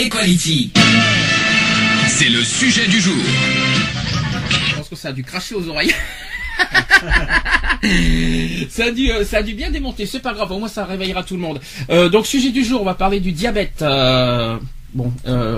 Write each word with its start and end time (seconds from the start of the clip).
Equality. 0.00 0.72
C'est 2.08 2.30
le 2.30 2.42
sujet 2.42 2.88
du 2.88 3.00
jour. 3.00 3.22
Je 4.70 4.76
pense 4.76 4.88
que 4.88 4.96
ça 4.96 5.08
a 5.08 5.12
dû 5.12 5.22
cracher 5.22 5.54
aux 5.54 5.68
oreilles. 5.68 5.92
ça, 8.70 8.86
a 8.86 8.90
dû, 8.92 9.10
euh, 9.10 9.26
ça 9.26 9.38
a 9.38 9.42
dû 9.42 9.52
bien 9.52 9.70
démonter, 9.70 10.06
c'est 10.06 10.20
pas 10.20 10.32
grave, 10.32 10.50
au 10.52 10.58
moins 10.58 10.68
ça 10.68 10.86
réveillera 10.86 11.22
tout 11.22 11.34
le 11.34 11.42
monde. 11.42 11.60
Euh, 11.90 12.08
donc 12.08 12.26
sujet 12.26 12.50
du 12.50 12.64
jour, 12.64 12.80
on 12.80 12.86
va 12.86 12.94
parler 12.94 13.20
du 13.20 13.32
diabète. 13.32 13.82
Euh, 13.82 14.56
bon, 14.94 15.12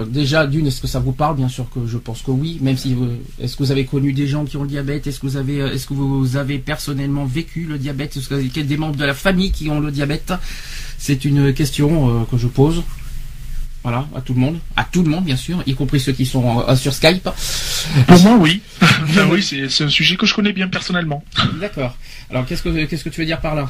déjà 0.08 0.48
d'une, 0.48 0.66
est-ce 0.66 0.80
que 0.80 0.88
ça 0.88 0.98
vous 0.98 1.12
parle? 1.12 1.36
Bien 1.36 1.48
sûr 1.48 1.70
que 1.72 1.86
je 1.86 1.98
pense 1.98 2.22
que 2.22 2.32
oui. 2.32 2.58
Même 2.62 2.76
si, 2.76 2.96
est-ce 3.40 3.56
que 3.56 3.62
vous 3.62 3.70
avez 3.70 3.84
connu 3.84 4.12
des 4.12 4.26
gens 4.26 4.44
qui 4.44 4.56
ont 4.56 4.64
le 4.64 4.68
diabète? 4.68 5.06
Est-ce 5.06 5.20
que 5.20 5.26
vous 5.26 5.36
avez, 5.36 5.58
est-ce 5.58 5.86
que 5.86 5.94
vous 5.94 6.36
avez 6.36 6.58
personnellement 6.58 7.26
vécu 7.26 7.62
le 7.62 7.78
diabète? 7.78 8.16
Est-ce 8.16 8.28
que 8.28 8.34
vous 8.34 8.40
avez 8.40 8.64
des 8.64 8.76
membres 8.76 8.96
de 8.96 9.04
la 9.04 9.14
famille 9.14 9.52
qui 9.52 9.70
ont 9.70 9.78
le 9.78 9.92
diabète? 9.92 10.32
C'est 10.98 11.24
une 11.24 11.54
question 11.54 12.26
que 12.28 12.36
je 12.36 12.48
pose. 12.48 12.82
Voilà, 13.82 14.06
à 14.14 14.20
tout 14.20 14.32
le 14.34 14.38
monde, 14.40 14.58
à 14.76 14.84
tout 14.84 15.02
le 15.02 15.10
monde 15.10 15.24
bien 15.24 15.34
sûr, 15.36 15.60
y 15.66 15.74
compris 15.74 15.98
ceux 15.98 16.12
qui 16.12 16.24
sont 16.24 16.64
euh, 16.68 16.76
sur 16.76 16.94
Skype. 16.94 17.28
Pour 18.06 18.20
moi, 18.20 18.36
oui. 18.38 18.60
Enfin, 18.80 19.26
oui, 19.30 19.42
c'est 19.42 19.84
un 19.84 19.88
sujet 19.88 20.14
que 20.16 20.24
je 20.26 20.34
connais 20.34 20.52
bien 20.52 20.68
personnellement. 20.68 21.24
D'accord. 21.60 21.96
Alors 22.30 22.46
qu'est-ce 22.46 22.62
que 22.62 22.84
qu'est-ce 22.84 23.02
que 23.04 23.08
tu 23.08 23.20
veux 23.20 23.26
dire 23.26 23.40
par 23.40 23.56
là? 23.56 23.68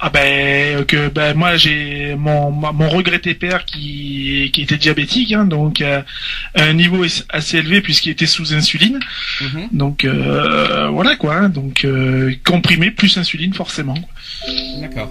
Ah 0.00 0.10
ben 0.10 0.84
que 0.86 1.08
ben 1.08 1.36
moi 1.36 1.56
j'ai 1.56 2.14
mon 2.16 2.50
mon 2.50 2.88
regretté 2.88 3.34
père 3.34 3.64
qui 3.64 4.50
qui 4.52 4.62
était 4.62 4.76
diabétique, 4.76 5.32
hein, 5.32 5.44
donc 5.46 5.80
euh, 5.80 6.02
à 6.54 6.62
un 6.64 6.72
niveau 6.72 7.02
as- 7.04 7.24
assez 7.28 7.58
élevé 7.58 7.80
puisqu'il 7.80 8.10
était 8.10 8.26
sous 8.26 8.54
insuline. 8.54 8.98
Mhm. 9.40 9.68
Donc 9.72 10.04
euh, 10.04 10.88
voilà 10.88 11.16
quoi. 11.16 11.34
hein, 11.36 11.48
donc 11.48 11.84
euh, 11.84 12.32
comprimé 12.44 12.90
plus 12.90 13.16
insuline 13.18 13.54
forcément. 13.54 13.94
D'accord. 14.80 15.10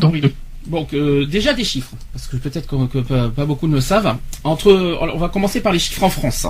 Donc 0.00 0.14
il- 0.16 0.30
Donc 0.68 0.92
euh, 0.92 1.24
déjà 1.26 1.54
des 1.54 1.64
chiffres, 1.64 1.92
parce 2.12 2.26
que 2.26 2.36
peut-être 2.36 2.66
que, 2.66 2.86
que 2.86 3.28
pas, 3.28 3.44
beaucoup 3.46 3.66
ne 3.68 3.74
le 3.74 3.80
savent. 3.80 4.16
Entre, 4.44 4.70
on 5.00 5.18
va 5.18 5.28
commencer 5.28 5.60
par 5.60 5.72
les 5.72 5.78
chiffres 5.78 6.04
en 6.04 6.10
France. 6.10 6.46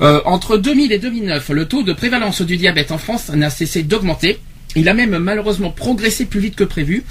Euh, 0.00 0.20
entre 0.24 0.56
2000 0.56 0.92
et 0.92 0.98
2009, 0.98 1.50
le 1.50 1.66
taux 1.66 1.82
de 1.82 1.92
prévalence 1.92 2.42
du 2.42 2.56
diabète 2.56 2.92
en 2.92 2.98
France 2.98 3.30
n'a 3.30 3.50
cessé 3.50 3.82
d'augmenter. 3.82 4.38
Il 4.76 4.88
a 4.88 4.94
même 4.94 5.18
malheureusement 5.18 5.70
progressé 5.70 6.26
plus 6.26 6.40
vite 6.40 6.54
que 6.54 6.64
prévu, 6.64 7.04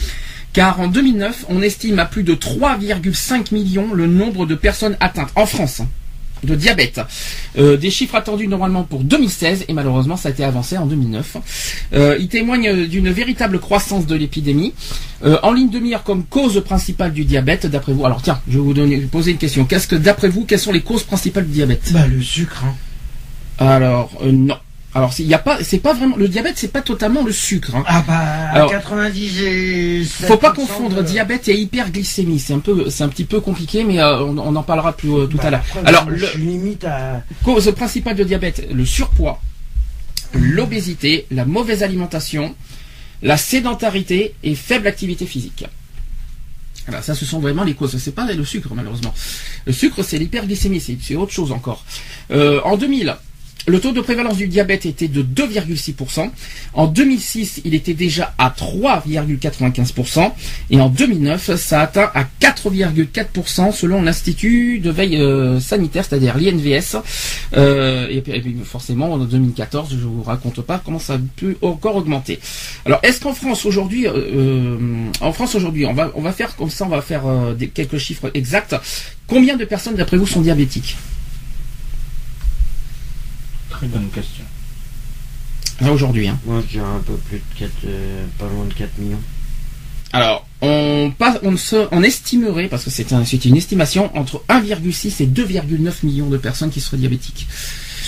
car 0.53 0.79
en 0.79 0.87
2009, 0.87 1.45
on 1.49 1.61
estime 1.61 1.99
à 1.99 2.05
plus 2.05 2.23
de 2.23 2.35
3,5 2.35 3.53
millions 3.53 3.93
le 3.93 4.07
nombre 4.07 4.45
de 4.45 4.55
personnes 4.55 4.95
atteintes 4.99 5.31
en 5.35 5.45
France 5.45 5.81
de 6.45 6.55
diabète. 6.55 7.01
Euh, 7.57 7.77
des 7.77 7.89
chiffres 7.89 8.15
attendus 8.15 8.47
normalement 8.47 8.83
pour 8.83 9.03
2016 9.03 9.65
et 9.67 9.73
malheureusement 9.73 10.17
ça 10.17 10.29
a 10.29 10.31
été 10.31 10.43
avancé 10.43 10.77
en 10.77 10.85
2009. 10.85 11.37
Euh, 11.93 12.17
il 12.19 12.27
témoigne 12.27 12.87
d'une 12.87 13.09
véritable 13.09 13.59
croissance 13.59 14.05
de 14.05 14.15
l'épidémie. 14.15 14.73
Euh, 15.23 15.37
en 15.43 15.53
ligne 15.53 15.69
de 15.69 15.79
mire 15.79 16.03
comme 16.03 16.23
cause 16.23 16.61
principale 16.63 17.13
du 17.13 17.25
diabète, 17.25 17.65
d'après 17.65 17.93
vous. 17.93 18.05
Alors 18.05 18.21
tiens, 18.21 18.39
je 18.47 18.57
vais 18.57 18.63
vous 18.63 18.73
donner, 18.73 18.97
vous 18.97 19.07
poser 19.07 19.31
une 19.31 19.37
question. 19.37 19.65
Qu'est-ce 19.65 19.87
que 19.87 19.95
d'après 19.95 20.27
vous, 20.27 20.45
quelles 20.45 20.59
sont 20.59 20.73
les 20.73 20.81
causes 20.81 21.03
principales 21.03 21.45
du 21.45 21.53
diabète? 21.53 21.91
Bah 21.93 22.05
le 22.07 22.21
sucre. 22.21 22.63
Hein. 22.65 22.75
Alors 23.57 24.11
euh, 24.21 24.31
non. 24.31 24.57
Alors 24.95 25.13
il 25.19 25.27
y 25.27 25.33
a 25.33 25.39
pas, 25.39 25.61
c'est 25.61 25.79
pas 25.79 25.93
vraiment 25.93 26.15
le 26.15 26.29
diabète, 26.29 26.53
c'est 26.57 26.71
pas 26.71 26.81
totalement 26.81 27.21
le 27.23 27.33
sucre. 27.33 27.75
hein. 27.75 27.83
Ah 27.85 28.01
bah 28.07 28.17
Alors, 28.53 28.71
90 28.71 29.41
et 29.41 30.03
Faut 30.05 30.37
pas 30.37 30.53
confondre 30.53 31.03
diabète 31.03 31.49
et 31.49 31.59
hyperglycémie. 31.59 32.39
C'est 32.39 32.53
un 32.53 32.59
peu, 32.59 32.89
c'est 32.89 33.03
un 33.03 33.09
petit 33.09 33.25
peu 33.25 33.41
compliqué, 33.41 33.83
mais 33.83 33.99
euh, 33.99 34.23
on, 34.23 34.37
on 34.37 34.55
en 34.55 34.63
parlera 34.63 34.93
plus 34.93 35.11
euh, 35.11 35.27
tout 35.27 35.37
à 35.41 35.49
l'heure. 35.49 35.63
Alors, 35.83 36.09
le, 36.09 36.15
je 36.17 36.25
suis 36.27 36.39
limite 36.39 36.85
à. 36.85 37.21
cause 37.43 37.69
principale 37.75 38.15
de 38.15 38.23
diabète, 38.23 38.67
le 38.71 38.85
surpoids, 38.85 39.41
l'obésité, 40.33 41.25
la 41.29 41.43
mauvaise 41.43 41.83
alimentation, 41.83 42.55
la 43.21 43.35
sédentarité 43.35 44.33
et 44.43 44.55
faible 44.55 44.87
activité 44.87 45.25
physique. 45.25 45.65
Voilà, 46.87 47.01
ça 47.01 47.15
ce 47.15 47.25
sont 47.25 47.39
vraiment 47.39 47.63
les 47.65 47.73
causes. 47.73 47.97
C'est 47.97 48.15
pas 48.15 48.31
le 48.31 48.45
sucre 48.45 48.69
malheureusement. 48.73 49.13
Le 49.65 49.73
sucre 49.73 50.03
c'est 50.03 50.19
l'hyperglycémie, 50.19 50.79
c'est 50.79 50.97
c'est 51.01 51.15
autre 51.15 51.33
chose 51.33 51.51
encore. 51.51 51.83
Euh, 52.31 52.61
en 52.63 52.77
2000, 52.77 53.15
le 53.67 53.79
taux 53.79 53.91
de 53.91 54.01
prévalence 54.01 54.37
du 54.37 54.47
diabète 54.47 54.85
était 54.85 55.07
de 55.07 55.23
2,6%. 55.23 56.29
En 56.73 56.87
2006, 56.87 57.61
il 57.65 57.73
était 57.73 57.93
déjà 57.93 58.33
à 58.37 58.49
3,95%. 58.55 60.31
Et 60.69 60.79
en 60.79 60.89
2009, 60.89 61.55
ça 61.55 61.81
atteint 61.81 62.11
à 62.13 62.25
4,4% 62.41 63.71
selon 63.71 64.01
l'Institut 64.01 64.79
de 64.79 64.89
veille 64.91 65.17
euh, 65.17 65.59
sanitaire, 65.59 66.05
c'est-à-dire 66.07 66.37
l'INVS. 66.37 66.97
Euh, 67.57 68.07
et, 68.09 68.21
puis- 68.21 68.55
forcément, 68.63 69.13
en 69.13 69.17
2014, 69.17 69.89
je 69.91 70.05
vous 70.05 70.23
raconte 70.23 70.61
pas 70.61 70.81
comment 70.83 70.99
ça 70.99 71.13
a 71.13 71.19
pu 71.35 71.57
encore 71.61 71.95
augmenter. 71.95 72.39
Alors, 72.85 72.99
est-ce 73.03 73.19
qu'en 73.19 73.33
France 73.33 73.65
aujourd'hui, 73.65 74.07
euh, 74.07 74.13
euh, 74.15 74.77
en 75.21 75.33
France 75.33 75.55
aujourd'hui, 75.55 75.85
on 75.85 75.93
va 75.93 76.11
on 76.15 76.21
va 76.21 76.31
faire 76.31 76.55
comme 76.55 76.69
ça, 76.69 76.85
on 76.85 76.89
va 76.89 77.01
faire 77.01 77.23
des, 77.57 77.67
quelques 77.67 77.97
chiffres 77.97 78.29
exacts. 78.33 78.75
Combien 79.27 79.57
de 79.57 79.65
personnes 79.65 79.95
d'après 79.95 80.17
vous 80.17 80.27
sont 80.27 80.41
diabétiques? 80.41 80.95
Très 83.77 83.87
bonne 83.87 84.09
question. 84.09 84.43
Là 85.81 85.91
aujourd'hui. 85.91 86.27
Hein. 86.27 86.39
Moi 86.45 86.61
je 86.65 86.71
dirais 86.73 86.85
un 86.85 86.99
peu 87.05 87.13
plus 87.15 87.37
de 87.39 87.59
4, 87.59 87.71
euh, 87.87 88.25
pas 88.39 88.45
loin 88.47 88.65
de 88.65 88.73
4 88.73 88.97
millions. 88.99 89.19
Alors, 90.13 90.47
on, 90.61 91.11
passe, 91.17 91.39
on, 91.43 91.57
se, 91.57 91.87
on 91.91 92.01
estimerait, 92.01 92.67
parce 92.69 92.85
que 92.85 92.89
c'est 92.89 93.11
un, 93.11 93.25
c'est 93.25 93.43
une 93.43 93.57
estimation, 93.57 94.15
entre 94.17 94.41
1,6 94.47 95.21
et 95.21 95.27
2,9 95.27 96.05
millions 96.05 96.29
de 96.29 96.37
personnes 96.37 96.69
qui 96.69 96.79
seraient 96.79 96.95
diabétiques. 96.97 97.47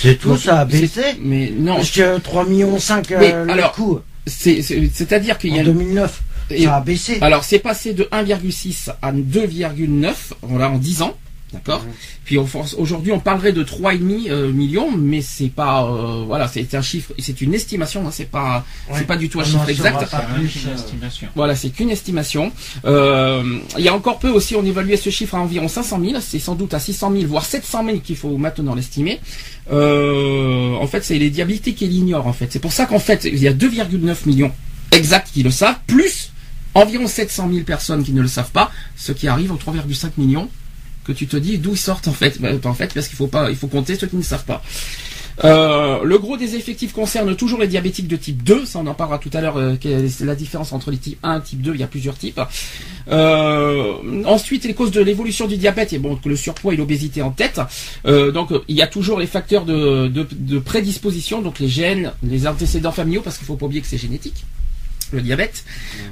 C'est 0.00 0.14
tout, 0.18 0.30
Donc, 0.30 0.38
ça 0.38 0.60
a 0.60 0.70
c'est- 0.70 0.80
baissé 0.80 1.02
Mais 1.20 1.52
non, 1.54 1.76
Parce 1.76 1.90
que 1.90 2.18
3 2.18 2.46
millions 2.46 2.78
5 2.78 3.10
Mais, 3.10 3.34
euh, 3.34 3.44
le 3.44 3.50
alors, 3.52 3.72
coup 3.72 3.98
c'est, 4.26 4.62
c'est- 4.62 4.90
c'est-à-dire 4.94 5.36
qu'il 5.36 5.50
y 5.54 5.58
en 5.58 5.62
a... 5.62 5.64
2009. 5.64 6.22
et- 6.50 6.64
Ça 6.64 6.76
a 6.76 6.80
baissé. 6.80 7.18
alors, 7.20 7.44
c'est 7.44 7.58
passé 7.58 7.92
de 7.92 8.08
1,6 8.10 8.90
à 9.02 9.12
2,9, 9.12 10.32
voilà, 10.42 10.70
en 10.70 10.78
10 10.78 11.02
ans. 11.02 11.14
D'accord. 11.52 11.82
Puis 12.26 12.36
on 12.38 12.44
force- 12.46 12.74
aujourd'hui, 12.74 13.10
on 13.10 13.20
parlerait 13.20 13.52
de 13.52 13.62
3,5 13.64 14.28
euh, 14.28 14.52
millions, 14.52 14.90
mais 14.94 15.22
c'est 15.22 15.48
pas, 15.48 15.84
euh, 15.86 16.24
voilà, 16.26 16.46
c'est 16.46 16.74
un 16.74 16.82
chiffre, 16.82 17.12
c'est 17.18 17.40
une 17.40 17.54
estimation, 17.54 18.06
hein, 18.06 18.10
c'est 18.12 18.30
pas, 18.30 18.66
Ouais. 18.90 18.96
c'est 18.98 19.06
pas 19.06 19.16
du 19.16 19.30
tout 19.30 19.40
un 19.40 19.44
On 19.44 19.46
chiffre 19.46 19.68
exact. 19.70 20.10
pas 20.10 20.20
plus, 20.20 20.62
une 20.64 20.70
euh, 20.70 20.74
estimation. 20.74 21.28
Voilà, 21.34 21.56
c'est 21.56 21.70
qu'une 21.70 21.88
estimation. 21.90 22.52
Euh, 22.84 23.58
il 23.78 23.84
y 23.84 23.88
a 23.88 23.94
encore 23.94 24.18
peu 24.18 24.28
aussi, 24.28 24.56
on 24.56 24.64
évaluait 24.64 24.98
ce 24.98 25.08
chiffre 25.08 25.36
à 25.36 25.40
environ 25.40 25.68
500 25.68 25.98
000. 26.04 26.20
C'est 26.20 26.38
sans 26.38 26.54
doute 26.54 26.74
à 26.74 26.80
600 26.80 27.12
000, 27.12 27.26
voire 27.26 27.46
700 27.46 27.84
000 27.86 27.98
qu'il 28.00 28.16
faut 28.16 28.36
maintenant 28.36 28.74
l'estimer. 28.74 29.18
Euh, 29.72 30.74
en 30.74 30.86
fait, 30.86 31.02
c'est 31.04 31.18
les 31.18 31.30
diabétiques 31.30 31.76
qui 31.76 31.86
l'ignorent, 31.86 32.26
en 32.26 32.32
fait. 32.32 32.48
C'est 32.52 32.58
pour 32.58 32.72
ça 32.72 32.86
qu'en 32.86 32.98
fait, 32.98 33.24
il 33.24 33.38
y 33.38 33.48
a 33.48 33.52
2,9 33.52 34.26
millions 34.26 34.52
exacts 34.92 35.30
qui 35.32 35.42
le 35.42 35.50
savent, 35.50 35.76
plus 35.86 36.30
environ 36.74 37.06
700 37.06 37.48
000 37.50 37.64
personnes 37.64 38.04
qui 38.04 38.12
ne 38.12 38.20
le 38.22 38.28
savent 38.28 38.50
pas, 38.50 38.70
ce 38.96 39.12
qui 39.12 39.28
arrive 39.28 39.52
aux 39.52 39.56
3,5 39.56 40.12
millions 40.18 40.48
que 41.08 41.12
tu 41.12 41.26
te 41.26 41.36
dis 41.36 41.58
d'où 41.58 41.72
ils 41.72 41.78
sortent 41.78 42.06
en 42.06 42.12
fait. 42.12 42.38
Ben, 42.40 42.60
en 42.64 42.74
fait, 42.74 42.92
parce 42.92 43.08
qu'il 43.08 43.16
faut 43.16 43.26
pas, 43.26 43.50
il 43.50 43.56
faut 43.56 43.66
compter 43.66 43.96
ceux 43.96 44.06
qui 44.06 44.16
ne 44.16 44.22
savent 44.22 44.44
pas. 44.44 44.62
Euh, 45.44 46.02
le 46.02 46.18
gros 46.18 46.36
des 46.36 46.56
effectifs 46.56 46.92
concerne 46.92 47.34
toujours 47.36 47.60
les 47.60 47.68
diabétiques 47.68 48.08
de 48.08 48.16
type 48.16 48.42
2, 48.42 48.66
ça 48.66 48.80
on 48.80 48.86
en 48.88 48.94
parlera 48.94 49.18
tout 49.18 49.30
à 49.32 49.40
l'heure, 49.40 49.56
euh, 49.56 49.76
la 50.20 50.34
différence 50.34 50.72
entre 50.72 50.90
les 50.90 50.96
types 50.96 51.18
1 51.22 51.38
et 51.38 51.42
type 51.42 51.62
2, 51.62 51.74
il 51.74 51.80
y 51.80 51.84
a 51.84 51.86
plusieurs 51.86 52.18
types. 52.18 52.40
Euh, 53.08 53.94
ensuite, 54.26 54.64
les 54.64 54.74
causes 54.74 54.90
de 54.90 55.00
l'évolution 55.00 55.46
du 55.46 55.56
diabète, 55.56 55.92
et 55.92 55.98
bon, 55.98 56.18
le 56.24 56.36
surpoids 56.36 56.74
et 56.74 56.76
l'obésité 56.76 57.22
en 57.22 57.30
tête. 57.30 57.60
Donc, 58.04 58.50
il 58.66 58.76
y 58.76 58.82
a 58.82 58.88
toujours 58.88 59.18
les 59.18 59.28
facteurs 59.28 59.64
de, 59.64 60.08
de, 60.08 60.26
de 60.30 60.58
prédisposition, 60.58 61.40
donc 61.40 61.60
les 61.60 61.68
gènes, 61.68 62.12
les 62.22 62.46
antécédents 62.46 62.92
familiaux, 62.92 63.22
parce 63.22 63.38
qu'il 63.38 63.46
faut 63.46 63.56
pas 63.56 63.66
oublier 63.66 63.80
que 63.80 63.86
c'est 63.86 63.96
génétique 63.98 64.44
le 65.12 65.20
diabète. 65.22 65.64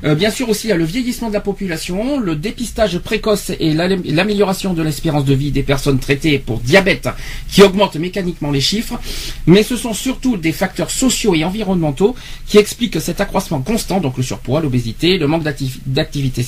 Euh, 0.05 0.15
bien 0.15 0.31
sûr 0.31 0.49
aussi 0.49 0.67
il 0.67 0.71
y 0.71 0.73
a 0.73 0.77
le 0.77 0.85
vieillissement 0.85 1.29
de 1.29 1.35
la 1.35 1.41
population, 1.41 2.19
le 2.19 2.35
dépistage 2.37 2.99
précoce 2.99 3.51
et 3.61 3.75
l'am- 3.75 4.03
l'amélioration 4.05 4.73
de 4.75 4.83
l'espérance 4.83 5.25
de 5.25 5.35
vie 5.35 5.51
des 5.51 5.63
personnes 5.63 5.99
traitées 5.99 6.39
pour 6.39 6.61
diabète 6.61 7.09
qui 7.51 7.63
augmentent 7.63 7.97
mécaniquement 7.97 8.51
les 8.51 8.61
chiffres. 8.61 8.99
Mais 9.47 9.63
ce 9.63 9.77
sont 9.77 9.93
surtout 9.95 10.37
des 10.37 10.53
facteurs 10.53 10.91
sociaux 10.91 11.35
et 11.35 11.45
environnementaux 11.45 12.15
qui 12.47 12.59
expliquent 12.59 13.01
cet 13.01 13.21
accroissement 13.21 13.61
constant, 13.61 14.01
donc 14.01 14.17
le 14.17 14.23
surpoids, 14.23 14.61
l'obésité, 14.61 15.19
le 15.19 15.27
manque 15.27 15.43
d'activ- 15.45 15.79
d'activité 15.87 16.45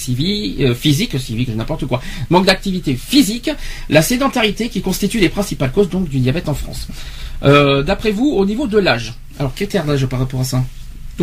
euh, 0.61 0.75
physique, 0.75 1.15
n'importe 1.55 1.87
quoi, 1.87 2.01
manque 2.31 2.47
d'activité 2.47 2.95
physique, 2.97 3.51
la 3.89 4.03
sédentarité 4.03 4.69
qui 4.69 4.81
constituent 4.81 5.21
les 5.21 5.29
principales 5.29 5.73
causes 5.73 5.89
donc 5.91 6.09
du 6.09 6.19
diabète 6.19 6.49
en 6.49 6.55
France. 6.55 6.89
Euh, 7.45 7.83
D'après 7.83 8.11
vous, 8.11 8.31
au 8.31 8.45
niveau 8.45 8.67
de 8.67 8.79
l'âge, 8.79 9.15
alors 9.39 9.53
quel 9.55 9.69
est 9.69 9.87
l'âge 9.87 10.07
par 10.07 10.19
rapport 10.21 10.41
à 10.41 10.45
ça? 10.45 10.65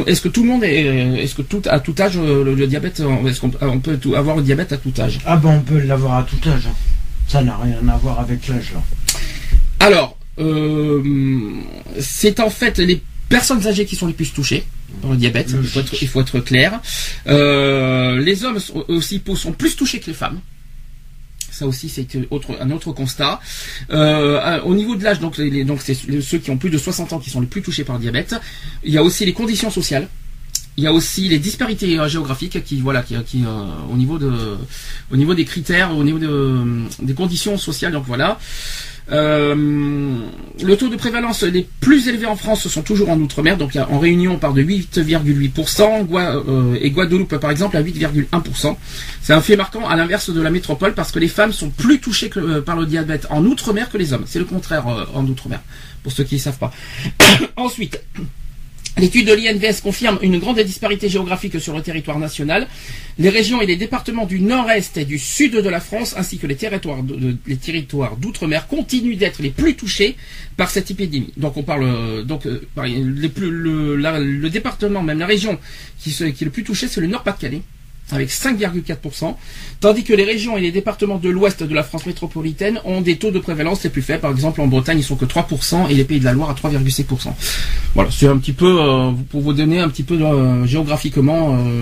Est-ce 0.08 0.22
que 0.22 0.28
tout 0.28 0.44
le 0.44 0.50
monde 0.50 0.64
est, 0.64 1.24
est-ce 1.24 1.36
que 1.36 1.42
tout 1.42 1.62
à 1.66 1.80
tout 1.80 1.96
âge 2.00 2.18
euh, 2.18 2.44
le, 2.44 2.56
le 2.56 2.68
diabète, 2.68 3.00
euh, 3.00 3.26
est-ce 3.28 3.40
qu'on 3.42 3.52
on 3.62 3.80
peut 3.80 3.98
tout- 3.98 4.16
avoir 4.16 4.36
le 4.36 4.44
diabète 4.44 4.74
à 4.74 4.78
tout 4.78 4.94
âge? 5.00 5.20
Ah 5.26 5.38
ben 5.38 5.50
on 5.50 5.62
peut 5.62 5.80
l'avoir 5.80 6.18
à 6.18 6.24
tout 6.24 6.50
âge. 6.50 6.68
Ça 7.28 7.42
n'a 7.42 7.58
rien 7.58 7.80
à 7.88 7.98
voir 7.98 8.20
avec 8.20 8.48
l'âge 8.48 8.72
là. 8.74 8.82
Alors, 9.80 10.18
euh, 10.40 11.02
c'est 12.00 12.40
en 12.40 12.50
fait 12.50 12.78
les 12.80 13.02
personnes 13.30 13.66
âgées 13.68 13.86
qui 13.86 13.96
sont 13.96 14.08
les 14.08 14.14
plus 14.14 14.32
touchées 14.34 14.64
par 15.02 15.12
le 15.12 15.18
diabète. 15.18 15.50
Il 15.52 15.68
faut 15.68 15.80
être, 15.80 16.02
il 16.02 16.08
faut 16.08 16.22
être 16.22 16.40
clair. 16.40 16.80
Euh, 17.28 18.20
les 18.20 18.44
hommes 18.44 18.60
sont, 18.60 18.84
aussi 18.88 19.22
sont 19.36 19.52
plus 19.52 19.76
touchés 19.76 20.00
que 20.00 20.08
les 20.08 20.14
femmes. 20.14 20.40
Ça 21.58 21.66
aussi, 21.66 21.88
c'est 21.88 22.06
un 22.60 22.72
autre 22.72 22.92
constat. 22.92 23.40
Euh, 23.90 24.60
au 24.64 24.76
niveau 24.76 24.98
de 24.98 25.04
l'âge, 25.06 25.22
donc, 25.22 25.40
donc 25.40 25.80
c'est 25.82 25.94
ceux 25.94 26.38
qui 26.38 26.52
ont 26.52 26.58
plus 26.58 26.70
de 26.70 26.78
60 26.78 27.14
ans 27.14 27.20
qui 27.20 27.30
sont 27.30 27.40
les 27.40 27.48
plus 27.48 27.62
touchés 27.62 27.86
par 27.86 27.96
le 27.96 28.02
diabète. 28.02 28.36
Il 28.84 28.92
y 28.92 28.98
a 28.98 29.04
aussi 29.04 29.26
les 29.26 29.32
conditions 29.32 29.70
sociales. 29.70 30.10
Il 30.76 30.84
y 30.84 30.88
a 30.88 30.92
aussi 30.92 31.30
les 31.30 31.40
disparités 31.40 31.98
géographiques 32.10 32.62
qui, 32.66 32.82
voilà, 32.82 33.04
qui, 33.04 33.16
qui, 33.24 33.46
euh, 33.46 33.68
au 33.90 33.96
niveau 33.96 34.18
de, 34.18 34.34
au 35.10 35.16
niveau 35.16 35.34
des 35.34 35.46
critères, 35.46 35.96
au 35.96 36.04
niveau 36.04 36.20
de, 36.20 36.84
des 37.02 37.14
conditions 37.14 37.58
sociales. 37.58 37.94
Donc 37.94 38.04
voilà. 38.06 38.38
Euh, 39.12 39.54
le 40.64 40.76
taux 40.78 40.90
de 40.90 40.96
prévalence 40.96 41.44
les 41.44 41.68
plus 41.80 42.08
élevés 42.08 42.26
en 42.26 42.36
France 42.36 42.68
sont 42.68 42.82
toujours 42.82 43.10
en 43.10 43.20
Outre-mer. 43.20 43.58
Donc 43.58 43.76
en 43.90 44.00
Réunion, 44.00 44.34
on 44.34 44.38
part 44.40 44.54
de 44.54 44.62
8,8%, 44.64 46.06
Gua- 46.06 46.44
euh, 46.48 46.78
et 46.82 46.90
Guadeloupe 46.92 47.38
par 47.38 47.52
exemple 47.52 47.78
à 47.78 47.82
8,1%. 47.84 48.76
C'est 49.22 49.34
un 49.34 49.42
fait 49.42 49.56
marquant 49.58 49.88
à 49.88 49.96
l'inverse 49.96 50.30
de 50.32 50.42
la 50.42 50.50
métropole 50.50 50.94
parce 50.94 51.12
que 51.12 51.20
les 51.20 51.28
femmes 51.28 51.54
sont 51.54 51.70
plus 51.70 52.00
touchées 52.00 52.32
euh, 52.38 52.62
par 52.62 52.76
le 52.78 52.86
diabète 52.86 53.28
en 53.30 53.46
Outre-mer 53.46 53.90
que 53.90 53.98
les 53.98 54.14
hommes. 54.14 54.24
C'est 54.26 54.40
le 54.40 54.46
contraire 54.46 54.86
en 54.88 55.26
Outre-mer, 55.26 55.60
pour 56.04 56.12
ceux 56.12 56.24
qui 56.24 56.36
ne 56.36 56.40
savent 56.40 56.58
pas. 56.58 56.72
Ensuite, 57.58 58.02
L'étude 58.98 59.28
de 59.28 59.34
l'INVS 59.34 59.82
confirme 59.82 60.20
une 60.22 60.40
grande 60.40 60.60
disparité 60.62 61.10
géographique 61.10 61.60
sur 61.60 61.76
le 61.76 61.82
territoire 61.82 62.18
national. 62.18 62.66
Les 63.20 63.28
régions 63.30 63.62
et 63.62 63.66
les 63.66 63.76
départements 63.76 64.26
du 64.26 64.40
nord-est 64.40 64.96
et 64.96 65.04
du 65.04 65.20
sud 65.20 65.52
de 65.52 65.70
la 65.70 65.82
France, 65.82 66.16
ainsi 66.18 66.38
que 66.38 66.48
les 66.48 66.56
territoires 66.56 67.04
d'outre-mer, 68.18 68.68
continuent 68.68 69.18
d'être 69.18 69.42
les 69.42 69.50
plus 69.50 69.76
touchés 69.76 70.16
par 70.56 70.70
cette 70.70 70.92
épidémie. 70.92 71.34
Donc 71.36 71.58
on 71.58 71.64
parle 71.64 71.84
euh, 71.84 72.24
donc 72.24 72.46
euh, 72.46 72.62
le, 72.78 74.48
département, 74.50 75.04
même 75.04 75.20
la 75.20 75.26
région 75.26 75.60
qui, 76.00 76.12
qui 76.12 76.24
est 76.24 76.46
le 76.46 76.52
plus 76.52 76.64
touché, 76.64 76.88
c'est 76.88 77.02
le 77.02 77.08
Nord-Pas-de-Calais 77.08 77.64
avec 78.12 78.30
5,4%, 78.30 79.36
tandis 79.80 80.04
que 80.04 80.14
les 80.14 80.24
régions 80.26 80.58
et 80.58 80.62
les 80.62 80.72
départements 80.72 81.18
de 81.18 81.30
l'ouest 81.30 81.64
de 81.64 81.74
la 81.74 81.82
France 81.84 82.06
métropolitaine 82.06 82.80
ont 82.86 83.02
des 83.02 83.18
taux 83.18 83.32
de 83.32 83.40
prévalence 83.40 83.84
les 83.84 83.90
plus 83.90 84.04
faibles. 84.04 84.22
Par 84.22 84.32
exemple, 84.32 84.62
en 84.62 84.68
Bretagne, 84.68 85.00
ils 85.00 85.04
sont 85.04 85.16
que 85.16 85.26
3% 85.26 85.90
et 85.90 85.96
les 85.96 86.04
Pays 86.04 86.20
de 86.20 86.26
la 86.26 86.34
Loire 86.34 86.50
à 86.52 86.54
3,6%. 86.54 87.30
Voilà, 87.96 88.10
c'est 88.12 88.28
un 88.28 88.38
petit 88.38 88.54
peu 88.54 88.80
euh, 88.80 89.12
pour 89.32 89.42
vous 89.42 89.54
donner 89.54 89.80
un 89.80 89.90
petit 89.90 90.04
peu 90.04 90.16
euh, 90.22 90.66
géographiquement 90.68 91.56
euh, 91.58 91.82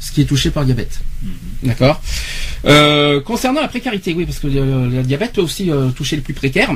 ce 0.00 0.12
qui 0.12 0.20
est 0.20 0.24
touché 0.26 0.50
par 0.50 0.62
le 0.64 0.66
diabète. 0.66 1.00
D'accord? 1.62 2.02
Euh, 2.66 3.20
concernant 3.22 3.62
la 3.62 3.68
précarité, 3.68 4.12
oui, 4.14 4.26
parce 4.26 4.38
que 4.40 4.48
le, 4.48 5.02
diabète 5.02 5.32
peut 5.32 5.40
aussi 5.40 5.70
toucher 5.96 6.16
les 6.16 6.22
plus 6.22 6.34
précaires. 6.34 6.70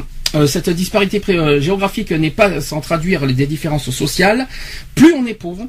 Cette 0.46 0.70
disparité 0.70 1.22
géographique 1.60 2.10
n'est 2.12 2.30
pas 2.30 2.60
sans 2.60 2.80
traduire 2.80 3.24
les- 3.26 3.34
des 3.34 3.46
différences 3.46 3.90
sociales. 3.90 4.46
Plus 4.94 5.12
on 5.14 5.24
est 5.26 5.34
pauvre, 5.34 5.66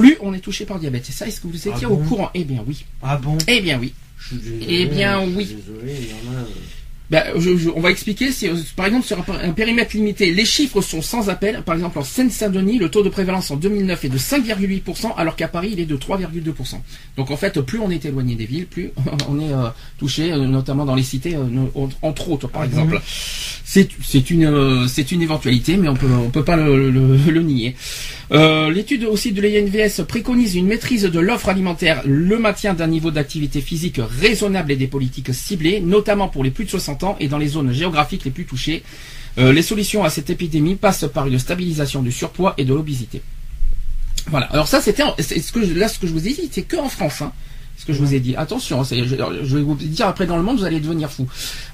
plus 0.00 0.16
on 0.20 0.32
est 0.34 0.40
touché 0.40 0.64
par 0.64 0.76
le 0.76 0.80
diabète. 0.82 1.08
Et 1.08 1.12
ça, 1.12 1.26
est-ce 1.26 1.40
que 1.40 1.46
vous 1.46 1.56
étiez 1.56 1.72
Ah 1.86 1.90
au 1.90 1.96
courant? 1.98 2.30
Eh 2.34 2.44
bien 2.44 2.62
oui. 2.66 2.84
Ah 3.02 3.16
bon 3.16 3.36
Eh 3.48 3.60
bien 3.60 3.78
oui. 3.80 3.92
Je 4.18 4.26
suis 4.28 4.36
désolé, 4.36 4.66
Eh 4.68 4.86
bien, 4.86 5.20
je 5.24 5.26
suis 5.28 5.36
oui. 5.36 5.44
Désolé, 5.66 5.94
il 6.00 6.08
y 6.08 6.12
en 6.12 6.32
a. 6.36 6.40
euh, 6.40 6.44
Ben, 7.10 7.22
je- 7.38 7.58
je- 7.58 7.68
on 7.68 7.80
va 7.80 7.90
expliquer. 7.90 8.32
Si, 8.32 8.48
euh, 8.48 8.54
par 8.76 8.86
exemple, 8.86 9.04
sur 9.06 9.18
un, 9.18 9.24
un 9.48 9.52
périmètre 9.52 9.94
limité, 9.94 10.32
les 10.32 10.46
chiffres 10.46 10.80
sont 10.80 11.02
sans 11.02 11.28
appel. 11.28 11.60
Par 11.62 11.74
exemple, 11.74 11.98
en 11.98 12.02
Seine-Saint-Denis, 12.02 12.78
le 12.78 12.88
taux 12.88 13.02
de 13.02 13.10
prévalence 13.10 13.50
en 13.50 13.56
2009 13.56 14.06
est 14.06 14.08
de 14.08 14.16
5,8%, 14.16 15.12
alors 15.18 15.36
qu'à 15.36 15.46
Paris, 15.48 15.70
il 15.74 15.80
est 15.80 15.84
de 15.84 15.96
3,2%. 15.98 16.80
Donc, 17.18 17.30
en 17.30 17.36
fait, 17.36 17.60
plus 17.60 17.78
on 17.78 17.90
est 17.90 18.06
éloigné 18.06 18.36
des 18.36 18.46
villes, 18.46 18.66
plus 18.66 18.90
on 19.28 19.38
est 19.38 19.52
euh, 19.52 19.68
touché, 19.98 20.30
notamment 20.34 20.86
dans 20.86 20.94
les 20.94 21.02
cités, 21.02 21.36
euh, 21.36 21.42
entre 22.00 22.30
autres, 22.30 22.48
par 22.48 22.62
Ah 22.62 22.66
exemple. 22.66 22.98
C'est 23.66 23.88
c'est 24.02 24.30
une 24.30 24.44
euh, 24.46 24.86
c'est 24.88 25.10
une 25.12 25.20
éventualité, 25.22 25.76
mais 25.76 25.88
on 25.88 25.96
peut 25.96 26.06
on 26.10 26.30
peut 26.30 26.44
pas 26.44 26.56
le, 26.56 26.90
le- 26.90 27.16
le 27.30 27.42
nier. 27.42 27.74
Euh, 28.32 28.70
L'étude 28.70 29.04
aussi 29.04 29.32
de 29.32 29.42
l'INVS 29.42 30.04
préconise 30.06 30.54
une 30.54 30.66
maîtrise 30.66 31.02
de 31.02 31.20
l'offre 31.20 31.48
alimentaire, 31.48 32.02
le 32.06 32.38
maintien 32.38 32.74
d'un 32.74 32.86
niveau 32.86 33.10
d'activité 33.10 33.60
physique 33.60 34.00
raisonnable 34.20 34.72
et 34.72 34.76
des 34.76 34.86
politiques 34.86 35.34
ciblées, 35.34 35.80
notamment 35.80 36.28
pour 36.28 36.42
les 36.42 36.50
plus 36.50 36.64
de 36.64 36.70
60 36.70 37.04
ans 37.04 37.16
et 37.20 37.28
dans 37.28 37.38
les 37.38 37.48
zones 37.48 37.72
géographiques 37.72 38.24
les 38.24 38.30
plus 38.30 38.46
touchées. 38.46 38.82
Euh, 39.36 39.52
les 39.52 39.62
solutions 39.62 40.04
à 40.04 40.10
cette 40.10 40.30
épidémie 40.30 40.76
passent 40.76 41.06
par 41.12 41.26
une 41.26 41.38
stabilisation 41.38 42.02
du 42.02 42.12
surpoids 42.12 42.54
et 42.56 42.64
de 42.64 42.72
l'obésité. 42.72 43.20
Voilà. 44.28 44.46
Alors 44.46 44.68
ça, 44.68 44.80
c'était 44.80 45.02
là 45.02 45.14
ce 45.18 45.98
que 45.98 46.06
je 46.06 46.12
vous 46.12 46.26
ai 46.26 46.32
dit, 46.32 46.48
c'est 46.50 46.62
que 46.62 46.76
France. 46.88 47.22
Hein, 47.22 47.32
ce 47.76 47.84
que 47.84 47.92
je 47.92 47.98
vous 47.98 48.14
ai 48.14 48.20
dit. 48.20 48.34
Attention, 48.36 48.80
hein, 48.80 48.84
je, 48.90 49.56
vais 49.56 49.62
vous 49.62 49.74
dire 49.74 50.06
après 50.06 50.26
dans 50.26 50.36
le 50.36 50.42
monde, 50.42 50.58
vous 50.58 50.64
allez 50.64 50.80
devenir 50.80 51.10
fou. 51.10 51.26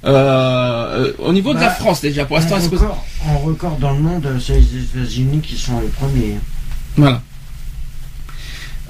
Euh, 0.04 1.06
euh, 1.08 1.12
au 1.18 1.32
niveau 1.32 1.50
de 1.50 1.58
Bah, 1.58 1.66
la 1.66 1.70
France 1.70 2.00
déjà, 2.00 2.24
pour 2.24 2.36
En 2.36 2.40
l'instant, 2.40 2.56
est-ce 2.58 2.68
que- 2.68 2.76
record, 2.76 3.04
en 3.26 3.38
record 3.38 3.76
dans 3.78 3.92
le 3.92 4.00
monde, 4.00 4.26
c'est 4.40 4.58
les 4.60 4.82
États-Unis 4.84 5.40
qui 5.40 5.56
sont 5.56 5.80
les 5.80 5.88
premiers. 5.88 6.34
hein. 6.34 6.40
voilà. 6.96 7.22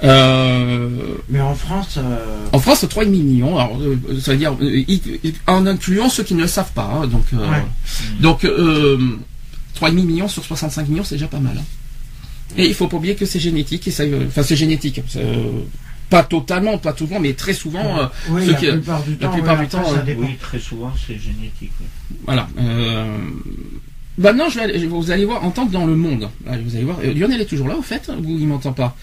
Euh, 0.03 0.89
Mais 1.29 1.41
en 1.41 1.53
France, 1.53 1.95
euh, 1.97 2.47
En 2.53 2.59
France, 2.59 2.83
3,5 2.89 3.05
millions. 3.23 3.57
Alors, 3.59 3.77
euh, 3.79 3.97
ça 4.19 4.31
veut 4.31 4.37
dire 4.37 4.55
en 5.47 5.67
incluant 5.67 6.09
ceux 6.09 6.23
qui 6.23 6.33
ne 6.33 6.41
le 6.41 6.47
savent 6.47 6.71
pas. 6.73 6.89
hein, 6.91 7.07
donc, 7.07 7.25
Ouais. 7.33 7.63
donc 8.19 8.43
euh, 8.43 8.97
3,5 9.79 9.91
millions 10.05 10.27
sur 10.27 10.43
65 10.43 10.87
millions, 10.89 11.03
c'est 11.03 11.15
déjà 11.15 11.27
pas 11.27 11.39
mal. 11.39 11.55
hein. 11.59 11.63
Et 12.57 12.65
il 12.65 12.73
faut 12.73 12.87
pas 12.87 12.97
oublier 12.97 13.15
que 13.15 13.25
c'est 13.27 13.39
génétique. 13.39 13.87
Et 13.87 13.91
ça, 13.91 14.03
enfin, 14.27 14.41
c'est 14.43 14.55
génétique. 14.55 15.01
Euh, 16.13 16.17
pas 16.17 16.23
totalement, 16.23 16.77
pas 16.77 16.95
souvent, 16.95 17.19
mais 17.19 17.33
très 17.33 17.53
souvent. 17.53 17.99
euh, 17.99 18.05
oui, 18.29 18.45
ceux 18.45 18.51
la 18.53 18.57
qui- 18.57 18.71
plupart 18.71 19.03
du 19.03 19.11
la 19.11 19.17
temps, 19.27 19.33
plupart 19.33 19.57
ouais, 19.57 19.63
du 19.65 19.69
temps, 19.69 19.85
ça 19.85 19.99
euh, 19.99 20.03
dépend. 20.03 20.21
Oui, 20.21 20.37
très 20.39 20.59
souvent, 20.59 20.91
c'est 21.07 21.17
génétique. 21.17 21.71
oui. 21.79 22.17
voilà. 22.25 22.47
Euh, 22.59 23.17
bah 24.17 24.33
non, 24.33 24.49
je 24.49 24.55
vais 24.59 24.65
aller- 24.65 24.85
vous 24.87 25.09
allez 25.11 25.25
voir, 25.25 25.43
en 25.43 25.51
tant 25.51 25.65
que 25.65 25.71
dans 25.71 25.85
le 25.85 25.95
monde. 25.95 26.29
Vous 26.45 26.75
allez 26.75 26.83
voir. 26.85 26.97
euh, 27.03 27.13
Lionel 27.13 27.41
est 27.41 27.45
toujours 27.45 27.67
là, 27.67 27.75
au 27.77 27.81
fait, 27.81 28.09
ou 28.09 28.23
il 28.27 28.47
m'entend 28.47 28.73
pas? 28.73 28.95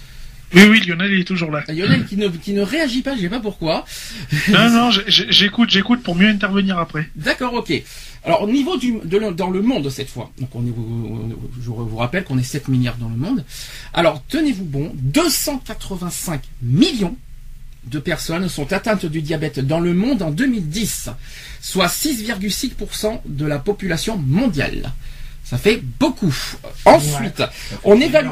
Oui, 0.55 0.63
oui, 0.71 0.81
Lionel 0.87 1.13
il 1.13 1.21
est 1.21 1.25
toujours 1.25 1.51
là. 1.51 1.63
Lionel 1.69 2.07
qui 2.07 2.17
ne, 2.17 2.29
qui 2.29 2.53
ne 2.55 2.63
réagit 2.63 3.03
pas, 3.03 3.15
je 3.17 3.21
sais 3.23 3.29
pas 3.29 3.41
pourquoi. 3.41 3.85
Non, 4.49 4.71
non, 4.71 4.91
j'écoute, 4.91 5.69
j'écoute 5.71 6.03
pour 6.03 6.15
mieux 6.17 6.29
intervenir 6.29 6.79
après. 6.79 7.11
D'accord, 7.17 7.53
ok. 7.55 7.73
Alors 8.25 8.43
au 8.43 8.49
niveau 8.51 8.77
du 8.77 8.95
de 9.05 9.31
dans 9.31 9.51
le 9.51 9.63
monde 9.63 9.89
cette 9.91 10.09
fois, 10.11 10.31
donc 10.41 10.55
on 10.55 10.67
est, 10.67 10.71
on- 10.77 11.31
je 11.63 11.69
vous 11.71 11.97
rappelle 11.97 12.25
qu'on 12.25 12.37
est 12.39 12.43
7 12.43 12.69
milliards 12.69 12.97
dans 12.97 13.09
le 13.09 13.17
monde. 13.17 13.45
Alors 13.95 14.23
tenez-vous 14.29 14.65
bon, 14.65 14.93
285 14.95 16.43
millions 16.63 17.17
de 17.85 17.99
personnes 17.99 18.49
sont 18.49 18.73
atteintes 18.73 19.07
du 19.07 19.23
diabète 19.23 19.61
dans 19.61 19.81
le 19.81 19.95
monde 19.95 20.21
en 20.23 20.31
2010, 20.31 21.11
soit 21.61 21.87
6,6% 21.87 23.21
de 23.27 23.47
la 23.47 23.59
population 23.59 24.17
mondiale. 24.19 24.93
Ça 25.49 25.57
fait 25.57 25.81
beaucoup. 25.99 26.35
Ensuite, 26.85 27.43
on 27.83 27.99
évalue. 27.99 28.29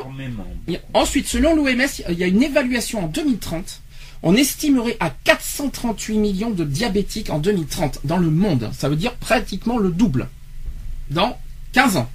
Ensuite, 0.92 1.26
selon 1.26 1.56
l'OMS, 1.56 1.88
il 2.10 2.18
y 2.18 2.24
a 2.24 2.26
une 2.26 2.42
évaluation 2.42 3.04
en 3.04 3.08
2030. 3.08 3.80
On 4.22 4.34
estimerait 4.34 4.98
à 5.00 5.08
438 5.24 6.18
millions 6.18 6.50
de 6.50 6.64
diabétiques 6.64 7.30
en 7.30 7.38
2030 7.38 8.00
dans 8.04 8.18
le 8.18 8.28
monde. 8.28 8.68
Ça 8.74 8.90
veut 8.90 8.96
dire 8.96 9.14
pratiquement 9.14 9.78
le 9.78 9.92
double 9.92 10.28
dans 11.08 11.38
15 11.72 11.96
ans. 11.96 12.10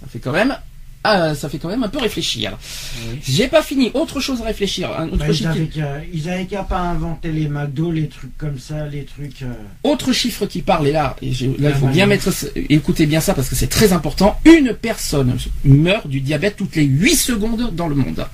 Ça 0.00 0.06
fait 0.06 0.20
quand 0.20 0.32
même, 0.32 0.56
ah, 1.08 1.34
ça 1.34 1.48
fait 1.48 1.58
quand 1.58 1.68
même 1.68 1.82
un 1.82 1.88
peu 1.88 1.98
réfléchir. 1.98 2.56
J'ai 3.22 3.48
pas 3.48 3.62
fini. 3.62 3.90
Autre 3.94 4.20
chose 4.20 4.40
à 4.42 4.44
réfléchir. 4.44 4.90
Un 4.98 5.06
autre 5.08 5.16
Bah, 5.18 5.26
ils, 5.28 5.36
qui- 5.38 5.46
avaient 5.46 5.66
qu'à, 5.66 5.92
ils 6.12 6.28
avaient 6.28 6.46
qu'à 6.46 6.62
pas 6.62 6.78
inventer 6.80 7.32
les 7.32 7.48
McDo, 7.48 7.90
les 7.92 8.08
trucs 8.08 8.36
comme 8.38 8.58
ça, 8.58 8.86
les 8.86 9.04
trucs. 9.04 9.42
euh, 9.42 9.52
Autre 9.84 10.12
chiffre 10.12 10.46
qui 10.46 10.62
parle, 10.62 10.88
et 10.88 10.92
là, 10.92 11.16
et 11.22 11.32
je- 11.32 11.46
là 11.58 11.70
il 11.70 11.74
faut 11.74 11.86
bien 11.88 12.06
mettre, 12.06 12.28
écoutez 12.68 13.06
bien 13.06 13.20
ça 13.20 13.34
parce 13.34 13.48
que 13.48 13.54
c'est 13.54 13.66
très 13.68 13.92
important. 13.92 14.38
Une 14.44 14.74
personne 14.74 15.36
meurt 15.64 16.06
du 16.08 16.20
diabète 16.20 16.56
toutes 16.56 16.76
les 16.76 16.84
8 16.84 17.16
secondes 17.16 17.74
dans 17.74 17.88
le 17.88 17.94
monde. 17.94 18.26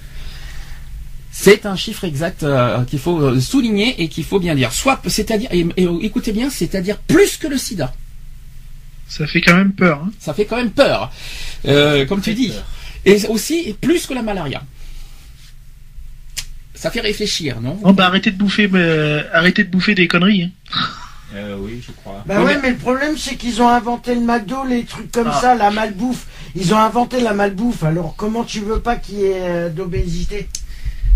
C'est 1.35 1.65
un 1.65 1.77
chiffre 1.77 2.05
exact 2.05 2.43
euh, 2.43 2.85
qu'il 2.85 2.99
faut 2.99 3.19
euh, 3.21 3.41
souligner 3.41 4.03
et 4.03 4.09
qu'il 4.09 4.25
faut 4.25 4.39
bien 4.39 4.55
dire. 4.55 4.73
Soit, 4.73 5.01
c'est-à-dire, 5.07 5.49
et, 5.51 5.67
et, 5.79 5.89
écoutez 6.03 6.31
bien, 6.33 6.51
c'est-à-dire 6.51 6.99
plus 6.99 7.39
que 7.39 7.47
le 7.49 7.57
sida. 7.57 7.95
Ça 9.19 9.27
fait 9.27 9.43
quand 9.43 9.55
même 9.57 9.73
peur. 9.73 10.01
Hein. 10.05 10.11
Ça 10.19 10.33
fait 10.33 10.47
quand 10.47 10.57
même 10.57 10.71
peur, 10.71 11.13
Euh, 11.67 12.07
comme 12.07 12.23
tu 12.23 12.33
dis. 12.35 12.53
Et 13.05 13.27
aussi 13.29 13.77
plus 13.81 14.07
que 14.07 14.15
la 14.15 14.23
malaria. 14.23 14.63
Ça 16.75 16.91
fait 16.91 17.01
réfléchir, 17.01 17.61
non? 17.61 17.79
Oh, 17.85 17.93
bah 17.93 18.07
arrêtez 18.07 18.31
de 18.31 18.37
bouffer, 18.39 18.69
arrêtez 19.33 19.65
de 19.65 19.71
bouffer 19.71 19.95
des 19.95 20.09
conneries. 20.09 20.45
Hein. 20.45 20.79
Euh, 21.35 21.57
oui, 21.61 21.83
je 21.87 21.93
crois. 21.93 22.23
Bah 22.27 22.39
Ouais, 22.41 22.45
ouais, 22.47 22.55
mais- 22.57 22.63
mais 22.63 22.71
le 22.71 22.77
problème 22.77 23.17
c'est 23.17 23.37
qu'ils 23.37 23.61
ont 23.63 23.69
inventé 23.69 24.15
le 24.15 24.21
McDo, 24.23 24.65
les 24.67 24.85
trucs 24.85 25.11
comme 25.13 25.31
Ah. 25.31 25.39
ça, 25.41 25.55
la 25.55 25.71
malbouffe. 25.71 26.27
Ils 26.55 26.75
ont 26.75 26.79
inventé 26.79 27.21
la 27.21 27.33
malbouffe. 27.35 27.85
Alors 27.85 28.15
comment 28.17 28.45
tu 28.45 28.61
veux 28.61 28.81
pas 28.81 28.97
qu'il 28.97 29.19
y 29.21 29.25
ait 29.25 29.41
euh, 29.41 29.69
d'obésité? 29.71 30.49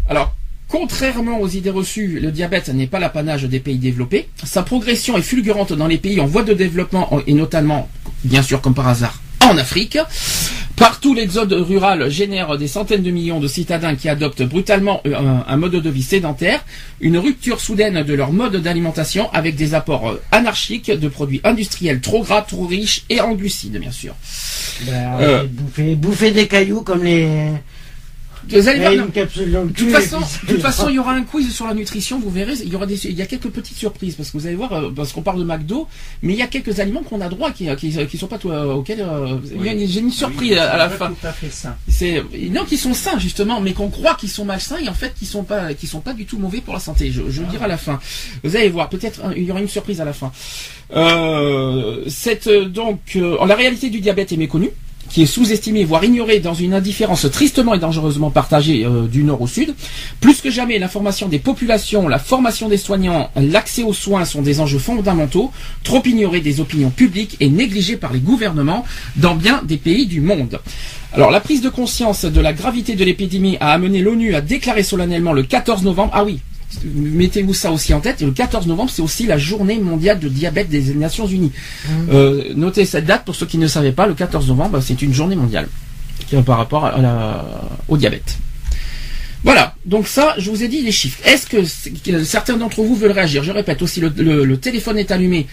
Alors, 0.08 0.34
contrairement 0.78 1.40
aux 1.40 1.49
idées 1.49 1.71
reçues, 1.71 2.21
le 2.21 2.30
diabète 2.30 2.68
n'est 2.68 2.87
pas 2.87 2.99
l'apanage 2.99 3.45
des 3.45 3.61
pays 3.61 3.78
développés. 3.78 4.28
Sa 4.45 4.62
progression 4.62 5.16
est 5.16 5.23
fulgurante 5.23 5.73
dans 5.73 5.87
les 5.87 5.97
pays 5.97 6.21
en 6.21 6.26
voie 6.26 6.42
de 6.42 6.52
développement 6.52 7.09
et 7.26 7.33
notamment, 7.33 7.88
bien 8.25 8.42
sûr 8.42 8.61
comme 8.61 8.75
par 8.75 8.87
hasard, 8.88 9.21
en 9.40 9.56
Afrique. 9.56 9.99
Partout, 10.76 11.14
l'exode 11.14 11.54
rural 11.54 12.11
génère 12.11 12.59
des 12.59 12.68
centaines 12.68 13.02
de 13.02 13.11
millions 13.11 13.40
de 13.40 13.49
citadins 13.49 13.95
qui 13.97 14.11
adoptent 14.11 14.42
brutalement 14.42 15.00
euh, 15.06 15.14
un, 15.16 15.47
un 15.50 15.56
mode 15.56 15.73
de 15.76 15.88
vie 15.90 16.02
sédentaire, 16.02 16.62
une 17.00 17.16
rupture 17.16 17.59
soudaine 17.61 18.02
de 18.02 18.12
leur 18.12 18.30
mode 18.35 18.56
d'alimentation 18.56 19.30
avec 19.33 19.56
des 19.56 19.73
apports 19.73 20.11
euh, 20.11 20.23
anarchiques 20.30 20.90
de 20.90 21.09
produits 21.09 21.40
industriels 21.45 22.02
trop 22.02 22.23
gras, 22.23 22.42
trop 22.42 22.66
riches 22.66 23.04
et 23.09 23.23
en 23.23 23.33
glucides, 23.33 23.78
bien 23.78 23.90
sûr. 23.92 24.14
Bah, 24.87 24.92
Euh. 25.21 25.45
bouffer, 25.50 25.95
bouffer 25.95 26.30
des 26.33 26.47
cailloux 26.47 26.83
comme 26.83 27.02
les. 27.02 27.26
Vous 28.48 28.68
allez 28.68 28.80
voir, 28.80 28.92
une 28.92 29.10
capsule 29.10 29.52
dans 29.52 29.62
le 29.62 29.68
De 29.70 29.74
toute 29.74 29.90
façon, 29.90 30.18
de 30.20 30.52
toute 30.52 30.60
façon, 30.62 30.88
il 30.88 30.94
y 30.96 30.98
aura 30.98 31.12
un 31.12 31.22
quiz 31.22 31.52
sur 31.54 31.66
la 31.66 31.74
nutrition. 31.74 32.18
Vous 32.20 32.30
verrez, 32.30 32.54
il 32.62 32.72
y 32.72 32.76
aura 32.76 32.86
des, 32.86 33.06
il 33.06 33.14
y 33.16 33.22
a 33.22 33.26
quelques 33.26 33.48
petites 33.48 33.76
surprises 33.76 34.14
parce 34.14 34.30
que 34.30 34.38
vous 34.38 34.46
allez 34.46 34.56
voir, 34.56 34.72
euh, 34.72 34.90
parce 34.94 35.12
qu'on 35.12 35.22
parle 35.22 35.38
de 35.38 35.44
McDo, 35.44 35.88
mais 36.22 36.32
il 36.34 36.38
y 36.38 36.42
a 36.42 36.46
quelques 36.46 36.80
aliments 36.80 37.02
qu'on 37.02 37.20
a 37.20 37.28
droit 37.28 37.50
qui, 37.50 37.68
qui, 37.76 37.90
qui 38.06 38.18
sont 38.18 38.26
pas 38.26 38.38
tout, 38.38 38.50
euh, 38.50 38.74
auxquels. 38.74 39.00
euh, 39.00 39.38
J'ai 39.86 40.00
une 40.00 40.10
surprise 40.10 40.52
Oui, 40.52 40.58
à, 40.58 40.76
la 40.76 40.88
fin. 40.90 41.12
C'est 41.88 42.22
non 42.50 42.64
qui 42.64 42.76
sont 42.76 42.94
sains 42.94 43.18
justement, 43.18 43.60
mais 43.60 43.72
qu'on 43.72 43.88
croit 43.88 44.14
qu'ils 44.14 44.30
sont 44.30 44.44
malsains 44.44 44.78
et 44.78 44.88
en 44.88 44.94
fait 44.94 45.12
qui 45.18 45.26
sont 45.26 45.42
pas, 45.44 45.74
qui 45.74 45.86
sont 45.86 46.00
pas 46.00 46.12
du 46.12 46.24
tout 46.26 46.38
mauvais 46.38 46.60
pour 46.60 46.74
la 46.74 46.80
santé. 46.80 47.10
Je, 47.10 47.22
je 47.28 47.40
le 47.42 47.48
dirai 47.48 47.64
à 47.64 47.68
la 47.68 47.76
fin. 47.78 47.98
Vous 48.44 48.56
allez 48.56 48.68
voir, 48.68 48.88
peut-être 48.88 49.20
euh, 49.24 49.32
il 49.36 49.44
y 49.44 49.50
aura 49.50 49.60
une 49.60 49.68
surprise 49.68 50.00
à 50.00 50.04
la 50.04 50.12
fin. 50.12 50.30
Euh, 50.94 52.04
cette 52.08 52.46
euh, 52.46 52.66
donc, 52.66 53.00
euh, 53.16 53.36
la 53.46 53.54
réalité 53.54 53.90
du 53.90 54.00
diabète 54.00 54.32
est 54.32 54.36
méconnue 54.36 54.70
qui 55.16 55.23
est 55.23 55.25
sous-estimée, 55.25 55.87
voire 55.87 56.04
ignorée 56.04 56.40
dans 56.40 56.52
une 56.52 56.75
indifférence 56.75 57.26
tristement 57.30 57.73
et 57.73 57.78
dangereusement 57.78 58.30
partagée 58.30 58.85
euh, 58.85 59.06
du 59.06 59.23
nord 59.23 59.40
au 59.40 59.46
sud. 59.46 59.75
Plus 60.20 60.42
que 60.42 60.50
jamais, 60.50 60.78
l'information 60.78 61.26
des 61.26 61.38
populations, 61.38 62.06
la 62.06 62.18
formation 62.18 62.68
des 62.68 62.76
soignants, 62.76 63.30
l'accès 63.35 63.82
aux 63.82 63.94
soins 63.94 64.26
sont 64.26 64.42
des 64.42 64.61
enjeux 64.61 64.78
fondamentaux, 64.78 65.52
trop 65.85 66.02
ignorés 66.04 66.42
des 66.42 66.61
opinions 66.61 66.90
publiques 66.90 67.38
et 67.40 67.49
négligés 67.49 67.96
par 67.96 68.12
les 68.12 68.18
gouvernements 68.18 68.85
dans 69.16 69.35
bien 69.35 69.62
des 69.64 69.78
pays 69.78 70.04
du 70.04 70.20
monde. 70.20 70.61
Alors, 71.14 71.30
la 71.30 71.40
prise 71.40 71.62
de 71.62 71.70
conscience 71.70 72.26
de 72.26 72.40
la 72.42 72.52
gravité 72.52 72.94
de 72.94 73.02
l'épidémie 73.02 73.56
a 73.58 73.73
amené 73.73 74.02
l'ONU 74.02 74.35
à 74.35 74.42
déclarer 74.42 74.82
solennellement 74.82 75.32
le 75.32 75.44
14 75.44 75.82
novembre, 75.82 76.12
ah 76.14 76.25
oui, 76.25 76.40
mettez-vous 76.85 77.54
ça 77.54 77.71
aussi 77.73 77.92
en 77.95 78.00
tête, 78.00 78.23
et 78.23 78.25
le 78.26 78.33
14 78.33 78.66
novembre, 78.66 78.90
c'est 78.90 79.02
aussi 79.02 79.26
la 79.26 79.38
journée 79.38 79.78
mondiale 79.78 80.18
de 80.18 80.28
diabète 80.28 80.68
des 80.68 80.95
Nations 80.95 81.26
Unies. 81.26 81.52
Euh, 82.11 82.52
notez 82.54 82.85
cette 82.85 83.04
date 83.06 83.25
pour 83.25 83.35
ceux 83.35 83.47
qui 83.47 83.59
ne 83.59 83.66
savaient 83.66 83.92
pas, 83.92 84.06
le 84.06 84.14
14 84.14 84.49
novembre, 84.49 84.80
c'est 84.80 85.00
une 85.02 85.12
journée 85.14 85.37
mondiale 85.37 85.68
par 86.45 86.59
rapport 86.59 86.85
à 86.87 87.00
la- 87.00 87.45
au 87.88 87.97
diabète. 87.97 88.38
Voilà, 89.46 89.76
donc 89.84 90.08
ça, 90.08 90.34
je 90.38 90.50
vous 90.50 90.64
ai 90.64 90.66
dit 90.66 90.82
les 90.82 90.90
chiffres. 90.90 91.20
Est-ce 91.24 91.46
que, 91.46 91.64
certains 92.24 92.56
d'entre 92.56 92.82
vous 92.82 92.96
veulent 92.96 93.12
réagir? 93.12 93.44
Je 93.44 93.52
répète 93.52 93.80
aussi, 93.80 94.00
le, 94.00 94.56
téléphone 94.56 94.98
est 94.98 95.12
allumé. 95.12 95.46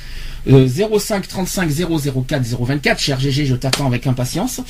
euh, 0.49 0.67
05 0.67 1.27
35 1.27 1.69
004 1.69 2.41
024, 2.59 2.99
cher 2.99 3.19
GG, 3.19 3.45
je 3.45 3.53
t'attends 3.53 3.85
avec 3.85 4.07
impatience. 4.07 4.61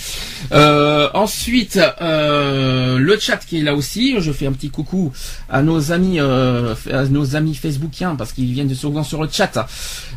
Euh, 0.52 1.08
ensuite, 1.14 1.80
euh, 2.02 2.98
le 2.98 3.18
chat 3.18 3.38
qui 3.38 3.60
est 3.60 3.64
là 3.64 3.76
aussi, 3.76 4.16
je 4.20 4.34
fais 4.34 4.46
un 4.46 4.52
petit 4.52 4.70
coucou 4.70 5.14
à 5.50 5.62
nos 5.62 5.94
amis, 5.94 6.20
euh, 6.20 6.76
à 6.92 7.06
nos 7.06 7.38
amis 7.38 7.56
facebookiens 7.56 8.18
parce 8.18 8.34
qu'ils 8.34 8.52
viennent 8.52 8.68
de 8.68 8.76
souvent 8.76 9.04
sur 9.04 9.24
le 9.24 9.30
chat, 9.32 9.66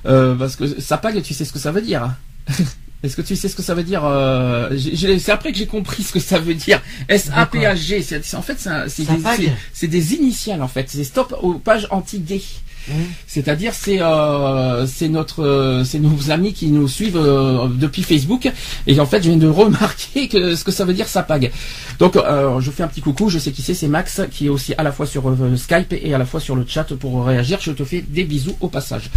parce 0.02 0.56
que 0.56 0.80
SAPAG, 0.80 1.22
tu 1.22 1.32
sais 1.32 1.44
ce 1.44 1.52
que 1.52 1.60
ça 1.60 1.70
veut 1.70 1.80
dire 1.80 2.10
Est-ce 3.06 3.16
que 3.16 3.22
tu 3.22 3.36
sais 3.36 3.48
ce 3.48 3.56
que 3.56 3.62
ça 3.62 3.74
veut 3.74 3.82
dire 3.84 4.02
euh, 4.04 4.76
C'est 5.18 5.32
après 5.32 5.52
que 5.52 5.58
j'ai 5.58 5.66
compris 5.66 6.02
ce 6.02 6.12
que 6.12 6.20
ça 6.20 6.38
veut 6.38 6.54
dire. 6.54 6.80
S-A-P-H-G. 7.08 8.02
c'est- 8.02 8.24
c'est- 8.24 8.36
En 8.36 8.42
fait, 8.42 8.56
c'est 8.88 9.04
des, 9.04 9.18
SAPAG 9.18 10.12
initiales 10.20 10.62
en 10.62 10.68
fait. 10.68 10.86
C'est 10.88 11.04
stop 11.04 11.34
aux 11.42 11.54
pages 11.54 11.86
anti-gay. 11.90 12.42
Mmh. 12.88 12.92
C'est-à-dire 13.26 13.74
c'est 13.74 14.00
euh, 14.00 14.86
c'est 14.86 15.08
notre 15.08 15.42
euh, 15.42 15.82
c'est 15.82 15.98
nos 15.98 16.30
amis 16.30 16.52
qui 16.52 16.68
nous 16.68 16.86
suivent 16.86 17.16
euh, 17.16 17.66
depuis 17.68 18.04
Facebook 18.04 18.48
et 18.86 19.00
en 19.00 19.06
fait 19.06 19.24
je 19.24 19.28
viens 19.30 19.36
de 19.38 19.48
remarquer 19.62 20.28
que 20.28 20.54
ce 20.54 20.62
que 20.62 20.70
ça 20.70 20.84
veut 20.84 20.94
dire 20.94 21.08
SAPAG. 21.08 21.50
Donc 21.98 22.14
euh, 22.14 22.60
je 22.60 22.70
fais 22.70 22.84
un 22.84 22.88
petit 22.88 23.00
coucou, 23.00 23.28
je 23.28 23.40
sais 23.40 23.50
qui 23.50 23.62
c'est, 23.62 23.74
c'est 23.74 23.88
Max 23.88 24.20
qui 24.30 24.46
est 24.46 24.50
aussi 24.50 24.72
à 24.78 24.84
la 24.84 24.92
fois 24.92 25.04
sur 25.06 25.24
Skype 25.56 25.94
et 26.00 26.14
à 26.14 26.18
la 26.18 26.26
fois 26.26 26.38
sur 26.38 26.54
le 26.54 26.64
chat 26.64 26.84
pour 26.94 27.24
réagir. 27.26 27.58
Je 27.60 27.72
te 27.72 27.82
fais 27.84 28.02
des 28.06 28.22
bisous 28.22 28.56
au 28.60 28.68
passage. 28.68 29.10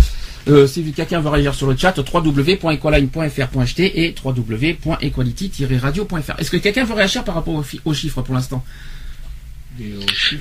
Euh, 0.49 0.67
si 0.67 0.91
quelqu'un 0.93 1.19
veut 1.21 1.29
réagir 1.29 1.53
sur 1.53 1.67
le 1.67 1.77
chat, 1.77 1.93
www.equaline.fr.ht 1.97 3.79
et 3.79 4.15
www.equality-radio.fr. 4.23 6.39
Est-ce 6.39 6.51
que 6.51 6.57
quelqu'un 6.57 6.83
veut 6.85 6.93
réagir 6.95 7.23
par 7.23 7.35
rapport 7.35 7.53
aux, 7.55 7.65
aux 7.85 7.93
chiffres 7.93 8.21
pour 8.21 8.33
l'instant? 8.33 8.63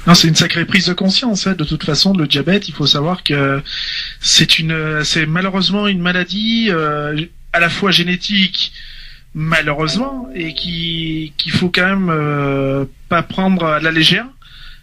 Non, 0.06 0.14
c'est 0.14 0.28
une 0.28 0.34
sacrée 0.34 0.64
prise 0.64 0.86
de 0.86 0.94
conscience. 0.94 1.46
hein. 1.46 1.54
De 1.56 1.62
toute 1.64 1.84
façon, 1.84 2.12
le 2.12 2.26
diabète, 2.26 2.68
il 2.68 2.74
faut 2.74 2.86
savoir 2.86 3.22
que 3.22 3.62
c'est 4.20 4.58
une, 4.58 5.04
c'est 5.04 5.26
malheureusement 5.26 5.86
une 5.86 6.00
maladie 6.00 6.68
euh, 6.70 7.20
à 7.52 7.60
la 7.60 7.68
fois 7.68 7.90
génétique, 7.92 8.72
malheureusement, 9.34 10.28
et 10.34 10.54
qui 10.54 11.32
qu'il 11.36 11.52
faut 11.52 11.68
quand 11.68 11.86
même 11.86 12.08
euh, 12.10 12.84
pas 13.08 13.22
prendre 13.22 13.64
à 13.66 13.78
la 13.80 13.92
légère. 13.92 14.26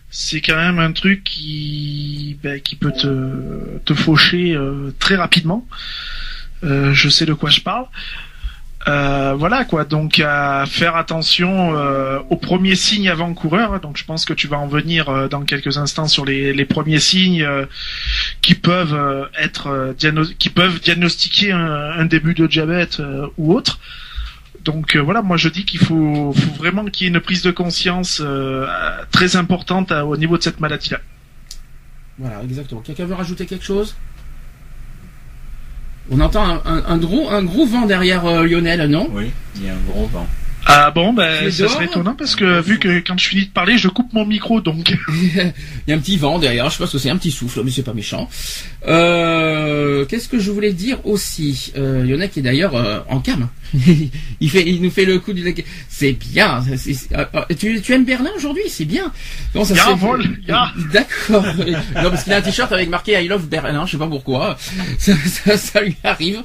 C'est 0.10 0.42
quand 0.42 0.56
même 0.56 0.80
un 0.80 0.92
truc 0.92 1.24
qui 1.24 2.38
ben, 2.42 2.62
peut 2.80 2.94
te 2.94 3.94
faucher 3.94 4.56
euh, 4.56 4.94
très 5.00 5.16
rapidement. 5.16 5.68
Euh, 6.64 6.94
je 6.94 7.10
sais 7.10 7.26
de 7.26 7.34
quoi 7.34 7.50
je 7.50 7.62
parle. 7.62 7.86
Euh, 8.88 9.34
voilà 9.36 9.66
quoi, 9.66 9.84
donc 9.84 10.20
à 10.20 10.66
faire 10.68 10.96
attention 10.96 11.72
aux 12.30 12.36
premiers 12.38 12.76
signes 12.76 13.10
avant-coureurs. 13.10 13.80
Donc 13.80 13.98
je 13.98 14.06
pense 14.06 14.26
que 14.26 14.34
tu 14.34 14.48
vas 14.48 14.60
en 14.60 14.68
venir 14.68 15.28
dans 15.28 15.42
quelques 15.42 15.78
instants 15.78 16.08
sur 16.08 16.24
les, 16.24 16.66
premiers 16.66 17.00
signes 17.00 17.48
qui 18.42 18.54
peuvent 18.54 19.30
être 19.38 19.96
qui 20.38 20.50
peuvent 20.50 20.80
diagnostiquer 20.82 21.52
un, 21.52 22.06
début 22.06 22.36
de 22.36 22.46
diabète 22.46 23.02
ou 23.38 23.56
autre. 23.56 23.80
Donc 24.66 24.96
euh, 24.96 25.00
voilà, 25.00 25.22
moi 25.22 25.38
je 25.38 25.48
dis 25.48 25.64
qu'il 25.64 25.80
faut, 25.80 26.34
faut 26.34 26.54
vraiment 26.58 26.86
qu'il 26.86 27.06
y 27.06 27.10
ait 27.10 27.14
une 27.14 27.20
prise 27.22 27.44
de 27.44 27.52
conscience 27.52 28.20
euh, 28.24 28.66
très 29.12 29.36
importante 29.36 29.92
à- 29.92 30.06
au 30.06 30.18
niveau 30.18 30.38
de 30.38 30.44
cette 30.44 30.60
maladie-là. 30.60 31.00
Voilà, 32.18 32.42
exactement. 32.44 32.82
Quelqu'un 32.82 33.06
veut 33.06 33.14
rajouter 33.14 33.46
quelque 33.46 33.64
chose? 33.66 33.96
On 36.10 36.20
entend 36.20 36.44
un, 36.44 36.62
un- 36.66 36.84
un 36.88 36.98
gros, 36.98 37.30
un 37.30 37.44
gros 37.44 37.66
vent 37.66 37.86
derrière 37.86 38.26
euh, 38.26 38.46
Lionel, 38.48 38.90
non? 38.90 39.08
Oui, 39.12 39.32
il 39.56 39.66
y 39.66 39.70
a 39.70 39.74
un 39.74 39.80
gros 39.88 40.08
vent. 40.08 40.28
Ah 40.68 40.92
bon, 40.92 41.14
ben 41.14 41.52
ça 41.52 41.68
serait 41.70 41.86
étonnant 41.86 42.16
parce 42.16 42.36
que 42.36 42.60
vu 42.62 42.80
que 42.80 43.00
quand 43.00 43.18
je 43.18 43.28
finis 43.28 43.46
de 43.46 43.52
parler, 43.52 43.78
je 43.78 43.88
coupe 43.88 44.12
mon 44.14 44.26
micro, 44.26 44.62
donc 44.62 44.96
Il 45.10 45.54
y 45.88 45.94
a 45.94 45.96
un 45.96 46.00
petit 46.00 46.18
vent 46.18 46.40
derrière, 46.40 46.70
je 46.70 46.78
sais 46.78 46.84
pas 46.84 46.88
ce 46.88 46.94
que 46.94 46.98
c'est, 46.98 47.10
un 47.10 47.18
petit 47.18 47.32
souffle, 47.32 47.62
mais 47.64 47.72
c'est 47.72 47.84
pas 47.84 47.94
méchant. 47.94 48.28
Euh, 48.88 50.06
Qu'est-ce 50.06 50.28
que 50.28 50.40
je 50.40 50.52
voulais 50.52 50.74
dire 50.74 51.06
aussi? 51.06 51.72
Euh, 51.78 52.28
qui 52.28 52.40
est 52.40 52.44
d'ailleurs 52.44 52.76
euh, 52.76 53.00
en 53.10 53.20
cam. 53.20 53.48
il 54.40 54.50
fait, 54.50 54.64
il 54.66 54.82
nous 54.82 54.90
fait 54.90 55.06
le 55.06 55.20
coup 55.20 55.34
du. 55.34 55.54
C'est 55.90 56.14
bien. 56.14 56.64
euh, 56.68 57.26
euh, 57.36 57.42
tu, 57.58 57.82
tu 57.82 57.94
aimes 57.94 58.06
Berlin 58.06 58.32
aujourd'hui? 58.36 58.64
C'est 58.68 58.86
bien. 58.86 59.12
Comment 59.54 59.66
ça. 59.66 59.76
D'accord. 60.94 61.46
non 61.56 62.10
parce 62.10 62.24
qu'il 62.24 62.34
a 62.34 62.38
un 62.38 62.42
t-shirt 62.42 62.72
avec 62.72 62.90
marqué 62.90 63.14
I 63.24 63.28
love 63.28 63.48
Berlin. 63.48 63.86
Je 63.86 63.92
sais 63.92 63.98
pas 63.98 64.08
pourquoi. 64.08 64.58
Ça, 64.98 65.14
ça, 65.26 65.58
ça 65.58 65.82
lui 65.82 65.96
arrive. 66.04 66.42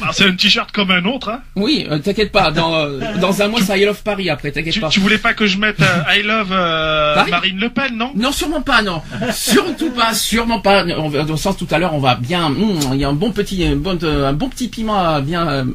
Bah, 0.00 0.10
c'est 0.12 0.26
un 0.26 0.34
t-shirt 0.34 0.70
comme 0.72 0.90
un 0.90 1.04
autre. 1.04 1.28
Hein. 1.30 1.40
Oui, 1.56 1.86
euh, 1.90 1.98
t'inquiète 1.98 2.32
pas. 2.32 2.50
Dans, 2.50 2.74
euh, 2.74 3.00
dans 3.20 3.42
un 3.42 3.48
mois, 3.48 3.60
c'est 3.62 3.78
I 3.80 3.84
love 3.84 4.02
Paris 4.02 4.28
après. 4.30 4.50
T'inquiète 4.52 4.74
Tu, 4.74 4.80
pas. 4.80 4.88
tu 4.88 5.00
voulais 5.00 5.18
pas 5.18 5.34
que 5.34 5.46
je 5.46 5.58
mette 5.58 5.80
euh, 5.80 6.02
I 6.16 6.22
love 6.22 6.48
euh, 6.52 7.24
Marine 7.30 7.58
Le 7.58 7.68
Pen, 7.70 7.96
non? 7.96 8.12
Non, 8.14 8.32
sûrement 8.32 8.62
pas, 8.62 8.82
non. 8.82 9.02
Surtout 9.32 9.90
pas, 9.90 10.14
sûrement 10.14 10.60
pas. 10.60 10.84
On 10.96 11.10
dans 11.10 11.24
le 11.24 11.36
sens 11.36 11.56
tout 11.56 11.68
à 11.70 11.78
l'heure, 11.78 11.94
on 11.94 12.00
va 12.00 12.14
bien. 12.16 12.46
hum, 12.46 12.78
il 12.92 12.98
y 13.00 13.04
a 13.04 13.08
un 13.08 13.12
bon 13.14 13.30
petit, 13.32 13.64
un 13.64 13.76
bon, 13.76 13.98
euh, 14.02 14.28
un 14.28 14.32
bon 14.32 14.48
petit 14.48 14.68
piment 14.68 15.06
euh, 15.16 15.20
bien 15.20 15.66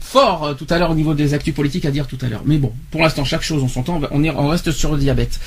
fort 0.00 0.54
tout 0.58 0.66
à 0.70 0.78
l'heure 0.78 0.90
au 0.90 0.94
niveau 0.94 1.14
des 1.14 1.34
actus 1.34 1.54
politiques 1.54 1.84
à 1.84 1.90
dire 1.90 2.06
tout 2.06 2.18
à 2.22 2.26
l'heure. 2.28 2.42
Mais 2.44 2.56
bon, 2.58 2.72
pour 2.90 3.02
l'instant, 3.02 3.24
chaque 3.24 3.42
chose. 3.42 3.62
On, 3.62 3.98
va- 3.98 4.08
on, 4.10 4.22
est, 4.24 4.30
on 4.30 4.48
reste 4.48 4.70
sur 4.72 4.92
le 4.92 4.98
diabète. 4.98 5.38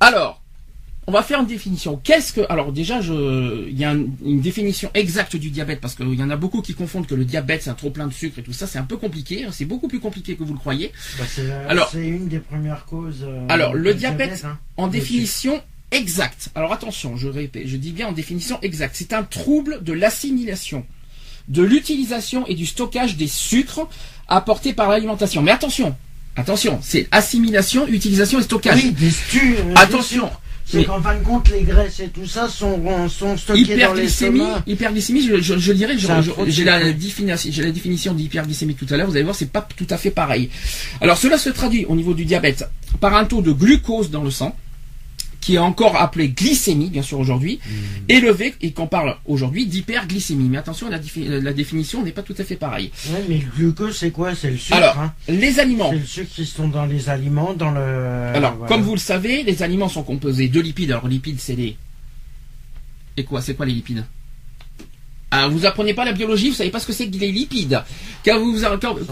Alors, 0.00 0.37
on 1.08 1.10
va 1.10 1.22
faire 1.22 1.40
une 1.40 1.46
définition. 1.46 1.96
Qu'est-ce 2.04 2.34
que 2.34 2.42
alors 2.50 2.70
déjà, 2.70 3.00
je, 3.00 3.66
il 3.68 3.78
y 3.78 3.84
a 3.84 3.90
un- 3.90 4.04
une 4.24 4.40
définition 4.42 4.90
exacte 4.92 5.36
du 5.36 5.48
diabète 5.50 5.80
parce 5.80 5.94
qu'il 5.94 6.12
y 6.14 6.22
en 6.22 6.28
a 6.30 6.36
beaucoup 6.36 6.60
qui 6.60 6.74
confondent 6.74 7.06
que 7.06 7.14
le 7.14 7.24
diabète 7.24 7.62
c'est 7.62 7.70
un 7.70 7.74
trop 7.74 7.90
plein 7.90 8.06
de 8.06 8.12
sucre 8.12 8.38
et 8.38 8.42
tout 8.42 8.52
ça. 8.52 8.66
C'est 8.66 8.78
un 8.78 8.84
peu 8.84 8.98
compliqué. 8.98 9.44
hein. 9.44 9.48
C'est 9.50 9.64
beaucoup 9.64 9.88
plus 9.88 10.00
compliqué 10.00 10.36
que 10.36 10.44
vous 10.44 10.52
le 10.52 10.58
croyez. 10.58 10.92
Bah, 11.18 11.24
c'est 11.28 11.46
la- 11.48 11.66
Alors- 11.68 11.88
c'est 11.90 12.06
une 12.06 12.28
des 12.28 12.40
premières 12.40 12.84
causes. 12.84 13.22
euh, 13.24 13.46
Alors, 13.48 13.74
le 13.74 13.94
diabète, 13.94 14.42
hein. 14.44 14.58
en 14.76 14.86
définition 14.88 15.62
exacte. 15.92 16.50
Alors 16.54 16.72
attention, 16.74 17.16
je 17.16 17.28
répète, 17.28 17.66
je 17.66 17.76
dis 17.78 17.92
bien 17.92 18.08
en 18.08 18.12
définition 18.12 18.58
exacte. 18.60 18.94
C'est 18.98 19.14
un 19.14 19.22
trouble 19.22 19.82
de 19.82 19.94
l'assimilation, 19.94 20.84
de 21.48 21.62
l'utilisation 21.62 22.46
et 22.46 22.54
du 22.54 22.66
stockage 22.66 23.16
des 23.16 23.28
sucres 23.28 23.88
apportés 24.28 24.74
par 24.74 24.90
l'alimentation. 24.90 25.40
Mais 25.40 25.52
attention, 25.52 25.96
attention, 26.36 26.78
c'est 26.82 27.08
assimilation, 27.12 27.88
utilisation 27.88 28.38
et 28.40 28.42
stockage. 28.42 28.84
Oui, 28.84 28.92
des 28.92 29.10
stu. 29.10 29.54
euh, 29.58 29.72
Attention, 29.76 30.28
C'est 30.70 30.84
qu'en 30.84 31.00
fin 31.00 31.16
de 31.16 31.24
compte, 31.24 31.48
les 31.50 31.62
graisses 31.62 32.00
et 32.00 32.08
tout 32.08 32.26
ça 32.26 32.48
sont, 32.48 33.08
sont 33.08 33.36
stockées 33.36 33.76
dans 33.76 33.94
l'estomac. 33.94 34.62
hyperglycémie, 34.66 35.22
je, 35.26 35.40
je, 35.40 35.56
je 35.58 35.72
dirais, 35.72 35.96
j'ai 35.96 36.08
la, 36.08 36.22
sucre. 36.22 36.44
définition, 36.92 37.50
j'ai 37.50 37.62
la 37.62 37.70
définition 37.70 38.12
d'hyperglycémie 38.12 38.74
tout 38.74 38.86
à 38.90 38.96
l'heure. 38.96 39.06
Vous 39.06 39.16
allez 39.16 39.24
voir, 39.24 39.34
c'est 39.34 39.50
pas 39.50 39.66
tout 39.76 39.86
à 39.88 39.96
fait 39.96 40.10
pareil. 40.10 40.50
Alors 41.00 41.16
cela 41.16 41.38
se 41.38 41.48
traduit 41.48 41.86
au 41.86 41.96
niveau 41.96 42.12
du 42.12 42.24
diabète 42.26 42.68
par 43.00 43.14
un 43.16 43.24
taux 43.24 43.40
de 43.40 43.52
glucose 43.52 44.10
dans 44.10 44.22
le 44.22 44.30
sang 44.30 44.54
qui 45.48 45.54
est 45.54 45.58
encore 45.58 45.96
appelée 45.96 46.28
glycémie, 46.28 46.90
bien 46.90 47.00
sûr 47.00 47.18
aujourd'hui, 47.18 47.58
Hmm. 47.64 48.10
élevée, 48.10 48.54
et 48.60 48.72
qu'on 48.72 48.86
parle 48.86 49.16
aujourd'hui 49.24 49.64
d'hyperglycémie. 49.64 50.46
Mais 50.46 50.58
attention, 50.58 50.90
la, 50.90 50.98
défi- 50.98 51.26
la 51.26 51.54
définition 51.54 52.02
n'est 52.02 52.12
pas 52.12 52.20
tout 52.22 52.34
à 52.36 52.44
fait 52.44 52.56
pareille. 52.56 52.90
Ouais, 53.10 53.24
mais 53.30 53.38
le 53.38 53.46
glucose, 53.56 53.96
c'est 53.96 54.10
quoi? 54.10 54.34
C'est 54.34 54.50
le 54.50 54.58
sucre. 54.58 54.76
Alors, 54.76 54.98
hein. 54.98 55.14
les 55.26 55.58
aliments. 55.58 55.88
C'est 55.90 56.00
le 56.00 56.04
sucre 56.04 56.30
qui 56.34 56.44
sont 56.44 56.68
dans 56.68 56.84
les 56.84 57.08
aliments, 57.08 57.54
dans 57.54 57.70
le. 57.70 57.80
Alors, 58.34 58.56
voilà. 58.56 58.68
comme 58.68 58.82
vous 58.82 58.92
le 58.92 59.00
savez, 59.00 59.42
les 59.42 59.62
aliments 59.62 59.88
sont 59.88 60.02
composés 60.02 60.48
de 60.48 60.60
lipides. 60.60 60.90
Alors, 60.90 61.08
lipides, 61.08 61.40
c'est 61.40 61.56
les. 61.56 61.78
Et 63.16 63.24
quoi 63.24 63.40
C'est 63.40 63.54
quoi 63.54 63.64
les 63.64 63.72
lipides? 63.72 64.04
Ah, 65.30 65.48
vous 65.48 65.64
apprenez 65.64 65.94
pas 65.94 66.04
la 66.04 66.12
biologie, 66.12 66.50
vous 66.50 66.56
savez 66.56 66.68
pas 66.70 66.78
ce 66.80 66.86
que 66.86 66.92
c'est 66.92 67.08
que 67.08 67.16
les 67.16 67.32
lipides. 67.32 67.82
Quand 68.22 68.38
vous, 68.38 68.60
quand- 68.82 68.96
fout. 68.98 69.08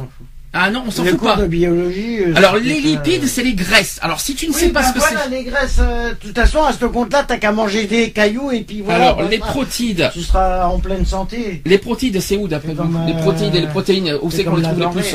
Ah 0.58 0.70
non, 0.70 0.84
on 0.86 0.90
s'en 0.90 1.04
fout 1.04 1.20
pas. 1.20 1.36
de 1.36 1.46
biologie. 1.46 2.18
euh, 2.20 2.34
Alors 2.36 2.56
les 2.56 2.80
lipides, 2.80 3.24
euh, 3.24 3.26
c'est 3.26 3.42
les 3.42 3.54
graisses. 3.54 3.98
Alors 4.02 4.20
si 4.20 4.34
tu 4.34 4.46
ne 4.48 4.52
Oui, 4.52 4.58
sais 4.60 4.68
pas 4.70 4.80
bah 4.82 4.88
ce 4.88 4.92
que 4.94 4.98
voilà, 4.98 5.20
c'est, 5.24 5.30
les 5.30 5.44
graisses. 5.44 5.76
euh, 5.80 6.10
De 6.10 6.14
toute 6.14 6.34
façon, 6.34 6.62
à 6.62 6.72
ce 6.72 6.84
compte-là, 6.86 7.24
t'as 7.28 7.36
qu'à 7.36 7.52
manger 7.52 7.84
des 7.86 8.10
cailloux 8.10 8.50
et 8.50 8.62
puis 8.62 8.80
voilà. 8.80 9.04
alors 9.10 9.16
bah, 9.18 9.28
les 9.30 9.38
protides, 9.38 10.10
Tu 10.12 10.22
seras 10.22 10.66
en 10.66 10.78
pleine 10.78 11.04
santé. 11.04 11.62
les 11.66 11.78
protides, 11.78 12.20
c'est 12.20 12.36
où 12.36 12.48
d'après 12.48 12.74
vous 12.74 12.82
Les 13.06 13.12
euh, 13.12 13.18
protides 13.22 13.54
et 13.54 13.60
les 13.60 13.66
protéines, 13.66 14.18
où 14.22 14.30
c'est 14.30 14.44
qu'on 14.44 14.56
les 14.56 14.62
trouve 14.62 14.80
le 14.80 14.90
plus 14.90 15.14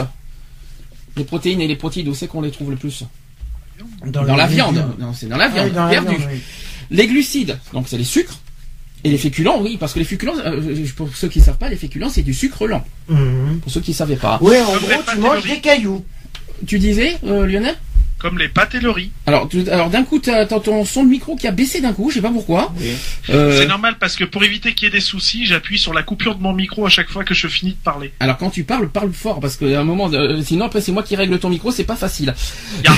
Les 1.18 1.24
protéines 1.24 1.62
et 1.62 1.68
les 1.68 1.76
protides, 1.76 2.08
où 2.08 2.14
c'est 2.14 2.28
qu'on 2.28 2.42
les 2.42 2.52
trouve 2.52 2.70
le 2.70 2.78
plus 2.78 3.04
Dans, 4.06 4.24
la 4.24 4.48
viande. 4.48 4.84
Non, 5.00 5.14
c'est 5.14 5.28
dans 5.28 5.38
la 5.38 5.46
Ah 5.46 5.50
viande. 5.50 5.66
oui, 5.68 5.72
dans 5.74 5.86
la 5.86 5.92
perdu. 5.92 6.16
viande, 6.18 6.22
oui. 6.32 6.42
Les 6.92 7.08
glucides, 7.08 7.58
donc 7.74 7.86
c'est 7.88 7.98
les 7.98 8.04
sucres. 8.04 8.38
Et 9.04 9.10
les 9.10 9.18
féculents, 9.18 9.60
oui, 9.62 9.78
parce 9.80 9.94
que 9.94 10.00
les 10.00 10.06
féculents, 10.06 10.34
euh, 10.46 10.86
pour 10.96 11.10
ceux 11.16 11.28
qui 11.28 11.42
savent 11.42 11.58
pas, 11.58 11.70
les 11.70 11.76
féculents, 11.76 12.10
c'est 12.10 12.22
du 12.22 12.34
sucre 12.34 12.68
lent. 12.68 12.86
Mhm. 13.10 13.60
Pour 13.62 13.72
ceux 13.72 13.82
qui 13.82 13.94
savaient 13.94 14.16
pas. 14.16 14.38
Oui, 14.42 14.56
en 14.60 14.66
Comme 14.74 14.82
les 14.82 14.88
gros, 14.88 15.04
pâtes 15.04 15.06
tu 15.14 15.18
et 15.18 15.22
manges 15.22 15.36
le 15.38 15.42
riz. 15.42 15.50
des 15.56 15.60
cailloux. 15.62 16.06
Tu 16.68 16.78
disais, 16.78 17.18
euh, 17.26 17.48
Lionel 17.48 17.76
Comme 18.20 18.38
les 18.38 18.50
pâtes 18.50 18.76
et 18.76 18.80
le 18.80 18.92
riz. 18.92 19.10
alors, 19.26 19.50
tu- 19.50 19.68
alors 19.72 19.90
d'un 19.90 20.04
coup, 20.04 20.20
t'as 20.20 20.46
t'as 20.46 20.60
ton 20.60 20.86
son 20.86 21.04
de 21.04 21.10
micro 21.10 21.36
qui 21.36 21.48
a 21.48 21.52
baissé 21.52 21.82
d'un 21.82 21.92
coup, 21.94 22.12
je 22.12 22.16
sais 22.18 22.22
pas 22.22 22.30
pourquoi. 22.30 22.72
Oui. 22.80 22.92
Euh, 23.32 23.58
C'est 23.60 23.66
normal 23.66 23.96
parce 24.00 24.16
que 24.16 24.24
pour 24.26 24.44
éviter 24.44 24.76
qu'il 24.76 24.86
y 24.86 24.88
ait 24.90 24.92
des 24.92 25.02
soucis, 25.02 25.48
j'appuie 25.48 25.80
sur 25.80 25.92
la 25.96 26.04
coupure 26.04 26.36
de 26.36 26.44
mon 26.44 26.54
micro 26.54 26.86
à 26.86 26.90
chaque 26.90 27.10
fois 27.10 27.24
que 27.24 27.34
je 27.34 27.48
finis 27.48 27.72
de 27.72 27.84
parler. 27.84 28.12
alors 28.20 28.38
quand 28.38 28.52
tu 28.52 28.64
parles, 28.64 28.88
parle 28.90 29.12
fort 29.12 29.40
parce 29.40 29.58
que 29.58 29.74
à 29.74 29.80
un 29.80 29.84
moment, 29.84 30.08
euh, 30.14 30.40
sinon 30.44 30.66
après 30.66 30.82
c'est 30.82 30.92
moi 30.92 31.02
qui 31.02 31.16
règle 31.16 31.40
ton 31.40 31.50
micro, 31.50 31.72
c'est 31.72 31.84
pas 31.86 31.96
facile. 31.96 32.36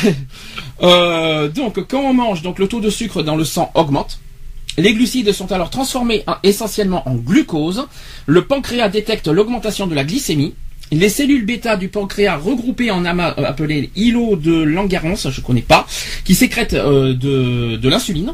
Euh, 0.82 1.48
donc 1.50 1.80
quand 1.88 2.02
on 2.02 2.14
mange, 2.14 2.42
donc 2.42 2.60
le 2.60 2.68
taux 2.68 2.82
de 2.82 2.90
sucre 2.90 3.24
dans 3.24 3.36
le 3.38 3.46
sang 3.46 3.72
augmente. 3.76 4.20
Les 4.78 4.94
glucides 4.94 5.32
sont 5.34 5.52
alors 5.52 5.70
transformés 5.70 6.24
en- 6.28 6.36
essentiellement 6.44 7.08
en 7.08 7.16
glucose. 7.16 7.86
Le 8.26 8.44
pancréas 8.46 8.90
détecte 8.90 9.28
l'augmentation 9.28 9.86
de 9.88 9.94
la 9.96 10.04
glycémie. 10.04 10.56
Les 10.92 11.10
cellules 11.10 11.46
bêta 11.46 11.76
du 11.76 11.88
pancréas 11.88 12.38
regroupées 12.38 12.92
en 12.92 13.06
amas 13.06 13.34
euh, 13.38 13.46
appelées 13.46 13.90
îlots 13.96 14.36
de 14.36 14.62
Langerhans, 14.64 15.16
je 15.16 15.42
connais 15.42 15.62
pas, 15.62 15.88
qui 16.24 16.36
sécrètent 16.36 16.74
euh, 16.74 17.14
de, 17.14 17.88
l'insuline. 17.90 18.34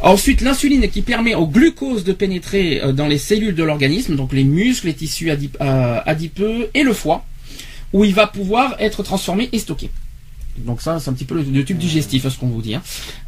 Ensuite, 0.00 0.40
l'insuline 0.40 0.88
qui 0.88 1.02
permet 1.02 1.34
au 1.34 1.46
glucose 1.46 2.02
de 2.02 2.12
pénétrer 2.12 2.80
euh, 2.82 2.92
dans 2.92 3.06
les 3.06 3.18
cellules 3.18 3.54
de 3.54 3.62
l'organisme, 3.62 4.16
donc 4.16 4.32
les 4.32 4.42
muscles, 4.42 4.86
les 4.88 4.94
tissus 4.94 5.28
adip- 5.30 5.56
adipeux 5.60 6.70
et 6.74 6.82
le 6.82 6.92
foie, 6.92 7.24
où 7.92 8.04
il 8.04 8.14
va 8.14 8.26
pouvoir 8.26 8.74
être 8.80 9.02
transformé 9.04 9.48
et 9.52 9.58
stocké. 9.60 9.90
Donc 10.58 10.82
ça, 10.82 11.00
c'est 11.00 11.08
un 11.10 11.14
petit 11.14 11.24
peu 11.24 11.34
le, 11.34 11.42
le 11.42 11.64
tube 11.64 11.78
digestif, 11.78 12.28
ce 12.28 12.38
qu'on 12.38 12.48
vous 12.48 12.60
dit. 12.62 12.74
hein. 12.74 12.82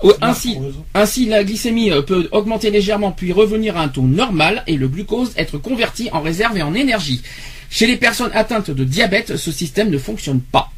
Euh, 0.05 0.13
Ainsi, 0.21 0.59
ainsi, 0.95 1.27
la 1.27 1.43
glycémie 1.43 1.91
euh, 1.91 2.03
peut 2.03 2.29
augmenter 2.33 2.71
légèrement 2.71 3.13
puis 3.13 3.33
revenir 3.33 3.77
à 3.77 3.83
un 3.83 3.89
taux 3.89 4.03
normal 4.03 4.63
et 4.67 4.77
le 4.77 4.89
glucose 4.89 5.33
être 5.37 5.57
converti 5.59 6.09
en 6.13 6.21
réserve 6.21 6.57
et 6.59 6.63
en 6.63 6.75
énergie. 6.75 7.23
Chez 7.71 7.87
les 7.87 7.97
personnes 7.97 8.31
atteintes 8.35 8.71
de 8.71 8.85
diabète, 8.85 9.37
ce 9.37 9.51
système 9.51 9.91
ne 9.91 9.99
fonctionne 9.99 10.41
pas. 10.41 10.71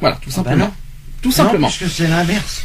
Voilà, 0.00 0.16
tout 0.22 0.30
bah 0.30 0.36
simplement. 0.36 0.64
non. 0.66 0.72
tout 1.22 1.32
simplement. 1.32 1.66
Non, 1.68 1.72
puisque 1.76 1.92
c'est 1.92 2.08
l'inverse. 2.08 2.62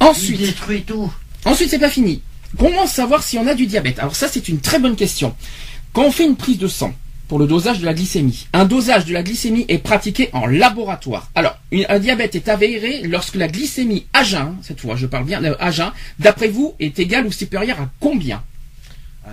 Il 0.00 0.06
Ensuite, 0.06 0.40
détruit 0.40 0.82
tout. 0.82 1.12
Ensuite, 1.44 1.68
c'est 1.70 1.78
pas 1.78 1.90
fini. 1.90 2.22
Comment 2.58 2.86
savoir 2.86 3.22
si 3.22 3.38
on 3.38 3.46
a 3.46 3.54
du 3.54 3.66
diabète 3.66 3.98
Alors 3.98 4.14
ça, 4.16 4.28
c'est 4.28 4.48
une 4.48 4.60
très 4.60 4.78
bonne 4.78 4.96
question. 4.96 5.34
Quand 5.92 6.04
on 6.04 6.10
fait 6.12 6.24
une 6.24 6.36
prise 6.36 6.58
de 6.58 6.68
sang 6.68 6.94
pour 7.32 7.38
le 7.38 7.46
dosage 7.46 7.78
de 7.80 7.86
la 7.86 7.94
glycémie, 7.94 8.46
un 8.52 8.66
dosage 8.66 9.06
de 9.06 9.14
la 9.14 9.22
glycémie 9.22 9.64
est 9.68 9.78
pratiqué 9.78 10.28
en 10.34 10.44
laboratoire. 10.44 11.30
Alors, 11.34 11.58
une- 11.70 11.86
un 11.88 11.98
diabète 11.98 12.34
est 12.34 12.46
avéré 12.50 13.00
lorsque 13.04 13.36
la 13.36 13.48
glycémie 13.48 14.04
à 14.12 14.22
jeun, 14.22 14.54
cette 14.60 14.82
fois, 14.82 14.96
je 14.96 15.06
parle 15.06 15.24
bien 15.24 15.42
euh, 15.42 15.54
à 15.58 15.70
jeun, 15.70 15.90
d'après 16.18 16.48
vous, 16.48 16.74
est 16.78 16.98
égale 16.98 17.24
ou 17.24 17.32
supérieure 17.32 17.80
à 17.80 17.88
combien? 18.00 18.42
Ah, 19.24 19.30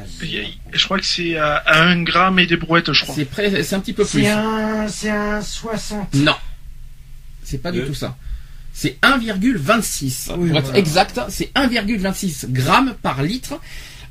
Je 0.71 0.85
crois 0.85 0.97
que 0.97 1.05
c'est 1.05 1.35
à, 1.35 1.55
à 1.57 1.83
un 1.83 2.01
gramme 2.03 2.39
et 2.39 2.45
des 2.47 2.55
brouettes, 2.55 2.93
je 2.93 3.03
crois. 3.03 3.15
C'est 3.35 3.73
un 3.73 3.79
petit 3.81 3.91
peu 3.91 4.05
plus. 4.05 4.21
C'est 4.21 4.29
un, 4.29 4.87
c'est 4.87 5.09
un 5.09 5.41
60. 5.41 6.13
Non, 6.13 6.35
c'est 7.43 7.61
pas 7.61 7.73
du 7.73 7.83
tout 7.83 7.93
ça. 7.93 8.15
C'est 8.73 8.97
1,26. 9.01 10.31
Oui, 10.37 10.47
pour 10.51 10.57
être 10.57 10.63
voilà. 10.67 10.79
exact, 10.79 11.19
c'est 11.27 11.51
1,26 11.53 12.45
grammes 12.53 12.95
par 13.01 13.23
litre 13.23 13.59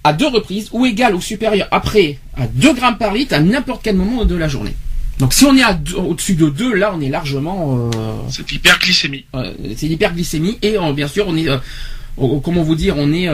à 0.05 0.13
deux 0.13 0.29
reprises 0.29 0.69
ou 0.73 0.87
égal 0.87 1.15
ou 1.15 1.21
supérieur 1.21 1.69
après 1.71 2.19
à 2.37 2.47
2 2.47 2.73
grammes 2.75 2.99
par 2.99 3.13
litre 3.13 3.35
à 3.35 3.41
n'importe 3.41 3.81
quel 3.83 3.97
moment 3.97 4.25
de 4.25 4.35
la 4.37 4.49
journée. 4.49 4.75
Donc 5.19 5.33
si 5.33 5.45
on 5.45 5.57
est 5.57 5.63
au-dessus 5.97 6.35
de 6.35 6.49
2, 6.49 6.75
là 6.75 6.93
on 6.95 7.01
est 7.01 7.09
largement... 7.09 7.91
euh, 7.97 8.13
C'est 8.31 8.51
hyperglycémie. 8.53 9.25
euh, 9.35 9.53
c'est 9.77 9.87
l'hyperglycémie 9.89 10.59
et 10.63 10.79
euh, 10.79 10.93
bien 10.93 11.09
sûr 11.09 11.27
on 11.29 11.37
est... 11.37 11.49
comment 12.17 12.63
vous 12.63 12.77
dire 12.77 12.95
On 12.97 13.13
est... 13.13 13.29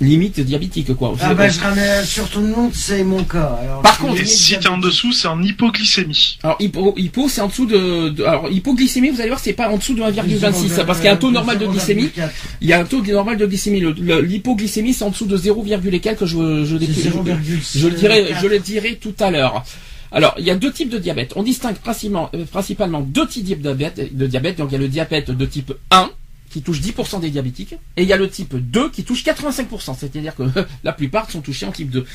limite 0.00 0.40
diabétique 0.40 0.94
quoi. 0.94 1.14
Ah 1.20 1.32
bah 1.34 1.48
je 1.48 1.58
ramène 1.60 2.04
sur 2.04 2.28
tout 2.28 2.40
le 2.40 2.48
monde, 2.48 2.70
c'est 2.74 3.02
mon 3.02 3.24
cas. 3.24 3.58
Alors, 3.62 3.80
Par 3.82 3.98
contre, 3.98 4.20
Et 4.20 4.26
si 4.26 4.58
t'es 4.58 4.68
en 4.68 4.78
dessous, 4.78 5.12
c'est 5.12 5.28
en 5.28 5.42
hypoglycémie. 5.42 6.38
Alors 6.42 6.56
hypo, 6.60 6.94
hypo 6.98 7.28
c'est 7.28 7.40
en 7.40 7.48
dessous 7.48 7.66
de, 7.66 8.10
de- 8.10 8.24
alors 8.24 8.50
hypoglycémie 8.50 9.10
vous 9.10 9.20
allez 9.20 9.30
voir 9.30 9.40
c'est 9.40 9.52
pas 9.54 9.70
en 9.70 9.78
dessous 9.78 9.94
de 9.94 10.02
1,26 10.02 10.68
ça, 10.68 10.84
parce 10.84 10.98
qu'il 10.98 11.06
y 11.06 11.08
a 11.08 11.14
un 11.14 11.16
taux 11.16 11.30
normal 11.30 11.58
de 11.58 11.66
glycémie 11.66 12.10
0,4. 12.16 12.28
il 12.60 12.68
y 12.68 12.72
a 12.72 12.80
un 12.80 12.84
taux 12.84 13.02
normal 13.02 13.36
de 13.38 13.46
glycémie 13.46 13.80
l'hypoglycémie 13.80 14.92
c'est 14.92 15.04
en 15.04 15.10
dessous 15.10 15.26
de 15.26 15.36
0, 15.36 15.64
et 15.66 16.00
quelques 16.00 16.26
je 16.26 16.64
je, 16.64 16.76
je, 16.76 16.76
0,4. 16.76 17.36
je 17.74 17.88
le 17.88 17.94
dirai 17.94 18.34
je 18.40 18.46
le 18.46 18.58
dirai 18.58 18.96
tout 18.96 19.14
à 19.20 19.30
l'heure 19.30 19.64
alors 20.12 20.34
il 20.38 20.44
y 20.44 20.50
a 20.50 20.54
deux 20.56 20.72
types 20.72 20.90
de 20.90 20.98
diabète 20.98 21.32
on 21.36 21.42
distingue 21.42 21.76
principalement 21.76 22.30
euh, 22.34 22.44
principalement 22.44 23.00
deux 23.00 23.26
types 23.26 23.60
de 23.62 23.72
diabète 23.72 24.16
de 24.16 24.26
diabète 24.26 24.58
donc 24.58 24.68
il 24.70 24.74
y 24.74 24.76
a 24.76 24.80
le 24.80 24.88
diabète 24.88 25.30
de 25.30 25.46
type 25.46 25.72
1 25.90 26.10
qui 26.50 26.62
touche 26.62 26.80
10% 26.80 27.20
des 27.20 27.30
diabétiques, 27.30 27.74
et 27.96 28.02
il 28.02 28.08
y 28.08 28.12
a 28.12 28.16
le 28.16 28.28
type 28.28 28.54
2 28.56 28.90
qui 28.90 29.04
touche 29.04 29.24
85%, 29.24 29.96
c'est-à-dire 29.98 30.34
que 30.34 30.44
la 30.84 30.92
plupart 30.92 31.30
sont 31.30 31.40
touchés 31.40 31.66
en 31.66 31.72
type 31.72 31.90
2. 31.90 32.06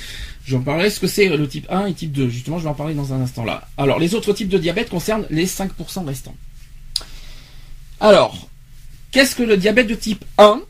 Je 0.45 0.51
vais 0.51 0.57
en 0.57 0.63
parler 0.63 0.89
ce 0.89 0.99
que 0.99 1.07
c'est 1.07 1.27
le 1.29 1.47
type 1.47 1.67
1 1.69 1.87
et 1.87 1.93
type 1.93 2.11
2, 2.11 2.29
justement 2.29 2.57
je 2.57 2.63
vais 2.63 2.69
en 2.69 2.75
parler 2.75 2.93
dans 2.93 3.13
un 3.13 3.21
instant 3.21 3.43
là. 3.43 3.67
Alors 3.77 3.99
les 3.99 4.15
autres 4.15 4.33
types 4.33 4.49
de 4.49 4.57
diabète 4.57 4.89
concernent 4.89 5.25
les 5.29 5.45
5% 5.45 6.05
restants. 6.05 6.35
Alors, 7.99 8.49
qu'est-ce 9.11 9.35
que 9.35 9.43
le 9.43 9.57
diabète 9.57 9.87
de 9.87 9.95
type 9.95 10.25
1 10.39 10.61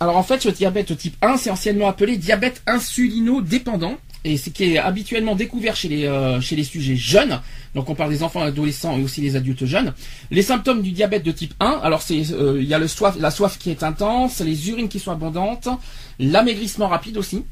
Alors 0.00 0.16
en 0.16 0.24
fait, 0.24 0.42
ce 0.42 0.48
diabète 0.48 0.88
de 0.88 0.94
type 0.94 1.16
1, 1.22 1.36
c'est 1.36 1.50
anciennement 1.50 1.88
appelé 1.88 2.16
diabète 2.16 2.62
insulino-dépendant, 2.66 3.96
et 4.24 4.36
c'est 4.36 4.50
qui 4.50 4.74
est 4.74 4.78
habituellement 4.78 5.34
découvert 5.34 5.76
chez 5.76 5.88
les, 5.88 6.04
euh, 6.06 6.40
chez 6.40 6.56
les 6.56 6.64
sujets 6.64 6.96
jeunes, 6.96 7.40
donc 7.74 7.88
on 7.88 7.94
parle 7.94 8.10
des 8.10 8.22
enfants, 8.22 8.42
adolescents 8.42 8.98
et 8.98 9.02
aussi 9.02 9.20
les 9.20 9.36
adultes 9.36 9.64
jeunes. 9.64 9.94
Les 10.30 10.42
symptômes 10.42 10.82
du 10.82 10.92
diabète 10.92 11.22
de 11.22 11.30
type 11.30 11.54
1, 11.60 11.80
alors 11.82 12.02
c'est 12.02 12.32
euh, 12.32 12.58
il 12.60 12.68
y 12.68 12.74
a 12.74 12.78
la 12.78 13.30
soif 13.30 13.58
qui 13.58 13.70
est 13.70 13.82
intense, 13.82 14.40
les 14.40 14.68
urines 14.70 14.88
qui 14.88 14.98
sont 14.98 15.12
abondantes, 15.12 15.68
l'amaigrissement 16.18 16.88
rapide 16.88 17.16
aussi. 17.16 17.44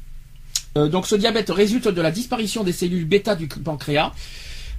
Euh, 0.77 0.87
donc 0.87 1.07
ce 1.07 1.15
diabète 1.15 1.49
résulte 1.49 1.87
de 1.87 2.01
la 2.01 2.11
disparition 2.11 2.63
des 2.63 2.73
cellules 2.73 3.05
bêta 3.05 3.35
du 3.35 3.47
pancréas. 3.47 4.11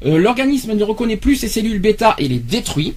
L'organisme 0.05 0.74
ne 0.74 0.85
reconnaît 0.85 1.16
plus 1.16 1.35
ces 1.35 1.48
cellules 1.48 1.81
bêta 1.81 2.14
et 2.18 2.29
les 2.29 2.38
détruit. 2.38 2.94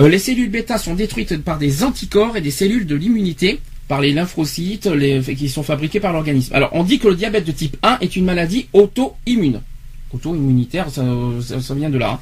Les 0.00 0.18
cellules 0.18 0.50
bêta 0.50 0.78
sont 0.78 0.96
détruites 0.96 1.40
par 1.44 1.58
des 1.58 1.84
anticorps 1.84 2.36
et 2.36 2.40
des 2.40 2.50
cellules 2.50 2.86
de 2.86 2.96
l'immunité, 2.96 3.60
par 3.90 4.00
les 4.00 4.12
lymphocytes 4.12 4.88
qui 5.36 5.48
sont 5.48 5.64
fabriqués 5.64 5.98
par 5.98 6.12
l'organisme. 6.12 6.54
Alors 6.54 6.70
on 6.74 6.84
dit 6.84 7.00
que 7.00 7.08
le 7.08 7.16
diabète 7.16 7.44
de 7.44 7.50
type 7.50 7.76
1 7.82 7.98
est 8.00 8.14
une 8.14 8.24
maladie 8.24 8.68
auto-immune. 8.72 9.60
Auto-immunitaire, 10.14 10.90
ça, 10.90 11.02
ça- 11.42 11.60
ça 11.60 11.74
vient 11.74 11.90
de 11.90 11.98
là. 11.98 12.12
hein. 12.12 12.18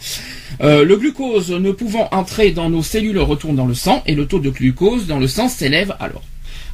Euh, 0.63 0.83
le 0.85 0.97
glucose 0.97 1.51
ne 1.51 1.71
pouvant 1.73 2.09
entrer 2.11 2.53
dans 2.53 2.71
nos 2.71 2.83
cellules 2.83 3.19
retourne 3.19 3.55
dans 3.55 3.67
le 3.67 3.75
sang 3.75 4.03
et 4.07 4.15
le 4.15 4.27
taux 4.27 4.41
de 4.41 4.49
glucose 4.49 5.07
dans 5.07 5.19
le 5.19 5.29
sang 5.29 5.49
s'élève 5.51 5.95
alors. 6.01 6.23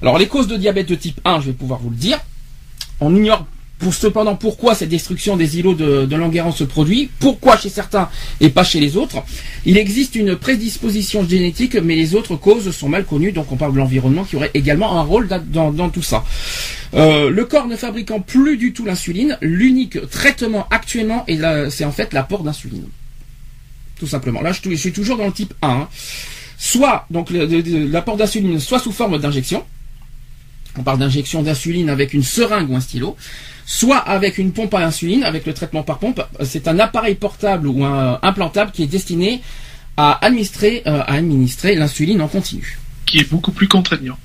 Alors 0.01 0.17
les 0.17 0.29
causes 0.29 0.47
de 0.47 0.57
diabète 0.57 0.89
de 0.89 0.95
type 0.95 1.21
1, 1.25 1.41
je 1.41 1.47
vais 1.47 1.53
pouvoir 1.53 1.81
vous 1.81 1.91
le 1.91 1.97
dire. 1.97 2.21
On 3.01 3.15
ignore 3.17 3.47
pour 3.79 3.93
cependant 3.93 4.37
pourquoi 4.37 4.75
cette 4.75 4.89
destruction 4.89 5.37
des 5.37 5.59
îlots 5.59 5.75
de, 5.75 6.07
de 6.07 6.51
se 6.53 6.65
produit, 6.65 7.11
pourquoi 7.19 7.57
chez 7.57 7.69
certains 7.69 8.09
et 8.41 8.49
pas 8.49 8.65
chez 8.65 8.81
les 8.81 8.97
autres? 8.97 9.23
Il 9.67 9.77
existe 9.77 10.15
une 10.15 10.37
prédisposition 10.37 11.29
génétique, 11.29 11.75
mais 11.77 11.97
les 11.97 12.15
autres 12.15 12.37
causes 12.37 12.71
sont 12.71 12.89
mal 12.89 13.05
connues, 13.05 13.33
donc 13.33 13.51
on 13.53 13.57
parle 13.57 13.73
de 13.73 13.79
l'environnement 13.79 14.25
qui 14.25 14.37
aurait 14.37 14.53
également 14.55 14.99
un 14.99 15.03
rôle 15.03 15.29
dans, 15.29 15.73
dans- 15.73 15.91
tout 15.91 16.03
ça. 16.03 16.25
Euh, 16.95 17.29
le 17.31 17.45
corps 17.45 17.67
ne 17.67 17.77
fabriquant 17.77 18.21
plus 18.21 18.57
du 18.57 18.73
tout 18.73 18.85
l'insuline, 18.85 19.37
l'unique 19.43 19.99
traitement 20.11 20.67
actuellement 20.71 21.27
c'est 21.71 21.85
en 21.85 21.93
fait 21.93 22.13
l'apport 22.15 22.43
d'insuline. 22.43 22.85
Tout 23.99 24.07
simplement. 24.07 24.41
Là, 24.41 24.53
je, 24.53 24.75
suis 24.75 24.93
toujours 24.93 25.17
dans 25.17 25.27
le 25.27 25.33
type 25.33 25.55
1. 25.63 25.69
hein. 25.69 25.89
Soit 26.59 27.07
donc 27.11 27.29
l'apport 27.31 28.17
d'insuline, 28.17 28.59
soit 28.61 28.79
sous 28.79 28.93
forme 28.93 29.19
d'injection. 29.19 29.65
On 30.77 30.83
parle 30.83 30.99
d'injection 30.99 31.43
d'insuline 31.43 31.89
avec 31.89 32.15
une 32.15 32.23
seringue 32.25 32.71
ou 32.71 32.77
un 32.77 32.81
stylo, 32.81 33.17
soit 33.67 33.99
avec 33.99 34.39
une 34.39 34.53
pompe 34.53 34.75
à 34.75 34.85
insuline, 34.85 35.25
avec 35.25 35.47
le 35.47 35.55
traitement 35.55 35.83
par 35.83 35.99
pompe. 35.99 36.21
C'est 36.45 36.69
un 36.69 36.79
appareil 36.79 37.15
portable 37.15 37.67
ou 37.67 37.85
un 37.85 38.19
implantable 38.23 38.73
qui 38.73 38.83
est 38.83 38.87
destiné 38.87 39.41
à 39.97 40.25
administrer, 40.25 40.83
euh, 40.87 41.01
à 41.01 41.15
administrer 41.15 41.75
l'insuline 41.75 42.21
en 42.21 42.29
continu. 42.29 42.79
Qui 43.07 43.19
est 43.19 43.31
beaucoup 43.31 43.53
plus 43.53 43.69
contraignant. 43.69 44.19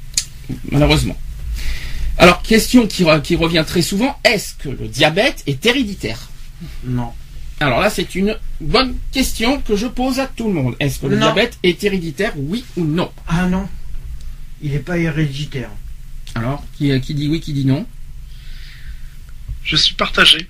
malheureusement. 0.71 1.15
Alors, 2.17 2.41
question 2.41 2.85
qui, 2.87 3.03
re- 3.03 3.21
qui 3.21 3.35
revient 3.35 3.63
très 3.65 3.81
souvent, 3.81 4.17
est-ce 4.25 4.55
que 4.55 4.69
le 4.69 4.87
diabète 4.87 5.43
est 5.47 5.65
héréditaire? 5.65 6.29
Non. 6.83 7.11
Alors 7.61 7.79
là, 7.81 7.89
c'est 7.89 8.15
une 8.15 8.35
bonne 8.59 8.95
question 9.11 9.61
que 9.61 9.75
je 9.75 9.87
pose 9.87 10.19
à 10.19 10.27
tout 10.27 10.47
le 10.47 10.53
monde. 10.53 10.75
Est-ce 10.79 10.99
que 10.99 11.07
le 11.07 11.17
Non. 11.17 11.27
diabète 11.27 11.57
est 11.63 11.83
héréditaire, 11.83 12.33
oui 12.37 12.65
ou 12.77 12.83
non? 12.83 13.09
Ah 13.27 13.47
non. 13.47 13.67
Il 14.61 14.71
n'est 14.71 14.79
pas 14.79 14.97
héréditaire. 14.97 15.69
Alors, 16.35 16.63
qui, 16.77 16.99
qui 17.01 17.13
dit 17.13 17.27
oui, 17.29 17.39
qui 17.39 17.53
dit 17.53 17.65
non? 17.65 17.85
Je 19.63 19.75
suis 19.75 19.95
partagé. 19.95 20.47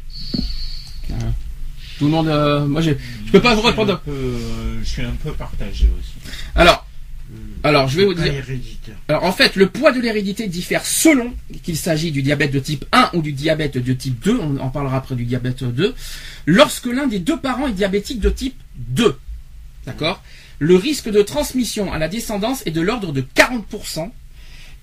Tout 1.97 2.05
le 2.05 2.11
monde, 2.11 2.27
euh, 2.29 2.65
moi, 2.65 2.81
j'ai- 2.81 2.97
je 3.25 3.31
peux 3.31 3.41
pas 3.41 3.55
vous 3.55 3.61
répondre. 3.61 3.93
un 3.93 3.97
peu, 3.97 4.11
euh, 4.11 4.79
je 4.81 4.87
suis 4.87 5.01
un 5.01 5.11
peu 5.21 5.31
partagé 5.33 5.89
aussi. 5.99 6.13
Alors, 6.55 6.85
alors, 7.63 7.89
je 7.89 7.97
vais 7.97 8.05
vous 8.05 8.13
dire. 8.13 8.31
Alors 9.09 9.25
en 9.25 9.33
fait, 9.33 9.55
le 9.57 9.67
poids 9.67 9.91
de 9.91 9.99
l'hérédité 9.99 10.47
diffère 10.47 10.85
selon 10.85 11.33
qu'il 11.61 11.75
s'agit 11.77 12.11
du 12.11 12.21
diabète 12.23 12.51
de 12.51 12.59
type 12.59 12.85
1 12.93 13.09
ou 13.13 13.21
du 13.21 13.33
diabète 13.33 13.77
de 13.77 13.93
type 13.93 14.23
2, 14.23 14.39
on 14.39 14.57
en 14.59 14.69
parlera 14.69 14.97
après 14.97 15.15
du 15.15 15.25
diabète 15.25 15.63
2, 15.63 15.93
lorsque 16.45 16.85
l'un 16.85 17.07
des 17.07 17.19
deux 17.19 17.37
parents 17.39 17.67
est 17.67 17.73
diabétique 17.73 18.19
de 18.21 18.29
type 18.29 18.55
2. 18.77 19.17
D'accord? 19.85 20.23
Le 20.59 20.75
risque 20.75 21.09
de 21.09 21.21
transmission 21.21 21.91
à 21.91 21.97
la 21.99 22.07
descendance 22.07 22.63
est 22.65 22.71
de 22.71 22.81
l'ordre 22.81 23.11
de 23.11 23.21
40%. 23.21 24.13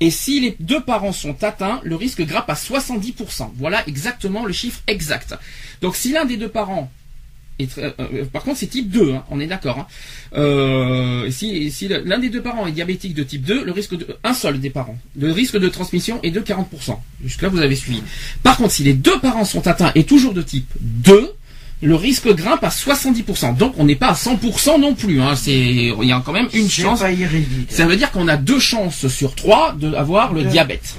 Et 0.01 0.11
si 0.11 0.41
les 0.41 0.57
deux 0.61 0.81
parents 0.83 1.13
sont 1.13 1.43
atteints, 1.43 1.81
le 1.85 1.97
risque 1.97 2.21
grimpe 2.23 2.49
à 2.51 2.55
70%. 2.55 3.53
Voilà 3.57 3.83
exactement 3.89 4.45
le 4.45 4.53
chiffre 4.53 4.81
exact. 4.87 5.35
Donc 5.81 5.97
si 5.97 6.13
l'un 6.13 6.25
des 6.27 6.37
deux 6.37 6.49
parents 6.51 6.91
est, 7.59 7.71
très- 7.71 7.95
euh, 8.01 8.27
par 8.31 8.43
contre 8.43 8.59
c'est 8.59 8.67
type 8.67 8.91
2, 8.91 9.15
hein, 9.15 9.25
on 9.31 9.41
est 9.41 9.47
d'accord. 9.47 9.79
hein. 9.79 9.87
Euh, 10.35 11.31
si 11.31 11.71
si 11.71 11.89
l'un 11.89 12.19
des 12.19 12.29
deux 12.29 12.43
parents 12.43 12.67
est 12.67 12.73
diabétique 12.73 13.15
de 13.15 13.23
type 13.23 13.43
2, 13.45 13.65
le 13.65 13.73
risque 13.73 13.97
de 13.97 14.07
un 14.25 14.35
seul 14.35 14.61
des 14.61 14.69
parents, 14.69 14.99
le 15.19 15.33
risque 15.33 15.57
de 15.57 15.69
transmission 15.69 16.21
est 16.23 16.31
de 16.31 16.41
40%. 16.41 16.99
Jusque 17.25 17.41
là 17.41 17.49
vous 17.49 17.61
avez 17.61 17.77
suivi. 17.77 18.03
Par 18.43 18.59
contre, 18.59 18.73
si 18.73 18.83
les 18.85 18.93
deux 18.93 19.19
parents 19.21 19.47
sont 19.47 19.67
atteints 19.67 19.93
et 19.95 20.05
toujours 20.05 20.35
de 20.35 20.43
type 20.43 20.69
2, 20.81 21.33
le 21.83 21.95
risque 21.95 22.29
grimpe 22.35 22.65
à 22.65 22.69
70%. 22.71 23.57
Donc 23.57 23.75
on 23.79 23.85
n'est 23.85 23.97
pas 23.97 24.09
à 24.09 24.15
100% 24.15 24.81
non 24.81 24.95
plus. 24.95 25.21
Hein. 25.21 25.37
C'est 25.37 25.53
il 25.57 26.05
y 26.09 26.13
a 26.13 26.23
quand 26.25 26.33
même 26.33 26.49
une 26.55 26.69
chance. 26.71 27.01
pas. 27.01 27.75
Ça 27.75 27.87
veut 27.87 27.97
dire 27.97 28.11
qu'on 28.11 28.29
a 28.29 28.37
deux 28.37 28.61
chances 28.61 29.09
sur 29.09 29.35
trois 29.35 29.75
d'avoir 29.75 30.33
le 30.33 30.45
De- 30.45 30.49
diabète 30.49 30.95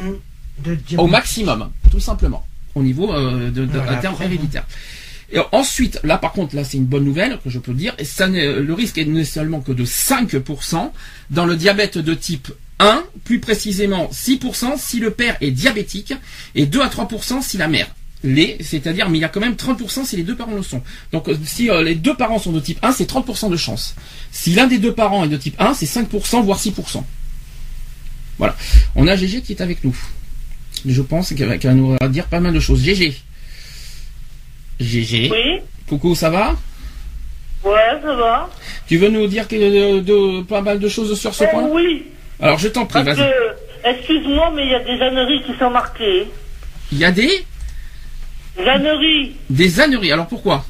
De 0.63 0.75
diabète. 0.75 0.99
au 0.99 1.07
maximum, 1.07 1.69
tout 1.91 1.99
simplement, 1.99 2.45
au 2.75 2.83
niveau 2.83 3.11
euh, 3.13 3.49
de, 3.49 3.65
de, 3.65 3.71
Voilà, 3.79 3.95
terme 3.97 4.15
héréditaire. 4.21 4.65
Et 5.33 5.39
ensuite, 5.51 5.99
là 6.03 6.17
par 6.17 6.31
contre, 6.31 6.55
là 6.55 6.63
c'est 6.63 6.77
une 6.77 6.85
bonne 6.85 7.03
nouvelle 7.03 7.37
que 7.43 7.49
je 7.49 7.59
peux 7.59 7.73
dire, 7.73 7.93
et 7.97 8.05
ça, 8.05 8.27
n'est- 8.27 8.59
le 8.61 8.73
risque 8.73 8.97
est 8.97 9.03
ne 9.05 9.23
seulement 9.25 9.59
que 9.61 9.71
de 9.73 9.83
5% 9.83 10.91
dans 11.31 11.45
le 11.45 11.55
diabète 11.57 11.97
de 11.97 12.13
type 12.13 12.47
1, 12.79 13.03
plus 13.25 13.39
précisément 13.39 14.09
6% 14.13 14.77
si 14.77 14.99
le 14.99 15.11
père 15.11 15.35
est 15.41 15.51
diabétique, 15.51 16.13
et 16.55 16.65
2 16.65 16.81
à 16.81 16.87
3% 16.87 17.41
si 17.41 17.57
la 17.57 17.67
mère 17.67 17.87
l'est, 18.27 18.57
c'est-à-dire, 18.61 19.09
mais 19.09 19.17
il 19.17 19.21
y 19.21 19.25
a 19.25 19.29
quand 19.29 19.39
même 19.39 19.53
30% 19.53 20.05
si 20.05 20.15
les 20.17 20.23
deux 20.23 20.35
parents 20.35 20.53
le 20.55 20.63
sont. 20.63 20.81
Donc 21.11 21.27
euh, 21.29 21.37
si 21.45 21.69
euh, 21.69 21.83
les 21.83 21.95
deux 21.95 22.15
parents 22.15 22.39
sont 22.39 22.51
de 22.51 22.59
type 22.59 22.79
1, 22.83 22.91
c'est 22.91 23.09
30% 23.09 23.49
de 23.49 23.57
chance. 23.57 23.95
Si 24.31 24.51
l'un 24.53 24.67
des 24.67 24.77
deux 24.77 24.93
parents 24.93 25.23
est 25.25 25.29
de 25.29 25.37
type 25.37 25.55
1, 25.59 25.73
c'est 25.73 25.85
5%, 25.85 26.43
voire 26.43 26.59
6%. 26.59 27.03
Voilà. 28.37 28.55
On 28.95 29.07
a 29.07 29.15
GG 29.15 29.41
qui 29.41 29.53
est 29.53 29.61
avec 29.61 29.83
nous. 29.83 29.95
Je 30.85 31.01
pense 31.01 31.33
qu'elle 31.33 31.47
va, 31.59 31.73
nous 31.73 31.97
dire 32.09 32.25
pas 32.27 32.39
mal 32.39 32.53
de 32.53 32.59
choses. 32.59 32.83
GG. 32.83 33.15
GG. 34.79 35.29
Oui, 35.31 35.61
Coucou, 35.87 36.15
ça 36.15 36.29
va? 36.29 36.55
Ouais, 37.63 37.71
ça 38.03 38.15
va. 38.15 38.49
Tu 38.87 38.97
veux 38.97 39.09
nous 39.09 39.27
dire 39.27 39.47
que, 39.47 39.55
de, 39.55 39.99
de- 40.01 40.43
pas 40.43 40.61
mal 40.61 40.79
de 40.79 40.87
choses 40.87 41.19
sur 41.19 41.33
ce 41.33 41.45
point? 41.45 41.67
oui, 41.71 42.05
Alors 42.39 42.59
je 42.59 42.67
t'en 42.67 42.85
prie, 42.85 43.03
vas-y. 43.03 43.25
excuse-moi, 43.83 44.51
mais 44.55 44.65
il 44.65 44.71
y 44.71 44.75
a 44.75 44.83
des 44.83 45.01
âneries 45.01 45.41
qui 45.43 45.53
sont 45.57 45.69
marquées. 45.71 46.27
Il 46.91 46.99
y 46.99 47.05
a 47.05 47.11
des? 47.11 47.43
Âneries, 48.59 49.35
des 49.49 49.79
âneries. 49.79 50.11
Alors 50.11 50.27
pourquoi 50.27 50.65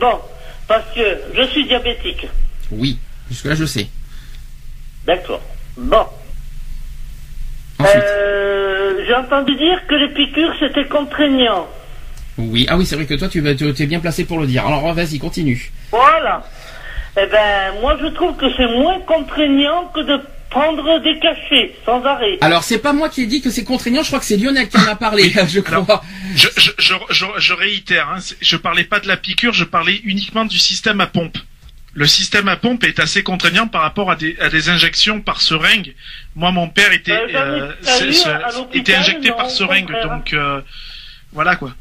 bon, 0.00 0.18
parce 0.66 0.84
que 0.94 1.18
je 1.34 1.42
suis 1.48 1.66
diabétique. 1.66 2.26
Oui, 2.70 2.98
jusque 3.28 3.44
là 3.46 3.54
je 3.54 3.64
sais. 3.64 3.88
D'accord. 5.06 5.42
Bon. 5.76 6.06
Euh, 7.80 9.04
j'ai 9.06 9.14
entendu 9.14 9.54
dire 9.56 9.86
que 9.86 9.94
les 9.94 10.14
piqûres 10.14 10.54
c'était 10.58 10.86
contraignant. 10.86 11.66
Oui, 12.36 12.66
ah 12.68 12.76
oui, 12.76 12.86
c'est 12.86 12.96
vrai 12.96 13.06
que 13.06 13.14
toi 13.14 13.28
tu 13.28 13.46
es 13.46 13.86
bien 13.86 14.00
placé 14.00 14.24
pour 14.24 14.40
le 14.40 14.46
dire. 14.46 14.66
Alors 14.66 14.92
vas-y, 14.92 15.18
continue. 15.18 15.70
Voilà. 15.90 16.44
Eh 17.16 17.26
ben, 17.26 17.80
moi 17.80 17.96
je 18.00 18.06
trouve 18.06 18.36
que 18.36 18.46
c'est 18.56 18.66
moins 18.66 18.98
contraignant 19.00 19.86
que 19.94 20.00
de 20.00 20.20
prendre 20.54 21.00
des 21.00 21.18
cachets 21.18 21.74
sans 21.84 22.04
arrêt. 22.04 22.38
Alors 22.40 22.62
c'est 22.62 22.78
pas 22.78 22.92
moi 22.92 23.08
qui 23.08 23.22
ai 23.22 23.26
dit 23.26 23.42
que 23.42 23.50
c'est 23.50 23.64
contraignant, 23.64 24.02
je 24.02 24.06
crois 24.06 24.20
que 24.20 24.24
c'est 24.24 24.36
Lionel 24.36 24.68
qui 24.68 24.76
en 24.76 24.86
a 24.86 24.94
parlé, 24.94 25.30
je 25.48 25.58
crois. 25.58 26.02
Je, 26.36 26.46
je, 26.56 26.70
je, 26.78 26.94
je, 27.10 27.26
je 27.38 27.52
réitère, 27.54 28.08
hein, 28.08 28.20
je 28.40 28.56
parlais 28.56 28.84
pas 28.84 29.00
de 29.00 29.08
la 29.08 29.16
piqûre, 29.16 29.52
je 29.52 29.64
parlais 29.64 30.00
uniquement 30.04 30.44
du 30.44 30.58
système 30.58 31.00
à 31.00 31.08
pompe. 31.08 31.38
Le 31.92 32.06
système 32.06 32.48
à 32.48 32.56
pompe 32.56 32.84
est 32.84 33.00
assez 33.00 33.24
contraignant 33.24 33.66
par 33.66 33.82
rapport 33.82 34.10
à 34.12 34.16
des, 34.16 34.36
à 34.40 34.48
des 34.48 34.68
injections 34.68 35.20
par 35.20 35.40
seringue. 35.40 35.94
Moi, 36.36 36.50
mon 36.52 36.68
père 36.68 36.92
était, 36.92 37.12
Euh, 37.12 37.72
ai 37.82 38.28
euh, 38.28 38.64
était 38.72 38.94
injecté 38.94 39.30
non, 39.30 39.36
par 39.36 39.50
seringue, 39.50 39.92
donc 40.02 40.32
euh, 40.32 40.60
voilà 41.32 41.56
quoi. 41.56 41.72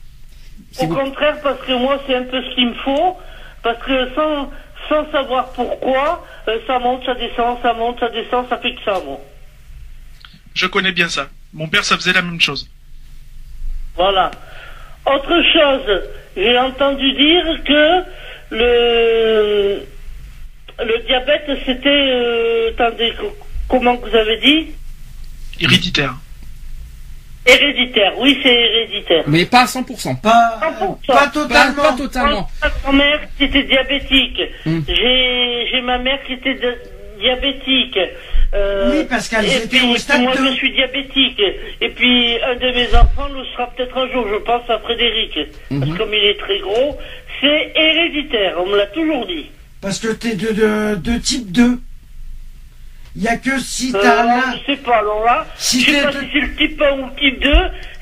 Au 0.80 0.88
contraire, 0.88 1.38
parce 1.44 1.62
que 1.66 1.74
moi, 1.74 2.02
c'est 2.08 2.16
un 2.16 2.24
peu 2.24 2.42
ce 2.42 2.56
qu'il 2.56 2.70
me 2.70 2.76
faut, 2.86 3.18
parce 3.62 3.84
que 3.86 4.14
sans, 4.16 4.52
sans 4.90 5.10
savoir 5.12 5.52
pourquoi, 5.54 6.26
euh, 6.48 6.60
ça 6.68 6.80
monte, 6.80 7.06
ça 7.06 7.16
descend, 7.16 7.58
ça 7.62 7.74
monte, 7.74 8.00
ça 8.00 8.10
descend, 8.10 8.48
ça 8.50 8.58
fait 8.58 8.74
que 8.76 8.84
ça, 8.84 9.00
moi. 9.06 9.20
Je 10.54 10.68
connais 10.68 10.92
bien 10.92 11.10
ça. 11.10 11.30
Mon 11.54 11.68
père, 11.68 11.84
ça 11.84 11.96
faisait 11.98 12.14
la 12.14 12.22
même 12.22 12.42
chose. 12.42 12.70
Voilà. 13.96 14.32
Autre 15.06 15.42
chose, 15.54 16.02
j'ai 16.36 16.58
entendu 16.58 17.12
dire 17.14 17.64
que 17.64 18.04
le, 18.52 19.86
le 20.80 21.06
diabète, 21.06 21.50
c'était, 21.66 21.90
euh, 21.90 22.72
attendez, 22.72 23.14
comment 23.68 23.96
vous 23.96 24.16
avez 24.16 24.38
dit? 24.38 24.72
Héréditaire. 25.60 26.16
Héréditaire, 27.46 28.14
oui, 28.20 28.40
c'est 28.42 28.50
héréditaire. 28.54 29.24
Mais 29.28 29.46
pas 29.46 29.62
à 29.62 29.66
100%. 29.66 30.16
Pas, 30.22 30.60
100%. 30.80 30.98
pas 31.08 31.28
totalement. 31.28 31.84
pas 31.84 31.94
totalement. 31.94 32.48
Ma 32.86 32.92
mère 32.94 33.20
qui 33.38 33.44
était 33.46 33.64
diabétique. 33.64 34.42
Hmm. 34.66 34.80
J'ai 34.88 35.68
j'ai 35.72 35.82
ma 35.82 35.98
mère 35.98 36.20
qui 36.26 36.34
était 36.34 36.54
de- 36.56 36.78
diabétique. 37.20 38.00
Euh, 38.54 38.92
Oui, 38.92 39.06
parce 39.10 39.28
étaient 39.64 39.78
puis, 39.80 39.92
au 39.92 39.98
stade 39.98 40.22
moi, 40.22 40.34
je 40.38 40.52
suis 40.54 40.72
diabétique. 40.74 41.42
Et 41.82 41.90
puis, 41.90 42.38
un 42.46 42.56
de 42.56 42.72
mes 42.72 42.88
enfants 42.96 43.28
le 43.34 43.44
sera 43.54 43.68
peut-être 43.72 43.98
un 43.98 44.08
jour. 44.12 44.26
Je 44.30 44.38
pense 44.44 44.70
à 44.70 44.80
Frédéric. 44.80 45.34
Parce 45.70 45.82
Mhm. 45.82 45.94
que 45.94 45.98
comme 45.98 46.14
il 46.14 46.24
est 46.26 46.40
très 46.40 46.60
gros, 46.60 46.98
c'est 47.42 47.72
héréditaire. 47.76 48.56
On 48.60 48.68
me 48.68 48.78
l'a 48.78 48.88
toujours 48.88 49.26
dit. 49.26 49.50
Parce 49.82 50.00
que 50.00 50.14
t'es 50.14 50.36
de, 50.36 50.52
de, 50.54 50.96
de 50.96 51.18
type 51.18 51.52
2. 51.52 51.80
Il 53.16 53.22
y 53.24 53.28
a 53.28 53.38
que 53.38 53.60
si 53.60 53.92
Euh, 53.96 54.00
t'as 54.02 54.24
là. 54.26 54.56
je 54.68 54.72
sais 54.74 54.78
pas. 54.78 54.98
Alors 54.98 55.24
là, 55.24 55.46
Si 55.58 55.82
je 55.82 55.86
sais 55.92 55.98
t'es 55.98 56.04
pas 56.04 56.12
de- 56.14 56.20
si 56.20 56.26
c'est 56.34 56.40
le 56.40 56.56
type 56.56 56.82
1 56.82 56.92
ou 57.00 57.06
le 57.06 57.16
type 57.16 57.40
2. 57.42 57.54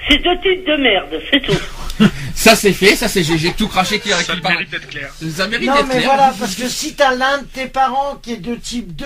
C'est 0.07 0.17
deux 0.17 0.37
types 0.39 0.65
de 0.65 0.75
merde. 0.77 1.21
C'est 1.29 1.41
tout. 1.41 1.53
Ça 2.33 2.55
c'est 2.55 2.73
fait, 2.73 2.95
ça 2.95 3.07
c'est 3.07 3.21
GG 3.23 3.53
tout 3.55 3.67
craché 3.67 3.99
qui, 3.99 4.09
Ça 4.09 4.23
qui 4.35 4.41
mérite 4.41 4.71
d'être 4.71 4.87
clair. 4.87 5.11
Ça 5.29 5.47
mérite 5.47 5.67
Non, 5.67 5.75
d'être 5.75 5.87
mais 5.87 5.95
clair. 5.97 6.05
voilà, 6.05 6.33
parce 6.39 6.55
que 6.55 6.67
si 6.67 6.95
t'as 6.95 7.13
l'un 7.13 7.39
de 7.39 7.43
tes 7.45 7.67
parents 7.67 8.15
qui 8.15 8.33
est 8.33 8.37
de 8.37 8.55
type 8.55 8.95
2, 8.95 9.05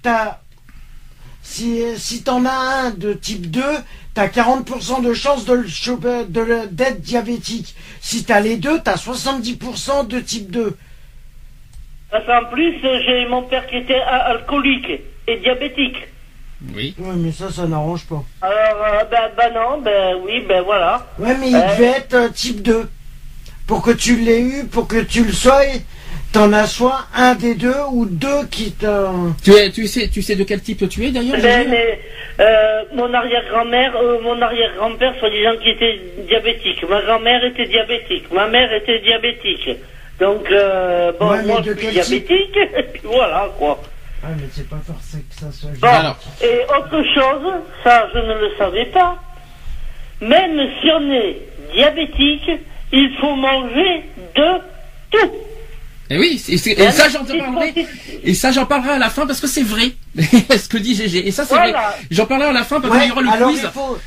t'as. 0.00 0.38
Si, 1.42 1.82
si 1.98 2.22
t'en 2.22 2.46
as 2.46 2.50
un 2.86 2.90
de 2.92 3.12
type 3.12 3.50
2, 3.50 3.60
t'as 4.14 4.28
40% 4.28 5.02
de 5.02 5.12
chance 5.12 5.44
de 5.44 5.52
le 5.54 5.66
choper- 5.68 6.24
de 6.26 6.40
le- 6.40 6.66
d'être 6.68 7.00
diabétique. 7.02 7.74
Si 8.00 8.24
t'as 8.24 8.40
les 8.40 8.56
deux, 8.56 8.80
t'as 8.82 8.96
70% 8.96 10.04
de 10.04 10.20
type 10.20 10.50
2. 10.50 10.76
Parce 12.10 12.24
qu'en 12.24 12.44
plus, 12.50 12.74
euh, 12.84 12.98
j'ai 13.04 13.26
mon 13.28 13.42
père 13.42 13.66
qui 13.66 13.76
était 13.76 14.00
alcoolique 14.00 15.02
et 15.26 15.36
diabétique. 15.38 15.96
Oui. 16.74 16.94
Ouais, 16.98 17.14
mais 17.16 17.32
ça, 17.32 17.50
ça 17.50 17.66
n'arrange 17.66 18.04
pas. 18.06 18.22
Alors, 18.40 18.84
euh, 18.86 19.04
ben, 19.10 19.30
ben 19.36 19.52
non, 19.54 19.80
ben 19.80 20.16
oui, 20.24 20.44
ben 20.48 20.62
voilà. 20.62 21.06
Ouais, 21.18 21.34
mais 21.40 21.48
il 21.50 21.56
Ouais. 21.56 21.66
devait 21.76 21.96
être 21.98 22.14
euh, 22.14 22.28
type 22.28 22.62
2. 22.62 22.88
Pour 23.66 23.82
que 23.82 23.90
tu 23.90 24.16
l'aies 24.16 24.40
eu, 24.40 24.64
pour 24.66 24.86
que 24.86 25.00
tu 25.02 25.24
le 25.24 25.32
sois, 25.32 25.62
t'en 26.32 26.52
as 26.52 26.66
soit 26.66 27.06
un 27.16 27.34
des 27.34 27.54
deux 27.54 27.74
ou 27.92 28.06
deux 28.06 28.46
qui 28.50 28.72
te... 28.72 28.86
Tu, 29.42 29.52
es, 29.52 29.70
tu, 29.70 29.86
sais, 29.86 30.08
tu 30.08 30.22
sais 30.22 30.36
de 30.36 30.44
quel 30.44 30.60
type 30.60 30.88
tu 30.88 31.04
es 31.06 31.10
d'ailleurs 31.10 31.40
Ben, 31.40 31.68
mais, 31.68 32.00
euh, 32.40 32.82
mon 32.94 33.12
arrière-grand-mère, 33.12 33.96
euh, 33.96 34.20
mon 34.22 34.40
arrière-grand-père, 34.40 35.14
soi-disant 35.18 35.56
qui 35.62 35.70
était 35.70 36.00
diabétique. 36.28 36.84
Ma 36.88 37.02
grand-mère 37.02 37.44
était 37.44 37.66
diabétique. 37.66 38.24
Ma 38.32 38.46
mère 38.48 38.72
était 38.72 39.00
diabétique. 39.00 39.70
Donc, 40.20 40.50
euh, 40.50 41.12
bon, 41.18 41.30
Ouais, 41.30 41.42
moi, 41.42 41.62
je 41.64 41.72
suis 41.72 41.88
diabétique, 41.90 42.56
et 42.56 42.82
puis 42.84 43.00
voilà, 43.04 43.50
quoi. 43.58 43.80
Ah, 44.24 44.28
mais 44.36 44.44
c'est 44.52 44.68
pas 44.68 44.80
forcément 44.86 45.22
que 45.28 45.34
ça 45.34 45.50
soit... 45.52 45.70
Bon, 45.80 45.88
Alors. 45.88 46.16
et 46.42 46.60
autre 46.78 47.02
chose, 47.14 47.52
ça, 47.82 48.06
je 48.14 48.18
ne 48.18 48.34
le 48.34 48.50
savais 48.56 48.86
pas. 48.86 49.18
Même 50.20 50.60
si 50.80 50.88
on 50.92 51.12
est 51.12 51.38
diabétique, 51.74 52.50
il 52.92 53.16
faut 53.20 53.34
manger 53.34 54.04
de 54.36 54.58
tout. 55.10 55.30
Et 56.10 56.18
oui, 56.18 56.38
c'est- 56.38 56.56
c'est- 56.58 56.72
et 56.72 56.90
ça 56.90 57.08
j'en 57.08 57.24
parlerai. 57.24 57.74
Et 58.22 58.34
ça 58.34 58.52
j'en 58.52 58.66
parlerai 58.66 58.90
à 58.94 58.98
la 58.98 59.08
fin 59.10 59.26
parce 59.26 59.40
que 59.40 59.46
c'est 59.46 59.62
vrai. 59.62 59.92
ce 60.16 60.68
que 60.68 60.76
dit 60.76 60.94
GG. 60.94 61.26
Et 61.26 61.30
ça 61.30 61.44
c'est 61.44 61.54
vrai. 61.56 61.72
J'en 62.10 62.26
parlerai 62.26 62.50
à 62.50 62.52
la 62.52 62.64
fin 62.64 62.80
parce 62.80 62.92
Ouais, 62.94 63.00
qu'il 63.00 63.08
y 63.08 63.12
aura 63.12 63.22
le 63.22 63.28
alors 63.30 63.50
quiz. 63.50 63.60
il 63.64 63.70
faut, 63.70 63.98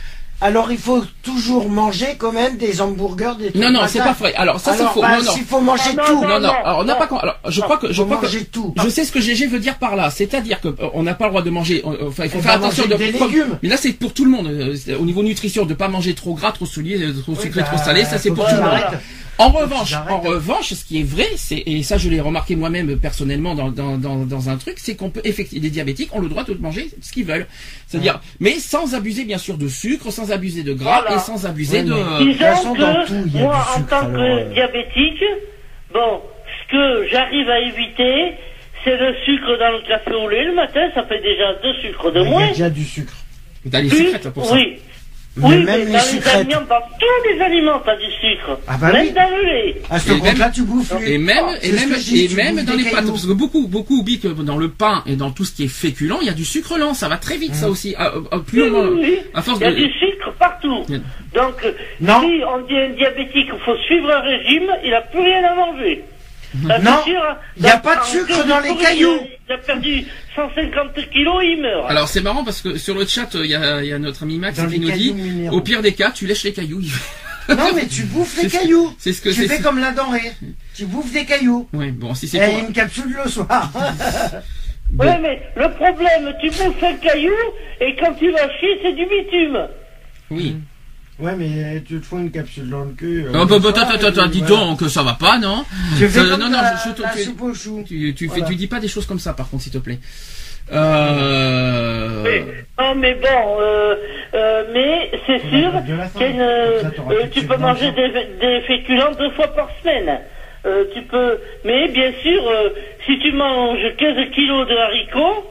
alors 0.41 0.71
il 0.71 0.77
faut 0.77 1.03
toujours 1.23 1.69
manger 1.69 2.15
quand 2.17 2.31
même 2.33 2.57
des 2.57 2.81
hamburgers, 2.81 3.33
des 3.39 3.51
trucs 3.51 3.55
Non, 3.61 3.71
non, 3.71 3.81
c'est 3.87 3.99
pas 3.99 4.11
vrai. 4.13 4.33
Alors, 4.35 4.59
ça, 4.59 4.73
c'est 4.73 4.83
faux. 4.85 5.01
bah, 5.01 5.17
Non, 5.17 5.23
non. 5.23 5.31
s'il 5.31 5.43
faut 5.45 5.61
manger 5.61 5.83
Ah, 5.91 5.95
non, 5.95 6.03
tout. 6.05 6.21
Non, 6.27 6.39
non. 6.39 6.49
Alors, 6.49 6.79
on 6.79 6.83
n'a 6.83 6.95
pas. 6.95 7.05
Alors, 7.17 7.35
je 7.47 7.61
crois 7.61 7.77
que 7.77 7.91
je 7.93 8.03
crois 8.03 8.17
que 8.17 8.25
manger 8.25 8.45
tout. 8.45 8.73
je 8.83 8.89
sais 8.89 9.05
ce 9.05 9.11
que 9.11 9.21
GG 9.21 9.47
veut 9.47 9.59
dire 9.59 9.77
par 9.77 9.95
là. 9.95 10.09
C'est-à-dire 10.09 10.59
que 10.59 10.67
euh, 10.67 10.89
on 10.93 11.03
n'a 11.03 11.13
pas 11.13 11.25
le 11.25 11.31
droit 11.31 11.41
de 11.41 11.49
manger. 11.49 11.83
euh, 11.85 12.07
Enfin, 12.09 12.25
il 12.25 12.29
faut 12.29 12.39
On 12.39 12.41
faire 12.41 12.53
attention 12.53 12.85
de. 12.85 12.91
manger 12.93 13.11
des 13.13 13.19
légumes. 13.19 13.57
Mais 13.63 13.69
là, 13.69 13.77
c'est 13.77 13.93
pour 13.93 14.13
tout 14.13 14.25
le 14.25 14.31
monde. 14.31 14.47
euh, 14.47 14.97
Au 14.99 15.05
niveau 15.05 15.23
nutrition, 15.23 15.65
de 15.65 15.73
pas 15.73 15.87
manger 15.87 16.13
trop 16.13 16.33
gras, 16.33 16.51
trop 16.51 16.65
soulier, 16.65 16.99
trop 17.23 17.35
sucré, 17.35 17.61
bah, 17.61 17.67
trop 17.67 17.77
salé. 17.77 18.03
Ça, 18.03 18.17
c'est 18.17 18.31
pour 18.31 18.45
tout 18.47 18.55
le 18.55 18.61
monde. 18.61 18.71
En 19.37 19.49
revanche, 19.49 19.93
en 20.09 20.21
revanche, 20.21 20.73
ce 20.73 20.85
qui 20.85 21.01
est 21.01 21.03
vrai, 21.03 21.27
c'est 21.35 21.61
et 21.65 21.83
ça 21.83 21.97
je 21.97 22.09
l'ai 22.09 22.21
remarqué 22.21 22.55
moi-même 22.55 22.91
euh, 22.91 22.95
personnellement 22.95 23.53
dans, 23.53 23.69
dans, 23.69 23.97
dans, 23.97 24.25
dans 24.25 24.49
un 24.49 24.55
truc, 24.57 24.75
c'est 24.77 24.95
qu'on 24.95 25.09
peut 25.09 25.21
effectivement 25.25 25.63
les 25.63 25.69
diabétiques 25.69 26.15
ont 26.15 26.19
le 26.21 26.29
droit 26.29 26.43
de 26.45 26.53
manger 26.53 26.87
ce 27.01 27.11
qu'ils 27.11 27.25
veulent, 27.25 27.45
c'est-à-dire 27.87 28.21
mais 28.39 28.51
sans 28.59 28.95
abuser 28.95 29.25
bien 29.25 29.37
sûr 29.37 29.57
de 29.57 29.67
sucre, 29.67 30.09
sans 30.11 30.31
abuser 30.31 30.63
de 30.63 30.73
gras 30.73 31.01
Voilà. 31.01 31.17
et 31.17 31.19
sans 31.19 31.45
abuser 31.45 31.79
Ouais, 31.79 31.83
de. 31.83 32.31
Disons 32.31 32.75
dans 32.75 32.93
que 33.03 33.07
tout, 33.07 33.23
il 33.25 33.35
y 33.35 33.39
a 33.39 33.41
moi, 33.41 33.67
en 33.75 33.81
tant 33.83 34.05
que 34.05 34.17
euh. 34.17 34.53
diabétique, 34.53 35.23
bon, 35.93 36.21
ce 36.67 36.71
que 36.71 37.07
j'arrive 37.11 37.49
à 37.49 37.59
éviter, 37.59 38.33
c'est 38.85 38.97
le 38.97 39.13
sucre 39.25 39.57
dans 39.59 39.71
le 39.71 39.85
café 39.87 40.13
au 40.13 40.29
lait. 40.29 40.45
Le 40.45 40.55
matin, 40.55 40.87
ça 40.93 41.03
fait 41.03 41.21
déjà 41.21 41.53
deux 41.61 41.73
sucres 41.81 42.11
de 42.11 42.19
Il 42.21 42.23
y 42.23 42.27
a 42.27 42.29
moins. 42.29 42.47
déjà 42.47 42.69
du 42.69 42.85
sucre. 42.85 43.13
T'as 43.69 43.81
les 43.81 43.89
secrètes 43.89 44.25
là, 44.25 44.31
pour 44.31 44.45
ça. 44.45 44.53
oui. 44.53 44.77
Mais 45.37 45.47
oui, 45.47 45.63
même 45.65 45.65
mais 45.65 45.85
les 45.85 45.91
dans 45.91 45.99
les 46.21 46.27
aliments, 46.29 46.61
dans 46.69 46.81
tous 46.99 47.29
les 47.29 47.41
aliments, 47.41 47.81
t'as 47.85 47.95
du 47.97 48.05
sucre. 48.05 48.57
Ah 48.67 48.77
bah 48.79 48.93
même 48.93 49.07
oui. 49.07 49.11
dans 49.13 49.29
le 49.35 49.43
lait. 49.45 49.75
À 49.89 49.99
ce 49.99 50.11
Et 50.13 50.19
compte-là, 50.19 50.49
tu 50.49 50.61
bouffes. 50.63 50.93
Et 51.05 51.17
même, 51.17 51.45
et 51.61 51.71
C'est 51.71 51.77
ce 51.77 51.89
même, 51.89 51.99
dis, 51.99 52.25
et 52.31 52.35
même 52.35 52.63
dans 52.63 52.73
les 52.73 52.85
pâtes, 52.85 53.05
parce 53.07 53.25
que 53.25 53.33
beaucoup, 53.33 53.67
beaucoup 53.67 53.99
oublient 53.99 54.19
que 54.19 54.29
dans 54.29 54.57
le 54.57 54.69
pain 54.69 55.03
et 55.05 55.15
dans 55.17 55.31
tout 55.31 55.43
ce 55.43 55.53
qui 55.53 55.65
est 55.65 55.67
féculent, 55.67 56.13
il 56.21 56.27
y 56.27 56.29
a 56.29 56.33
du 56.33 56.45
sucre 56.45 56.77
lent, 56.77 56.93
ça 56.93 57.09
va 57.09 57.17
très 57.17 57.35
vite, 57.37 57.51
Mmh. 57.51 57.55
ça 57.55 57.69
aussi. 57.69 57.95
Ah, 57.97 58.13
ah, 58.31 58.37
plus 58.39 58.63
Oui, 58.63 58.69
on, 58.73 58.87
oui, 58.93 58.99
oui. 59.01 59.19
à 59.33 59.41
force 59.41 59.59
Il 59.59 59.63
y 59.63 59.67
a 59.67 59.71
de, 59.71 59.75
du 59.75 59.91
sucre 59.91 60.31
partout. 60.39 60.83
Il 60.87 61.01
Donc, 61.33 61.55
euh, 61.65 61.71
Non. 61.99 62.21
si 62.21 62.41
on 62.47 62.65
dit 62.65 62.75
à 62.77 62.85
un 62.85 62.89
diabétique 62.89 63.49
qu'il 63.51 63.59
faut 63.65 63.77
suivre 63.87 64.09
un 64.11 64.21
régime, 64.21 64.69
il 64.85 64.91
n'a 64.91 65.01
plus 65.01 65.19
rien 65.19 65.43
à 65.43 65.53
manger. 65.55 66.03
Ça, 66.67 66.79
Non, 66.79 66.91
hein. 66.91 67.37
il 67.57 67.63
y 67.63 67.67
a 67.67 67.77
pas 67.77 67.97
de 67.97 68.03
sucre 68.05 68.45
dans 68.47 68.59
les 68.59 68.75
cailloux. 68.75 69.19
Il, 69.47 69.53
a 69.53 69.57
perdu 69.57 70.05
150 70.35 71.09
kilos, 71.11 71.43
il 71.43 71.61
meurt. 71.61 71.89
Alors 71.89 72.07
c'est 72.07 72.21
marrant 72.21 72.43
parce 72.43 72.61
que 72.61 72.77
sur 72.77 72.95
le 72.95 73.05
chat, 73.05 73.29
il 73.35 73.45
y 73.47 73.55
a, 73.55 73.83
y 73.83 73.93
a 73.93 73.99
notre 73.99 74.23
ami 74.23 74.37
Max 74.39 74.57
Dans 74.57 74.67
qui 74.67 74.79
nous 74.79 74.91
dit, 74.91 75.13
minéraux. 75.13 75.57
au 75.57 75.61
pire 75.61 75.81
des 75.81 75.93
cas, 75.93 76.11
tu 76.11 76.25
lèches 76.27 76.43
les 76.43 76.53
cailloux. 76.53 76.81
Non, 77.47 77.73
mais 77.75 77.85
tu 77.85 78.03
bouffes 78.05 78.41
les 78.41 78.49
cailloux. 78.49 78.95
c'est 78.97 79.13
ce 79.13 79.21
que 79.21 79.29
tu 79.29 79.35
c'est- 79.43 79.47
fais 79.57 79.61
comme 79.61 79.77
la 79.79 79.91
denrée. 79.91 80.31
Tu 80.75 80.85
bouffes 80.85 81.11
des 81.13 81.25
cailloux. 81.25 81.67
ouais, 81.73 81.91
bon, 81.91 82.15
si 82.15 82.27
c'est 82.27 82.37
Et 82.37 82.49
pour... 82.49 82.59
une 82.67 82.73
capsule 82.73 83.15
le 83.23 83.29
soir. 83.29 83.71
Bon. 84.91 85.03
Ouais, 85.03 85.17
mais 85.19 85.41
le 85.55 85.67
problème, 85.71 86.31
tu 86.39 86.47
bouffes 86.49 86.83
un 86.83 86.93
caillou, 86.93 87.33
et 87.81 87.95
quand 87.95 88.13
tu 88.13 88.31
vas 88.31 88.47
chier, 88.59 88.79
c'est 88.83 88.93
du 88.93 89.03
bitume. 89.07 89.67
Oui. 90.29 90.57
Ouais, 91.19 91.35
mais 91.35 91.81
tu 91.87 91.99
te 91.99 92.05
fous 92.05 92.17
une 92.17 92.31
capsule 92.31 92.69
dans 92.69 92.83
le 92.85 92.91
cul. 92.91 93.25
euh, 93.25 93.31
Oh, 93.33 93.45
bah, 93.45 93.57
bah, 93.59 93.71
soir, 93.73 93.89
attends, 93.93 94.27
dis 94.27 94.39
voilà. 94.41 94.65
donc 94.65 94.79
que 94.79 94.87
ça 94.87 95.03
va 95.03 95.13
pas, 95.13 95.37
non 95.37 95.65
Tu 95.97 96.07
fais 96.07 96.19
Euh, 96.19 96.37
non, 96.37 96.49
non, 96.49 96.57
je- 96.59 96.89
je 96.89 96.95
te- 96.95 97.01
la 97.01 97.09
tu- 97.85 98.13
tu, 98.13 98.29
fais, 98.29 98.41
tu 98.43 98.55
dis 98.55 98.67
pas 98.67 98.79
des 98.79 98.87
choses 98.87 99.05
comme 99.05 99.19
ça, 99.19 99.33
par 99.33 99.49
contre, 99.49 99.63
s'il 99.63 99.71
te 99.71 99.77
plaît. 99.77 99.99
Euh... 100.73 102.23
Mais, 102.23 102.43
non, 102.79 102.95
mais 102.95 103.13
bon, 103.15 103.57
euh, 103.61 103.95
euh, 104.33 104.63
mais 104.73 105.11
c'est 105.27 105.39
sûr 105.49 105.71
euh, 105.75 106.81
de 106.83 107.27
tu 107.31 107.43
peux 107.45 107.57
manger 107.57 107.91
des, 107.91 108.09
des 108.41 108.61
féculents 108.61 109.11
deux 109.17 109.29
fois 109.31 109.47
par 109.49 109.69
semaine. 109.81 110.19
Euh, 110.65 110.85
tu 110.95 111.03
peux, 111.03 111.37
mais 111.63 111.87
bien 111.89 112.11
sûr, 112.23 112.41
euh, 112.49 112.69
si 113.05 113.19
tu 113.19 113.31
manges 113.33 113.95
15 113.97 114.15
kilos 114.33 114.67
de 114.67 114.75
haricots, 114.75 115.45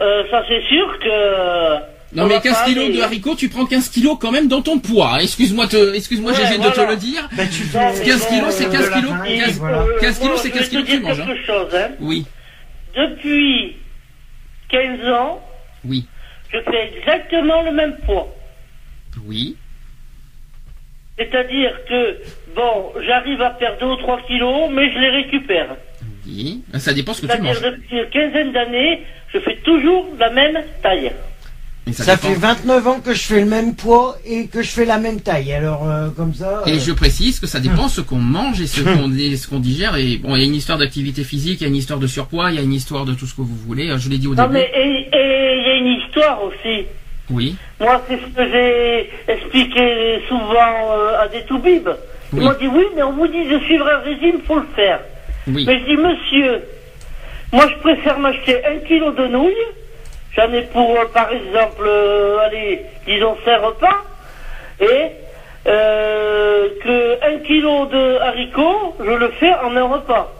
euh, 0.00 0.24
ça 0.30 0.44
c'est 0.46 0.62
sûr 0.68 0.98
que. 0.98 1.76
Non 2.12 2.24
on 2.24 2.26
mais 2.26 2.34
va 2.34 2.40
15 2.40 2.52
pas 2.52 2.64
kilos 2.64 2.84
aller. 2.86 2.96
de 2.96 3.02
haricots, 3.02 3.36
tu 3.36 3.48
prends 3.48 3.66
15 3.66 3.88
kilos 3.88 4.16
quand 4.20 4.32
même 4.32 4.48
dans 4.48 4.62
ton 4.62 4.78
poids. 4.80 5.14
hein. 5.14 5.18
Excuse-moi, 5.18 5.68
te, 5.68 5.94
excuse-moi, 5.94 6.32
Ouais, 6.32 6.38
GG 6.38 6.58
de 6.58 6.64
te 6.68 6.74
voilà. 6.74 6.90
le 6.90 6.96
dire. 6.96 7.28
Bah, 7.36 7.44
tu 7.46 7.62
Non, 7.62 7.68
fais 7.92 7.98
mais 8.00 8.04
15 8.04 8.20
bon, 8.20 8.34
kilos, 8.34 8.54
c'est 8.54 8.66
euh, 8.66 8.70
15 8.72 8.84
de 8.84 8.90
la 8.90 8.96
kilos. 8.96 9.10
farine, 9.12 9.40
15 9.44 9.58
voilà. 9.58 9.84
15 10.00 10.18
kilos, 10.18 10.40
c'est 10.42 10.48
je 10.48 10.52
vais 10.54 10.58
15 10.58 10.64
te 10.64 10.70
kilos 10.70 10.84
que 10.84 10.90
dire 10.90 11.00
tu 11.00 11.06
manges. 11.06 11.20
hein. 11.20 11.26
quelque 11.26 11.46
chose, 11.46 11.74
hein. 11.74 11.88
Oui, 12.00 12.26
Depuis 12.96 13.76
15 14.70 15.08
ans, 15.08 15.40
oui, 15.84 16.06
je 16.52 16.58
fais 16.68 16.92
exactement 16.98 17.62
le 17.62 17.72
même 17.72 17.96
poids. 18.04 18.28
oui. 19.26 19.56
C'est-à-dire 21.18 21.72
que, 21.86 22.16
bon, 22.56 22.92
j'arrive 23.06 23.42
à 23.42 23.50
perdre 23.50 23.78
2 23.80 23.86
ou 23.86 23.96
3 23.96 24.20
kilos, 24.26 24.70
mais 24.72 24.90
je 24.90 24.98
les 24.98 25.10
récupère. 25.10 25.76
Oui, 26.26 26.62
ça 26.78 26.94
dépend 26.94 27.12
ce 27.12 27.20
que 27.22 27.26
tu 27.26 27.32
C'est-à-dire 27.32 27.52
manges. 27.52 27.60
depuis 27.62 27.98
une 27.98 28.08
quinzaine 28.08 28.52
d'années, 28.52 29.02
je 29.32 29.38
fais 29.40 29.56
toujours 29.56 30.06
la 30.18 30.30
même 30.30 30.58
taille. 30.82 31.12
Ça 31.92 32.04
Ça 32.04 32.16
fait 32.16 32.34
29 32.34 32.86
ans 32.86 33.00
que 33.00 33.12
je 33.14 33.22
fais 33.22 33.40
le 33.40 33.46
même 33.46 33.74
poids 33.74 34.16
et 34.26 34.46
que 34.46 34.62
je 34.62 34.70
fais 34.70 34.84
la 34.84 34.98
même 34.98 35.20
taille. 35.20 35.52
Alors, 35.52 35.88
euh, 35.88 36.08
comme 36.16 36.34
ça. 36.34 36.62
Et 36.66 36.72
euh, 36.74 36.78
je 36.78 36.92
précise 36.92 37.40
que 37.40 37.46
ça 37.46 37.60
dépend 37.60 37.88
ce 37.88 38.00
qu'on 38.00 38.16
mange 38.16 38.60
et 38.60 38.66
ce 38.66 38.80
qu'on 38.82 39.08
ce 39.10 39.46
qu'on 39.48 39.60
digère. 39.60 39.96
Et 39.96 40.16
bon, 40.18 40.36
il 40.36 40.40
y 40.40 40.44
a 40.44 40.46
une 40.46 40.54
histoire 40.54 40.78
d'activité 40.78 41.24
physique, 41.24 41.60
il 41.60 41.64
y 41.64 41.66
a 41.66 41.68
une 41.68 41.76
histoire 41.76 41.98
de 41.98 42.06
surpoids, 42.06 42.50
il 42.50 42.56
y 42.56 42.58
a 42.58 42.62
une 42.62 42.72
histoire 42.74 43.04
de 43.04 43.12
tout 43.14 43.26
ce 43.26 43.34
que 43.34 43.42
vous 43.42 43.56
voulez. 43.66 43.92
Je 43.98 44.08
l'ai 44.08 44.18
dit 44.18 44.26
au 44.26 44.34
Non, 44.34 44.44
début. 44.44 44.54
mais 44.54 44.70
il 44.74 45.66
y 45.66 45.70
a 45.70 45.74
une 45.76 46.00
histoire 46.00 46.42
aussi. 46.44 46.86
Oui, 47.30 47.54
Moi, 47.78 48.02
c'est 48.08 48.16
ce 48.16 48.26
que 48.36 48.50
j'ai 48.52 49.10
expliqué 49.32 50.20
souvent 50.28 50.96
euh, 50.96 51.22
à 51.22 51.28
des 51.28 51.42
toubibs. 51.42 51.88
Ils 52.32 52.38
Oui. 52.40 52.44
m'ont 52.44 52.54
dit 52.60 52.66
oui, 52.66 52.84
mais 52.96 53.02
on 53.04 53.12
vous 53.12 53.28
dit 53.28 53.44
de 53.48 53.58
suivre 53.60 53.86
un 53.88 53.98
régime, 54.00 54.40
faut 54.46 54.56
le 54.56 54.66
faire. 54.74 55.00
oui. 55.46 55.64
Mais 55.66 55.78
je 55.80 55.84
dis 55.84 55.96
monsieur, 55.96 56.62
moi 57.52 57.66
je 57.68 57.76
préfère 57.80 58.18
m'acheter 58.18 58.56
un 58.64 58.78
kilo 58.86 59.12
de 59.12 59.26
nouilles. 59.28 59.52
J'en 60.36 60.52
ai 60.52 60.62
pour, 60.62 60.90
euh, 60.96 61.06
par 61.12 61.30
exemple, 61.32 61.82
euh, 61.84 62.38
allez, 62.46 62.82
disons 63.06 63.36
5 63.44 63.58
repas. 63.60 64.04
Et 64.80 65.10
euh, 65.66 66.68
que 66.82 67.18
un 67.34 67.38
kilo 67.40 67.86
de 67.86 68.18
haricots, 68.18 68.96
je 68.98 69.10
le 69.10 69.30
fais 69.32 69.52
en 69.54 69.76
un 69.76 69.84
repas. 69.84 70.32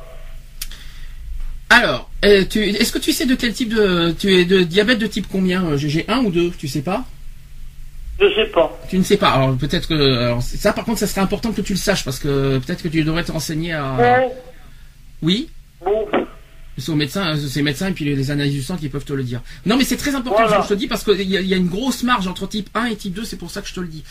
Alors, 1.68 2.10
euh, 2.24 2.44
est-ce 2.54 2.92
que 2.92 2.98
tu 2.98 3.12
sais 3.12 3.26
de 3.26 3.34
quel 3.34 3.52
type 3.52 3.74
de, 3.74 4.12
tu 4.12 4.32
es 4.34 4.44
de 4.44 4.62
diabète 4.62 4.98
de 4.98 5.06
type 5.06 5.26
combien 5.30 5.64
euh, 5.64 5.76
GG 5.76 6.04
1 6.08 6.18
ou 6.24 6.30
2 6.30 6.50
Tu 6.58 6.68
sais 6.68 6.82
pas? 6.82 7.04
Je 8.20 8.26
sais 8.34 8.46
pas. 8.46 8.76
Tu 8.88 8.98
ne 8.98 9.02
sais 9.02 9.16
pas. 9.16 9.30
Alors 9.30 9.56
peut-être 9.56 9.88
que 9.88 9.94
alors, 10.24 10.42
ça, 10.42 10.72
par 10.72 10.84
contre, 10.84 10.98
ça 10.98 11.06
serait 11.06 11.20
important 11.22 11.52
que 11.52 11.60
tu 11.62 11.72
le 11.72 11.78
saches 11.78 12.04
parce 12.04 12.18
que 12.18 12.58
peut-être 12.58 12.82
que 12.82 12.88
tu 12.88 13.02
devrais 13.02 13.24
te 13.24 13.32
renseigner 13.32 13.72
à. 13.72 13.94
Bon, 13.96 14.32
Oui? 15.22 15.48
bon. 15.84 16.06
C'est 16.80 16.90
aux 16.90 16.96
médecins, 16.96 17.34
c'est 17.36 17.56
les 17.60 17.62
médecins 17.64 17.88
et 17.88 17.92
puis 17.92 18.04
les, 18.04 18.16
les 18.16 18.30
analyses 18.30 18.54
du 18.54 18.62
sang 18.62 18.76
qui 18.76 18.88
peuvent 18.88 19.04
te 19.04 19.12
le 19.12 19.22
dire. 19.22 19.40
Non, 19.66 19.76
mais 19.76 19.84
c'est 19.84 19.96
très 19.96 20.14
important 20.14 20.42
Voilà. 20.42 20.56
ce 20.62 20.68
que 20.68 20.68
je 20.70 20.74
te 20.74 20.78
dis 20.78 20.86
parce 20.88 21.04
qu'il 21.04 21.28
y, 21.30 21.36
a- 21.36 21.40
il 21.40 21.46
y 21.48 21.54
a 21.54 21.56
une 21.56 21.68
grosse 21.68 22.02
marge 22.02 22.26
entre 22.26 22.48
type 22.48 22.68
1 22.74 22.86
et 22.86 22.96
type 22.96 23.14
2, 23.14 23.24
c'est 23.24 23.36
pour 23.36 23.50
ça 23.50 23.60
que 23.60 23.68
je 23.68 23.74
te 23.74 23.80
le 23.80 23.86
dis. 23.88 24.02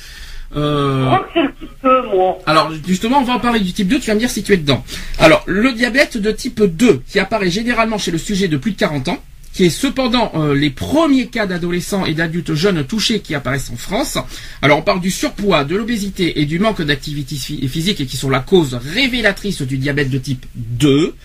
Je 0.52 0.60
Euh, 0.60 1.06
crois 1.06 1.20
que 1.20 1.30
c'est 1.34 1.42
le 1.44 1.52
petit 1.52 1.68
peu, 1.82 2.02
moi. 2.08 2.38
alors 2.46 2.72
justement, 2.88 3.20
on 3.20 3.24
va 3.24 3.34
en 3.34 3.40
parler 3.40 3.60
du 3.60 3.72
type 3.74 3.88
2, 3.88 4.00
tu 4.00 4.08
vas 4.08 4.16
me 4.16 4.20
dire 4.20 4.30
si 4.30 4.42
tu 4.44 4.54
es 4.54 4.58
dedans. 4.58 4.84
Alors, 5.20 5.44
le 5.46 5.72
diabète 5.74 6.18
de 6.18 6.32
type 6.32 6.62
2 6.64 7.02
qui 7.08 7.20
apparaît 7.20 7.52
généralement 7.52 7.98
chez 7.98 8.12
le 8.12 8.18
sujet 8.18 8.48
de 8.48 8.58
plus 8.58 8.72
de 8.72 8.78
40 8.78 9.10
ans, 9.10 9.22
qui 9.54 9.66
est 9.66 9.70
cependant 9.70 10.32
euh, 10.36 10.54
les 10.54 10.70
premiers 10.70 11.28
cas 11.28 11.46
d'adolescents 11.48 12.06
et 12.06 12.14
d'adultes 12.14 12.54
jeunes 12.54 12.86
touchés 12.86 13.20
qui 13.20 13.34
apparaissent 13.36 13.72
en 13.72 13.76
France. 13.78 14.18
Alors 14.62 14.78
on 14.78 14.82
parle 14.84 15.02
du 15.02 15.10
surpoids, 15.12 15.64
de 15.64 15.76
l'obésité 15.76 16.40
et 16.40 16.46
du 16.46 16.60
manque 16.60 16.82
d'activité 16.82 17.36
phy- 17.36 17.68
physique 17.68 18.00
et 18.00 18.06
qui 18.06 18.16
sont 18.16 18.30
la 18.30 18.40
cause 18.40 18.76
révélatrice 18.94 19.62
du 19.64 19.78
diabète 19.78 20.10
de 20.12 20.18
type 20.20 20.46
2 20.56 21.16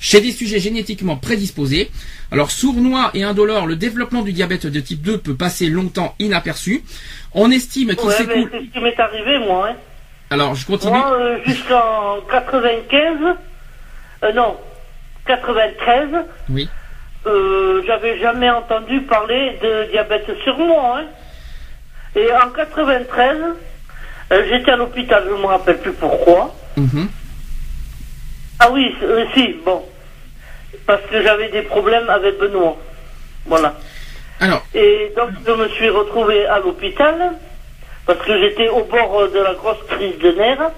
chez 0.00 0.20
des 0.20 0.32
sujets 0.32 0.60
génétiquement 0.60 1.16
prédisposés. 1.16 1.90
Alors 2.32 2.50
sournois 2.50 3.10
et 3.14 3.22
indolore, 3.22 3.66
le 3.66 3.76
développement 3.76 4.22
du 4.22 4.32
diabète 4.32 4.66
de 4.66 4.80
type 4.80 5.02
2 5.02 5.18
peut 5.18 5.34
passer 5.36 5.66
longtemps 5.68 6.14
inaperçu. 6.18 6.82
On 7.32 7.50
estime 7.50 7.94
qu'il 7.94 8.08
Ouais, 8.08 8.14
s'écoule... 8.14 8.48
c'est 8.50 8.60
ce 8.60 8.72
qui 8.72 8.80
m'est 8.80 8.98
arrivé, 8.98 9.38
moi. 9.46 9.68
Hein. 9.70 9.76
Alors 10.30 10.54
je 10.54 10.66
continue. 10.66 10.90
Moi, 10.92 11.12
euh, 11.20 11.38
jusqu'en 11.46 12.16
95, 12.30 13.36
euh, 14.24 14.32
non, 14.32 14.56
93, 15.26 16.08
Oui. 16.50 16.68
Euh, 17.26 17.82
j'avais 17.86 18.18
jamais 18.18 18.50
entendu 18.50 19.00
parler 19.02 19.58
de 19.62 19.90
diabète 19.90 20.30
sur 20.42 20.58
moi. 20.58 20.98
Hein. 20.98 21.04
Et 22.16 22.30
en 22.32 22.50
93, 22.50 23.36
euh, 24.32 24.42
j'étais 24.48 24.70
à 24.70 24.76
l'hôpital, 24.76 25.24
je 25.26 25.34
me 25.34 25.46
rappelle 25.46 25.78
plus 25.78 25.92
pourquoi. 25.92 26.54
Mhm. 26.76 27.08
Ah 28.60 28.70
oui, 28.70 28.94
euh, 29.02 29.24
si, 29.34 29.56
bon. 29.64 29.84
Parce 30.86 31.02
que 31.10 31.22
j'avais 31.22 31.48
des 31.48 31.62
problèmes 31.62 32.08
avec 32.10 32.38
Benoît. 32.38 32.76
Voilà. 33.46 33.74
Alors, 34.40 34.62
Et 34.74 35.12
donc 35.16 35.30
je 35.46 35.52
me 35.52 35.68
suis 35.68 35.88
retrouvé 35.88 36.46
à 36.46 36.58
l'hôpital 36.58 37.32
parce 38.06 38.18
que 38.20 38.38
j'étais 38.38 38.68
au 38.68 38.84
bord 38.84 39.28
de 39.32 39.38
la 39.38 39.54
grosse 39.54 39.82
crise 39.88 40.18
de 40.18 40.32
nerfs. 40.32 40.70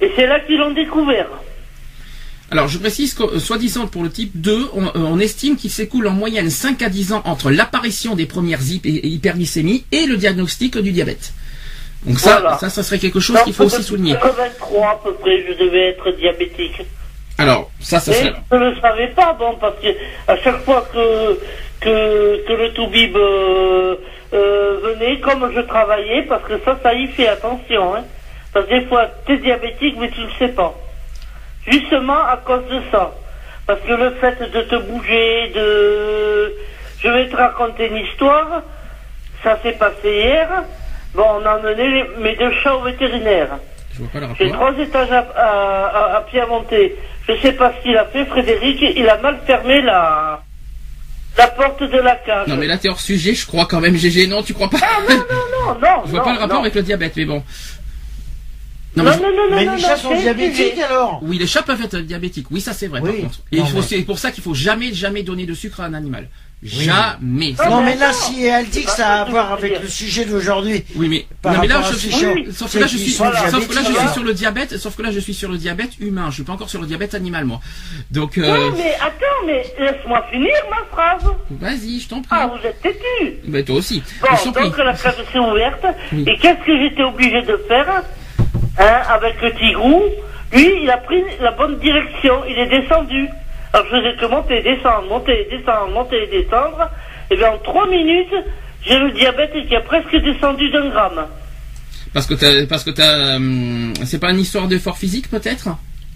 Et 0.00 0.10
c'est 0.16 0.26
là 0.26 0.40
qu'ils 0.40 0.58
l'ont 0.58 0.72
découvert. 0.72 1.28
Alors, 2.50 2.66
je 2.68 2.78
précise 2.78 3.14
que, 3.14 3.22
euh, 3.22 3.38
soi-disant 3.38 3.86
pour 3.86 4.02
le 4.02 4.10
type 4.10 4.32
2, 4.40 4.70
on, 4.74 4.86
euh, 4.86 4.90
on 4.96 5.18
estime 5.20 5.56
qu'il 5.56 5.70
s'écoule 5.70 6.06
en 6.08 6.12
moyenne 6.12 6.50
5 6.50 6.82
à 6.82 6.88
10 6.88 7.12
ans 7.12 7.22
entre 7.24 7.50
l'apparition 7.50 8.16
des 8.16 8.26
premières 8.26 8.60
hyp- 8.60 8.80
hyperglycémies 8.84 9.84
et 9.92 10.06
le 10.06 10.16
diagnostic 10.16 10.76
du 10.78 10.90
diabète. 10.90 11.32
Donc 12.06 12.18
ça, 12.18 12.40
Voilà. 12.40 12.58
ça, 12.58 12.68
ça 12.70 12.82
serait 12.82 12.98
quelque 12.98 13.20
chose 13.20 13.38
qu'il 13.44 13.52
faut 13.52 13.64
aussi 13.64 13.82
souligner. 13.82 14.14
83 14.14 14.88
à 14.90 15.00
peu 15.04 15.12
près, 15.14 15.44
je 15.46 15.64
devais 15.64 15.90
être 15.90 16.10
diabétique. 16.18 16.82
Alors, 17.38 17.70
ça, 17.80 18.00
ça 18.00 18.12
serait... 18.12 18.32
je 18.50 18.56
ne 18.56 18.70
le 18.70 18.80
savais 18.80 19.08
pas, 19.08 19.32
bon, 19.38 19.54
parce 19.60 19.76
que 19.80 19.88
à 20.26 20.36
chaque 20.38 20.64
fois 20.64 20.88
que, 20.92 21.38
que, 21.80 22.46
que 22.48 22.52
le 22.52 22.72
Toubib 22.72 23.16
euh, 23.16 23.94
euh, 24.34 24.80
venait, 24.82 25.20
comme 25.20 25.50
je 25.54 25.60
travaillais, 25.60 26.22
parce 26.22 26.42
que 26.48 26.54
ça, 26.64 26.78
ça 26.82 26.94
y 26.94 27.06
fait 27.06 27.28
attention, 27.28 27.94
hein. 27.94 28.04
Parce 28.52 28.66
que 28.66 28.80
des 28.80 28.86
fois, 28.86 29.06
tu 29.26 29.34
es 29.34 29.38
diabétique, 29.38 29.94
mais 30.00 30.10
tu 30.10 30.20
ne 30.20 30.26
le 30.26 30.32
sais 30.38 30.48
pas. 30.48 30.74
Justement 31.70 32.24
à 32.26 32.36
cause 32.44 32.64
de 32.70 32.80
ça. 32.90 33.12
Parce 33.66 33.80
que 33.80 33.92
le 33.92 34.10
fait 34.20 34.38
de 34.50 34.62
te 34.62 34.76
bouger, 34.76 35.52
de... 35.54 36.54
Je 37.02 37.08
vais 37.08 37.28
te 37.28 37.36
raconter 37.36 37.86
une 37.88 37.98
histoire. 37.98 38.62
Ça 39.42 39.58
s'est 39.62 39.72
passé 39.72 40.04
hier. 40.10 40.48
Bon, 41.14 41.24
on 41.40 41.46
a 41.46 41.56
emmené 41.58 42.04
mes 42.18 42.36
deux 42.36 42.52
chats 42.62 42.76
au 42.76 42.82
vétérinaire. 42.82 43.58
J'ai 44.38 44.50
trois 44.50 44.72
étages 44.78 45.10
à, 45.12 45.26
à, 45.36 45.86
à- 45.86 46.16
à 46.16 46.20
pied 46.22 46.40
à 46.40 46.46
monter. 46.46 46.96
Je 47.28 47.36
sais 47.42 47.52
pas 47.52 47.72
ce 47.76 47.82
qu'il 47.82 47.96
a 47.96 48.04
fait, 48.06 48.24
Frédéric. 48.26 48.80
Il 48.96 49.08
a 49.08 49.18
mal 49.18 49.38
fermé 49.46 49.82
la, 49.82 50.40
la 51.36 51.46
porte 51.48 51.82
de 51.82 51.98
la 51.98 52.16
cage. 52.16 52.46
Non, 52.48 52.56
mais 52.56 52.66
là, 52.66 52.78
t'es 52.78 52.88
hors 52.88 53.00
sujet, 53.00 53.34
je 53.34 53.46
crois 53.46 53.66
quand 53.66 53.80
même, 53.80 53.96
GG. 53.96 54.26
Non, 54.26 54.42
tu 54.42 54.54
crois 54.54 54.68
pas? 54.70 54.78
Ah, 54.82 55.00
non, 55.08 55.16
non, 55.16 55.74
non, 55.80 56.02
Je 56.06 56.10
vois 56.10 56.20
non, 56.20 56.24
pas 56.24 56.32
le 56.32 56.38
rapport 56.38 56.56
non. 56.56 56.62
avec 56.62 56.74
le 56.74 56.82
diabète, 56.82 57.12
mais 57.16 57.24
bon. 57.24 57.42
Non, 58.96 59.04
Non, 59.04 59.10
mais 59.10 59.16
non, 59.16 59.22
non, 59.22 59.50
non, 59.50 59.56
Mais 59.56 59.64
non, 59.66 59.74
les 59.76 59.80
chats 59.80 59.96
sont 59.96 60.14
diabétiques 60.16 60.78
alors 60.84 61.20
Oui, 61.22 61.38
les 61.38 61.46
chats 61.46 61.62
peuvent 61.62 61.80
être 61.82 61.98
diabétiques. 61.98 62.46
Oui, 62.50 62.60
ça 62.60 62.72
c'est 62.72 62.88
vrai. 62.88 63.00
Par 63.00 63.10
Oui. 63.10 63.22
contre. 63.22 63.38
Et 63.52 63.58
Non, 63.58 63.64
il 63.64 63.70
faut- 63.70 63.76
mais- 63.76 63.82
c'est 63.82 63.98
pour 64.02 64.18
ça 64.18 64.32
qu'il 64.32 64.42
faut 64.42 64.54
jamais, 64.54 64.92
jamais 64.92 65.22
donner 65.22 65.46
de 65.46 65.54
sucre 65.54 65.80
à 65.80 65.84
un 65.84 65.94
animal. 65.94 66.28
Jamais. 66.62 67.54
Non, 67.58 67.70
Non, 67.70 67.80
mais 67.82 67.94
mais 67.94 67.96
là, 67.96 68.12
si 68.12 68.44
elle 68.44 68.68
dit 68.68 68.84
que 68.84 68.90
ça 68.90 69.08
a 69.08 69.20
à 69.22 69.24
voir 69.24 69.52
avec 69.52 69.80
le 69.80 69.88
sujet 69.88 70.26
d'aujourd'hui, 70.26 70.84
Oui, 70.94 71.08
mais 71.08 71.24
Par 71.40 71.54
non, 71.54 71.60
mais 71.60 71.68
là, 71.68 71.80
je 71.90 71.96
suis. 71.96 72.10
Sauf 72.52 72.72
que 72.72 72.78
là, 72.80 72.86
je 72.86 72.98
suis. 72.98 73.10
sont 73.12 73.24
Sauf 73.24 73.66
que 73.68 73.74
là, 73.74 73.80
je 73.82 73.86
diabétiques, 73.86 73.96
suis 73.96 74.06
là. 74.06 74.12
sur 74.12 74.22
le 74.24 74.34
diabète. 74.34 74.76
Sauf 74.76 74.94
que 74.96 75.02
là, 75.02 75.10
je 75.10 75.20
suis 75.20 75.32
sur 75.32 75.50
le 75.50 75.56
diabète 75.56 75.92
humain. 76.00 76.26
Je 76.28 76.34
suis 76.34 76.42
pas 76.42 76.52
encore 76.52 76.68
sur 76.68 76.80
le 76.82 76.86
diabète 76.86 77.14
animal, 77.14 77.46
moi. 77.46 77.60
Donc, 78.10 78.36
euh, 78.36 78.42
Non, 78.70 78.76
mais 78.76 78.94
attends, 78.96 79.46
mais 79.46 79.64
laisse-moi 79.78 80.22
finir 80.30 80.52
ma 80.68 80.84
phrase. 80.94 81.32
vas-y, 81.50 82.00
je 82.00 82.08
t'en 82.08 82.20
prie. 82.20 82.28
Ah, 82.38 82.48
vous 82.54 82.66
êtes 82.66 82.82
têtu. 82.82 83.38
Bah, 83.46 83.62
toi 83.62 83.76
aussi. 83.76 84.02
Bon, 84.20 84.28
je 84.36 84.44
t'en 84.44 84.52
prie. 84.52 84.64
donc 84.64 84.76
la 84.78 84.92
cage 84.94 85.14
s'est 85.32 85.38
ouverte. 85.38 85.86
Oui. 86.12 86.24
Et 86.26 86.36
qu'est-ce 86.36 86.66
que 86.66 86.78
j'étais 86.78 87.02
obligé 87.04 87.40
de 87.40 87.56
faire 87.68 88.02
hein, 88.78 89.02
avec 89.08 89.40
le 89.42 89.52
tigrou 89.52 90.02
Lui, 90.52 90.82
il 90.82 90.90
a 90.90 90.98
pris 90.98 91.22
la 91.40 91.52
bonne 91.52 91.78
direction. 91.78 92.42
Il 92.48 92.58
est 92.58 92.68
descendu. 92.80 93.28
Alors 93.72 93.86
je 93.86 93.96
faisais 93.96 94.16
que 94.16 94.26
monter 94.26 94.62
descendre, 94.62 95.08
monter 95.08 95.46
descendre, 95.50 95.92
monter 95.92 96.26
descendre. 96.26 96.90
Et 97.30 97.36
bien 97.36 97.52
en 97.52 97.58
trois 97.58 97.88
minutes, 97.88 98.34
j'ai 98.84 98.98
le 98.98 99.12
diabète 99.12 99.52
qui 99.68 99.76
a 99.76 99.80
presque 99.80 100.16
descendu 100.16 100.70
d'un 100.70 100.88
gramme. 100.88 101.26
Parce 102.12 102.26
que 102.26 102.34
t'as, 102.34 102.66
parce 102.66 102.82
que 102.82 102.90
t'as, 102.90 103.36
hum, 103.36 103.92
c'est 104.04 104.18
pas 104.18 104.32
une 104.32 104.40
histoire 104.40 104.66
d'effort 104.66 104.98
physique 104.98 105.30
peut-être? 105.30 105.68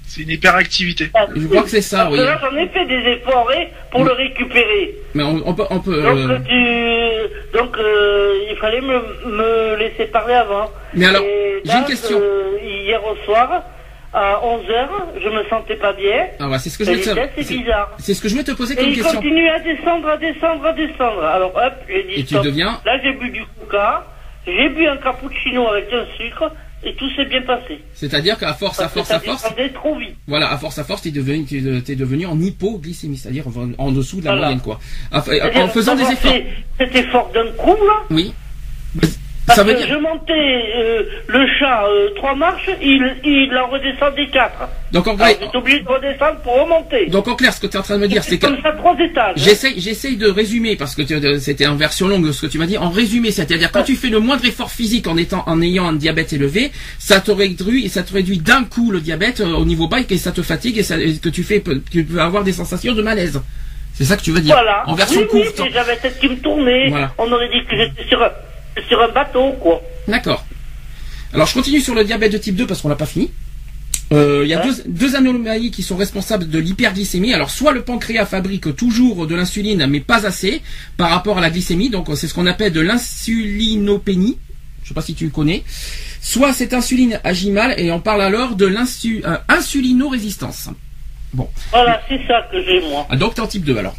C'est 0.06 0.22
une 0.22 0.30
hyperactivité. 0.30 1.10
Ah, 1.14 1.26
Je 1.34 1.46
crois 1.48 1.62
que 1.62 1.68
c'est 1.70 1.80
ça, 1.80 2.04
Parce 2.04 2.10
oui. 2.12 2.18
là, 2.18 2.38
j'en 2.40 2.56
ai 2.56 2.68
fait 2.68 2.84
des 2.86 3.10
efforts 3.12 3.50
hein, 3.52 3.64
pour 3.90 4.00
Oui. 4.00 4.06
le 4.06 4.12
récupérer. 4.12 4.94
Mais 5.14 5.22
on, 5.24 5.42
on 5.48 5.54
peut, 5.54 5.64
on 5.70 5.80
peut. 5.80 6.02
Donc, 6.02 6.18
euh, 6.30 6.38
tu... 6.46 7.58
Donc 7.58 7.76
euh, 7.78 8.38
il 8.50 8.56
fallait 8.58 8.80
me, 8.80 8.98
me 9.26 9.76
laisser 9.76 10.04
parler 10.06 10.34
avant. 10.34 10.70
Mais 10.94 11.06
alors, 11.06 11.22
Et 11.22 11.62
j'ai 11.64 11.78
une 11.78 11.84
question. 11.84 12.18
euh, 12.20 12.58
hier 12.62 13.00
au 13.04 13.16
soir, 13.24 13.62
à 14.12 14.40
11h, 14.44 14.88
je 15.22 15.28
me 15.28 15.42
sentais 15.48 15.76
pas 15.76 15.92
bien. 15.92 16.26
Ah 16.38 16.48
ouais, 16.48 16.58
c'est 16.58 16.70
ce 16.70 16.78
que 16.78 16.84
je 16.84 16.90
Et 16.92 16.96
voulais 16.96 17.26
te, 17.26 17.30
c'est 17.36 17.42
c'est, 17.42 17.56
bizarre. 17.56 17.90
c'est 17.98 18.14
ce 18.14 18.22
que 18.22 18.28
je 18.28 18.34
voulais 18.34 18.44
te 18.44 18.52
poser 18.52 18.74
Et 18.74 18.76
comme 18.76 18.88
il 18.90 18.94
question. 18.94 19.16
continue 19.20 19.48
à 19.48 19.58
descendre, 19.58 20.08
à 20.08 20.16
descendre, 20.16 20.64
à 20.66 20.72
descendre. 20.72 21.24
Alors 21.24 21.52
hop, 21.56 21.72
j'ai 21.88 22.02
dit 22.04 22.12
Et 22.20 22.24
tu 22.24 22.34
stop. 22.34 22.44
deviens 22.44 22.78
Là, 22.84 22.98
j'ai 23.02 23.12
bu 23.14 23.30
du 23.30 23.42
coca, 23.58 24.04
j'ai 24.46 24.68
bu 24.68 24.86
un 24.86 24.96
cappuccino 24.98 25.66
avec 25.68 25.92
un 25.92 26.04
sucre, 26.16 26.52
et 26.84 26.94
tout 26.94 27.08
s'est 27.16 27.24
bien 27.24 27.42
passé. 27.42 27.80
C'est-à-dire 27.94 28.38
qu'à 28.38 28.54
force, 28.54 28.80
à 28.80 28.88
force, 28.88 29.10
à 29.10 29.20
force, 29.20 29.42
trop 29.74 29.98
vite. 29.98 30.14
voilà, 30.26 30.50
à 30.52 30.58
force, 30.58 30.78
à 30.78 30.84
force, 30.84 31.02
t'es 31.02 31.10
devenu, 31.10 31.44
t'es, 31.44 31.62
t'es 31.84 31.96
devenu 31.96 32.26
en 32.26 32.38
hypoglycémie, 32.40 33.16
c'est-à-dire 33.16 33.46
en, 33.48 33.70
en 33.78 33.90
dessous 33.92 34.20
de 34.20 34.24
la 34.26 34.32
Voilà. 34.32 34.46
moyenne, 34.48 34.60
quoi. 34.62 34.80
En, 35.12 35.68
faisant 35.68 35.94
des 35.96 36.02
efforts. 36.02 36.32
Cet 36.78 36.94
effort 36.94 37.30
d'un 37.32 37.50
coup, 37.52 37.74
là, 37.86 38.02
Oui. 38.10 38.32
Parce 39.46 39.58
Ça 39.58 39.62
veut 39.64 39.74
que 39.74 39.78
dire. 39.78 39.88
je 39.88 39.96
montais 39.96 40.72
euh, 40.76 41.02
le 41.26 41.46
chat 41.58 41.84
euh, 41.86 42.08
trois 42.16 42.34
marches, 42.34 42.70
il, 42.80 43.02
il 43.24 43.54
en 43.58 43.66
redescendait 43.66 44.28
quatre. 44.28 44.68
Donc 44.90 45.06
en 45.06 45.10
Alors 45.16 45.18
vrai, 45.26 45.36
j'étais 45.38 45.56
obligé 45.56 45.80
de 45.80 45.88
redescendre 45.88 46.38
pour 46.42 46.62
remonter. 46.62 47.06
donc 47.08 47.28
en 47.28 47.34
clair, 47.34 47.52
ce 47.52 47.60
que 47.60 47.66
tu 47.66 47.76
es 47.76 47.78
en 47.78 47.82
train 47.82 47.96
de 47.96 48.00
me 48.02 48.08
dire, 48.08 48.24
c'est 48.24 48.38
que 48.38 48.46
comme 48.46 48.56
ça 48.62 48.72
trois 48.72 48.96
étages. 48.98 49.34
J'essaye, 49.36 49.78
j'essaye 49.78 50.16
de 50.16 50.28
résumer 50.30 50.76
parce 50.76 50.94
que 50.94 51.02
tu- 51.02 51.40
c'était 51.40 51.66
en 51.66 51.76
version 51.76 52.08
longue 52.08 52.30
ce 52.32 52.40
que 52.46 52.50
tu 52.50 52.56
m'as 52.58 52.64
dit. 52.64 52.78
En 52.78 52.88
résumé, 52.88 53.30
c'est-à-dire 53.32 53.70
quand 53.70 53.82
tu 53.82 53.96
fais 53.96 54.08
le 54.08 54.18
moindre 54.18 54.46
effort 54.46 54.70
physique 54.70 55.06
en 55.08 55.16
étant, 55.18 55.42
en 55.46 55.60
ayant 55.60 55.88
un 55.88 55.92
diabète 55.92 56.32
élevé, 56.32 56.70
ça 56.98 57.20
te 57.20 57.30
réduit 57.30 57.84
et 57.84 57.88
ça 57.90 58.02
te 58.02 58.14
réduit 58.14 58.38
d'un 58.38 58.64
coup 58.64 58.90
le 58.90 59.00
diabète 59.02 59.40
euh, 59.40 59.52
au 59.56 59.66
niveau 59.66 59.88
bas 59.88 59.98
et 60.08 60.16
ça 60.16 60.32
te 60.32 60.40
fatigue 60.40 60.78
et, 60.78 60.82
ça- 60.82 60.98
et 60.98 61.18
que 61.18 61.28
tu 61.28 61.42
fais, 61.42 61.62
tu 61.90 62.02
peux 62.04 62.18
avoir 62.20 62.44
des 62.44 62.52
sensations 62.52 62.94
de 62.94 63.02
malaise. 63.02 63.42
C'est 63.92 64.04
ça 64.04 64.16
que 64.16 64.22
tu 64.22 64.30
veux 64.32 64.40
dire. 64.40 64.54
Voilà. 64.54 64.84
En 64.88 64.94
version 64.94 65.20
oui, 65.20 65.26
courte. 65.44 65.60
j'avais 65.70 65.96
tête 65.96 66.18
qui 66.18 66.28
me 66.30 66.36
tournait. 66.36 66.88
Voilà. 66.88 67.12
On 67.18 67.30
aurait 67.30 67.48
dit 67.50 67.62
que 67.68 67.76
j'étais 67.76 68.08
sur 68.08 68.20
sur 68.88 69.00
un 69.02 69.08
bateau, 69.08 69.52
quoi. 69.60 69.82
D'accord. 70.08 70.44
Alors 71.32 71.46
je 71.46 71.54
continue 71.54 71.80
sur 71.80 71.94
le 71.94 72.04
diabète 72.04 72.32
de 72.32 72.38
type 72.38 72.56
2 72.56 72.66
parce 72.66 72.80
qu'on 72.82 72.88
l'a 72.88 72.96
pas 72.96 73.06
fini. 73.06 73.30
Euh, 74.12 74.42
Il 74.44 74.48
y 74.50 74.54
a 74.54 74.58
Ouais. 74.60 74.66
deux, 74.66 74.82
deux 74.86 75.16
anomalies 75.16 75.70
qui 75.70 75.82
sont 75.82 75.96
responsables 75.96 76.48
de 76.48 76.58
l'hyperglycémie. 76.58 77.32
Alors 77.34 77.50
soit 77.50 77.72
le 77.72 77.82
pancréas 77.82 78.26
fabrique 78.26 78.74
toujours 78.76 79.26
de 79.26 79.34
l'insuline 79.34 79.86
mais 79.86 80.00
pas 80.00 80.26
assez 80.26 80.62
par 80.96 81.10
rapport 81.10 81.38
à 81.38 81.40
la 81.40 81.50
glycémie, 81.50 81.90
donc 81.90 82.06
c'est 82.14 82.28
ce 82.28 82.34
qu'on 82.34 82.46
appelle 82.46 82.72
de 82.72 82.80
l'insulinopénie. 82.80 84.38
Je 84.82 84.88
sais 84.88 84.94
pas 84.94 85.02
si 85.02 85.14
tu 85.14 85.24
le 85.24 85.30
connais. 85.30 85.64
Soit 86.20 86.52
cette 86.52 86.74
insuline 86.74 87.18
agit 87.24 87.50
mal 87.50 87.74
et 87.80 87.90
on 87.90 88.00
parle 88.00 88.22
alors 88.22 88.54
de 88.54 88.66
l'insulinorésistance. 88.66 90.68
Bon, 91.32 91.48
Voilà, 91.72 92.00
c'est 92.08 92.20
ça 92.28 92.46
que 92.52 92.62
j'ai, 92.62 92.80
moi. 92.88 93.06
Ah, 93.10 93.16
donc 93.16 93.34
t'es 93.34 93.40
en 93.40 93.46
type 93.46 93.64
2 93.64 93.76
alors. 93.78 93.96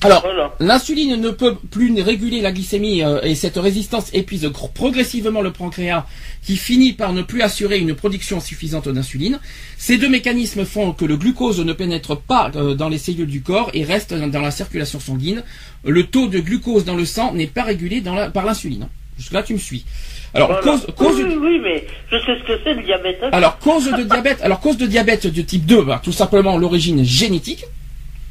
Alors, 0.00 0.22
Voilà. 0.22 0.52
L'insuline 0.60 1.16
ne 1.20 1.30
peut 1.30 1.56
plus 1.70 2.00
réguler 2.00 2.40
la 2.40 2.52
glycémie 2.52 3.02
euh, 3.02 3.20
et 3.22 3.34
cette 3.34 3.56
résistance 3.56 4.10
épuise 4.14 4.44
gr- 4.44 4.72
progressivement 4.72 5.40
le 5.40 5.50
pancréas 5.52 6.06
qui 6.44 6.56
finit 6.56 6.92
par 6.92 7.12
ne 7.12 7.22
plus 7.22 7.42
assurer 7.42 7.78
une 7.80 7.94
production 7.94 8.38
suffisante 8.40 8.88
d'insuline. 8.88 9.40
Ces 9.76 9.98
deux 9.98 10.08
mécanismes 10.08 10.64
font 10.64 10.92
que 10.92 11.04
le 11.04 11.16
glucose 11.16 11.58
ne 11.60 11.72
pénètre 11.72 12.16
pas 12.16 12.52
euh, 12.54 12.74
dans 12.74 12.88
les 12.88 12.98
cellules 12.98 13.26
du 13.26 13.42
corps 13.42 13.70
et 13.74 13.82
reste 13.82 14.14
dans 14.14 14.40
la 14.40 14.52
circulation 14.52 15.00
sanguine. 15.00 15.42
Le 15.84 16.04
taux 16.04 16.28
de 16.28 16.38
glucose 16.38 16.84
dans 16.84 16.94
le 16.96 17.04
sang 17.04 17.32
n'est 17.34 17.48
pas 17.48 17.64
régulé 17.64 18.00
dans 18.00 18.14
la- 18.14 18.30
par 18.30 18.44
l'insuline. 18.46 18.86
Jusque 19.18 19.32
là 19.32 19.42
tu 19.42 19.52
me 19.54 19.58
suis. 19.58 19.84
Alors 20.32 20.48
Voilà. 20.48 20.62
cause, 20.62 20.86
cause 20.94 21.16
oui, 21.16 21.24
oui, 21.26 21.36
oui, 21.42 21.60
mais 21.60 21.84
je 22.12 22.18
sais 22.24 22.38
ce 22.38 22.46
que 22.46 22.60
c'est 22.62 22.74
le 22.74 22.84
diabète. 22.84 23.18
hein. 23.22 23.30
alors 23.32 23.58
cause 23.58 23.90
de 23.90 24.02
diabète, 24.04 24.38
alors 24.42 24.60
cause 24.60 24.76
de 24.76 24.86
diabète 24.86 25.26
de 25.26 25.42
type 25.42 25.66
2, 25.66 25.82
bah, 25.82 26.00
tout 26.04 26.12
simplement 26.12 26.56
l'origine 26.56 27.02
génétique. 27.04 27.64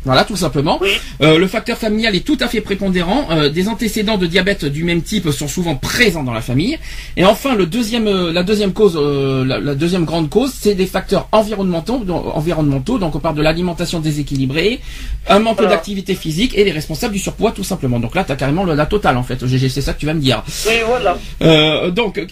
Voilà, 0.06 0.24
tout 0.24 0.38
simplement. 0.38 0.78
Oui. 0.82 0.90
Euh, 1.22 1.38
le 1.38 1.48
facteur 1.48 1.78
familial 1.78 2.16
est 2.16 2.22
tout 2.26 2.38
à 2.40 2.48
fait 2.48 2.62
prépondérant. 2.62 3.28
Euh, 3.32 3.50
des 3.50 3.68
antécédents 3.68 4.18
de 4.18 4.26
diabète 4.26 4.64
du 4.64 4.86
même 4.86 5.02
type 5.02 5.30
sont 5.32 5.50
souvent 5.50 5.76
présents 5.76 6.24
dans 6.24 6.34
la 6.34 6.40
famille. 6.40 6.78
Et 7.18 7.26
enfin, 7.26 7.56
le 7.56 7.66
deuxième, 7.66 8.08
euh, 8.08 8.32
la 8.32 8.44
deuxième 8.44 8.72
cause, 8.72 8.96
euh, 8.96 9.44
la, 9.44 9.60
la 9.60 9.76
deuxième 9.76 10.06
grande 10.06 10.30
cause, 10.30 10.54
c'est 10.58 10.76
des 10.76 10.86
facteurs 10.86 11.28
environnementaux. 11.34 12.00
Donc, 12.06 12.24
environnementaux. 12.36 13.00
Donc, 13.00 13.16
on 13.16 13.20
parle 13.20 13.36
de 13.36 13.42
l'alimentation 13.42 14.00
déséquilibrée, 14.00 14.80
un 15.28 15.40
manque 15.40 15.58
Voilà. 15.58 15.72
d'activité 15.72 16.16
physique 16.16 16.58
et 16.58 16.64
les 16.64 16.72
responsables 16.72 17.14
du 17.14 17.20
surpoids, 17.20 17.52
tout 17.52 17.66
simplement. 17.66 18.00
Donc 18.00 18.16
là, 18.16 18.24
t'as 18.24 18.36
carrément 18.38 18.64
le- 18.64 18.76
la 18.76 18.86
totale 18.86 19.18
en 19.18 19.24
fait. 19.24 19.46
GG, 19.46 19.68
c'est 19.68 19.82
ça 19.82 19.94
que 19.94 20.00
tu 20.00 20.06
vas 20.06 20.14
me 20.14 20.22
dire. 20.22 20.42
Oui, 20.68 20.74
voilà. 20.88 21.18
Euh, 21.42 21.92
donc, 21.92 22.26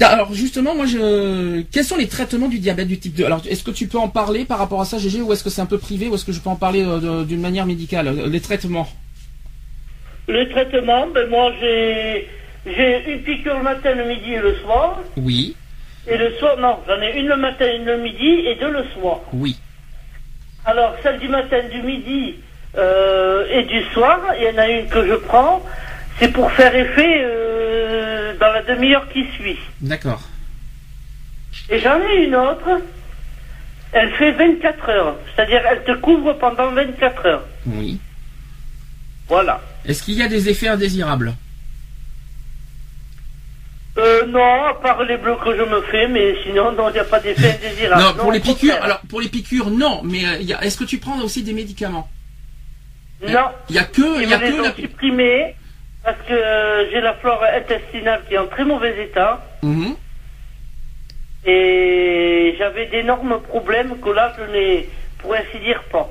alors 0.00 0.32
justement, 0.34 0.74
moi, 0.74 0.86
je, 0.86 1.62
quels 1.70 1.84
sont 1.84 1.96
les 1.96 2.08
traitements 2.08 2.48
du 2.48 2.58
diabète 2.58 2.88
du 2.88 2.98
type 2.98 3.14
2 3.14 3.24
Alors, 3.24 3.42
est-ce 3.48 3.62
que 3.62 3.70
tu 3.70 3.86
peux 3.86 3.98
en 3.98 4.08
parler 4.08 4.44
par 4.44 4.58
rapport 4.58 4.80
à 4.80 4.84
ça, 4.84 4.98
GG, 4.98 5.20
ou 5.22 5.32
est-ce 5.32 5.44
que 5.44 5.50
c'est 5.50 5.60
un 5.60 5.66
peu 5.66 5.78
privé, 5.78 6.08
ou 6.08 6.14
est-ce 6.14 6.24
que 6.24 6.32
je 6.32 6.40
peux 6.40 6.50
en 6.50 6.56
parler 6.56 6.82
euh, 6.84 7.24
d'une 7.24 7.40
manière 7.40 7.66
médicale 7.66 8.08
euh, 8.08 8.26
Les 8.28 8.40
traitements? 8.40 8.88
Le 10.28 10.48
traitement, 10.50 11.08
ben 11.08 11.28
moi 11.28 11.52
j'ai 11.60 12.28
j'ai 12.64 13.12
une 13.12 13.22
piqûre 13.22 13.56
le 13.58 13.64
matin, 13.64 13.92
le 13.94 14.04
midi 14.06 14.32
et 14.34 14.38
le 14.38 14.54
soir. 14.58 15.00
Oui, 15.16 15.56
Et 16.06 16.16
le 16.16 16.32
soir, 16.38 16.56
non, 16.58 16.78
j'en 16.86 17.00
ai 17.02 17.18
une 17.18 17.26
le 17.26 17.36
matin, 17.36 17.66
une 17.76 17.84
le 17.84 17.98
midi 17.98 18.46
et 18.46 18.54
deux 18.54 18.70
le 18.70 18.84
soir. 18.94 19.20
oui. 19.32 19.56
Alors, 20.64 20.94
celle 21.02 21.18
du 21.18 21.26
matin, 21.28 21.56
du 21.72 21.82
midi 21.82 22.36
euh, 22.78 23.44
et 23.50 23.64
du 23.64 23.82
soir, 23.92 24.20
il 24.38 24.44
y 24.44 24.48
en 24.54 24.58
a 24.58 24.68
une 24.68 24.86
que 24.86 25.04
je 25.04 25.14
prends, 25.14 25.60
c'est 26.18 26.32
pour 26.32 26.50
faire 26.52 26.74
effet 26.74 27.22
euh, 27.24 28.36
dans 28.38 28.52
la 28.52 28.62
demi-heure 28.62 29.08
qui 29.08 29.26
suit. 29.38 29.58
D'accord. 29.80 30.22
Et 31.68 31.80
j'en 31.80 32.00
ai 32.00 32.24
une 32.24 32.34
autre, 32.34 32.80
elle 33.92 34.10
fait 34.12 34.32
24 34.32 34.88
heures, 34.88 35.16
c'est-à-dire 35.34 35.62
elle 35.70 35.84
te 35.84 36.00
couvre 36.00 36.32
pendant 36.34 36.70
24 36.72 37.26
heures. 37.26 37.44
Oui. 37.66 37.98
Voilà. 39.28 39.60
Est-ce 39.84 40.02
qu'il 40.02 40.14
y 40.14 40.22
a 40.22 40.28
des 40.28 40.48
effets 40.48 40.68
indésirables? 40.68 41.34
Euh, 43.98 44.26
non, 44.26 44.64
à 44.64 44.74
part 44.74 45.02
les 45.04 45.18
bleus 45.18 45.36
que 45.44 45.54
je 45.54 45.62
me 45.62 45.82
fais, 45.82 46.08
mais 46.08 46.34
sinon, 46.44 46.72
non, 46.72 46.88
il 46.88 46.94
n'y 46.94 46.98
a 46.98 47.04
pas 47.04 47.20
d'effet 47.20 47.58
indésirable. 47.62 48.02
Non, 48.02 48.14
pour 48.14 48.32
les 48.32 48.40
piqûres. 48.40 48.82
Alors, 48.82 49.00
pour 49.08 49.20
les 49.20 49.28
piqûres, 49.28 49.70
non. 49.70 50.00
Mais 50.02 50.24
euh, 50.24 50.56
est-ce 50.62 50.78
que 50.78 50.84
tu 50.84 50.98
prends 50.98 51.20
aussi 51.20 51.42
des 51.42 51.52
médicaments? 51.52 52.08
Non. 53.28 53.50
Il 53.68 53.76
y 53.76 53.78
a 53.78 53.84
que, 53.84 54.22
il 54.22 54.28
y 54.28 54.34
a 54.34 54.38
que 54.38 54.62
la. 54.62 54.72
Parce 56.04 56.16
que 56.28 56.32
euh, 56.34 56.90
j'ai 56.90 57.00
la 57.00 57.14
flore 57.14 57.42
intestinale 57.44 58.22
qui 58.28 58.34
est 58.34 58.38
en 58.38 58.46
très 58.46 58.64
mauvais 58.64 58.94
état 59.02 59.40
Mhm. 59.62 59.94
et 61.46 62.54
j'avais 62.58 62.86
d'énormes 62.86 63.40
problèmes 63.48 63.98
que 64.00 64.10
là 64.10 64.32
je 64.38 64.44
n'ai 64.52 64.88
pour 65.18 65.34
ainsi 65.34 65.58
dire 65.64 65.82
pas. 65.90 66.08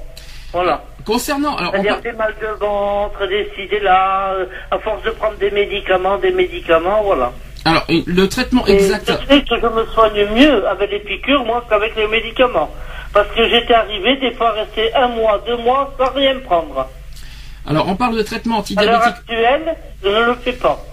Voilà. 0.54 0.84
Concernant, 1.06 1.58
C'est-à-dire 1.58 2.02
des 2.02 2.12
mal 2.12 2.34
de 2.42 2.48
ventre, 2.60 3.26
des 3.28 3.50
ci, 3.56 3.68
des 3.68 3.80
là, 3.80 4.34
euh, 4.34 4.46
à 4.70 4.78
force 4.80 5.02
de 5.04 5.10
prendre 5.12 5.38
des 5.38 5.50
médicaments, 5.52 6.18
des 6.18 6.32
médicaments, 6.32 7.02
voilà. 7.04 7.32
alors, 7.66 7.86
le 7.90 8.28
traitement 8.28 8.66
Et 8.68 8.74
exact. 8.74 9.10
je 9.10 9.28
sais 9.28 9.42
que 9.44 9.56
je 9.60 9.68
me 9.68 9.86
soigne 9.88 10.26
mieux 10.36 10.68
avec 10.68 10.92
les 10.92 11.00
piqûres, 11.00 11.44
moi, 11.46 11.66
qu'avec 11.70 11.96
les 11.96 12.08
médicaments. 12.08 12.70
Parce 13.14 13.28
que 13.30 13.48
j'étais 13.50 13.74
arrivé 13.74 14.18
des 14.18 14.32
fois 14.32 14.50
à 14.50 14.52
rester 14.52 14.94
un 14.94 15.08
mois, 15.08 15.42
deux 15.48 15.58
mois 15.58 15.92
sans 15.98 16.12
rien 16.14 16.38
prendre. 16.40 16.88
Alors, 17.66 17.88
on 17.88 17.96
parle 17.96 18.18
de 18.18 18.24
traitement 18.24 18.56
À 18.76 18.84
l'heure 18.84 18.96
antidiabétique. 19.02 19.16
actuelle, 19.30 19.76
je 20.04 20.10
ne 20.10 20.26
le 20.26 20.36
fais 20.36 20.54
pas. 20.54 20.84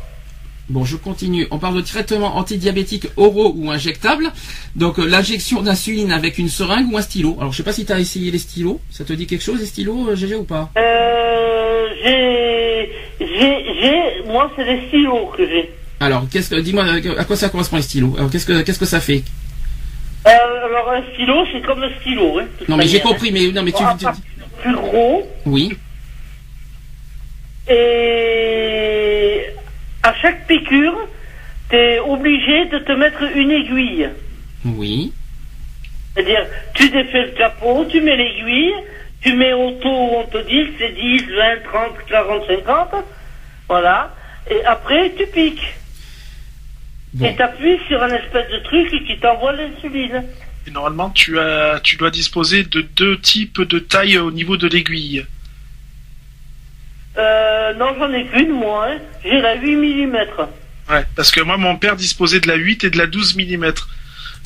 Bon, 0.69 0.85
je 0.85 0.97
continue. 0.97 1.47
On 1.51 1.59
parle 1.59 1.77
de 1.77 1.81
traitement 1.81 2.37
antidiabétique 2.37 3.07
oraux 3.17 3.55
ou 3.57 3.71
injectable. 3.71 4.31
Donc, 4.77 4.99
euh, 4.99 5.07
l'injection 5.07 5.63
d'insuline 5.63 6.13
avec 6.13 6.37
une 6.37 6.51
seringue 6.51 6.93
ou 6.93 6.99
un 6.99 7.03
stylo. 7.03 7.37
Alors, 7.41 7.53
je 7.53 7.57
sais 7.57 7.63
pas 7.63 7.73
si 7.73 7.87
tu 7.87 7.93
as 7.93 7.99
essayé 7.99 8.31
les 8.31 8.39
stylos. 8.39 8.79
Ça 8.91 9.05
te 9.05 9.15
dit 9.15 9.27
quelque 9.27 9.43
chose, 9.43 9.61
les 9.61 9.67
stylos, 9.67 10.09
euh, 10.11 10.15
GG, 10.15 10.35
ou 10.37 10.45
pas? 10.45 10.69
Euh, 10.77 11.87
j'ai, 12.05 12.93
j'ai, 13.19 13.65
j'ai, 13.81 14.23
moi, 14.31 14.51
c'est 14.57 14.65
des 14.67 14.87
stylos 14.89 15.33
que 15.35 15.47
j'ai. 15.49 15.73
Alors, 16.01 16.25
qu'est-ce 16.31 16.51
que, 16.51 16.57
dis-moi, 16.61 16.85
euh, 16.85 17.19
à 17.19 17.25
quoi 17.25 17.37
ça 17.37 17.49
correspond 17.49 17.77
les 17.77 17.83
stylos? 17.83 18.15
Alors, 18.19 18.31
qu'est-ce 18.31 18.45
que, 18.47 18.61
qu'est-ce 18.61 18.79
que 18.79 18.85
ça 18.85 19.01
fait? 19.01 19.23
Euh, 20.27 20.31
alors, 20.67 20.91
un 20.91 21.03
stylo, 21.15 21.47
c'est 21.51 21.63
comme 21.63 21.83
un 21.83 21.91
stylo, 22.03 22.41
hein. 22.41 22.45
Non, 22.69 22.77
mais 22.77 22.87
j'ai 22.87 23.01
compris, 23.01 23.33
mais 23.33 23.51
non, 23.53 23.63
mais 23.63 23.73
tu, 23.73 23.83
tu- 23.99 24.07
Plus 24.63 24.75
gros, 24.75 25.23
oui. 25.47 25.75
Et 27.69 29.47
à 30.03 30.15
chaque 30.15 30.47
piqûre, 30.47 30.97
t'es 31.69 31.99
obligé 32.01 32.67
de 32.67 32.79
te 32.79 32.93
mettre 32.93 33.23
une 33.37 33.51
aiguille. 33.51 34.09
Oui. 34.65 35.13
C'est-à-dire, 36.15 36.47
tu 36.75 36.89
défais 36.91 37.27
le 37.27 37.33
capot, 37.33 37.85
tu 37.89 38.01
mets 38.01 38.17
l'aiguille, 38.17 38.75
tu 39.21 39.35
mets 39.35 39.53
au 39.53 39.73
taux 39.73 39.89
où 39.89 40.17
on 40.17 40.25
te 40.25 40.39
dit 40.39 40.73
que 40.73 40.79
c'est 40.79 40.93
10, 40.93 41.19
20, 41.19 41.63
30, 41.65 41.93
40, 42.09 42.43
50. 42.47 43.05
Voilà. 43.69 44.15
Et 44.51 44.65
après, 44.65 45.13
tu 45.17 45.27
piques. 45.27 45.75
Bon. 47.15 47.27
Et 47.27 47.37
t'appuies 47.37 47.79
sur 47.89 48.03
un 48.03 48.09
espèce 48.09 48.51
de 48.51 48.59
truc 48.65 49.07
qui 49.07 49.19
t'envoie 49.19 49.53
l'insuline. 49.53 50.25
Et 50.67 50.71
normalement, 50.71 51.11
tu 51.11 51.39
as, 51.39 51.81
tu 51.83 51.97
dois 51.97 52.11
disposer 52.11 52.65
de 52.65 52.81
deux 52.81 53.19
types 53.19 53.63
de 53.63 53.79
taille 53.79 54.19
au 54.19 54.31
niveau 54.31 54.57
de 54.57 54.69
l'aiguille. 54.69 55.25
Euh, 57.19 57.75
non, 57.75 57.95
j'en 57.99 58.13
ai 58.13 58.27
qu'une, 58.27 58.51
moi. 58.53 58.87
hein. 58.89 58.99
J'ai 59.25 59.41
la 59.41 59.55
8 59.57 60.07
mm. 60.07 60.17
Ouais, 60.91 61.05
parce 61.17 61.31
que 61.31 61.41
moi, 61.41 61.57
mon 61.57 61.77
père 61.77 61.97
disposait 61.97 62.41
de 62.41 62.49
la 62.49 62.55
8 62.55 62.85
et 62.85 62.91
de 62.91 62.99
la 62.99 63.07
12 63.07 63.37
mm. 63.37 63.73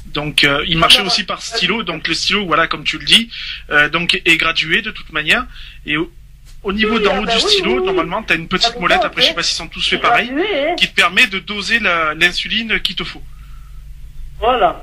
Donc, 0.06 0.44
euh, 0.44 0.64
il 0.66 0.78
marchait 0.78 1.00
Ah, 1.02 1.06
aussi 1.06 1.24
par 1.24 1.42
stylo. 1.42 1.82
Donc, 1.84 2.08
le 2.08 2.14
stylo, 2.14 2.44
voilà, 2.46 2.66
comme 2.66 2.84
tu 2.84 2.98
le 2.98 3.04
dis, 3.04 3.30
euh, 3.70 3.88
donc 3.88 4.20
est 4.24 4.36
gradué 4.36 4.82
de 4.82 4.90
toute 4.90 5.12
manière. 5.12 5.46
Et 5.86 5.96
au, 5.96 6.10
au 6.62 6.72
niveau 6.72 6.96
Oui, 6.96 7.02
d'en 7.04 7.14
ah 7.16 7.20
haut 7.20 7.24
bah 7.24 7.36
du 7.36 7.44
oui, 7.44 7.50
stylo, 7.50 7.78
oui, 7.80 7.86
normalement, 7.86 8.22
tu 8.22 8.32
as 8.32 8.36
une 8.36 8.48
petite 8.48 8.72
Ah, 8.76 8.80
molette. 8.80 9.04
Après, 9.04 9.22
je 9.22 9.28
sais 9.28 9.34
pas 9.34 9.42
s'ils 9.42 9.56
sont 9.56 9.68
tous 9.68 9.86
fait 9.88 9.98
pareil, 9.98 10.28
gradué, 10.28 10.70
hein. 10.70 10.74
qui 10.76 10.88
te 10.88 10.94
permet 10.94 11.26
de 11.28 11.38
doser 11.38 11.78
l'insuline 12.16 12.80
qu'il 12.80 12.96
te 12.96 13.04
faut. 13.04 13.22
Voilà. 14.40 14.82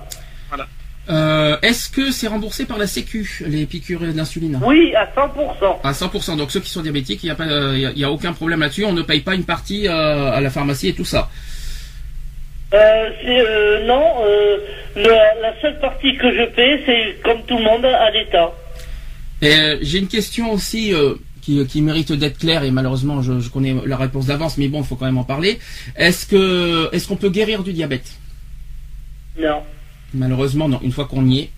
Euh, 1.09 1.57
est-ce 1.63 1.89
que 1.89 2.11
c'est 2.11 2.27
remboursé 2.27 2.65
par 2.65 2.77
la 2.77 2.85
Sécu, 2.85 3.41
les 3.47 3.65
piqûres 3.65 4.01
d'insuline? 4.13 4.59
Oui, 4.63 4.93
à 4.95 5.05
100%. 5.07 5.79
À 5.83 5.91
100%. 5.91 6.37
Donc, 6.37 6.51
ceux 6.51 6.59
qui 6.59 6.69
sont 6.69 6.81
diabétiques, 6.83 7.23
il 7.23 7.27
n'y 7.27 7.31
a, 7.31 7.35
pas, 7.35 7.47
euh, 7.47 7.71
il 7.75 7.81
y 7.81 7.85
a- 7.87 7.91
il 7.91 7.97
y 7.99 8.03
a 8.03 8.11
aucun 8.11 8.31
problème 8.33 8.59
là-dessus. 8.59 8.85
On 8.85 8.93
ne 8.93 9.01
paye 9.01 9.21
pas 9.21 9.33
une 9.33 9.43
partie 9.43 9.87
euh, 9.87 10.31
à 10.31 10.39
la 10.39 10.49
pharmacie 10.51 10.89
et 10.89 10.93
tout 10.93 11.05
ça. 11.05 11.29
Euh, 12.73 13.87
non, 13.87 14.03
le- 14.95 15.41
la 15.41 15.59
seule 15.61 15.79
partie 15.79 16.15
que 16.17 16.31
je 16.31 16.43
paie, 16.55 16.83
c'est 16.85 17.19
comme 17.23 17.41
tout 17.47 17.57
le 17.57 17.63
monde 17.63 17.85
à 17.85 18.11
l'État. 18.11 18.51
J'ai 19.41 19.97
une 19.97 20.07
question 20.07 20.51
aussi 20.51 20.93
qui, 21.41 21.65
qui 21.65 21.81
mérite 21.81 22.11
d'être 22.11 22.37
claire 22.37 22.63
et 22.63 22.69
malheureusement 22.69 23.21
je, 23.23 23.39
je 23.39 23.49
connais 23.49 23.73
la 23.85 23.97
réponse 23.97 24.27
d'avance, 24.27 24.57
mais 24.59 24.67
bon, 24.67 24.81
il 24.81 24.85
faut 24.85 24.95
quand 24.95 25.05
même 25.05 25.17
en 25.17 25.23
parler. 25.23 25.57
Est-ce 25.95 26.27
que 26.27 26.89
est-ce 26.93 27.07
qu'on 27.07 27.15
peut 27.15 27.29
guérir 27.31 27.63
du 27.63 27.73
diabète? 27.73 28.05
Non. 29.39 29.63
Malheureusement, 30.13 30.67
non. 30.69 30.79
Une 30.83 30.91
fois 30.91 31.05
qu'on 31.05 31.25
y 31.27 31.39
est, 31.39 31.49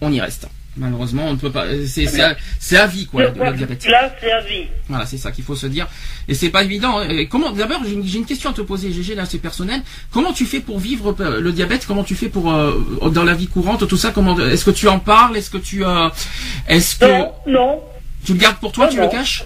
on 0.00 0.12
y 0.12 0.20
reste. 0.20 0.48
Malheureusement, 0.76 1.24
on 1.26 1.32
ne 1.34 1.38
peut 1.38 1.50
pas. 1.50 1.66
C'est 1.86 2.06
c'est 2.06 2.22
à, 2.22 2.34
c'est 2.58 2.78
à 2.78 2.86
vie 2.86 3.04
quoi 3.06 3.24
Le 3.24 3.28
le, 3.38 3.44
le 3.50 3.56
diabète. 3.58 3.86
Là, 3.88 4.10
c'est 4.18 4.32
à 4.32 4.40
vie. 4.40 4.64
Voilà, 4.88 5.04
c'est 5.04 5.18
ça 5.18 5.30
qu'il 5.30 5.44
faut 5.44 5.54
se 5.54 5.66
dire. 5.66 5.86
Et 6.28 6.34
c'est 6.34 6.48
pas 6.48 6.62
évident. 6.64 6.98
hein. 6.98 7.08
Et 7.10 7.26
comment 7.28 7.50
D'abord, 7.52 7.82
j'ai 7.84 7.92
une, 8.16 8.24
question 8.24 8.48
à 8.50 8.52
te 8.54 8.62
poser, 8.62 8.90
GG. 8.90 9.14
Là, 9.14 9.26
c'est 9.26 9.38
personnel. 9.38 9.82
Comment 10.10 10.32
tu 10.32 10.46
fais 10.46 10.60
pour 10.60 10.78
vivre 10.78 11.14
euh, 11.20 11.40
le 11.42 11.52
diabète? 11.52 11.84
Comment 11.86 12.04
tu 12.04 12.14
fais 12.14 12.30
pour 12.30 12.50
euh, 12.50 12.80
dans 13.12 13.22
la 13.24 13.34
vie 13.34 13.48
courante 13.48 13.86
tout 13.86 13.98
ça? 13.98 14.12
Comment 14.14 14.38
Est-ce 14.40 14.64
que 14.64 14.70
tu 14.70 14.88
en 14.88 14.98
parles? 14.98 15.36
Est-ce 15.36 15.50
que 15.50 15.58
tu 15.58 15.84
euh, 15.84 16.08
Est-ce 16.68 16.96
que 16.98 17.04
Non, 17.04 17.32
non. 17.46 17.82
tu 18.24 18.32
le 18.32 18.38
gardes 18.38 18.56
pour 18.56 18.72
toi 18.72 18.86
Non, 18.86 18.90
Tu 18.92 18.96
non. 18.96 19.02
le 19.04 19.10
caches? 19.10 19.44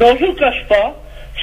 Non, 0.00 0.16
je 0.18 0.24
ne 0.24 0.32
cache 0.32 0.66
pas. 0.68 0.96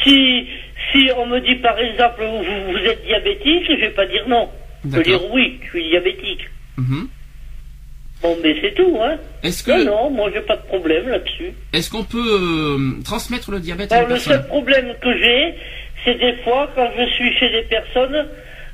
Si, 0.03 0.47
si 0.91 1.09
on 1.15 1.27
me 1.27 1.39
dit 1.41 1.61
par 1.61 1.77
exemple, 1.77 2.23
vous, 2.25 2.71
vous 2.71 2.85
êtes 2.89 3.05
diabétique, 3.05 3.65
je 3.69 3.79
vais 3.81 3.91
pas 3.91 4.07
dire 4.07 4.27
non. 4.27 4.49
Je 4.85 4.95
vais 4.95 5.03
dire 5.03 5.31
oui, 5.33 5.59
je 5.63 5.69
suis 5.69 5.89
diabétique. 5.89 6.49
Mhm. 6.77 7.07
Bon, 8.21 8.37
mais 8.43 8.55
c'est 8.61 8.73
tout, 8.75 8.97
hein. 9.01 9.17
Est-ce 9.43 9.69
Non, 9.69 9.77
que 9.77 9.83
non, 9.85 10.09
moi 10.09 10.29
j'ai 10.33 10.41
pas 10.41 10.57
de 10.57 10.63
problème 10.63 11.07
là-dessus. 11.07 11.51
est-ce 11.71 11.89
qu'on 11.89 12.03
peut 12.03 12.17
euh, 12.17 13.01
transmettre 13.03 13.49
le 13.51 13.59
diabète 13.61 13.91
à 13.93 13.95
Alors, 13.97 14.09
une 14.09 14.15
le 14.15 14.19
seul 14.19 14.33
personne 14.37 14.47
problème 14.49 14.93
que 15.01 15.17
j'ai, 15.17 15.55
c'est 16.03 16.15
des 16.15 16.33
fois 16.43 16.69
quand 16.75 16.89
je 16.97 17.05
suis 17.11 17.33
chez 17.37 17.49
des 17.49 17.61
personnes, 17.63 18.27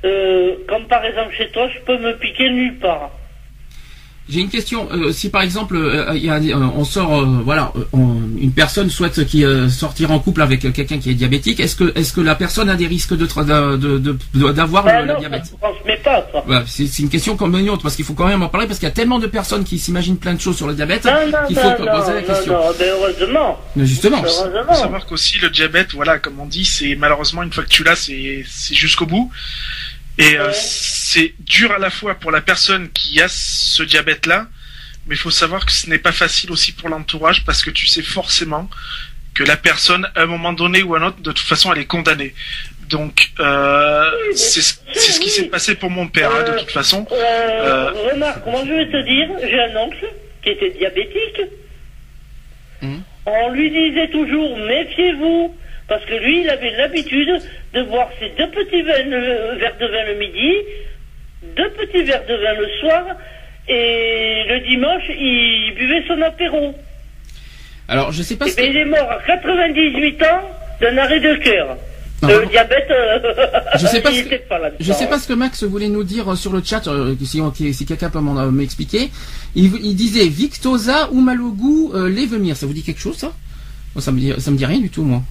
euh, 0.03 0.55
comme 0.67 0.87
par 0.87 1.05
exemple 1.05 1.33
chez 1.35 1.47
toi, 1.49 1.69
je 1.73 1.79
peux 1.85 1.97
me 1.99 2.13
piquer 2.17 2.49
nulle 2.49 2.77
part. 2.79 3.11
J'ai 4.27 4.39
une 4.41 4.49
question. 4.49 4.87
euh, 4.91 5.11
si 5.11 5.29
par 5.29 5.43
exemple, 5.43 5.75
euh, 5.75 6.11
il 6.15 6.25
y 6.25 6.29
a, 6.31 6.35
euh, 6.37 6.67
on 6.75 6.83
sort, 6.83 7.19
euh, 7.21 7.25
voilà, 7.45 7.71
on- 7.93 8.15
une 8.39 8.51
personne 8.51 8.89
souhaite 8.89 9.23
qui 9.25 9.45
euh, 9.45 9.69
sortir 9.69 10.11
en 10.11 10.17
couple 10.19 10.41
avec 10.41 10.61
quelqu'un 10.73 10.97
qui 10.97 11.11
est 11.11 11.13
diabétique, 11.13 11.59
est-ce 11.59 11.75
que 11.75 11.91
est-ce 11.95 12.11
que 12.11 12.21
la 12.21 12.33
personne 12.33 12.67
a 12.69 12.75
des 12.75 12.87
risques 12.87 13.15
de 13.15 13.25
tra- 13.27 13.45
de- 13.45 13.77
de- 13.99 14.17
de- 14.33 14.51
d'avoir 14.51 14.83
Ben 14.83 15.01
le, 15.01 15.01
le 15.01 15.07
non, 15.09 15.13
ça 15.13 15.19
diabète? 15.19 15.45
se 15.45 15.55
transmet 15.55 15.97
pas, 16.03 16.25
ça. 16.33 16.43
Voilà, 16.45 16.63
c'est 16.65 16.99
une 16.99 17.09
question 17.09 17.35
comme 17.37 17.55
une 17.55 17.69
autre 17.69 17.83
parce 17.83 17.95
qu'il 17.95 18.03
faut 18.05 18.13
quand 18.15 18.27
même 18.27 18.41
en 18.41 18.49
parler 18.49 18.65
parce 18.65 18.79
qu'il 18.79 18.87
y 18.87 18.91
a 18.91 18.95
tellement 18.95 19.19
de 19.19 19.27
personnes 19.27 19.63
qui 19.63 19.77
s'imaginent 19.77 20.17
plein 20.17 20.33
de 20.33 20.41
choses 20.41 20.57
sur 20.57 20.65
le 20.67 20.73
diabète 20.73 21.03
qu'il 21.47 21.55
faut 21.55 21.61
non, 21.69 21.75
poser 21.75 22.09
non, 22.09 22.15
la 22.15 22.21
question. 22.23 22.53
non, 22.53 22.59
ben 22.79 22.87
heureusement. 22.89 23.59
Mais 23.75 23.85
justement, 23.85 24.17
Il 24.23 24.29
faut 24.29 24.45
Heureusement. 24.51 24.73
savoir 24.73 25.05
qu'aussi 25.05 25.37
le 25.39 25.49
diabète, 25.51 25.89
voilà, 25.93 26.17
comme 26.17 26.39
on 26.39 26.45
dit, 26.47 26.65
c'est 26.65 26.95
malheureusement 26.95 27.43
une 27.43 27.53
fois 27.53 27.63
que 27.63 27.69
tu 27.69 27.83
l'as, 27.83 27.95
c'est 27.95 28.43
c'est 28.49 28.73
jusqu'au 28.73 29.05
bout. 29.05 29.29
Et 30.17 30.37
euh, 30.37 30.51
c'est 30.53 31.33
dur 31.39 31.71
à 31.71 31.77
la 31.77 31.89
fois 31.89 32.15
pour 32.15 32.31
la 32.31 32.41
personne 32.41 32.89
qui 32.91 33.21
a 33.21 33.27
ce 33.27 33.83
diabète-là, 33.83 34.47
mais 35.07 35.15
il 35.15 35.17
faut 35.17 35.31
savoir 35.31 35.65
que 35.65 35.71
ce 35.71 35.89
n'est 35.89 35.99
pas 35.99 36.11
facile 36.13 36.51
aussi 36.51 36.71
pour 36.71 36.89
l'entourage 36.89 37.43
parce 37.45 37.61
que 37.63 37.69
tu 37.69 37.85
sais 37.87 38.01
forcément 38.01 38.69
que 39.33 39.43
la 39.43 39.57
personne, 39.57 40.09
à 40.15 40.21
un 40.21 40.25
moment 40.25 40.53
donné 40.53 40.81
ou 40.83 40.95
à 40.95 40.99
un 40.99 41.07
autre, 41.07 41.21
de 41.21 41.31
toute 41.31 41.45
façon, 41.45 41.73
elle 41.73 41.79
est 41.81 41.85
condamnée. 41.85 42.33
Donc, 42.89 43.31
euh, 43.39 44.11
c'est 44.33 44.61
ce 44.61 45.19
qui 45.19 45.29
s'est 45.29 45.45
passé 45.49 45.75
pour 45.75 45.89
mon 45.89 46.07
père, 46.07 46.31
hein, 46.33 46.43
de 46.43 46.59
toute 46.59 46.71
façon. 46.71 47.05
Euh, 47.11 47.15
Euh, 47.15 47.91
Remarque, 48.13 48.45
moi 48.45 48.61
je 48.65 48.71
vais 48.71 48.85
te 48.85 49.03
dire, 49.03 49.27
j'ai 49.49 49.59
un 49.59 49.75
oncle 49.77 50.05
qui 50.43 50.49
était 50.51 50.69
diabétique. 50.71 51.41
Mhm. 52.81 53.01
On 53.25 53.49
lui 53.51 53.69
disait 53.71 54.07
toujours, 54.09 54.57
méfiez-vous, 54.57 55.55
parce 55.87 56.03
que 56.05 56.15
lui, 56.15 56.41
il 56.41 56.49
avait 56.49 56.71
l'habitude 56.77 57.29
de 57.73 57.83
boire 57.83 58.09
ses 58.19 58.29
deux 58.37 58.49
petits 58.51 58.81
vins- 58.81 59.11
euh, 59.11 59.55
verres 59.59 59.77
de 59.79 59.85
vin 59.87 60.03
le 60.11 60.17
midi, 60.19 60.51
deux 61.55 61.69
petits 61.71 62.03
verres 62.03 62.25
de 62.27 62.33
vin 62.35 62.53
le 62.59 62.67
soir, 62.79 63.03
et 63.67 64.43
le 64.49 64.59
dimanche, 64.61 65.03
il 65.09 65.73
buvait 65.75 66.03
son 66.07 66.21
apéro. 66.21 66.75
alors 67.87 68.11
je 68.11 68.23
sais 68.23 68.35
pas 68.35 68.47
Et 68.47 68.49
ce 68.51 68.55
bien, 68.57 68.65
il 68.65 68.77
est 68.77 68.85
mort 68.85 69.09
à 69.11 69.19
98 69.25 70.21
ans 70.23 70.41
d'un 70.81 70.97
arrêt 70.97 71.19
de 71.19 71.35
cœur. 71.35 71.77
Le 72.23 72.41
non. 72.43 72.49
diabète, 72.49 72.87
euh, 72.89 73.19
Je 73.77 73.85
sais 73.87 74.01
pas 74.01 74.11
ce 74.13 74.21
que- 74.23 74.35
pas. 74.47 74.59
Je 74.79 74.91
sais 74.93 75.05
pas 75.07 75.19
ce 75.19 75.27
que 75.27 75.33
Max 75.33 75.63
voulait 75.63 75.89
nous 75.89 76.03
dire 76.03 76.31
euh, 76.31 76.35
sur 76.35 76.51
le 76.53 76.63
chat, 76.63 76.87
euh, 76.87 77.13
si, 77.23 77.41
si- 77.55 77.73
si 77.73 77.85
quelqu'un 77.85 78.09
peut 78.09 78.19
m'en- 78.19 78.39
euh, 78.39 78.49
m'expliquer. 78.51 79.11
Il, 79.53 79.65
il 79.83 79.95
disait 79.95 80.27
Victoza 80.27 81.09
ou 81.11 81.19
Malogu 81.21 81.91
euh, 81.93 82.09
Levemir. 82.09 82.55
Ça 82.57 82.65
vous 82.65 82.73
dit 82.73 82.83
quelque 82.83 83.01
chose 83.01 83.17
ça? 83.17 83.33
Moi, 83.93 84.01
ça 84.01 84.11
me 84.11 84.19
dit, 84.19 84.33
ça 84.39 84.49
me 84.49 84.57
dit 84.57 84.65
rien 84.65 84.79
du 84.79 84.89
tout 84.89 85.03
moi. 85.03 85.21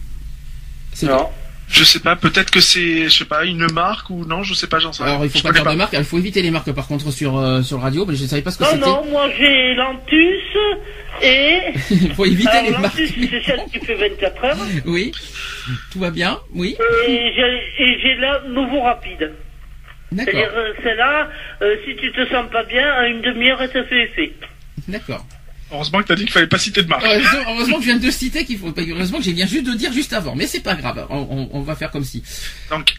C'est 0.95 1.07
Non. 1.07 1.29
je 1.69 1.85
sais 1.85 2.01
pas, 2.01 2.15
peut-être 2.17 2.51
que 2.51 2.61
c'est, 2.61 3.05
je 3.05 3.09
sais 3.11 3.25
pas, 3.25 3.45
une 3.45 3.67
marque 3.73 4.09
ou 4.11 4.25
non, 4.25 4.43
je 4.43 4.55
sais 4.55 4.67
pas, 4.69 4.79
j'en 4.79 4.93
sais 4.93 5.03
rien. 5.03 5.13
Alors 5.13 5.25
il 5.25 5.31
faut 5.31 5.39
Je 5.39 5.43
pas 5.43 5.53
dire 5.53 5.65
de 5.65 5.77
marque, 5.77 5.93
il 5.93 6.05
faut 6.05 6.19
éviter 6.19 6.41
les 6.41 6.51
marques 6.51 6.73
par 6.73 6.87
contre 6.87 7.11
sur 7.11 7.37
euh, 7.39 7.63
sur 7.63 7.77
le 7.79 7.83
radio, 7.83 8.07
mais 8.07 8.15
je 8.17 8.25
savais 8.25 8.43
pas 8.43 8.51
ce 8.53 8.59
que 8.59 8.65
Non, 8.65 8.71
c'était. 8.71 8.87
non, 8.87 9.05
moi 9.11 9.29
j'ai 9.37 9.75
l'Antus 9.75 10.43
et. 11.23 11.59
il 11.91 12.15
faut 12.15 12.25
éviter 12.27 12.49
Alors, 12.49 12.63
les 12.65 12.71
marques. 12.79 12.99
l'Antus, 12.99 13.13
c'est 13.31 13.43
celle 13.45 13.65
qui 13.73 13.79
fait 13.85 13.95
24 13.95 14.45
heures. 14.45 14.57
Oui, 14.87 15.13
tout 15.93 15.99
va 15.99 16.11
bien, 16.11 16.39
oui. 16.55 16.77
Et 17.09 17.33
j'ai 17.35 17.83
et 17.85 17.99
j'ai 18.01 18.15
la 18.17 18.41
Nouveau 18.49 18.81
Rapide. 18.83 19.33
D'accord, 20.13 20.33
C'est-à-dire, 20.33 20.53
euh, 20.57 20.73
celle-là, 20.85 21.29
euh, 21.63 21.75
si 21.85 21.97
tu 21.97 22.13
te 22.13 22.25
sens 22.29 22.45
pas 22.53 22.63
bien, 22.63 22.89
à 22.89 23.07
une 23.09 23.21
demi-heure, 23.21 23.61
elle 23.61 23.71
te 23.73 23.83
fait 23.85 24.05
effet. 24.05 24.33
d'accord. 24.87 25.27
Heureusement 25.73 26.03
que 26.03 26.09
t'as 26.09 26.15
dit 26.15 26.25
qu'il 26.25 26.33
fallait 26.33 26.47
pas 26.47 26.59
citer 26.59 26.83
de 26.83 26.89
marque. 26.89 27.05
Heureusement, 27.05 27.39
heureusement 27.49 27.77
que 27.77 27.83
je 27.83 27.87
viens 27.91 27.99
de 27.99 28.11
citer 28.11 28.45
qu'il 28.45 28.59
faut. 28.59 28.73
Heureusement 28.77 29.19
que 29.19 29.25
j'ai 29.25 29.33
bien 29.33 29.47
juste 29.47 29.65
de 29.67 29.73
dire 29.75 29.93
juste 29.93 30.12
avant, 30.12 30.35
mais 30.37 30.47
c'est 30.47 30.61
pas 30.62 30.75
grave. 30.75 31.07
On, 31.11 31.17
on- 31.31 31.49
on 31.53 31.61
va 31.62 31.75
faire 31.75 31.91
comme 31.91 32.05
si. 32.05 32.23
Donc, 32.71 32.95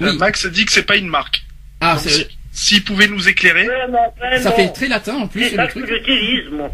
euh, 0.00 0.12
Oui. 0.12 0.16
Max 0.18 0.46
dit 0.46 0.64
que 0.64 0.72
c'est 0.72 0.84
pas 0.84 0.96
une 0.96 1.08
marque. 1.08 1.42
Ah, 1.80 1.98
c'est- 1.98 2.28
S'il 2.52 2.82
pouvait 2.82 3.06
nous 3.08 3.28
éclairer. 3.28 3.68
Ouais, 3.68 3.74
mais 3.90 3.98
enfin, 4.16 4.42
Ça 4.42 4.52
fait 4.52 4.68
très 4.70 4.88
latin 4.88 5.14
en 5.16 5.28
plus 5.28 5.44
C'est 5.44 5.50
le 5.50 5.56
ça 5.56 5.66
que 5.68 5.86
j'utilise, 5.86 6.50
moi. 6.50 6.70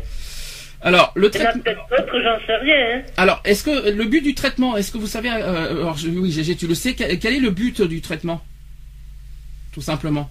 Alors 0.80 1.12
le 1.14 1.30
traitement. 1.30 1.62
peut-être 1.62 1.80
d'autres, 1.90 2.20
j'en 2.22 2.46
sais 2.46 2.56
rien. 2.56 2.98
Hein. 2.98 3.02
Alors 3.16 3.40
est-ce 3.44 3.64
que 3.64 3.90
le 3.90 4.04
but 4.04 4.20
du 4.22 4.34
traitement, 4.34 4.76
est-ce 4.76 4.92
que 4.92 4.98
vous 4.98 5.06
savez, 5.06 5.30
euh, 5.30 5.70
alors, 5.80 5.96
je- 5.96 6.08
oui 6.08 6.30
Gégé, 6.30 6.56
tu 6.56 6.66
le 6.66 6.74
sais, 6.74 6.94
quel 6.94 7.10
est 7.34 7.38
le 7.40 7.50
but 7.50 7.80
du 7.82 8.00
traitement? 8.02 8.42
Tout 9.72 9.80
simplement. 9.82 10.30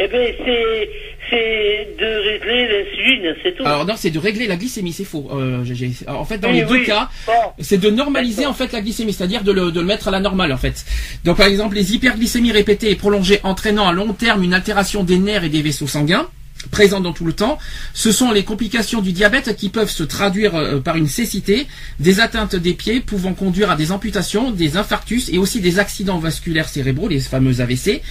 Eh 0.00 0.06
bien, 0.06 0.20
c'est, 0.44 0.90
c'est 1.28 1.88
de 1.98 2.06
régler 2.30 2.68
l'insuline, 2.68 3.34
c'est 3.42 3.56
tout. 3.56 3.64
Alors 3.66 3.84
non, 3.84 3.94
c'est 3.96 4.10
de 4.10 4.18
régler 4.18 4.46
la 4.46 4.56
glycémie, 4.56 4.92
c'est 4.92 5.04
faux. 5.04 5.28
Euh, 5.32 5.64
en 6.06 6.24
fait, 6.24 6.38
dans 6.38 6.50
Oui, 6.50 6.60
les 6.60 6.64
deux 6.64 6.84
cas, 6.84 7.08
Bon. 7.26 7.32
c'est 7.58 7.78
de 7.78 7.90
normaliser 7.90 8.46
en 8.46 8.54
fait 8.54 8.70
la 8.72 8.80
glycémie, 8.80 9.12
c'est-à-dire 9.12 9.42
de 9.42 9.50
le, 9.52 9.72
de 9.72 9.80
le 9.80 9.86
mettre 9.86 10.06
à 10.08 10.10
la 10.12 10.20
normale 10.20 10.52
en 10.52 10.56
fait. 10.56 10.84
Donc 11.24 11.38
par 11.38 11.46
exemple, 11.46 11.74
les 11.74 11.94
hyperglycémies 11.94 12.52
répétées 12.52 12.90
et 12.90 12.96
prolongées 12.96 13.40
entraînant 13.42 13.88
à 13.88 13.92
long 13.92 14.12
terme 14.12 14.44
une 14.44 14.54
altération 14.54 15.02
des 15.02 15.18
nerfs 15.18 15.42
et 15.44 15.48
des 15.48 15.62
vaisseaux 15.62 15.88
sanguins 15.88 16.28
présentes 16.70 17.02
dans 17.02 17.12
tout 17.12 17.24
le 17.24 17.32
temps, 17.32 17.58
ce 17.94 18.12
sont 18.12 18.30
les 18.30 18.44
complications 18.44 19.00
du 19.00 19.12
diabète 19.12 19.56
qui 19.56 19.68
peuvent 19.68 19.90
se 19.90 20.02
traduire 20.02 20.54
euh, 20.54 20.80
par 20.80 20.96
une 20.96 21.08
cécité, 21.08 21.66
des 22.00 22.20
atteintes 22.20 22.56
des 22.56 22.74
pieds 22.74 23.00
pouvant 23.00 23.34
conduire 23.34 23.70
à 23.70 23.76
des 23.76 23.92
amputations, 23.92 24.50
des 24.50 24.76
infarctus 24.76 25.28
et 25.32 25.38
aussi 25.38 25.60
des 25.60 25.78
accidents 25.78 26.18
vasculaires 26.18 26.68
cérébraux, 26.68 27.08
les 27.08 27.20
fameux 27.20 27.60
AVC, 27.60 28.02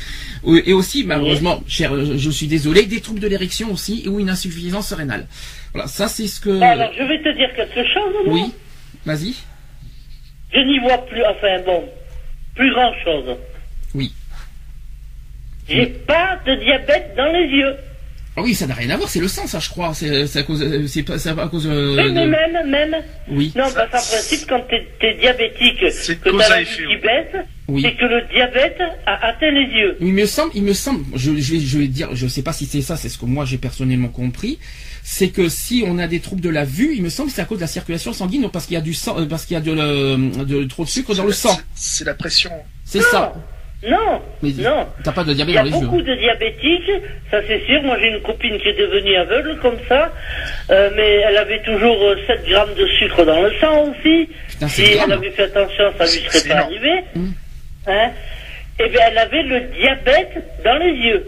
Euh, 0.45 0.61
et 0.65 0.73
aussi 0.73 1.03
malheureusement, 1.03 1.61
cher, 1.67 1.93
euh, 1.93 2.17
je 2.17 2.29
suis 2.29 2.47
désolé, 2.47 2.85
des 2.85 3.01
troubles 3.01 3.19
de 3.19 3.27
l'érection 3.27 3.71
aussi 3.71 4.07
ou 4.07 4.19
une 4.19 4.29
insuffisance 4.29 4.93
rénale. 4.93 5.27
Voilà, 5.73 5.87
ça 5.87 6.07
c'est 6.07 6.27
ce 6.27 6.39
que. 6.39 6.49
Bon, 6.49 6.61
alors, 6.61 6.91
je 6.97 7.03
vais 7.03 7.21
te 7.21 7.35
dire 7.35 7.53
quelque 7.55 7.83
chose. 7.93 8.13
Oui, 8.27 8.53
vas-y. 9.05 9.35
Je 10.53 10.59
n'y 10.59 10.79
vois 10.79 11.05
plus, 11.05 11.23
enfin 11.25 11.61
bon, 11.65 11.83
plus 12.55 12.71
grand 12.73 12.93
chose. 13.03 13.35
Oui. 13.93 14.13
J'ai 15.67 15.85
pas 15.87 16.39
de 16.45 16.55
diabète 16.55 17.13
dans 17.17 17.31
les 17.31 17.47
yeux. 17.47 17.75
Ah 18.39 18.43
oui, 18.43 18.53
ça 18.53 18.67
n'a 18.67 18.75
rien 18.75 18.91
à 18.91 18.97
voir, 18.97 19.09
c'est 19.09 19.19
le 19.19 19.27
sang, 19.27 19.47
ça, 19.47 19.57
je 19.59 19.67
crois. 19.69 19.93
C'est 19.95 20.37
à 20.37 20.43
cause, 20.43 20.63
c'est 20.87 21.01
pas, 21.01 21.17
c'est 21.17 21.29
à 21.29 21.47
cause. 21.47 21.65
euh, 21.65 21.95
Oui, 21.97 22.11
mais 22.13 22.25
de- 22.25 22.29
même, 22.29 22.69
même. 22.69 22.95
Oui. 23.29 23.51
Non, 23.55 23.63
parce 23.73 23.89
qu'en 23.91 24.13
principe, 24.15 24.47
quand 24.47 24.61
t'es 24.69 24.87
es 25.07 25.15
diabétique, 25.15 25.83
C'est 25.91 26.17
que 26.21 26.29
cause 26.29 26.43
t'as 26.47 26.59
la 26.59 26.63
qui 26.63 26.97
baisse, 27.01 27.43
Oui. 27.67 27.81
c'est 27.81 27.95
que 27.95 28.05
le 28.05 28.21
diabète 28.31 28.77
a 29.07 29.25
atteint 29.27 29.49
les 29.49 29.65
yeux. 29.75 29.97
Il 30.01 30.13
me 30.13 30.27
semble, 30.27 30.51
il 30.53 30.61
me 30.61 30.73
semble, 30.73 31.03
je, 31.15 31.31
je 31.35 31.53
vais, 31.53 31.59
je 31.59 31.77
vais 31.79 31.87
dire, 31.87 32.09
je 32.13 32.27
sais 32.27 32.43
pas 32.43 32.53
si 32.53 32.67
c'est 32.67 32.83
ça, 32.83 32.95
c'est 32.95 33.09
ce 33.09 33.17
que 33.17 33.25
moi 33.25 33.43
j'ai 33.43 33.57
personnellement 33.57 34.09
compris, 34.09 34.59
c'est 35.03 35.29
que 35.29 35.49
si 35.49 35.83
on 35.87 35.97
a 35.97 36.05
des 36.05 36.19
troubles 36.19 36.41
de 36.41 36.49
la 36.49 36.63
vue, 36.63 36.93
il 36.95 37.01
me 37.01 37.09
semble 37.09 37.29
que 37.29 37.35
c'est 37.35 37.41
à 37.41 37.45
cause 37.45 37.57
de 37.57 37.63
la 37.63 37.67
circulation 37.67 38.13
sanguine, 38.13 38.45
ou 38.45 38.49
parce 38.49 38.67
qu'il 38.67 38.75
y 38.75 38.77
a 38.77 38.81
du 38.81 38.93
sang, 38.93 39.19
euh, 39.19 39.25
parce 39.25 39.45
qu'il 39.47 39.55
y 39.55 39.57
a 39.57 39.61
de, 39.61 39.71
le- 39.71 40.45
de 40.45 40.63
trop 40.65 40.83
de 40.83 40.89
sucre 40.89 41.15
dans 41.15 41.25
le 41.25 41.31
sang. 41.33 41.57
C'est 41.73 42.05
la 42.05 42.13
pression. 42.13 42.51
C'est 42.85 43.01
ça. 43.01 43.33
Non, 43.87 44.21
Mais 44.41 44.49
non. 44.57 44.87
t'as 45.03 45.11
pas 45.11 45.23
de 45.23 45.31
Il 45.31 45.35
diabète 45.35 45.55
y 45.55 45.57
a 45.57 45.61
dans 45.61 45.65
les 45.67 45.71
yeux. 45.71 45.85
beaucoup 45.85 46.01
de 46.01 46.15
diabétiques, 46.15 46.91
ça 47.29 47.39
c'est 47.47 47.63
sûr. 47.67 47.81
Moi 47.83 47.95
j'ai 47.99 48.07
une 48.07 48.21
copine 48.21 48.57
qui 48.59 48.69
est 48.69 48.73
devenue 48.79 49.15
aveugle 49.15 49.55
comme 49.61 49.77
ça, 49.87 50.11
euh, 50.71 50.89
mais 50.95 51.17
elle 51.27 51.37
avait 51.37 51.61
toujours 51.61 51.95
euh, 52.03 52.15
7 52.25 52.43
grammes 52.49 52.73
de 52.73 52.87
sucre 52.99 53.23
dans 53.23 53.39
le 53.41 53.51
sang 53.61 53.83
aussi. 53.91 54.29
Putain, 54.49 54.67
si 54.67 54.83
7 54.83 54.99
elle 55.05 55.11
avait 55.11 55.29
fait 55.29 55.43
attention, 55.43 55.83
ça 55.95 56.05
lui 56.05 56.11
serait 56.27 56.49
pas 56.49 56.55
énorme. 56.55 56.73
arrivé. 56.73 57.03
Hum. 57.15 57.33
Hein 57.85 58.09
Eh 58.79 58.89
bien 58.89 59.01
elle 59.11 59.17
avait 59.19 59.43
le 59.43 59.59
diabète 59.79 60.63
dans 60.63 60.77
les 60.77 60.91
yeux. 60.93 61.25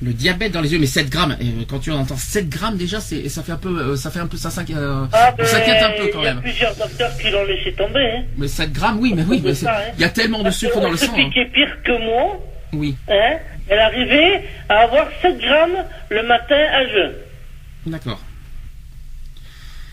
Le 0.00 0.12
diabète 0.12 0.52
dans 0.52 0.60
les 0.60 0.72
yeux, 0.72 0.78
mais 0.78 0.86
7 0.86 1.10
grammes. 1.10 1.36
Et 1.40 1.46
euh, 1.46 1.64
quand 1.68 1.80
tu 1.80 1.90
entends 1.90 2.16
7 2.16 2.48
grammes 2.48 2.76
déjà, 2.76 3.00
c'est, 3.00 3.28
ça 3.28 3.42
fait 3.42 3.50
un 3.52 3.56
peu, 3.56 3.68
euh, 3.68 3.96
ça 3.96 4.10
fait 4.12 4.20
un 4.20 4.28
peu, 4.28 4.36
ça 4.36 4.48
s'inquiète, 4.50 4.76
euh, 4.76 5.04
Ah, 5.12 5.34
on 5.36 5.44
s'inquiète 5.44 5.82
un 5.82 5.90
peu 5.90 6.08
quand 6.12 6.20
Il 6.20 6.24
y 6.24 6.28
a 6.28 6.34
même. 6.34 6.42
plusieurs 6.42 6.74
docteurs 6.76 7.16
qui 7.18 7.30
l'ont 7.30 7.44
laissé 7.44 7.72
tomber. 7.72 8.12
Hein. 8.18 8.22
Mais 8.36 8.46
7 8.46 8.72
grammes, 8.72 8.98
oui, 9.00 9.12
mais 9.16 9.24
oui, 9.28 9.40
mais 9.44 9.66
hein. 9.66 9.72
il 9.96 10.00
y 10.00 10.04
a 10.04 10.08
tellement 10.08 10.44
de 10.44 10.50
sucre 10.50 10.80
dans 10.80 10.90
le 10.90 10.96
sang. 10.96 11.12
Hein. 11.18 11.30
qui 11.32 11.40
est 11.40 11.46
pire 11.52 11.76
que 11.84 11.98
moi, 12.00 12.38
Oui, 12.74 12.94
hein, 13.08 13.38
elle 13.68 13.80
arrivait 13.80 14.44
à 14.68 14.80
avoir 14.82 15.08
7 15.20 15.36
grammes 15.38 15.84
le 16.10 16.22
matin 16.22 16.64
à 16.72 16.86
jeun. 16.86 17.12
d'accord. 17.86 18.20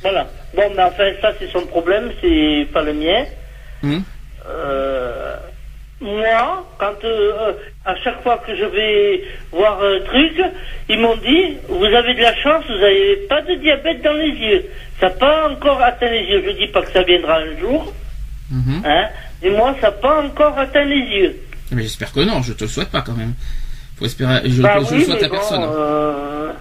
Voilà. 0.03 0.27
Bon, 0.55 0.71
mais 0.77 0.83
enfin, 0.83 1.09
ça, 1.19 1.31
c'est 1.39 1.49
son 1.51 1.65
problème, 1.65 2.11
c'est 2.21 2.67
pas 2.71 2.83
le 2.83 2.93
mien. 2.93 3.25
Hum. 3.83 4.03
Euh, 4.47 5.35
moi, 5.99 6.63
quand 6.77 7.03
euh, 7.03 7.53
à 7.85 7.95
chaque 8.03 8.21
fois 8.23 8.37
que 8.45 8.55
je 8.55 8.65
vais 8.65 9.23
voir 9.51 9.79
un 9.83 9.99
truc, 10.05 10.41
ils 10.89 10.99
m'ont 10.99 11.15
dit 11.17 11.57
vous 11.69 11.85
avez 11.85 12.13
de 12.15 12.21
la 12.21 12.35
chance, 12.35 12.63
vous 12.67 12.79
n'avez 12.79 13.17
pas 13.29 13.41
de 13.43 13.55
diabète 13.55 14.01
dans 14.01 14.13
les 14.13 14.29
yeux. 14.29 14.65
Ça 14.99 15.07
n'a 15.07 15.13
pas 15.13 15.49
encore 15.49 15.81
atteint 15.81 16.09
les 16.09 16.23
yeux. 16.23 16.43
Je 16.45 16.51
dis 16.51 16.67
pas 16.67 16.81
que 16.81 16.91
ça 16.91 17.03
viendra 17.03 17.37
un 17.37 17.57
jour, 17.59 17.93
Mhm. 18.51 18.81
hein. 18.85 19.07
Mais 19.43 19.49
moi, 19.49 19.75
ça 19.81 19.87
n'a 19.87 19.91
pas 19.91 20.21
encore 20.23 20.57
atteint 20.57 20.83
les 20.85 20.95
yeux. 21.17 21.35
Mais 21.71 21.83
j'espère 21.83 22.11
que 22.11 22.21
non, 22.21 22.41
je 22.41 22.53
te 22.53 22.63
le 22.63 22.69
souhaite 22.69 22.89
pas 22.89 23.01
quand 23.01 23.13
même. 23.13 23.33
Faut 23.97 24.05
espérer, 24.05 24.41
je, 24.45 24.61
Bah 24.61 24.77
je 24.81 24.93
oui, 24.93 24.99
le 24.99 25.05
souhaite 25.05 25.23
à 25.23 25.27
bon, 25.27 25.33
personne. 25.35 25.63
euh, 25.69 26.51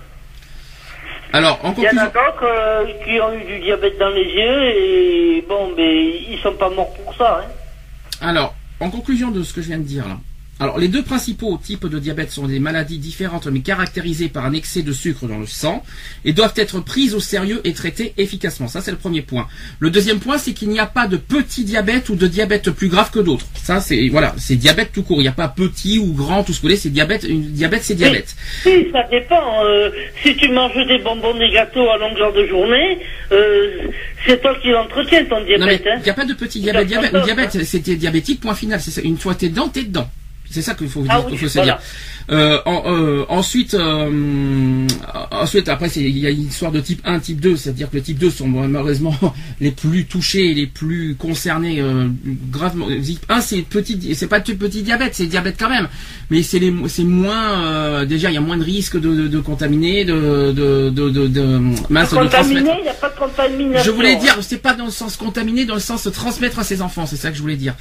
Alors, 1.33 1.59
en 1.65 1.75
Il 1.77 1.83
y 1.83 1.87
en 1.89 1.91
a 1.97 2.07
conclusion, 2.07 2.07
d'autres 2.07 2.45
euh, 2.45 2.85
qui 3.05 3.21
ont 3.21 3.35
eu 3.35 3.45
du 3.45 3.59
diabète 3.61 3.99
dans 3.99 4.11
les 4.11 4.23
yeux 4.25 4.63
et 4.65 5.45
bon, 5.49 5.73
mais 5.77 6.07
ils 6.31 6.39
sont 6.43 6.53
pas 6.55 6.69
morts 6.71 6.95
pour 6.95 7.15
ça. 7.17 7.41
Hein. 7.43 8.27
alors, 8.29 8.55
en 8.81 8.91
conclusion 8.91 9.31
de 9.31 9.43
ce 9.43 9.53
que 9.53 9.61
je 9.63 9.69
viens 9.69 9.79
de 9.79 9.83
dire 9.85 10.07
là. 10.07 10.17
Alors, 10.61 10.79
les 10.79 10.87
deux 10.87 11.03
principaux 11.03 11.59
types 11.63 11.87
de 11.87 11.99
diabète 11.99 12.31
sont 12.31 12.47
des 12.47 12.61
maladies 12.61 12.99
différentes 12.99 13.49
mais 13.49 13.59
caractérisées 13.61 14.29
par 14.29 14.47
un 14.47 14.53
excès 14.53 14.83
de 14.83 14.93
sucre 14.93 15.27
dans 15.27 15.39
le 15.39 15.47
sang 15.47 15.83
et 16.25 16.33
doivent 16.33 16.53
être 16.57 16.79
prises 16.81 17.15
au 17.15 17.21
sérieux 17.21 17.61
et 17.65 17.73
traitées 17.73 18.15
efficacement. 18.19 18.69
Ça, 18.69 18.81
c'est 18.81 18.93
le 18.93 18.97
premier 18.97 19.23
point. 19.23 19.49
Le 19.81 19.91
deuxième 19.91 20.21
point, 20.21 20.39
c'est 20.39 20.53
qu'il 20.53 20.69
n'y 20.69 20.79
a 20.79 20.87
pas 20.87 21.09
de 21.09 21.17
petit 21.17 21.65
diabète 21.65 22.09
ou 22.09 22.15
de 22.15 22.29
diabète 22.29 22.71
plus 22.71 22.87
grave 22.89 23.11
que 23.11 23.19
d'autres. 23.19 23.47
Ça, 23.55 23.81
c'est, 23.81 24.09
voilà, 24.09 24.33
c'est 24.39 24.55
diabète 24.55 24.93
tout 24.93 25.03
court. 25.03 25.19
Il 25.19 25.23
n'y 25.23 25.29
a 25.29 25.33
pas 25.33 25.49
petit 25.49 25.99
ou 25.99 26.13
grand, 26.13 26.45
tout 26.45 26.53
ce 26.53 26.59
que 26.59 26.63
vous 26.63 26.69
voulez, 26.69 26.77
c'est 26.77 26.91
diabète, 26.91 27.25
une- 27.25 27.51
diabète, 27.51 27.83
c'est 27.83 27.95
diabète. 27.97 28.35
Si, 28.63 28.87
ça 28.93 29.03
dépend. 29.11 29.65
euh, 29.65 29.91
si 30.23 30.37
tu 30.37 30.49
manges 30.53 30.75
des 30.87 30.99
bonbons, 30.99 31.37
des 31.37 31.51
gâteaux 31.51 31.91
à 31.91 31.99
longueur 31.99 32.33
de 32.33 32.47
journée, 32.47 32.99
euh, 33.33 33.89
c'est 34.25 34.41
toi 34.41 34.55
qui 34.63 34.69
l'entretiens 34.71 35.25
ton 35.25 35.45
diabète. 35.45 35.83
hein. 35.87 35.97
il 35.99 36.03
n'y 36.05 36.11
a 36.11 36.15
pas 36.15 36.25
de 36.25 36.35
petit 36.35 36.61
diabète. 36.61 36.87
diabète 36.87 37.17
diabète, 37.25 37.65
c'était 37.65 37.97
diabétique, 37.97 38.41
point 38.41 38.55
final. 38.55 38.81
C'est 38.81 38.93
ça. 38.93 39.01
Une 39.01 39.19
fois 39.19 39.35
t'es 39.35 39.49
dedans, 39.49 39.69
t'es 39.69 39.83
dedans. 39.83 40.09
C'est 40.55 40.63
ça 40.63 40.75
qu'il 40.75 40.89
faut, 40.89 41.05
Ah 41.09 41.21
oui, 41.29 41.37
faut 41.37 41.49
se 41.49 41.55
voilà. 41.55 41.73
dire. 41.75 41.83
Euh, 42.31 42.59
en- 42.65 42.85
euh, 42.87 43.25
ensuite, 43.29 43.75
euh, 43.75 44.87
ensuite, 45.33 45.69
après, 45.69 45.89
il 45.97 46.17
y 46.17 46.27
a 46.27 46.31
une 46.31 46.47
histoire 46.47 46.71
de 46.71 46.81
type 46.81 47.01
1, 47.05 47.19
type 47.19 47.41
2, 47.41 47.57
c'est-à-dire 47.57 47.91
que 47.91 47.97
le 47.97 48.03
type 48.03 48.19
2 48.19 48.31
sont 48.31 48.47
malheureusement 48.47 49.15
les 49.61 49.73
plus 49.73 50.05
touchés, 50.07 50.55
les 50.55 50.67
plus 50.69 51.17
concernés 51.17 51.81
euh, 51.81 52.07
gravement. 52.51 52.87
Type 53.03 53.25
1, 53.29 53.41
c'est 53.41 53.63
petit, 53.63 54.15
c'est 54.15 54.29
pas 54.29 54.39
de 54.41 54.53
petit 54.53 54.83
diabète, 54.83 55.15
c'est 55.17 55.27
diabète 55.27 55.57
quand 55.59 55.69
même, 55.69 55.89
mais 56.31 56.43
c'est 56.45 56.61
les, 56.61 56.73
c'est 56.87 57.03
moins, 57.05 57.65
euh, 57.65 58.05
déjà, 58.07 58.31
il 58.31 58.35
y 58.35 58.39
a 58.39 58.41
moins 58.41 58.57
de 58.59 58.65
risques 58.65 58.99
de, 58.99 59.13
de, 59.15 59.27
de 59.29 59.41
contaminer, 59.41 60.05
de, 60.05 60.53
de, 60.53 60.91
de, 60.91 61.11
de, 61.11 61.27
de, 61.27 61.43
mince, 61.91 62.11
de 62.13 62.29
transmettre. 62.29 62.77
Il 62.79 62.83
n'y 62.85 62.89
a 62.89 62.95
pas 62.95 63.11
de 63.11 63.19
contamination. 63.19 63.85
Je 63.85 63.91
voulais 63.91 64.17
dire, 64.17 64.39
c'est 64.41 64.63
pas 64.63 64.75
dans 64.75 64.85
le 64.87 64.91
sens 64.93 65.17
contaminé, 65.17 65.65
dans 65.65 65.75
le 65.75 65.81
sens 65.81 66.09
transmettre 66.13 66.59
à 66.61 66.65
ses 66.65 66.81
enfants, 66.81 67.07
c'est 67.07 67.17
ça 67.17 67.31
que 67.31 67.37
je 67.37 67.43
voulais 67.43 67.57
dire. 67.57 67.75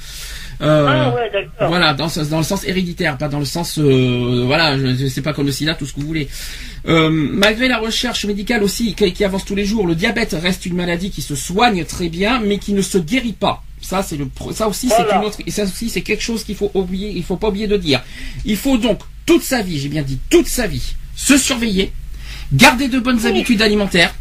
Euh, 0.60 0.86
Ah 0.88 1.14
ouais, 1.14 1.30
d'accord. 1.32 1.68
voilà, 1.68 1.94
dans, 1.94 2.06
le 2.06 2.42
sens 2.44 2.64
héréditaire, 2.64 3.16
pas 3.18 3.28
dans 3.28 3.38
le 3.38 3.44
sens, 3.44 3.78
euh, 3.78 4.44
voilà, 4.46 4.78
je, 4.78 5.06
sais 5.06 5.22
pas 5.22 5.32
comme 5.32 5.46
le 5.46 5.52
sida, 5.52 5.74
tout 5.74 5.86
ce 5.86 5.92
que 5.92 6.00
vous 6.00 6.06
voulez. 6.06 6.28
Euh, 6.86 7.10
malgré 7.10 7.68
la 7.68 7.78
recherche 7.78 8.24
médicale 8.24 8.62
aussi 8.62 8.94
qui, 8.94 9.12
qui 9.12 9.24
avance 9.24 9.44
tous 9.44 9.54
les 9.54 9.64
jours, 9.64 9.86
le 9.86 9.94
diabète 9.94 10.36
reste 10.40 10.66
une 10.66 10.76
maladie 10.76 11.10
qui 11.10 11.22
se 11.22 11.34
soigne 11.34 11.84
très 11.84 12.08
bien, 12.08 12.40
mais 12.40 12.58
qui 12.58 12.72
ne 12.72 12.82
se 12.82 12.98
guérit 12.98 13.32
pas. 13.32 13.62
Ça, 13.80 14.02
c'est 14.02 14.16
le, 14.16 14.28
ça 14.52 14.68
aussi, 14.68 14.88
c'est 14.88 15.14
une 15.14 15.24
autre, 15.24 15.38
et 15.46 15.50
ça 15.50 15.64
aussi, 15.64 15.90
c'est 15.90 16.00
quelque 16.00 16.22
chose 16.22 16.44
qu'il 16.44 16.56
faut 16.56 16.70
oublier, 16.74 17.10
il 17.14 17.22
faut 17.22 17.36
pas 17.36 17.48
oublier 17.48 17.66
de 17.66 17.76
dire. 17.76 18.02
Il 18.44 18.56
faut 18.56 18.78
donc 18.78 19.00
toute 19.26 19.42
sa 19.42 19.62
vie, 19.62 19.78
j'ai 19.78 19.88
bien 19.88 20.02
dit 20.02 20.18
toute 20.30 20.46
sa 20.46 20.66
vie, 20.66 20.94
se 21.14 21.36
surveiller, 21.36 21.92
garder 22.52 22.88
de 22.88 22.98
bonnes 22.98 23.26
habitudes 23.26 23.60
alimentaires 23.60 24.14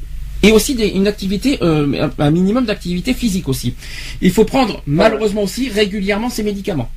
et 0.44 0.52
aussi 0.52 0.76
des- 0.76 0.90
une 0.90 1.08
activité, 1.08 1.58
euh, 1.62 2.10
un 2.20 2.32
minimum 2.32 2.66
d'activité 2.66 3.14
physique 3.14 3.48
aussi. 3.48 3.74
Il 4.22 4.32
faut 4.32 4.44
prendre 4.46 4.82
malheureusement 4.86 5.44
aussi 5.44 5.70
régulièrement 5.70 6.30
ses 6.30 6.44
médicaments. 6.44 6.90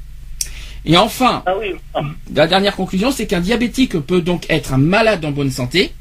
Et 0.84 0.96
enfin, 0.96 1.42
Ah 1.46 1.54
oui. 1.58 1.68
Ah. 1.94 2.00
la 2.34 2.46
dernière 2.46 2.76
conclusion, 2.76 3.10
c'est 3.10 3.26
qu'un 3.26 3.40
diabétique 3.40 3.98
peut 4.00 4.20
donc 4.20 4.44
être 4.50 4.72
un 4.74 4.78
malade 4.78 5.24
en 5.24 5.30
bonne 5.32 5.50
santé, 5.50 5.92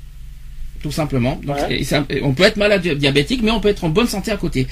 tout 0.86 0.92
simplement. 0.92 1.40
Donc, 1.44 1.58
Ouais. 1.68 1.82
et 1.82 2.22
on 2.22 2.34
peut 2.36 2.44
être 2.44 2.58
malade 2.58 2.88
diabétique, 2.88 3.42
mais 3.42 3.50
on 3.50 3.60
peut 3.60 3.70
être 3.70 3.84
en 3.86 3.90
bonne 3.90 4.06
santé 4.06 4.30
à 4.30 4.38
côté. 4.38 4.68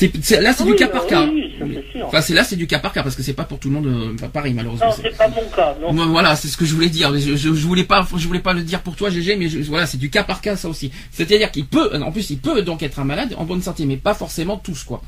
Là, 0.00 0.08
c'est 0.20 0.36
Ah 0.40 0.52
du 0.64 0.70
oui, 0.72 0.76
cas 0.76 0.86
bah 0.86 0.92
par 0.94 1.06
cas. 1.06 1.24
oui, 1.32 1.52
ça, 1.56 1.64
c'est 1.72 1.92
sûr. 1.98 2.06
Enfin, 2.08 2.20
c'est 2.20 2.34
là, 2.34 2.42
c'est 2.42 2.56
du 2.56 2.66
cas 2.66 2.80
par 2.80 2.92
cas 2.92 3.04
parce 3.04 3.14
que 3.14 3.22
c'est 3.22 3.32
pas 3.32 3.44
pour 3.44 3.60
tout 3.60 3.68
le 3.68 3.74
monde 3.74 3.86
euh, 3.86 4.28
pareil 4.28 4.54
malheureusement. 4.54 4.86
Non, 4.88 4.92
C'est- 5.00 5.16
pas 5.16 5.28
mon 5.28 5.44
cas, 5.54 5.76
non. 5.80 5.92
Moi, 5.92 6.06
Voilà, 6.06 6.34
c'est 6.34 6.48
ce 6.48 6.56
que 6.56 6.64
je 6.64 6.74
voulais 6.74 6.88
dire. 6.88 7.14
Je, 7.14 7.36
je, 7.36 7.36
je 7.36 7.66
voulais 7.66 7.84
pas, 7.84 8.04
je 8.16 8.26
voulais 8.26 8.40
pas 8.40 8.54
le 8.54 8.62
dire 8.62 8.80
pour 8.80 8.96
toi, 8.96 9.08
GG, 9.08 9.36
mais 9.36 9.48
je- 9.48 9.60
voilà, 9.60 9.86
c'est 9.86 9.98
du 9.98 10.10
cas 10.10 10.24
par 10.24 10.40
cas 10.40 10.56
ça 10.56 10.68
aussi. 10.68 10.90
C'est-à-dire 11.12 11.52
qu'il 11.52 11.66
peut, 11.66 11.94
en 12.02 12.10
plus, 12.10 12.28
il 12.30 12.38
peut 12.38 12.62
donc 12.62 12.82
être 12.82 12.98
un 12.98 13.04
malade 13.04 13.34
en 13.38 13.44
bonne 13.44 13.62
santé, 13.62 13.84
mais 13.86 13.96
pas 13.98 14.14
forcément 14.14 14.56
tous 14.56 14.82
quoi. 14.82 15.00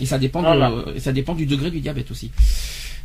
Et 0.00 0.06
ça 0.06 0.16
dépend, 0.16 0.40
Voilà. 0.40 0.72
ça 0.98 1.12
dépend 1.12 1.34
du 1.34 1.44
degré 1.44 1.70
du 1.70 1.80
diabète 1.80 2.10
aussi. 2.10 2.30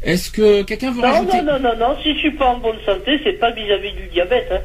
Est-ce 0.02 0.32
que 0.32 0.62
quelqu'un 0.62 0.92
veut 0.92 1.02
Non, 1.02 1.12
rajouter 1.12 1.42
non, 1.42 1.60
non, 1.60 1.60
non, 1.60 1.78
non, 1.90 1.98
si 2.02 2.14
je 2.14 2.20
suis 2.20 2.32
pas 2.32 2.46
en 2.46 2.60
bonne 2.60 2.78
santé, 2.86 3.20
c'est 3.22 3.34
pas 3.34 3.52
vis-à-vis 3.52 3.92
du 3.92 4.08
diabète. 4.14 4.48
Hein. 4.50 4.60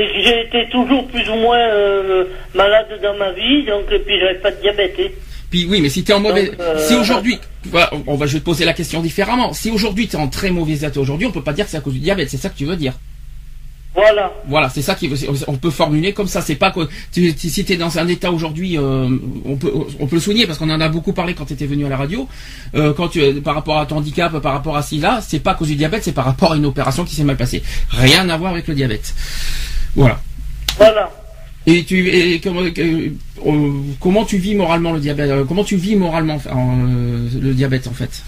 C'est 0.00 0.06
que 0.06 0.22
j'ai 0.24 0.40
été 0.46 0.70
toujours 0.70 1.06
plus 1.08 1.28
ou 1.28 1.34
moins 1.36 1.58
euh, 1.58 2.24
malade 2.54 2.86
dans 3.02 3.16
ma 3.18 3.32
vie, 3.32 3.64
donc 3.66 3.84
et 3.92 3.98
puis 3.98 4.18
j'avais 4.18 4.38
pas 4.38 4.50
de 4.50 4.60
diabète. 4.62 4.94
hein. 4.98 5.08
Puis 5.50 5.66
oui, 5.68 5.80
mais 5.82 5.88
si 5.90 6.02
t'es 6.04 6.12
en 6.14 6.20
mauvais, 6.20 6.46
Donc, 6.46 6.60
euh, 6.60 6.78
si 6.88 6.94
aujourd'hui, 6.94 7.38
on 8.06 8.14
va, 8.14 8.26
je 8.26 8.34
vais 8.34 8.38
te 8.38 8.44
poser 8.44 8.64
la 8.64 8.72
question 8.72 9.00
différemment. 9.02 9.52
Si 9.52 9.70
aujourd'hui 9.70 10.08
tu 10.08 10.16
es 10.16 10.18
en 10.18 10.28
très 10.28 10.50
mauvais 10.50 10.74
état 10.74 10.98
aujourd'hui, 11.00 11.26
on 11.26 11.32
peut 11.32 11.42
pas 11.42 11.52
dire 11.52 11.64
que 11.66 11.70
c'est 11.70 11.76
à 11.76 11.80
cause 11.80 11.92
du 11.94 11.98
diabète, 12.00 12.30
c'est 12.30 12.36
ça 12.38 12.48
que 12.48 12.56
tu 12.56 12.64
veux 12.64 12.76
dire. 12.76 12.94
Voilà. 13.92 14.32
Voilà, 14.46 14.68
c'est 14.68 14.82
ça 14.82 14.94
qui 14.94 15.10
on 15.48 15.56
peut 15.56 15.70
formuler 15.70 16.12
comme 16.12 16.28
ça. 16.28 16.40
C'est 16.40 16.54
pas 16.54 16.70
que 16.70 16.88
tu, 17.12 17.34
tu- 17.34 17.48
si 17.48 17.64
tu 17.64 17.72
es 17.72 17.76
dans 17.76 17.98
un 17.98 18.06
état 18.06 18.30
aujourd'hui, 18.30 18.78
euh, 18.78 19.08
on 19.44 19.56
peut 19.56 19.72
on 19.98 20.06
peut 20.06 20.14
le 20.16 20.20
souligner 20.22 20.46
parce 20.46 20.58
qu'on 20.60 20.70
en 20.70 20.80
a 20.80 20.88
beaucoup 20.88 21.12
parlé 21.12 21.34
quand 21.34 21.44
tu 21.46 21.54
étais 21.54 21.66
venu 21.66 21.84
à 21.84 21.88
la 21.88 21.96
radio. 21.96 22.28
Euh, 22.76 22.92
quand 22.94 23.08
tu 23.08 23.20
par 23.42 23.56
rapport 23.56 23.78
à 23.78 23.86
ton 23.86 23.96
handicap, 23.96 24.38
par 24.38 24.52
rapport 24.52 24.76
à 24.76 24.82
ci 24.82 24.98
là, 24.98 25.18
c'est 25.20 25.40
pas 25.40 25.50
à 25.50 25.54
cause 25.54 25.66
du 25.66 25.74
diabète, 25.74 26.04
c'est 26.04 26.12
par 26.12 26.24
rapport 26.24 26.52
à 26.52 26.56
une 26.56 26.66
opération 26.66 27.04
qui 27.04 27.16
s'est 27.16 27.24
mal 27.24 27.36
passée. 27.36 27.64
Rien 27.90 28.28
à 28.28 28.36
voir 28.36 28.52
avec 28.52 28.68
le 28.68 28.74
diabète. 28.76 29.12
Voilà. 29.96 30.20
Voilà. 30.76 31.10
Et 31.66 31.84
tu 31.84 32.08
et 32.08 32.40
comment 32.40 32.62
euh, 32.62 33.10
comment 34.00 34.24
tu 34.24 34.38
vis 34.38 34.54
moralement 34.54 34.92
le 34.92 35.00
diabète 35.00 35.30
euh, 35.30 35.44
Comment 35.44 35.62
tu 35.64 35.76
vis 35.76 35.94
moralement 35.96 36.38
euh, 36.46 37.28
le 37.40 37.52
diabète 37.54 37.86
en 37.86 37.92
fait? 37.92 38.22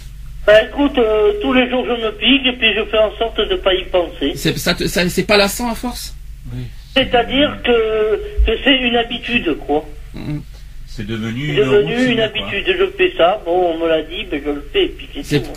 Bah 0.45 0.61
écoute, 0.63 0.97
euh, 0.97 1.33
tous 1.41 1.53
les 1.53 1.69
jours 1.69 1.85
je 1.85 2.05
me 2.05 2.11
pique 2.11 2.45
et 2.45 2.57
puis 2.57 2.73
je 2.75 2.83
fais 2.91 2.97
en 2.99 3.11
sorte 3.17 3.37
de 3.37 3.45
ne 3.45 3.55
pas 3.55 3.73
y 3.73 3.83
penser. 3.85 4.33
C'est 4.35 4.57
ça, 4.57 4.75
ça- 4.87 5.09
c'est 5.09 5.23
pas 5.23 5.37
lassant 5.37 5.71
à 5.71 5.75
force? 5.75 6.15
C'est-à-dire 6.95 7.57
que, 7.63 8.17
que 8.45 8.51
c'est 8.63 8.77
une 8.77 8.95
habitude, 8.97 9.57
quoi. 9.65 9.83
C'est 10.95 11.07
devenu 11.07 11.47
une 11.57 12.15
quoi. 12.17 12.23
habitude. 12.25 12.65
Je 12.67 12.85
fais 12.97 13.13
ça, 13.17 13.41
bon, 13.45 13.73
on 13.73 13.79
me 13.79 13.87
l'a 13.89 14.03
dit, 14.03 14.25
ben 14.29 14.39
je 14.45 14.51
le 14.51 14.63
fais, 14.71 14.91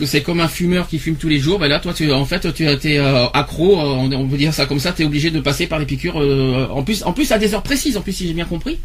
c'est 0.06 0.22
comme 0.22 0.40
un 0.40 0.48
fumeur 0.48 0.88
qui 0.88 0.98
fume 0.98 1.16
tous 1.16 1.28
les 1.28 1.38
jours. 1.38 1.58
Ben 1.58 1.68
là, 1.68 1.78
toi, 1.78 1.92
tu, 1.92 2.10
en 2.10 2.24
fait, 2.24 2.50
tu 2.54 2.64
es 2.64 2.98
euh, 2.98 3.26
accro. 3.34 3.78
euh, 3.78 3.84
on, 3.84 4.10
on 4.12 4.28
peut 4.28 4.38
dire 4.38 4.54
ça 4.54 4.64
comme 4.64 4.78
ça. 4.78 4.92
Tu 4.92 5.02
es 5.02 5.04
obligé 5.04 5.30
de 5.30 5.40
passer 5.40 5.66
par 5.66 5.78
les 5.78 5.84
piqûres. 5.84 6.18
euh, 6.20 6.66
en 6.70 6.82
plus, 6.82 7.02
en 7.04 7.12
plus 7.12 7.30
à 7.32 7.38
des 7.38 7.54
heures 7.54 7.62
précises. 7.62 7.96
En 7.98 8.00
plus, 8.00 8.12
si 8.14 8.26
j'ai 8.26 8.32
bien 8.32 8.46
compris, 8.46 8.78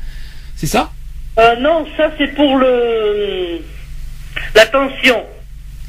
c'est 0.56 0.68
ça? 0.68 0.92
Euh, 1.40 1.56
non, 1.62 1.86
ça 1.96 2.12
c'est 2.18 2.36
pour 2.36 2.58
le... 2.58 3.60
La 4.54 4.66
tension. 4.66 5.24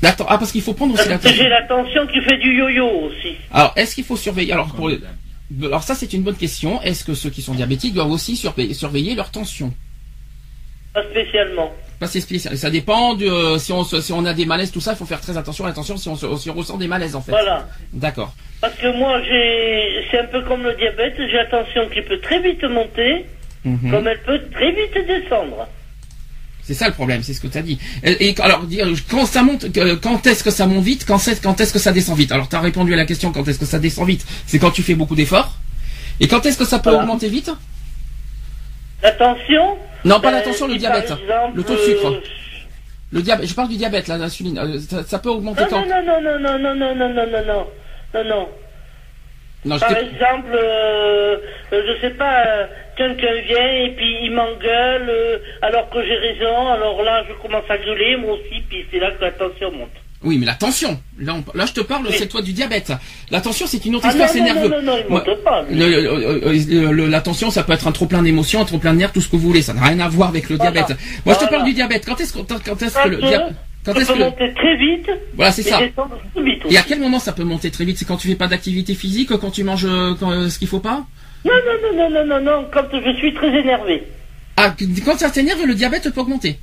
Ah, 0.04 0.14
parce 0.38 0.52
qu'il 0.52 0.62
faut 0.62 0.74
prendre 0.74 0.94
aussi 0.94 1.08
la 1.08 1.18
Parce 1.18 1.24
que 1.24 1.28
tension. 1.30 1.42
j'ai 1.44 1.48
la 1.50 1.62
tension 1.62 2.06
qui 2.06 2.20
fait 2.22 2.36
du 2.38 2.56
yo-yo 2.56 2.86
aussi. 3.06 3.34
Alors, 3.52 3.72
est-ce 3.76 3.94
qu'il 3.96 4.04
faut 4.04 4.16
surveiller? 4.16 4.52
Alors, 4.52 4.68
pour 4.74 4.88
les- 4.88 4.98
alors 5.64 5.82
ça, 5.82 5.94
c'est 5.94 6.12
une 6.12 6.22
bonne 6.22 6.36
question. 6.36 6.80
Est-ce 6.82 7.04
que 7.04 7.14
ceux 7.14 7.30
qui 7.30 7.42
sont 7.42 7.54
diabétiques 7.54 7.94
doivent 7.94 8.10
aussi 8.10 8.36
surveiller 8.36 9.14
leur 9.14 9.30
tension? 9.30 9.72
Pas 10.94 11.02
spécialement. 11.10 11.72
Pas 11.98 12.06
c'est 12.06 12.20
spécial. 12.20 12.56
Ça 12.58 12.68
dépend 12.70 13.14
de 13.14 13.26
euh, 13.26 13.58
si 13.58 13.72
on 13.72 13.84
se- 13.84 14.00
si 14.00 14.12
on 14.12 14.24
a 14.26 14.34
des 14.34 14.44
malaises, 14.44 14.70
tout 14.72 14.80
ça. 14.80 14.92
Il 14.92 14.96
faut 14.96 15.06
faire 15.06 15.20
très 15.20 15.36
attention 15.36 15.70
tension 15.72 15.96
si 15.96 16.08
on, 16.08 16.16
si 16.36 16.50
on 16.50 16.54
ressent 16.54 16.76
des 16.76 16.88
malaises 16.88 17.14
en 17.16 17.22
fait. 17.22 17.30
Voilà. 17.32 17.66
D'accord. 17.92 18.34
Parce 18.60 18.74
que 18.74 18.96
moi, 18.98 19.20
j'ai, 19.22 20.04
c'est 20.10 20.18
un 20.20 20.26
peu 20.26 20.42
comme 20.42 20.62
le 20.62 20.74
diabète, 20.74 21.14
j'ai 21.16 21.32
la 21.36 21.46
tension 21.46 21.88
qui 21.88 22.00
peut 22.02 22.18
très 22.20 22.40
vite 22.40 22.62
monter, 22.64 23.24
Mhm. 23.64 23.90
comme 23.92 24.06
elle 24.08 24.20
peut 24.22 24.40
très 24.52 24.70
vite 24.72 25.06
descendre. 25.06 25.68
C'est 26.64 26.74
ça 26.74 26.86
le 26.88 26.94
problème, 26.94 27.22
c'est 27.22 27.34
ce 27.34 27.40
que 27.40 27.46
tu 27.48 27.58
as 27.58 27.62
dit. 27.62 27.78
Et, 28.04 28.28
et 28.28 28.40
alors, 28.40 28.62
dire, 28.64 28.86
quand 29.10 29.26
ça 29.26 29.42
monte, 29.42 29.66
quand 30.00 30.26
est-ce 30.26 30.44
que 30.44 30.50
ça 30.50 30.66
monte 30.66 30.84
vite, 30.84 31.04
quand, 31.06 31.18
est-ce 31.28 31.72
que 31.72 31.78
ça 31.78 31.90
descend 31.92 32.16
vite? 32.16 32.30
Alors, 32.32 32.48
tu 32.48 32.54
as 32.54 32.60
répondu 32.60 32.92
à 32.92 32.96
la 32.96 33.04
question 33.04 33.32
quand 33.32 33.46
est-ce 33.48 33.58
que 33.58 33.64
ça 33.66 33.78
descend 33.80 34.06
vite? 34.06 34.24
C'est 34.46 34.58
quand 34.60 34.70
tu 34.70 34.82
fais 34.82 34.94
beaucoup 34.94 35.16
d'efforts. 35.16 35.56
Et 36.20 36.28
quand 36.28 36.44
est-ce 36.46 36.56
que 36.58 36.64
ça 36.64 36.78
peut 36.78 36.90
Voilà. 36.90 37.04
augmenter 37.04 37.28
vite? 37.28 37.50
La 39.02 39.12
tension 39.12 39.78
Non, 40.04 40.20
pas 40.20 40.30
la 40.30 40.38
ben, 40.38 40.44
tension, 40.44 40.66
le 40.68 40.76
diabète. 40.76 41.04
exemple, 41.10 41.56
Le 41.56 41.62
taux 41.64 41.72
de 41.74 41.78
sucre. 41.78 42.06
euh, 42.12 42.20
Le 43.12 43.22
diabète, 43.22 43.46
je 43.48 43.54
parle 43.54 43.68
du 43.68 43.76
diabète, 43.76 44.08
l'insuline. 44.08 44.58
Euh, 44.58 44.78
ça, 44.78 45.02
ça 45.04 45.18
peut 45.18 45.30
augmenter 45.30 45.62
Non, 45.62 45.68
quand 45.70 45.86
non, 45.86 46.02
non, 46.04 46.20
non, 46.20 46.38
non, 46.38 46.58
non, 46.58 46.74
non, 46.74 46.94
non, 46.94 47.08
non, 47.08 47.26
non, 47.26 47.44
non, 47.44 47.66
non, 48.14 48.24
non. 48.24 49.78
Par 49.78 49.96
exemple, 49.96 50.50
euh, 50.54 51.36
euh, 51.72 51.82
je 51.86 52.00
sais 52.00 52.14
pas, 52.14 52.44
euh, 52.46 52.66
quelqu'un 52.96 53.32
vient 53.46 53.72
et 53.84 53.90
puis 53.96 54.24
il 54.24 54.32
m'engueule 54.32 55.06
euh, 55.08 55.38
alors 55.62 55.88
que 55.90 56.02
j'ai 56.04 56.16
raison, 56.16 56.66
alors 56.68 57.00
là 57.04 57.22
je 57.28 57.32
commence 57.34 57.62
à 57.70 57.78
gueuler 57.78 58.16
moi 58.16 58.32
aussi, 58.34 58.60
puis 58.68 58.84
c'est 58.90 58.98
là 58.98 59.12
que 59.12 59.22
la 59.24 59.30
tension 59.30 59.70
monte. 59.70 59.90
Oui, 60.24 60.38
mais 60.38 60.46
la 60.46 60.54
tension. 60.54 61.00
Là, 61.18 61.34
on- 61.34 61.56
là 61.58 61.66
je 61.66 61.72
te 61.72 61.80
parle, 61.80 62.06
c'est 62.12 62.28
toi 62.28 62.42
du 62.42 62.52
diabète. 62.52 62.92
La 63.30 63.40
tension, 63.40 63.66
c'est 63.66 63.84
une 63.84 63.96
autre 63.96 64.06
Ah 64.08 64.10
histoire, 64.10 64.28
c'est 64.28 64.38
non, 64.38 64.44
nerveux. 64.44 64.68
non, 64.68 64.82
non, 64.82 64.92
non, 64.92 64.98
il 65.06 65.12
monte 65.12 65.42
pas. 65.44 65.62
le- 65.70 67.06
la 67.08 67.20
tension, 67.20 67.50
ça 67.50 67.62
peut 67.64 67.72
être 67.72 67.86
un 67.88 67.92
trop 67.92 68.06
plein 68.06 68.22
d'émotions, 68.22 68.60
un 68.60 68.64
trop 68.64 68.78
plein 68.78 68.92
de 68.92 68.98
nerfs, 68.98 69.12
tout 69.12 69.20
ce 69.20 69.28
que 69.28 69.36
vous 69.36 69.42
voulez. 69.48 69.62
Ça 69.62 69.74
n'a 69.74 69.82
rien 69.82 69.98
à 70.00 70.08
voir 70.08 70.28
avec 70.28 70.48
le 70.48 70.56
Voilà. 70.56 70.70
diabète. 70.72 70.96
Moi, 71.26 71.34
je 71.38 71.44
te 71.44 71.50
parle 71.50 71.64
du 71.64 71.72
diabète. 71.72 72.04
Quand 72.06 72.20
est-ce 72.20 72.32
que, 72.32 72.38
quand 72.40 72.82
est-ce 72.82 73.02
que 73.02 73.08
le 73.08 73.16
diabète, 73.16 73.54
quand 73.84 73.94
ça 73.98 74.04
peut 74.06 74.14
que, 74.14 74.18
monter 74.20 74.54
très 74.54 74.76
vite, 74.76 75.10
voilà, 75.34 75.50
c'est 75.52 75.62
ça. 75.62 75.80
vite. 75.80 76.62
Et 76.70 76.78
à 76.78 76.82
quel 76.82 77.00
moment 77.00 77.18
ça 77.18 77.32
peut 77.32 77.44
monter 77.44 77.70
très 77.70 77.84
vite? 77.84 77.98
C'est 77.98 78.04
quand 78.06 78.16
tu 78.16 78.28
fais 78.28 78.36
pas 78.36 78.46
d'activité 78.46 78.94
physique, 78.94 79.36
quand 79.36 79.50
tu 79.50 79.64
manges 79.64 79.86
euh, 79.86 80.14
quand, 80.18 80.30
euh, 80.30 80.48
ce 80.48 80.58
qu'il 80.58 80.68
faut 80.68 80.78
pas? 80.80 81.04
Non, 81.44 81.50
non, 81.66 81.96
non, 81.96 82.10
non, 82.10 82.24
non, 82.24 82.26
non, 82.40 82.40
non, 82.60 82.66
quand 82.72 82.84
je 82.92 83.16
suis 83.16 83.34
très 83.34 83.48
énervé. 83.48 84.04
Ah, 84.56 84.72
quand 85.04 85.18
ça 85.18 85.30
t'énerve, 85.30 85.64
le 85.66 85.74
diabète 85.74 86.08
peut 86.12 86.20
augmenter. 86.20 86.58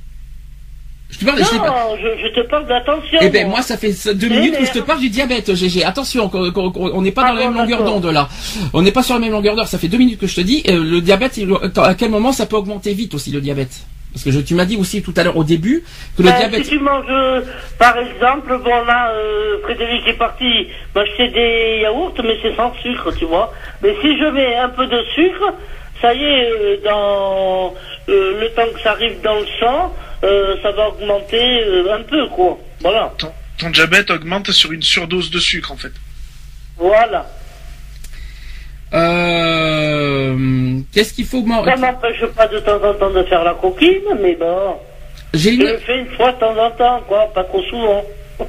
Je 1.10 1.18
te 1.18 1.24
parle, 1.24 1.40
Non, 1.40 1.96
je 1.96 2.08
je, 2.22 2.28
je 2.28 2.40
te 2.40 2.46
parle 2.48 2.66
tension. 2.84 3.18
Eh 3.20 3.28
ben 3.28 3.48
moi 3.48 3.62
ça 3.62 3.76
fait 3.76 3.92
deux 4.14 4.28
minutes 4.28 4.56
que 4.58 4.64
je 4.64 4.72
te 4.72 4.78
parle 4.78 5.00
du 5.00 5.08
diabète, 5.10 5.54
GG. 5.54 5.84
Attention, 5.84 6.30
on 6.32 7.02
n'est 7.02 7.10
pas 7.12 7.22
Ah 7.24 7.28
dans 7.28 7.34
la 7.34 7.44
même 7.46 7.54
longueur 7.54 7.82
d'onde 7.84 8.06
là. 8.06 8.28
On 8.72 8.82
n'est 8.82 8.92
pas 8.92 9.02
sur 9.02 9.14
la 9.14 9.20
même 9.20 9.32
longueur 9.32 9.56
d'heure. 9.56 9.68
Ça 9.68 9.78
fait 9.78 9.88
deux 9.88 9.98
minutes 9.98 10.18
que 10.20 10.26
je 10.26 10.36
te 10.36 10.40
dis. 10.40 10.62
euh, 10.68 10.82
le 10.82 11.00
diabète, 11.00 11.38
à 11.76 11.94
quel 11.94 12.10
moment 12.10 12.32
ça 12.32 12.46
peut 12.46 12.56
augmenter 12.56 12.92
vite 12.94 13.14
aussi 13.14 13.30
le 13.30 13.40
diabète? 13.40 13.80
Parce 14.12 14.24
que 14.24 14.30
je, 14.32 14.40
tu 14.40 14.54
m'as 14.54 14.64
dit 14.64 14.76
aussi 14.76 15.02
tout 15.02 15.14
à 15.16 15.22
l'heure 15.22 15.36
au 15.36 15.44
début 15.44 15.84
que 16.16 16.22
le 16.22 16.30
Ben, 16.30 16.38
diabète. 16.38 16.64
Si 16.64 16.70
tu 16.70 16.80
manges, 16.80 17.04
euh, 17.10 17.42
par 17.78 17.96
exemple, 17.96 18.58
bon 18.58 18.84
là, 18.84 19.12
euh, 19.12 19.58
Frédéric 19.62 20.06
est 20.08 20.14
parti 20.18 20.66
m'acheter 20.96 21.28
des 21.28 21.80
yaourts, 21.82 22.14
mais 22.24 22.36
c'est 22.42 22.56
sans 22.56 22.72
sucre, 22.82 23.12
tu 23.16 23.24
vois. 23.26 23.52
Mais 23.82 23.94
si 24.00 24.18
je 24.18 24.24
mets 24.24 24.56
un 24.56 24.68
peu 24.70 24.86
de 24.86 25.00
sucre, 25.14 25.52
ça 26.02 26.12
y 26.12 26.24
est, 26.24 26.50
euh, 26.50 26.76
dans 26.84 27.72
le 28.08 28.48
temps 28.56 28.66
que 28.74 28.80
ça 28.80 28.90
arrive 28.92 29.20
dans 29.22 29.36
le 29.38 29.46
sang, 29.60 29.94
euh, 30.24 30.56
ça 30.62 30.70
va 30.72 30.88
augmenter 30.88 31.62
euh, 31.64 31.94
un 31.94 32.02
peu, 32.02 32.26
quoi. 32.28 32.58
Voilà. 32.80 33.12
Ton, 33.18 33.30
ton 33.58 33.70
diabète 33.70 34.10
augmente 34.10 34.50
sur 34.50 34.72
une 34.72 34.82
surdose 34.82 35.30
de 35.30 35.38
sucre 35.38 35.72
en 35.72 35.76
fait. 35.76 35.92
Voilà. 36.76 37.26
Euh, 38.92 40.80
Qu'est-ce 40.92 41.12
qu'il 41.14 41.26
faut 41.26 41.42
man- 41.42 41.64
Ça 41.64 41.76
m'empêche 41.76 42.24
pas 42.36 42.48
de 42.48 42.58
temps 42.60 42.82
en 42.82 42.94
temps 42.94 43.10
de 43.10 43.22
faire 43.24 43.44
la 43.44 43.54
coquine, 43.54 44.02
mais 44.20 44.34
bon. 44.36 44.74
J'ai 45.34 45.50
Je 45.52 45.54
une. 45.56 45.62
le 45.66 45.78
fais 45.78 45.98
une 46.00 46.10
fois 46.16 46.32
de 46.32 46.38
temps 46.40 46.56
en 46.58 46.70
temps, 46.72 47.00
quoi, 47.06 47.30
pas 47.34 47.44
trop 47.44 47.62
souvent. 47.64 48.04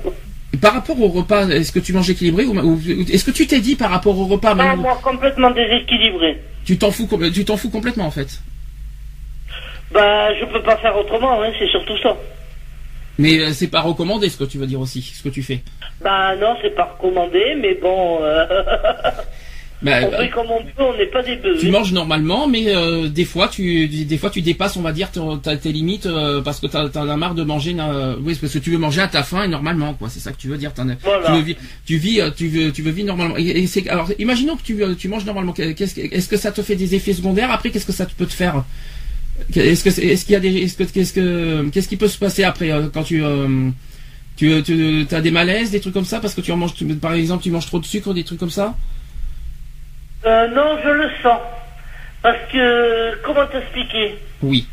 Par 0.61 0.73
rapport 0.73 0.99
au 1.01 1.07
repas, 1.07 1.47
est-ce 1.47 1.71
que 1.71 1.79
tu 1.79 1.93
manges 1.93 2.09
équilibré 2.09 2.45
ou, 2.45 2.57
ou- 2.59 2.81
est-ce 3.11 3.23
que 3.23 3.31
tu 3.31 3.47
t'es 3.47 3.59
dit 3.59 3.75
par 3.75 3.89
rapport 3.89 4.17
au 4.17 4.25
repas, 4.25 4.53
même- 4.53 4.79
moi, 4.81 4.99
complètement 5.01 5.49
déséquilibré. 5.51 6.41
tu 6.65 6.77
t'en 6.77 6.91
fous, 6.91 7.07
tu 7.33 7.45
t'en 7.45 7.57
fous 7.57 7.69
complètement 7.69 8.05
en 8.05 8.11
fait? 8.11 8.27
Bah, 9.93 10.33
je 10.39 10.45
peux 10.45 10.61
pas 10.63 10.77
faire 10.77 10.95
autrement, 10.97 11.41
hein, 11.41 11.51
c'est 11.59 11.67
surtout 11.67 11.97
ça. 11.97 12.15
Mais 13.17 13.39
euh, 13.39 13.51
c'est 13.53 13.67
pas 13.67 13.81
recommandé 13.81 14.29
ce 14.29 14.37
que 14.37 14.45
tu 14.45 14.57
veux 14.57 14.65
dire 14.67 14.79
aussi, 14.79 15.01
ce 15.01 15.21
que 15.21 15.29
tu 15.29 15.43
fais. 15.43 15.61
Bah 16.01 16.35
non, 16.37 16.55
c'est 16.61 16.73
pas 16.75 16.95
recommandé, 16.97 17.55
mais 17.61 17.75
bon, 17.75 18.19
euh, 18.21 18.45
Bah, 19.83 19.93
on 20.07 20.11
fait 20.11 20.29
comme 20.29 20.45
on 20.51 20.61
peut, 20.63 20.83
on 20.83 20.95
n'est 20.95 21.07
pas 21.07 21.23
des 21.23 21.37
bœufs. 21.37 21.57
tu 21.59 21.71
manges 21.71 21.91
normalement, 21.91 22.47
mais 22.47 22.65
euh, 22.67 23.07
des 23.07 23.25
fois 23.25 23.47
tu 23.47 23.87
des 23.87 24.17
fois 24.19 24.29
tu 24.29 24.41
dépasses, 24.43 24.77
on 24.77 24.81
va 24.83 24.91
dire, 24.91 25.09
ta- 25.41 25.57
tes 25.57 25.71
limites 25.71 26.05
euh, 26.05 26.39
parce 26.41 26.59
que 26.59 26.67
t'as 26.67 26.85
as 26.93 27.17
marre 27.17 27.33
de 27.33 27.43
manger. 27.43 27.75
oui, 28.23 28.35
parce 28.39 28.53
que 28.53 28.59
tu 28.59 28.69
veux 28.69 28.77
manger 28.77 29.01
à 29.01 29.07
ta 29.07 29.23
faim 29.23 29.43
et 29.43 29.47
normalement, 29.47 29.95
quoi. 29.95 30.07
C'est 30.09 30.19
ça 30.19 30.31
que 30.31 30.37
tu 30.37 30.47
veux 30.49 30.57
dire. 30.59 30.71
Voilà. 31.03 31.25
Tu 31.35 31.41
veux, 31.41 31.55
tu 31.87 31.97
vis, 31.97 32.21
tu 32.37 32.47
veux, 32.47 32.71
tu 32.71 32.83
veux 32.83 32.91
vivre 32.91 33.07
normalement. 33.07 33.35
Et, 33.37 33.65
alors, 33.89 34.09
imaginons 34.19 34.55
que 34.55 34.61
tu 34.61 34.77
tu 34.99 35.07
manges 35.07 35.25
normalement. 35.25 35.51
Qu'est-ce 35.51 35.95
que- 35.95 36.15
est-ce 36.15 36.29
que 36.29 36.37
ça 36.37 36.51
te 36.51 36.61
fait 36.61 36.75
des 36.75 36.93
effets 36.93 37.13
secondaires 37.13 37.51
après? 37.51 37.71
Qu'est-ce 37.71 37.87
que 37.87 37.91
ça 37.91 38.05
peut 38.05 38.27
te 38.27 38.33
faire? 38.33 38.63
Est-ce 39.55 39.83
que 39.83 39.89
est-ce 39.89 40.25
qu'il 40.25 40.33
y 40.33 40.35
a 40.35 40.39
des 40.39 40.55
est-ce 40.63 40.77
que 40.77 40.83
qu'est-ce 40.83 41.13
que 41.13 41.69
qu'est-ce 41.69 41.87
qui 41.87 41.97
peut 41.97 42.07
se 42.07 42.17
passer 42.17 42.43
après 42.43 42.71
euh, 42.71 42.87
quand 42.93 43.03
tu 43.03 43.23
euh, 43.23 43.69
tu, 44.37 44.63
tu 44.63 45.05
as 45.11 45.21
des 45.21 45.31
malaises, 45.31 45.71
des 45.71 45.79
trucs 45.79 45.93
comme 45.93 46.05
ça 46.05 46.19
parce 46.19 46.33
que 46.33 46.41
tu 46.41 46.51
en 46.51 46.57
manges, 46.57 46.73
tu- 46.73 46.85
par 46.95 47.13
exemple, 47.13 47.43
tu 47.43 47.51
manges 47.51 47.65
trop 47.67 47.79
de 47.79 47.85
sucre, 47.85 48.13
des 48.13 48.23
trucs 48.23 48.39
comme 48.39 48.49
ça? 48.49 48.75
Euh, 50.25 50.47
non, 50.49 50.77
je 50.83 50.89
le 50.89 51.09
sens. 51.21 51.39
Parce 52.23 52.37
que, 52.51 53.21
comment 53.23 53.45
t'expliquer? 53.47 54.15
Oui. 54.41 54.65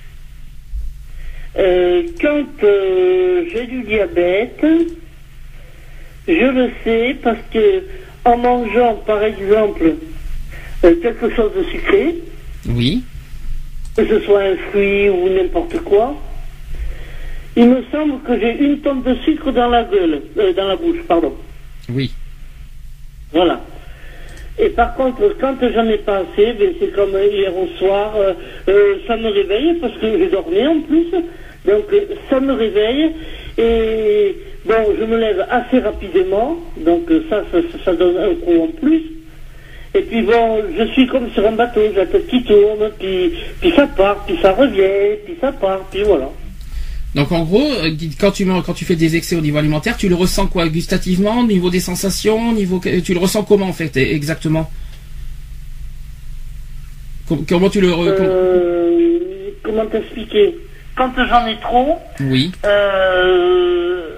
Euh, 1.59 2.03
Quand 2.21 2.45
euh, 2.62 3.45
j'ai 3.53 3.66
du 3.66 3.83
diabète, 3.83 4.64
je 6.29 6.33
le 6.33 6.71
sais 6.85 7.16
parce 7.23 7.39
que 7.53 7.83
en 8.25 8.37
mangeant, 8.37 8.95
par 9.07 9.23
exemple, 9.23 9.95
quelque 10.83 11.35
chose 11.35 11.51
de 11.57 11.64
sucré, 11.71 12.14
Oui. 12.69 13.03
Que 13.99 14.07
ce 14.07 14.21
soit 14.21 14.43
un 14.43 14.57
fruit 14.71 15.09
ou 15.09 15.29
n'importe 15.29 15.81
quoi, 15.81 16.15
il 17.57 17.69
me 17.69 17.83
semble 17.91 18.21
que 18.21 18.39
j'ai 18.39 18.57
une 18.65 18.79
tonne 18.79 19.03
de 19.03 19.17
sucre 19.25 19.51
dans 19.51 19.69
la 19.69 19.83
gueule, 19.83 20.23
euh, 20.39 20.53
dans 20.53 20.69
la 20.69 20.77
bouche, 20.77 21.03
pardon. 21.09 21.35
Oui. 21.93 22.13
Voilà. 23.33 23.61
Et 24.57 24.69
par 24.69 24.95
contre, 24.95 25.35
quand 25.41 25.57
j'en 25.75 25.89
ai 25.89 25.99
pas 25.99 26.19
assez, 26.19 26.53
ben, 26.53 26.75
c'est 26.79 26.93
comme 26.93 27.11
hier 27.11 27.53
au 27.57 27.67
soir, 27.77 28.15
euh, 28.17 28.35
euh, 28.69 28.95
ça 29.09 29.17
me 29.17 29.31
réveille 29.31 29.75
parce 29.81 29.95
que 29.95 30.17
j'ai 30.17 30.29
dormi 30.29 30.65
en 30.65 30.81
plus. 30.83 31.07
Donc 31.67 31.87
ça 32.31 32.39
me 32.39 32.53
réveille 32.53 33.11
et 33.59 34.37
bon, 34.65 34.95
je 34.97 35.05
me 35.05 35.17
lève 35.17 35.45
assez 35.51 35.81
rapidement. 35.81 36.57
Donc 36.77 37.11
ça, 37.29 37.43
ça, 37.51 37.59
ça 37.85 37.95
donne 37.95 38.17
un 38.17 38.35
coup 38.37 38.63
en 38.63 38.69
plus. 38.81 39.03
Et 39.99 40.03
puis 40.03 40.23
bon, 40.23 40.63
je 40.79 40.85
suis 40.93 41.07
comme 41.09 41.29
sur 41.33 41.45
un 41.47 41.53
bateau, 41.53 41.81
j'ai 41.83 41.93
la 41.97 42.07
tête 42.07 42.29
qui 42.29 42.43
tourne, 42.45 42.91
puis, 43.01 43.33
puis 43.61 43.73
ça 43.75 43.87
part, 43.89 44.25
puis 44.27 44.39
ça 44.41 44.53
revient, 44.53 45.17
puis 45.25 45.35
ça 45.41 45.51
part, 45.53 45.81
puis 45.91 46.03
voilà. 46.05 46.29
Donc 47.15 47.33
en 47.33 47.43
gros, 47.43 47.69
euh, 47.83 47.91
quand 48.21 48.31
tu 48.31 48.45
man- 48.45 48.63
quand 48.65 48.75
tu 48.75 48.85
fais 48.85 48.95
des 48.95 49.17
excès 49.17 49.35
au 49.35 49.41
niveau 49.41 49.59
alimentaire, 49.59 49.97
tu 49.97 50.09
le 50.09 50.15
ressens 50.15 50.47
quoi 50.47 50.69
gustativement, 50.69 51.41
au 51.41 51.47
niveau 51.47 51.71
des 51.71 51.81
sensations, 51.81 52.51
au 52.51 52.53
niveau 52.53 52.81
tu 53.05 53.13
le 53.15 53.19
ressens 53.19 53.43
comment 53.45 53.67
en 53.67 53.73
fait 53.73 53.97
exactement? 53.97 54.71
Com- 57.29 57.45
Comment 57.49 57.69
tu 57.71 57.81
le 57.81 57.89
Euh, 57.93 59.51
comment 59.63 59.87
t'expliquer? 59.87 60.55
Quand 60.97 61.11
j'en 61.17 61.47
ai 61.47 61.57
trop, 61.61 61.99
Oui, 62.21 62.53
euh, 62.65 64.17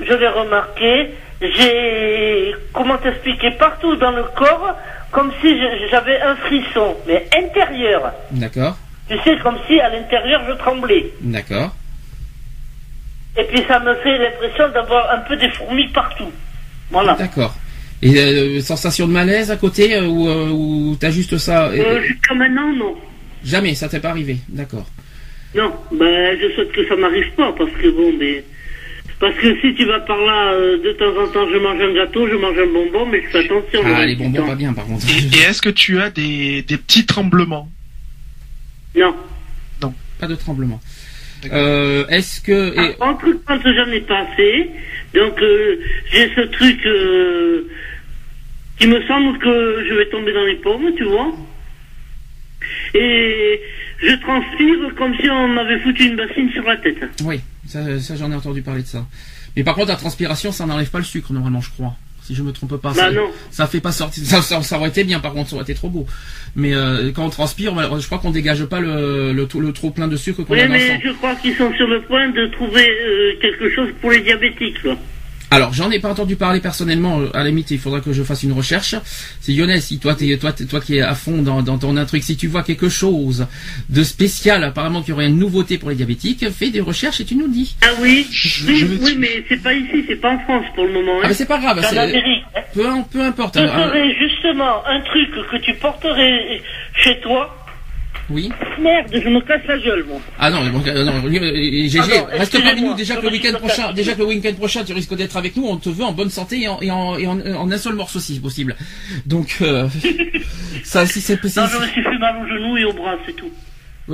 je 0.00 0.12
l'ai 0.14 0.28
remarqué, 0.28 1.10
j'ai, 1.40 2.54
comment 2.72 2.98
t'expliquer, 2.98 3.50
partout 3.52 3.96
dans 3.96 4.12
le 4.12 4.24
corps, 4.36 4.76
comme 5.14 5.30
si 5.40 5.48
j'avais 5.90 6.20
un 6.20 6.36
frisson, 6.36 6.96
mais 7.06 7.26
intérieur. 7.36 8.12
d'accord, 8.32 8.76
Tu 9.08 9.16
sais, 9.24 9.38
comme 9.42 9.56
si 9.66 9.80
à 9.80 9.88
l'intérieur 9.88 10.42
je 10.48 10.52
tremblais. 10.54 11.12
d'accord. 11.20 11.74
Et 13.36 13.44
puis 13.44 13.62
ça 13.66 13.80
me 13.80 13.94
fait 13.96 14.18
l'impression 14.18 14.68
d'avoir 14.70 15.10
un 15.10 15.18
peu 15.28 15.36
des 15.36 15.48
fourmis 15.50 15.88
partout. 15.88 16.30
Voilà. 16.90 17.14
D'accord. 17.14 17.54
Et 18.02 18.16
euh, 18.18 18.60
sensation 18.60 19.06
de 19.08 19.12
malaise 19.12 19.50
à 19.50 19.56
côté 19.56 19.94
euh, 19.96 20.06
ou, 20.06 20.28
euh, 20.28 20.50
ou 20.50 20.96
t'as 21.00 21.10
juste 21.10 21.38
ça 21.38 21.66
Euh, 21.68 22.02
Jusqu'à 22.02 22.34
maintenant, 22.34 22.70
non. 22.72 22.94
Jamais, 23.44 23.74
ça 23.74 23.88
t'est 23.88 24.00
pas 24.00 24.10
arrivé. 24.10 24.36
D'accord. 24.48 24.86
Non, 25.54 25.72
ben 25.92 26.36
je 26.40 26.52
souhaite 26.54 26.72
que 26.72 26.86
ça 26.88 26.96
m'arrive 26.96 27.30
pas, 27.36 27.52
parce 27.56 27.70
que 27.70 27.88
bon, 27.90 28.12
mais... 28.18 28.44
Parce 29.20 29.34
que 29.36 29.58
si 29.60 29.74
tu 29.74 29.84
vas 29.86 30.00
par 30.00 30.18
là, 30.18 30.52
euh, 30.52 30.82
de 30.82 30.92
temps 30.92 31.16
en 31.16 31.28
temps, 31.28 31.48
je 31.50 31.56
mange 31.58 31.80
un 31.80 31.94
gâteau, 31.94 32.28
je 32.28 32.34
mange 32.34 32.58
un 32.58 32.66
bonbon, 32.66 33.06
mais 33.06 33.22
je 33.22 33.28
fais 33.28 33.44
attention. 33.44 33.82
le 33.82 33.88
Ah, 33.92 33.96
reste 33.98 34.08
les 34.08 34.16
bonbons 34.16 34.38
temps. 34.40 34.46
pas 34.48 34.54
bien 34.56 34.72
par 34.72 34.86
contre. 34.86 35.06
Et, 35.08 35.36
et 35.36 35.40
est-ce 35.48 35.62
que 35.62 35.70
tu 35.70 36.00
as 36.00 36.10
des, 36.10 36.62
des 36.62 36.76
petits 36.76 37.06
tremblements 37.06 37.68
Non. 38.96 39.14
Pas 40.20 40.26
de 40.28 40.34
tremblement. 40.36 40.80
Euh, 41.52 42.06
Est-ce 42.08 42.40
que 42.40 42.72
et- 42.92 42.94
Par 42.96 43.18
contre, 43.18 43.36
quand 43.46 43.58
j'en 43.62 43.90
ai 43.90 44.00
pas 44.00 44.20
assez, 44.20 44.70
donc 45.12 45.40
euh, 45.42 45.76
j'ai 46.12 46.30
ce 46.34 46.40
truc 46.42 46.80
euh, 46.86 47.68
qui 48.78 48.86
me 48.86 49.02
semble 49.06 49.38
que 49.40 49.84
je 49.88 49.94
vais 49.94 50.06
tomber 50.08 50.32
dans 50.32 50.44
les 50.44 50.54
pommes, 50.56 50.92
tu 50.96 51.04
vois. 51.04 51.32
Et 52.94 53.60
je 54.08 54.14
transpire 54.20 54.94
comme 54.96 55.14
si 55.20 55.28
on 55.30 55.48
m'avait 55.48 55.78
foutu 55.80 56.04
une 56.04 56.16
bassine 56.16 56.50
sur 56.52 56.62
la 56.64 56.76
tête. 56.76 56.98
oui, 57.24 57.40
ça, 57.66 57.98
ça, 58.00 58.16
j'en 58.16 58.30
ai 58.30 58.34
entendu 58.34 58.62
parler 58.62 58.82
de 58.82 58.86
ça. 58.86 59.06
Mais 59.56 59.62
par 59.64 59.74
contre, 59.74 59.88
la 59.88 59.96
transpiration, 59.96 60.52
ça 60.52 60.66
n'enlève 60.66 60.90
pas 60.90 60.98
le 60.98 61.04
sucre 61.04 61.32
normalement, 61.32 61.60
je 61.60 61.70
crois. 61.70 61.94
Si 62.22 62.34
je 62.34 62.42
me 62.42 62.52
trompe 62.52 62.76
pas, 62.80 62.88
Bah 62.88 62.94
ça, 62.94 63.10
non. 63.12 63.28
ça 63.50 63.66
fait 63.66 63.80
pas 63.82 63.92
sortir. 63.92 64.24
Ça, 64.24 64.40
ça, 64.40 64.62
ça 64.62 64.78
aurait 64.78 64.88
été 64.88 65.04
bien, 65.04 65.20
par 65.20 65.34
contre, 65.34 65.50
ça 65.50 65.56
aurait 65.56 65.64
été 65.64 65.74
trop 65.74 65.90
beau. 65.90 66.06
Mais 66.56 66.72
euh, 66.74 67.12
quand 67.12 67.26
on 67.26 67.28
transpire, 67.28 67.74
je 68.00 68.06
crois 68.06 68.18
qu'on 68.18 68.30
dégage 68.30 68.64
pas 68.64 68.80
le, 68.80 69.34
le, 69.34 69.46
le 69.60 69.72
trop 69.72 69.90
plein 69.90 70.08
de 70.08 70.16
sucre 70.16 70.42
qu'on 70.42 70.54
Oui, 70.54 70.60
a 70.60 70.66
dans 70.66 70.72
le 70.72 70.80
sang. 70.80 70.86
mais 70.94 71.00
je 71.04 71.10
crois 71.12 71.34
qu'ils 71.34 71.54
sont 71.54 71.70
sur 71.74 71.86
le 71.86 72.00
point 72.00 72.30
de 72.30 72.46
trouver 72.46 72.88
euh, 72.88 73.32
quelque 73.42 73.68
chose 73.70 73.90
pour 74.00 74.10
les 74.10 74.20
diabétiques. 74.22 74.82
Là. 74.84 74.96
Alors, 75.54 75.72
j'en 75.72 75.90
ai 75.90 75.98
pas 75.98 76.08
entendu 76.10 76.36
parler 76.36 76.60
personnellement. 76.60 77.20
euh, 77.20 77.30
À 77.34 77.38
la 77.38 77.48
limite, 77.50 77.70
il 77.70 77.78
faudra 77.78 78.00
que 78.00 78.12
je 78.12 78.22
fasse 78.22 78.42
une 78.42 78.52
recherche. 78.52 78.94
C'est 79.40 79.52
Lionel, 79.52 79.80
si 79.80 79.98
toi, 79.98 80.14
t'es, 80.14 80.36
toi, 80.36 80.52
t'es- 80.52 80.64
toi 80.66 80.80
qui 80.80 80.96
es 80.96 81.00
à 81.00 81.14
fond 81.14 81.42
dans, 81.42 81.62
dans 81.62 81.78
ton 81.78 81.94
truc, 82.06 82.22
si 82.22 82.36
tu 82.36 82.46
vois 82.48 82.62
quelque 82.62 82.88
chose 82.88 83.46
de 83.88 84.02
spécial, 84.02 84.64
apparemment 84.64 85.00
qu'il 85.02 85.10
y 85.10 85.12
aurait 85.12 85.26
une 85.26 85.38
nouveauté 85.38 85.78
pour 85.78 85.90
les 85.90 85.96
diabétiques, 85.96 86.44
fais 86.50 86.70
des 86.70 86.80
recherches 86.80 87.20
et 87.20 87.24
tu 87.24 87.36
nous 87.36 87.46
le 87.46 87.52
dis. 87.52 87.74
Ah 87.82 87.88
oui, 88.00 88.26
Je- 88.30 88.66
oui, 88.66 88.76
je 88.78 88.86
oui, 88.86 89.14
te- 89.14 89.18
mais 89.18 89.44
c'est 89.48 89.62
pas 89.62 89.72
ici, 89.72 90.04
c'est 90.08 90.16
pas 90.20 90.32
en 90.32 90.38
France 90.40 90.64
pour 90.74 90.84
le 90.84 90.92
moment. 90.92 91.12
Ah, 91.22 91.24
Hein. 91.24 91.28
mais 91.28 91.34
c'est 91.34 91.46
pas 91.46 91.58
grave. 91.58 91.78
C'est 91.80 91.86
en 91.86 91.90
c'est- 91.90 91.98
Amérique. 91.98 92.44
hein. 92.56 92.60
peu, 92.74 92.84
peu 93.12 93.20
importe. 93.22 93.56
Hein, 93.56 93.68
hein. 93.72 93.88
serait 93.88 94.14
justement 94.18 94.84
un 94.86 95.00
truc 95.02 95.30
que 95.50 95.56
tu 95.58 95.74
porterais 95.74 96.60
chez 96.96 97.20
toi. 97.20 97.54
Oui. 98.30 98.50
Merde, 98.80 99.08
je 99.12 99.28
me 99.28 99.40
casse 99.40 99.62
la 99.68 99.78
gueule, 99.78 100.04
moi. 100.08 100.20
Ah 100.38 100.50
non, 100.50 100.64
bon, 100.70 100.82
euh, 100.86 101.04
non, 101.04 101.12
euh, 101.24 101.30
GG, 101.88 101.98
Ah 102.02 102.06
non, 102.06 102.38
reste 102.38 102.62
parmi 102.62 102.82
nous. 102.82 102.94
Déjà 102.94 103.16
que 103.16 103.22
le 103.26 103.32
week-end 103.32 103.58
prochain, 103.58 103.92
déjà 103.92 104.14
que 104.14 104.18
le 104.20 104.26
week-end 104.26 104.54
prochain, 104.54 104.84
tu 104.84 104.92
risques 104.92 105.14
d'être 105.14 105.36
avec 105.36 105.56
nous. 105.56 105.66
On 105.66 105.76
te 105.76 105.88
veut 105.88 106.04
en 106.04 106.12
bonne 106.12 106.30
santé 106.30 106.62
et 106.62 106.68
en, 106.68 106.80
et 106.80 106.90
en, 106.90 107.18
et 107.18 107.26
en, 107.26 107.38
en 107.40 107.70
un 107.70 107.78
seul 107.78 107.94
morceau 107.94 108.20
si 108.20 108.38
possible. 108.40 108.76
Donc, 109.26 109.58
euh, 109.62 109.88
ça, 110.84 111.06
si 111.06 111.20
c'est 111.20 111.34
Non, 111.34 111.40
possible. 111.40 111.68
je 111.72 111.78
me 111.78 111.86
suis 111.88 112.02
fait 112.02 112.18
mal 112.18 112.36
au 112.42 112.46
genou 112.48 112.76
et 112.76 112.84
au 112.84 112.92
bras, 112.92 113.16
c'est 113.26 113.34
tout. 113.36 113.50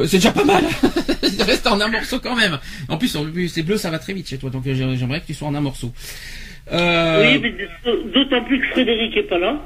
C'est 0.07 0.19
déjà 0.19 0.31
pas 0.31 0.45
mal. 0.45 0.65
Reste 1.47 1.67
en 1.67 1.81
un 1.81 1.89
morceau 1.89 2.19
quand 2.21 2.37
même. 2.37 2.59
En 2.89 2.97
plus, 2.97 3.17
c'est 3.49 3.63
bleu, 3.63 3.77
ça 3.77 3.91
va 3.91 3.99
très 3.99 4.13
vite 4.13 4.29
chez 4.29 4.39
toi. 4.39 4.49
Donc 4.51 4.67
euh, 4.67 4.75
j'ai- 4.75 4.97
j'aimerais 4.97 5.21
que 5.21 5.27
tu 5.27 5.35
sois 5.35 5.49
en 5.49 5.55
un 5.55 5.61
morceau. 5.61 5.93
Euh, 6.73 7.33
Oui, 7.33 7.41
mais 7.43 7.55
d'autant 8.15 8.45
plus 8.45 8.61
que 8.61 8.67
Frédéric 8.69 9.17
est 9.17 9.25
pas 9.25 9.39
là. 9.39 9.57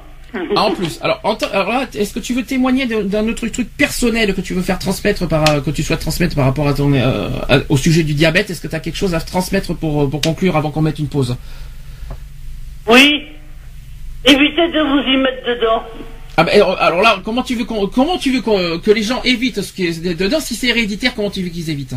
Ah, 0.57 0.65
en 0.65 0.71
plus. 0.79 0.99
Alors, 1.03 1.21
alors 1.53 1.83
est-ce 1.95 2.13
que 2.15 2.21
tu 2.21 2.35
veux 2.35 2.43
témoigner 2.45 2.87
d'un 2.87 3.29
autre 3.29 3.47
truc 3.49 3.69
personnel 3.77 4.35
que 4.35 4.41
tu 4.41 4.55
veux 4.55 4.63
faire 4.63 4.79
transmettre 4.79 5.27
par 5.29 5.49
euh, 5.51 5.61
que 5.61 5.71
tu 5.71 5.83
souhaites 5.83 6.01
transmettre 6.01 6.35
par 6.35 6.45
rapport 6.47 6.69
à 6.69 6.75
ton 6.75 6.93
euh, 6.93 7.31
au 7.69 7.77
sujet 7.77 8.03
du 8.03 8.15
diabète? 8.15 8.51
Est-ce 8.51 8.61
que 8.61 8.69
tu 8.69 8.77
as 8.77 8.81
quelque 8.81 8.97
chose 8.97 9.15
à 9.15 9.21
transmettre 9.21 9.75
pour 9.75 10.09
pour 10.11 10.21
conclure 10.21 10.57
avant 10.57 10.71
qu'on 10.71 10.83
mette 10.83 10.99
une 10.99 11.09
pause? 11.09 11.37
Oui. 12.89 13.25
Évitez 14.25 14.69
de 14.73 14.81
vous 14.81 15.01
y 15.13 15.17
mettre 15.17 15.47
dedans. 15.47 15.83
Ah 16.37 16.45
bah, 16.45 16.51
alors 16.81 17.01
là, 17.03 17.21
comment 17.25 17.43
tu 17.43 17.55
veux 17.55 17.65
qu'on- 17.65 17.87
comment 17.87 18.19
tu 18.19 18.33
veux 18.33 18.41
qu'on- 18.41 18.79
que 18.81 18.91
les 18.91 19.03
gens 19.03 19.23
évitent 19.23 19.63
ce 19.63 19.73
qui 19.73 19.87
est 19.87 20.03
dedans? 20.17 20.41
Si 20.41 20.55
c'est 20.57 20.69
héréditaire, 20.69 21.15
comment 21.15 21.31
tu 21.31 21.43
veux 21.43 21.49
qu'ils 21.51 21.71
évitent? 21.71 21.95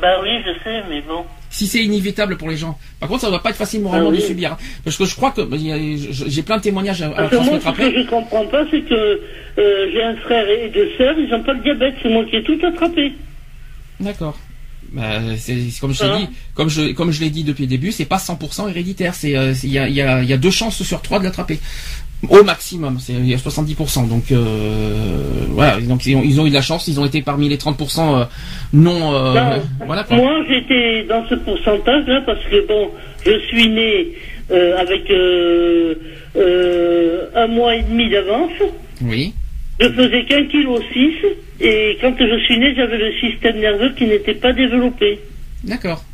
Bah 0.00 0.20
oui, 0.22 0.28
je 0.44 0.52
sais, 0.62 0.82
mais 0.90 1.00
bon. 1.02 1.24
Si 1.60 1.66
c'est 1.66 1.84
inévitable 1.84 2.38
pour 2.38 2.48
les 2.48 2.56
gens. 2.56 2.78
Par 3.00 3.08
contre, 3.10 3.20
ça 3.20 3.28
va 3.30 3.38
pas 3.38 3.50
être 3.50 3.56
facile 3.56 3.82
moralement 3.82 4.08
Ah 4.10 4.16
de 4.16 4.20
subir. 4.20 4.52
hein. 4.52 4.58
Parce 4.82 4.96
que 4.96 5.04
je 5.04 5.14
crois 5.14 5.30
que 5.30 5.42
a- 5.42 6.24
j'ai 6.28 6.42
plein 6.42 6.56
de 6.56 6.62
témoignages 6.62 7.02
à, 7.02 7.10
Parce 7.10 7.32
moi, 7.34 7.60
ce 7.60 7.68
que 7.76 8.02
je 8.02 8.08
comprends 8.08 8.46
pas, 8.46 8.64
c'est 8.70 8.80
que 8.80 8.94
euh, 8.94 9.86
j'ai 9.92 10.02
un 10.02 10.16
frère 10.16 10.48
et 10.48 10.70
deux 10.70 10.88
sœurs, 10.96 11.14
ils 11.18 11.30
ont 11.34 11.42
pas 11.42 11.52
le 11.52 11.60
diabète, 11.62 11.96
c'est 12.02 12.08
moi 12.08 12.24
qui 12.24 12.36
ai 12.36 12.42
tout 12.42 12.58
attrapé. 12.64 13.12
D'accord. 14.00 14.38
Bah, 14.92 15.20
c'est 15.36 15.58
comme 15.80 15.92
je 15.92 15.98
t'ai 16.00 16.06
Voilà. 16.06 16.20
dit, 16.20 16.28
comme 16.54 16.70
je 16.70 16.92
comme 16.92 17.10
je 17.12 17.20
l'ai 17.20 17.30
dit 17.30 17.44
depuis 17.44 17.64
le 17.64 17.68
début, 17.68 17.92
c'est 17.92 18.06
pas 18.06 18.16
100% 18.18 18.68
héréditaire. 18.68 19.14
C'est 19.14 19.36
euh, 19.36 19.52
c'est- 19.54 19.66
il 19.66 19.72
y 19.74 19.78
a 19.78 19.86
y 19.88 20.00
a 20.00 20.22
il 20.22 20.28
y 20.28 20.32
a 20.32 20.38
deux 20.38 20.50
chances 20.50 20.82
sur 20.82 21.02
trois 21.02 21.18
de 21.18 21.24
l'attraper. 21.24 21.60
Au 22.28 22.44
maximum, 22.44 22.98
c'est 23.00 23.14
il 23.14 23.26
y 23.26 23.34
a 23.34 23.38
70%. 23.38 24.08
Donc 24.08 24.30
euh, 24.30 25.46
voilà, 25.48 25.80
donc 25.80 26.04
ils 26.04 26.16
ont, 26.16 26.22
ils 26.22 26.38
ont 26.40 26.46
eu 26.46 26.50
de 26.50 26.54
la 26.54 26.60
chance, 26.60 26.86
ils 26.86 27.00
ont 27.00 27.06
été 27.06 27.22
parmi 27.22 27.48
les 27.48 27.56
30% 27.56 28.20
euh, 28.20 28.24
non 28.74 29.14
euh, 29.14 29.58
voilà 29.86 30.04
quoi. 30.04 30.16
Moi, 30.16 30.44
j'étais 30.48 31.04
dans 31.04 31.26
ce 31.28 31.34
pourcentage-là 31.36 32.22
parce 32.26 32.44
que, 32.44 32.66
bon, 32.66 32.90
je 33.24 33.38
suis 33.48 33.70
né 33.70 34.12
avec 34.50 35.10
un 37.36 37.46
mois 37.46 37.76
et 37.76 37.82
demi 37.82 38.10
d'avance. 38.10 38.52
Oui. 39.00 39.32
Je 39.80 39.88
faisais 39.88 40.24
qu'un 40.26 40.44
kilo 40.44 40.78
six 40.92 41.14
et 41.58 41.96
quand 42.02 42.14
je 42.18 42.38
suis 42.44 42.58
né, 42.58 42.74
j'avais 42.76 42.98
le 42.98 43.12
système 43.14 43.58
nerveux 43.58 43.94
qui 43.96 44.06
n'était 44.06 44.34
pas 44.34 44.52
développé. 44.52 45.20
D'accord. 45.64 46.04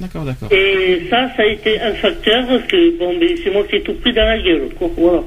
D'accord, 0.00 0.24
d'accord. 0.24 0.48
Et 0.52 1.06
ça, 1.10 1.28
ça 1.36 1.42
a 1.42 1.46
été 1.46 1.80
un 1.80 1.94
facteur 1.94 2.46
que, 2.66 2.98
bon, 2.98 3.16
mais 3.20 3.36
c'est 3.42 3.50
moi 3.52 3.62
qui 3.68 3.76
ai 3.76 3.82
tout 3.82 3.94
pris 3.94 4.12
dans 4.12 4.24
la 4.24 4.38
gueule, 4.38 4.68
quoi. 4.78 4.90
Voilà. 4.96 5.22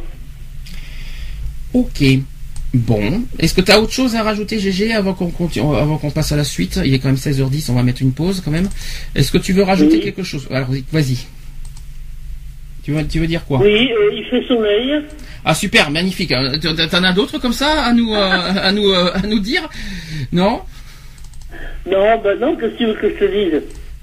Ok. 1.73 2.03
Bon, 2.73 3.23
est-ce 3.39 3.53
que 3.53 3.61
tu 3.61 3.71
as 3.71 3.79
autre 3.79 3.93
chose 3.93 4.15
à 4.17 4.23
rajouter, 4.23 4.59
GG, 4.59 4.91
avant 4.93 5.13
qu'on 5.13 5.29
continue, 5.31 5.75
avant 5.77 5.97
qu'on 5.97 6.11
passe 6.11 6.33
à 6.33 6.35
la 6.35 6.43
suite? 6.43 6.77
Il 6.83 6.93
est 6.93 6.99
quand 6.99 7.07
même 7.07 7.15
16h10, 7.15 7.71
on 7.71 7.73
va 7.75 7.83
mettre 7.83 8.01
une 8.01 8.11
pause 8.11 8.41
quand 8.43 8.51
même. 8.51 8.67
Est-ce 9.15 9.31
que 9.31 9.37
tu 9.37 9.53
veux 9.53 9.63
rajouter 9.63 9.95
Oui. 9.97 10.01
quelque 10.01 10.23
chose? 10.23 10.45
Alors, 10.51 10.67
vas-y. 10.91 11.17
Tu 12.83 12.91
veux, 12.91 13.07
tu 13.07 13.19
veux 13.19 13.27
dire 13.27 13.45
quoi? 13.45 13.59
Oui, 13.61 13.91
euh, 13.93 14.11
il 14.13 14.25
fait 14.25 14.45
soleil. 14.45 14.93
Ah 15.45 15.55
super, 15.55 15.89
magnifique. 15.89 16.33
Euh, 16.33 16.57
T'en 16.91 17.03
as 17.03 17.13
d'autres 17.13 17.39
comme 17.39 17.53
ça 17.53 17.83
à 17.83 17.93
nous, 17.93 18.13
euh, 18.13 18.19
à 18.19 18.71
nous, 18.73 18.89
euh, 18.89 19.11
à 19.13 19.21
nous 19.25 19.39
dire? 19.39 19.67
Non? 20.33 20.61
Non, 21.89 22.19
bah 22.21 22.35
non, 22.39 22.55
qu'est-ce 22.57 22.73
que 22.73 22.77
tu 22.77 22.85
veux 22.87 22.93
que 22.95 23.09
je 23.09 23.15
te 23.15 23.25
dise? 23.25 23.61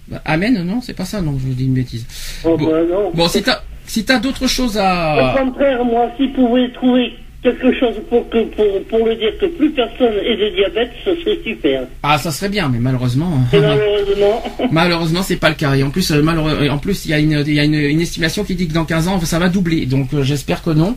Bah, 0.08 0.20
Amen, 0.24 0.62
non, 0.64 0.80
c'est 0.80 0.94
pas 0.94 1.04
ça. 1.04 1.20
Non, 1.20 1.36
je 1.40 1.46
vous 1.46 1.54
dis 1.54 1.64
une 1.66 1.74
bêtise. 1.74 2.06
Oh, 2.44 2.56
Bon. 2.56 2.66
bah 2.70 2.78
non. 2.90 3.10
Bon, 3.14 3.28
si 3.28 3.42
t'as, 3.42 3.62
si 3.86 4.04
t'as 4.04 4.18
d'autres 4.18 4.46
choses 4.46 4.76
Au 4.76 4.80
à, 4.80 5.34
contraire, 5.38 5.84
moi, 5.84 6.10
s'il 6.16 6.32
pouvait 6.32 6.70
trouver 6.72 7.12
quelque 7.42 7.72
chose 7.78 7.94
pour, 8.08 8.28
que, 8.30 8.44
pour, 8.54 8.64
pour 8.88 9.04
le 9.06 9.16
dire 9.16 9.32
que 9.40 9.46
plus 9.46 9.70
personne 9.70 10.12
ait 10.24 10.36
de 10.36 10.54
diabète, 10.54 10.90
ce 11.04 11.14
serait 11.16 11.38
super. 11.44 11.82
ah, 12.04 12.16
ça 12.18 12.30
serait 12.30 12.48
bien, 12.50 12.68
mais 12.68 12.78
malheureusement. 12.78 13.40
Et 13.52 13.58
malheureusement, 14.70 15.22
c'est 15.22 15.36
pas 15.36 15.48
le 15.48 15.56
cas. 15.56 15.74
Et 15.74 15.82
en 15.82 15.90
plus, 15.90 16.10
euh, 16.12 16.22
malheureux- 16.22 16.68
en 16.70 16.78
plus, 16.78 17.04
il 17.06 17.10
y 17.10 17.14
a 17.14 17.18
une, 17.18 17.42
il 17.46 17.54
y 17.54 17.60
a 17.60 17.64
une, 17.64 17.74
une 17.74 18.00
estimation 18.00 18.44
qui 18.44 18.54
dit 18.54 18.68
que 18.68 18.74
dans 18.74 18.84
15 18.84 19.08
ans, 19.08 19.20
ça 19.20 19.38
va 19.38 19.48
doubler. 19.48 19.86
Donc, 19.86 20.14
euh, 20.14 20.22
j'espère 20.22 20.62
que 20.62 20.70
non. 20.70 20.96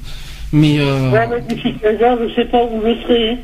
Mais 0.53 0.77
euh, 0.79 1.09
ouais, 1.11 1.27
mais 1.27 1.41
d'ici 1.55 1.73
15 1.81 2.03
ans, 2.03 2.17
je 2.29 2.35
sais 2.35 2.45
pas 2.45 2.63
où 2.63 2.79
je 2.85 3.01
serai. 3.03 3.37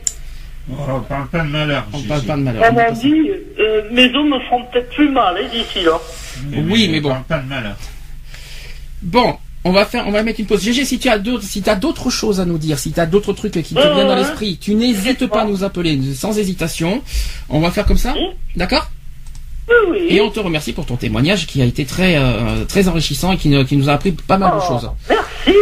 Oh, 0.70 0.76
on 0.90 1.00
parle 1.02 1.28
pas 1.28 1.40
de 1.40 1.50
malheur. 1.50 1.88
on 1.94 2.02
parle 2.02 2.22
pas 2.24 2.36
de 2.38 2.42
malheur. 2.42 2.64
On 2.70 2.74
m'a 2.74 2.92
dit, 2.92 3.14
euh, 3.60 3.82
mes 3.92 4.06
os 4.16 4.26
me 4.26 4.40
feront 4.46 4.64
peut-être 4.72 4.90
plus 4.90 5.10
mal 5.10 5.36
hein, 5.38 5.48
d'ici 5.52 5.84
là. 5.86 6.00
Oui, 6.54 6.88
mais 6.92 7.00
bon. 7.02 7.10
On 7.10 7.12
parle 7.14 7.24
pas 7.26 7.40
de 7.40 7.48
malheur. 7.50 7.76
Bon, 9.02 9.36
on 9.64 9.72
va 9.72 9.86
faire, 9.86 10.08
on 10.08 10.12
va 10.12 10.24
mettre 10.24 10.40
une 10.40 10.46
pause. 10.46 10.62
GG, 10.64 10.86
si 10.86 11.00
tu 11.00 11.10
as 11.10 11.18
d'autres, 11.18 11.44
si 11.44 11.62
t'as 11.62 11.76
d'autres 11.76 12.10
choses 12.10 12.40
à 12.40 12.46
nous 12.46 12.58
dire, 12.58 12.78
si 12.80 12.92
tu 12.92 13.00
as 13.00 13.06
d'autres 13.06 13.34
trucs 13.34 13.54
qui 13.54 13.74
te 13.74 13.80
Ouais, 13.80 13.94
viennent 13.94 14.08
dans 14.08 14.16
l'esprit, 14.16 14.58
tu 14.62 14.76
n'hésites 14.76 15.26
pas 15.28 15.42
à 15.42 15.46
nous 15.46 15.64
appeler, 15.64 16.00
sans 16.14 16.38
hésitation. 16.38 17.02
On 17.50 17.60
va 17.60 17.72
faire 17.72 17.86
comme 17.86 17.98
ça, 17.98 18.14
Oui. 18.16 18.28
d'accord? 18.56 18.90
Oui, 19.68 19.76
oui. 19.92 20.08
Et 20.10 20.22
on 20.22 20.30
te 20.30 20.40
remercie 20.40 20.74
pour 20.74 20.86
ton 20.86 20.96
témoignage 20.98 21.48
qui 21.48 21.62
a 21.62 21.66
été 21.66 21.86
très, 21.86 22.18
euh, 22.18 22.66
très 22.66 22.88
enrichissant 22.88 23.32
et 23.32 23.38
qui, 23.38 23.50
ne- 23.50 23.64
qui 23.64 23.78
nous 23.78 23.90
a 23.90 23.94
appris 23.94 24.12
pas 24.12 24.38
mal 24.38 24.52
de 24.52 24.58
Oh, 24.62 24.68
choses. 24.68 24.90
Merci. 25.10 25.58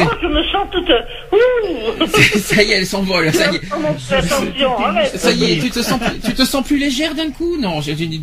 Oh, 0.00 0.14
je 0.22 0.26
me 0.28 0.42
sens 0.44 0.66
toute... 0.70 0.90
Ouh 1.32 2.06
ça 2.38 2.62
y 2.62 2.72
est, 2.72 2.76
elle 2.78 2.86
s'envole. 2.86 3.32
Ça 3.32 3.50
y 3.50 3.56
est. 3.56 5.16
Ça 5.18 5.30
y 5.32 5.52
est, 5.52 5.58
tu 5.60 5.70
te 5.70 5.80
sens, 5.82 6.00
plus- 6.00 6.20
tu 6.20 6.34
te 6.34 6.44
sens 6.44 6.66
plus 6.66 6.78
légère 6.78 7.14
d'un 7.14 7.30
coup? 7.30 7.56
Non, 7.58 7.80
j'ai 7.80 7.96
j'ai 7.96 8.06
dit. 8.06 8.22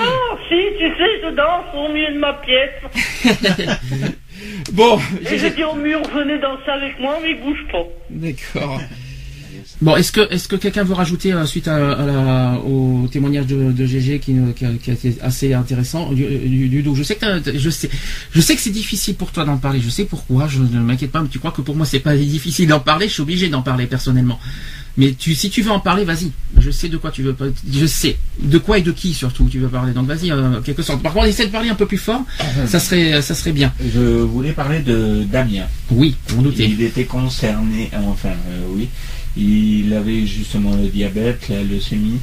Oh, 0.00 0.02
si, 0.48 0.56
tu 0.78 0.86
sais, 0.88 1.20
je 1.24 1.30
danse 1.34 1.64
au 1.74 1.88
milieu 1.92 2.12
de 2.12 2.18
ma 2.18 2.32
pièce. 2.34 2.70
Bon, 4.72 4.98
Et 5.30 5.38
je 5.38 5.46
dis 5.48 5.62
au 5.64 5.74
mur, 5.74 6.00
venez 6.14 6.38
danser 6.38 6.68
avec 6.68 6.98
moi, 6.98 7.18
mais 7.22 7.34
bouge 7.34 7.64
pas. 7.70 7.84
d'accord. 8.10 8.80
Bon, 9.82 9.96
est-ce 9.96 10.12
que 10.12 10.32
est-ce 10.32 10.46
que 10.48 10.54
quelqu'un 10.56 10.84
veut 10.84 10.94
rajouter 10.94 11.32
euh, 11.32 11.44
suite 11.44 11.66
à, 11.66 11.74
à 11.92 12.06
la- 12.06 12.58
au 12.64 13.08
témoignage 13.10 13.46
de, 13.46 13.72
de 13.72 13.84
GG 13.86 14.20
qui, 14.20 14.34
qui, 14.56 14.64
a, 14.64 14.70
qui 14.80 14.90
a 14.90 14.94
été 14.94 15.16
assez 15.20 15.52
intéressant 15.54 16.12
du, 16.12 16.24
du- 16.24 16.68
Ludo, 16.68 16.94
je 16.94 17.02
sais 17.02 17.16
que 17.16 17.26
je 17.54 17.68
sais 17.70 17.90
je 18.32 18.40
sais 18.40 18.54
que 18.54 18.60
c'est 18.62 18.70
difficile 18.70 19.16
pour 19.16 19.32
toi 19.32 19.44
d'en 19.44 19.56
parler. 19.58 19.80
Je 19.80 19.90
sais 19.90 20.04
pourquoi. 20.04 20.46
Je 20.48 20.60
ne 20.60 20.80
m'inquiète 20.80 21.10
pas. 21.10 21.20
Mais 21.20 21.28
tu 21.28 21.38
crois 21.40 21.50
que 21.50 21.62
pour 21.62 21.74
moi 21.74 21.84
c'est 21.84 21.98
pas 22.00 22.16
difficile 22.36 22.68
d'en 22.68 22.80
parler? 22.80 23.08
Je 23.08 23.14
suis 23.14 23.22
obligé 23.22 23.48
d'en 23.48 23.62
parler 23.62 23.86
personnellement. 23.86 24.38
Mais 24.98 25.14
tu, 25.18 25.34
si 25.34 25.48
tu 25.48 25.62
veux 25.62 25.70
en 25.70 25.80
parler, 25.80 26.04
vas-y. 26.04 26.30
Je 26.60 26.70
sais 26.70 26.88
de 26.90 26.98
quoi 26.98 27.10
tu 27.10 27.22
veux. 27.22 27.34
Je 27.72 27.86
sais 27.86 28.18
de 28.40 28.58
quoi 28.58 28.78
et 28.78 28.82
de 28.82 28.92
qui 28.92 29.14
surtout 29.14 29.48
tu 29.50 29.58
veux 29.58 29.68
parler. 29.68 29.92
Donc 29.94 30.06
vas-y, 30.06 30.30
euh, 30.30 30.58
en 30.58 30.62
quelque 30.62 30.82
sorte. 30.82 31.02
Par 31.02 31.14
contre, 31.14 31.26
essaie 31.26 31.46
de 31.46 31.50
parler 31.50 31.70
un 31.70 31.74
peu 31.74 31.86
plus 31.86 31.96
fort. 31.98 32.22
Ça 32.66 32.78
serait, 32.78 33.20
ça 33.22 33.34
serait 33.34 33.52
bien. 33.52 33.72
Je 33.92 33.98
voulais 34.20 34.52
parler 34.52 34.80
de 34.80 35.24
Damien. 35.24 35.64
Oui, 35.90 36.14
on 36.38 36.42
doutait. 36.42 36.68
Il 36.68 36.82
était 36.82 37.04
concerné, 37.06 37.90
enfin 37.94 38.28
euh, 38.50 38.60
oui, 38.76 38.88
il 39.36 39.92
avait 39.94 40.26
justement 40.26 40.74
le 40.76 40.88
diabète, 40.88 41.48
la 41.48 41.62
leucémie, 41.62 42.18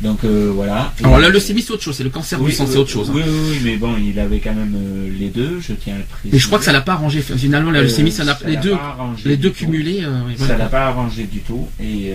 donc 0.00 0.24
euh, 0.24 0.50
voilà. 0.54 0.92
Alors 1.02 1.18
la 1.18 1.28
leucémie 1.28 1.62
c'est 1.62 1.72
autre 1.72 1.82
chose. 1.82 1.96
C'est 1.96 2.04
le 2.04 2.10
cancer 2.10 2.38
du 2.38 2.46
oui, 2.46 2.52
sang, 2.52 2.66
c'est 2.66 2.76
euh, 2.76 2.80
autre 2.80 2.90
chose. 2.90 3.08
hein. 3.10 3.14
Oui, 3.16 3.22
oui, 3.26 3.38
oui, 3.50 3.60
mais 3.64 3.76
bon, 3.76 3.96
il 3.96 4.18
avait 4.18 4.38
quand 4.40 4.54
même 4.54 4.74
euh, 4.76 5.08
les 5.18 5.28
deux, 5.28 5.60
je 5.60 5.72
tiens 5.74 5.94
à 5.94 5.98
le 5.98 6.04
préciser. 6.04 6.32
Mais 6.32 6.38
je 6.38 6.46
crois 6.46 6.58
que 6.58 6.64
ça 6.64 6.72
l'a 6.72 6.80
pas 6.80 6.92
arrangé. 6.94 7.20
Finalement, 7.22 7.70
la 7.70 7.82
leucémie, 7.82 8.12
ça 8.12 8.24
n'a 8.24 8.38
les 8.46 8.56
deux, 8.56 8.76
les 9.24 9.36
du 9.36 9.42
deux 9.44 9.50
cumulés. 9.50 10.00
euh, 10.04 10.20
oui, 10.26 10.34
Ça 10.38 10.56
l'a 10.56 10.66
pas 10.66 10.86
arrangé 10.88 11.24
du 11.24 11.40
tout 11.40 11.68
et 11.80 12.12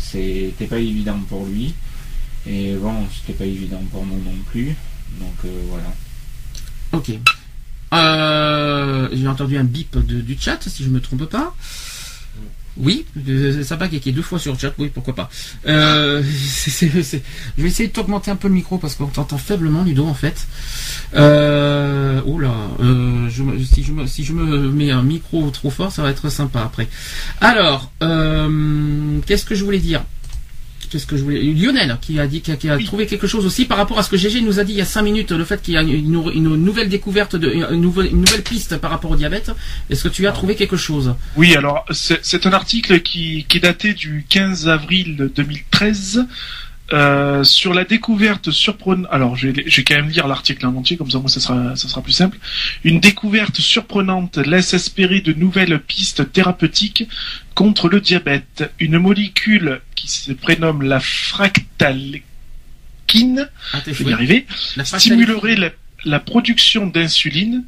c'était 0.00 0.66
pas 0.68 0.78
évident 0.78 1.18
pour 1.28 1.46
lui. 1.46 1.74
Et 2.48 2.74
bon, 2.74 2.94
c'était 3.14 3.36
pas 3.36 3.44
évident 3.44 3.82
pour 3.90 4.06
nous 4.06 4.14
non 4.16 4.36
plus. 4.50 4.74
Donc 5.20 5.34
voilà. 5.70 5.92
Ok. 6.92 7.10
J'ai 9.16 9.28
entendu 9.28 9.56
un 9.56 9.64
bip 9.64 9.96
de- 9.98 10.20
du 10.20 10.36
chat, 10.38 10.58
si 10.66 10.84
je 10.84 10.88
me 10.90 11.00
trompe 11.00 11.24
pas. 11.26 11.54
Oui, 12.78 13.06
euh, 13.28 13.62
Sabak 13.62 13.98
qui 13.98 14.12
deux 14.12 14.22
fois 14.22 14.38
sur 14.38 14.58
chat, 14.58 14.72
oui, 14.78 14.90
pourquoi 14.92 15.14
pas. 15.14 15.30
Euh, 15.66 16.22
Je 16.22 17.62
vais 17.62 17.68
essayer 17.68 17.88
de 17.88 17.92
t'augmenter 17.92 18.30
un 18.30 18.36
peu 18.36 18.48
le 18.48 18.54
micro 18.54 18.78
parce 18.78 18.94
qu'on 18.94 19.06
t'entend 19.06 19.38
faiblement, 19.38 19.82
Ludo, 19.82 20.06
en 20.06 20.14
fait. 20.14 20.46
Euh... 21.14 22.20
Oh 22.26 22.38
là, 22.38 22.52
euh, 22.80 23.28
si, 23.30 23.82
je 23.82 23.92
me, 23.92 24.06
si 24.06 24.24
je 24.24 24.32
me 24.32 24.70
mets 24.70 24.90
un 24.90 25.02
micro 25.02 25.48
trop 25.50 25.70
fort, 25.70 25.92
ça 25.92 26.02
va 26.02 26.10
être 26.10 26.28
sympa 26.28 26.60
après. 26.62 26.88
Alors, 27.40 27.90
euh, 28.02 29.18
qu'est-ce 29.26 29.44
que 29.44 29.54
je 29.54 29.64
voulais 29.64 29.78
dire? 29.78 30.02
Qu'est-ce 30.90 31.06
que 31.06 31.16
je 31.16 31.22
voulais. 31.24 31.40
Lionel 31.42 31.98
qui 32.00 32.18
a 32.20 32.26
dit 32.26 32.40
qui 32.40 32.50
a, 32.52 32.56
qui 32.56 32.68
a 32.70 32.78
trouvé 32.78 33.06
quelque 33.06 33.26
chose 33.26 33.44
aussi 33.46 33.64
par 33.64 33.76
rapport 33.78 33.98
à 33.98 34.02
ce 34.02 34.10
que 34.10 34.16
GG 34.16 34.40
nous 34.42 34.58
a 34.60 34.64
dit 34.64 34.72
il 34.72 34.78
y 34.78 34.80
a 34.82 34.84
cinq 34.84 35.02
minutes 35.02 35.32
le 35.32 35.44
fait 35.44 35.60
qu'il 35.62 35.74
y 35.74 35.76
a 35.76 35.82
une, 35.82 35.92
une- 36.34 36.56
nouvelle 36.56 36.88
découverte 36.88 37.36
de 37.36 37.50
une 37.50 37.80
nouvelle, 37.80 38.06
une 38.12 38.20
nouvelle 38.20 38.42
piste 38.42 38.76
par 38.78 38.90
rapport 38.90 39.10
au 39.10 39.16
diabète. 39.16 39.50
Est-ce 39.90 40.04
que 40.04 40.08
tu 40.08 40.26
as 40.26 40.32
trouvé 40.32 40.54
quelque 40.54 40.76
chose? 40.76 41.14
Oui, 41.36 41.54
alors 41.56 41.84
c'est 41.90 42.20
c'est 42.22 42.46
un 42.46 42.52
article 42.52 43.00
qui, 43.00 43.44
qui 43.48 43.58
est 43.58 43.60
daté 43.60 43.94
du 43.94 44.24
15 44.28 44.68
avril 44.68 45.30
2013 45.34 46.26
euh, 46.92 47.42
sur 47.42 47.74
la 47.74 47.84
découverte 47.84 48.50
surprenante. 48.50 49.08
Alors, 49.10 49.36
je 49.36 49.48
vais, 49.48 49.64
je 49.66 49.76
vais 49.76 49.84
quand 49.84 49.96
même 49.96 50.08
lire 50.08 50.28
l'article 50.28 50.66
en 50.66 50.74
entier, 50.76 50.96
comme 50.96 51.10
ça 51.10 51.18
moi 51.18 51.28
ça 51.28 51.40
sera, 51.40 51.74
ça 51.74 51.88
sera 51.88 52.00
plus 52.02 52.12
simple. 52.12 52.38
Une 52.84 53.00
découverte 53.00 53.60
surprenante 53.60 54.38
laisse 54.38 54.72
espérer 54.72 55.20
de 55.20 55.32
nouvelles 55.32 55.80
pistes 55.80 56.32
thérapeutiques 56.32 57.08
contre 57.54 57.88
le 57.88 58.00
diabète. 58.00 58.72
Une 58.78 58.98
molécule 58.98 59.80
qui 59.96 60.08
se 60.08 60.32
prénomme 60.32 60.82
la 60.82 61.00
fractalkine, 61.00 62.22
Ah, 63.72 63.80
je 63.86 63.92
vais 64.04 64.10
y 64.10 64.12
arriver, 64.12 64.46
La 64.76 64.84
stimulerait 64.84 65.56
la, 65.56 65.70
la 66.04 66.20
production 66.20 66.86
d'insuline. 66.86 67.64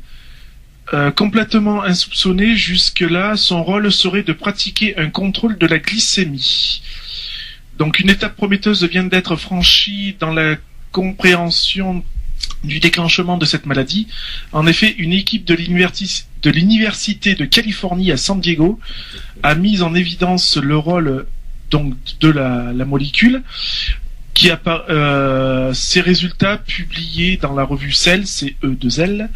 Euh, 0.94 1.10
complètement 1.10 1.82
insoupçonné 1.82 2.56
jusque-là, 2.56 3.36
son 3.36 3.62
rôle 3.62 3.92
serait 3.92 4.22
de 4.22 4.32
pratiquer 4.32 4.96
un 4.96 5.10
contrôle 5.10 5.58
de 5.58 5.66
la 5.66 5.78
glycémie. 5.78 6.80
Donc 7.78 8.00
une 8.00 8.10
étape 8.10 8.36
prometteuse 8.36 8.84
vient 8.84 9.04
d'être 9.04 9.36
franchie 9.36 10.16
dans 10.18 10.32
la 10.32 10.56
compréhension 10.92 12.04
du 12.64 12.80
déclenchement 12.80 13.38
de 13.38 13.44
cette 13.44 13.66
maladie. 13.66 14.08
En 14.52 14.66
effet, 14.66 14.94
une 14.98 15.12
équipe 15.12 15.44
de 15.44 15.54
l'universi- 15.54 16.24
de 16.42 16.50
l'université 16.50 17.34
de 17.34 17.44
Californie 17.44 18.10
à 18.12 18.16
San 18.16 18.40
Diego 18.40 18.78
a 19.42 19.54
mis 19.54 19.82
en 19.82 19.94
évidence 19.94 20.56
le 20.56 20.76
rôle 20.76 21.26
de 21.70 22.28
la, 22.28 22.72
molécule 22.84 23.42
qui 24.34 24.50
euh, 24.66 25.72
ces 25.74 26.00
résultats 26.00 26.56
publiés 26.56 27.36
dans 27.36 27.54
la 27.54 27.64
revue 27.64 27.92
Cell, 27.92 28.26
c'est 28.26 28.54
E2L, 28.62 29.28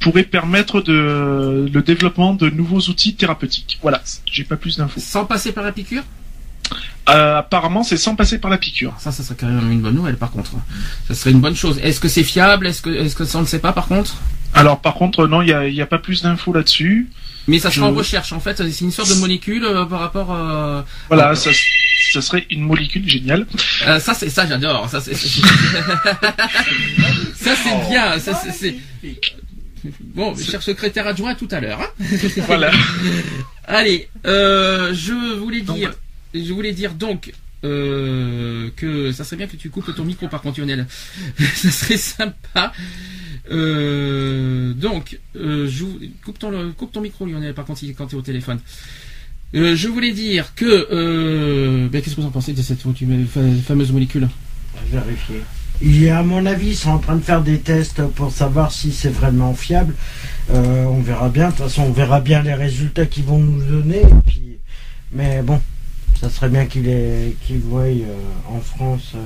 pourraient 0.00 0.22
permettre 0.24 0.82
le 0.86 1.82
développement 1.82 2.34
de 2.34 2.48
nouveaux 2.50 2.80
outils 2.80 3.14
thérapeutiques. 3.14 3.78
Voilà, 3.82 4.02
j'ai 4.30 4.44
pas 4.44 4.56
plus 4.56 4.78
d'infos. 4.78 5.00
Sans 5.00 5.24
passer 5.24 5.52
par 5.52 5.64
la 5.64 5.72
piqûre? 5.72 6.02
Euh, 7.08 7.38
apparemment, 7.38 7.82
c'est 7.82 7.96
sans 7.96 8.14
passer 8.16 8.38
par 8.38 8.50
la 8.50 8.58
piqûre. 8.58 8.94
Ça, 8.98 9.12
ça 9.12 9.22
serait 9.22 9.36
quand 9.38 9.46
même 9.46 9.70
une 9.72 9.80
bonne 9.80 9.94
nouvelle 9.94 10.16
par 10.16 10.30
contre. 10.30 10.52
Ça 11.08 11.14
serait 11.14 11.30
une 11.30 11.40
bonne 11.40 11.56
chose. 11.56 11.78
Est-ce 11.82 12.00
que 12.00 12.08
c'est 12.08 12.24
fiable? 12.24 12.66
Est-ce 12.66 12.82
que, 12.82 12.90
est-ce 12.90 13.16
que 13.16 13.24
ça 13.24 13.38
on 13.38 13.42
ne 13.42 13.46
sait 13.46 13.60
pas 13.60 13.72
par 13.72 13.86
contre? 13.86 14.16
Alors, 14.54 14.80
par 14.80 14.94
contre, 14.94 15.26
non, 15.26 15.42
il 15.42 15.46
n'y 15.46 15.52
a, 15.52 15.68
y 15.68 15.80
a 15.82 15.86
pas 15.86 15.98
plus 15.98 16.22
d'infos 16.22 16.52
là-dessus. 16.52 17.08
Mais 17.46 17.58
ça 17.58 17.70
Je- 17.70 17.80
en 17.80 17.92
recherche 17.94 18.32
en 18.32 18.40
fait. 18.40 18.56
C'est 18.70 18.84
une 18.84 18.90
sorte 18.92 19.08
de 19.08 19.14
molécule 19.14 19.64
euh, 19.64 19.84
par 19.86 20.00
rapport. 20.00 20.34
euh, 20.34 20.82
Voilà, 21.08 21.34
ça, 21.34 21.50
serait 22.20 22.46
une 22.50 22.62
molécule 22.62 23.08
géniale. 23.08 23.46
Euh, 23.86 23.98
ça 24.00 24.12
c'est 24.14 24.28
ça 24.28 24.46
j'adore. 24.46 24.88
Ça 24.90 25.00
c'est 25.00 25.14
ça 27.34 27.54
c'est 27.56 27.88
bien. 27.90 28.18
Ça 28.18 28.34
c'est- 28.34 28.76
bon. 30.14 30.34
Cher 30.36 30.62
secrétaire 30.62 31.06
adjoint 31.06 31.34
tout 31.34 31.48
à 31.50 31.60
l'heure. 31.60 31.80
hein. 31.80 32.06
Voilà. 32.46 32.70
Allez, 33.66 34.08
euh, 34.26 34.94
je 34.94 35.36
voulais 35.38 35.60
dire, 35.60 35.92
je 36.34 36.52
voulais 36.52 36.72
dire 36.72 36.94
donc 36.94 37.32
euh, 37.64 38.70
que 38.76 39.10
ça 39.12 39.24
serait 39.24 39.36
bien 39.36 39.46
que 39.46 39.56
tu 39.56 39.70
coupes 39.70 39.94
ton 39.94 40.04
micro 40.04 40.28
par 40.28 40.40
contre 40.42 40.60
Lionel. 40.60 40.86
ça 41.54 41.70
serait 41.70 41.96
sympa. 41.96 42.72
Euh, 43.50 44.74
donc, 44.74 45.18
euh, 45.36 45.68
je, 45.68 45.84
coupe 46.24 46.38
ton 46.38 46.72
coupe 46.72 46.92
ton 46.92 47.00
micro 47.00 47.26
Lionel 47.26 47.54
par 47.54 47.64
contre 47.64 47.80
quand 47.96 48.06
tu 48.06 48.14
es 48.16 48.18
au 48.18 48.22
téléphone. 48.22 48.58
Euh, 49.54 49.74
je 49.74 49.88
voulais 49.88 50.12
dire 50.12 50.54
que 50.54 50.88
euh, 50.92 51.88
ben, 51.88 52.02
qu'est-ce 52.02 52.16
que 52.16 52.20
vous 52.20 52.26
en 52.26 52.30
pensez 52.30 52.52
de 52.52 52.60
cette 52.60 52.80
fa- 52.82 53.40
fameuse 53.66 53.92
molécule? 53.92 54.28
Vérifier. 54.90 55.40
Il 55.80 56.02
y 56.02 56.08
a, 56.10 56.18
à 56.18 56.22
mon 56.22 56.44
avis, 56.44 56.68
ils 56.70 56.76
sont 56.76 56.90
en 56.90 56.98
train 56.98 57.16
de 57.16 57.22
faire 57.22 57.40
des 57.40 57.58
tests 57.60 58.02
pour 58.14 58.30
savoir 58.32 58.72
si 58.72 58.92
c'est 58.92 59.08
vraiment 59.08 59.54
fiable. 59.54 59.94
Euh, 60.50 60.84
on 60.84 61.00
verra 61.00 61.28
bien. 61.30 61.46
De 61.46 61.50
toute 61.52 61.60
façon, 61.64 61.82
on 61.84 61.92
verra 61.92 62.20
bien 62.20 62.42
les 62.42 62.52
résultats 62.54 63.06
qu'ils 63.06 63.24
vont 63.24 63.38
nous 63.38 63.62
donner. 63.64 64.00
et 64.02 64.22
puis- 64.26 64.58
Mais 65.12 65.40
bon, 65.42 65.60
ça 66.20 66.28
serait 66.30 66.48
bien 66.48 66.66
qu'ils 66.66 67.60
voient 67.60 67.82
euh, 67.82 68.16
en 68.48 68.60
France 68.60 69.12
euh, 69.14 69.18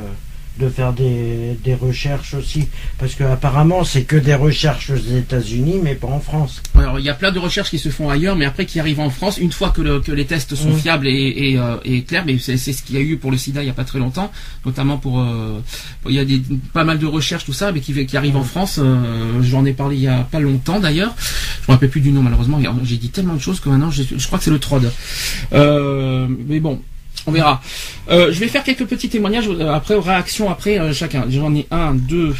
de 0.58 0.68
faire 0.68 0.92
des, 0.92 1.56
des 1.64 1.74
recherches 1.74 2.34
aussi. 2.34 2.68
Parce 2.98 3.14
que 3.14 3.24
apparemment, 3.24 3.84
c'est 3.84 4.02
que 4.02 4.16
des 4.16 4.34
recherches 4.34 4.90
aux 4.90 4.96
États-Unis, 5.16 5.80
mais 5.82 5.94
pas 5.94 6.08
en 6.08 6.20
France. 6.20 6.62
Alors, 6.78 6.98
il 6.98 7.04
y 7.04 7.08
a 7.08 7.14
plein 7.14 7.32
de 7.32 7.38
recherches 7.38 7.70
qui 7.70 7.78
se 7.78 7.88
font 7.88 8.10
ailleurs, 8.10 8.36
mais 8.36 8.44
après 8.44 8.66
qui 8.66 8.78
arrivent 8.78 9.00
en 9.00 9.10
France, 9.10 9.38
une 9.38 9.50
fois 9.52 9.70
que, 9.70 9.80
le- 9.80 10.00
que 10.00 10.12
les 10.12 10.24
tests 10.26 10.54
sont 10.54 10.70
Mm. 10.70 10.76
fiables 10.78 11.06
et, 11.08 11.12
et, 11.52 11.58
euh, 11.58 11.76
et 11.84 12.02
clairs, 12.02 12.24
mais 12.26 12.38
c'est 12.38 12.56
ce 12.58 12.82
qu'il 12.82 12.96
y 12.96 12.98
a 12.98 13.00
eu 13.00 13.16
pour 13.16 13.30
le 13.30 13.38
sida 13.38 13.62
il 13.62 13.64
n'y 13.64 13.70
a 13.70 13.74
pas 13.74 13.84
très 13.84 13.98
longtemps, 13.98 14.30
notamment 14.66 14.98
pour... 14.98 15.20
euh, 15.20 15.58
il 16.08 16.14
y 16.14 16.18
a 16.18 16.24
des, 16.24 16.42
pas 16.72 16.84
mal 16.84 16.98
de 16.98 17.06
recherches, 17.06 17.44
tout 17.44 17.52
ça, 17.54 17.72
mais 17.72 17.80
qui, 17.80 18.04
qui 18.06 18.16
arrivent 18.16 18.36
en 18.36 18.44
France. 18.44 18.78
euh, 18.78 19.42
J'en 19.42 19.64
ai 19.64 19.72
parlé 19.72 19.96
il 19.96 20.02
y 20.02 20.08
a 20.08 20.22
pas 20.30 20.40
longtemps 20.40 20.80
d'ailleurs. 20.80 21.14
Je 21.18 21.70
me 21.70 21.74
rappelle 21.74 21.88
plus 21.90 22.00
du 22.00 22.12
nom 22.12 22.22
malheureusement. 22.22 22.60
J'ai 22.84 22.96
dit 22.98 23.08
tellement 23.08 23.34
de 23.34 23.40
choses 23.40 23.58
que 23.60 23.68
maintenant, 23.68 23.90
je, 23.90 24.02
je 24.16 24.26
crois 24.26 24.38
que 24.38 24.44
c'est 24.44 24.50
le 24.50 24.58
TROD. 24.58 24.90
Euh, 25.52 26.26
mais 26.48 26.60
bon, 26.60 26.80
on 27.26 27.32
verra. 27.32 27.60
Euh, 28.10 28.32
je 28.32 28.40
vais 28.40 28.48
faire 28.48 28.64
quelques 28.64 28.86
petits 28.86 29.08
témoignages 29.08 29.48
euh, 29.48 29.72
après, 29.72 29.98
réactions 29.98 30.50
après 30.50 30.78
euh, 30.78 30.92
chacun. 30.92 31.26
J'en 31.28 31.54
ai 31.54 31.66
un, 31.70 31.94
deux, 31.94 32.34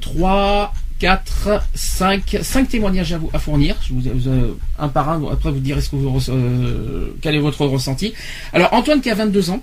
trois, 0.00 0.72
quatre, 0.98 1.62
cinq, 1.74 2.38
cinq 2.42 2.68
témoignages 2.68 3.12
à 3.12 3.18
vous 3.18 3.30
à 3.32 3.38
fournir. 3.38 3.76
Je 3.86 3.92
vous, 3.92 4.00
vous, 4.00 4.56
un 4.78 4.88
par 4.88 5.08
un. 5.10 5.22
Après, 5.32 5.50
vous 5.50 5.60
direz 5.60 5.80
ce 5.80 5.90
que 5.90 5.96
vous, 5.96 6.20
quel 7.20 7.34
est 7.34 7.40
votre 7.40 7.64
ressenti. 7.66 8.14
Alors, 8.52 8.72
Antoine 8.72 9.00
qui 9.00 9.10
a 9.10 9.14
22 9.14 9.50
ans. 9.50 9.62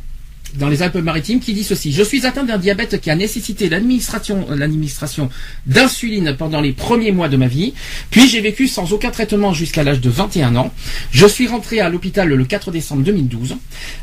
Dans 0.58 0.70
les 0.70 0.82
Alpes-Maritimes, 0.82 1.40
qui 1.40 1.54
dit 1.54 1.64
ceci 1.64 1.92
Je 1.92 2.04
suis 2.04 2.26
atteint 2.26 2.44
d'un 2.44 2.58
diabète 2.58 3.00
qui 3.02 3.10
a 3.10 3.16
nécessité 3.16 3.70
l'administration, 3.70 5.30
d'insuline 5.66 6.36
pendant 6.38 6.62
les 6.62 6.72
premiers 6.72 7.12
mois 7.12 7.30
de 7.30 7.38
ma 7.38 7.48
vie. 7.48 7.74
Puis 8.12 8.28
j'ai 8.28 8.42
vécu 8.42 8.68
sans 8.68 8.94
aucun 8.94 9.12
traitement 9.12 9.54
jusqu'à 9.54 9.84
l'âge 9.84 10.02
de 10.02 10.10
21 10.10 10.56
ans. 10.56 10.74
Je 11.12 11.26
suis 11.26 11.48
rentré 11.48 11.80
à 11.80 11.90
l'hôpital 11.90 12.30
le 12.30 12.46
4 12.46 12.72
décembre 12.72 13.04
2012. 13.04 13.56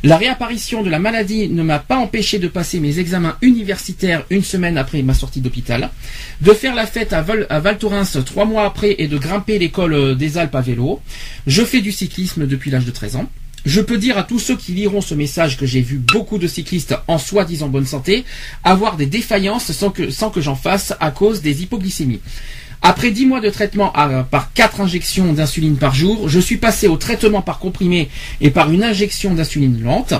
La 0.05 0.17
réapparition 0.17 0.83
de 0.83 0.91
la 0.91 0.99
maladie 0.99 1.49
ne 1.49 1.63
m'a 1.63 1.79
pas 1.79 1.97
empêché 1.97 2.39
de 2.39 2.49
passer 2.49 2.81
mes 2.81 2.99
examens 2.99 3.37
universitaires 3.43 4.25
une 4.31 4.45
semaine 4.45 4.79
après 4.79 5.03
ma 5.03 5.15
sortie 5.15 5.41
d'hôpital, 5.41 5.91
de 6.41 6.53
faire 6.53 6.75
la 6.75 6.87
fête 6.87 7.13
à 7.13 7.23
Val, 7.23 7.79
Thorens 7.79 8.19
trois 8.25 8.45
mois 8.45 8.65
après 8.65 8.97
et 8.99 9.09
de 9.09 9.19
grimper 9.19 9.59
l'école 9.59 10.17
des 10.17 10.39
Alpes 10.39 10.55
à 10.55 10.61
vélo. 10.61 11.01
Je 11.47 11.63
fais 11.63 11.81
du 11.81 11.93
cyclisme 11.93 12.47
depuis 12.47 12.71
l'âge 12.71 12.85
de 12.85 12.91
13 12.91 13.17
ans. 13.17 13.31
Je 13.65 13.81
peux 13.81 13.99
dire 13.99 14.19
à 14.19 14.25
tous 14.25 14.41
ceux 14.41 14.57
qui 14.57 14.73
liront 14.73 15.01
ce 15.01 15.15
message 15.15 15.57
que 15.57 15.67
j'ai 15.67 15.81
vu 15.81 15.99
beaucoup 15.99 16.39
de 16.39 16.49
cyclistes 16.49 16.97
en 17.07 17.19
soi-disant 17.19 17.69
bonne 17.69 17.87
santé 17.87 18.25
avoir 18.65 18.97
des 18.97 19.07
défaillances 19.07 19.71
sans 19.71 19.91
que, 19.91 20.11
sans 20.11 20.31
que 20.31 20.41
j'en 20.41 20.57
fasse 20.57 20.95
à 20.99 21.13
cause 21.13 21.43
des 21.43 21.63
hypoglycémies. 21.63 22.21
Après 22.85 23.13
10 23.13 23.27
mois 23.27 23.41
de 23.41 23.49
traitement 23.49 23.93
par 24.29 24.53
4 24.55 24.81
injections 24.81 25.33
d'insuline 25.33 25.77
par 25.77 25.95
jour, 25.95 26.29
je 26.29 26.41
suis 26.41 26.57
passé 26.57 26.89
au 26.89 26.97
traitement 26.97 27.41
par 27.41 27.61
comprimé 27.61 28.09
et 28.41 28.51
par 28.51 28.73
une 28.73 28.83
injection 28.83 29.35
d'insuline 29.35 29.81
lente. 29.81 30.15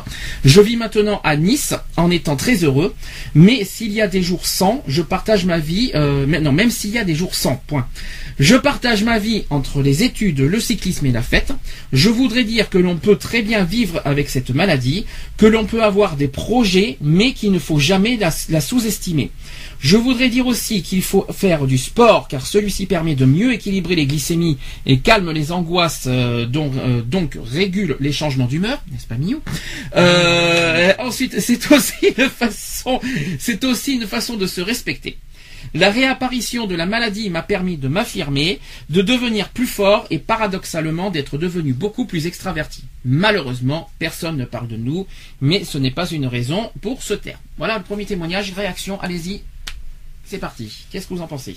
Je 0.45 0.61
vis 0.61 0.77
maintenant 0.77 1.21
à 1.25 1.37
Nice 1.37 1.75
en 1.97 2.09
étant 2.13 2.37
très 2.37 2.63
heureux, 2.63 2.95
mais 3.35 3.65
s'il 3.65 3.91
y 3.91 4.01
a 4.01 4.07
des 4.07 4.23
jours 4.23 4.47
sans, 4.47 4.85
je 4.87 5.03
partage 5.03 5.45
ma 5.45 5.59
vie, 5.59 5.91
euh, 5.97 6.25
non, 6.25 6.53
même 6.53 6.71
s'il 6.71 6.91
y 6.91 6.99
a 6.99 7.05
des 7.05 7.17
jours 7.17 7.35
sans, 7.35 7.57
point. 7.67 7.87
Je 8.39 8.55
partage 8.55 9.03
ma 9.03 9.19
vie 9.19 9.45
entre 9.51 9.83
les 9.83 10.05
études, 10.05 10.39
le 10.39 10.61
cyclisme 10.61 11.07
et 11.07 11.13
la 11.13 11.23
fête. 11.23 11.53
Je 11.93 12.11
voudrais 12.11 12.45
dire 12.45 12.71
que 12.71 12.79
l'on 12.79 12.97
peut 12.97 13.17
très 13.17 13.43
bien 13.43 13.65
vivre 13.65 14.01
avec 14.05 14.31
cette 14.31 14.51
maladie, 14.51 15.05
que 15.37 15.47
l'on 15.47 15.65
peut 15.65 15.83
avoir 15.83 16.15
des 16.15 16.29
projets, 16.29 16.97
mais 17.01 17.33
qu'il 17.33 17.51
ne 17.51 17.59
faut 17.59 17.81
jamais 17.81 18.17
la, 18.17 18.31
la 18.51 18.61
sous-estimer. 18.61 19.31
Je 19.83 19.97
voudrais 19.97 20.29
dire 20.29 20.47
aussi 20.47 20.81
qu'il 20.83 21.03
faut 21.03 21.27
faire 21.33 21.67
du 21.67 21.77
sport, 21.77 22.29
car 22.29 22.47
celui-ci 22.47 22.87
permet 22.87 23.17
de 23.17 23.25
mieux 23.25 23.53
équilibrer 23.53 23.97
les 23.97 24.07
glycémies 24.07 24.57
et 24.87 25.01
calme 25.01 25.33
les 25.33 25.51
angoisses, 25.51 26.05
euh, 26.07 26.47
donc, 26.47 26.73
euh, 26.77 27.03
donc 27.03 27.37
régule 27.45 27.97
les 27.99 28.13
changements 28.13 28.47
d'humeur, 28.47 28.81
n'est-ce 28.93 29.09
pas 29.09 29.17
Miou 29.17 29.41
Euh, 29.97 30.93
Ensuite, 31.01 31.41
c'est 31.41 31.73
aussi 31.73 32.15
une 32.17 32.29
façon, 32.29 33.01
c'est 33.41 33.65
aussi 33.65 33.95
une 33.95 34.07
façon 34.07 34.37
de 34.37 34.47
se 34.47 34.61
respecter. 34.61 35.19
La 35.75 35.91
réapparition 35.91 36.67
de 36.69 36.77
la 36.77 36.87
maladie 36.87 37.29
m'a 37.29 37.43
permis 37.43 37.77
de 37.77 37.89
m'affirmer, 37.89 38.61
de 38.89 39.03
devenir 39.03 39.49
plus 39.49 39.67
fort 39.67 40.07
et 40.11 40.19
paradoxalement 40.19 41.11
d'être 41.11 41.39
devenu 41.39 41.73
beaucoup 41.73 42.05
plus 42.05 42.27
extraverti. 42.27 42.85
Malheureusement, 43.05 43.91
personne 43.99 44.37
ne 44.37 44.45
parle 44.45 44.69
de 44.69 44.77
nous, 44.77 45.07
mais 45.41 45.65
ce 45.65 45.79
n'est 45.79 45.91
pas 45.91 46.09
une 46.09 46.27
raison 46.27 46.71
pour 46.83 47.03
se 47.03 47.15
taire. 47.15 47.41
Voilà 47.59 47.79
le 47.79 47.85
premier 47.85 48.07
témoignage, 48.07 48.53
réaction, 48.53 49.01
allez-y. 49.01 49.43
C'est 50.33 50.39
parti. 50.39 50.73
Qu'est-ce 50.91 51.07
que 51.07 51.13
vous 51.13 51.21
en 51.21 51.27
pensez? 51.27 51.55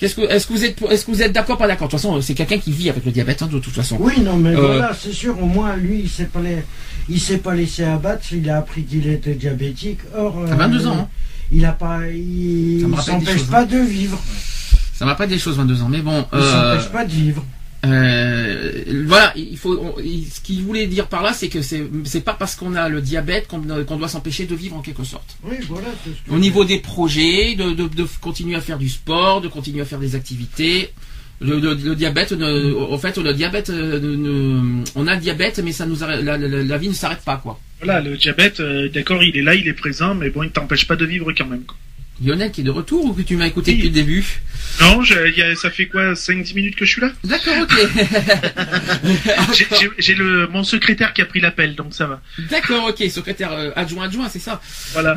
Qu'est-ce 0.00 0.16
que, 0.16 0.22
est-ce 0.22 0.48
que 0.48 0.52
vous 0.52 0.64
êtes, 0.64 0.82
est-ce 0.90 1.06
que 1.06 1.12
vous 1.12 1.22
êtes 1.22 1.30
d'accord, 1.30 1.56
pas 1.56 1.68
d'accord? 1.68 1.86
De 1.86 1.92
toute 1.92 2.00
façon, 2.00 2.20
c'est 2.20 2.34
quelqu'un 2.34 2.58
qui 2.58 2.72
vit 2.72 2.90
avec 2.90 3.04
le 3.04 3.12
diabète, 3.12 3.40
hein, 3.40 3.46
de 3.46 3.60
toute 3.60 3.72
façon. 3.72 3.98
Oui, 4.00 4.20
non, 4.20 4.36
mais 4.36 4.50
Euh, 4.50 4.60
voilà, 4.60 4.92
c'est 5.00 5.12
sûr, 5.12 5.40
au 5.40 5.46
moins, 5.46 5.76
lui, 5.76 6.00
il 6.00 6.08
s'est 6.10 6.24
pas, 6.24 6.40
la- 6.40 6.64
il 7.08 7.20
s'est 7.20 7.38
pas 7.38 7.54
laissé 7.54 7.84
abattre, 7.84 8.32
il 8.32 8.50
a 8.50 8.56
appris 8.58 8.82
qu'il 8.82 9.06
était 9.06 9.36
diabétique. 9.36 10.00
Or, 10.16 10.44
À 10.50 10.56
22 10.56 10.88
ans, 10.88 11.02
hein. 11.02 11.08
il 11.52 11.64
a 11.64 11.70
pas, 11.70 12.00
il, 12.08 12.84
s'empêche 13.00 13.38
choses, 13.38 13.46
pas 13.46 13.60
hein. 13.62 13.66
de 13.66 13.78
vivre. 13.78 14.20
Ça 14.92 15.04
m'a 15.04 15.14
pas 15.14 15.28
des 15.28 15.38
choses 15.38 15.56
22 15.56 15.82
ans, 15.82 15.88
mais 15.88 16.02
bon. 16.02 16.26
Il 16.32 16.38
euh, 16.40 16.74
s'empêche 16.76 16.90
pas 16.90 17.04
de 17.04 17.12
vivre. 17.12 17.44
Euh, 17.86 18.84
voilà, 19.06 19.32
il 19.36 19.56
faut. 19.58 19.78
on- 19.78 20.00
il- 20.00 20.26
ce 20.26 20.40
qu'il 20.40 20.62
voulait 20.62 20.86
dire 20.86 21.08
par 21.08 21.22
là, 21.22 21.32
c'est 21.32 21.48
que 21.48 21.62
c'est 21.62 21.82
c'est 22.04 22.20
pas 22.24 22.34
parce 22.34 22.54
qu'on 22.56 22.74
a 22.74 22.88
le 22.88 23.00
diabète 23.00 23.46
qu'on 23.48 23.58
doit 23.96 24.08
s'empêcher 24.08 24.46
de 24.46 24.54
vivre 24.54 24.76
en 24.76 24.80
quelque 24.80 25.04
sorte. 25.04 25.36
Oui, 25.44 25.56
voilà. 25.68 25.88
c'est 26.04 26.10
ce 26.10 26.28
que 26.28 26.34
Au 26.34 26.38
niveau 26.38 26.64
des 26.64 26.78
projets, 26.78 27.54
de, 27.54 27.72
de, 27.72 27.88
de 27.88 28.06
continuer 28.20 28.56
à 28.56 28.60
faire 28.60 28.78
du 28.78 28.88
sport, 28.88 29.40
de 29.40 29.48
continuer 29.48 29.80
à 29.82 29.84
faire 29.84 29.98
des 30.00 30.14
activités. 30.14 30.90
Le, 31.40 31.58
le- 31.58 31.74
le 31.74 31.96
diabète, 31.96 32.30
ne, 32.32 32.74
en 32.74 32.96
fait, 32.96 33.18
le 33.18 33.34
diabète, 33.34 33.68
euh, 33.68 33.98
ne- 33.98 34.14
ne- 34.16 34.84
on 34.94 35.06
a 35.08 35.16
le 35.16 35.20
diabète, 35.20 35.58
mais 35.64 35.72
ça 35.72 35.84
nous 35.84 36.02
arrête- 36.04 36.22
la, 36.24 36.38
la- 36.38 36.62
la 36.62 36.78
vie 36.78 36.88
ne 36.88 36.94
s'arrête 36.94 37.22
pas, 37.24 37.38
quoi. 37.38 37.58
Voilà, 37.82 38.00
le 38.00 38.16
diabète, 38.16 38.60
euh, 38.60 38.88
d'accord, 38.88 39.22
il 39.22 39.36
est 39.36 39.42
là, 39.42 39.54
il 39.54 39.66
est 39.66 39.72
présent, 39.74 40.14
mais 40.14 40.30
bon, 40.30 40.44
il 40.44 40.50
t'empêche 40.50 40.86
pas 40.86 40.94
de 40.96 41.04
vivre 41.04 41.32
quand 41.36 41.46
même. 41.46 41.64
quoi. 41.64 41.76
Lionel 42.22 42.50
qui 42.52 42.60
est 42.60 42.64
de 42.64 42.70
retour 42.70 43.04
ou 43.06 43.12
que 43.12 43.22
tu 43.22 43.36
m'as 43.36 43.46
écouté 43.46 43.72
Oui. 43.72 43.76
depuis 43.78 43.88
le 43.88 43.94
début? 43.94 44.40
Non, 44.80 45.02
je- 45.02 45.28
il 45.28 45.36
y 45.36 45.42
a- 45.42 45.54
ça 45.56 45.70
fait 45.70 45.86
quoi, 45.86 46.14
5-10 46.14 46.54
minutes 46.54 46.76
que 46.76 46.84
je 46.84 46.92
suis 46.92 47.00
là? 47.00 47.10
D'accord, 47.24 47.54
ok. 47.62 47.74
J'ai- 49.98 50.14
le 50.14 50.46
mon 50.48 50.62
secrétaire 50.64 51.12
qui 51.12 51.22
a 51.22 51.26
pris 51.26 51.40
l'appel, 51.40 51.74
donc 51.74 51.92
ça 51.94 52.06
va. 52.06 52.20
D'accord, 52.50 52.86
ok. 52.88 53.08
Secrétaire 53.10 53.52
euh, 53.52 53.70
adjoint, 53.76 54.04
adjoint, 54.06 54.28
c'est 54.28 54.38
ça? 54.38 54.60
Voilà. 54.92 55.16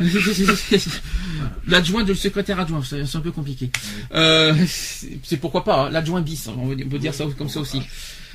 L'adjoint 1.68 2.02
de 2.04 2.14
secrétaire 2.14 2.58
adjoint, 2.60 2.82
c'est 2.82 3.16
un 3.16 3.20
peu 3.20 3.30
compliqué. 3.30 3.70
Euh, 4.14 4.54
c'est 5.22 5.36
pourquoi 5.36 5.64
pas, 5.64 5.86
hein, 5.86 5.90
l'adjoint 5.90 6.20
bis, 6.20 6.48
on 6.48 6.68
peut 6.88 6.98
dire 6.98 7.14
ça 7.14 7.24
comme 7.36 7.48
ça 7.48 7.60
aussi. 7.60 7.82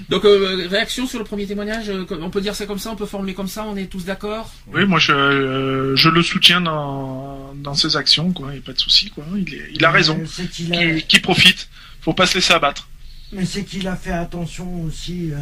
Donc, 0.10 0.26
euh, 0.26 0.68
réaction 0.70 1.06
sur 1.08 1.20
le 1.20 1.26
premier 1.26 1.46
témoignage, 1.46 1.90
euh, 1.90 2.06
on 2.22 2.30
peut 2.30 2.42
dire 2.42 2.56
ça 2.56 2.66
comme 2.66 2.80
ça, 2.80 2.90
on 2.92 2.96
peut 2.96 3.06
formuler 3.06 3.34
comme 3.34 3.48
ça, 3.48 3.64
on 3.66 3.76
est 3.76 3.86
tous 3.86 4.06
d'accord? 4.06 4.52
Oui, 4.74 4.86
moi 4.86 5.00
je, 5.00 5.12
euh, 5.12 5.96
je 5.96 6.10
le 6.10 6.24
soutiens 6.24 6.62
dans, 6.62 7.54
dans 7.56 7.74
ses 7.76 7.96
actions, 7.96 8.32
quoi. 8.32 8.48
Il 8.50 8.54
n'y 8.54 8.60
a 8.60 8.62
pas 8.62 8.74
de 8.74 8.80
souci, 8.80 9.10
quoi. 9.10 9.24
Il, 9.36 9.54
est- 9.54 9.70
il 9.74 9.86
a 9.86 9.92
raison. 9.92 10.20
C'est 10.28 10.50
qu'il 10.50 10.74
a, 10.74 10.96
Qui, 10.96 11.04
qui 11.04 11.20
profite. 11.20 11.70
Faut 12.02 12.14
pas 12.14 12.26
se 12.26 12.36
laisser 12.36 12.54
abattre. 12.54 12.88
mais 13.32 13.46
c'est 13.46 13.64
qu'il 13.64 13.88
a 13.88 13.96
fait 13.96 14.12
attention 14.12 14.82
aussi 14.84 15.32
euh, 15.32 15.38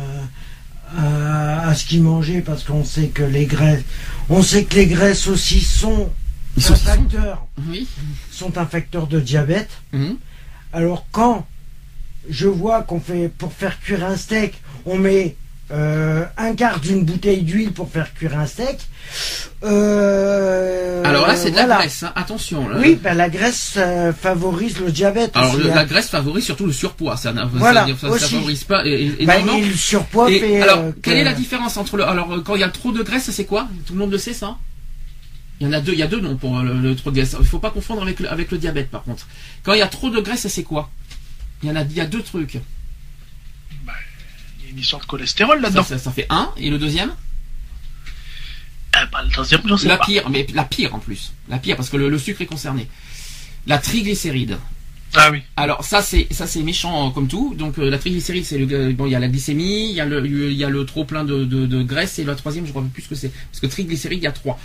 à, 0.97 1.67
à 1.69 1.75
ce 1.75 1.85
qu'il 1.85 2.03
mangeait 2.03 2.41
parce 2.41 2.63
qu'on 2.63 2.83
sait 2.83 3.07
que 3.07 3.23
les 3.23 3.45
graisses, 3.45 3.83
on 4.29 4.41
sait 4.43 4.65
que 4.65 4.75
les 4.75 4.87
graisses 4.87 5.27
aussi 5.27 5.61
sont 5.61 6.11
Ils 6.57 6.63
sont- 6.63 6.73
un 6.73 6.77
facteur, 6.77 7.47
Oui. 7.69 7.87
sont 8.31 8.57
un 8.57 8.65
facteur 8.65 9.07
de 9.07 9.19
diabète. 9.19 9.69
Mhm. 9.93 10.17
Alors 10.73 11.05
quand 11.11 11.47
je 12.29 12.47
vois 12.47 12.83
qu'on 12.83 12.99
fait 12.99 13.29
pour 13.37 13.51
faire 13.53 13.79
cuire 13.79 14.05
un 14.05 14.15
steak, 14.17 14.53
on 14.85 14.97
met 14.97 15.35
euh, 15.71 16.25
un 16.37 16.53
quart 16.53 16.79
d'une 16.79 17.05
bouteille 17.05 17.43
d'huile 17.43 17.71
pour 17.71 17.89
faire 17.89 18.13
cuire 18.13 18.37
un 18.37 18.45
steak. 18.45 18.79
euh, 19.63 21.03
Alors 21.03 21.27
là, 21.27 21.35
c'est 21.35 21.51
de 21.51 21.55
la 21.55 21.65
graisse, 21.65 22.03
hein, 22.03 22.11
attention. 22.15 22.67
là. 22.69 22.77
Oui, 22.79 22.99
ben 23.01 23.13
la 23.13 23.29
graisse 23.29 23.73
euh, 23.77 24.11
favorise 24.13 24.79
le 24.79 24.91
diabète. 24.91 25.31
Alors, 25.35 25.53
aussi, 25.53 25.63
le- 25.63 25.71
hein. 25.71 25.75
la 25.75 25.85
graisse 25.85 26.09
favorise 26.09 26.43
surtout 26.45 26.65
le 26.65 26.73
surpoids, 26.73 27.15
ça, 27.17 27.33
ça, 27.33 27.45
Voilà, 27.53 27.87
favorise 27.95 28.63
pas 28.65 28.83
Ben, 28.83 29.15
énormément. 29.19 29.57
et 29.57 29.61
le 29.65 29.73
surpoids 29.73 30.29
Et 30.31 30.39
fait. 30.39 30.61
alors, 30.61 30.83
quelle 31.01 31.13
que- 31.15 31.19
est 31.19 31.23
la 31.23 31.33
différence 31.33 31.77
entre 31.77 31.97
le. 31.97 32.03
Alors, 32.07 32.27
quand 32.43 32.55
il 32.55 32.61
y 32.61 32.65
a 32.65 32.69
trop 32.69 32.91
de 32.91 33.01
graisse, 33.03 33.29
c'est 33.31 33.45
quoi? 33.45 33.67
Tout 33.85 33.93
le 33.93 33.99
monde 33.99 34.11
le 34.11 34.17
sait, 34.17 34.33
ça? 34.33 34.57
Il 35.59 35.67
y 35.67 35.69
en 35.69 35.73
a 35.73 35.79
deux, 35.79 35.93
il 35.93 35.99
y 35.99 36.03
a 36.03 36.07
deux 36.07 36.19
noms 36.19 36.35
pour 36.37 36.59
le, 36.59 36.73
le 36.73 36.95
trop 36.95 37.11
de 37.11 37.15
graisse. 37.17 37.35
Il 37.39 37.45
faut 37.45 37.59
pas 37.59 37.69
confondre 37.69 38.01
avec 38.01 38.19
le, 38.19 38.29
avec 38.31 38.49
le 38.51 38.57
diabète, 38.57 38.89
par 38.89 39.03
contre. 39.03 39.27
Quand 39.63 39.73
il 39.73 39.79
y 39.79 39.83
a 39.83 39.87
trop 39.87 40.09
de 40.09 40.19
graisse, 40.19 40.47
c'est 40.47 40.63
quoi? 40.63 40.89
Il 41.63 41.69
y 41.69 41.71
en 41.71 41.75
a, 41.75 41.81
il 41.83 41.93
y 41.93 42.01
a 42.01 42.05
deux 42.05 42.21
trucs. 42.23 42.55
Il 42.55 42.61
y 44.65 44.67
a 44.67 44.71
une 44.71 44.79
histoire 44.79 45.01
de 45.01 45.07
cholestérol 45.07 45.61
là-dedans. 45.61 45.83
ça, 45.83 45.97
ça 45.97 46.11
fait 46.11 46.27
un. 46.29 46.51
Et 46.57 46.69
le 46.69 46.77
deuxième? 46.77 47.11
Bah, 49.11 49.23
le 49.23 49.29
je 49.29 49.43
sais 49.77 49.87
La 49.87 49.97
pas. 49.97 50.05
pire, 50.05 50.29
mais 50.29 50.45
la 50.53 50.63
pire 50.65 50.93
en 50.93 50.99
plus. 50.99 51.31
La 51.49 51.57
pire, 51.57 51.75
parce 51.77 51.89
que 51.89 51.97
le, 51.97 52.09
le 52.09 52.19
sucre 52.19 52.41
est 52.41 52.45
concerné. 52.45 52.87
La 53.67 53.77
triglycéride. 53.77 54.57
Ah 55.13 55.29
oui. 55.31 55.41
Alors 55.57 55.83
ça 55.83 56.01
c'est 56.01 56.27
ça 56.31 56.47
c'est 56.47 56.61
méchant 56.61 57.07
euh, 57.07 57.11
comme 57.11 57.27
tout. 57.27 57.53
Donc 57.57 57.77
euh, 57.79 57.89
la 57.89 57.97
triglycéride 57.97 58.45
c'est 58.45 58.57
le 58.57 58.93
bon 58.93 59.05
il 59.07 59.11
y 59.11 59.15
a 59.15 59.19
la 59.19 59.27
glycémie, 59.27 59.89
il 59.89 59.95
y 59.95 60.01
a 60.01 60.05
le 60.05 60.25
il 60.25 60.53
y 60.57 60.63
a 60.63 60.69
le 60.69 60.85
trop 60.85 61.03
plein 61.03 61.25
de, 61.25 61.43
de, 61.43 61.65
de 61.65 61.83
graisse 61.83 62.17
et 62.19 62.23
la 62.23 62.35
troisième 62.35 62.65
je 62.65 62.71
crois 62.71 62.83
plus 62.93 63.03
ce 63.03 63.09
que 63.09 63.15
c'est 63.15 63.29
parce 63.29 63.59
que 63.59 63.67
triglycéride 63.67 64.19
il 64.19 64.23
y 64.23 64.27
a 64.27 64.31
trois. 64.31 64.57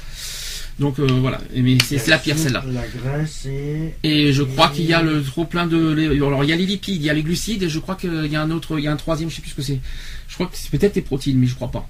Donc 0.78 0.98
euh, 0.98 1.06
voilà, 1.06 1.40
mais 1.56 1.78
c'est 1.82 2.06
la 2.08 2.18
pire 2.18 2.36
celle-là. 2.36 2.62
La 2.70 2.82
graisse 2.86 3.46
et. 3.46 3.94
Et 4.02 4.32
je 4.34 4.42
crois 4.42 4.68
qu'il 4.68 4.84
y 4.84 4.92
a 4.92 5.00
le 5.02 5.22
trop 5.22 5.46
plein 5.46 5.66
de 5.66 6.12
alors 6.22 6.44
il 6.44 6.50
y 6.50 6.52
a 6.52 6.56
les 6.56 6.66
lipides, 6.66 6.96
il 6.96 7.02
y 7.06 7.08
a 7.10 7.14
les 7.14 7.22
glucides 7.22 7.62
et 7.62 7.68
je 7.70 7.78
crois 7.78 7.94
qu'il 7.94 8.26
y 8.30 8.36
a 8.36 8.42
un 8.42 8.50
autre 8.50 8.78
il 8.78 8.84
y 8.84 8.88
a 8.88 8.92
un 8.92 8.96
troisième 8.96 9.30
je 9.30 9.36
sais 9.36 9.40
plus 9.42 9.50
ce 9.52 9.56
que 9.56 9.62
c'est. 9.62 9.80
Je 10.28 10.34
crois 10.34 10.46
que 10.48 10.52
c'est 10.54 10.70
peut-être 10.70 10.94
les 10.96 11.02
protéines 11.02 11.38
mais 11.38 11.46
je 11.46 11.54
crois 11.54 11.70
pas. 11.70 11.88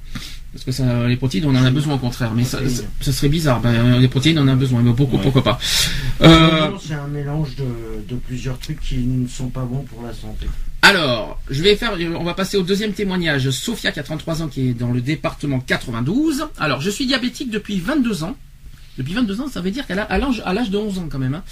Parce 0.53 0.65
que 0.65 0.71
ça, 0.71 1.09
les 1.09 1.17
protéines 1.17 1.47
on 1.47 1.55
en 1.57 1.65
a 1.65 1.71
besoin 1.73 1.95
au 1.95 1.99
contraire 1.99 2.33
mais 2.33 2.45
ça, 2.45 2.61
ça, 2.69 2.83
ça 3.01 3.13
serait 3.13 3.29
bizarre. 3.29 3.61
Ben, 3.61 3.99
les 3.99 4.07
protéines 4.09 4.39
on 4.39 4.43
en 4.43 4.49
a 4.49 4.55
besoin 4.55 4.83
mais 4.83 4.93
beaucoup 4.93 5.17
Ouais. 5.17 5.23
pourquoi 5.25 5.43
pas. 5.43 5.59
Euh, 6.23 6.71
C'est 6.81 6.95
un 6.95 7.09
mélange 7.09 7.57
de, 7.57 7.65
de 8.09 8.15
plusieurs 8.21 8.59
trucs 8.61 8.81
qui 8.81 8.99
ne 8.99 9.27
sont 9.27 9.49
pas 9.49 9.63
bons 9.65 9.83
pour 9.83 10.03
la 10.03 10.13
santé. 10.13 10.47
Alors, 10.83 11.41
je 11.51 11.63
vais 11.65 11.75
faire, 11.75 11.95
on 12.17 12.23
va 12.23 12.35
passer 12.35 12.57
au 12.57 12.63
deuxième 12.63 12.93
témoignage. 12.93 13.51
Sophia, 13.51 13.91
qui 13.91 13.99
a 13.99 14.05
33 14.05 14.43
ans, 14.43 14.47
qui 14.49 14.69
est 14.69 14.73
dans 14.75 14.93
le 14.93 15.01
département 15.01 15.59
92. 15.59 16.45
Alors, 16.59 16.81
je 16.81 16.91
suis 16.91 17.07
diabétique 17.07 17.51
depuis 17.51 17.81
22 17.81 18.23
ans. 18.23 18.37
Depuis 18.99 19.15
22 19.15 19.41
ans, 19.43 19.49
ça 19.49 19.61
veut 19.61 19.71
dire 19.71 19.87
qu'à 19.87 19.95
l'âge 19.95 20.71
de 20.71 20.77
11 20.77 20.99
ans 20.99 21.09
quand 21.11 21.19
même. 21.19 21.35
hein. 21.35 21.43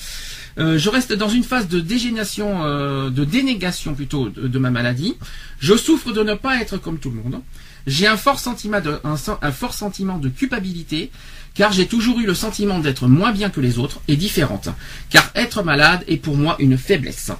Euh, 0.59 0.79
je 0.79 0.89
reste 0.89 1.13
dans 1.13 1.29
une 1.29 1.43
phase 1.43 1.69
de 1.69 1.81
dégénération, 1.81 2.65
euh, 2.65 3.11
de 3.11 3.25
dénégation 3.25 3.95
plutôt 3.95 4.29
de, 4.29 4.59
ma 4.59 4.71
maladie. 4.71 5.15
Je 5.59 5.77
souffre 5.77 6.13
de 6.13 6.23
ne 6.23 6.35
pas 6.35 6.61
être 6.61 6.77
comme 6.79 6.99
tout 6.99 7.11
le 7.11 7.17
monde. 7.17 7.41
J'ai 7.87 8.07
un 8.07 8.17
fort 8.17 8.39
sentiment 8.39 8.81
de 8.81 10.29
culpabilité, 10.29 11.11
car 11.55 11.73
j'ai 11.73 11.87
toujours 11.87 12.19
eu 12.21 12.27
le 12.27 12.35
sentiment 12.35 12.79
d'être 12.79 13.09
moins 13.09 13.33
bien 13.33 13.51
que 13.51 13.61
les 13.61 13.79
autres 13.79 14.01
et 14.09 14.17
différente. 14.17 14.69
Car 15.11 15.31
être 15.35 15.63
malade 15.63 16.05
est 16.09 16.17
pour 16.17 16.37
moi 16.37 16.57
une 16.61 16.79
faiblesse. 16.79 17.31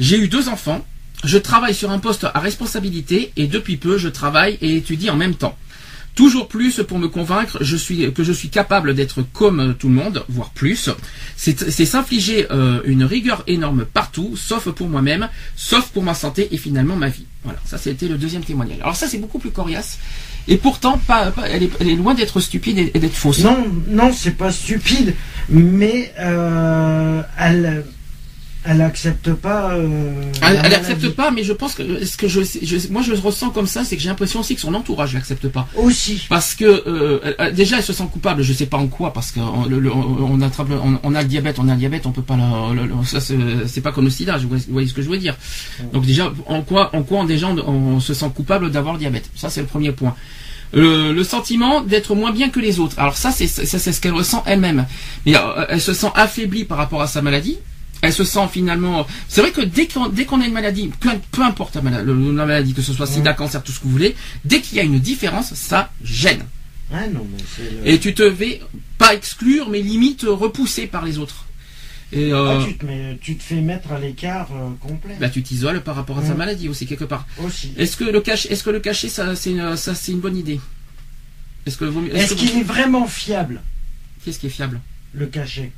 J'ai 0.00 0.18
eu 0.18 0.28
deux 0.28 0.48
enfants. 0.48 0.84
Je 1.22 1.38
travaille 1.38 1.74
sur 1.74 1.90
un 1.90 1.98
poste 1.98 2.24
à 2.24 2.40
responsabilité 2.40 3.32
et 3.36 3.46
depuis 3.46 3.76
peu 3.76 3.98
je 3.98 4.08
travaille 4.08 4.58
et 4.60 4.76
étudie 4.76 5.10
en 5.10 5.16
même 5.16 5.34
temps. 5.34 5.56
Toujours 6.14 6.46
plus 6.46 6.80
pour 6.86 6.98
me 7.00 7.08
convaincre 7.08 7.58
je 7.62 7.76
suis, 7.76 8.12
que 8.12 8.22
je 8.22 8.32
suis 8.32 8.48
capable 8.48 8.94
d'être 8.94 9.22
comme 9.32 9.74
tout 9.78 9.88
le 9.88 9.94
monde, 9.94 10.24
voire 10.28 10.50
plus. 10.50 10.90
C'est 11.36 11.70
c'est 11.70 11.84
s'infliger 11.86 12.46
euh, 12.52 12.80
une 12.84 13.02
rigueur 13.02 13.42
énorme 13.48 13.84
partout, 13.84 14.36
sauf 14.36 14.68
pour 14.70 14.88
moi-même, 14.88 15.28
sauf 15.56 15.88
pour 15.88 16.04
ma 16.04 16.14
santé 16.14 16.48
et 16.52 16.56
finalement 16.56 16.94
ma 16.94 17.08
vie. 17.08 17.26
Voilà, 17.42 17.58
ça 17.66 17.78
c'était 17.78 18.06
le 18.06 18.16
deuxième 18.16 18.44
témoignage. 18.44 18.78
Alors 18.80 18.94
ça 18.94 19.08
c'est 19.08 19.18
beaucoup 19.18 19.40
plus 19.40 19.50
coriace. 19.50 19.98
Et 20.46 20.56
pourtant, 20.58 20.98
pas, 20.98 21.30
pas- 21.30 21.48
elle, 21.48 21.62
est, 21.64 21.70
elle 21.80 21.88
est 21.88 21.96
loin 21.96 22.12
d'être 22.14 22.38
stupide 22.38 22.78
et, 22.78 22.90
et 22.94 22.98
d'être 23.00 23.14
fausse. 23.16 23.40
Non, 23.40 23.66
non, 23.88 24.12
c'est 24.12 24.36
pas 24.36 24.52
stupide, 24.52 25.14
mais 25.48 26.12
euh, 26.20 27.22
elle, 27.38 27.86
elle 28.64 28.80
accepte 28.80 29.32
pas. 29.34 29.72
euh, 29.74 30.12
Elle, 30.42 30.60
elle 30.64 30.74
accepte 30.74 31.08
pas, 31.10 31.30
mais 31.30 31.44
je 31.44 31.52
pense 31.52 31.74
que 31.74 32.04
ce 32.04 32.16
que 32.16 32.28
je, 32.28 32.40
je- 32.62 32.88
moi 32.90 33.02
je 33.02 33.12
ressens 33.14 33.50
comme 33.50 33.66
ça, 33.66 33.84
c'est 33.84 33.96
que 33.96 34.02
j'ai 34.02 34.08
l'impression 34.08 34.40
aussi 34.40 34.54
que 34.54 34.60
son 34.60 34.72
entourage 34.74 35.14
l'accepte 35.14 35.48
pas. 35.48 35.68
Aussi. 35.76 36.26
Parce 36.28 36.54
que 36.54 36.64
euh, 36.86 37.34
elle- 37.38 37.54
déjà 37.54 37.76
elle 37.78 37.82
se 37.82 37.92
sent 37.92 38.08
coupable, 38.12 38.42
je 38.42 38.52
sais 38.52 38.66
pas 38.66 38.78
en 38.78 38.86
quoi, 38.88 39.12
parce 39.12 39.32
qu'on 39.32 39.66
le- 39.66 39.78
le- 39.80 39.92
on, 39.92 40.40
attrape, 40.40 40.68
on, 40.70 40.98
on 41.02 41.14
a 41.14 41.22
le 41.22 41.28
diabète, 41.28 41.58
on 41.58 41.68
a 41.68 41.72
le 41.72 41.78
diabète, 41.78 42.06
on 42.06 42.12
peut 42.12 42.22
pas 42.22 42.36
la, 42.36 42.70
ça 43.04 43.18
c'est 43.20 43.80
pas 43.80 43.92
comme 43.92 44.04
le 44.04 44.10
sida, 44.10 44.36
vous 44.38 44.56
voyez 44.68 44.88
ce 44.88 44.94
que 44.94 45.02
je 45.02 45.08
veux 45.08 45.18
dire. 45.18 45.36
Donc 45.92 46.06
déjà 46.06 46.32
en 46.46 46.62
quoi, 46.62 46.90
en 46.96 47.02
quoi 47.02 47.20
on, 47.20 47.24
déjà 47.24 47.48
on, 47.48 47.58
on 47.58 48.00
se 48.00 48.14
sent 48.14 48.30
coupable 48.34 48.70
d'avoir 48.70 48.94
le 48.94 49.00
diabète, 49.00 49.28
ça 49.34 49.50
c'est 49.50 49.60
le 49.60 49.66
premier 49.66 49.92
point. 49.92 50.14
Le 50.72 51.22
sentiment 51.22 51.82
d'être 51.82 52.14
moins 52.16 52.32
bien 52.32 52.48
que 52.48 52.58
les 52.58 52.80
autres. 52.80 52.98
Alors 52.98 53.16
ça 53.16 53.30
c'est 53.30 53.46
ça 53.46 53.78
c'est 53.78 53.92
ce 53.92 54.00
qu'elle 54.00 54.12
ressent 54.14 54.42
elle-même. 54.46 54.86
Mais 55.24 55.36
euh, 55.36 55.66
elle 55.68 55.80
se 55.80 55.94
sent 55.94 56.10
affaiblie 56.16 56.64
par 56.64 56.78
rapport 56.78 57.00
à 57.00 57.06
sa 57.06 57.22
maladie. 57.22 57.58
Elle 58.04 58.12
se 58.12 58.24
sent 58.24 58.48
finalement. 58.52 59.06
C'est 59.28 59.40
vrai 59.40 59.50
que 59.50 59.60
dès 59.62 59.86
qu'on 59.86 60.08
dès 60.08 60.24
qu'on 60.24 60.40
a 60.40 60.46
une 60.46 60.52
maladie, 60.52 60.90
peu, 61.00 61.42
importe 61.42 61.74
la 61.76 61.82
maladie, 61.82 62.06
la 62.06 62.46
maladie, 62.46 62.72
que 62.74 62.82
ce 62.82 62.92
soit 62.92 63.06
sida, 63.06 63.32
cancer, 63.34 63.62
tout 63.62 63.72
ce 63.72 63.78
que 63.80 63.84
vous 63.84 63.90
voulez, 63.92 64.14
dès 64.44 64.60
qu'il 64.60 64.76
y 64.76 64.80
a 64.80 64.84
une 64.84 64.98
différence, 64.98 65.54
ça 65.54 65.90
gêne. 66.02 66.44
Ah 66.92 67.06
non, 67.08 67.26
mais 67.30 67.42
c'est 67.56 67.70
le- 67.84 67.88
Et 67.88 67.98
tu 67.98 68.14
te 68.14 68.30
fais 68.30 68.60
pas 68.98 69.14
exclure, 69.14 69.68
mais 69.70 69.80
limite 69.80 70.24
repousser 70.28 70.86
par 70.86 71.04
les 71.04 71.18
autres. 71.18 71.46
Et 72.12 72.32
euh, 72.32 72.60
Ah, 72.60 72.64
tu, 72.64 72.76
te 72.76 72.84
mets- 72.86 73.18
tu 73.20 73.36
te 73.36 73.42
fais 73.42 73.60
mettre 73.60 73.90
à 73.90 73.98
l'écart 73.98 74.48
euh, 74.52 74.68
complet. 74.78 75.16
bah, 75.18 75.30
tu 75.30 75.42
t'isoles 75.42 75.80
par 75.82 75.96
rapport 75.96 76.18
à 76.18 76.22
ta 76.22 76.34
Mm. 76.34 76.36
maladie 76.36 76.68
aussi 76.68 76.86
quelque 76.86 77.04
part. 77.04 77.26
Aussi. 77.42 77.72
Est-ce 77.76 77.96
que 77.96 78.04
le 78.04 78.20
cacher, 78.20 78.52
est-ce 78.52 78.62
que 78.62 78.70
le 78.70 78.78
cacher, 78.80 79.08
ça 79.08 79.34
c'est 79.34 79.50
une, 79.50 79.76
ça 79.76 79.94
c'est 79.96 80.12
une 80.12 80.20
bonne 80.20 80.36
idée? 80.36 80.60
Est-ce 81.66 81.76
que 81.78 81.86
vous, 81.86 82.06
Est-ce 82.12 82.34
qu'il 82.34 82.50
vous- 82.52 82.60
est 82.60 82.62
vraiment 82.62 83.06
fiable, 83.08 83.62
qu'est-ce 84.24 84.38
qui 84.38 84.46
est 84.46 84.50
fiable? 84.50 84.80
Le 85.14 85.26
cachet 85.26 85.72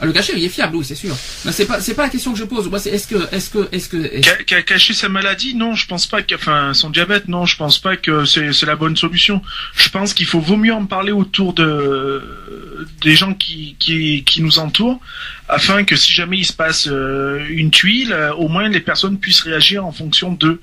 ah, 0.00 0.06
Le 0.06 0.12
cachet, 0.12 0.32
il 0.36 0.42
est 0.44 0.48
fiable, 0.48 0.76
oui, 0.76 0.84
c'est 0.84 0.94
sûr. 0.96 1.14
Mais 1.44 1.52
c'est 1.52 1.66
pas, 1.66 1.80
c'est 1.80 1.94
pas 1.94 2.02
la 2.04 2.08
question 2.08 2.32
que 2.32 2.38
je 2.38 2.44
pose. 2.44 2.68
Moi, 2.68 2.78
c'est 2.80 2.90
est-ce 2.90 3.06
que, 3.06 3.32
est-ce 3.34 3.50
que, 3.50 3.68
est-ce 3.72 3.88
que, 3.88 3.96
est-ce- 3.98 4.26
Ca- 4.28 4.38
ca- 4.48 4.62
cacher 4.62 4.94
sa 4.94 5.08
maladie, 5.08 5.54
non, 5.54 5.74
je 5.74 5.86
pense 5.86 6.06
pas 6.06 6.22
que, 6.22 6.34
enfin, 6.34 6.74
son 6.74 6.90
diabète, 6.90 7.28
non, 7.28 7.46
je 7.46 7.56
pense 7.56 7.78
pas 7.78 7.96
que 7.96 8.24
c'est 8.24 8.52
c'est 8.52 8.66
la 8.66 8.74
bonne 8.76 8.96
solution. 8.96 9.40
Je 9.76 9.88
pense 9.90 10.12
qu'il 10.14 10.26
faut 10.26 10.40
vaut 10.40 10.56
mieux 10.56 10.74
en 10.74 10.86
parler 10.86 11.12
autour 11.12 11.52
de 11.54 12.88
des 13.00 13.14
gens 13.14 13.34
qui 13.34 13.76
qui, 13.78 14.24
qui 14.24 14.42
nous 14.42 14.58
entourent, 14.58 15.00
afin 15.48 15.84
que 15.84 15.94
si 15.94 16.12
jamais 16.12 16.38
il 16.38 16.44
se 16.46 16.52
passe 16.52 16.88
euh, 16.88 17.44
une 17.50 17.70
tuile, 17.70 18.12
euh, 18.12 18.32
au 18.34 18.48
moins 18.48 18.68
les 18.68 18.80
personnes 18.80 19.18
puissent 19.18 19.42
réagir 19.42 19.86
en 19.86 19.92
fonction 19.92 20.32
d'eux. 20.32 20.60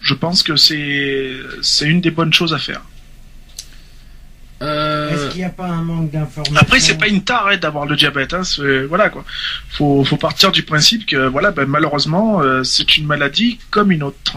Je 0.00 0.14
pense 0.14 0.42
que 0.42 0.56
c'est 0.56 1.36
c'est 1.60 1.86
une 1.86 2.00
des 2.00 2.10
bonnes 2.10 2.32
choses 2.32 2.54
à 2.54 2.58
faire. 2.58 2.82
Euh, 4.62 5.10
Est-ce 5.10 5.28
qu'il 5.30 5.40
n'y 5.40 5.44
a 5.44 5.50
pas 5.50 5.66
un 5.66 5.82
manque 5.82 6.10
d'information 6.10 6.56
Après, 6.56 6.80
c'est 6.80 6.96
pas 6.98 7.08
une 7.08 7.22
tare 7.22 7.48
hein, 7.48 7.56
d'avoir 7.56 7.84
le 7.86 7.96
diabète. 7.96 8.32
Hein, 8.34 8.42
voilà 8.88 9.08
quoi. 9.10 9.24
Faut, 9.70 10.04
faut 10.04 10.16
partir 10.16 10.52
du 10.52 10.62
principe 10.62 11.04
que 11.06 11.26
voilà, 11.28 11.50
ben, 11.50 11.66
malheureusement, 11.66 12.40
euh, 12.42 12.62
c'est 12.62 12.96
une 12.96 13.06
maladie 13.06 13.58
comme 13.70 13.90
une 13.92 14.02
autre. 14.02 14.36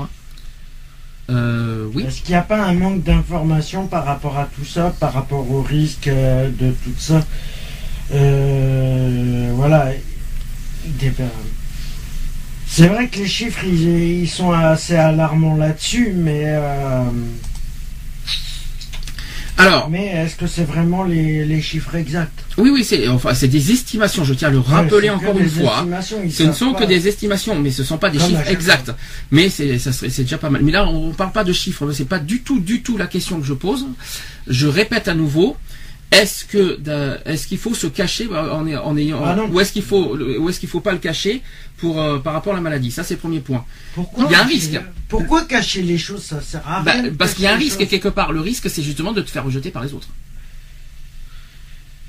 euh, 1.30 1.88
oui. 1.94 2.04
Est-ce 2.08 2.22
qu'il 2.22 2.32
n'y 2.32 2.36
a 2.40 2.42
pas 2.42 2.62
un 2.64 2.74
manque 2.74 3.04
d'information 3.04 3.88
par 3.88 4.06
rapport 4.06 4.38
à 4.38 4.46
tout 4.56 4.66
ça, 4.66 4.94
par 5.00 5.14
rapport 5.14 5.50
au 5.52 5.62
risque 5.62 6.10
de 6.10 6.72
tout 6.84 6.94
ça? 6.98 7.22
Euh, 8.14 9.50
Voilà. 9.56 9.92
C'est 12.68 12.88
vrai 12.88 13.08
que 13.08 13.20
les 13.20 13.28
chiffres, 13.28 13.64
ils, 13.64 14.22
ils 14.24 14.30
sont 14.30 14.52
assez 14.52 14.96
alarmants 14.96 15.56
là-dessus, 15.56 16.14
mais, 16.16 16.44
euh, 16.46 17.04
Alors, 19.58 19.90
mais 19.90 20.08
est-ce 20.08 20.36
que 20.36 20.48
c'est 20.48 20.64
vraiment 20.64 21.04
les, 21.04 21.46
les 21.46 21.62
chiffres 21.62 21.96
exacts 21.96 22.46
oui, 22.58 22.70
oui, 22.70 22.84
c'est, 22.86 23.08
enfin, 23.10 23.34
c'est 23.34 23.48
des 23.50 23.72
estimations. 23.72 24.24
Je 24.24 24.34
tiens 24.34 24.48
à 24.48 24.52
le 24.52 24.60
rappeler 24.60 25.10
encore 25.10 25.38
une 25.38 25.50
fois. 25.50 25.86
Ce 26.30 26.44
ne 26.44 26.54
sont 26.54 26.74
pas. 26.74 26.82
que 26.82 26.86
des 26.86 27.08
estimations, 27.08 27.60
mais 27.60 27.72
ce 27.72 27.82
ne 27.82 27.88
sont 27.88 27.98
pas 27.98 28.10
des 28.10 28.18
Comme 28.18 28.30
chiffres 28.30 28.50
exacts. 28.50 28.92
Mais 29.32 29.50
c'est, 29.50 29.78
ça 29.78 29.92
serait, 29.92 30.10
c'est 30.10 30.24
déjà 30.24 30.38
pas 30.38 30.50
mal. 30.50 30.62
Mais 30.64 30.72
là, 30.72 30.88
on 30.88 31.10
ne 31.10 31.14
parle 31.14 31.32
pas 31.32 31.44
de 31.44 31.52
chiffres. 31.52 31.92
C'est 31.92 32.08
pas 32.08 32.20
du 32.20 32.42
tout, 32.42 32.60
du 32.60 32.82
tout 32.82 32.98
la 32.98 33.08
question 33.08 33.40
que 33.40 33.46
je 33.46 33.54
pose. 33.54 33.86
Je 34.48 34.68
répète 34.68 35.08
à 35.08 35.16
nouveau. 35.16 35.58
Est-ce 36.12 36.46
que, 36.46 36.80
est-ce 37.26 37.48
qu'il 37.48 37.58
faut 37.58 37.74
se 37.74 37.88
cacher 37.88 38.28
euh, 38.32 38.52
en, 38.54 38.66
ay- 38.68 38.78
en 38.78 38.96
ayant, 38.96 39.22
Ah 39.26 39.38
ou 39.52 39.60
est-ce 39.60 39.74
qu'il 39.74 39.82
faut, 39.84 40.16
ou 40.16 40.50
est-ce 40.50 40.60
qu'il 40.60 40.70
faut 40.70 40.80
pas 40.80 40.94
le 40.94 41.00
cacher 41.00 41.42
pour, 41.78 42.00
euh, 42.02 42.20
par 42.20 42.34
rapport 42.34 42.54
à 42.54 42.56
la 42.56 42.62
maladie? 42.62 42.92
Ça, 42.92 43.04
c'est 43.04 43.16
le 43.16 43.20
premier 43.20 43.40
point. 43.42 43.66
Pourquoi 43.96 44.26
Il 44.26 44.32
y 44.32 44.36
a 44.36 44.40
un 44.40 44.44
cacher- 44.44 44.54
risque. 44.54 44.82
Pourquoi 45.10 45.44
cacher 45.44 45.82
les 45.82 45.98
choses? 45.98 46.24
Ça 46.24 46.42
sert 46.42 46.62
à 46.68 46.82
Bah, 46.82 46.94
rien. 46.94 47.12
parce 47.18 47.34
qu'il 47.34 47.44
y 47.44 47.48
a 47.48 47.54
un 47.54 47.58
risque 47.58 47.80
choses. 47.80 47.90
quelque 47.90 48.08
part. 48.08 48.32
Le 48.32 48.40
risque, 48.40 48.70
c'est 48.70 48.84
justement 48.84 49.12
de 49.12 49.22
te 49.22 49.30
faire 49.30 49.44
rejeter 49.44 49.72
par 49.72 49.84
les 49.84 49.94
autres. 49.94 50.08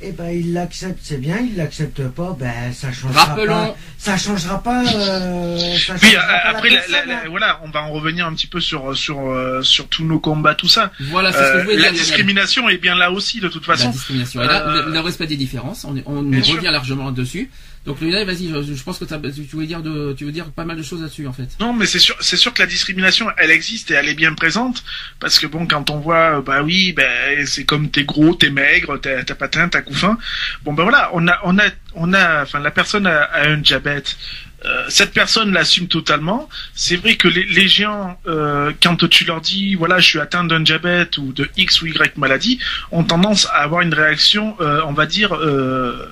Eh 0.03 0.13
ben, 0.13 0.29
il 0.29 0.53
l'accepte, 0.53 0.99
c'est 1.03 1.17
bien. 1.19 1.39
Il 1.39 1.57
l'accepte 1.57 2.03
pas, 2.09 2.37
ben, 2.39 2.71
ça 2.75 2.93
changera 2.93 3.25
Rappelons, 3.25 3.55
pas. 3.69 3.77
Ça 3.97 4.19
changera 4.19 4.63
pas. 4.63 4.83
euh, 4.85 5.59
ça 5.79 5.95
Oui, 5.95 6.11
changera 6.11 6.23
euh, 6.23 6.27
pas 6.27 6.33
la 6.45 6.49
après, 6.51 6.69
la- 6.69 6.77
personne, 6.77 6.93
la- 6.93 7.05
la- 7.07 7.19
hein. 7.21 7.25
voilà, 7.31 7.61
on 7.65 7.71
va 7.71 7.83
en 7.83 7.93
revenir 7.93 8.27
un 8.27 8.35
petit 8.35 8.47
peu 8.47 8.61
sur 8.61 8.95
sur 8.95 9.31
euh, 9.31 9.63
sur 9.63 9.89
tous 9.89 10.05
nos 10.05 10.21
combats, 10.21 10.55
tout 10.55 10.69
ça. 10.69 10.93
voilà, 11.01 11.33
c'est 11.33 11.39
ce 11.39 11.43
que 11.45 11.47
Euh, 11.57 11.61
je 11.61 11.65
voulais 11.65 11.77
la 11.77 11.81
dire. 11.83 11.93
Lionel. 11.93 12.05
discrimination 12.05 12.69
est 12.69 12.77
bien 12.77 12.95
là 12.95 13.11
aussi, 13.11 13.41
de 13.41 13.49
toute 13.49 13.67
La 13.67 13.75
façon. 13.77 13.89
discrimination. 13.91 14.43
Et 14.43 14.47
là, 14.47 14.67
Euh, 14.69 14.85
le, 14.87 14.93
le 14.93 15.01
respect 15.01 15.27
des 15.27 15.37
différences, 15.37 15.85
on, 15.85 15.97
est- 15.97 16.03
on 16.05 16.19
revient 16.21 16.43
sûr. 16.45 16.63
largement 16.71 17.11
dessus. 17.11 17.51
Donc 17.87 18.01
Lionel, 18.01 18.27
vas-y, 18.27 18.49
je, 18.49 18.75
je 18.75 18.83
pense 18.83 18.99
que 18.99 19.05
tu, 19.05 19.43
voulais 19.53 19.67
dire 19.67 19.81
de, 19.81 20.13
tu 20.13 20.25
veux 20.25 20.33
dire 20.33 20.51
pas 20.51 20.65
mal 20.65 20.77
de 20.77 20.83
choses 20.83 21.01
là-dessus 21.03 21.27
en 21.27 21.33
fait. 21.33 21.49
Non, 21.61 21.73
mais 21.73 21.87
c'est 21.87 22.01
sûr, 22.01 22.17
c'est 22.21 22.37
sûr 22.37 22.53
que 22.53 22.61
la 22.61 22.67
discrimination, 22.67 23.29
elle 23.39 23.53
existe 23.53 23.93
et 23.93 23.95
elle 23.95 24.09
est 24.09 24.15
bien 24.15 24.35
présente, 24.35 24.83
parce 25.21 25.39
que 25.39 25.47
bon, 25.47 25.67
quand 25.67 25.89
on 25.91 26.01
voit, 26.01 26.39
euh, 26.39 26.43
bah 26.43 26.63
oui, 26.63 26.93
ben 26.93 27.47
c'est 27.47 27.65
comme 27.65 27.89
t'es 27.91 28.05
gros, 28.05 28.35
t'es 28.35 28.51
maigre, 28.51 28.99
t'as 29.01 29.23
t'as 29.23 29.35
patin, 29.37 29.69
t'as 29.69 29.83
couffin. 29.83 30.19
Bon 30.65 30.73
ben 30.73 30.83
voilà, 30.83 31.11
on 31.13 31.29
a, 31.29 31.39
on 31.45 31.59
a, 31.59 31.67
on 31.95 32.13
a, 32.13 32.43
enfin 32.43 32.59
la 32.59 32.73
personne 32.73 33.07
a, 33.07 33.23
a 33.23 33.49
un 33.49 33.59
diabète. 33.59 34.17
Euh, 34.65 34.85
cette 34.89 35.13
personne 35.13 35.53
l'assume 35.53 35.87
totalement. 35.87 36.49
C'est 36.75 36.97
vrai 36.97 37.17
que 37.17 37.29
les, 37.29 37.45
les 37.45 37.69
gens, 37.69 38.19
euh, 38.27 38.73
quand 38.83 39.09
tu 39.09 39.25
leur 39.25 39.41
dis, 39.41 39.75
voilà, 39.75 40.01
je 40.01 40.09
suis 40.09 40.19
atteint 40.19 40.45
d'un 40.45 40.61
diabète 40.61 41.19
ou 41.19 41.33
de 41.33 41.49
X 41.57 41.83
ou 41.83 41.87
Y 41.87 42.17
maladie, 42.17 42.59
ont 42.91 43.05
tendance 43.05 43.47
à 43.47 43.59
avoir 43.59 43.83
une 43.83 43.95
réaction, 43.95 44.57
euh, 44.61 44.81
on 44.87 44.93
va 44.93 45.07
dire, 45.07 45.35
euh, 45.35 46.07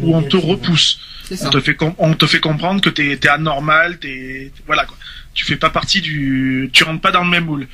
où 0.00 0.16
on 0.16 0.22
te 0.22 0.36
repousse. 0.36 1.00
On 1.42 1.50
te 1.50 1.60
fait 1.60 1.76
on 1.98 2.14
te 2.14 2.26
fait 2.26 2.40
comprendre 2.40 2.80
que 2.80 2.88
t'es 2.88 3.12
es 3.12 3.28
anormal, 3.28 3.98
t'es 3.98 4.50
voilà 4.66 4.84
quoi. 4.86 4.96
Tu 5.34 5.44
fais 5.44 5.56
pas 5.56 5.70
partie 5.70 6.00
du, 6.00 6.68
tu 6.72 6.82
rentres 6.82 7.00
pas 7.00 7.12
dans 7.12 7.22
le 7.22 7.28
même 7.28 7.44
moule. 7.44 7.68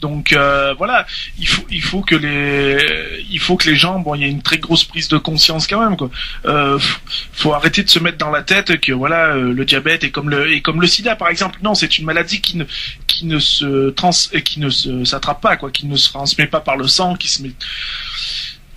Donc 0.00 0.32
euh, 0.32 0.74
voilà, 0.78 1.06
il 1.38 1.46
faut 1.46 1.66
il 1.70 1.82
faut 1.82 2.02
que 2.02 2.14
les 2.14 2.78
il 3.28 3.40
faut 3.40 3.56
que 3.56 3.68
les 3.68 3.76
gens 3.76 3.98
bon 3.98 4.14
il 4.14 4.22
y 4.22 4.24
a 4.24 4.28
une 4.28 4.42
très 4.42 4.58
grosse 4.58 4.84
prise 4.84 5.08
de 5.08 5.18
conscience 5.18 5.66
quand 5.66 5.82
même 5.82 5.96
quoi. 5.96 6.10
Euh, 6.46 6.78
faut 7.32 7.52
arrêter 7.52 7.82
de 7.82 7.90
se 7.90 7.98
mettre 7.98 8.16
dans 8.16 8.30
la 8.30 8.42
tête 8.42 8.80
que 8.80 8.92
voilà 8.92 9.34
euh, 9.34 9.52
le 9.52 9.64
diabète 9.64 10.04
est 10.04 10.10
comme 10.10 10.30
le 10.30 10.52
est 10.52 10.60
comme 10.62 10.80
le 10.80 10.86
sida 10.86 11.16
par 11.16 11.28
exemple. 11.28 11.58
Non, 11.62 11.74
c'est 11.74 11.98
une 11.98 12.06
maladie 12.06 12.40
qui 12.40 12.56
ne 12.56 12.64
qui 13.06 13.26
ne 13.26 13.38
se 13.38 13.90
trans 13.90 14.10
qui 14.44 14.60
ne 14.60 14.70
s'attrape 15.04 15.42
pas 15.42 15.56
quoi, 15.56 15.70
qui 15.70 15.86
ne 15.86 15.96
se 15.96 16.08
transmet 16.08 16.46
pas 16.46 16.60
par 16.60 16.76
le 16.76 16.86
sang, 16.86 17.16
qui 17.16 17.28
se 17.28 17.42
met 17.42 17.52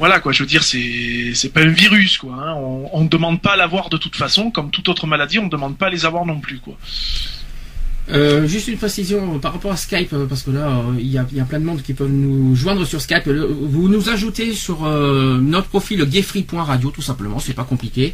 voilà 0.03 0.19
quoi, 0.19 0.33
je 0.33 0.43
veux 0.43 0.47
dire, 0.47 0.63
c'est 0.63 1.31
c'est 1.33 1.53
pas 1.53 1.61
un 1.61 1.69
virus 1.69 2.17
quoi. 2.17 2.33
Hein. 2.33 2.55
On, 2.91 3.03
ne 3.03 3.07
demande 3.07 3.41
pas 3.41 3.53
à 3.53 3.55
l'avoir 3.55 3.87
de 3.87 3.95
toute 3.95 4.17
façon, 4.17 4.51
comme 4.51 4.69
toute 4.69 4.89
autre 4.89 5.07
maladie, 5.07 5.39
on 5.39 5.47
demande 5.47 5.77
pas 5.77 5.85
à 5.85 5.89
les 5.89 6.05
avoir 6.05 6.25
non 6.25 6.41
plus 6.41 6.59
quoi. 6.59 6.73
Euh, 8.11 8.47
juste 8.47 8.67
une 8.67 8.77
précision 8.77 9.35
euh, 9.35 9.39
par 9.39 9.53
rapport 9.53 9.71
à 9.71 9.77
Skype, 9.77 10.11
euh, 10.11 10.25
parce 10.25 10.43
que 10.43 10.51
là, 10.51 10.67
euh, 10.67 10.95
il 10.99 11.07
y, 11.09 11.17
a, 11.17 11.25
il 11.31 11.37
y 11.37 11.41
a 11.41 11.45
plein 11.45 11.59
de 11.61 11.63
monde 11.65 11.81
qui 11.81 11.93
peuvent 11.93 12.11
nous 12.11 12.53
joindre 12.53 12.85
sur 12.85 12.99
Skype. 12.99 13.25
Le- 13.27 13.45
vous 13.45 13.87
nous 13.87 14.09
ajoutez 14.09 14.53
sur 14.53 14.85
euh, 14.85 15.39
notre 15.41 15.67
profil 15.69 16.03
gayfree.radio, 16.03 16.89
tout 16.91 17.01
simplement, 17.01 17.39
c'est 17.39 17.53
pas 17.53 17.63
compliqué. 17.63 18.13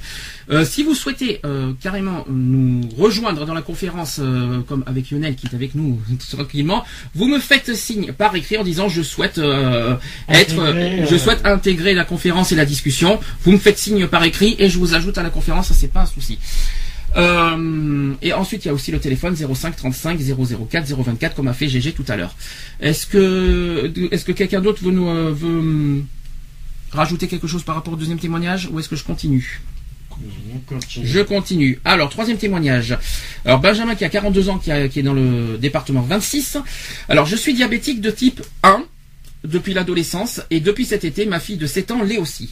Euh, 0.51 0.63
si 0.63 0.83
vous 0.83 0.93
souhaitez 0.93 1.39
euh, 1.43 1.73
carrément 1.81 2.23
nous 2.29 2.81
rejoindre 2.99 3.47
dans 3.47 3.53
la 3.55 3.63
conférence, 3.63 4.19
euh, 4.21 4.59
comme 4.67 4.83
avec 4.85 5.09
Lionel 5.09 5.35
qui 5.35 5.47
est 5.47 5.55
avec 5.55 5.73
nous 5.73 5.99
tranquillement, 6.31 6.83
vous 7.15 7.27
me 7.27 7.39
faites 7.39 7.73
signe 7.75 8.11
par 8.13 8.35
écrit 8.35 8.57
en 8.57 8.63
disant 8.63 8.89
je 8.89 9.01
souhaite 9.01 9.39
euh, 9.39 9.95
être, 10.27 10.53
je 11.09 11.17
souhaite 11.17 11.43
intégrer 11.45 11.95
la 11.95 12.05
conférence 12.05 12.51
et 12.51 12.55
la 12.55 12.65
discussion. 12.65 13.19
Vous 13.43 13.53
me 13.53 13.57
faites 13.57 13.79
signe 13.79 14.05
par 14.05 14.23
écrit 14.23 14.55
et 14.59 14.69
je 14.69 14.77
vous 14.77 14.93
ajoute 14.93 15.17
à 15.17 15.23
la 15.23 15.31
conférence, 15.31 15.69
ça 15.69 15.73
c'est 15.73 15.91
pas 15.91 16.01
un 16.01 16.05
souci. 16.05 16.37
Euh, 17.17 18.13
et 18.21 18.33
ensuite, 18.33 18.65
il 18.65 18.67
y 18.67 18.71
a 18.71 18.73
aussi 18.73 18.91
le 18.91 18.99
téléphone 18.99 19.35
05 19.35 19.75
35 19.75 20.19
004 20.69 20.85
024 20.87 21.35
comme 21.35 21.47
a 21.47 21.53
fait 21.53 21.67
GG 21.67 21.93
tout 21.93 22.05
à 22.07 22.15
l'heure. 22.15 22.35
Est-ce 22.79 23.07
que, 23.07 23.91
est-ce 24.11 24.25
que 24.25 24.31
quelqu'un 24.31 24.61
d'autre 24.61 24.83
veut 24.83 24.91
nous 24.91 25.07
euh, 25.09 25.31
veut 25.31 25.47
hum, 25.47 26.05
rajouter 26.91 27.27
quelque 27.27 27.47
chose 27.47 27.63
par 27.63 27.75
rapport 27.75 27.93
au 27.93 27.97
deuxième 27.97 28.19
témoignage 28.19 28.69
ou 28.71 28.79
est-ce 28.79 28.89
que 28.89 28.95
je 28.95 29.03
continue? 29.03 29.61
On 30.53 30.59
continue. 30.75 31.07
Je 31.07 31.19
continue. 31.21 31.79
Alors 31.85 32.09
troisième 32.09 32.37
témoignage. 32.37 32.97
Alors 33.45 33.59
Benjamin 33.59 33.95
qui 33.95 34.03
a 34.03 34.09
42 34.09 34.49
ans 34.49 34.57
qui, 34.57 34.71
qui 34.89 34.99
est 34.99 35.03
dans 35.03 35.13
le 35.13 35.57
département 35.57 36.01
26. 36.01 36.57
Alors 37.07 37.25
je 37.25 37.37
suis 37.37 37.53
diabétique 37.53 38.01
de 38.01 38.11
type 38.11 38.41
1 38.63 38.83
depuis 39.43 39.73
l'adolescence 39.73 40.41
et 40.51 40.59
depuis 40.59 40.85
cet 40.85 41.05
été, 41.05 41.25
ma 41.25 41.39
fille 41.39 41.57
de 41.57 41.65
7 41.67 41.91
ans 41.91 42.03
l'est 42.03 42.17
aussi. 42.17 42.49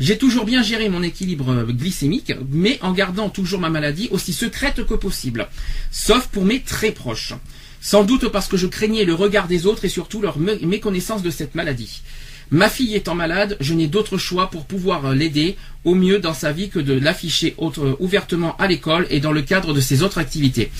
J'ai 0.00 0.18
toujours 0.18 0.44
bien 0.44 0.62
géré 0.62 0.88
mon 0.88 1.02
équilibre 1.02 1.64
glycémique, 1.68 2.32
mais 2.50 2.78
en 2.82 2.92
gardant 2.92 3.28
toujours 3.28 3.60
ma 3.60 3.70
maladie 3.70 4.08
aussi 4.12 4.32
secrète 4.32 4.84
que 4.86 4.94
possible, 4.94 5.48
sauf 5.90 6.28
pour 6.28 6.44
mes 6.44 6.60
très 6.60 6.92
proches. 6.92 7.34
Sans 7.80 8.04
doute 8.04 8.28
parce 8.28 8.48
que 8.48 8.56
je 8.56 8.66
craignais 8.66 9.04
le 9.04 9.14
regard 9.14 9.46
des 9.48 9.66
autres 9.66 9.84
et 9.84 9.88
surtout 9.88 10.20
leur 10.20 10.38
mé- 10.38 10.64
méconnaissance 10.64 11.22
de 11.22 11.30
cette 11.30 11.54
maladie. 11.54 12.02
Ma 12.50 12.68
fille 12.70 12.94
étant 12.94 13.14
malade, 13.14 13.56
je 13.60 13.74
n'ai 13.74 13.88
d'autre 13.88 14.16
choix 14.16 14.48
pour 14.50 14.64
pouvoir 14.64 15.12
l'aider 15.14 15.56
au 15.84 15.94
mieux 15.94 16.18
dans 16.18 16.32
sa 16.34 16.50
vie 16.50 16.70
que 16.70 16.78
de 16.78 16.94
l'afficher 16.94 17.54
ouvertement 18.00 18.56
à 18.56 18.66
l'école 18.66 19.06
et 19.10 19.20
dans 19.20 19.32
le 19.32 19.42
cadre 19.42 19.74
de 19.74 19.80
ses 19.80 20.02
autres 20.02 20.18
activités. 20.18 20.70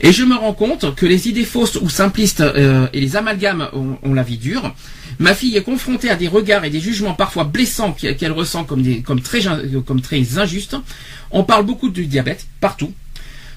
Et 0.00 0.12
je 0.12 0.24
me 0.24 0.34
rends 0.36 0.54
compte 0.54 0.94
que 0.94 1.04
les 1.06 1.28
idées 1.28 1.44
fausses 1.44 1.76
ou 1.76 1.88
simplistes 1.90 2.40
euh, 2.40 2.86
et 2.92 3.00
les 3.00 3.16
amalgames 3.16 3.68
ont 3.74 4.14
la 4.14 4.22
vie 4.22 4.38
dure. 4.38 4.74
Ma 5.18 5.34
fille 5.34 5.56
est 5.56 5.62
confrontée 5.62 6.10
à 6.10 6.16
des 6.16 6.28
regards 6.28 6.64
et 6.64 6.70
des 6.70 6.80
jugements 6.80 7.14
parfois 7.14 7.44
blessants 7.44 7.92
qu'elle 7.92 8.32
ressent 8.32 8.64
comme, 8.64 9.20
très, 9.20 9.46
injustes. 10.38 10.76
On 11.30 11.44
parle 11.44 11.66
beaucoup 11.66 11.90
du 11.90 12.06
diabète 12.06 12.46
partout. 12.60 12.92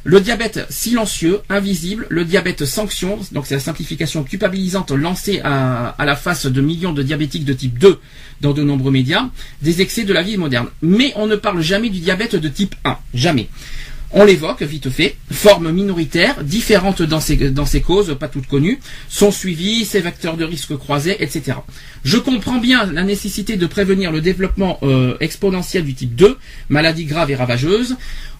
Le 0.03 0.19
diabète 0.19 0.65
silencieux, 0.71 1.41
invisible, 1.47 2.07
le 2.09 2.25
diabète 2.25 2.65
sanction, 2.65 3.19
donc 3.33 3.45
c'est 3.45 3.53
la 3.53 3.59
simplification 3.59 4.23
culpabilisante 4.23 4.89
lancée 4.89 5.39
à 5.43 5.95
la 5.99 6.15
face 6.15 6.47
de 6.47 6.61
millions 6.61 6.93
de 6.93 7.03
diabétiques 7.03 7.45
de 7.45 7.53
type 7.53 7.77
2 7.77 7.99
dans 8.41 8.53
de 8.53 8.63
nombreux 8.63 8.91
médias, 8.91 9.29
des 9.61 9.81
excès 9.81 10.03
de 10.03 10.13
la 10.13 10.23
vie 10.23 10.37
moderne. 10.37 10.69
Mais 10.81 11.13
on 11.15 11.27
ne 11.27 11.35
parle 11.35 11.61
jamais 11.61 11.89
du 11.89 11.99
diabète 11.99 12.35
de 12.35 12.47
type 12.47 12.73
1, 12.83 12.97
jamais. 13.13 13.47
On 14.13 14.25
l'évoque 14.25 14.61
vite 14.63 14.89
fait, 14.89 15.15
forme 15.31 15.71
minoritaire, 15.71 16.43
différente 16.43 17.01
dans 17.01 17.21
ses 17.21 17.81
causes, 17.81 18.17
pas 18.19 18.27
toutes 18.27 18.47
connues, 18.47 18.79
son 19.07 19.31
suivi, 19.31 19.85
ses 19.85 20.01
vecteurs 20.01 20.35
de 20.35 20.43
risque 20.43 20.75
croisés, 20.75 21.15
etc. 21.23 21.59
Je 22.03 22.17
comprends 22.17 22.57
bien 22.57 22.91
la 22.91 23.03
nécessité 23.03 23.55
de 23.55 23.65
prévenir 23.67 24.11
le 24.11 24.19
développement 24.19 24.79
euh, 24.83 25.15
exponentiel 25.21 25.85
du 25.85 25.93
type 25.93 26.13
2, 26.15 26.37
maladie 26.67 27.05
grave 27.05 27.31
et 27.31 27.35
ravageuse. 27.35 27.95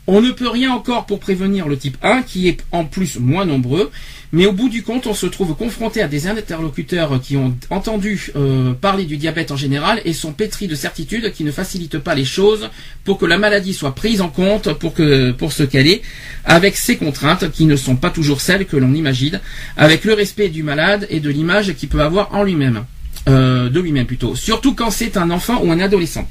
On 0.08 0.20
ne 0.20 0.32
peut 0.32 0.50
rien 0.50 0.74
encore 0.74 1.06
pour 1.06 1.20
prévenir 1.20 1.70
le 1.70 1.78
type 1.78 1.98
1, 2.02 2.24
qui 2.24 2.50
est 2.50 2.66
en 2.74 2.84
plus 2.84 3.18
moins 3.20 3.46
nombreux, 3.46 3.92
mais 4.34 4.46
au 4.46 4.54
bout 4.54 4.70
du 4.70 4.82
compte, 4.84 5.08
on 5.08 5.14
se 5.14 5.26
trouve 5.26 5.56
confronté 5.56 6.02
à 6.02 6.08
des 6.08 6.28
interlocuteurs 6.28 7.20
qui 7.22 7.36
ont 7.36 7.56
entendu 7.70 8.32
euh, 8.36 8.74
parler 8.74 9.04
du 9.04 9.18
diabète 9.18 9.52
en 9.52 9.58
général 9.58 10.02
et 10.06 10.14
sont 10.14 10.32
pétris 10.32 10.68
de 10.68 10.76
certitudes 10.76 11.34
qui 11.34 11.44
ne 11.44 11.52
facilitent 11.52 12.00
pas 12.00 12.16
les 12.16 12.24
choses 12.24 12.70
pour 13.04 13.18
que 13.18 13.26
la 13.26 13.38
maladie 13.38 13.74
soit 13.74 13.94
prise 13.94 14.22
en 14.22 14.30
compte 14.30 14.74
pour, 14.74 14.94
que, 14.94 15.32
pour 15.32 15.52
ce 15.52 15.64
qu'elle 15.64 15.88
est, 15.88 16.02
avec 16.46 16.78
ses 16.78 16.96
contraintes 16.96 17.52
qui 17.52 17.66
ne 17.66 17.76
sont 17.76 17.98
pas 17.98 18.10
toujours 18.10 18.40
celles 18.40 18.66
que 18.66 18.78
l'on 18.78 18.94
imagine, 18.94 19.42
avec 19.76 20.06
le 20.06 20.14
respect 20.14 20.48
du 20.48 20.64
malade 20.64 21.08
et 21.10 21.20
de 21.20 21.30
l'image 21.30 21.74
qu'il 21.74 21.90
peut 21.90 22.02
avoir 22.02 22.34
en 22.34 22.44
lui-même, 22.44 22.86
euh, 23.28 23.70
de 23.70 23.80
lui-même 23.82 24.06
plutôt, 24.06 24.36
surtout 24.36 24.74
quand 24.76 24.92
c'est 24.92 25.18
un 25.18 25.30
enfant 25.30 25.62
ou 25.62 25.72
un 25.72 25.80
adolescent. 25.80 26.28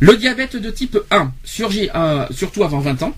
Le 0.00 0.16
diabète 0.16 0.56
de 0.56 0.70
type 0.70 0.98
1 1.10 1.32
surgit 1.44 1.88
euh, 1.94 2.26
surtout 2.30 2.64
avant 2.64 2.80
20 2.80 3.02
ans, 3.04 3.14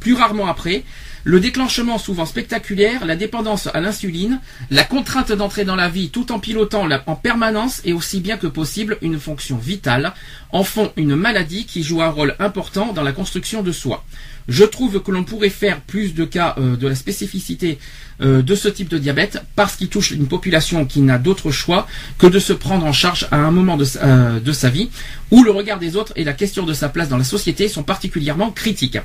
plus 0.00 0.14
rarement 0.14 0.46
après. 0.48 0.82
Le 1.26 1.40
déclenchement 1.40 1.96
souvent 1.96 2.26
spectaculaire, 2.26 3.06
la 3.06 3.16
dépendance 3.16 3.66
à 3.72 3.80
l'insuline, 3.80 4.40
la 4.70 4.84
contrainte 4.84 5.32
d'entrer 5.32 5.64
dans 5.64 5.74
la 5.74 5.88
vie 5.88 6.10
tout 6.10 6.30
en 6.32 6.38
pilotant 6.38 6.86
en 7.06 7.16
permanence 7.16 7.80
et 7.86 7.94
aussi 7.94 8.20
bien 8.20 8.36
que 8.36 8.46
possible 8.46 8.98
une 9.00 9.18
fonction 9.18 9.56
vitale, 9.56 10.12
en 10.52 10.64
font 10.64 10.92
une 10.98 11.16
maladie 11.16 11.64
qui 11.64 11.82
joue 11.82 12.02
un 12.02 12.10
rôle 12.10 12.36
important 12.38 12.92
dans 12.92 13.02
la 13.02 13.12
construction 13.12 13.62
de 13.62 13.72
soi. 13.72 14.04
Je 14.48 14.64
trouve 14.64 15.02
que 15.02 15.10
l'on 15.10 15.24
pourrait 15.24 15.48
faire 15.48 15.80
plus 15.80 16.12
de 16.12 16.26
cas 16.26 16.56
euh, 16.58 16.76
de 16.76 16.86
la 16.86 16.94
spécificité 16.94 17.78
euh, 18.20 18.42
de 18.42 18.54
ce 18.54 18.68
type 18.68 18.88
de 18.90 18.98
diabète 18.98 19.42
parce 19.56 19.76
qu'il 19.76 19.88
touche 19.88 20.10
une 20.10 20.26
population 20.26 20.84
qui 20.84 21.00
n'a 21.00 21.16
d'autre 21.16 21.50
choix 21.50 21.86
que 22.18 22.26
de 22.26 22.38
se 22.38 22.52
prendre 22.52 22.84
en 22.84 22.92
charge 22.92 23.26
à 23.30 23.36
un 23.38 23.50
moment 23.50 23.78
de, 23.78 23.84
sa- 23.84 24.04
euh, 24.04 24.40
de 24.40 24.52
sa 24.52 24.68
vie 24.68 24.90
où 25.30 25.42
le 25.42 25.50
regard 25.50 25.78
des 25.78 25.96
autres 25.96 26.12
et 26.16 26.24
la 26.24 26.34
question 26.34 26.66
de 26.66 26.74
sa 26.74 26.90
place 26.90 27.08
dans 27.08 27.16
la 27.16 27.24
société 27.24 27.68
sont 27.68 27.82
particulièrement 27.82 28.50
critiques. 28.50 28.98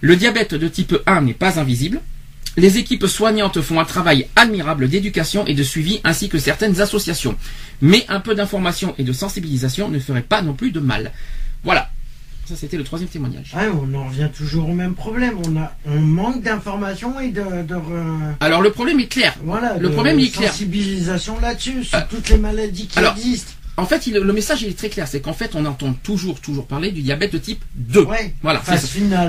Le 0.00 0.16
diabète 0.16 0.54
de 0.54 0.68
type 0.68 0.96
1 1.06 1.22
n'est 1.22 1.32
pas 1.34 1.58
invisible. 1.58 2.00
Les 2.56 2.78
équipes 2.78 3.06
soignantes 3.06 3.60
font 3.60 3.80
un 3.80 3.84
travail 3.84 4.28
admirable 4.34 4.88
d'éducation 4.88 5.46
et 5.46 5.54
de 5.54 5.62
suivi 5.62 6.00
ainsi 6.04 6.28
que 6.28 6.38
certaines 6.38 6.80
associations. 6.80 7.36
Mais 7.82 8.04
un 8.08 8.20
peu 8.20 8.34
d'information 8.34 8.94
et 8.98 9.04
de 9.04 9.12
sensibilisation 9.12 9.88
ne 9.90 9.98
ferait 9.98 10.22
pas 10.22 10.40
non 10.42 10.54
plus 10.54 10.70
de 10.70 10.80
mal. 10.80 11.12
Voilà. 11.64 11.90
Ça, 12.46 12.54
c'était 12.56 12.76
le 12.76 12.84
troisième 12.84 13.10
témoignage. 13.10 13.52
Ouais, 13.56 13.66
on 13.74 13.92
en 13.94 14.04
revient 14.06 14.28
toujours 14.34 14.68
au 14.68 14.72
même 14.72 14.94
problème. 14.94 15.34
On, 15.46 15.56
a, 15.56 15.74
on 15.84 15.98
manque 15.98 16.42
d'informations 16.44 17.18
et 17.18 17.30
de, 17.30 17.40
de 17.42 17.74
re- 17.74 18.34
Alors, 18.38 18.62
le 18.62 18.70
problème 18.70 19.00
est 19.00 19.08
clair. 19.08 19.34
voilà, 19.42 19.76
Le 19.76 19.88
de 19.88 19.92
problème, 19.92 20.20
est 20.20 20.28
clair. 20.32 20.52
sensibilisation 20.52 21.40
là-dessus, 21.40 21.82
sur 21.84 21.98
Euh, 21.98 22.02
toutes 22.08 22.28
les 22.28 22.38
maladies 22.38 22.86
qui 22.86 22.98
alors, 23.00 23.14
existent. 23.16 23.50
En 23.78 23.84
fait, 23.84 24.06
il- 24.06 24.14
le 24.14 24.32
message 24.32 24.62
il 24.62 24.68
est 24.68 24.78
très 24.78 24.88
clair, 24.88 25.06
c'est 25.06 25.20
qu'en 25.20 25.34
fait, 25.34 25.50
on 25.54 25.66
entend 25.66 25.92
toujours, 26.02 26.40
toujours 26.40 26.66
parler 26.66 26.92
du 26.92 27.02
diabète 27.02 27.32
de 27.34 27.38
type 27.38 27.62
2. 27.74 28.04
Ouais, 28.04 28.32
Voilà. 28.42 28.62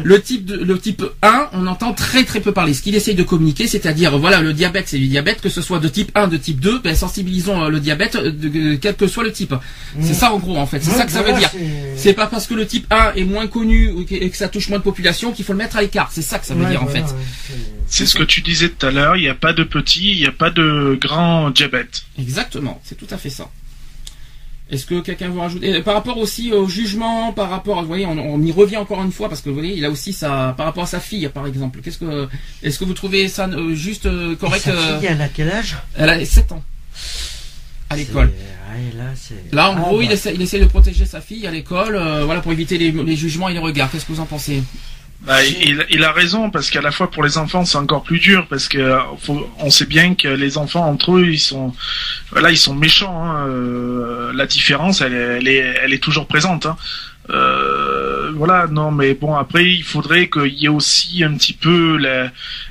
Le 0.03 0.21
type, 0.21 0.45
de- 0.45 0.55
le 0.63 0.79
type 0.79 1.03
1, 1.21 1.49
on 1.51 1.67
entend 1.67 1.93
très 1.93 2.23
très 2.23 2.39
peu 2.39 2.53
parler. 2.53 2.73
Ce 2.73 2.81
qu'il 2.81 2.95
essaye 2.95 3.15
de 3.15 3.23
communiquer, 3.23 3.67
c'est-à-dire, 3.67 4.17
voilà, 4.17 4.39
le 4.41 4.53
diabète, 4.53 4.87
c'est 4.87 4.99
du 4.99 5.07
diabète, 5.07 5.41
que 5.41 5.49
ce 5.49 5.61
soit 5.61 5.79
de 5.79 5.89
type 5.89 6.11
1, 6.15 6.27
de 6.29 6.37
type 6.37 6.61
2, 6.61 6.79
ben, 6.79 6.95
sensibilisons 6.95 7.65
euh, 7.65 7.69
le 7.69 7.81
diabète, 7.81 8.15
euh, 8.15 8.31
de- 8.31 8.47
de- 8.47 8.75
quel 8.75 8.95
que 8.95 9.07
soit 9.07 9.23
le 9.25 9.33
type. 9.33 9.53
C'est 9.99 10.13
ça 10.13 10.31
en 10.31 10.37
gros, 10.39 10.57
en 10.57 10.65
fait. 10.65 10.81
C'est 10.81 10.91
Ouais, 10.91 10.97
ça 10.97 11.05
que 11.05 11.11
ça 11.11 11.21
voilà, 11.21 11.33
veut 11.35 11.39
dire. 11.41 11.51
c'est- 11.97 12.13
pas 12.13 12.27
parce 12.27 12.47
que 12.47 12.53
le 12.53 12.65
type 12.65 12.87
1 12.89 13.11
est 13.15 13.25
moins 13.25 13.47
connu 13.47 13.91
ou 13.91 14.05
que- 14.05 14.15
et 14.15 14.29
que 14.29 14.37
ça 14.37 14.47
touche 14.47 14.69
moins 14.69 14.79
de 14.79 14.83
population 14.83 15.33
qu'il 15.33 15.43
faut 15.43 15.51
le 15.53 15.57
mettre 15.59 15.75
à 15.75 15.81
l'écart. 15.81 16.09
C'est 16.11 16.21
ça 16.21 16.39
que 16.39 16.45
ça 16.45 16.53
veut 16.55 16.63
Ouais, 16.63 16.69
dire, 16.71 16.81
en 16.83 16.87
fait. 16.87 17.03
C'est 17.87 18.05
ce 18.05 18.15
que 18.15 18.23
tu 18.23 18.39
disais 18.41 18.69
tout 18.69 18.85
à 18.85 18.91
l'heure, 18.91 19.17
il 19.17 19.21
n'y 19.23 19.29
a 19.29 19.35
pas 19.35 19.51
de 19.53 19.63
petit, 19.63 20.11
il 20.13 20.19
n'y 20.19 20.25
a 20.25 20.31
pas 20.31 20.49
de 20.51 20.97
grand 21.01 21.49
diabète. 21.51 22.03
Exactement, 22.17 22.81
c'est 22.85 22.95
tout 22.95 23.07
à 23.13 23.17
fait 23.17 23.29
ça. 23.29 23.49
Est-ce 24.69 24.85
que 24.85 24.99
quelqu'un 24.99 25.29
veut 25.29 25.39
rajouter? 25.39 25.81
Par 25.81 25.93
rapport 25.93 26.17
aussi 26.17 26.51
au 26.51 26.67
jugement, 26.67 27.31
par 27.31 27.49
rapport, 27.49 27.79
vous 27.81 27.87
voyez, 27.87 28.05
on, 28.05 28.17
on 28.17 28.41
y 28.41 28.51
revient 28.51 28.77
encore 28.77 29.01
une 29.01 29.13
fois 29.13 29.29
parce 29.29 29.41
que 29.41 29.49
vous 29.49 29.55
voyez, 29.55 29.75
il 29.77 29.85
a 29.85 29.89
aussi 29.89 30.11
sa, 30.11 30.53
par 30.57 30.65
rapport 30.65 30.83
à 30.83 30.87
sa 30.87 30.99
fille, 30.99 31.29
par 31.33 31.47
exemple. 31.47 31.79
Qu'est-ce 31.81 31.97
que, 31.99 32.27
est-ce 32.63 32.77
que 32.77 32.83
vous 32.83 32.93
trouvez 32.93 33.29
ça 33.29 33.47
euh, 33.47 33.73
juste 33.75 34.07
euh, 34.07 34.35
correct 34.35 34.63
Sa 34.65 34.71
euh, 34.71 34.99
fille, 34.99 35.07
elle 35.09 35.21
a 35.21 35.29
quel 35.29 35.49
âge? 35.49 35.77
Elle 35.95 36.09
a 36.09 36.25
7 36.25 36.51
ans 36.51 36.63
à 37.89 37.95
l'école. 37.95 38.27
Ouais, 38.27 38.91
là, 39.53 39.71
en 39.71 39.75
Ah, 39.77 39.79
gros, 39.79 40.01
il, 40.01 40.07
bah. 40.09 40.13
essaie, 40.15 40.33
il 40.35 40.41
essaie 40.41 40.59
de 40.59 40.65
protéger 40.65 41.05
sa 41.05 41.21
fille 41.21 41.47
à 41.47 41.51
l'école, 41.51 41.95
euh, 41.95 42.25
voilà, 42.25 42.41
pour 42.41 42.51
éviter 42.51 42.77
les, 42.77 42.91
les 42.91 43.15
jugements 43.15 43.47
et 43.47 43.53
les 43.53 43.59
regards. 43.59 43.89
Qu'est-ce 43.89 44.05
que 44.05 44.11
vous 44.11 44.19
en 44.19 44.25
pensez? 44.25 44.61
Bah, 45.21 45.43
il, 45.43 45.85
il 45.89 46.03
a 46.03 46.11
raison 46.11 46.51
parce 46.51 46.69
qu'à 46.69 46.79
la 46.79 46.91
fois 46.91 47.09
pour 47.09 47.23
les 47.23 47.37
enfants 47.39 47.65
c'est 47.65 47.77
encore 47.79 48.03
plus 48.03 48.19
dur 48.19 48.45
parce 48.47 48.67
que 48.69 48.97
faut- 49.19 49.49
on 49.59 49.69
sait 49.71 49.87
bien 49.87 50.13
que 50.15 50.27
les 50.27 50.57
enfants 50.59 50.85
entre 50.87 51.17
eux 51.17 51.25
ils 51.27 51.39
sont 51.39 51.73
voilà 52.31 52.51
ils 52.51 52.57
sont 52.57 52.75
méchants 52.75 53.25
hein, 53.25 53.47
euh, 53.47 54.31
la 54.33 54.45
différence 54.45 55.01
elle, 55.01 55.13
est- 55.15 55.37
elle 55.39 55.47
est 55.47 55.75
elle 55.83 55.93
est 55.93 56.03
toujours 56.03 56.27
présente 56.27 56.67
hein. 56.67 56.77
Euh, 57.31 58.31
voilà 58.35 58.67
non 58.67 58.91
mais 58.91 59.15
bon 59.15 59.35
après 59.35 59.65
il 59.65 59.83
faudrait 59.83 60.29
qu'il 60.29 60.53
y 60.53 60.65
ait 60.65 60.69
aussi 60.69 61.23
un 61.23 61.33
petit 61.33 61.53
peu 61.53 61.97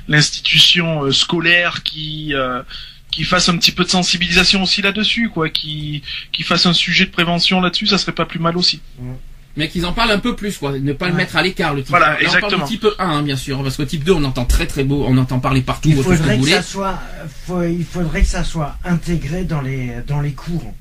l'institution 0.07 1.03
euh, 1.03 1.11
scolaire 1.11 1.83
qui 1.83 2.33
euh, 2.33 2.63
qui 3.11 3.23
fasse 3.23 3.49
un 3.49 3.57
petit 3.57 3.71
peu 3.71 3.83
de 3.83 3.89
sensibilisation 3.89 4.63
aussi 4.63 4.81
là-dessus 4.81 5.29
quoi 5.29 5.49
qui 5.49 6.01
qui 6.31 6.43
fasse 6.43 6.65
un 6.65 6.73
sujet 6.73 7.05
de 7.05 7.11
prévention 7.11 7.61
là-dessus 7.61 7.87
ça 7.87 7.97
serait 7.97 8.13
pas 8.13 8.25
plus 8.25 8.39
mal 8.39 8.57
aussi 8.57 8.81
Mais 9.57 9.67
qu'ils 9.69 9.85
en 9.85 9.91
parlent 9.93 10.11
un 10.11 10.19
peu 10.19 10.35
plus, 10.35 10.57
quoi. 10.57 10.77
Ne 10.77 10.93
pas 10.93 11.07
le 11.09 11.15
mettre 11.15 11.35
à 11.35 11.41
l'écart, 11.41 11.73
le 11.73 11.81
type 11.81 11.89
Voilà, 11.89 12.09
1. 12.09 12.09
Là, 12.11 12.15
on 12.15 12.23
parle 12.23 12.35
exactement. 12.37 12.65
du 12.67 12.71
type 12.77 12.87
1, 12.99 13.09
hein, 13.09 13.21
bien 13.23 13.35
sûr, 13.35 13.61
parce 13.63 13.75
que 13.75 13.83
type 13.83 14.03
2, 14.03 14.11
on 14.13 14.23
entend 14.23 14.45
très 14.45 14.67
très 14.67 14.83
beau, 14.83 15.03
on 15.07 15.17
entend 15.17 15.39
parler 15.39 15.61
partout, 15.61 15.89
Il 15.89 15.95
tout 15.97 16.03
ce 16.03 16.09
que 16.09 16.15
faudrait 16.15 16.35
vous 16.35 16.41
que 16.43 16.45
voulez. 16.47 16.57
ça 16.57 16.61
soit, 16.63 16.99
faut- 17.47 17.63
il 17.63 17.83
faudrait 17.83 18.21
que 18.21 18.27
ça 18.27 18.43
soit 18.43 18.75
intégré 18.85 19.43
dans 19.43 19.61
les 19.61 19.91
dans 20.07 20.21
les 20.21 20.31
cours, 20.33 20.73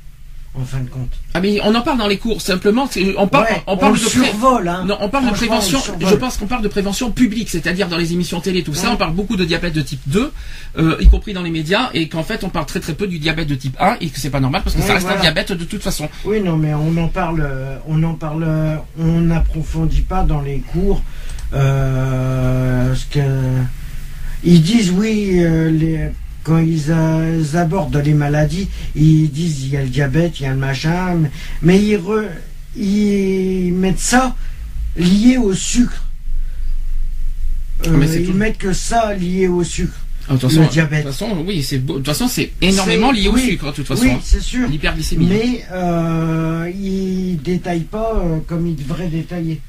en 0.59 0.65
fin 0.65 0.79
de 0.81 0.89
compte. 0.89 1.11
Ah 1.35 1.41
mais 1.41 1.59
on 1.63 1.75
en 1.75 1.83
parle 1.83 1.99
dans 1.99 2.07
les 2.07 2.19
cours 2.19 2.41
simplement. 2.41 2.89
On 3.17 3.29
parle, 3.29 3.45
Ouais, 3.45 3.63
on 3.67 3.77
parle 3.77 3.95
le 3.95 3.99
de 3.99 4.05
survol, 4.05 4.69
hein. 4.69 4.85
Non, 4.87 4.97
on 5.01 5.09
parle 5.09 5.27
de 5.27 5.33
prévention. 5.33 5.79
Je 6.01 6.15
pense 6.15 6.37
qu'on 6.39 6.47
parle 6.47 6.63
de 6.63 6.69
prévention 6.69 7.11
publique, 7.11 7.51
c'est-à-dire 7.51 7.89
dans 7.89 7.99
les 7.99 8.13
émissions 8.13 8.41
télé, 8.41 8.63
tout 8.63 8.75
ça. 8.75 8.91
On 8.91 8.97
parle 8.97 9.13
beaucoup 9.15 9.37
de 9.37 9.45
diabète 9.45 9.75
de 9.75 9.83
type 9.83 10.01
2, 10.07 10.33
euh, 10.79 10.97
y 11.01 11.09
compris 11.09 11.33
dans 11.33 11.43
les 11.43 11.51
médias, 11.51 11.91
et 11.95 12.09
qu'en 12.09 12.23
fait 12.23 12.43
on 12.45 12.49
parle 12.49 12.67
très 12.67 12.81
très 12.81 12.95
peu 12.95 13.07
du 13.07 13.19
diabète 13.19 13.49
de 13.49 13.55
type 13.55 13.77
1 13.81 13.97
et 14.01 14.09
que 14.09 14.19
c'est 14.19 14.31
pas 14.31 14.41
normal 14.41 14.63
parce 14.63 14.75
que 14.75 14.81
Ouais, 14.81 14.87
ça 14.87 14.95
reste 14.95 15.09
un 15.09 15.21
diabète 15.21 15.53
de 15.53 15.65
toute 15.65 15.83
façon. 15.83 16.09
Oui, 16.25 16.41
non, 16.41 16.57
mais 16.57 16.73
on 16.75 16.97
en 16.97 17.09
parle, 17.09 17.41
euh, 17.43 17.77
on 17.87 18.03
en 18.03 18.15
parle, 18.15 18.45
euh, 18.47 18.77
on 18.99 19.21
n'approfondit 19.21 20.03
pas 20.03 20.23
dans 20.23 20.41
les 20.41 20.61
cours 20.61 21.03
euh, 21.55 22.95
ce 22.95 23.05
que 23.07 23.21
ils 24.45 24.63
disent. 24.63 24.91
Oui, 24.91 25.39
euh, 25.41 25.71
les, 25.71 26.11
quand 26.47 26.59
ils, 26.59 26.85
euh, 26.91 27.43
ils 27.43 27.57
abordent 27.57 27.97
les 27.97 28.15
maladies, 28.15 28.69
ils 28.95 29.29
disent 29.31 29.65
il 29.65 29.71
y 29.71 29.77
a 29.77 29.83
le 29.83 29.89
diabète, 29.89 30.39
il 30.39 30.45
y 30.45 30.47
a 30.47 30.51
le 30.53 30.57
machin, 30.57 31.15
mais, 31.17 31.31
mais 31.63 31.83
ils, 31.83 31.97
re- 31.99 32.29
ils 32.77 33.73
mettent 33.75 33.99
ça 33.99 34.37
lié 34.97 35.39
au 35.39 35.53
sucre. 35.55 36.05
Euh, 37.87 37.91
Ah, 37.93 37.97
mais 37.99 38.07
ils 38.15 38.27
tout. 38.27 38.33
mettent 38.33 38.59
que 38.59 38.73
ça 38.73 39.13
lié 39.15 39.49
au 39.49 39.65
sucre. 39.65 39.93
Ah, 40.29 40.35
De 40.35 40.39
toute 40.39 40.49
façon, 40.51 40.63
Le 40.63 40.69
diabète. 40.69 41.05
De 41.05 41.11
toute 41.11 41.19
façon, 41.19 41.45
oui, 41.47 41.63
c'est 41.65 41.79
beau- 41.79 41.95
de 41.95 41.99
toute 41.99 42.07
façon 42.07 42.29
c'est 42.29 42.53
énormément 42.61 43.11
lié 43.13 43.29
au 43.29 43.37
sucre, 43.37 43.67
de 43.67 43.73
toute 43.73 43.87
façon. 43.87 44.03
Oui, 44.03 44.11
hein. 44.13 44.21
c'est 44.23 44.41
sûr. 44.41 44.69
L'hyperglycémie. 44.69 45.27
Mais 45.27 45.65
euh, 45.73 46.71
ils 46.81 47.39
détaillent 47.43 47.81
pas 47.81 48.13
euh, 48.25 48.39
comme 48.47 48.67
ils 48.69 48.77
devraient 48.77 49.09
détailler. 49.09 49.61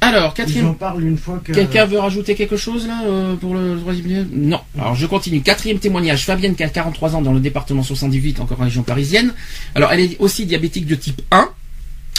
Alors, 0.00 0.32
Ils 0.34 0.36
quatrième. 0.36 0.66
en 0.68 0.74
parlent 0.74 1.02
une 1.04 1.18
fois 1.18 1.40
que. 1.44 1.52
Quelqu'un 1.52 1.84
veut 1.84 1.98
rajouter 1.98 2.34
quelque 2.34 2.56
chose 2.56 2.86
là 2.86 3.02
euh, 3.04 3.34
pour 3.34 3.54
le 3.54 3.76
troisième 3.80 4.28
Non. 4.32 4.60
Alors 4.78 4.94
je 4.94 5.06
continue. 5.06 5.40
Quatrième 5.40 5.78
témoignage. 5.78 6.24
Fabienne 6.24 6.54
qui 6.54 6.62
a 6.62 6.68
43 6.68 7.16
ans 7.16 7.22
dans 7.22 7.32
le 7.32 7.40
département 7.40 7.82
78, 7.82 8.40
encore 8.40 8.60
en 8.60 8.64
région 8.64 8.82
parisienne. 8.84 9.34
Alors 9.74 9.92
elle 9.92 10.00
est 10.00 10.16
aussi 10.20 10.46
diabétique 10.46 10.86
de 10.86 10.94
type 10.94 11.20
1. 11.30 11.48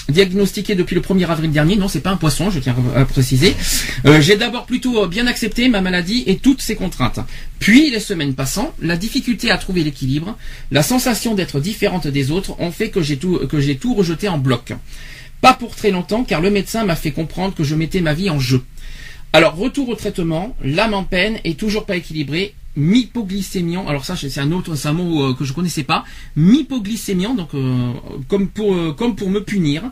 Diagnostiquée 0.09 0.73
depuis 0.73 0.95
le 0.95 1.01
1er 1.01 1.27
avril 1.27 1.51
dernier, 1.51 1.75
non 1.75 1.87
c'est 1.87 1.99
pas 1.99 2.09
un 2.09 2.17
poisson, 2.17 2.49
je 2.49 2.57
tiens 2.59 2.75
à 2.95 3.05
préciser. 3.05 3.55
Euh, 4.07 4.19
J'ai 4.21 4.37
d'abord 4.37 4.65
plutôt 4.65 5.03
euh, 5.03 5.07
bien 5.07 5.27
accepté 5.27 5.69
ma 5.69 5.81
maladie 5.81 6.23
et 6.25 6.37
toutes 6.37 6.63
ses 6.63 6.75
contraintes. 6.75 7.19
Puis 7.59 7.91
les 7.91 7.99
semaines 7.99 8.33
passant, 8.33 8.73
la 8.81 8.97
difficulté 8.97 9.51
à 9.51 9.57
trouver 9.59 9.83
l'équilibre, 9.83 10.35
la 10.71 10.81
sensation 10.81 11.35
d'être 11.35 11.59
différente 11.59 12.07
des 12.07 12.31
autres 12.31 12.59
ont 12.59 12.71
fait 12.71 12.89
que 12.89 13.03
j'ai 13.03 13.17
tout 13.17 13.37
que 13.47 13.59
j'ai 13.59 13.77
tout 13.77 13.93
rejeté 13.93 14.27
en 14.27 14.39
bloc. 14.39 14.73
Pas 15.41 15.53
pour 15.53 15.75
très 15.75 15.91
longtemps, 15.91 16.23
car 16.23 16.41
le 16.41 16.49
médecin 16.49 16.83
m'a 16.83 16.95
fait 16.95 17.11
comprendre 17.11 17.55
que 17.55 17.63
je 17.63 17.75
mettais 17.75 18.01
ma 18.01 18.13
vie 18.13 18.29
en 18.29 18.39
jeu. 18.39 18.63
Alors, 19.31 19.55
retour 19.55 19.89
au 19.89 19.95
traitement, 19.95 20.55
l'âme 20.63 20.93
en 20.93 21.03
peine 21.03 21.39
est 21.43 21.59
toujours 21.59 21.85
pas 21.85 21.95
équilibrée. 21.95 22.55
Mypoglycémiant, 22.75 23.87
alors 23.87 24.05
ça 24.05 24.15
c'est 24.15 24.39
un 24.39 24.51
autre, 24.51 24.73
un 24.85 24.93
mot 24.93 25.23
euh, 25.23 25.33
que 25.33 25.43
je 25.43 25.53
connaissais 25.53 25.83
pas. 25.83 26.05
Mypoglycémiant, 26.35 27.33
donc 27.33 27.53
euh, 27.53 27.91
comme 28.27 28.47
pour 28.47 28.73
euh, 28.73 28.93
comme 28.93 29.15
pour 29.15 29.29
me 29.29 29.43
punir. 29.43 29.83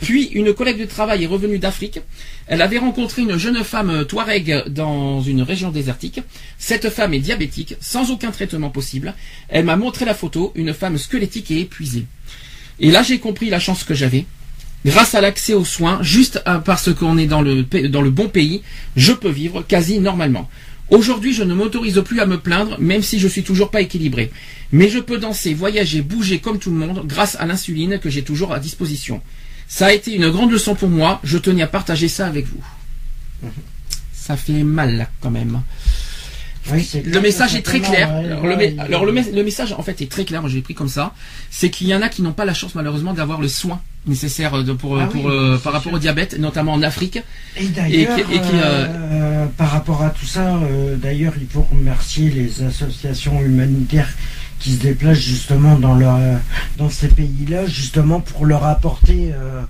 Puis 0.00 0.24
une 0.32 0.52
collègue 0.52 0.78
de 0.78 0.84
travail 0.84 1.24
est 1.24 1.26
revenue 1.26 1.58
d'Afrique. 1.58 2.00
Elle 2.46 2.60
avait 2.60 2.78
rencontré 2.78 3.22
une 3.22 3.38
jeune 3.38 3.62
femme 3.64 4.04
touareg 4.04 4.64
dans 4.68 5.22
une 5.22 5.40
région 5.42 5.70
désertique. 5.70 6.20
Cette 6.58 6.90
femme 6.90 7.14
est 7.14 7.20
diabétique, 7.20 7.76
sans 7.80 8.10
aucun 8.10 8.32
traitement 8.32 8.68
possible. 8.68 9.14
Elle 9.48 9.64
m'a 9.64 9.76
montré 9.76 10.04
la 10.04 10.12
photo, 10.12 10.52
une 10.56 10.74
femme 10.74 10.98
squelettique 10.98 11.50
et 11.50 11.60
épuisée. 11.60 12.04
Et 12.80 12.90
là 12.90 13.02
j'ai 13.02 13.18
compris 13.18 13.48
la 13.48 13.60
chance 13.60 13.84
que 13.84 13.94
j'avais. 13.94 14.26
Grâce 14.84 15.14
à 15.14 15.20
l'accès 15.20 15.54
aux 15.54 15.64
soins, 15.64 16.02
juste 16.02 16.42
euh, 16.48 16.58
parce 16.58 16.92
qu'on 16.92 17.16
est 17.16 17.26
dans 17.26 17.42
le, 17.42 17.62
dans 17.88 18.02
le 18.02 18.10
bon 18.10 18.28
pays, 18.28 18.62
je 18.96 19.12
peux 19.12 19.30
vivre 19.30 19.62
quasi 19.62 20.00
normalement. 20.00 20.48
Aujourd'hui, 20.90 21.32
je 21.32 21.44
ne 21.44 21.54
m'autorise 21.54 22.02
plus 22.04 22.20
à 22.20 22.26
me 22.26 22.38
plaindre, 22.38 22.78
même 22.80 23.02
si 23.02 23.18
je 23.18 23.28
suis 23.28 23.44
toujours 23.44 23.70
pas 23.70 23.80
équilibré. 23.80 24.30
Mais 24.72 24.88
je 24.88 24.98
peux 24.98 25.18
danser, 25.18 25.54
voyager, 25.54 26.02
bouger 26.02 26.38
comme 26.38 26.58
tout 26.58 26.70
le 26.70 26.76
monde, 26.76 27.06
grâce 27.06 27.36
à 27.36 27.46
l'insuline 27.46 27.98
que 27.98 28.10
j'ai 28.10 28.22
toujours 28.22 28.52
à 28.52 28.58
disposition. 28.58 29.22
Ça 29.68 29.86
a 29.86 29.92
été 29.92 30.14
une 30.14 30.28
grande 30.28 30.50
leçon 30.50 30.74
pour 30.74 30.90
moi, 30.90 31.20
je 31.24 31.38
tenais 31.38 31.62
à 31.62 31.66
partager 31.66 32.08
ça 32.08 32.26
avec 32.26 32.46
vous. 32.46 33.50
Ça 34.12 34.36
fait 34.36 34.64
mal, 34.64 34.96
là, 34.96 35.08
quand 35.20 35.30
même. 35.30 35.62
Oui, 36.70 36.88
Le 36.94 37.00
clair, 37.10 37.22
message 37.22 37.54
est 37.56 37.62
très 37.62 37.80
clair. 37.80 38.08
ouais, 38.14 38.24
Alors, 38.30 38.44
ouais, 38.44 38.74
le, 38.76 38.80
alors, 38.80 39.06
message 39.44 39.72
en 39.72 39.82
fait 39.82 40.00
est 40.00 40.10
très 40.10 40.24
clair. 40.24 40.40
Moi, 40.42 40.48
je 40.50 40.54
l'ai 40.56 40.62
pris 40.62 40.74
comme 40.74 40.88
ça. 40.88 41.12
C'est 41.50 41.70
qu'il 41.70 41.88
y 41.88 41.94
en 41.94 42.02
a 42.02 42.08
qui 42.08 42.22
n'ont 42.22 42.32
pas 42.32 42.44
la 42.44 42.54
chance 42.54 42.74
malheureusement 42.76 43.14
d'avoir 43.14 43.40
le 43.40 43.48
soin 43.48 43.80
nécessaire 44.06 44.62
de- 44.62 44.72
pour, 44.72 44.98
Ah 45.00 45.06
pour, 45.06 45.24
oui, 45.24 45.30
euh, 45.32 45.56
c'est 45.56 45.64
par 45.64 45.72
rapport 45.72 45.92
au 45.92 45.98
diabète, 45.98 46.38
notamment 46.38 46.72
en 46.72 46.82
Afrique. 46.82 47.18
Et 47.56 47.66
d'ailleurs, 47.66 48.18
et 48.18 48.22
et 48.22 48.38
euh, 48.54 48.86
euh, 48.88 49.46
par 49.56 49.70
rapport 49.70 50.02
à 50.02 50.10
tout 50.10 50.26
ça, 50.26 50.56
euh, 50.56 50.96
d'ailleurs, 50.96 51.34
il 51.40 51.46
faut 51.48 51.66
remercier 51.70 52.30
les 52.30 52.62
associations 52.62 53.40
humanitaires 53.40 54.08
qui 54.60 54.72
se 54.74 54.80
déplacent 54.82 55.18
justement 55.18 55.76
dans 55.76 55.94
leur, 55.94 56.16
euh, 56.16 56.36
dans 56.78 56.90
ces 56.90 57.08
pays-là, 57.08 57.66
justement 57.66 58.20
pour 58.20 58.46
leur 58.46 58.64
apporter 58.64 59.30
euh, 59.34 59.62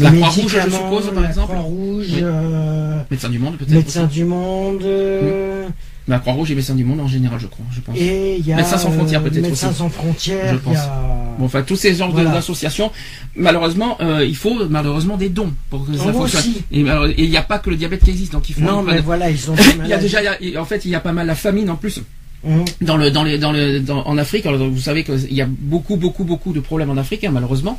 La 0.00 0.10
Croix-Rouge, 0.10 0.56
je 0.64 0.70
suppose, 0.70 1.10
par 1.12 1.22
la 1.22 1.28
exemple 1.28 1.52
Croix-Rouge, 1.52 2.06
Oui. 2.12 2.20
euh, 2.22 3.00
Médecins 3.10 3.28
du 3.30 3.38
monde 3.38 3.56
peut-être. 3.56 3.70
Médecins 3.70 4.06
du 4.06 4.24
Monde, 4.24 4.82
euh, 4.84 5.68
La 6.08 6.18
Croix-Rouge 6.20 6.52
et 6.52 6.54
Médecins 6.54 6.74
du 6.76 6.84
monde 6.84 7.00
en 7.00 7.08
général, 7.08 7.40
je 7.40 7.46
crois. 7.48 7.64
Je 7.74 7.80
pense. 7.80 7.96
et 7.98 8.36
il 8.38 8.46
y 8.46 8.52
a 8.52 8.56
Médecins 8.56 8.78
sans 8.78 8.92
frontières, 8.92 9.22
peut-être 9.22 9.42
Médecins 9.42 9.68
aussi. 9.70 9.78
sans 9.78 9.88
frontières, 9.88 10.52
Je 10.54 10.58
pense. 10.58 10.76
a... 10.76 11.34
Bon, 11.38 11.44
enfin, 11.46 11.62
tous 11.62 11.76
ces 11.76 11.94
genres 11.94 12.12
Voilà. 12.12 12.30
d'associations, 12.30 12.90
malheureusement, 13.34 13.98
euh, 14.00 14.24
il 14.24 14.36
faut 14.36 14.54
malheureusement 14.70 15.16
des 15.16 15.28
dons 15.28 15.52
pour 15.68 15.84
que 15.86 15.92
ça 15.96 16.12
fonctionne. 16.12 16.44
Et 16.70 16.80
il 17.18 17.30
n'y 17.30 17.36
a 17.36 17.42
pas 17.42 17.58
que 17.58 17.70
le 17.70 17.76
diabète 17.76 18.04
qui 18.04 18.10
existe, 18.10 18.32
donc 18.32 18.48
il 18.48 18.54
faut. 18.54 18.60
Non, 18.62 18.82
mais 18.82 19.00
voilà, 19.00 19.30
ils 19.30 19.50
ont 19.50 19.54
des 19.56 19.62
il 19.82 19.88
y 19.88 19.92
a 19.92 19.98
déjà, 19.98 20.20
il 20.40 20.50
y 20.50 20.56
a- 20.56 20.62
en 20.62 20.64
fait, 20.64 20.84
il 20.84 20.90
y 20.90 20.94
a 20.94 21.00
pas 21.00 21.12
mal 21.12 21.26
la 21.26 21.34
famine 21.34 21.68
en 21.70 21.76
plus. 21.76 22.00
Hum. 22.46 22.64
dans 22.82 22.96
le 22.96 23.10
dans 23.10 23.24
les 23.24 23.38
dans 23.38 23.50
le 23.50 23.80
dans- 23.80 24.04
en 24.06 24.18
Afrique 24.18 24.46
alors 24.46 24.68
vous 24.68 24.78
savez 24.78 25.02
qu'il 25.02 25.32
y 25.32 25.40
a 25.40 25.48
beaucoup 25.48 25.96
beaucoup 25.96 26.22
beaucoup 26.22 26.52
de 26.52 26.60
problèmes 26.60 26.90
en 26.90 26.96
Afrique 26.96 27.24
hein, 27.24 27.30
malheureusement 27.32 27.76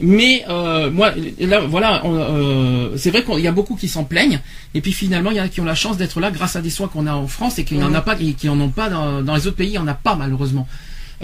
mais 0.00 0.44
euh, 0.48 0.90
moi 0.90 1.12
là 1.40 1.60
voilà 1.60 2.04
euh, 2.04 2.90
c'est 2.96 3.10
vrai 3.10 3.22
qu'il 3.24 3.40
y 3.40 3.46
a 3.48 3.52
beaucoup 3.52 3.76
qui 3.76 3.88
s'en 3.88 4.04
plaignent 4.04 4.40
et 4.74 4.80
puis 4.80 4.92
finalement 4.92 5.30
il 5.30 5.36
y 5.36 5.40
en 5.40 5.44
a 5.44 5.48
qui 5.48 5.60
ont 5.60 5.64
la 5.64 5.74
chance 5.74 5.96
d'être 5.96 6.18
là 6.20 6.30
grâce 6.30 6.56
à 6.56 6.60
des 6.62 6.70
soins 6.70 6.88
qu'on 6.88 7.06
a 7.06 7.14
en 7.14 7.26
France 7.28 7.58
et 7.58 7.64
qu'il 7.64 7.78
n'y 7.78 7.84
en 7.84 7.94
a 7.94 8.00
pas 8.00 8.16
et 8.20 8.32
qui 8.32 8.48
en 8.48 8.58
ont 8.60 8.70
pas 8.70 8.88
dans, 8.88 9.22
dans 9.22 9.34
les 9.36 9.46
autres 9.46 9.56
pays 9.56 9.68
il 9.68 9.74
y 9.74 9.78
en 9.78 9.86
a 9.88 9.94
pas 9.94 10.14
malheureusement 10.16 10.66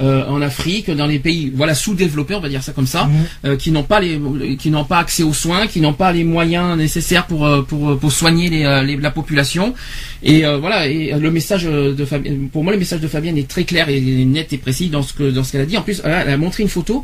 Euh, 0.01 0.23
en 0.35 0.41
Afrique, 0.43 0.89
dans 0.93 1.09
les 1.09 1.19
pays 1.19 1.51
voilà 1.61 1.75
sous-développés, 1.75 2.37
on 2.37 2.41
va 2.41 2.49
dire 2.49 2.63
ça 2.63 2.73
comme 2.73 2.87
ça, 2.87 3.03
euh, 3.45 3.57
qui 3.57 3.73
n'ont 3.73 3.83
pas 3.93 3.99
les, 3.99 4.15
qui 4.57 4.71
n'ont 4.71 4.85
pas 4.85 4.99
accès 5.01 5.25
aux 5.25 5.33
soins, 5.35 5.67
qui 5.67 5.81
n'ont 5.81 5.93
pas 6.05 6.13
les 6.13 6.23
moyens 6.23 6.79
nécessaires 6.79 7.27
pour 7.27 7.43
euh, 7.45 7.63
pour 7.71 7.99
pour 7.99 8.13
soigner 8.13 8.47
les, 8.49 8.63
euh, 8.65 8.85
les- 8.87 8.97
la 8.97 9.11
population. 9.11 9.75
Et 10.23 10.47
euh, 10.47 10.57
voilà, 10.65 10.87
et 10.87 11.11
le 11.19 11.31
message 11.33 11.65
de 12.01 12.05
Fabienne, 12.05 12.49
pour 12.53 12.63
moi 12.63 12.73
le 12.73 12.79
message 12.79 13.01
de 13.01 13.09
Fabienne 13.09 13.39
est 13.43 13.49
très 13.55 13.65
clair 13.65 13.89
et 13.89 14.01
net 14.37 14.53
et 14.53 14.59
précis 14.67 14.89
dans 14.89 15.03
ce 15.03 15.13
que 15.19 15.27
dans 15.37 15.43
ce 15.43 15.51
qu'elle 15.51 15.63
a 15.67 15.71
dit. 15.73 15.77
En 15.77 15.83
plus, 15.83 15.99
elle 16.05 16.13
a, 16.15 16.21
elle 16.23 16.35
a 16.35 16.37
montré 16.47 16.63
une 16.63 16.69
photo. 16.79 17.03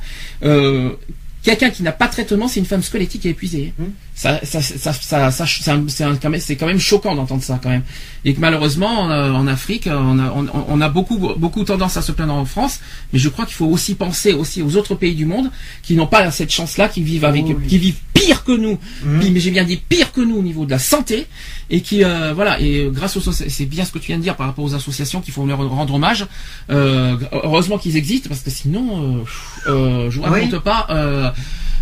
Quelqu'un 1.45 1.71
qui 1.71 1.83
n'a 1.83 1.93
pas 1.93 2.07
de 2.07 2.13
traitement, 2.13 2.49
c'est 2.49 2.59
une 2.59 2.67
femme 2.67 2.83
squelettique 2.83 3.27
et 3.27 3.29
épuisée. 3.29 3.75
Ça, 4.17 4.39
ça, 4.45 4.63
ça, 4.63 4.93
ça, 4.93 5.31
ça- 5.33 5.45
c'est 5.47 5.65
quand 5.65 6.31
même, 6.31 6.41
c'est 6.41 6.55
quand 6.57 6.67
même 6.67 6.79
choquant 6.79 7.17
d'entendre 7.17 7.43
ça 7.43 7.59
quand 7.61 7.69
même. 7.69 7.83
Et 8.25 8.33
que 8.33 8.41
malheureusement, 8.41 9.01
en, 9.01 9.11
euh, 9.11 9.33
en 9.33 9.49
Afrique, 9.49 9.89
on 9.91 10.19
a, 10.21 10.31
on, 10.31 10.47
on 10.69 10.81
a 10.81 10.89
beaucoup, 10.89 11.19
beaucoup 11.37 11.65
tendance 11.65 11.97
à 11.97 12.03
se 12.03 12.13
plaindre 12.13 12.35
en 12.35 12.45
France, 12.45 12.79
mais 13.13 13.19
je 13.19 13.29
crois 13.29 13.45
qu'il 13.45 13.57
faut 13.57 13.67
aussi 13.67 13.97
penser 13.97 14.33
aussi 14.33 14.63
aux 14.63 14.77
autres 14.77 14.95
pays 14.95 15.17
du 15.17 15.27
monde 15.27 15.51
qui 15.83 15.95
n'ont 15.97 16.07
pas 16.07 16.31
cette 16.31 16.53
chance-là, 16.53 16.89
qui 16.89 17.03
vivent 17.03 17.25
avec, 17.25 17.45
Oh 17.49 17.55
oui. 17.59 17.67
qui 17.67 17.79
vivent 17.79 17.99
pire 18.15 18.45
que 18.45 18.53
nous. 18.53 18.79
Puis, 19.19 19.31
mais 19.31 19.41
j'ai 19.41 19.51
bien 19.51 19.65
dit 19.65 19.79
pire 19.79 20.13
que 20.13 20.21
nous 20.21 20.37
au 20.37 20.43
niveau 20.43 20.65
de 20.65 20.71
la 20.71 20.79
santé, 20.79 21.27
et 21.69 21.81
qui, 21.81 22.05
euh, 22.05 22.33
voilà, 22.35 22.61
et 22.61 22.85
euh, 22.85 22.91
grâce 22.91 23.17
aux, 23.17 23.33
c'est 23.33 23.67
bien 23.67 23.85
ce 23.85 23.91
que 23.91 23.99
tu 23.99 24.07
viens 24.07 24.19
de 24.19 24.23
dire 24.23 24.37
par 24.37 24.47
rapport 24.47 24.65
aux 24.65 24.75
associations 24.77 25.23
qui 25.23 25.33
font 25.33 25.45
leur 25.45 25.59
rendre 25.69 25.93
hommage. 25.95 26.25
Euh, 26.71 27.17
heureusement 27.33 27.79
qu'ils 27.79 27.97
existent 27.97 28.29
parce 28.29 28.43
que 28.43 28.51
sinon, 28.51 29.25
euh, 29.67 29.71
euh, 29.73 30.11
je 30.11 30.19
vous 30.21 30.25
Oui. 30.25 30.31
raconte 30.31 30.61
pas. 30.63 30.87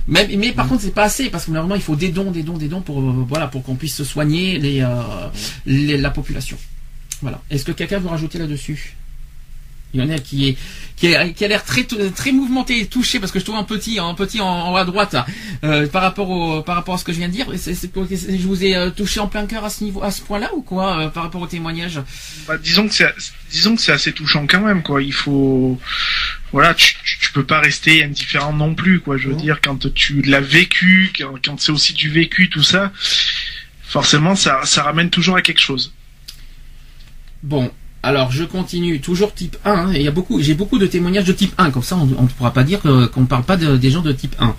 Mais 0.09 0.53
par 0.53 0.69
contre, 0.69 0.83
c'est 0.83 0.95
pas 0.95 1.05
assez 1.05 1.31
parce 1.31 1.45
que 1.47 1.51
normalement, 1.53 1.77
il 1.77 1.83
faut 1.83 1.97
des 1.97 2.09
dons, 2.09 2.31
des 2.31 2.43
dons, 2.43 2.57
des 2.59 2.69
dons 2.69 2.81
pour 2.81 3.01
euh, 3.01 3.25
voilà 3.29 3.47
pour 3.47 3.63
qu'on 3.63 3.77
puisse 3.77 3.95
se 3.95 4.05
soigner 4.05 4.59
euh, 4.83 5.29
les- 5.67 5.97
la 5.99 6.11
population. 6.11 6.57
Voilà. 7.21 7.41
Est-ce 7.51 7.65
que 7.65 7.73
quelqu'un 7.73 7.99
veut 7.99 8.09
rajouter 8.09 8.39
là-dessus? 8.39 8.97
Il 9.95 10.01
y 10.01 10.03
en 10.05 10.09
a 10.11 10.19
qui 10.19 10.49
est 10.49 10.57
qui, 10.97 11.07
est- 11.09 11.33
qui 11.35 11.45
a 11.45 11.49
l'air 11.49 11.65
très 11.65 11.85
très 11.85 12.33
mouvementé 12.33 12.81
et 12.81 12.87
touché 12.87 13.21
parce 13.21 13.31
que 13.33 13.39
je 13.39 13.45
trouve 13.45 13.57
un 13.57 13.65
petit 13.65 13.99
un 13.99 14.15
petit 14.15 14.41
en, 14.41 14.47
en 14.47 14.73
haut 14.73 14.77
à 14.77 14.85
droite 14.87 15.15
euh, 15.65 15.87
par 15.87 16.01
rapport 16.03 16.31
au 16.31 16.63
par 16.63 16.77
rapport 16.77 16.95
à 16.95 16.99
ce 16.99 17.05
que 17.05 17.13
je 17.13 17.19
viens 17.19 17.29
de 17.29 17.33
dire. 17.35 17.47
C'est- 17.57 17.75
c'est 17.75 17.91
je 17.95 18.47
vous 18.47 18.65
ai 18.65 18.75
euh, 18.75 18.91
touché 18.91 19.21
en 19.21 19.27
plein 19.29 19.45
cœur 19.47 19.65
à 19.65 19.71
ce 19.71 19.85
niveau 19.85 20.03
à 20.03 20.11
ce 20.11 20.23
point-là 20.23 20.51
ou 20.55 20.63
quoi 20.63 20.99
euh, 20.99 21.09
par 21.09 21.25
rapport 21.25 21.43
au 21.43 21.47
témoignage? 21.47 22.01
Bah, 22.49 22.57
disons 22.57 22.89
que 22.89 22.95
c'est 22.95 23.13
disons 23.51 23.77
que 23.77 23.83
c'est 23.83 23.93
assez 23.93 24.13
touchant 24.13 24.47
quand 24.47 24.61
même 24.63 24.83
quoi. 24.83 25.03
Il 25.03 25.13
faut 25.13 25.79
voilà, 26.53 26.73
tu, 26.75 26.95
tu, 27.05 27.19
tu 27.19 27.33
peux 27.33 27.45
pas 27.45 27.61
rester 27.61 28.03
indifférent 28.05 28.53
non 28.55 28.75
plus 28.75 29.01
quoi. 29.01 29.17
Je 29.19 29.29
veux 29.29 29.35
dire 29.35 29.61
quand 29.61 29.93
tu 29.93 30.23
l'as 30.23 30.41
vécu, 30.41 31.13
quand, 31.19 31.35
quand 31.45 31.61
c'est 31.61 31.73
aussi 31.73 31.93
du 31.93 32.09
vécu 32.09 32.49
tout 32.49 32.63
ça, 32.63 32.93
forcément 33.83 34.37
ça 34.37 34.61
ça 34.65 34.83
ramène 34.85 35.11
toujours 35.11 35.37
à 35.37 35.43
quelque 35.43 35.61
chose. 35.61 35.93
Bon, 37.43 37.71
alors 38.03 38.33
je 38.33 38.45
continue, 38.45 39.01
toujours 39.01 39.33
type 39.35 39.57
1, 39.65 39.71
hein, 39.73 39.93
et 39.93 39.99
il 39.99 40.03
y 40.03 40.09
a 40.09 40.11
beaucoup, 40.11 40.41
j'ai 40.41 40.55
beaucoup 40.55 40.79
de 40.79 40.87
témoignages 40.87 41.25
de 41.25 41.33
type 41.33 41.55
1, 41.59 41.71
comme 41.71 41.83
ça 41.83 41.97
on 41.97 42.07
ne 42.07 42.29
pourra 42.29 42.53
pas 42.53 42.65
dire 42.65 42.81
que- 42.81 43.07
qu'on 43.07 43.21
ne 43.23 43.27
parle 43.27 43.45
pas 43.45 43.57
de- 43.57 43.77
des 43.77 43.91
gens 43.91 44.03
de 44.03 44.13
type 44.13 44.35
1. 44.41 44.55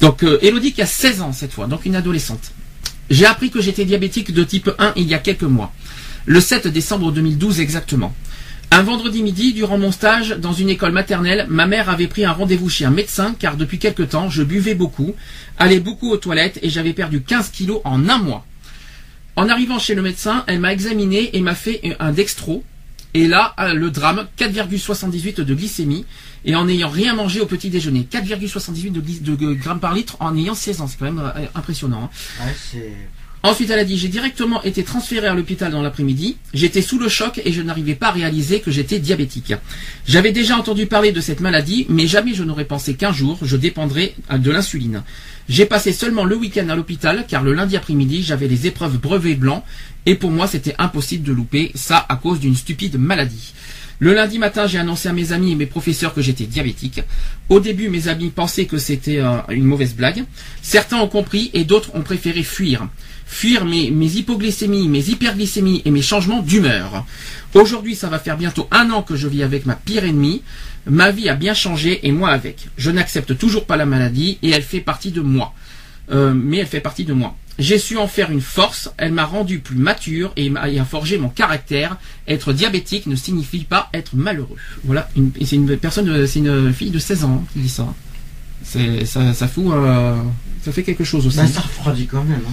Donc 0.00 0.22
euh, 0.22 0.38
Elodie 0.42 0.72
qui 0.72 0.82
a 0.82 0.86
16 0.86 1.20
ans 1.20 1.32
cette 1.32 1.52
fois, 1.52 1.66
donc 1.66 1.84
une 1.86 1.96
adolescente. 1.96 2.52
J'ai 3.10 3.26
appris 3.26 3.50
que 3.50 3.60
j'étais 3.60 3.84
diabétique 3.84 4.32
de 4.32 4.44
type 4.44 4.70
1 4.78 4.92
il 4.96 5.08
y 5.08 5.14
a 5.14 5.18
quelques 5.18 5.42
mois, 5.42 5.72
le 6.26 6.40
7 6.40 6.68
décembre 6.68 7.10
2012 7.10 7.58
exactement. 7.60 8.14
Un 8.70 8.82
vendredi 8.82 9.22
midi, 9.22 9.54
durant 9.54 9.78
mon 9.78 9.90
stage 9.90 10.36
dans 10.38 10.52
une 10.52 10.68
école 10.68 10.92
maternelle, 10.92 11.46
ma 11.48 11.66
mère 11.66 11.88
avait 11.88 12.06
pris 12.06 12.26
un 12.26 12.32
rendez-vous 12.32 12.68
chez 12.68 12.84
un 12.84 12.90
médecin 12.90 13.34
car 13.38 13.56
depuis 13.56 13.78
quelque 13.78 14.02
temps, 14.02 14.28
je 14.28 14.42
buvais 14.42 14.74
beaucoup, 14.74 15.14
allais 15.58 15.80
beaucoup 15.80 16.10
aux 16.10 16.18
toilettes 16.18 16.58
et 16.62 16.68
j'avais 16.68 16.92
perdu 16.92 17.22
15 17.22 17.48
kilos 17.48 17.80
en 17.84 18.08
un 18.10 18.18
mois. 18.18 18.44
En 19.38 19.48
arrivant 19.48 19.78
chez 19.78 19.94
le 19.94 20.02
médecin, 20.02 20.42
elle 20.48 20.58
m'a 20.58 20.72
examiné 20.72 21.36
et 21.36 21.40
m'a 21.40 21.54
fait 21.54 21.96
un 22.00 22.10
dextro. 22.12 22.64
Et 23.14 23.26
là, 23.28 23.54
euh, 23.60 23.72
le 23.72 23.90
drame, 23.90 24.26
4,78 24.36 25.40
de 25.42 25.54
glycémie. 25.54 26.04
Et 26.44 26.54
en 26.56 26.64
n'ayant 26.66 26.88
rien 26.88 27.14
mangé 27.14 27.40
au 27.40 27.46
petit 27.46 27.70
déjeuner. 27.70 28.06
4,78 28.10 28.90
de, 28.92 29.34
de 29.36 29.52
grammes 29.54 29.80
par 29.80 29.94
litre 29.94 30.16
en 30.20 30.36
ayant 30.36 30.54
16 30.54 30.80
ans. 30.80 30.86
C'est 30.88 30.98
quand 30.98 31.04
même 31.04 31.20
euh, 31.20 31.46
impressionnant. 31.54 32.04
hein. 32.04 32.46
Ensuite, 33.44 33.70
elle 33.70 33.78
a 33.78 33.84
dit, 33.84 33.96
j'ai 33.96 34.08
directement 34.08 34.62
été 34.64 34.82
transféré 34.82 35.28
à 35.28 35.34
l'hôpital 35.34 35.70
dans 35.70 35.80
l'après-midi. 35.80 36.36
J'étais 36.54 36.82
sous 36.82 36.98
le 36.98 37.08
choc 37.08 37.40
et 37.44 37.52
je 37.52 37.62
n'arrivais 37.62 37.94
pas 37.94 38.08
à 38.08 38.12
réaliser 38.12 38.60
que 38.60 38.72
j'étais 38.72 38.98
diabétique. 38.98 39.54
J'avais 40.06 40.32
déjà 40.32 40.56
entendu 40.56 40.86
parler 40.86 41.12
de 41.12 41.20
cette 41.20 41.40
maladie, 41.40 41.86
mais 41.88 42.08
jamais 42.08 42.34
je 42.34 42.42
n'aurais 42.42 42.64
pensé 42.64 42.94
qu'un 42.94 43.12
jour 43.12 43.38
je 43.42 43.56
dépendrais 43.56 44.14
de 44.36 44.50
l'insuline. 44.50 45.04
J'ai 45.48 45.66
passé 45.66 45.92
seulement 45.92 46.24
le 46.24 46.36
week-end 46.36 46.68
à 46.68 46.74
l'hôpital, 46.74 47.24
car 47.28 47.42
le 47.44 47.54
lundi 47.54 47.76
après-midi, 47.76 48.22
j'avais 48.22 48.48
les 48.48 48.66
épreuves 48.66 48.98
brevet 48.98 49.34
blanc, 49.34 49.64
et 50.04 50.14
pour 50.14 50.30
moi, 50.30 50.46
c'était 50.46 50.74
impossible 50.78 51.26
de 51.26 51.32
louper 51.32 51.70
ça 51.74 52.04
à 52.08 52.16
cause 52.16 52.40
d'une 52.40 52.56
stupide 52.56 52.98
maladie. 52.98 53.54
Le 54.00 54.14
lundi 54.14 54.38
matin, 54.38 54.66
j'ai 54.66 54.78
annoncé 54.78 55.08
à 55.08 55.12
mes 55.12 55.32
amis 55.32 55.52
et 55.52 55.54
mes 55.56 55.66
professeurs 55.66 56.14
que 56.14 56.22
j'étais 56.22 56.44
diabétique. 56.44 57.02
Au 57.48 57.58
début, 57.58 57.88
mes 57.88 58.06
amis 58.06 58.30
pensaient 58.30 58.66
que 58.66 58.78
c'était 58.78 59.18
euh, 59.18 59.38
une 59.48 59.64
mauvaise 59.64 59.94
blague. 59.94 60.24
Certains 60.62 60.98
ont 60.98 61.08
compris 61.08 61.50
et 61.52 61.64
d'autres 61.64 61.90
ont 61.94 62.02
préféré 62.02 62.44
fuir. 62.44 62.86
Fuir 63.30 63.64
mes, 63.66 63.90
mes 63.90 64.06
hypoglycémies, 64.16 64.88
mes 64.88 65.10
hyperglycémies 65.10 65.82
et 65.84 65.90
mes 65.90 66.02
changements 66.02 66.40
d'humeur. 66.42 67.04
Aujourd'hui, 67.54 67.94
ça 67.94 68.08
va 68.08 68.18
faire 68.18 68.36
bientôt 68.38 68.66
un 68.70 68.90
an 68.90 69.02
que 69.02 69.16
je 69.16 69.28
vis 69.28 69.42
avec 69.42 69.66
ma 69.66 69.74
pire 69.74 70.04
ennemie. 70.04 70.42
Ma 70.86 71.10
vie 71.10 71.28
a 71.28 71.34
bien 71.34 71.52
changé 71.54 72.00
et 72.06 72.10
moi 72.12 72.30
avec. 72.30 72.68
Je 72.78 72.90
n'accepte 72.90 73.36
toujours 73.36 73.66
pas 73.66 73.76
la 73.76 73.84
maladie 73.86 74.38
et 74.42 74.50
elle 74.50 74.62
fait 74.62 74.80
partie 74.80 75.12
de 75.12 75.20
moi. 75.20 75.52
Euh, 76.10 76.32
mais 76.34 76.56
elle 76.58 76.66
fait 76.66 76.80
partie 76.80 77.04
de 77.04 77.12
moi. 77.12 77.36
J'ai 77.58 77.78
su 77.78 77.98
en 77.98 78.06
faire 78.06 78.30
une 78.30 78.40
force, 78.40 78.90
elle 78.96 79.12
m'a 79.12 79.24
rendu 79.26 79.58
plus 79.58 79.76
mature 79.76 80.32
et 80.36 80.50
a 80.56 80.84
forgé 80.84 81.18
mon 81.18 81.28
caractère. 81.28 81.96
Être 82.26 82.52
diabétique 82.52 83.06
ne 83.06 83.16
signifie 83.16 83.64
pas 83.64 83.90
être 83.92 84.14
malheureux. 84.14 84.56
Voilà, 84.84 85.08
c'est 85.44 85.56
une 85.56 85.76
personne, 85.76 86.26
c'est 86.26 86.38
une 86.38 86.72
fille 86.72 86.90
de 86.90 86.98
16 86.98 87.24
ans 87.24 87.44
qui 87.52 87.58
dit 87.58 87.68
ça. 87.68 87.86
Ça, 88.64 89.34
ça 89.34 89.48
fout, 89.48 89.66
euh, 89.68 90.16
ça 90.64 90.72
fait 90.72 90.82
quelque 90.82 91.04
chose 91.04 91.26
aussi. 91.26 91.36
Bah, 91.36 91.46
ça 91.46 91.60
refroidit 91.60 92.06
quand 92.06 92.24
même. 92.24 92.40
hein. 92.48 92.52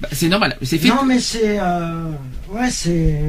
Bah, 0.00 0.08
c'est 0.12 0.28
normal, 0.28 0.56
c'est 0.62 0.78
fait. 0.78 0.88
Non, 0.88 1.04
mais 1.06 1.20
c'est. 1.20 1.58
euh, 1.60 2.10
Ouais, 2.50 2.70
c'est. 2.70 3.20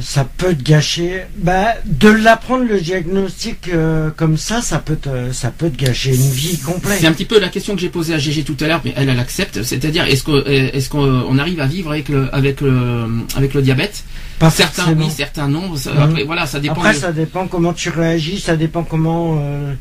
Ça 0.00 0.24
peut 0.24 0.54
te 0.54 0.62
gâcher. 0.62 1.24
Bah, 1.36 1.74
de 1.84 2.08
l'apprendre 2.08 2.64
le 2.64 2.80
diagnostic 2.80 3.68
euh, 3.68 4.08
comme 4.10 4.38
ça, 4.38 4.62
ça 4.62 4.78
peut 4.78 4.96
te, 4.96 5.30
ça 5.32 5.50
peut 5.50 5.68
te 5.68 5.76
gâcher 5.76 6.14
une 6.14 6.30
vie 6.30 6.56
complète. 6.58 6.98
C'est 7.00 7.06
un 7.06 7.12
petit 7.12 7.26
peu 7.26 7.38
la 7.38 7.48
question 7.50 7.74
que 7.74 7.80
j'ai 7.82 7.90
posée 7.90 8.14
à 8.14 8.18
Gégé 8.18 8.44
tout 8.44 8.56
à 8.60 8.66
l'heure, 8.66 8.80
mais 8.82 8.94
elle, 8.96 9.10
elle 9.10 9.20
accepte. 9.20 9.62
C'est-à-dire, 9.62 10.06
est-ce 10.06 10.24
qu'on 10.24 10.42
est 10.46 10.88
qu'on 10.88 11.38
arrive 11.38 11.60
à 11.60 11.66
vivre 11.66 11.90
avec 11.90 12.08
le, 12.08 12.34
avec 12.34 12.62
le, 12.62 13.04
avec 13.36 13.52
le 13.52 13.60
diabète? 13.60 14.04
Pas 14.38 14.48
Certains 14.50 14.84
forcément. 14.84 15.04
oui, 15.06 15.12
certains 15.14 15.48
non. 15.48 15.76
Ça- 15.76 15.92
Mhm. 15.92 16.00
Après, 16.02 16.24
voilà, 16.24 16.46
ça 16.46 16.58
dépend. 16.60 16.74
Après, 16.76 16.94
de- 16.94 16.98
ça 16.98 17.12
dépend 17.12 17.46
comment 17.46 17.74
tu 17.74 17.90
réagis, 17.90 18.40
ça 18.40 18.56
dépend 18.56 18.84
comment. 18.84 19.38
Euh, 19.42 19.74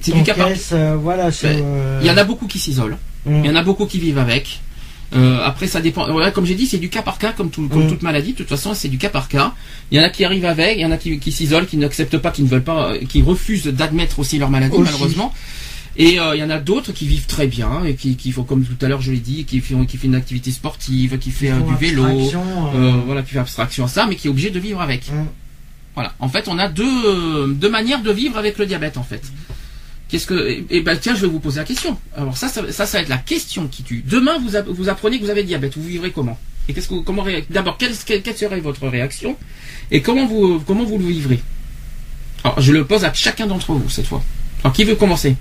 C'est 0.00 0.12
du 0.12 0.22
cas 0.22 0.34
par- 0.34 0.48
t'encaisses, 0.48 0.70
euh, 0.72 0.96
voilà. 1.00 1.30
Ben, 1.42 1.60
euh, 1.64 1.98
Il 2.02 2.06
y 2.06 2.10
en 2.10 2.16
a 2.16 2.24
beaucoup 2.24 2.46
qui 2.46 2.58
s'isolent. 2.58 2.96
Mm. 3.26 3.40
Il 3.44 3.46
y 3.46 3.50
en 3.50 3.56
a 3.56 3.62
beaucoup 3.62 3.86
qui 3.86 3.98
vivent 3.98 4.18
avec. 4.18 4.60
Euh, 5.16 5.40
après, 5.42 5.66
ça 5.66 5.80
dépend. 5.80 6.10
Voilà, 6.12 6.30
comme 6.30 6.44
j'ai 6.44 6.54
dit, 6.54 6.66
c'est 6.66 6.78
du 6.78 6.88
cas 6.90 7.02
par 7.02 7.18
cas, 7.18 7.32
comme, 7.32 7.50
tout, 7.50 7.66
comme 7.68 7.86
Mm. 7.86 7.88
toute 7.88 8.02
maladie. 8.02 8.32
De 8.32 8.38
toute 8.38 8.48
façon, 8.48 8.74
c'est 8.74 8.88
du 8.88 8.98
cas 8.98 9.08
par 9.08 9.28
cas. 9.28 9.54
Il 9.90 9.98
y 9.98 10.00
en 10.00 10.04
a 10.04 10.10
qui 10.10 10.24
arrivent 10.24 10.44
avec, 10.44 10.76
il 10.76 10.82
y 10.82 10.86
en 10.86 10.90
a 10.92 10.98
qui, 10.98 11.18
qui 11.18 11.32
s'isolent, 11.32 11.66
qui 11.66 11.78
n'acceptent 11.78 12.18
pas, 12.18 12.30
qui 12.30 12.42
ne 12.42 12.48
veulent 12.48 12.62
pas, 12.62 12.92
qui 13.08 13.22
refusent 13.22 13.66
d'admettre 13.66 14.18
aussi 14.18 14.38
leur 14.38 14.50
maladie, 14.50 14.74
Aussi. 14.76 14.84
malheureusement. 14.84 15.32
Et 15.96 16.20
euh, 16.20 16.36
il 16.36 16.40
y 16.40 16.44
en 16.44 16.50
a 16.50 16.58
d'autres 16.58 16.92
qui 16.92 17.08
vivent 17.08 17.26
très 17.26 17.48
bien 17.48 17.84
et 17.84 17.94
qui, 17.96 18.14
qui 18.16 18.30
font, 18.30 18.44
comme 18.44 18.64
tout 18.64 18.84
à 18.84 18.88
l'heure 18.88 19.00
je 19.00 19.10
l'ai 19.10 19.18
dit, 19.18 19.44
qui 19.46 19.60
font, 19.60 19.84
qui 19.84 19.96
fait 19.96 20.06
une 20.06 20.14
activité 20.14 20.52
sportive, 20.52 21.18
qui 21.18 21.30
fait 21.32 21.50
euh, 21.50 21.58
font 21.58 21.66
du 21.70 21.74
vélo, 21.74 22.04
abstraction, 22.04 22.42
voilà, 23.06 23.22
qui 23.22 23.30
fait 23.32 23.38
abstraction 23.40 23.84
à 23.86 23.88
ça, 23.88 24.06
mais 24.08 24.14
qui 24.14 24.28
est 24.28 24.30
obligé 24.30 24.50
de 24.50 24.60
vivre 24.60 24.80
avec. 24.80 25.10
Mm. 25.10 25.24
Voilà. 25.94 26.12
En 26.20 26.28
fait, 26.28 26.46
on 26.46 26.56
a 26.58 26.68
deux, 26.68 27.54
deux 27.54 27.70
manières 27.70 28.02
de 28.02 28.12
vivre 28.12 28.38
avec 28.38 28.58
le 28.58 28.66
diabète, 28.66 28.96
en 28.96 29.02
fait. 29.02 29.22
Qu'est-ce 30.08 30.26
que, 30.26 30.64
et 30.70 30.80
ben 30.80 30.96
tiens, 30.98 31.14
je 31.14 31.20
vais 31.22 31.26
vous 31.28 31.38
poser 31.40 31.58
la 31.60 31.64
question. 31.64 31.98
Alors 32.16 32.36
ça, 32.36 32.48
ça, 32.48 32.62
ça, 32.72 32.84
va 32.86 33.02
être 33.02 33.08
la 33.10 33.18
question 33.18 33.68
qui 33.68 33.82
tue. 33.82 34.02
Demain, 34.06 34.38
vous, 34.38 34.50
vous 34.74 34.88
apprenez 34.88 35.18
que 35.18 35.24
vous 35.24 35.30
avez 35.30 35.44
diabète, 35.44 35.76
vous 35.76 35.86
vivrez 35.86 36.10
comment? 36.10 36.38
Et 36.68 36.72
qu'est-ce 36.72 36.88
que, 36.88 36.94
vous- 36.94 37.02
comment 37.02 37.24
D'abord, 37.50 37.76
quelle, 37.76 37.94
quelle, 37.94 38.36
serait 38.36 38.60
votre 38.60 38.86
réaction? 38.88 39.36
Et 39.90 40.00
comment 40.00 40.26
vous, 40.26 40.60
comment 40.66 40.84
vous 40.84 40.98
le 40.98 41.04
vivrez? 41.06 41.40
Alors, 42.42 42.60
je 42.60 42.72
le 42.72 42.84
pose 42.86 43.04
à 43.04 43.12
chacun 43.12 43.46
d'entre 43.46 43.72
vous 43.72 43.90
cette 43.90 44.06
fois. 44.06 44.22
Alors, 44.64 44.72
qui 44.72 44.84
veut 44.84 44.94
commencer? 44.94 45.36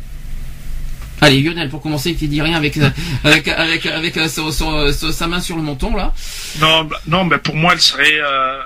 Allez, 1.22 1.42
Lionel, 1.42 1.70
pour 1.70 1.82
commencer, 1.82 2.14
qui 2.16 2.28
dit 2.28 2.42
rien 2.42 2.56
avec 2.58 2.78
euh, 2.78 2.90
avec 3.24 3.48
avec 3.48 3.86
avec 3.88 4.18
euh, 4.18 4.28
son- 4.28 4.52
sa 4.92 5.28
main 5.28 5.40
sur 5.40 5.56
le 5.56 5.64
menton 5.64 5.96
là. 5.96 6.14
Non, 6.60 6.84
bah, 6.84 7.00
non, 7.08 7.24
mais 7.26 7.38
pour 7.40 7.56
moi, 7.56 7.74
elle 7.74 7.82
serait, 7.82 8.20
euh, 8.22 8.60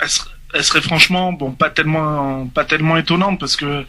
elle 0.00 0.08
serait, 0.08 0.30
elle 0.54 0.64
serait 0.64 0.80
franchement, 0.80 1.32
bon, 1.32 1.52
pas 1.52 1.70
tellement, 1.70 2.46
pas 2.46 2.64
tellement 2.64 2.96
étonnante 2.96 3.38
parce 3.40 3.56
que 3.56 3.84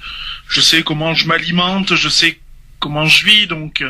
je 0.48 0.62
sais 0.62 0.84
comment 0.84 1.14
je 1.14 1.28
m'alimente, 1.28 1.96
je 1.96 2.10
sais 2.10 2.40
comment 2.80 3.06
je 3.06 3.26
vis, 3.26 3.48
donc 3.48 3.84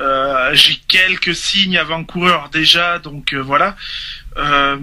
euh, 0.00 0.50
j'ai 0.54 0.78
quelques 0.88 1.34
signes 1.34 1.78
avant-coureurs 1.78 2.50
déjà, 2.50 2.98
donc 2.98 3.32
euh, 3.32 3.38
voilà. 3.38 3.76
Euh, 4.36 4.76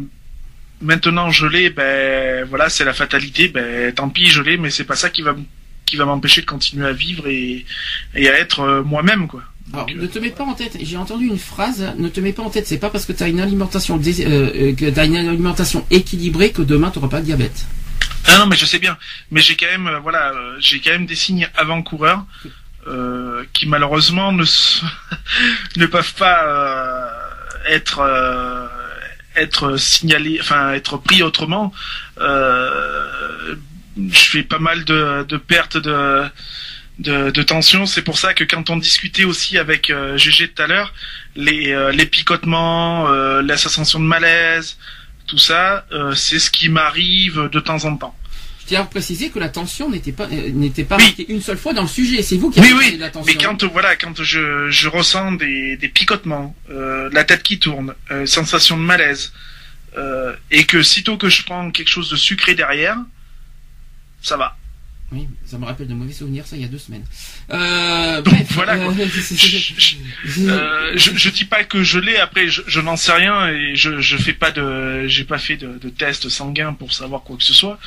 maintenant, 0.81 1.31
je 1.31 1.47
l'ai, 1.47 1.69
ben 1.69 2.45
voilà, 2.45 2.69
c'est 2.69 2.85
la 2.85 2.93
fatalité, 2.93 3.47
ben 3.47 3.93
tant 3.93 4.09
pis, 4.09 4.27
je 4.27 4.41
l'ai, 4.41 4.57
mais 4.57 4.69
c'est 4.69 4.83
pas 4.85 4.95
ça 4.95 5.09
qui 5.09 5.21
va, 5.21 5.35
qui 5.85 5.95
va 5.95 6.05
m'empêcher 6.05 6.41
de 6.41 6.45
continuer 6.45 6.87
à 6.87 6.93
vivre 6.93 7.27
et, 7.27 7.65
et 8.13 8.29
à 8.29 8.39
être 8.39 8.83
moi-même, 8.85 9.27
quoi. 9.27 9.43
Alors, 9.73 9.85
Donc, 9.87 9.95
euh, 9.95 10.01
ne 10.01 10.07
te 10.07 10.19
mets 10.19 10.29
pas 10.29 10.43
en 10.43 10.53
tête. 10.53 10.77
J'ai 10.79 10.97
entendu 10.97 11.25
une 11.27 11.39
phrase. 11.39 11.93
Ne 11.97 12.07
te 12.09 12.19
mets 12.19 12.33
pas 12.33 12.43
en 12.43 12.49
tête. 12.49 12.67
C'est 12.67 12.77
pas 12.77 12.89
parce 12.89 13.05
que 13.05 13.13
tu 13.13 13.23
as 13.23 13.27
une 13.27 13.39
alimentation 13.39 13.97
dés- 13.97 14.25
euh, 14.25 14.71
euh, 14.71 14.75
que 14.75 14.85
une 15.05 15.15
alimentation 15.15 15.85
équilibrée 15.91 16.51
que 16.51 16.61
demain 16.61 16.91
tu 16.91 16.99
n'auras 16.99 17.09
pas 17.09 17.19
de 17.21 17.25
diabète. 17.25 17.65
Ah 18.27 18.37
non, 18.39 18.45
mais 18.47 18.55
je 18.55 18.65
sais 18.65 18.79
bien. 18.79 18.97
Mais 19.31 19.41
j'ai 19.41 19.55
quand 19.55 19.67
même, 19.67 19.87
euh, 19.87 19.99
voilà, 19.99 20.31
euh, 20.33 20.55
j'ai 20.59 20.79
quand 20.79 20.91
même 20.91 21.05
des 21.05 21.15
signes 21.15 21.47
avant-coureurs 21.55 22.25
qui 23.53 23.67
malheureusement 23.67 24.31
ne 24.31 24.43
ne 25.77 25.85
peuvent 25.87 26.13
pas 26.13 27.09
être 27.67 27.99
être 29.35 29.75
signalés, 29.77 30.37
enfin 30.39 30.71
être 30.73 30.97
pris 30.97 31.23
autrement. 31.23 31.73
Je 32.19 33.55
fais 33.97 34.43
pas 34.43 34.59
mal 34.59 34.85
de, 34.85 35.23
de 35.27 35.37
pertes 35.37 35.77
de 35.77 36.21
de, 36.99 37.29
de 37.31 37.43
tension. 37.43 37.85
C'est 37.85 38.01
pour 38.01 38.17
ça 38.17 38.33
que 38.33 38.43
quand 38.43 38.69
on 38.69 38.77
discutait 38.77 39.25
aussi 39.25 39.57
avec 39.57 39.89
euh, 39.89 40.17
GG 40.17 40.49
tout 40.49 40.61
à 40.61 40.67
l'heure, 40.67 40.93
les, 41.35 41.71
euh, 41.73 41.91
les 41.91 42.05
picotements, 42.05 43.07
euh, 43.09 43.41
la 43.41 43.57
sensation 43.57 43.99
de 43.99 44.05
malaise, 44.05 44.77
tout 45.27 45.37
ça, 45.37 45.85
euh, 45.91 46.13
c'est 46.15 46.39
ce 46.39 46.49
qui 46.51 46.69
m'arrive 46.69 47.49
de 47.51 47.59
temps 47.59 47.83
en 47.85 47.97
temps. 47.97 48.15
Je 48.61 48.69
tiens 48.69 48.81
à 48.81 48.85
préciser 48.85 49.29
que 49.29 49.37
la 49.37 49.49
tension 49.49 49.91
n'était 49.91 50.11
pas 50.11 50.25
euh, 50.31 50.49
n'était 50.51 50.85
pas 50.85 50.97
Oui. 50.97 51.03
marquée 51.03 51.25
une 51.31 51.41
seule 51.41 51.57
fois 51.57 51.73
dans 51.73 51.83
le 51.83 51.87
sujet. 51.87 52.23
C'est 52.23 52.37
vous 52.37 52.49
qui 52.49 52.59
Oui, 52.59 52.67
avez 52.71 52.75
oui, 52.75 52.95
de 52.95 52.99
la 52.99 53.09
tension. 53.11 53.31
mais 53.31 53.39
quand 53.43 53.63
voilà, 53.65 53.95
quand 53.95 54.23
je, 54.23 54.69
je 54.71 54.87
ressens 54.87 55.33
des, 55.33 55.77
des 55.77 55.89
picotements, 55.89 56.55
euh, 56.71 57.09
la 57.11 57.23
tête 57.25 57.43
qui 57.43 57.59
tourne, 57.59 57.93
euh, 58.11 58.25
sensation 58.25 58.75
de 58.77 58.81
malaise, 58.81 59.33
euh, 59.97 60.33
et 60.49 60.63
que 60.65 60.81
sitôt 60.81 61.15
que 61.17 61.29
je 61.29 61.43
prends 61.43 61.69
quelque 61.71 61.89
chose 61.89 62.09
de 62.09 62.15
sucré 62.15 62.55
derrière, 62.55 62.97
ça 64.21 64.35
va. 64.37 64.57
Oui, 65.15 65.29
ça 65.45 65.57
me 65.57 65.63
rappelle 65.63 65.87
de 65.87 65.93
mauvais 65.93 66.11
souvenirs. 66.11 66.45
Ça, 66.45 66.57
il 66.57 66.61
y 66.61 66.65
a 66.65 66.67
deux 66.67 66.77
semaines. 66.77 67.05
Euh, 67.51 68.21
Donc, 68.21 68.33
bref, 68.33 68.47
voilà, 68.51 68.75
quoi. 68.77 68.93
euh, 68.99 69.07
Je, 69.07 69.21
je, 70.27 70.41
euh, 70.49 70.91
je, 70.97 71.11
je 71.15 71.29
dis 71.29 71.45
pas 71.45 71.63
que 71.63 71.83
je 71.83 71.99
l'ai. 71.99 72.17
Après, 72.17 72.49
je, 72.49 72.61
je 72.67 72.81
n'en 72.81 72.97
sais 72.97 73.13
rien 73.13 73.47
et 73.47 73.75
je, 73.77 74.01
je 74.01 74.17
fais 74.17 74.33
pas 74.33 74.51
de, 74.51 75.07
j'ai 75.07 75.23
pas 75.23 75.37
fait 75.37 75.55
de, 75.55 75.77
de 75.81 75.87
test 75.89 76.27
sanguin 76.27 76.73
pour 76.73 76.91
savoir 76.91 77.21
quoi 77.23 77.37
que 77.37 77.43
ce 77.45 77.53
soit. 77.53 77.79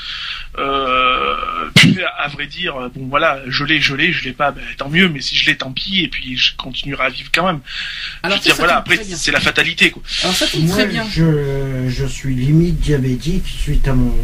Euh, 0.58 1.34
puis, 1.74 1.98
à 2.18 2.28
vrai 2.28 2.46
dire, 2.46 2.74
bon 2.94 3.06
voilà, 3.08 3.42
je 3.46 3.64
l'ai, 3.64 3.78
je 3.80 3.94
l'ai, 3.94 4.10
je 4.12 4.24
l'ai 4.24 4.32
pas, 4.32 4.50
ben, 4.52 4.62
tant 4.78 4.88
mieux. 4.88 5.08
Mais 5.10 5.20
si 5.20 5.36
je 5.36 5.44
l'ai, 5.50 5.56
tant 5.56 5.70
pis. 5.72 6.00
Et 6.04 6.08
puis 6.08 6.36
je 6.38 6.54
continuerai 6.56 7.04
à 7.04 7.10
vivre 7.10 7.28
quand 7.32 7.46
même. 7.46 7.60
Alors 8.22 8.38
je 8.38 8.42
veux 8.42 8.46
dire, 8.46 8.56
voilà. 8.56 8.76
Après, 8.78 8.96
c'est 9.04 9.32
la 9.32 9.40
fatalité, 9.40 9.90
quoi. 9.90 10.02
Alors 10.22 10.34
ça 10.34 10.46
tombe 10.46 10.62
Moi, 10.64 10.74
très 10.76 10.86
bien. 10.86 11.06
Je, 11.10 11.88
je 11.90 12.06
suis 12.06 12.34
limite 12.34 12.80
diabétique 12.80 13.44
suite 13.46 13.86
à 13.86 13.92
mon, 13.94 14.14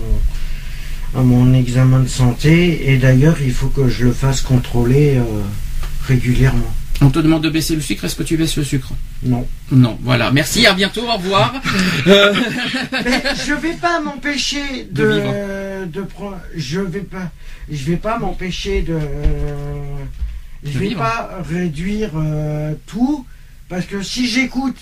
à 1.16 1.20
mon 1.22 1.52
examen 1.54 2.00
de 2.00 2.08
santé. 2.08 2.90
Et 2.92 2.98
d'ailleurs, 2.98 3.36
il 3.42 3.52
faut 3.52 3.68
que 3.68 3.88
je 3.88 4.04
le 4.04 4.12
fasse 4.12 4.40
contrôler 4.40 5.16
euh, 5.16 5.22
régulièrement. 6.06 6.72
On 7.00 7.10
te 7.10 7.18
demande 7.18 7.42
de 7.42 7.50
baisser 7.50 7.74
le 7.74 7.80
sucre. 7.80 8.04
Est-ce 8.04 8.14
que 8.14 8.22
tu 8.22 8.36
baisses 8.36 8.56
le 8.56 8.64
sucre? 8.64 8.92
Non. 9.22 9.46
Non. 9.72 9.98
Voilà. 10.02 10.30
Merci. 10.30 10.66
À 10.66 10.74
bientôt. 10.74 11.02
Au 11.08 11.16
revoir. 11.16 11.54
Euh, 12.06 12.34
Mais 13.04 13.22
je 13.46 13.54
vais 13.54 13.72
pas 13.74 13.98
m'empêcher 14.00 14.86
De 14.90 15.04
de, 15.04 15.12
vivre. 15.14 15.86
de, 15.86 16.00
prendre. 16.02 16.38
Je 16.56 16.80
vais 16.80 17.00
pas. 17.00 17.30
Je 17.70 17.84
vais 17.84 17.96
pas 17.96 18.18
m'empêcher 18.18 18.82
de. 18.82 18.98
Je 20.64 20.72
De 20.72 20.78
vais 20.78 20.88
vivre. 20.88 21.00
pas 21.00 21.30
réduire 21.48 22.10
euh, 22.16 22.74
tout 22.86 23.26
parce 23.68 23.86
que 23.86 24.02
si 24.02 24.26
j'écoute. 24.28 24.76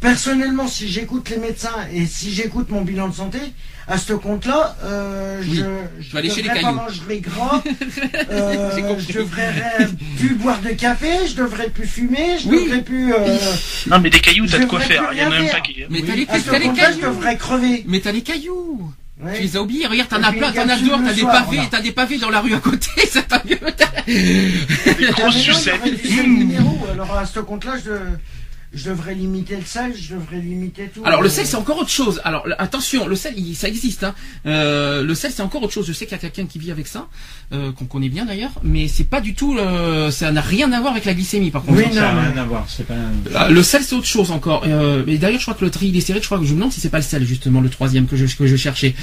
Personnellement, 0.00 0.66
si 0.66 0.88
j'écoute 0.88 1.28
les 1.28 1.36
médecins 1.36 1.74
et 1.92 2.06
si 2.06 2.32
j'écoute 2.32 2.70
mon 2.70 2.80
bilan 2.82 3.08
de 3.08 3.14
santé, 3.14 3.38
à 3.86 3.98
ce 3.98 4.12
compte-là, 4.14 4.76
euh, 4.84 5.42
Oui. 5.42 5.56
je, 5.56 6.02
je 6.10 6.16
aller 6.16 6.30
chez 6.30 6.36
les 6.42 6.48
devrais 6.48 6.60
pas 6.60 6.66
cailloux. 6.68 6.76
manger 6.76 7.20
gras, 7.20 7.62
euh, 8.30 8.96
je 8.98 9.12
devrais 9.18 9.88
plus 10.18 10.34
boire 10.36 10.60
de 10.60 10.70
café, 10.70 11.08
je 11.28 11.34
devrais 11.34 11.68
plus 11.68 11.86
fumer, 11.86 12.38
je 12.42 12.48
Oui. 12.48 12.64
devrais 12.64 12.82
plus. 12.82 13.12
euh, 13.12 13.36
Non, 13.88 13.98
mais 14.00 14.08
des 14.10 14.20
cailloux, 14.20 14.46
t'as 14.46 14.56
Je 14.58 14.62
de 14.62 14.66
quoi 14.68 14.78
devrais 14.78 14.94
faire. 14.94 15.08
Il 15.12 15.18
y 15.18 15.22
en 15.22 15.26
a 15.32 15.38
même 15.40 15.50
pas 15.50 15.60
qui. 15.60 15.82
mais 15.90 16.00
t'as 16.02 16.12
oui. 16.12 16.26
les, 16.30 16.34
à 16.34 16.38
ce 16.40 16.50
t'as 16.50 16.58
les 16.58 16.66
compte-là, 16.66 16.92
je 16.92 16.96
cailloux. 16.98 17.14
devrais 17.14 17.36
crever. 17.36 17.84
Mais 17.86 18.00
t'as 18.00 18.12
les 18.12 18.22
cailloux. 18.22 18.92
Tu 19.34 19.42
les 19.42 19.56
as 19.56 19.60
oubliés. 19.60 19.86
Regarde, 19.86 20.08
t'en 20.08 20.22
as 20.22 20.32
plein. 20.32 20.50
T'en 20.50 20.66
as 20.68 20.76
le 20.76 20.88
T'as 20.88 21.12
des 21.12 21.22
pavés. 21.22 21.44
voilà. 21.56 21.68
T'as 21.70 21.80
des 21.82 21.92
pavés 21.92 22.16
dans 22.16 22.30
la 22.30 22.40
rue 22.40 22.54
à 22.54 22.58
côté. 22.60 22.88
Ça 23.10 23.20
t'a 23.20 23.42
mieux. 23.44 23.58
Des 24.06 25.06
grosses 25.12 25.36
sucettes. 25.36 25.80
le 25.84 26.22
numéro, 26.26 26.78
alors 26.90 27.14
à 27.18 27.26
ce 27.26 27.40
compte-là, 27.40 27.72
je, 27.84 27.90
je 28.72 28.88
devrais 28.90 29.14
limiter 29.14 29.56
le 29.56 29.64
sel, 29.64 29.92
je 29.96 30.14
devrais 30.14 30.38
limiter 30.38 30.88
tout. 30.94 31.02
Alors 31.04 31.22
le 31.22 31.26
Euh, 31.26 31.30
sel 31.30 31.44
c'est 31.46 31.56
encore 31.56 31.78
autre 31.78 31.90
chose. 31.90 32.20
Alors 32.24 32.46
le- 32.46 32.60
attention, 32.60 33.08
le 33.08 33.16
sel 33.16 33.34
il- 33.36 33.56
ça 33.56 33.66
existe. 33.68 34.04
Hein. 34.04 34.14
Euh, 34.46 35.02
le 35.02 35.14
sel 35.16 35.32
c'est 35.34 35.42
encore 35.42 35.62
autre 35.64 35.72
chose. 35.72 35.86
Je 35.88 35.92
sais 35.92 36.04
qu'il 36.06 36.12
y 36.12 36.14
a 36.14 36.18
quelqu'un 36.18 36.46
qui 36.46 36.58
vit 36.60 36.70
avec 36.70 36.86
ça, 36.86 37.08
euh, 37.52 37.72
qu'on 37.72 37.86
connaît 37.86 38.08
bien 38.08 38.26
d'ailleurs, 38.26 38.52
mais 38.62 38.86
c'est 38.86 39.04
pas 39.08 39.20
du 39.20 39.34
tout. 39.34 39.56
euh, 39.58 40.10
ça 40.12 40.30
n'a 40.30 40.40
rien 40.40 40.70
à 40.72 40.80
voir 40.80 40.92
avec 40.92 41.04
la 41.04 41.14
glycémie 41.14 41.50
par 41.50 41.62
contre. 41.64 41.78
Oui, 41.78 41.84
Ça 41.92 42.00
n'a 42.00 42.12
non, 42.12 42.20
rien 42.20 42.32
mais- 42.34 42.40
à 42.40 42.44
voir, 42.44 42.66
c'est 42.68 42.86
pas 42.86 42.94
un... 42.94 43.10
Ah, 43.34 43.48
Le 43.48 43.62
sel 43.62 43.82
c'est 43.82 43.94
autre 43.96 44.06
chose 44.06 44.30
encore. 44.30 44.62
Euh, 44.66 45.02
et 45.08 45.18
d'ailleurs 45.18 45.40
je 45.40 45.44
crois 45.46 45.54
que 45.54 45.64
le 45.64 45.70
triglycéride, 45.70 46.22
je 46.22 46.28
crois 46.28 46.38
que 46.38 46.44
je 46.44 46.50
me 46.50 46.56
demande 46.56 46.72
si 46.72 46.80
c'est 46.80 46.90
pas 46.90 46.98
le 46.98 47.02
sel 47.02 47.24
justement 47.24 47.60
le 47.60 47.70
troisième 47.70 48.06
que 48.06 48.16
je 48.16 48.26
que 48.36 48.46
je 48.46 48.56
cherchais. 48.56 48.94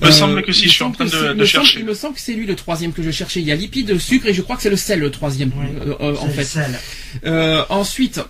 Il 0.00 0.06
me 0.08 0.12
semble 0.12 0.42
que 0.42 0.52
si, 0.52 0.64
je 0.64 0.70
suis 0.70 0.82
en 0.82 0.90
train 0.90 1.04
que 1.06 1.10
de- 1.10 1.16
semble- 1.16 1.46
chercher. 1.46 1.78
Il 1.80 1.84
me 1.86 1.94
semble 1.94 2.14
que 2.16 2.20
c'est 2.20 2.34
lui 2.34 2.46
le 2.46 2.56
troisième 2.56 2.92
que 2.92 3.02
je 3.04 3.10
cherchais. 3.12 3.40
Il 3.40 3.46
y 3.46 3.52
a 3.52 3.54
lipides, 3.54 3.96
sucre 3.98 4.26
et 4.26 4.34
je 4.34 4.42
crois 4.42 4.56
que 4.56 4.62
c'est 4.62 4.70
le 4.70 4.76
sel 4.76 4.98
le 4.98 5.10
troisième 5.12 5.52
Oui. 5.56 5.66
euh, 5.86 5.94
euh, 6.00 6.16
en 6.18 6.28
fait. 6.28 6.38
le 6.38 6.44
sel. 6.44 6.78
Euh, 7.26 7.62
ensuite, 7.68 8.20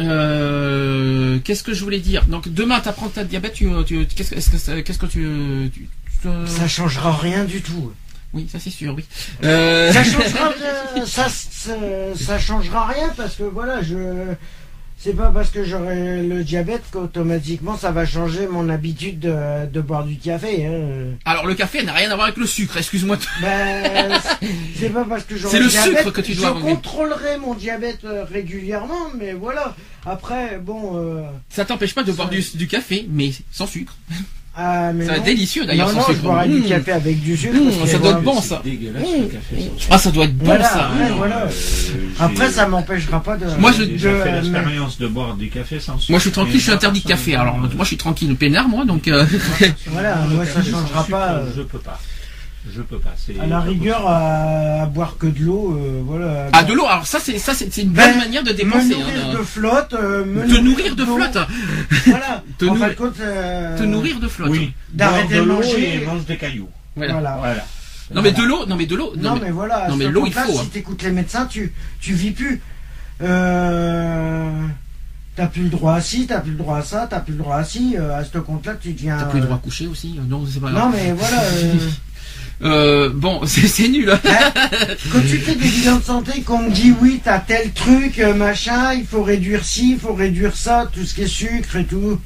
euh, 0.00 1.38
qu'est-ce 1.44 1.62
que 1.62 1.72
je 1.74 1.82
voulais 1.84 2.00
dire 2.00 2.24
Donc 2.26 2.48
demain, 2.48 2.80
que 2.80 3.24
diabète. 3.24 3.54
Tu, 3.54 3.68
tu, 3.86 4.06
qu'est-ce 4.06 4.50
que, 4.50 4.58
ça- 4.58 4.82
qu'est-ce 4.82 4.98
que 4.98 5.06
tu, 5.06 5.70
tu- 5.72 5.88
tu- 6.22 6.28
euh, 6.28 6.46
Ça 6.46 6.68
changera 6.68 7.12
rien 7.16 7.44
du 7.44 7.60
tout. 7.62 7.92
Oui, 8.32 8.48
ça 8.50 8.58
c'est 8.58 8.70
sûr, 8.70 8.94
oui. 8.96 9.04
Euh, 9.44 9.92
Ça 9.92 10.02
changera, 10.02 10.48
euh, 10.96 11.06
ça, 11.06 11.28
ça, 11.28 11.72
ça 12.16 12.38
changera 12.38 12.86
rien 12.88 13.12
parce 13.16 13.36
que 13.36 13.44
voilà, 13.44 13.82
je. 13.82 13.96
C'est 14.96 15.12
pas 15.14 15.30
parce 15.30 15.50
que 15.50 15.64
j'aurai 15.64 16.22
le 16.22 16.42
diabète 16.44 16.82
qu'automatiquement 16.90 17.76
ça 17.76 17.90
va 17.92 18.06
changer 18.06 18.46
mon 18.46 18.70
habitude 18.70 19.20
de, 19.20 19.66
de 19.66 19.80
boire 19.82 20.04
du 20.04 20.16
café. 20.16 20.64
Hein. 20.66 21.16
Alors 21.26 21.46
le 21.46 21.54
café 21.54 21.82
n'a 21.82 21.92
rien 21.92 22.10
à 22.10 22.14
voir 22.14 22.28
avec 22.28 22.38
le 22.38 22.46
sucre. 22.46 22.78
Excuse-moi. 22.78 23.18
Ben, 23.42 24.18
c'est- 24.76 24.88
pas 24.88 25.04
parce 25.04 25.24
que 25.24 25.36
j'aurai 25.36 25.56
C'est 25.58 25.62
le 25.62 25.68
diabète 25.68 25.98
sucre 25.98 26.10
que 26.10 26.20
tu 26.22 26.34
dois 26.34 26.54
Je 26.56 26.62
contrôlerai 26.62 27.36
mon 27.38 27.52
diabète 27.54 28.04
euh, 28.04 28.24
régulièrement, 28.24 29.10
mais 29.18 29.34
voilà. 29.34 29.76
Après, 30.06 30.58
bon. 30.58 30.92
Euh, 30.96 31.22
Ça 31.50 31.64
t'empêche 31.66 31.94
pas 31.94 32.02
de 32.02 32.12
boire 32.12 32.30
du, 32.30 32.42
du 32.54 32.66
café, 32.66 33.06
mais 33.10 33.32
sans 33.52 33.66
sucre. 33.66 33.94
Ah, 34.56 34.92
mais 34.92 35.04
Ça 35.04 35.10
va 35.12 35.16
non. 35.16 35.22
être 35.22 35.26
délicieux 35.26 35.64
d'ailleurs 35.66 35.88
Non, 35.88 35.92
sans 35.94 35.98
non, 36.00 36.04
sucre. 36.06 36.18
je 36.18 36.22
boirai 36.22 36.48
du 36.48 36.62
café 36.62 36.92
avec 36.92 37.20
du 37.20 37.36
sucre. 37.36 37.54
Mmh, 37.54 37.64
parce 37.70 37.76
que 37.82 37.86
ça 37.88 37.98
doit 37.98 38.10
être 38.12 38.22
bon 38.22 38.40
ça. 38.40 38.62
Mmh. 38.64 38.68
le 38.70 39.26
café. 39.26 39.70
sans 39.78 39.86
Ah, 39.90 39.98
ça 39.98 40.10
doit 40.10 40.24
être 40.26 40.36
bon 40.36 40.44
Voilà, 40.46 40.64
ça. 40.64 40.90
ouais, 40.98 41.10
voilà. 41.16 41.36
Euh, 41.42 41.48
Après, 42.20 42.48
ça 42.50 42.66
m'empêchera 42.68 43.22
pas 43.22 43.36
de. 43.36 43.46
Moi, 43.58 43.72
je- 43.72 43.82
de- 43.84 43.98
fait 43.98 44.32
l'expérience 44.32 44.98
de 44.98 45.06
boire 45.08 45.34
du 45.34 45.48
café 45.50 45.80
sans 45.80 45.98
sucre. 45.98 46.10
Moi 46.10 46.18
je 46.18 46.22
suis 46.24 46.30
tranquille, 46.32 46.58
je 46.58 46.62
suis 46.62 46.72
interdit 46.72 47.00
de 47.00 47.08
café. 47.08 47.34
Alors 47.34 47.56
moi 47.58 47.68
je 47.80 47.84
suis 47.84 47.96
tranquille, 47.96 48.34
peinard 48.36 48.68
moi, 48.68 48.84
donc. 48.84 49.08
euh, 49.08 49.24
Voilà, 49.88 50.16
moi 50.30 50.44
ça 50.46 50.62
changera 50.62 51.04
pas. 51.04 51.32
euh, 51.32 51.46
Je 51.56 51.62
peux 51.62 51.78
pas. 51.78 51.98
Je 52.72 52.80
peux 52.82 52.98
pas. 52.98 53.14
c'est 53.16 53.38
À 53.38 53.46
la 53.46 53.60
rigueur, 53.60 54.06
à, 54.08 54.82
à 54.82 54.86
boire 54.86 55.16
que 55.18 55.26
de 55.26 55.40
l'eau, 55.40 55.76
euh, 55.78 56.00
voilà. 56.04 56.46
Ah 56.52 56.64
de 56.64 56.72
l'eau. 56.72 56.86
Alors 56.86 57.06
ça 57.06 57.18
c'est 57.20 57.38
ça 57.38 57.52
c'est 57.54 57.76
une 57.76 57.90
Ben, 57.90 58.08
bonne 58.10 58.18
manière 58.20 58.42
de 58.42 58.50
Me 58.50 58.54
dépenser. 58.56 58.88
nourrir 58.96 59.26
hein, 59.28 59.32
de 59.32 59.42
flotte. 59.42 59.92
euh, 59.94 60.24
me 60.24 60.46
Te 60.46 60.60
nourrir 60.60 60.96
de 60.96 61.04
flotte. 61.04 61.38
Voilà. 62.06 62.42
Te 62.58 62.64
en 62.64 62.74
compte, 62.96 63.20
euh, 63.20 63.78
Te 63.78 63.82
nourrir 63.82 64.18
de 64.18 64.28
flotte. 64.28 64.50
Oui. 64.50 64.72
D'arrêter 64.92 65.36
de 65.36 65.40
manger. 65.42 66.02
et 66.02 66.06
mange 66.06 66.24
des 66.24 66.36
cailloux. 66.38 66.68
Voilà. 66.96 67.12
Voilà. 67.12 67.36
Voilà. 67.36 67.64
Non 68.14 68.22
mais 68.22 68.32
de 68.32 68.42
l'eau, 68.42 68.66
non 68.66 68.76
mais 68.76 68.86
de 68.86 68.96
l'eau. 68.96 69.12
Non, 69.16 69.38
mais, 69.42 69.50
voilà. 69.50 69.88
non, 69.88 69.96
mais 69.96 70.06
l'eau, 70.08 70.24
il 70.26 70.32
faut, 70.32 70.58
hein. 70.58 70.62
Si 70.64 70.68
t'écoutes 70.68 71.02
les 71.02 71.10
médecins, 71.10 71.46
tu, 71.46 71.72
tu 72.00 72.12
vis 72.14 72.30
plus. 72.32 72.60
Euh, 73.22 74.50
t'as 75.36 75.46
plus 75.46 75.62
le 75.64 75.68
droit 75.70 75.94
à 75.94 76.00
ci, 76.00 76.26
t'as 76.26 76.40
plus 76.40 76.52
le 76.52 76.58
droit 76.58 76.78
à 76.78 76.82
ça, 76.82 77.06
t'as 77.08 77.20
plus 77.20 77.32
le 77.32 77.38
droit 77.38 77.56
à 77.56 77.64
ci. 77.64 77.96
euh, 77.98 78.14
à 78.18 78.24
ce 78.24 78.36
compte-là, 78.38 78.74
tu 78.80 78.92
deviens. 78.92 79.16
T'as 79.18 79.24
plus 79.26 79.38
le 79.40 79.44
droit 79.46 79.56
à 79.56 79.60
coucher 79.60 79.86
aussi. 79.86 80.16
euh, 80.18 80.22
Non 80.28 80.44
c'est 80.50 80.60
pas 80.60 80.70
grave. 80.70 80.84
Non, 80.84 80.90
mais 80.94 81.12
voilà. 81.12 81.38
euh, 82.62 83.10
bon 83.12 83.40
c'est 83.46 83.88
nul. 83.88 84.10
hein, 84.10 84.20
quand 85.12 85.20
tu 85.20 85.38
fais 85.38 85.54
des 85.54 85.68
bilans 85.68 85.96
de 85.96 86.04
santé, 86.04 86.42
qu'on 86.42 86.60
me 86.60 86.70
dit 86.70 86.94
oui, 87.00 87.20
t'as 87.22 87.38
tel 87.40 87.72
truc, 87.72 88.18
euh, 88.18 88.34
machin, 88.34 88.94
il 88.94 89.04
faut 89.06 89.22
réduire 89.22 89.64
ci, 89.64 89.92
il 89.92 89.98
faut 89.98 90.14
réduire 90.14 90.56
ça, 90.56 90.88
tout 90.92 91.04
ce 91.04 91.14
qui 91.14 91.22
est 91.22 91.26
sucre 91.26 91.76
et 91.76 91.84
tout. 91.84 92.20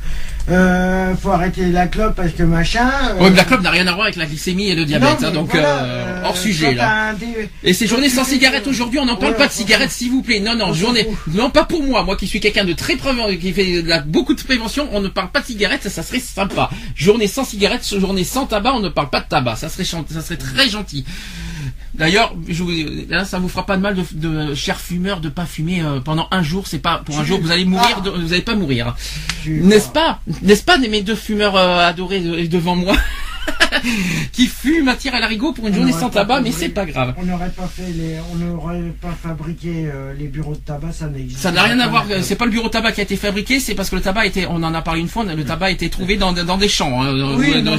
Euh, 0.50 1.14
faut 1.16 1.30
arrêter 1.30 1.66
la 1.66 1.86
clope 1.86 2.14
parce 2.16 2.32
que 2.32 2.42
machin. 2.42 2.88
euh, 3.10 3.20
Ouais, 3.22 3.30
mais 3.30 3.36
la 3.36 3.44
clope 3.44 3.60
n'a 3.62 3.70
rien 3.70 3.86
à 3.86 3.92
voir 3.92 4.04
avec 4.04 4.16
la 4.16 4.24
glycémie 4.26 4.70
et 4.70 4.74
le 4.74 4.84
diabète, 4.86 5.20
non, 5.20 5.28
hein, 5.28 5.30
donc 5.30 5.50
voilà, 5.52 5.68
euh, 5.82 6.04
euh, 6.06 6.22
hors 6.24 6.36
sujet 6.36 6.74
là. 6.74 7.12
dé- 7.14 7.48
Et 7.64 7.74
c'est 7.74 7.86
journée 7.86 8.08
quand 8.08 8.24
sans 8.24 8.24
cigarette 8.24 8.66
aujourd'hui, 8.66 8.98
on 8.98 9.04
n'en 9.04 9.16
parle 9.16 9.32
Ouais, 9.32 9.38
pas 9.38 9.48
de 9.48 9.52
cigarette 9.52 9.90
s'il 9.90 10.10
vous 10.10 10.22
plaît. 10.22 10.40
Non, 10.40 10.54
non, 10.56 10.72
journée. 10.72 11.06
Non, 11.34 11.50
pas 11.50 11.64
pour 11.64 11.82
moi. 11.82 12.02
Moi 12.02 12.16
qui 12.16 12.26
suis 12.26 12.40
quelqu'un 12.40 12.64
de 12.64 12.72
très 12.72 12.96
prévention, 12.96 13.36
qui 13.36 13.52
fait 13.52 13.82
de 13.82 13.88
la- 13.88 14.00
beaucoup 14.00 14.34
de 14.34 14.42
prévention, 14.42 14.88
on 14.92 15.00
ne 15.00 15.08
parle 15.08 15.30
pas 15.30 15.40
de 15.40 15.46
cigarette, 15.46 15.82
ça, 15.82 15.90
ça 15.90 16.02
serait 16.02 16.20
sympa. 16.20 16.70
Journée 16.96 17.26
sans 17.26 17.44
cigarette, 17.44 17.86
journée 17.98 18.24
sans 18.24 18.46
tabac, 18.46 18.72
on 18.74 18.80
ne 18.80 18.88
parle 18.88 19.10
pas 19.10 19.20
de 19.20 19.28
tabac. 19.28 19.56
Ça 19.56 19.68
serait, 19.68 19.84
ça 19.84 20.20
serait 20.22 20.36
très 20.36 20.68
gentil. 20.68 21.04
D'ailleurs, 21.98 22.34
je 22.48 22.62
vous, 22.62 22.70
là, 23.08 23.24
ça 23.24 23.38
vous 23.40 23.48
fera 23.48 23.66
pas 23.66 23.76
de 23.76 23.82
mal 23.82 23.96
de, 23.96 24.04
de 24.12 24.54
chers 24.54 24.80
fumeurs 24.80 25.20
de 25.20 25.28
pas 25.28 25.46
fumer 25.46 25.82
euh, 25.82 26.00
pendant 26.00 26.28
un 26.30 26.42
jour. 26.42 26.66
C'est 26.68 26.78
pas 26.78 26.98
pour 26.98 27.18
un 27.18 27.24
jour, 27.24 27.40
vous 27.40 27.50
allez 27.50 27.64
mourir, 27.64 28.00
de- 28.02 28.10
vous 28.10 28.32
allez 28.32 28.42
pas 28.42 28.54
mourir. 28.54 28.94
N'est-ce 29.46 29.88
pas 29.88 30.20
N'est-ce 30.42 30.62
pas 30.62 30.78
mes 30.78 31.02
deux 31.02 31.16
fumeurs 31.16 31.56
euh, 31.56 31.86
adorés 31.86 32.20
de- 32.20 32.46
devant 32.46 32.76
moi? 32.76 32.94
qui 34.32 34.48
à 34.88 34.94
tir 34.94 35.14
à 35.14 35.20
l'arigot 35.20 35.52
pour 35.52 35.66
une 35.66 35.74
On 35.74 35.76
journée 35.76 35.92
sans 35.92 36.08
tabac, 36.10 36.40
mais 36.40 36.52
c'est 36.52 36.68
pas 36.70 36.86
grave. 36.86 37.14
On 37.18 37.24
n'aurait 37.24 37.50
pas 37.50 37.66
fait 37.66 37.90
les, 37.92 38.16
on 38.32 38.36
n'aurait 38.36 38.92
pas 39.00 39.14
fabriqué 39.22 39.88
euh, 39.92 40.12
les 40.18 40.26
bureaux 40.26 40.54
de 40.54 40.58
tabac, 40.60 40.92
ça 40.92 41.06
n'existe 41.08 41.40
Ça 41.40 41.50
n'a 41.52 41.62
rien 41.62 41.76
pas. 41.78 41.84
à 41.84 41.88
voir. 41.88 42.06
euh, 42.10 42.20
C'est 42.22 42.36
pas 42.36 42.44
le 42.44 42.50
bureau 42.50 42.66
de 42.66 42.72
tabac 42.72 42.92
qui 42.92 43.00
a 43.00 43.04
été 43.04 43.16
fabriqué, 43.16 43.60
c'est 43.60 43.74
parce 43.74 43.90
que 43.90 43.96
le 43.96 44.02
tabac 44.02 44.26
était, 44.26 44.46
on 44.46 44.62
en 44.62 44.74
a 44.74 44.82
parlé 44.82 45.00
une 45.00 45.08
fois, 45.08 45.24
le 45.24 45.44
tabac 45.44 45.66
a 45.66 45.70
été 45.70 45.88
trouvé 45.90 46.16
dans, 46.16 46.32
dans 46.32 46.56
des 46.56 46.68
champs. 46.68 47.02
hein, 47.02 47.16
dans- 47.16 47.36
Oui, 47.36 47.62
dans- 47.62 47.76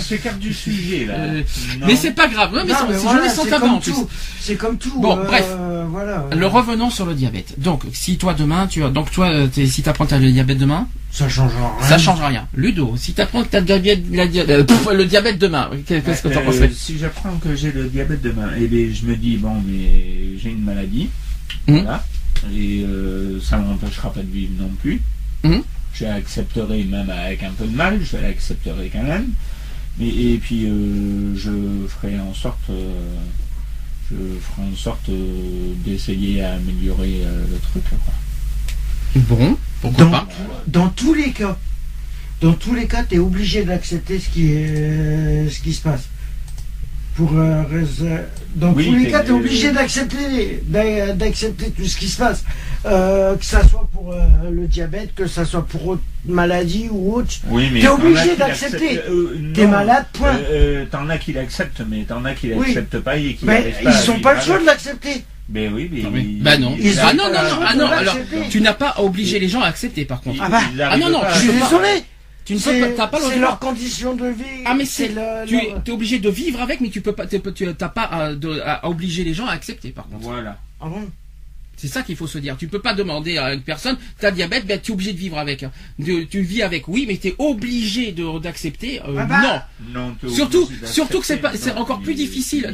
s'écarte 0.00 0.38
du 0.38 0.52
sujet 0.52 1.06
là. 1.06 1.14
Euh. 1.14 1.42
Mais 1.86 1.96
c'est 1.96 2.12
pas 2.12 2.28
grave. 2.28 2.52
Ouais, 2.52 2.62
mais 2.66 2.72
Non, 2.72 2.78
c'est 2.88 2.96
voilà, 2.98 3.18
journée 3.18 3.34
sans 3.34 3.46
tabac 3.46 3.66
en 3.66 3.78
plus. 3.80 3.94
C'est 4.40 4.56
comme 4.56 4.76
tout. 4.76 5.00
Bon, 5.00 5.18
euh, 5.18 5.24
bref. 5.24 5.46
voilà. 5.88 6.24
Le 6.32 6.46
revenons 6.46 6.90
sur 6.90 7.06
le 7.06 7.14
diabète. 7.14 7.54
Donc, 7.60 7.82
si 7.92 8.16
toi 8.18 8.34
demain, 8.34 8.66
tu 8.66 8.84
as, 8.84 8.88
donc 8.90 9.10
toi, 9.10 9.26
euh, 9.28 9.46
si 9.52 9.82
t'apprends 9.82 10.04
que 10.04 10.10
t'as 10.10 10.18
le 10.18 10.30
diabète 10.30 10.58
demain, 10.58 10.88
Ça 11.12 11.28
change 11.28 11.52
rien. 11.54 11.88
ça 11.88 11.98
change 11.98 12.20
rien. 12.20 12.46
Ludo, 12.54 12.94
si 12.96 13.12
t'apprends 13.12 13.42
que 13.42 13.48
t'as 13.48 13.60
le 13.60 13.66
diabète, 13.66 14.02
la 14.10 14.24
euh, 14.24 14.64
le 15.02 15.08
diabète 15.08 15.38
demain, 15.38 15.70
qu'est-ce 15.86 16.22
que 16.22 16.28
t'en 16.28 16.40
Euh, 16.40 16.44
penserais 16.44 16.70
Si 16.74 16.98
j'apprends 16.98 17.36
que 17.38 17.54
j'ai 17.54 17.72
le 17.72 17.88
diabète 17.88 18.22
demain, 18.22 18.54
et 18.56 18.66
bien 18.66 18.88
je 18.92 19.06
me 19.06 19.16
dis 19.16 19.36
bon 19.36 19.60
mais 19.66 20.38
j'ai 20.38 20.50
une 20.50 20.62
maladie, 20.64 21.08
Mhm. 21.68 21.80
voilà, 21.82 22.04
et 22.52 22.82
euh, 22.84 23.40
ça 23.40 23.58
ne 23.58 23.64
m'empêchera 23.66 24.12
pas 24.12 24.22
de 24.22 24.30
vivre 24.30 24.52
non 24.58 24.70
plus. 24.80 25.00
Mhm. 25.44 25.62
Je 25.94 26.04
l'accepterai 26.04 26.84
même 26.84 27.10
avec 27.10 27.42
un 27.42 27.50
peu 27.50 27.66
de 27.66 27.76
mal, 27.76 28.00
je 28.02 28.16
l'accepterai 28.16 28.90
quand 28.92 29.02
même. 29.02 29.28
Mais, 29.98 30.08
et 30.08 30.38
puis 30.38 30.64
euh, 30.64 31.36
je 31.36 31.50
ferai 31.88 32.18
en 32.18 32.32
sorte, 32.32 32.58
euh, 32.70 32.94
je 34.10 34.16
ferai 34.40 34.62
en 34.72 34.76
sorte 34.76 35.08
euh, 35.10 35.74
d'essayer 35.84 36.42
à 36.42 36.54
améliorer 36.54 37.20
euh, 37.24 37.44
le 37.50 37.58
truc. 37.58 37.82
quoi. 38.04 38.14
Bon, 39.28 39.56
pourquoi 39.82 40.04
Dans, 40.04 40.10
pas? 40.10 40.28
dans 40.66 40.88
tous 40.88 41.12
les 41.12 41.30
cas, 41.32 41.58
dans 42.42 42.52
tous 42.54 42.74
les 42.74 42.86
cas, 42.86 43.02
tu 43.08 43.14
es 43.16 43.18
obligé 43.18 43.64
d'accepter 43.64 44.18
ce 44.18 44.28
qui 44.28 44.52
est, 44.52 45.48
ce 45.50 45.60
qui 45.60 45.72
se 45.72 45.80
passe. 45.82 46.08
Pour 47.16 47.30
euh, 47.36 47.62
dans 48.56 48.72
Oui, 48.72 48.86
tous 48.86 48.94
les 48.96 49.10
cas, 49.10 49.20
tu 49.22 49.28
es 49.28 49.32
obligé 49.32 49.70
d'accepter, 49.70 50.62
d'a- 50.66 51.12
d'accepter 51.12 51.70
tout 51.70 51.84
ce 51.84 51.96
qui 51.96 52.08
se 52.08 52.18
passe, 52.18 52.44
Euh, 52.84 53.36
que 53.36 53.44
ça 53.44 53.62
soit 53.68 53.88
pour 53.92 54.12
euh, 54.12 54.18
le 54.50 54.66
diabète, 54.66 55.14
que 55.14 55.28
ça 55.28 55.44
soit 55.44 55.64
pour 55.64 55.86
autre 55.86 56.02
maladie 56.26 56.88
ou 56.90 57.14
autre. 57.14 57.30
Oui, 57.46 57.68
mais 57.72 57.80
T'es 57.80 57.86
obligé 57.86 58.34
d'accepter. 58.34 58.98
euh, 59.08 59.52
T'es 59.54 59.68
malade, 59.68 60.06
point. 60.14 60.34
Euh, 60.34 60.80
euh, 60.82 60.84
t'en 60.90 61.08
as 61.08 61.18
qui 61.18 61.32
l'acceptent, 61.32 61.82
mais 61.88 62.02
t'en 62.02 62.24
as 62.24 62.34
qui 62.34 62.48
Oui. 62.52 62.66
l'acceptent 62.74 62.98
pas 62.98 63.16
et 63.18 63.34
qui 63.34 63.44
Mais 63.44 63.72
ils 63.78 63.84
pas 63.84 63.90
vivre 63.92 64.20
pas 64.20 64.34
le 64.34 64.40
choix 64.40 64.58
de 64.58 64.66
l'accepter. 64.66 65.22
Ben 65.48 65.72
oui, 65.72 65.88
mais 65.92 66.02
Ah 66.04 66.08
oui. 66.12 66.38
Bah 66.42 66.58
non. 66.58 66.74
Ils 66.80 66.98
Ah 66.98 67.12
non, 67.14 67.24
non, 67.26 67.32
non, 67.34 67.60
ah 67.64 67.74
non, 67.76 67.86
alors, 67.86 68.16
tu 68.50 68.60
n'as 68.60 68.72
pas 68.72 68.88
à 68.88 69.02
obliger 69.02 69.38
les 69.38 69.48
gens 69.48 69.60
à 69.60 69.66
accepter 69.66 70.04
par 70.04 70.20
contre. 70.20 70.40
Ah 70.42 70.48
bah, 70.48 70.88
ah 70.90 70.96
non, 70.96 71.08
non, 71.10 71.20
Je 71.34 71.38
suis 71.38 71.52
désolé. 71.52 72.02
Tu 72.44 72.54
ne 72.54 72.58
peux 72.58 72.64
C'est 72.64 72.80
pas, 72.80 72.88
t'as 72.96 73.06
pas 73.06 73.18
le 73.18 73.24
c'est 73.24 73.30
droit. 73.30 73.40
leur 73.40 73.58
condition 73.58 74.14
de 74.14 74.26
vie. 74.26 74.42
Ah 74.64 74.74
mais 74.74 74.84
c'est, 74.84 75.08
le- 75.08 75.46
tu 75.46 75.54
leur- 75.54 75.82
es 75.86 75.90
obligé 75.90 76.18
de 76.18 76.28
vivre 76.28 76.60
avec, 76.60 76.80
mais 76.80 76.88
tu 76.90 77.00
peux 77.00 77.12
pas, 77.12 77.26
tu 77.26 77.38
n'as 77.66 77.74
pas 77.88 78.02
à, 78.04 78.34
de- 78.34 78.60
à 78.64 78.88
obliger 78.88 79.22
les 79.24 79.32
gens 79.34 79.46
à 79.46 79.52
accepter 79.52 79.90
par 79.90 80.06
contre. 80.08 80.18
Voilà. 80.22 80.56
Ah 80.80 80.86
bon? 80.88 81.08
C'est 81.82 81.88
ça 81.88 82.02
qu'il 82.02 82.14
faut 82.14 82.28
se 82.28 82.38
dire. 82.38 82.56
Tu 82.56 82.68
peux 82.68 82.78
pas 82.78 82.94
demander 82.94 83.38
à 83.38 83.54
une 83.54 83.60
personne, 83.62 83.96
t'as 84.20 84.30
diabète, 84.30 84.68
ben 84.68 84.78
tu 84.80 84.92
es 84.92 84.94
obligé 84.94 85.12
de 85.12 85.18
vivre 85.18 85.36
avec. 85.36 85.64
De- 85.98 86.22
tu 86.22 86.40
vis 86.42 86.62
avec, 86.62 86.86
oui, 86.86 87.06
mais 87.08 87.16
tu 87.16 87.26
es 87.28 87.34
obligé 87.38 88.12
de 88.12 88.38
d'accepter. 88.38 89.00
euh, 89.00 89.16
Ah 89.18 89.24
bah, 89.24 89.66
non. 89.92 90.12
Non, 90.22 90.30
Surtout, 90.30 90.68
surtout 90.84 91.18
que 91.18 91.26
c'est 91.26 91.38
pas, 91.38 91.50
c'est 91.56 91.72
encore 91.72 91.98
plus 92.00 92.12
il- 92.12 92.18
difficile. 92.18 92.72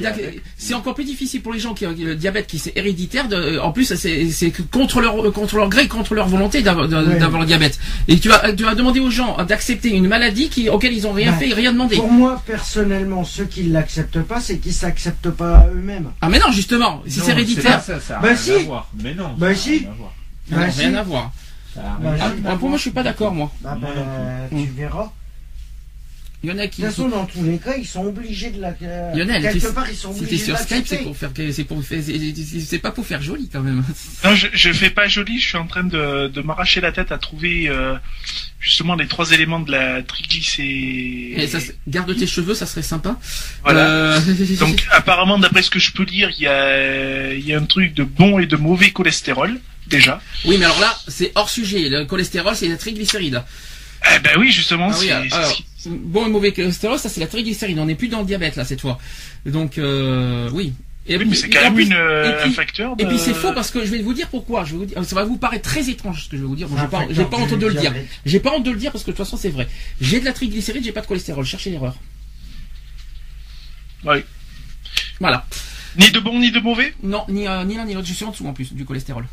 C'est 0.59 0.74
encore 0.74 0.94
plus 0.94 1.05
difficile 1.05 1.40
pour 1.40 1.55
les 1.55 1.59
gens 1.59 1.72
qui 1.72 1.86
ont 1.86 1.94
le 1.98 2.14
diabète 2.16 2.47
qui 2.48 2.59
c'est 2.59 2.74
héréditaire. 2.76 3.28
De, 3.28 3.59
en 3.60 3.72
plus, 3.72 3.94
c'est 3.94 4.52
contre 4.70 5.01
leur 5.01 5.32
contre 5.32 5.56
leur 5.56 5.70
gré, 5.70 5.89
contre 5.89 6.14
leur 6.14 6.28
volonté 6.28 6.60
d'avoir 6.60 6.86
Ouais. 6.86 7.40
le 7.40 7.47
diabète. 7.47 7.78
Et 8.09 8.18
tu 8.18 8.28
vas 8.28 8.52
tu 8.52 8.62
vas 8.64 8.74
demander 8.74 9.01
aux 9.01 9.09
gens 9.10 9.43
d'accepter 9.43 9.89
une 9.89 10.06
maladie 10.06 10.51
qui 10.51 10.68
auquel 10.68 10.93
ils 10.93 11.06
ont 11.06 11.12
rien 11.12 11.32
Bah, 11.32 11.39
fait 11.39 11.48
et 11.48 11.55
rien 11.55 11.72
demandé. 11.72 11.97
Pour 11.97 12.12
moi, 12.12 12.43
personnellement, 12.47 13.24
ceux 13.24 13.47
qui 13.47 13.62
ne 13.64 13.72
l'acceptent 13.72 14.20
pas, 14.20 14.39
c'est 14.40 14.59
qu'ils 14.59 14.74
s'acceptent 14.74 15.30
pas 15.30 15.66
eux-mêmes. 15.74 16.10
Ah 16.20 16.28
mais 16.28 16.39
non, 16.40 16.52
justement, 16.52 17.02
si 17.06 17.20
c'est 17.20 17.30
héréditaire, 17.30 17.82
pas 17.82 17.98
ça, 18.01 18.18
Bah 18.20 18.36
si. 18.36 18.52
Mais 19.02 19.14
non. 19.14 19.34
Bah 19.36 19.54
ça 19.54 19.60
si. 19.60 19.78
rien 19.78 19.90
à 19.90 19.94
voir. 19.94 20.12
non, 20.50 20.56
Bah, 20.56 20.62
rien 20.62 20.70
si. 20.70 20.84
à 20.96 21.02
voir. 21.02 21.32
Ça 21.74 21.80
Bah, 22.00 22.10
à 22.20 22.30
Ah, 22.52 22.56
pour 22.56 22.68
moi, 22.68 22.76
je 22.78 22.82
suis 22.82 22.90
pas 22.90 23.02
d'accord, 23.02 23.32
moi. 23.32 23.50
Bah, 23.60 23.76
bah, 23.80 23.88
tu 24.50 24.64
verras. 24.66 25.12
Il 26.44 26.51
y 26.51 26.52
en 26.52 26.59
a 26.59 26.69
qui. 26.69 26.82
De 26.82 26.86
toute 26.86 26.94
façon, 26.97 27.09
dans 27.09 27.24
tous 27.27 27.43
les 27.43 27.59
cas, 27.59 27.74
ils 27.77 27.86
sont 27.86 28.05
obligés 28.06 28.51
de 28.51 28.60
la. 28.60 28.73
euh, 28.82 29.12
Lionel, 29.15 29.43
quelque 29.43 29.59
t'es- 29.66 29.73
part, 29.73 29.90
ils 29.90 29.97
sont 29.97 30.10
obligés 30.10 30.39
sur 30.44 30.55
de 30.55 30.60
Skype, 30.60 30.86
c'est 30.86 30.98
pour 30.98 31.16
faire, 31.16 31.31
c'est 31.52 31.65
pour 31.65 31.82
faire, 31.85 32.01
c'est- 32.01 32.78
pas 32.78 32.93
pour 32.93 33.05
faire 33.05 33.20
joli 33.20 33.48
quand 33.52 33.60
même. 33.62 33.82
Non, 34.24 34.35
je, 34.36 34.47
je 34.52 34.73
fais 34.73 34.90
pas 34.90 35.09
joli, 35.09 35.40
je 35.40 35.48
suis 35.48 35.56
en 35.59 35.66
train 35.66 35.82
de, 35.82 36.28
de 36.28 36.40
m'arracher 36.40 36.81
la 36.81 36.93
tête 36.93 37.10
à 37.10 37.19
trouver 37.19 37.69
euh, 37.69 37.97
justement 38.60 38.94
les 38.94 39.09
trois 39.09 39.32
éléments 39.32 39.59
de 39.59 39.73
la 39.73 40.01
triglycéride. 40.02 41.39
Et 41.40 41.47
ça, 41.48 41.59
c'est- 41.60 41.77
garde 41.89 42.15
tes 42.16 42.27
cheveux, 42.27 42.55
ça 42.55 42.66
serait 42.66 42.82
sympa. 42.82 43.19
Voilà. 43.65 43.89
Euh, 43.90 44.20
Donc 44.60 44.86
apparemment, 44.93 45.39
d'après 45.39 45.62
ce 45.62 45.70
que 45.70 45.78
je 45.81 45.93
peux 45.93 46.05
lire, 46.05 46.31
il 46.39 46.43
y 46.43 46.47
a, 46.47 47.32
il 47.35 47.44
y 47.47 47.52
a 47.52 47.59
un 47.59 47.65
truc 47.66 47.94
de 47.94 48.05
bon 48.05 48.39
et 48.39 48.47
de 48.47 48.56
mauvais 48.56 48.90
cholestérol, 48.90 49.59
déjà. 49.89 50.20
oui, 50.44 50.56
mais 50.59 50.65
alors 50.66 50.81
là, 50.81 50.97
c'est 51.09 51.32
hors 51.35 51.51
sujet. 51.51 51.89
Le 51.89 52.05
cholestérol, 52.05 52.55
c'est 52.55 52.69
la 52.69 52.77
triglycéride. 52.77 53.43
Eh 54.15 54.20
ben 54.20 54.36
oui, 54.39 54.52
justement, 54.52 54.90
Ah 54.93 54.97
oui, 55.01 55.10
alors, 55.10 55.59
bon 55.89 56.27
et 56.27 56.31
mauvais 56.31 56.52
cholestérol, 56.52 56.98
ça 56.98 57.09
c'est 57.09 57.20
la 57.20 57.27
triglycéride. 57.27 57.78
On 57.78 57.86
n'est 57.86 57.94
plus 57.94 58.09
dans 58.09 58.20
le 58.20 58.27
diabète 58.27 58.56
là 58.56 58.65
cette 58.65 58.81
fois. 58.81 58.98
Donc 59.47 59.78
euh, 59.78 60.51
oui. 60.52 60.73
Et 61.10 61.16
Oui, 61.16 61.24
mais 61.27 61.35
c'est 61.35 61.48
quand 61.48 61.70
même 61.70 61.93
euh, 61.93 62.44
un 62.44 62.51
facteur 62.51 62.94
de... 62.94 63.02
Et 63.02 63.06
puis 63.06 63.19
c'est 63.19 63.32
faux 63.32 63.55
parce 63.55 63.70
que 63.70 63.82
je 63.82 63.90
vais 63.90 64.02
vous 64.02 64.12
dire 64.12 64.28
pourquoi. 64.28 64.65
Je 64.65 64.73
vais 64.73 64.78
vous 64.78 64.85
dire, 64.85 65.05
ça 65.05 65.15
va 65.15 65.24
vous 65.24 65.39
paraître 65.39 65.66
très 65.66 65.89
étrange 65.89 66.24
ce 66.24 66.28
que 66.28 66.36
je 66.36 66.43
vais 66.43 66.48
vous 66.48 66.55
dire. 66.55 66.69
Bon, 66.69 66.77
j'ai 66.78 66.86
pas, 66.86 67.06
j'ai 67.09 67.24
pas 67.24 67.39
honte 67.39 67.59
de 67.59 67.66
le 67.66 67.74
dire. 67.74 67.94
J'ai 68.27 68.40
pas 68.40 68.52
honte 68.52 68.65
de 68.65 68.70
le 68.70 68.77
dire 68.77 68.93
parce 68.93 69.05
que 69.05 69.10
de 69.10 69.16
toute 69.16 69.24
façon 69.24 69.39
c'est 69.39 69.48
vrai. 69.48 69.69
J'ai 70.02 70.20
de 70.20 70.27
la 70.27 70.35
triglycéride, 70.35 70.85
j'ai 70.85 70.93
pas 70.93 71.01
de 71.01 71.06
cholestérol. 71.06 71.47
Cherchez 71.47 71.70
l'erreur. 71.70 71.97
Ouais. 74.05 74.24
Voilà. 75.19 75.47
Ni 75.97 76.10
de 76.10 76.20
bon 76.20 76.39
ni 76.39 76.51
de 76.52 76.60
mauvais? 76.60 76.93
Non, 77.02 77.24
ni, 77.28 77.48
euh, 77.48 77.65
ni 77.65 77.77
l'un 77.77 77.86
ni 77.86 77.94
l'autre. 77.94 78.06
Je 78.06 78.12
suis 78.12 78.24
en 78.27 78.31
dessous 78.31 78.47
en 78.47 78.52
plus 78.52 78.74
du 78.74 78.85
cholestérol. 78.85 79.27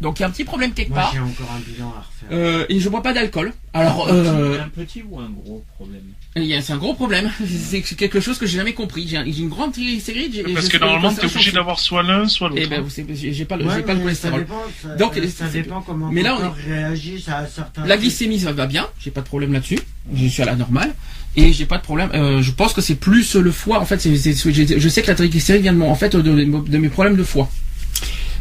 Donc 0.00 0.18
il 0.18 0.22
y 0.22 0.24
a 0.24 0.28
un 0.28 0.30
petit 0.30 0.44
problème 0.44 0.72
quelque 0.72 0.90
Moi, 0.90 0.98
part. 1.00 1.10
j'ai 1.12 1.18
encore 1.18 1.50
un 1.56 1.58
bilan 1.72 1.88
à 1.88 1.98
refaire. 2.00 2.28
Euh, 2.30 2.66
et 2.68 2.78
je 2.78 2.88
bois 2.88 3.02
pas 3.02 3.12
d'alcool. 3.12 3.52
Alors, 3.74 4.08
Un 4.08 4.12
petit- 4.12 4.28
euh, 4.28 4.62
Un 4.62 4.68
petit 4.68 5.02
ou 5.08 5.18
un 5.18 5.28
gros 5.28 5.64
problème? 5.76 6.02
il 6.36 6.44
y 6.44 6.54
a- 6.54 6.62
c'est 6.62 6.72
un 6.72 6.76
gros 6.76 6.94
problème. 6.94 7.30
C'est 7.68 7.80
quelque 7.82 8.20
chose 8.20 8.38
que 8.38 8.46
j'ai 8.46 8.58
jamais 8.58 8.74
compris. 8.74 9.08
J'ai 9.08 9.16
un- 9.16 9.24
j'ai 9.24 9.40
une 9.40 9.48
grande 9.48 9.72
triglycéride. 9.72 10.44
Parce 10.54 10.66
je- 10.66 10.70
que 10.70 10.78
normalement, 10.78 11.12
t'es 11.12 11.24
obligé 11.26 11.50
d'avoir 11.50 11.80
soit 11.80 12.04
l'un, 12.04 12.28
soit 12.28 12.48
l'autre. 12.48 12.60
Eh 12.64 12.68
ben, 12.68 12.80
vous 12.80 12.90
savez, 12.90 13.14
j'ai 13.14 13.44
pas 13.44 13.56
le, 13.56 13.64
Ouais, 13.66 13.82
pas 13.82 13.94
le 13.94 14.00
mais 14.04 14.14
ça 14.14 14.30
cholestérol. 14.30 14.40
dépend, 14.40 14.62
ça, 14.82 14.94
Donc, 14.96 15.14
ça 15.34 15.48
dépend 15.48 15.80
comment 15.82 16.10
mais 16.12 16.22
là, 16.22 16.38
on 16.40 16.50
réagit 16.70 17.24
à 17.26 17.46
certains. 17.46 17.84
La 17.84 17.96
glycémie, 17.96 18.38
ça 18.38 18.52
va 18.52 18.66
bien. 18.66 18.86
J'ai 19.00 19.10
pas 19.10 19.20
de 19.22 19.26
problème 19.26 19.52
là-dessus. 19.52 19.80
Je 20.14 20.26
suis 20.28 20.42
à 20.42 20.46
la 20.46 20.54
normale. 20.54 20.94
Et 21.36 21.52
j'ai 21.52 21.66
pas 21.66 21.78
de 21.78 21.82
problème. 21.82 22.10
euh, 22.14 22.40
je 22.42 22.50
pense 22.52 22.72
que 22.72 22.80
c'est 22.80 22.94
plus 22.96 23.34
le 23.34 23.50
foie. 23.52 23.80
En 23.80 23.84
fait, 23.84 24.00
c'est, 24.00 24.14
je 24.14 24.88
sais 24.88 25.02
que 25.02 25.06
la 25.08 25.14
triglycéride 25.14 25.62
vient 25.62 25.72
de, 25.72 25.78
mon, 25.78 25.90
en 25.90 25.94
fait, 25.94 26.14
de, 26.16 26.22
de 26.22 26.78
mes 26.78 26.88
problèmes 26.88 27.16
de 27.16 27.22
foie. 27.24 27.48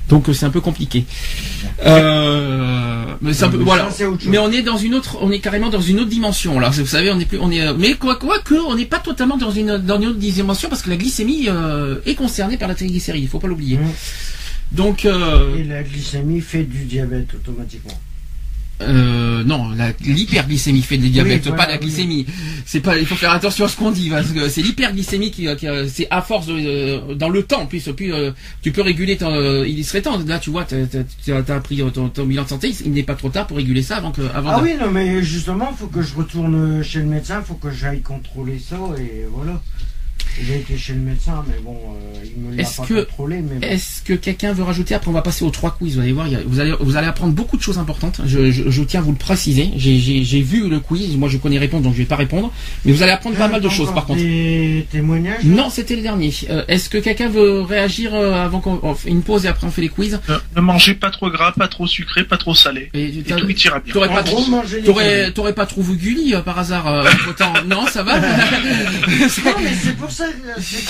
Donc 0.10 0.30
euh, 0.30 0.34
c'est 0.34 0.46
un 0.46 0.50
peu 0.50 0.62
compliqué. 0.62 1.06
Euh, 1.86 3.06
mais 3.22 3.34
c'est 3.34 3.46
un 3.46 3.50
peu, 3.50 3.58
voilà. 3.58 3.90
on 4.40 4.52
est 4.52 4.62
dans 4.62 4.78
une 4.78 4.96
autre, 4.96 5.18
on 5.22 5.32
est 5.32 5.40
carrément 5.40 5.70
dans 5.70 5.82
une 5.82 6.00
autre 6.00 6.10
dimension. 6.10 6.60
Là, 6.60 6.70
vous 6.70 6.86
savez, 6.86 7.12
on 7.12 7.20
est 7.20 7.26
plus, 7.26 7.40
on 7.40 7.52
est, 7.52 7.62
euh, 7.62 7.74
mais 7.78 7.94
quoi, 7.94 8.16
quoi 8.16 8.40
que, 8.40 8.56
on 8.56 8.76
n'est 8.76 8.86
pas 8.86 9.00
totalement 9.00 9.38
dans 9.38 9.52
une, 9.52 9.78
dans 9.78 10.00
une 10.00 10.10
autre 10.10 10.20
dimension 10.20 10.70
parce 10.70 10.82
que 10.82 10.90
la 10.90 10.98
glycémie 10.98 11.46
euh, 11.48 12.00
est 12.06 12.16
concernée 12.16 12.58
par 12.58 12.68
la 12.68 12.76
triglycéride. 12.76 13.24
Il 13.24 13.30
faut 13.30 13.40
pas 13.40 13.48
l'oublier. 13.48 13.78
Mmh. 13.78 13.92
Donc, 14.74 15.06
euh, 15.06 15.58
Et 15.58 15.64
la 15.64 15.84
glycémie 15.84 16.42
fait 16.42 16.64
du 16.64 16.86
diabète 16.86 17.34
automatiquement. 17.34 18.00
Euh, 18.80 19.44
non, 19.44 19.70
la- 19.72 19.92
l'hyperglycémie 20.06 20.84
fait 20.84 20.98
des 21.00 21.10
diabètes, 21.10 21.42
Oui, 21.46 21.50
voilà, 21.50 21.64
pas 21.66 21.68
la 21.72 21.80
oui. 21.80 21.86
glycémie. 21.86 22.26
C'est 22.66 22.80
pas, 22.80 22.98
il 22.98 23.08
faut 23.08 23.16
faire 23.16 23.32
attention 23.32 23.66
à 23.66 23.68
ce 23.70 23.76
qu'on 23.76 23.90
dit 23.90 24.10
parce 24.10 24.28
que 24.32 24.50
c'est 24.50 24.62
l'hyperglycémie 24.62 25.32
qui, 25.32 25.48
qui, 25.56 25.68
euh, 25.68 25.88
c'est 25.88 26.06
à 26.12 26.22
force 26.22 26.46
de, 26.46 26.54
euh, 26.58 27.16
dans 27.16 27.30
le 27.30 27.42
temps, 27.42 27.66
puis, 27.66 27.80
puis 27.96 28.12
euh, 28.12 28.32
tu 28.62 28.72
peux 28.72 28.82
réguler. 28.84 29.18
Ton, 29.18 29.32
euh, 29.34 29.68
il 29.68 29.84
serait 29.84 30.02
temps. 30.04 30.20
Là, 30.28 30.38
tu 30.38 30.52
vois, 30.52 30.64
t'as 30.66 31.60
pris 31.60 31.82
ton, 31.92 32.10
ton 32.10 32.26
bilan 32.26 32.44
de 32.44 32.50
santé. 32.50 32.72
Il 32.86 32.92
n'est 32.92 33.02
pas 33.04 33.16
trop 33.16 33.30
tard 33.30 33.48
pour 33.48 33.58
réguler 33.58 33.82
ça 33.82 33.98
avant 33.98 34.12
que, 34.12 34.22
avant. 34.34 34.52
Ah 34.52 34.60
oui, 34.62 34.74
non, 34.80 34.92
mais 34.92 35.24
justement, 35.24 35.74
faut 35.74 35.88
que 35.88 36.04
je 36.04 36.14
retourne 36.16 36.84
chez 36.84 37.00
le 37.00 37.06
médecin, 37.06 37.42
faut 37.42 37.56
que 37.56 37.72
j'aille 37.72 38.02
contrôler 38.02 38.60
ça, 38.60 38.78
et 39.00 39.26
voilà. 39.32 39.60
J'ai 40.46 40.56
été 40.58 40.78
chez 40.78 40.94
le 40.94 41.00
médecin, 41.00 41.44
mais 41.48 41.56
bon, 41.64 41.76
euh, 41.76 42.24
il 42.24 42.42
me 42.44 42.56
l'a 42.56 42.62
Est-ce 42.62 42.78
pas 42.78 42.86
que- 42.86 43.02
contrôlé, 43.06 43.38
mais 43.38 43.56
bon. 43.60 43.68
Est-ce 43.68 44.02
que 44.04 44.14
quelqu'un 44.14 44.54
veut 44.54 44.64
rajouter 44.64 44.94
Après, 44.96 45.10
on 45.10 45.14
va 45.14 45.22
passer 45.24 45.44
aux 45.44 45.50
trois 45.50 45.72
quiz. 45.72 45.96
Vous 45.96 46.02
allez 46.02 46.12
voir, 46.12 46.28
vous 46.46 46.60
allez, 46.60 46.74
vous 46.80 46.96
allez 46.96 47.08
apprendre 47.08 47.34
beaucoup 47.34 47.58
de 47.58 47.62
choses 47.62 47.78
importantes. 47.80 48.22
Je, 48.26 48.52
je, 48.52 48.70
je 48.70 48.84
tiens 48.84 49.00
à 49.00 49.04
vous 49.04 49.12
le 49.12 49.18
préciser. 49.18 49.72
J'ai, 49.78 50.42
vu 50.42 50.70
le 50.70 50.80
quiz. 50.80 51.16
Moi, 51.18 51.28
je 51.30 51.38
connais 51.38 51.56
les 51.56 51.60
réponses, 51.60 51.82
donc 51.82 51.94
je 51.94 52.00
vais 52.00 52.06
pas 52.06 52.16
répondre. 52.16 52.52
Mais 52.86 52.92
vous 52.92 53.02
allez 53.04 53.12
apprendre 53.12 53.36
pas 53.38 53.48
mal 53.48 53.62
de 53.62 53.70
choses, 53.70 53.92
par 53.94 54.06
contre. 54.06 54.20
Des 54.22 54.86
témoignages 54.92 55.44
Non, 55.44 55.70
c'était 55.70 55.96
le 55.96 56.02
dernier. 56.04 56.32
Euh, 56.50 56.64
Est-ce 56.68 56.90
que 56.90 56.98
quelqu'un 57.00 57.30
veut 57.30 57.62
réagir 57.62 58.14
euh, 58.14 58.34
avant 58.46 58.60
qu'on 58.60 58.80
on 58.84 58.94
fait 58.94 59.10
une 59.10 59.22
pause 59.24 59.46
et 59.46 59.48
après 59.48 59.66
on 59.68 59.72
fait 59.72 59.82
les 59.82 59.90
quiz? 59.90 60.20
Ne, 60.30 60.36
ne 60.56 60.62
mangez 60.62 60.94
pas 60.94 61.10
trop 61.10 61.30
gras, 61.32 61.52
pas 61.52 61.68
trop 61.68 61.88
sucré, 61.88 62.24
pas 62.24 62.38
trop 62.38 62.54
salé. 62.54 62.90
Et 62.94 63.06
Et 63.06 63.24
t'as- 63.24 63.36
tout 63.38 63.50
ira 63.50 63.80
bien. 63.80 63.94
T'aurais 63.94 64.10
pas, 64.10 64.24
t'aurais, 64.86 65.32
t'aurais 65.32 65.54
pas 65.54 65.66
trouvé 65.66 65.96
Gulli 65.96 66.36
euh, 66.36 66.42
par 66.42 66.60
hasard 66.60 66.88
euh, 66.88 67.04
autant 67.30 67.54
Non, 67.68 67.88
ça 67.88 68.04
va. 68.04 68.20
Non, 69.48 69.52
mais 69.64 69.72
c'est 69.82 69.96
pour 69.96 70.12
ça. 70.12 70.26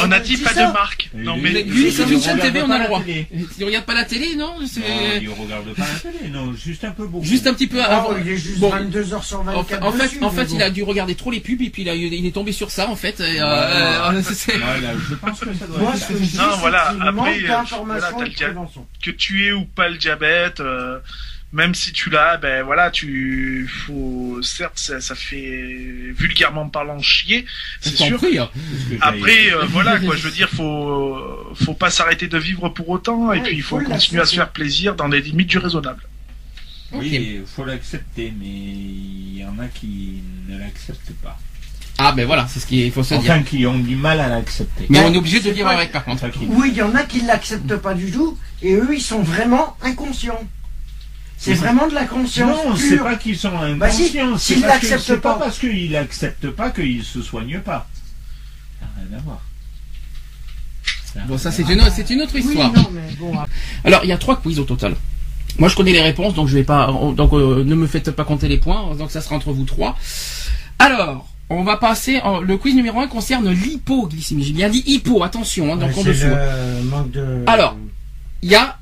On 0.01 0.11
a 0.11 0.17
quand 0.19 0.23
dit 0.25 0.37
pas 0.37 0.53
de 0.53 0.73
marque. 0.73 1.09
Non 1.13 1.33
Oui, 1.35 1.41
mais 1.53 1.63
Gulli, 1.63 1.91
c'est 1.91 2.03
Il 2.03 2.13
une 2.13 2.21
chaîne 2.21 2.33
regarde 2.39 2.53
TV, 2.53 2.61
on 2.61 2.67
pas 2.67 2.73
a 2.75 2.77
le 2.77 2.81
la 2.83 2.87
droit. 2.87 3.03
télé. 3.03 3.27
Tu 3.57 3.63
regardes 3.63 3.85
pas 3.85 3.93
la 3.93 4.05
télé, 4.05 4.35
non 4.35 4.55
il 4.61 5.29
regarde 5.29 5.73
pas 5.73 5.85
la 5.93 6.11
télé, 6.11 6.29
non, 6.29 6.53
juste 6.53 6.83
un 6.83 6.91
peu 6.91 7.05
beaucoup. 7.07 7.25
juste 7.25 7.47
un 7.47 7.53
petit 7.53 7.67
peu 7.67 7.81
Ah, 7.81 7.97
avant. 7.97 8.15
il 8.17 8.27
est 8.29 8.37
juste 8.37 8.59
Bon. 8.59 8.69
22h 8.71 9.23
sur 9.23 9.39
En, 9.39 9.43
24 9.43 9.83
en 9.85 9.91
fait, 9.91 10.23
en 10.23 10.29
fait, 10.31 10.47
il 10.53 10.61
a 10.61 10.69
dû 10.69 10.83
regarder 10.83 11.15
trop 11.15 11.31
les 11.31 11.39
pubs 11.39 11.61
et 11.61 11.69
puis 11.69 11.83
il, 11.83 12.13
il 12.13 12.25
est 12.25 12.31
tombé 12.31 12.51
sur 12.51 12.71
ça 12.71 12.89
en 12.89 12.95
fait. 12.95 13.19
euh, 13.21 13.25
euh, 13.39 14.21
je 14.21 15.15
pense 15.15 15.39
que 15.39 15.53
ça 15.53 15.67
doit 15.67 15.77
Moi, 15.79 15.95
ce 15.95 16.07
que 16.07 16.13
je 16.15 16.19
dis, 16.23 16.37
voilà, 16.59 16.89
après, 16.89 17.11
manque 17.11 17.27
euh, 18.41 18.65
que 19.03 19.11
tu 19.11 19.45
aies 19.47 19.51
ou 19.53 19.65
pas 19.65 19.89
le 19.89 19.97
diabète, 19.97 20.61
même 21.53 21.73
si 21.73 21.93
tu 21.93 22.09
l'as, 22.09 22.37
ben 22.37 22.63
voilà, 22.63 22.91
tu 22.91 23.69
faut 23.85 24.39
certes 24.41 24.77
ça, 24.77 24.99
ça 24.99 25.15
fait 25.15 26.11
vulgairement 26.17 26.67
parlant 26.69 27.01
chier, 27.01 27.45
c'est 27.79 27.95
sûr. 27.95 28.17
prie, 28.17 28.37
hein. 28.37 28.49
Après, 29.01 29.53
euh, 29.53 29.65
voilà 29.65 29.97
quoi, 29.99 30.15
je 30.15 30.23
veux 30.23 30.31
dire, 30.31 30.49
faut 30.49 31.17
faut 31.55 31.73
pas 31.73 31.89
s'arrêter 31.89 32.27
de 32.27 32.37
vivre 32.37 32.69
pour 32.69 32.89
autant, 32.89 33.31
et 33.31 33.37
Ouais, 33.37 33.43
puis 33.43 33.55
il 33.55 33.63
faut 33.63 33.79
faut 33.79 33.85
continuer 33.85 34.21
à 34.21 34.25
se 34.25 34.35
faire 34.35 34.49
plaisir 34.51 34.95
dans 34.95 35.07
les 35.07 35.21
limites 35.21 35.47
du 35.47 35.57
raisonnable. 35.57 36.03
Oui, 36.91 37.09
il 37.11 37.45
faut 37.45 37.65
l'accepter, 37.65 38.33
mais 38.39 38.45
il 38.45 39.37
y 39.39 39.45
en 39.45 39.59
a 39.59 39.67
qui 39.67 40.21
ne 40.47 40.57
l'acceptent 40.57 41.13
pas. 41.23 41.37
Ah 41.99 42.11
ben 42.11 42.25
voilà, 42.25 42.47
c'est 42.47 42.59
ce 42.59 42.67
qu'il 42.67 42.91
faut 42.91 43.03
se 43.03 43.15
dire. 43.15 43.31
Enfin, 43.31 43.41
qui 43.43 43.65
ont 43.65 43.79
du 43.79 43.95
mal 43.95 44.19
à 44.19 44.27
l'accepter. 44.27 44.85
Mais 44.89 44.99
on 44.99 45.11
est 45.13 45.17
obligé 45.17 45.39
de 45.39 45.49
vivre 45.49 45.67
avec 45.67 45.91
par 45.91 46.05
contre. 46.05 46.25
Enfin, 46.25 46.39
Oui, 46.47 46.69
il 46.71 46.77
y 46.77 46.81
en 46.81 46.93
a 46.93 47.03
qui 47.03 47.21
l'acceptent 47.21 47.77
pas 47.77 47.93
du 47.93 48.11
tout, 48.11 48.37
et 48.61 48.73
eux, 48.75 48.89
ils 48.93 49.01
sont 49.01 49.21
vraiment 49.23 49.75
inconscients. 49.81 50.47
C'est 51.39 51.53
vraiment 51.53 51.87
de 51.87 51.93
la 51.93 52.05
conscience 52.05 52.65
Non, 52.65 52.75
c'est 52.75 52.97
pas 52.97 53.15
qu'ils 53.15 53.37
sont 53.37 53.51
Bah 53.77 53.89
si, 53.91 54.17
inconscients. 54.19 54.37
c'est 54.37 54.59
l'acceptent 54.59 55.03
c'est 55.05 55.17
pas 55.21 55.33
pas. 55.35 55.45
parce 55.45 55.59
qu'ils 55.59 55.91
l'acceptent 55.91 56.49
pas 56.49 56.71
qu'ils 56.71 57.03
se 57.03 57.21
soignent 57.21 57.59
pas. 57.59 57.87
Ça 58.79 58.85
n'a 58.87 59.07
rien 59.09 59.17
à 59.19 59.21
voir. 59.21 59.41
Ça 61.13 61.19
Bon, 61.27 61.37
ça 61.37 61.51
c'est 61.51 61.63
une, 61.63 61.79
voir. 61.79 61.91
c'est 61.95 62.09
une 62.09 62.21
autre 62.21 62.33
Oui, 62.35 62.41
histoire. 62.41 62.71
non, 62.73 62.89
mais 62.91 63.13
bon, 63.19 63.33
Alors, 63.83 64.01
il 64.03 64.09
y 64.09 64.11
a 64.11 64.17
trois 64.17 64.37
quiz 64.41 64.59
au 64.59 64.63
total. 64.63 64.95
Moi, 65.59 65.69
je 65.69 65.75
connais 65.75 65.91
les 65.93 66.01
réponses, 66.01 66.33
donc 66.33 66.47
je 66.47 66.55
vais 66.55 66.63
pas, 66.63 66.87
donc 67.15 67.33
euh, 67.33 67.63
ne 67.63 67.75
me 67.75 67.87
faites 67.87 68.11
pas 68.11 68.23
compter 68.23 68.47
les 68.47 68.57
points. 68.57 68.95
Donc 68.95 69.11
ça 69.11 69.21
sera 69.21 69.35
entre 69.35 69.51
vous 69.51 69.63
trois. 69.65 69.95
Alors, 70.79 71.27
on 71.49 71.63
va 71.63 71.77
passer. 71.77 72.19
en- 72.21 72.41
le 72.41 72.57
quiz 72.57 72.75
numéro 72.75 72.99
un 72.99 73.07
concerne 73.07 73.49
l'hypoglycémie. 73.51 74.43
J'ai 74.43 74.53
bien 74.53 74.69
dit 74.69 74.83
hypo. 74.87 75.23
Attention, 75.23 75.71
hein, 75.73 75.77
donc 75.77 75.95
en 75.97 76.01
c'est 76.03 76.09
dessous. 76.09 76.25
le 76.27 76.83
manque 76.89 77.11
de... 77.11 77.43
Alors. 77.47 77.77
Il 78.43 78.49
y 78.51 78.55
a 78.55 78.77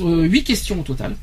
euh, 0.00 0.24
huit 0.24 0.44
questions 0.44 0.80
au 0.80 0.82
total. 0.82 1.16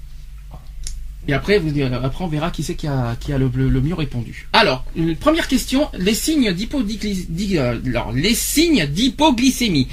Et 1.28 1.34
après, 1.34 1.60
vous, 1.60 1.78
euh, 1.78 2.00
après 2.04 2.24
on 2.24 2.28
verra 2.28 2.50
qui 2.50 2.64
c'est 2.64 2.76
qui 2.76 2.88
a, 2.88 3.16
qui 3.20 3.34
a 3.34 3.38
le, 3.38 3.52
le- 3.54 3.70
le 3.70 3.82
mieux 3.82 3.94
répondu. 3.94 4.48
Alors, 4.54 4.84
première 5.20 5.48
question, 5.48 5.90
les 5.98 6.14
signes 6.14 6.52
d'hypoglycémie. 6.54 7.58
alors, 7.58 8.12
les 8.14 8.34
signes 8.34 8.86
d'hypoglycémie. 8.88 9.88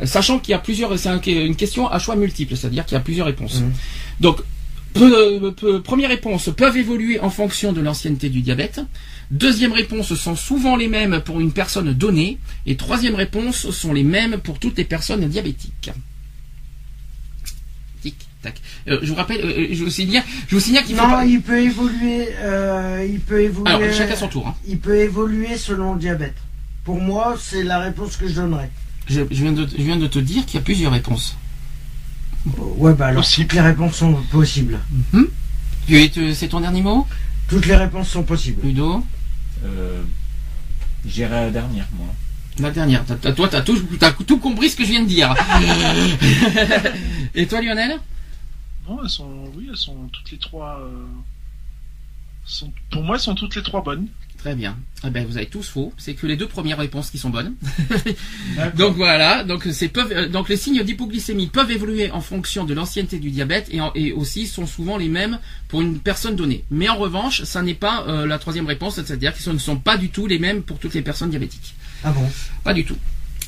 Euh, 0.00 0.06
Sachant 0.06 0.38
qu'il 0.38 0.52
y 0.52 0.54
a 0.54 0.58
plusieurs, 0.58 0.98
c'est 0.98 1.08
un- 1.10 1.20
une 1.20 1.54
question 1.56 1.88
à 1.88 1.98
choix 1.98 2.16
multiple, 2.16 2.56
c'est-à-dire 2.56 2.84
qu'il 2.86 2.94
y 2.94 3.00
a 3.00 3.02
plusieurs 3.04 3.26
réponses. 3.26 3.60
Mhm. 3.60 3.72
Donc, 4.20 4.40
peu- 4.94 5.52
peu- 5.52 5.80
première 5.82 6.08
réponse, 6.08 6.50
peuvent 6.56 6.76
évoluer 6.76 7.20
en 7.20 7.30
fonction 7.30 7.72
de 7.72 7.80
l'ancienneté 7.80 8.28
du 8.30 8.40
diabète. 8.40 8.80
Deuxième 9.30 9.72
réponse 9.72 10.14
sont 10.14 10.36
souvent 10.36 10.76
les 10.76 10.88
mêmes 10.88 11.20
pour 11.24 11.40
une 11.40 11.52
personne 11.52 11.92
donnée. 11.92 12.38
Et 12.66 12.76
troisième 12.76 13.14
réponse 13.14 13.70
sont 13.70 13.92
les 13.92 14.02
mêmes 14.04 14.38
pour 14.38 14.58
toutes 14.58 14.76
les 14.78 14.84
personnes 14.84 15.26
diabétiques. 15.28 15.90
Tic, 18.02 18.16
tac. 18.42 18.60
Euh, 18.88 18.98
je 19.02 19.08
vous 19.10 19.14
rappelle, 19.14 19.40
euh, 19.44 19.68
je 19.72 19.84
vous 19.84 19.90
signale, 19.90 20.24
je 20.48 20.54
vous 20.56 20.60
signale 20.60 20.84
qu'il 20.84 20.96
faut 20.96 21.02
Non, 21.06 21.10
pas... 21.10 21.24
il 21.24 21.40
peut 21.40 21.60
évoluer, 21.62 22.28
euh, 22.40 23.06
il 23.08 23.20
peut 23.20 23.42
évoluer... 23.42 23.70
Alors, 23.70 23.92
chacun 23.94 24.16
son 24.16 24.28
tour. 24.28 24.48
hein. 24.48 24.54
Il 24.66 24.78
peut 24.78 24.96
évoluer 24.96 25.56
selon 25.56 25.94
le 25.94 26.00
diabète. 26.00 26.34
Pour 26.84 27.00
moi, 27.00 27.36
c'est 27.40 27.62
la 27.62 27.78
réponse 27.78 28.16
que 28.16 28.26
je 28.26 28.34
donnerais. 28.34 28.70
Je, 29.08 29.20
je 29.30 29.42
viens 29.42 29.52
de, 29.52 29.66
je 29.66 29.82
viens 29.82 29.96
de 29.96 30.06
te 30.08 30.18
dire 30.18 30.44
qu'il 30.46 30.56
y 30.56 30.58
a 30.58 30.64
plusieurs 30.64 30.90
réponses. 30.92 31.36
Ouais, 32.58 32.92
bah 32.94 33.06
alors, 33.06 33.22
Possible. 33.22 33.46
toutes 33.46 33.54
les 33.54 33.60
réponses 33.60 33.94
sont 33.94 34.14
possibles. 34.32 34.80
Tu- 35.86 36.34
C'est 36.34 36.48
ton 36.48 36.60
dernier 36.60 36.82
mot, 36.82 37.06
Toutes 37.48 37.66
les 37.66 37.76
réponses 37.76 38.08
sont 38.08 38.22
possibles. 38.24 38.62
Ludo? 38.66 39.04
Euh, 39.64 40.02
J'irai 41.06 41.36
à 41.36 41.42
la 41.46 41.50
dernière, 41.50 41.86
moi. 41.96 42.06
La 42.58 42.70
dernière. 42.70 43.04
T'as- 43.04 43.16
t'as- 43.16 43.32
toi, 43.32 43.48
t'as 43.48 43.62
tout, 43.62 43.78
t'as 43.98 44.12
tout 44.12 44.38
compris 44.38 44.68
ce 44.70 44.76
que 44.76 44.84
je 44.84 44.90
viens 44.90 45.02
de 45.02 45.08
dire. 45.08 45.34
Et 47.34 47.46
toi, 47.46 47.60
Lionel? 47.62 47.98
Non, 48.88 48.98
elles 49.02 49.08
sont, 49.10 49.28
oui, 49.56 49.66
elles 49.70 49.76
sont 49.76 49.96
toutes 50.12 50.30
les 50.30 50.38
trois. 50.38 50.80
euh, 50.80 51.06
Sont- 52.44 52.72
pour 52.90 53.02
moi, 53.02 53.16
elles 53.16 53.22
sont 53.22 53.34
toutes 53.36 53.54
les 53.54 53.62
trois 53.62 53.82
bonnes. 53.82 54.08
Très 54.36 54.56
bien. 54.56 54.76
Eh 55.06 55.10
ben, 55.10 55.24
vous 55.24 55.36
avez 55.36 55.46
tous 55.46 55.68
faux. 55.68 55.92
C'est 55.96 56.14
que 56.14 56.26
les 56.26 56.36
deux 56.36 56.48
premières 56.48 56.78
réponses 56.78 57.10
qui 57.10 57.18
sont 57.18 57.30
bonnes. 57.30 57.54
Donc 58.76 58.96
voilà. 58.96 59.44
Donc 59.44 59.68
c'est 59.70 59.86
peuvent, 59.88 60.10
euh, 60.10 60.28
donc 60.28 60.48
les 60.48 60.56
signes 60.56 60.82
d'hypoglycémie 60.82 61.46
peuvent 61.46 61.70
évoluer 61.70 62.10
en 62.10 62.20
fonction 62.20 62.64
de 62.64 62.74
l'ancienneté 62.74 63.20
du 63.20 63.30
diabète 63.30 63.68
et, 63.70 63.80
en- 63.80 63.92
et 63.94 64.10
aussi 64.12 64.48
sont 64.48 64.66
souvent 64.66 64.96
les 64.96 65.08
mêmes 65.08 65.38
pour 65.68 65.80
une 65.80 66.00
personne 66.00 66.34
donnée. 66.34 66.64
Mais 66.72 66.88
en 66.88 66.96
revanche, 66.96 67.44
ça 67.44 67.62
n'est 67.62 67.74
pas 67.74 68.04
euh, 68.08 68.26
la 68.26 68.38
troisième 68.40 68.66
réponse, 68.66 68.96
c'est-à-dire 68.96 69.32
qu'ils 69.32 69.52
ne 69.52 69.58
sont 69.58 69.76
pas 69.76 69.96
du 69.96 70.10
tout 70.10 70.26
les 70.26 70.40
mêmes 70.40 70.62
pour 70.64 70.80
toutes 70.80 70.94
les 70.94 71.02
personnes 71.02 71.30
diabétiques. 71.30 71.74
Ah 72.04 72.10
bon? 72.12 72.28
Pas 72.64 72.74
du 72.74 72.84
tout. 72.84 72.96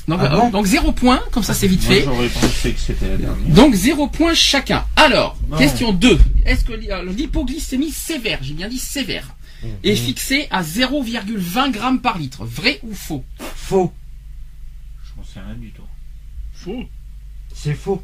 Donc, 0.07 0.19
Ah 0.21 0.33
euh, 0.35 0.39
bon? 0.39 0.49
donc 0.51 0.65
zéro 0.67 0.91
point, 0.91 1.19
comme 1.31 1.41
ça 1.43 1.53
c'est 1.55 1.67
vite 1.67 1.83
Moi, 1.85 1.95
fait. 1.95 2.03
j'aurais 2.03 2.29
pensé 2.29 2.73
que 2.73 2.79
c'était 2.79 3.07
la 3.09 3.17
dernière. 3.17 3.47
Donc 3.55 3.73
zéro 3.73 4.07
point 4.07 4.33
chacun. 4.35 4.85
Alors, 4.95 5.35
Bon. 5.47 5.57
question 5.57 5.93
2. 5.93 6.19
Est-ce 6.45 6.63
que 6.63 6.73
l'hy- 6.73 6.89
l'hypoglycémie 7.15 7.91
sévère, 7.91 8.39
j'ai 8.43 8.53
bien 8.53 8.67
dit 8.69 8.77
sévère, 8.77 9.35
est 9.83 9.95
fixée 9.95 10.47
à 10.51 10.61
0,20 10.61 11.71
grammes 11.71 11.99
par 12.01 12.19
litre? 12.19 12.45
Vrai 12.45 12.79
ou 12.83 12.93
faux? 12.93 13.23
Faux. 13.55 13.91
Je 15.03 15.19
n'en 15.19 15.25
sais 15.25 15.39
rien 15.39 15.55
du 15.55 15.71
tout. 15.71 15.81
Faux. 16.53 16.83
C'est 17.53 17.73
faux. 17.73 18.03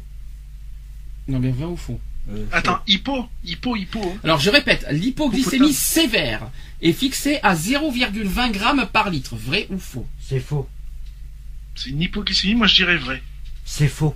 Non 1.28 1.38
mais 1.38 1.50
vrai 1.50 1.66
ou 1.66 1.76
faux? 1.76 2.00
Euh, 2.30 2.46
Attends, 2.52 2.78
hypo, 2.88 3.26
hypo, 3.44 3.76
hypo. 3.76 4.00
hein. 4.00 4.18
Alors 4.24 4.40
je 4.40 4.50
répète, 4.50 4.86
l'hypoglycémie 4.90 5.72
sévère 5.72 6.48
est 6.80 6.92
fixée 6.92 7.38
à 7.42 7.54
0,20 7.54 8.50
grammes 8.52 8.86
par 8.92 9.10
litre. 9.10 9.34
Vrai 9.36 9.66
ou 9.70 9.78
faux? 9.78 10.06
C'est 10.32 10.40
faux. 10.40 10.66
C'est 11.74 11.90
une 11.90 12.00
hypoglycémie, 12.00 12.54
moi 12.54 12.66
je 12.66 12.74
dirais 12.76 12.96
vrai. 12.96 13.22
C'est 13.66 13.86
faux. 13.86 14.14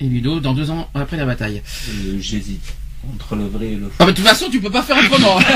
Et 0.00 0.06
Ludo, 0.06 0.40
dans 0.40 0.54
deux 0.54 0.70
ans 0.70 0.88
après 0.94 1.18
la 1.18 1.26
bataille. 1.26 1.62
euh, 1.90 2.16
J'hésite 2.22 2.72
entre 3.12 3.36
le 3.36 3.44
vrai 3.46 3.72
et 3.72 3.76
le 3.76 3.88
faux. 3.90 3.96
Ah 3.98 4.06
bah 4.06 4.12
de 4.12 4.16
toute 4.16 4.26
façon, 4.26 4.46
tu 4.50 4.62
peux 4.62 4.70
pas 4.70 4.82
faire 4.82 4.96
autrement. 4.96 5.38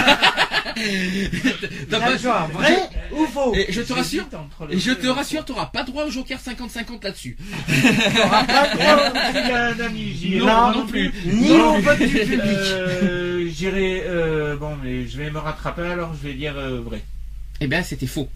T'as 1.91 1.99
pas- 1.99 2.15
D'accord, 2.17 2.49
vrai 2.53 2.77
ou 3.11 3.25
faux? 3.25 3.55
Et 3.55 3.73
je 3.73 3.81
te 3.81 3.93
rassure, 3.95 4.27
et 4.69 4.79
je 4.79 4.93
te 4.93 5.07
rassure, 5.07 5.47
t'auras 5.47 5.67
pas 5.67 5.83
droit 5.83 6.05
au 6.05 6.11
Joker 6.11 6.39
50-50 6.39 7.03
là-dessus. 7.05 7.39
T'auras 8.15 8.45
pas 8.45 8.69
droit 8.75 8.97
ai 10.35 10.39
Non, 10.41 10.73
non 10.73 10.87
plus. 10.87 11.11
Ni 11.25 11.53
au 11.53 11.81
vote 11.81 11.99
du 11.99 12.07
public. 12.07 12.43
Euh, 12.45 13.49
J'irai. 13.51 14.03
euh, 14.05 14.57
bon, 14.57 14.77
mais 14.85 15.09
je 15.09 15.17
vais 15.17 15.31
me 15.31 15.39
rattraper 15.39 15.87
alors. 15.87 16.13
Je 16.23 16.29
vais 16.29 16.35
dire 16.35 16.55
euh, 16.59 16.81
vrai. 16.83 17.03
Eh 17.61 17.67
ben 17.67 17.83
c'était 17.83 18.07
faux. 18.07 18.29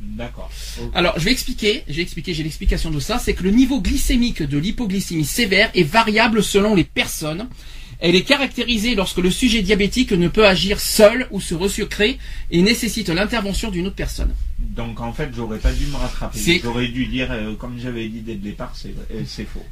D'accord. 0.00 0.50
Alors, 0.94 1.18
je 1.18 1.24
vais 1.24 1.30
expliquer, 1.30 1.84
je 1.86 1.94
vais 1.94 2.02
expliquer, 2.02 2.32
j'ai 2.32 2.42
l'explication 2.42 2.90
de 2.90 3.00
ça, 3.00 3.18
c'est 3.18 3.34
que 3.34 3.42
le 3.42 3.50
niveau 3.50 3.82
glycémique 3.82 4.42
de 4.42 4.56
l'hypoglycémie 4.56 5.26
sévère 5.26 5.70
est 5.74 5.82
variable 5.82 6.42
selon 6.42 6.74
les 6.74 6.84
personnes. 6.84 7.48
Elle 8.00 8.14
est 8.14 8.22
caractérisée 8.22 8.94
lorsque 8.94 9.18
le 9.18 9.30
sujet 9.30 9.62
diabétique 9.62 10.12
ne 10.12 10.28
peut 10.28 10.46
agir 10.46 10.80
seul 10.80 11.26
ou 11.30 11.40
se 11.40 11.54
resucrer 11.54 12.18
et 12.50 12.62
nécessite 12.62 13.08
l'intervention 13.10 13.70
d'une 13.70 13.86
autre 13.86 13.96
personne. 13.96 14.34
Donc 14.58 15.00
en 15.00 15.12
fait, 15.12 15.30
j'aurais 15.36 15.58
pas 15.58 15.72
dû 15.72 15.86
me 15.86 15.96
rattraper. 15.96 16.60
J'aurais 16.62 16.88
dû 16.88 17.06
dire, 17.06 17.28
euh, 17.30 17.54
comme 17.56 17.78
j'avais 17.78 18.08
dit 18.08 18.20
dès 18.20 18.32
le 18.34 18.38
départ, 18.38 18.72
c'est 18.74 18.94
euh, 19.14 19.44
faux. 19.52 19.64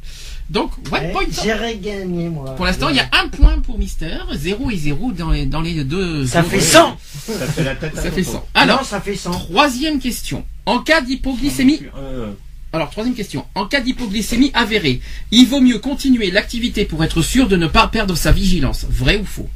Donc, 0.50 0.72
one 0.90 1.00
Eh, 1.04 1.12
point. 1.12 1.22
J'irai 1.42 1.76
gagner, 1.76 2.28
moi. 2.30 2.54
Pour 2.56 2.64
l'instant, 2.64 2.88
il 2.88 2.96
y 2.96 3.00
a 3.00 3.08
un 3.22 3.28
point 3.28 3.58
pour 3.60 3.78
Mister, 3.78 4.16
0 4.32 4.70
et 4.70 4.76
0 4.76 5.12
dans 5.12 5.30
les, 5.30 5.44
dans 5.46 5.60
les 5.60 5.84
deux. 5.84 6.26
Ça 6.26 6.42
fait 6.42 6.60
100 6.60 6.96
Ça 7.14 7.46
fait 7.46 7.64
la 7.64 7.74
tête 7.76 7.96
à 7.98 8.02
Ça 8.02 8.10
fait 8.10 8.22
Toto. 8.22 8.32
100. 8.38 8.48
Alors, 8.54 8.78
Non, 8.78 8.84
ça 8.84 9.00
fait 9.00 9.16
100. 9.16 9.30
troisième 9.30 9.98
question. 10.00 10.44
En 10.64 10.78
cas 10.80 11.00
d'hypoglycémie, 11.02 11.82
Euh, 11.98 12.32
alors 12.72 12.90
troisième 12.90 13.14
question. 13.14 13.46
En 13.54 13.66
cas 13.66 13.80
d'hypoglycémie 13.80 14.50
avérée, 14.54 15.00
il 15.30 15.46
vaut 15.46 15.60
mieux 15.60 15.78
continuer 15.78 16.30
l'activité 16.30 16.84
pour 16.84 17.02
être 17.02 17.22
sûr 17.22 17.48
de 17.48 17.56
ne 17.56 17.66
pas 17.66 17.88
perdre 17.88 18.14
sa 18.14 18.32
vigilance. 18.32 18.86
Vrai 18.90 19.16
ou 19.16 19.24
faux? 19.24 19.48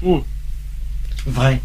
Faux. 0.00 0.24
Vrai. 1.26 1.60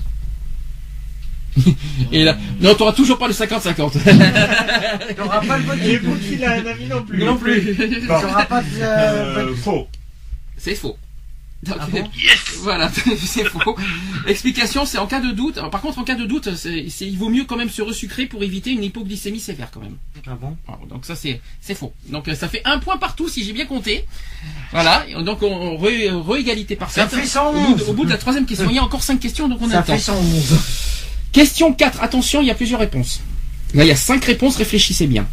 Et 2.12 2.24
là, 2.24 2.38
non, 2.60 2.74
t'auras 2.74 2.94
toujours 2.94 3.20
pas 3.20 3.28
le 3.28 3.34
50-50. 3.34 3.76
T'auras 5.16 5.46
pas 5.46 5.58
le 5.60 5.64
vote 5.64 5.80
du 5.80 6.02
qu'il 6.28 6.44
a 6.44 6.54
un 6.54 6.66
ami 6.66 6.88
non 6.88 7.04
plus. 7.04 7.24
non 7.24 7.38
plus. 7.38 7.76
T'auras 8.08 8.46
pas 8.46 8.62
de 8.64 8.68
euh, 8.82 9.56
faux. 9.56 9.88
C'est 10.58 10.74
faux. 10.76 10.98
Ah 11.80 11.88
bon 11.92 12.10
voilà, 12.62 12.92
c'est 13.26 13.46
faux. 13.46 13.76
Explication, 14.28 14.86
c'est 14.86 14.98
en 14.98 15.08
cas 15.08 15.20
de 15.20 15.32
doute. 15.32 15.58
Alors, 15.58 15.70
par 15.70 15.82
contre, 15.82 16.00
en 16.00 16.04
cas 16.04 16.16
de 16.16 16.26
doute, 16.26 16.56
c'est, 16.56 16.88
c'est- 16.90 17.06
il 17.08 17.18
vaut 17.18 17.30
mieux 17.30 17.44
quand 17.46 17.56
même 17.58 17.70
se 17.70 17.82
resucrer 17.82 18.26
pour 18.26 18.44
éviter 18.44 18.72
une 18.72 18.84
hypoglycémie 18.84 19.40
sévère 19.40 19.70
quand 19.72 19.80
même. 19.82 19.96
Ah 20.28 20.36
bon 20.40 20.56
Alors, 20.68 20.86
donc 20.88 21.06
ça 21.06 21.16
c'est 21.16 21.42
c'est 21.62 21.76
faux. 21.76 21.94
Donc 22.10 22.28
euh, 22.28 22.36
ça 22.36 22.48
fait 22.50 22.62
un 22.66 22.80
point 22.80 22.98
partout 22.98 23.28
si 23.30 23.44
j'ai 23.44 23.54
bien 23.54 23.66
compté. 23.66 24.06
Voilà. 24.72 25.06
Donc 25.24 25.42
on, 25.44 25.48
on 25.54 25.78
re- 25.78 26.10
re-égalité 26.12 26.76
parfaite. 26.76 27.10
Ça 27.10 27.18
fait 27.18 27.40
Au 27.40 27.52
bout, 27.52 27.74
de, 27.74 27.80
111. 27.80 27.90
au 27.90 27.94
bout 27.94 28.06
de 28.06 28.10
la 28.10 28.18
troisième 28.18 28.46
question, 28.46 28.70
il 28.70 28.76
y 28.76 28.80
a 28.80 28.84
encore 28.84 29.04
cinq 29.04 29.20
questions 29.20 29.48
donc 29.50 29.60
on 29.62 29.68
a 29.70 29.72
Ça 29.74 29.80
le 29.80 29.86
temps. 29.86 29.94
fait 29.94 30.00
111. 30.00 30.60
Question 31.32 31.74
4, 31.74 32.02
attention, 32.04 32.42
il 32.42 32.48
y 32.48 32.52
a 32.52 32.56
plusieurs 32.56 32.80
réponses. 32.80 33.22
Là, 33.74 33.84
il 33.84 33.88
y 33.88 33.92
a 33.92 33.96
cinq 33.96 34.24
réponses, 34.26 34.56
réfléchissez 34.58 35.08
bien. 35.08 35.28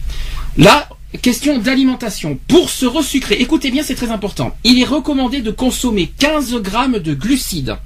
Là, 0.57 0.89
question 1.19 1.59
d'alimentation. 1.59 2.39
Pour 2.49 2.71
se 2.71 2.87
resucrer, 2.87 3.37
écoutez 3.37 3.71
bien, 3.71 3.83
c'est 3.83 3.95
très 3.95 4.11
important. 4.11 4.57
Il 4.65 4.81
est 4.81 4.85
recommandé 4.85 5.41
de 5.41 5.51
consommer 5.51 6.13
15 6.19 6.55
grammes 6.57 6.99
de 6.99 7.15
glucides. 7.15 7.77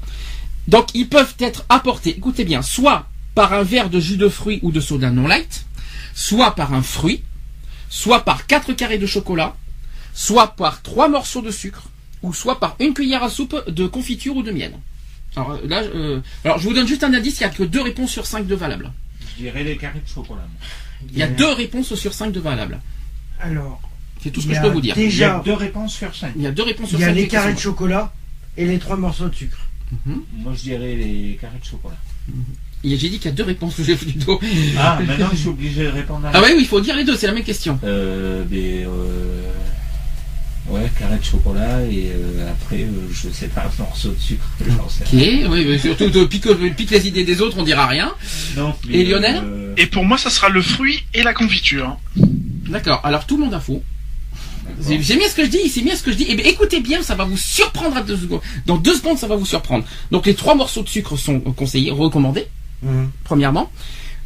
Donc, 0.68 0.88
ils 0.94 1.08
peuvent 1.08 1.34
être 1.40 1.64
apportés, 1.68 2.10
écoutez 2.10 2.44
bien, 2.44 2.62
soit 2.62 3.06
par 3.34 3.52
un 3.52 3.62
verre 3.62 3.90
de 3.90 4.00
jus 4.00 4.16
de 4.16 4.28
fruits 4.28 4.60
ou 4.62 4.70
de 4.70 4.80
soda 4.80 5.10
non 5.10 5.26
light, 5.26 5.66
soit 6.14 6.54
par 6.54 6.72
un 6.72 6.82
fruit, 6.82 7.22
soit 7.88 8.24
par 8.24 8.46
4 8.46 8.72
carrés 8.72 8.98
de 8.98 9.06
chocolat, 9.06 9.56
soit 10.14 10.48
par 10.48 10.82
3 10.82 11.08
morceaux 11.08 11.42
de 11.42 11.50
sucre, 11.50 11.84
ou 12.22 12.32
soit 12.32 12.60
par 12.60 12.76
une 12.80 12.94
cuillère 12.94 13.22
à 13.22 13.28
soupe 13.28 13.68
de 13.68 13.86
confiture 13.86 14.36
ou 14.36 14.42
de 14.42 14.50
miel. 14.50 14.72
Alors 15.36 15.58
là, 15.64 15.82
euh, 15.82 16.20
alors 16.44 16.58
je 16.58 16.68
vous 16.68 16.74
donne 16.74 16.86
juste 16.86 17.02
un 17.02 17.12
indice, 17.12 17.40
il 17.40 17.42
n'y 17.42 17.50
a 17.50 17.52
que 17.52 17.64
deux 17.64 17.82
réponses 17.82 18.10
sur 18.10 18.24
cinq 18.24 18.46
de 18.46 18.54
valables. 18.54 18.92
Je 19.36 19.42
dirais 19.42 19.64
les 19.64 19.76
carrés 19.76 20.00
de 20.00 20.08
chocolat. 20.08 20.46
Il 21.10 21.18
y 21.18 21.22
a 21.22 21.26
deux 21.26 21.52
réponses 21.52 21.94
sur 21.96 22.14
cinq 22.14 22.30
de 22.30 22.40
valables. 22.40 22.80
Alors, 23.44 23.80
C'est 24.22 24.30
tout 24.30 24.40
ce 24.40 24.46
il 24.46 24.50
que 24.50 24.56
je 24.56 24.60
peux 24.62 24.68
vous 24.68 24.80
dire. 24.80 24.94
Il 24.96 25.02
y 25.02 25.06
a 25.06 25.08
Déjà, 25.10 25.42
deux 25.44 25.52
réponses 25.54 25.94
sur 25.94 26.14
cinq. 26.14 26.32
Il 26.36 26.42
y 26.42 26.46
a 26.46 26.50
deux 26.52 26.62
réponses 26.62 26.88
il 26.92 26.96
sur 26.96 27.00
y 27.00 27.04
a 27.04 27.08
cinq. 27.08 27.14
les 27.14 27.28
carrés 27.28 27.54
de 27.54 27.58
chocolat 27.58 28.12
et 28.56 28.66
les 28.66 28.78
trois 28.78 28.96
morceaux 28.96 29.28
de 29.28 29.34
sucre. 29.34 29.58
Moi, 30.06 30.52
je 30.56 30.62
dirais 30.62 30.94
les 30.96 31.38
carrés 31.40 31.58
de 31.60 31.64
chocolat. 31.64 31.96
Et 32.82 32.96
J'ai 32.96 33.08
dit 33.08 33.18
qu'il 33.18 33.26
y 33.26 33.28
a 33.28 33.36
deux 33.36 33.44
réponses. 33.44 33.74
j'ai 33.82 33.96
fait 33.96 34.06
du 34.06 34.18
dos. 34.18 34.40
Ah, 34.78 34.98
maintenant, 35.06 35.28
je 35.32 35.36
suis 35.36 35.48
obligé 35.48 35.84
de 35.84 35.88
répondre 35.88 36.26
à 36.26 36.30
Ah 36.34 36.40
oui, 36.42 36.48
oui, 36.54 36.60
il 36.60 36.66
faut 36.66 36.80
dire 36.80 36.96
les 36.96 37.04
deux, 37.04 37.16
c'est 37.16 37.26
la 37.26 37.32
même 37.32 37.44
question. 37.44 37.78
Euh, 37.84 38.44
mais, 38.50 38.84
euh, 38.86 39.50
ouais, 40.68 40.90
carré 40.98 41.16
de 41.18 41.24
chocolat 41.24 41.82
et 41.82 42.10
euh, 42.14 42.50
après, 42.50 42.82
euh, 42.82 43.08
je 43.12 43.28
sais 43.30 43.48
pas, 43.48 43.62
un 43.78 43.82
morceau 43.82 44.10
de 44.10 44.18
sucre. 44.20 44.44
J'en 44.66 44.88
sais 44.88 45.04
Ok, 45.04 45.12
oui, 45.52 45.66
oui, 45.68 45.78
surtout 45.78 46.10
de 46.10 46.24
pique, 46.24 46.46
pique 46.76 46.90
les 46.90 47.08
idées 47.08 47.24
des 47.24 47.40
autres, 47.40 47.56
on 47.58 47.62
dira 47.64 47.86
rien. 47.86 48.12
Non, 48.56 48.74
mais, 48.86 48.94
Et 48.96 49.04
Lionel 49.04 49.40
euh, 49.44 49.74
Et 49.76 49.86
pour 49.86 50.04
moi, 50.04 50.18
ça 50.18 50.28
sera 50.30 50.48
le 50.50 50.60
fruit 50.62 51.04
et 51.14 51.22
la 51.22 51.32
confiture. 51.34 51.96
D'accord, 52.68 53.00
alors 53.04 53.26
tout 53.26 53.36
le 53.36 53.44
monde 53.44 53.54
a 53.54 53.60
faux. 53.60 53.82
C'est 54.80 54.96
bien 54.96 55.28
ce 55.28 55.34
que 55.34 55.44
je 55.44 55.50
dis, 55.50 55.68
c'est 55.68 55.82
bien 55.82 55.94
ce 55.94 56.02
que 56.02 56.10
je 56.10 56.16
dis. 56.16 56.26
Eh 56.28 56.34
bien, 56.34 56.46
écoutez 56.46 56.80
bien, 56.80 57.02
ça 57.02 57.14
va 57.14 57.24
vous 57.24 57.36
surprendre 57.36 57.96
à 57.96 58.02
deux 58.02 58.16
secondes. 58.16 58.40
Dans 58.66 58.76
deux 58.78 58.94
secondes, 58.94 59.18
ça 59.18 59.26
va 59.26 59.36
vous 59.36 59.44
surprendre. 59.44 59.84
Donc 60.10 60.24
les 60.26 60.34
trois 60.34 60.54
morceaux 60.54 60.82
de 60.82 60.88
sucre 60.88 61.16
sont 61.16 61.40
conseillés, 61.40 61.90
recommandés, 61.90 62.46
Mhm. 62.82 63.10
premièrement. 63.24 63.70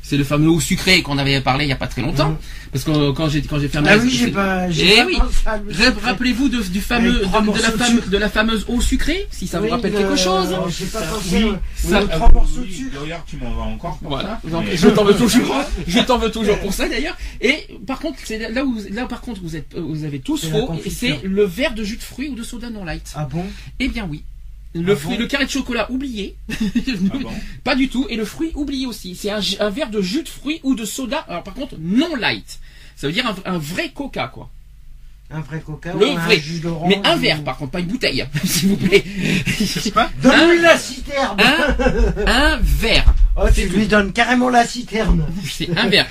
C'est 0.08 0.16
le 0.16 0.24
fameux 0.24 0.48
eau 0.48 0.58
sucré 0.58 1.02
qu'on 1.02 1.18
avait 1.18 1.38
parlé 1.42 1.66
il 1.66 1.68
y 1.68 1.72
a 1.72 1.76
pas 1.76 1.86
très 1.86 2.00
longtemps. 2.00 2.30
Mhm. 2.30 2.36
Parce 2.72 2.84
que 2.84 2.90
euh, 2.92 3.12
quand 3.12 3.28
j'ai 3.28 3.42
quand 3.42 3.58
j'ai 3.58 3.68
fait 3.68 3.76
un 3.76 3.84
Ah 3.86 3.98
oui, 3.98 4.08
j'ai 4.10 4.28
pas. 4.28 4.70
j'ai 4.70 5.00
Eh 5.00 5.04
oui. 5.04 5.18
Rappelez-vous 6.02 6.48
de, 6.48 6.62
du 6.62 6.80
fameux, 6.80 7.12
de, 7.12 7.62
la 7.62 7.70
de 7.70 7.76
fame- 7.76 7.90
sucre. 7.90 8.08
de 8.08 8.16
la 8.16 8.28
fameuse 8.30 8.64
eau 8.68 8.80
sucrée, 8.80 9.26
si 9.30 9.46
ça 9.46 9.60
vous 9.60 9.68
rappelle 9.68 9.92
quelque 9.92 10.16
chose. 10.16 10.48
J'ai 10.78 10.86
pas 10.86 11.00
Ça, 11.00 11.06
pensé. 11.08 11.44
oui, 11.44 11.52
ça- 11.76 12.00
Oui, 12.00 12.06
ah, 12.10 12.14
trois 12.16 12.32
morceaux 12.32 12.60
de 12.62 12.70
sucre. 12.70 13.00
D'ailleurs, 13.02 13.22
tu 13.26 13.36
m'en 13.36 13.52
vas 13.54 13.62
encore 13.64 13.98
Voilà. 14.00 14.40
mais- 14.44 14.76
je 14.78 14.88
t'en 14.88 15.04
veux 15.04 15.14
toujours. 15.24 15.54
Je 15.86 15.98
t'en 16.00 16.16
veux 16.16 16.30
toujours 16.30 16.58
pour 16.60 16.72
ça 16.72 16.88
d'ailleurs. 16.88 17.16
Et 17.42 17.66
par 17.86 17.98
contre, 17.98 18.18
c'est 18.24 18.38
là 18.50 18.64
où 18.64 18.78
là 18.90 19.04
par 19.06 19.20
contre 19.20 19.42
vous 19.42 19.56
êtes 19.56 19.76
vous 19.76 20.04
avez 20.04 20.20
tous 20.20 20.46
faux. 20.50 20.70
C'est 20.90 21.20
le 21.22 21.44
verre 21.44 21.74
de 21.74 21.84
jus 21.84 21.96
de 21.96 22.02
fruits 22.02 22.30
ou 22.30 22.34
de 22.34 22.42
soda 22.42 22.70
non 22.70 22.84
light. 22.84 23.12
Ah 23.14 23.28
bon? 23.30 23.44
Eh 23.78 23.88
bien 23.88 24.06
oui. 24.10 24.22
Le 24.82 24.92
Ah 24.92 24.96
fruit, 24.96 25.14
bon 25.16 25.20
le 25.20 25.26
carré 25.26 25.44
de 25.46 25.50
chocolat 25.50 25.90
oublié. 25.90 26.36
Ah 26.50 26.54
bon 27.18 27.30
Pas 27.64 27.74
du 27.74 27.88
tout. 27.88 28.06
Et 28.08 28.16
le 28.16 28.24
fruit 28.24 28.52
oublié 28.54 28.86
aussi. 28.86 29.14
C'est 29.16 29.30
un, 29.30 29.40
un 29.60 29.70
verre 29.70 29.90
de 29.90 30.00
jus 30.00 30.22
de 30.22 30.28
fruits 30.28 30.60
ou 30.62 30.74
de 30.74 30.84
soda. 30.84 31.18
Alors 31.28 31.42
par 31.42 31.54
contre 31.54 31.76
non 31.78 32.14
light. 32.16 32.58
Ça 32.96 33.06
veut 33.06 33.12
dire 33.12 33.26
un, 33.26 33.36
un 33.54 33.58
vrai 33.58 33.90
coca 33.90 34.28
quoi. 34.28 34.50
Un 35.30 35.40
vrai 35.40 35.60
coca 35.60 35.92
Le 35.92 36.06
ou 36.06 36.10
un 36.12 36.14
vrai. 36.24 36.38
jus 36.40 36.58
d'orange 36.60 36.88
Mais 36.88 37.00
un 37.06 37.14
ou- 37.16 37.20
verre 37.20 37.44
par 37.44 37.58
contre, 37.58 37.72
pas 37.72 37.80
une 37.80 37.86
bouteille, 37.86 38.24
s'il 38.44 38.70
vous 38.70 38.76
plaît. 38.76 39.04
C'est 39.58 39.92
pas 39.92 40.08
Donne-lui 40.22 40.62
la 40.62 40.78
citerne 40.78 41.36
Un, 41.38 42.26
un 42.26 42.58
verre. 42.62 43.14
Oh, 43.36 43.42
tu 43.54 43.68
lui 43.68 43.86
donnes 43.86 44.12
carrément 44.12 44.48
la 44.48 44.66
citerne 44.66 45.26
C'est 45.44 45.68
un 45.78 45.88
verre. 45.88 46.06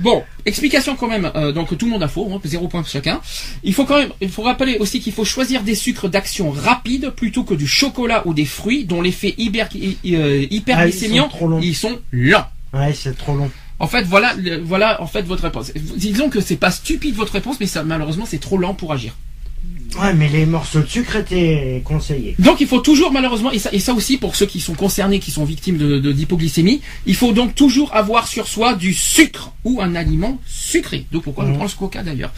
Bon, 0.00 0.24
explication 0.44 0.96
quand 0.96 1.06
même. 1.08 1.30
euh, 1.36 1.52
donc 1.52 1.78
tout 1.78 1.86
le 1.86 1.92
monde 1.92 2.02
a 2.02 2.08
faux, 2.08 2.28
hein, 2.32 2.40
zéro 2.44 2.66
point 2.66 2.82
chacun. 2.84 3.20
Il 3.62 3.72
faut 3.74 3.84
quand 3.84 3.98
même, 3.98 4.10
il 4.20 4.28
faut 4.28 4.42
rappeler 4.42 4.76
aussi 4.78 4.98
qu'il 5.00 5.12
faut 5.12 5.24
choisir 5.24 5.62
des 5.62 5.76
sucres 5.76 6.08
d'action 6.08 6.50
rapide 6.50 7.10
plutôt 7.10 7.44
que 7.44 7.54
du 7.54 7.66
chocolat 7.68 8.22
ou 8.26 8.34
des 8.34 8.44
fruits 8.44 8.84
dont 8.84 9.00
l'effet 9.00 9.34
hyper, 9.38 9.68
euh, 9.74 10.46
hyperglycémiant, 10.50 11.24
Ah, 11.24 11.28
ils 11.28 11.30
sont 11.30 11.36
trop 11.38 11.48
longs. 11.48 11.60
ils 11.62 11.76
sont 11.76 11.98
lents. 12.10 12.46
Ouais, 12.74 12.92
c'est 12.92 13.16
trop 13.16 13.34
long. 13.36 13.50
En 13.80 13.86
fait, 13.86 14.02
voilà, 14.02 14.34
le- 14.34 14.58
voilà 14.60 15.00
en 15.02 15.06
fait 15.06 15.22
votre 15.22 15.42
réponse. 15.44 15.72
Disons 15.96 16.28
que 16.30 16.40
c'est 16.40 16.56
pas 16.56 16.70
stupide 16.70 17.14
votre 17.14 17.32
réponse, 17.32 17.56
mais 17.60 17.66
ça, 17.66 17.82
malheureusement, 17.84 18.26
c'est 18.26 18.38
trop 18.40 18.58
lent 18.58 18.74
pour 18.74 18.92
agir. 18.92 19.14
Ouais, 19.98 20.12
mais 20.12 20.28
les 20.28 20.44
morceaux 20.44 20.80
de 20.80 20.86
sucre 20.86 21.16
étaient 21.16 21.80
conseillés. 21.84 22.34
Donc 22.38 22.60
il 22.60 22.66
faut 22.66 22.80
toujours 22.80 23.10
malheureusement, 23.10 23.50
et 23.50 23.58
ça, 23.58 23.70
et 23.72 23.78
ça 23.80 23.94
aussi 23.94 24.18
pour 24.18 24.36
ceux 24.36 24.44
qui 24.44 24.60
sont 24.60 24.74
concernés, 24.74 25.18
qui 25.18 25.30
sont 25.30 25.44
victimes 25.46 25.78
de 25.78 25.98
de- 25.98 26.12
d'hypoglycémie, 26.12 26.82
il 27.06 27.16
faut 27.16 27.32
donc 27.32 27.54
toujours 27.54 27.94
avoir 27.96 28.28
sur 28.28 28.48
soi 28.48 28.74
du 28.74 28.92
sucre 28.92 29.52
ou 29.64 29.80
un 29.80 29.94
aliment 29.94 30.38
sucré. 30.46 31.06
Donc 31.10 31.22
pourquoi 31.24 31.44
on 31.44 31.48
Mhm. 31.48 31.54
prend 31.56 31.64
le 31.64 31.70
coca 31.70 32.02
d'ailleurs 32.02 32.32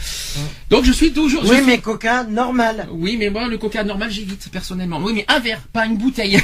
Donc 0.69 0.85
je 0.85 0.93
suis 0.93 1.11
toujours... 1.11 1.43
Oui, 1.43 1.57
suis- 1.57 1.65
mais 1.65 1.79
coca 1.79 2.23
normal. 2.23 2.87
Oui, 2.91 3.17
mais 3.19 3.29
moi 3.29 3.47
le 3.49 3.57
coca 3.57 3.83
normal 3.83 4.09
j'évite 4.09 4.47
personnellement. 4.49 4.99
Oui, 5.03 5.11
mais 5.13 5.25
un 5.27 5.39
verre, 5.39 5.61
pas 5.73 5.85
une 5.85 5.97
bouteille. 5.97 6.39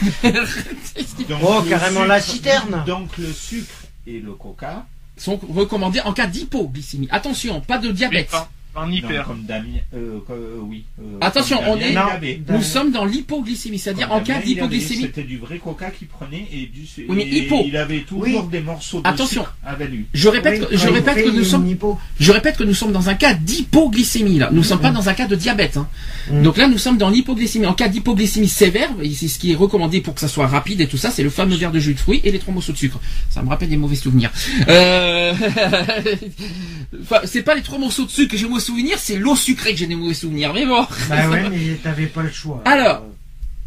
Oh, 1.41 1.61
carrément 1.69 2.01
sucre- 2.01 2.07
la 2.07 2.21
citerne. 2.21 2.83
Donc 2.85 3.09
le 3.17 3.31
sucre 3.31 3.73
et 4.07 4.19
le 4.19 4.33
coca. 4.33 4.87
sont 5.17 5.37
recommandés 5.37 5.99
en 6.01 6.13
cas 6.13 6.27
d'hypoglycémie. 6.27 7.07
Attention, 7.11 7.61
pas 7.61 7.77
de 7.77 7.91
diabète. 7.91 8.29
pas, 8.29 8.49
Non, 8.85 8.91
hyper. 8.91 9.25
comme 9.25 9.43
Damien. 9.43 9.67
Euh, 9.95 10.19
euh, 10.29 10.57
oui. 10.61 10.83
euh, 10.99 11.17
Attention, 11.21 11.57
comme 11.57 11.67
on 11.69 11.77
est- 11.77 11.93
Non. 11.93 12.01
Nous 12.49 12.61
sommes 12.61 12.91
dans 12.91 13.05
l'hypoglycémie, 13.05 13.79
c'est-à-dire 13.79 14.11
en 14.11 14.21
cas 14.21 14.39
d'hypoglycémie. 14.39 15.01
C'était 15.03 15.23
du 15.23 15.37
vrai 15.37 15.57
coca 15.57 15.89
qu'il 15.89 16.07
prenait 16.07 16.47
et 16.51 16.67
du 16.67 16.85
sucre. 16.85 17.07
Oui, 17.09 17.15
mais 17.17 17.23
et 17.23 17.45
hypo. 17.45 17.63
Il 17.65 17.75
avait 17.75 18.01
toujours 18.01 18.43
Oui. 18.45 18.49
des 18.51 18.61
morceaux 18.61 19.01
de 19.01 19.07
Attention. 19.07 19.41
sucre 19.41 19.55
avec 19.65 19.89
lui. 19.89 20.05
Je 20.13 20.29
répète, 20.29 20.61
Oui, 20.61 20.67
que, 20.69 20.77
je 20.77 20.87
répète 20.89 21.23
que 21.23 21.29
nous 21.29 21.43
sommes, 21.43 21.67
hypo. 21.67 21.97
je 22.19 22.31
répète 22.31 22.57
que 22.57 22.63
nous 22.63 22.73
sommes 22.73 22.91
dans 22.91 23.09
un 23.09 23.15
cas 23.15 23.33
d'hypoglycémie 23.33 24.37
là. 24.39 24.49
Nous 24.51 24.59
ne 24.59 24.63
sommes 24.63 24.79
pas 24.81 24.91
dans 24.91 25.09
un 25.09 25.13
cas 25.13 25.27
de 25.27 25.35
diabète. 25.35 25.77
hein. 25.77 25.87
Mm. 26.31 26.43
Donc 26.43 26.57
là, 26.57 26.67
nous 26.67 26.77
sommes 26.77 26.97
dans 26.97 27.09
l'hypoglycémie. 27.09 27.65
En 27.65 27.73
cas 27.73 27.87
d'hypoglycémie 27.87 28.47
sévère, 28.47 28.89
c'est 29.15 29.27
ce 29.27 29.39
qui 29.39 29.51
est 29.51 29.55
recommandé 29.55 30.01
pour 30.01 30.13
que 30.13 30.19
ça 30.21 30.27
soit 30.27 30.47
rapide 30.47 30.81
et 30.81 30.87
tout 30.87 30.97
ça, 30.97 31.09
c'est 31.11 31.23
le 31.23 31.29
fameux 31.29 31.55
verre 31.55 31.71
de 31.71 31.79
jus 31.79 31.93
de 31.93 31.99
fruits 31.99 32.21
et 32.23 32.31
les 32.31 32.39
trois 32.39 32.53
morceaux 32.53 32.73
de 32.73 32.77
sucre. 32.77 32.99
Ça 33.29 33.41
me 33.41 33.49
rappelle 33.49 33.69
des 33.69 33.77
mauvais 33.77 33.95
souvenirs. 33.95 34.31
Euh... 34.67 35.33
enfin, 37.01 37.21
c'est 37.25 37.43
pas 37.43 37.55
les 37.55 37.61
trois 37.61 37.79
morceaux 37.79 38.05
de 38.05 38.09
sucre 38.11 38.31
que 38.31 38.37
j'ai 38.37 38.45
mauvais 38.71 38.81
souvenirs, 38.81 38.99
c'est 38.99 39.17
l'eau 39.17 39.35
sucrée 39.35 39.71
que 39.71 39.79
j'ai 39.79 39.87
des 39.87 39.95
mauvais 39.95 40.13
souvenirs. 40.13 40.53
Mais 40.53 40.65
bon. 40.65 40.85
Bah 41.09 41.29
ouais, 41.29 41.49
mais 41.51 41.75
t'avais 41.75 42.07
pas 42.07 42.23
le 42.23 42.31
choix. 42.31 42.61
Alors. 42.65 43.03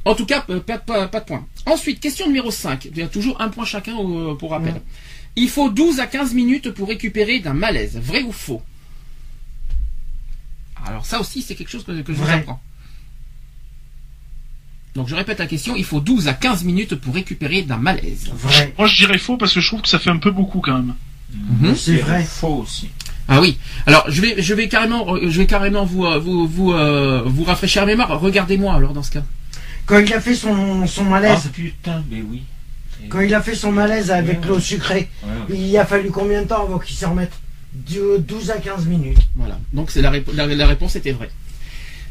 En 0.07 0.15
tout 0.15 0.25
cas, 0.25 0.47
euh, 0.49 0.61
pas, 0.61 0.79
pas, 0.79 1.09
pas 1.09 1.21
de 1.21 1.27
point. 1.27 1.47
Ensuite, 1.67 2.01
question 2.01 2.27
numéro 2.27 2.51
5. 2.51 2.87
Il 2.87 2.97
y 2.97 3.03
a 3.03 3.07
toujours 3.07 3.39
un 3.41 3.51
point 3.51 3.67
chacun 3.67 3.95
euh, 3.99 4.35
pour 4.35 4.53
rappel. 4.53 4.73
Ouais. 4.73 4.83
Il 5.37 5.51
faut 5.51 5.69
12 5.69 6.01
à 6.01 6.07
15 6.07 6.33
minutes 6.33 6.71
pour 6.71 6.89
récupérer 6.89 7.39
d'un 7.39 7.53
malaise. 7.53 7.99
Vrai 7.99 8.23
ou 8.23 8.33
faux? 8.33 8.63
Alors 10.87 11.05
ça 11.05 11.21
aussi, 11.21 11.43
c'est 11.43 11.55
quelque 11.55 11.69
chose 11.69 11.85
que, 11.85 12.01
que 12.01 12.15
je 12.15 12.19
vous 12.19 12.31
apprends. 12.31 12.63
Donc 14.95 15.09
je 15.09 15.15
répète 15.15 15.39
la 15.39 15.47
question. 15.47 15.77
Il 15.77 15.85
faut 15.85 16.01
12 16.01 16.29
à 16.29 16.35
15 16.35 16.65
minutes 16.65 16.95
pour 16.95 17.15
récupérer 17.15 17.63
d'un 17.63 17.77
malaise. 17.77 18.31
Vrai. 18.35 18.75
Moi, 18.79 18.87
je 18.87 18.97
dirais 18.97 19.19
faux 19.19 19.37
parce 19.37 19.53
que 19.53 19.61
je 19.61 19.69
trouve 19.69 19.83
que 19.83 19.89
ça 19.89 19.99
fait 19.99 20.11
un 20.11 20.17
peu 20.17 20.31
beaucoup 20.31 20.61
quand 20.61 20.75
même. 20.75 20.95
C'est 21.77 21.99
vrai. 21.99 22.25
Faux 22.25 22.63
aussi. 22.63 22.89
Ah 23.33 23.41
oui. 23.41 23.57
Alors 23.87 24.05
je 24.09 24.21
vais, 24.21 24.43
je 24.43 24.55
vais 24.55 24.69
carrément, 24.69 25.15
euh, 25.15 25.31
je 25.31 25.39
vais 25.41 25.47
carrément 25.47 25.85
vous, 25.85 26.05
euh, 26.05 26.19
vous, 26.19 26.47
vous, 26.49 26.73
euh, 26.73 27.23
vous 27.25 27.45
rafraîchir 27.45 27.83
la 27.83 27.87
mémoire. 27.87 28.21
Regardez-moi 28.21 28.75
alors 28.75 28.93
dans 28.93 29.03
ce 29.05 29.13
cas. 29.13 29.23
Quand 29.87 29.99
il 30.01 30.13
a 30.13 30.21
fait 30.21 30.35
son, 30.35 30.87
son 30.87 31.05
malaise, 31.05 31.43
Ah 31.47 31.49
putain, 31.53 32.03
mais 32.11 32.23
oui. 32.29 32.43
Quand 33.09 33.21
il 33.21 33.33
a 33.35 33.41
fait 33.41 33.55
son 33.55 33.73
malaise 33.73 34.11
avec 34.11 34.43
Ouais. 34.43 34.49
l'eau 34.49 34.61
sucrée, 34.61 35.09
Ouais, 35.23 35.55
ouais. 35.55 35.59
il 35.61 35.77
a 35.79 35.87
fallu 35.87 36.11
combien 36.11 36.43
de 36.43 36.49
temps 36.49 36.63
avant 36.65 36.79
qu'il 36.79 36.97
s'en 36.97 37.11
remette? 37.11 37.33
De 37.73 38.17
12 38.19 38.51
à 38.51 38.57
15 38.59 38.87
minutes. 38.87 39.21
Voilà. 39.37 39.59
Donc 39.73 39.91
c'est 39.93 40.03
la, 40.03 40.13
la 40.35 40.67
réponse 40.67 40.97
était 40.97 41.13
vraie. 41.13 41.31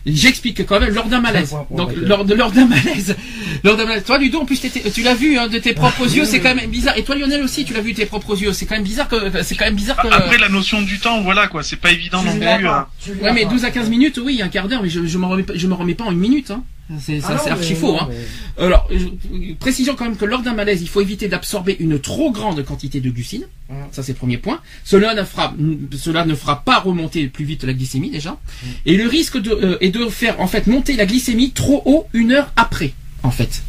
J'explique 0.06 0.58
que 0.58 0.64
quand 0.64 0.80
même 0.80 0.94
lors 0.94 1.06
d'un 1.08 1.20
malaise. 1.22 1.54
Donc 1.72 1.92
lors 1.96 2.26
de 2.26 2.34
lors 2.34 2.52
d'un 2.52 2.66
malaise, 2.66 3.16
lors 3.64 3.76
d'un 3.78 3.86
malaise. 3.86 4.04
Toi 4.06 4.18
Ludo 4.18 4.40
en 4.42 4.46
plus 4.46 4.60
tu 4.94 5.02
l'as 5.04 5.14
vu 5.14 5.38
hein, 5.38 5.48
de 5.48 5.58
tes 5.60 5.74
propres 5.74 6.16
yeux, 6.16 6.26
c'est 6.26 6.40
quand 6.40 6.56
même 6.56 6.70
bizarre. 6.70 6.98
Et 6.98 7.04
toi 7.04 7.16
Lionel 7.16 7.44
aussi 7.44 7.66
tu 7.66 7.74
l'as 7.74 7.82
vu 7.82 7.92
de 7.94 7.98
tes 7.98 8.06
propres 8.06 8.42
yeux. 8.42 8.54
C'est 8.54 8.66
quand 8.66 8.76
même 8.76 8.84
bizarre 8.84 9.08
que 9.08 9.44
c'est 9.44 9.56
quand 9.56 9.66
même 9.66 9.76
bizarre 9.76 9.98
que. 10.02 10.08
Après, 10.08 10.38
la 10.38 10.50
notion 10.50 10.82
du 10.82 11.00
temps, 11.00 11.22
voilà 11.22 11.48
quoi, 11.48 11.64
c'est 11.64 11.76
pas 11.76 11.92
évident 11.92 12.24
non 12.24 12.32
plus. 12.32 12.40
euh. 12.68 13.24
Ouais 13.24 13.34
mais 13.34 13.44
pas. 13.44 13.50
12 13.52 13.66
à 13.66 13.72
15 13.72 13.90
minutes 13.90 14.20
oui 14.24 14.42
un 14.42 14.48
quart 14.50 14.68
d'heure 14.68 14.82
mais 14.84 14.90
je, 14.90 15.06
je 15.06 15.18
me 15.18 15.26
remets 15.26 15.44
pas, 15.44 15.54
je 15.56 15.68
me 15.68 15.74
remets 15.74 15.96
pas 15.96 16.06
en 16.06 16.12
une 16.12 16.18
minute 16.20 16.52
hein. 16.52 16.64
C'est 17.00 17.20
Ah 17.24 17.38
archi 17.52 17.76
faux 17.76 17.96
hein. 18.00 18.10
mais- 18.10 18.64
Alors, 18.66 18.88
je- 18.90 19.54
précision 19.54 19.96
quand 19.96 20.06
même 20.06 20.18
que 20.18 20.26
lors 20.26 20.42
d'un 20.42 20.54
malaise, 20.54 20.82
il 20.82 20.88
faut 20.90 21.02
éviter 21.02 21.28
d'absorber 21.28 21.78
une 21.80 22.00
trop 22.00 22.32
grande 22.32 22.64
quantité 22.66 23.00
de 23.00 23.10
glucides. 23.12 23.48
Mm. 23.70 23.74
Ça, 23.92 24.02
c'est 24.02 24.14
le 24.14 24.18
premier 24.18 24.38
point. 24.38 24.60
Cela 24.84 25.14
ne 25.14 25.24
fera, 25.24 25.54
cela 25.96 26.26
ne 26.26 26.34
fera 26.34 26.64
pas 26.64 26.80
remonter 26.80 27.28
plus 27.28 27.46
vite 27.46 27.64
la 27.64 27.74
glycémie 27.74 28.10
déjà. 28.10 28.32
Mm. 28.32 28.68
Et 28.88 28.98
le 28.98 29.08
risque 29.08 29.38
de, 29.40 29.52
euh, 29.52 29.78
est 29.82 29.92
de 29.92 30.10
faire 30.10 30.40
en 30.42 30.48
fait 30.48 30.66
monter 30.66 30.96
la 30.96 31.06
glycémie 31.06 31.52
trop 31.52 31.84
haut 31.86 32.08
une 32.14 32.32
heure 32.32 32.52
après, 32.56 32.94
en 33.24 33.32
fait. 33.32 33.62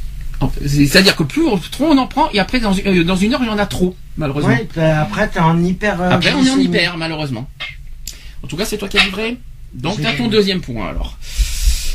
C'est-à-dire 0.67 1.17
que 1.17 1.23
plus 1.23 1.47
on, 1.47 1.59
trop 1.59 1.85
on 1.89 1.99
en 1.99 2.07
prend, 2.07 2.31
et 2.33 2.39
après 2.39 2.61
dans, 2.61 2.73
une- 2.73 2.87
euh, 3.01 3.05
dans 3.05 3.17
une 3.17 3.35
heure 3.35 3.41
il 3.43 3.47
y 3.49 3.51
en 3.51 3.59
a 3.59 3.67
trop, 3.67 3.95
malheureusement. 4.17 4.49
Ouais, 4.51 4.67
après 4.91 5.29
t'es 5.29 5.39
en 5.41 5.63
hyper. 5.63 6.01
euh, 6.01 6.11
Après, 6.11 6.33
on 6.33 6.43
est 6.43 6.49
en 6.51 6.59
hyper, 6.59 6.97
malheureusement. 6.97 7.47
En 8.43 8.47
tout 8.47 8.57
cas, 8.57 8.65
c'est 8.65 8.79
toi 8.79 8.89
qui 8.89 8.97
as 8.97 9.05
livré. 9.05 9.37
Donc, 9.75 10.01
t'as 10.01 10.15
ton 10.15 10.29
deuxième 10.29 10.63
point, 10.63 10.89
alors. 10.89 11.19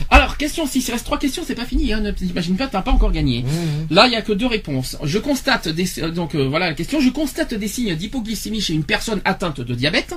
Alors, 0.09 0.38
question 0.38 0.65
6. 0.67 0.88
Il 0.88 0.91
reste 0.91 1.05
trois 1.05 1.19
questions, 1.19 1.43
c'est 1.45 1.55
pas 1.55 1.65
fini, 1.65 1.93
hein. 1.93 1.99
Ne 2.01 2.11
t'imagine 2.11 2.55
pas, 2.57 2.67
t'as 2.67 2.81
pas 2.81 2.91
encore 2.91 3.11
gagné. 3.11 3.43
Mmh. 3.43 3.93
Là, 3.93 4.07
il 4.07 4.13
y 4.13 4.15
a 4.15 4.22
que 4.22 4.34
deux 4.34 4.47
réponses. 4.47 4.97
Je 5.03 5.17
constate 5.19 5.67
des, 5.67 5.99
euh, 6.01 6.11
donc, 6.11 6.35
euh, 6.35 6.47
voilà 6.47 6.67
la 6.67 6.73
question. 6.73 6.99
Je 6.99 7.09
constate 7.09 7.53
des 7.53 7.67
signes 7.67 7.95
d'hypoglycémie 7.95 8.61
chez 8.61 8.73
une 8.73 8.84
personne 8.84 9.22
atteinte 9.26 9.61
de 9.61 9.76
diabète. 9.76 10.13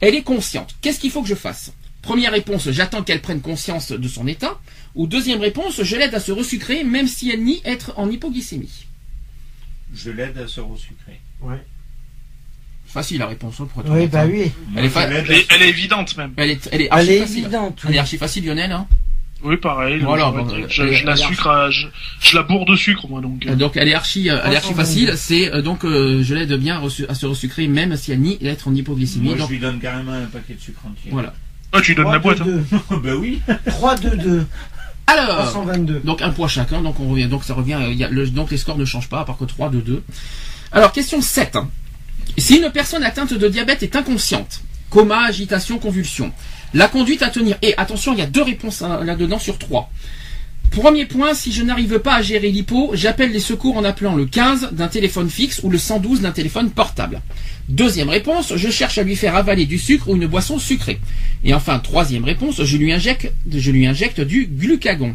Elle 0.00 0.14
est 0.14 0.22
consciente. 0.22 0.74
Qu'est-ce 0.80 1.00
qu'il 1.00 1.10
faut 1.10 1.22
que 1.22 1.28
je 1.28 1.34
fasse? 1.34 1.72
Première 2.02 2.32
réponse, 2.32 2.68
j'attends 2.70 3.02
qu'elle 3.02 3.20
prenne 3.20 3.40
conscience 3.40 3.92
de 3.92 4.08
son 4.08 4.26
état. 4.26 4.58
Ou 4.96 5.06
deuxième 5.06 5.40
réponse, 5.40 5.82
je 5.82 5.96
l'aide 5.96 6.14
à 6.14 6.20
se 6.20 6.32
resucrer, 6.32 6.82
même 6.84 7.06
si 7.06 7.30
elle 7.30 7.42
nie 7.44 7.60
être 7.64 7.92
en 7.96 8.10
hypoglycémie. 8.10 8.86
Je 9.94 10.10
l'aide 10.10 10.36
à 10.38 10.48
se 10.48 10.60
resucrer. 10.60 11.20
Facile 12.86 13.18
la 13.20 13.26
réponse, 13.28 13.54
hein, 13.60 13.68
pour 13.72 13.82
être 13.82 13.90
Oui, 13.90 14.06
bah 14.06 14.22
hein. 14.22 14.28
oui. 14.30 14.50
Elle 14.76 14.84
est 14.84 14.88
je 14.88 14.92
fa- 14.92 15.06
l'aide 15.06 15.24
Elle 15.28 15.32
à 15.34 15.38
est, 15.38 15.46
elle 15.50 15.62
est 15.62 15.68
évidente 15.70 16.16
même. 16.18 16.34
Elle 16.36 16.50
est, 16.50 16.68
elle 16.72 16.82
est 16.82 16.84
Elle 16.86 16.92
archi 16.92 17.10
est 17.12 17.20
facile. 17.20 17.38
évidente. 17.38 17.82
Elle 17.88 17.94
est 17.94 17.98
archi 17.98 18.18
facile, 18.18 18.44
Lionel, 18.46 18.72
hein. 18.72 18.86
Oui, 19.44 19.56
pareil. 19.56 19.98
Voilà, 20.00 20.30
bon, 20.30 20.46
euh, 20.52 20.66
je, 20.68 21.04
la 21.04 21.16
sucre, 21.16 21.48
à- 21.48 21.70
je, 21.70 21.86
je 22.20 22.36
la 22.36 22.42
bourre 22.44 22.64
de 22.64 22.76
sucre 22.76 23.08
moi 23.08 23.20
donc. 23.20 23.44
euh. 23.46 23.54
Donc 23.56 23.76
elle 23.76 23.88
est 23.88 23.94
archi, 23.94 24.30
euh, 24.30 24.38
elle 24.44 24.52
est 24.52 24.56
archi 24.56 24.72
322. 24.72 25.06
facile. 25.10 25.12
C'est 25.16 25.62
donc 25.62 25.84
euh, 25.84 26.22
je 26.22 26.34
l'aide 26.34 26.52
bien 26.54 26.80
à, 27.08 27.14
se 27.14 27.26
resucrer 27.26 27.66
même 27.66 27.96
si 27.96 28.12
elle 28.12 28.20
nie 28.20 28.38
être 28.44 28.68
en 28.68 28.74
hypoglycémie. 28.74 29.28
Moi, 29.30 29.36
Donc, 29.36 29.48
je 29.48 29.52
lui 29.54 29.60
donne 29.60 29.80
carrément 29.80 30.12
un 30.12 30.26
paquet 30.26 30.54
de 30.54 30.60
sucre 30.60 30.80
entier. 30.86 31.10
voilà. 31.10 31.34
Ah, 31.72 31.80
tu 31.80 31.92
lui 31.92 31.96
donnes 32.02 32.12
la 32.12 32.18
boîte. 32.18 32.40
hein. 32.40 32.44
2, 32.44 32.64
bah 33.02 33.16
oui. 33.18 33.40
3, 33.66 33.96
2, 33.96 34.10
2. 34.16 34.46
Alors 35.08 35.36
322. 35.50 36.00
donc 36.04 36.22
un 36.22 36.30
point 36.30 36.46
chacun. 36.48 36.80
Donc 36.82 37.00
on 37.00 37.08
revient. 37.08 37.26
Donc 37.26 37.42
ça 37.44 37.54
revient. 37.54 37.78
il 37.90 37.96
y 37.96 38.04
a 38.04 38.08
le- 38.08 38.28
donc 38.28 38.50
les 38.50 38.56
scores 38.58 38.78
ne 38.78 38.84
changent 38.84 39.08
pas 39.08 39.20
à 39.20 39.24
part 39.24 39.38
que 39.38 39.44
3 39.44 39.70
de 39.70 39.80
2. 39.80 40.02
Alors 40.70 40.92
question 40.92 41.20
7. 41.20 41.56
Si 42.38 42.56
une 42.58 42.70
personne 42.70 43.02
atteinte 43.02 43.34
de 43.34 43.48
diabète 43.48 43.82
est 43.82 43.96
inconsciente, 43.96 44.60
coma, 44.88 45.24
agitation, 45.24 45.78
convulsion, 45.78 46.32
la 46.74 46.88
conduite 46.88 47.22
à 47.22 47.30
tenir. 47.30 47.56
Et 47.62 47.74
attention, 47.76 48.12
il 48.12 48.18
y 48.18 48.22
a 48.22 48.26
deux 48.26 48.42
réponses 48.42 48.82
hein, 48.82 49.00
là-dedans 49.04 49.38
sur 49.38 49.58
3. 49.58 49.90
Premier 50.70 51.04
point, 51.04 51.34
si 51.34 51.52
je 51.52 51.62
n'arrive 51.62 51.98
pas 51.98 52.14
à 52.14 52.22
gérer 52.22 52.50
l'hypo, 52.50 52.92
j'appelle 52.94 53.30
les 53.30 53.40
secours 53.40 53.76
en 53.76 53.84
appelant 53.84 54.16
le 54.16 54.24
15 54.24 54.70
d'un 54.72 54.88
téléphone 54.88 55.28
fixe 55.28 55.60
ou 55.62 55.68
le 55.68 55.76
112 55.76 56.22
d'un 56.22 56.32
téléphone 56.32 56.70
portable. 56.70 57.20
Deuxième 57.68 58.08
réponse, 58.08 58.54
je 58.56 58.70
cherche 58.70 58.96
à 58.96 59.02
lui 59.02 59.14
faire 59.14 59.36
avaler 59.36 59.66
du 59.66 59.78
sucre 59.78 60.08
ou 60.08 60.16
une 60.16 60.26
boisson 60.26 60.58
sucrée. 60.58 60.98
Et 61.44 61.52
enfin, 61.52 61.78
troisième 61.78 62.24
réponse, 62.24 62.64
je 62.64 62.76
lui 62.78 62.90
injecte, 62.90 63.30
je 63.50 63.70
lui 63.70 63.86
injecte 63.86 64.22
du 64.22 64.46
glucagon. 64.46 65.14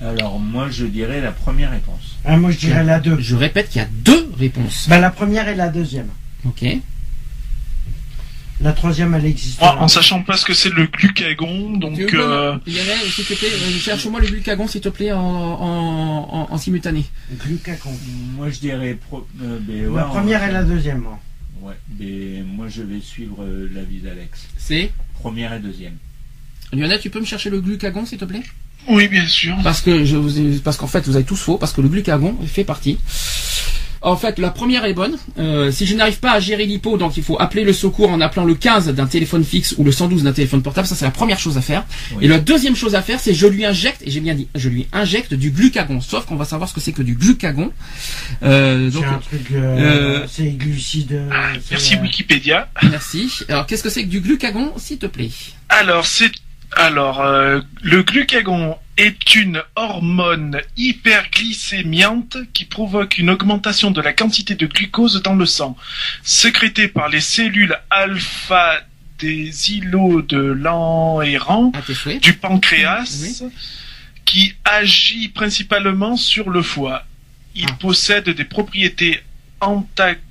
Alors, 0.00 0.40
moi, 0.40 0.68
je 0.70 0.86
dirais 0.86 1.20
la 1.20 1.32
première 1.32 1.70
réponse. 1.70 2.16
Ah, 2.24 2.36
moi 2.36 2.50
je 2.50 2.58
dirais 2.58 2.82
la 2.82 2.98
2. 2.98 3.18
Je 3.20 3.36
répète 3.36 3.68
qu'il 3.68 3.80
y 3.80 3.84
a 3.84 3.88
deux 3.88 4.28
réponses. 4.36 4.86
Bah 4.88 4.98
la 4.98 5.10
première 5.10 5.48
et 5.48 5.54
la 5.54 5.68
deuxième. 5.68 6.08
Ok. 6.44 6.64
La 8.60 8.72
troisième 8.72 9.14
elle 9.14 9.26
existe. 9.26 9.62
En, 9.62 9.82
en 9.82 9.88
sachant 9.88 10.22
pas 10.22 10.36
ce 10.36 10.44
que 10.46 10.54
c'est 10.54 10.70
le 10.70 10.86
glucagon, 10.86 11.76
donc 11.76 11.98
veux 11.98 12.08
euh, 12.14 12.52
pas- 12.56 12.60
Lionel, 12.66 12.98
s'il 13.14 13.24
te 13.26 13.34
plaît, 13.34 13.50
cherche-moi 13.80 14.20
le 14.20 14.26
glucagon, 14.28 14.66
s'il 14.66 14.80
te 14.80 14.88
plaît, 14.88 15.12
en, 15.12 15.20
en, 15.20 16.28
en- 16.32 16.48
en 16.50 16.58
simultané. 16.58 17.04
Glucagon. 17.44 17.92
Moi, 18.36 18.48
je 18.50 18.58
dirais. 18.60 18.94
Pro... 19.08 19.26
euh, 19.42 19.58
ben, 19.60 19.88
ouais, 19.88 19.96
La 19.96 20.04
première 20.04 20.42
et 20.48 20.52
la 20.52 20.62
deuxième. 20.64 21.00
moi. 21.00 21.18
Ouais, 21.60 21.74
mais 21.98 22.42
moi, 22.46 22.66
je 22.68 22.82
vais 22.82 23.00
suivre 23.00 23.42
euh, 23.42 23.68
l'avis 23.74 23.98
d'Alex. 23.98 24.46
C'est 24.56 24.90
Première 25.20 25.52
et 25.52 25.58
deuxième. 25.60 25.96
Lionel, 26.72 26.98
tu 27.00 27.10
peux 27.10 27.20
me 27.20 27.24
chercher 27.26 27.50
le 27.50 27.60
glucagon, 27.60 28.06
s'il 28.06 28.18
te 28.18 28.24
plaît? 28.24 28.42
Oui, 28.88 29.08
bien 29.08 29.26
sûr. 29.26 29.56
Parce 29.64 29.80
que 29.82 30.04
je 30.04 30.16
vous 30.16 30.38
ai- 30.38 30.58
parce 30.60 30.76
qu'en 30.76 30.86
fait 30.86 31.06
vous 31.08 31.16
avez 31.16 31.24
tous 31.24 31.36
faux 31.36 31.58
parce 31.58 31.72
que 31.72 31.80
le 31.80 31.88
glucagon 31.88 32.36
fait 32.46 32.62
partie. 32.64 32.98
En 34.02 34.16
fait, 34.16 34.38
la 34.38 34.50
première 34.50 34.84
est 34.84 34.92
bonne. 34.92 35.16
Euh, 35.38 35.70
si 35.72 35.86
je 35.86 35.94
n'arrive 35.96 36.18
pas 36.20 36.32
à 36.32 36.40
gérer 36.40 36.66
l'hypo, 36.66 36.96
donc 36.98 37.16
il 37.16 37.22
faut 37.22 37.40
appeler 37.40 37.64
le 37.64 37.72
secours 37.72 38.10
en 38.10 38.20
appelant 38.20 38.44
le 38.44 38.54
15 38.54 38.88
d'un 38.94 39.06
téléphone 39.06 39.44
fixe 39.44 39.74
ou 39.78 39.84
le 39.84 39.92
112 39.92 40.22
d'un 40.22 40.32
téléphone 40.32 40.62
portable. 40.62 40.86
Ça, 40.86 40.94
c'est 40.94 41.04
la 41.04 41.10
première 41.10 41.38
chose 41.38 41.56
à 41.56 41.62
faire. 41.62 41.84
Oui. 42.12 42.24
Et 42.24 42.28
la 42.28 42.38
deuxième 42.38 42.76
chose 42.76 42.94
à 42.94 43.02
faire, 43.02 43.18
c'est 43.20 43.34
je 43.34 43.46
lui 43.46 43.64
injecte, 43.64 44.02
et 44.04 44.10
j'ai 44.10 44.20
bien 44.20 44.34
dit, 44.34 44.48
je 44.54 44.68
lui 44.68 44.86
injecte 44.92 45.34
du 45.34 45.50
glucagon. 45.50 46.00
Sauf 46.00 46.26
qu'on 46.26 46.36
va 46.36 46.44
savoir 46.44 46.68
ce 46.68 46.74
que 46.74 46.80
c'est 46.80 46.92
que 46.92 47.02
du 47.02 47.14
glucagon. 47.14 47.72
Euh, 48.42 48.90
donc, 48.90 49.04
C'est 49.04 49.08
un 49.14 49.18
truc. 49.18 49.50
euh, 49.52 49.56
euh, 50.22 50.26
c'est 50.30 50.50
glucide. 50.50 51.20
c'est, 51.64 51.70
Merci 51.72 51.96
Wikipédia. 51.96 52.68
merci. 52.90 53.30
Alors, 53.48 53.66
qu'est-ce 53.66 53.82
que 53.82 53.90
c'est 53.90 54.02
que 54.04 54.08
du 54.08 54.20
glucagon, 54.20 54.72
s'il 54.76 54.98
te 54.98 55.06
plaît? 55.06 55.30
Alors, 55.68 56.06
c'est 56.06 56.30
alors 56.76 57.20
euh, 57.20 57.60
le 57.82 58.02
glucagon 58.02 58.76
est 58.96 59.34
une 59.34 59.62
hormone 59.74 60.60
hyperglycémiante 60.76 62.38
qui 62.52 62.64
provoque 62.64 63.18
une 63.18 63.30
augmentation 63.30 63.90
de 63.90 64.00
la 64.00 64.12
quantité 64.12 64.54
de 64.54 64.66
glucose 64.66 65.22
dans 65.22 65.34
le 65.34 65.46
sang, 65.46 65.76
sécrétée 66.22 66.88
par 66.88 67.08
les 67.08 67.20
cellules 67.20 67.78
alpha 67.90 68.80
des 69.18 69.72
îlots 69.72 70.22
de 70.22 70.58
tes 71.86 71.94
souhaits. 71.94 72.22
du 72.22 72.34
pancréas, 72.34 73.42
qui 74.24 74.54
agit 74.64 75.28
principalement 75.28 76.16
sur 76.16 76.50
le 76.50 76.62
foie. 76.62 77.04
Il 77.54 77.66
Ah. 77.70 77.76
possède 77.80 78.28
des 78.28 78.44
propriétés 78.44 79.22
antagonistes 79.60 80.25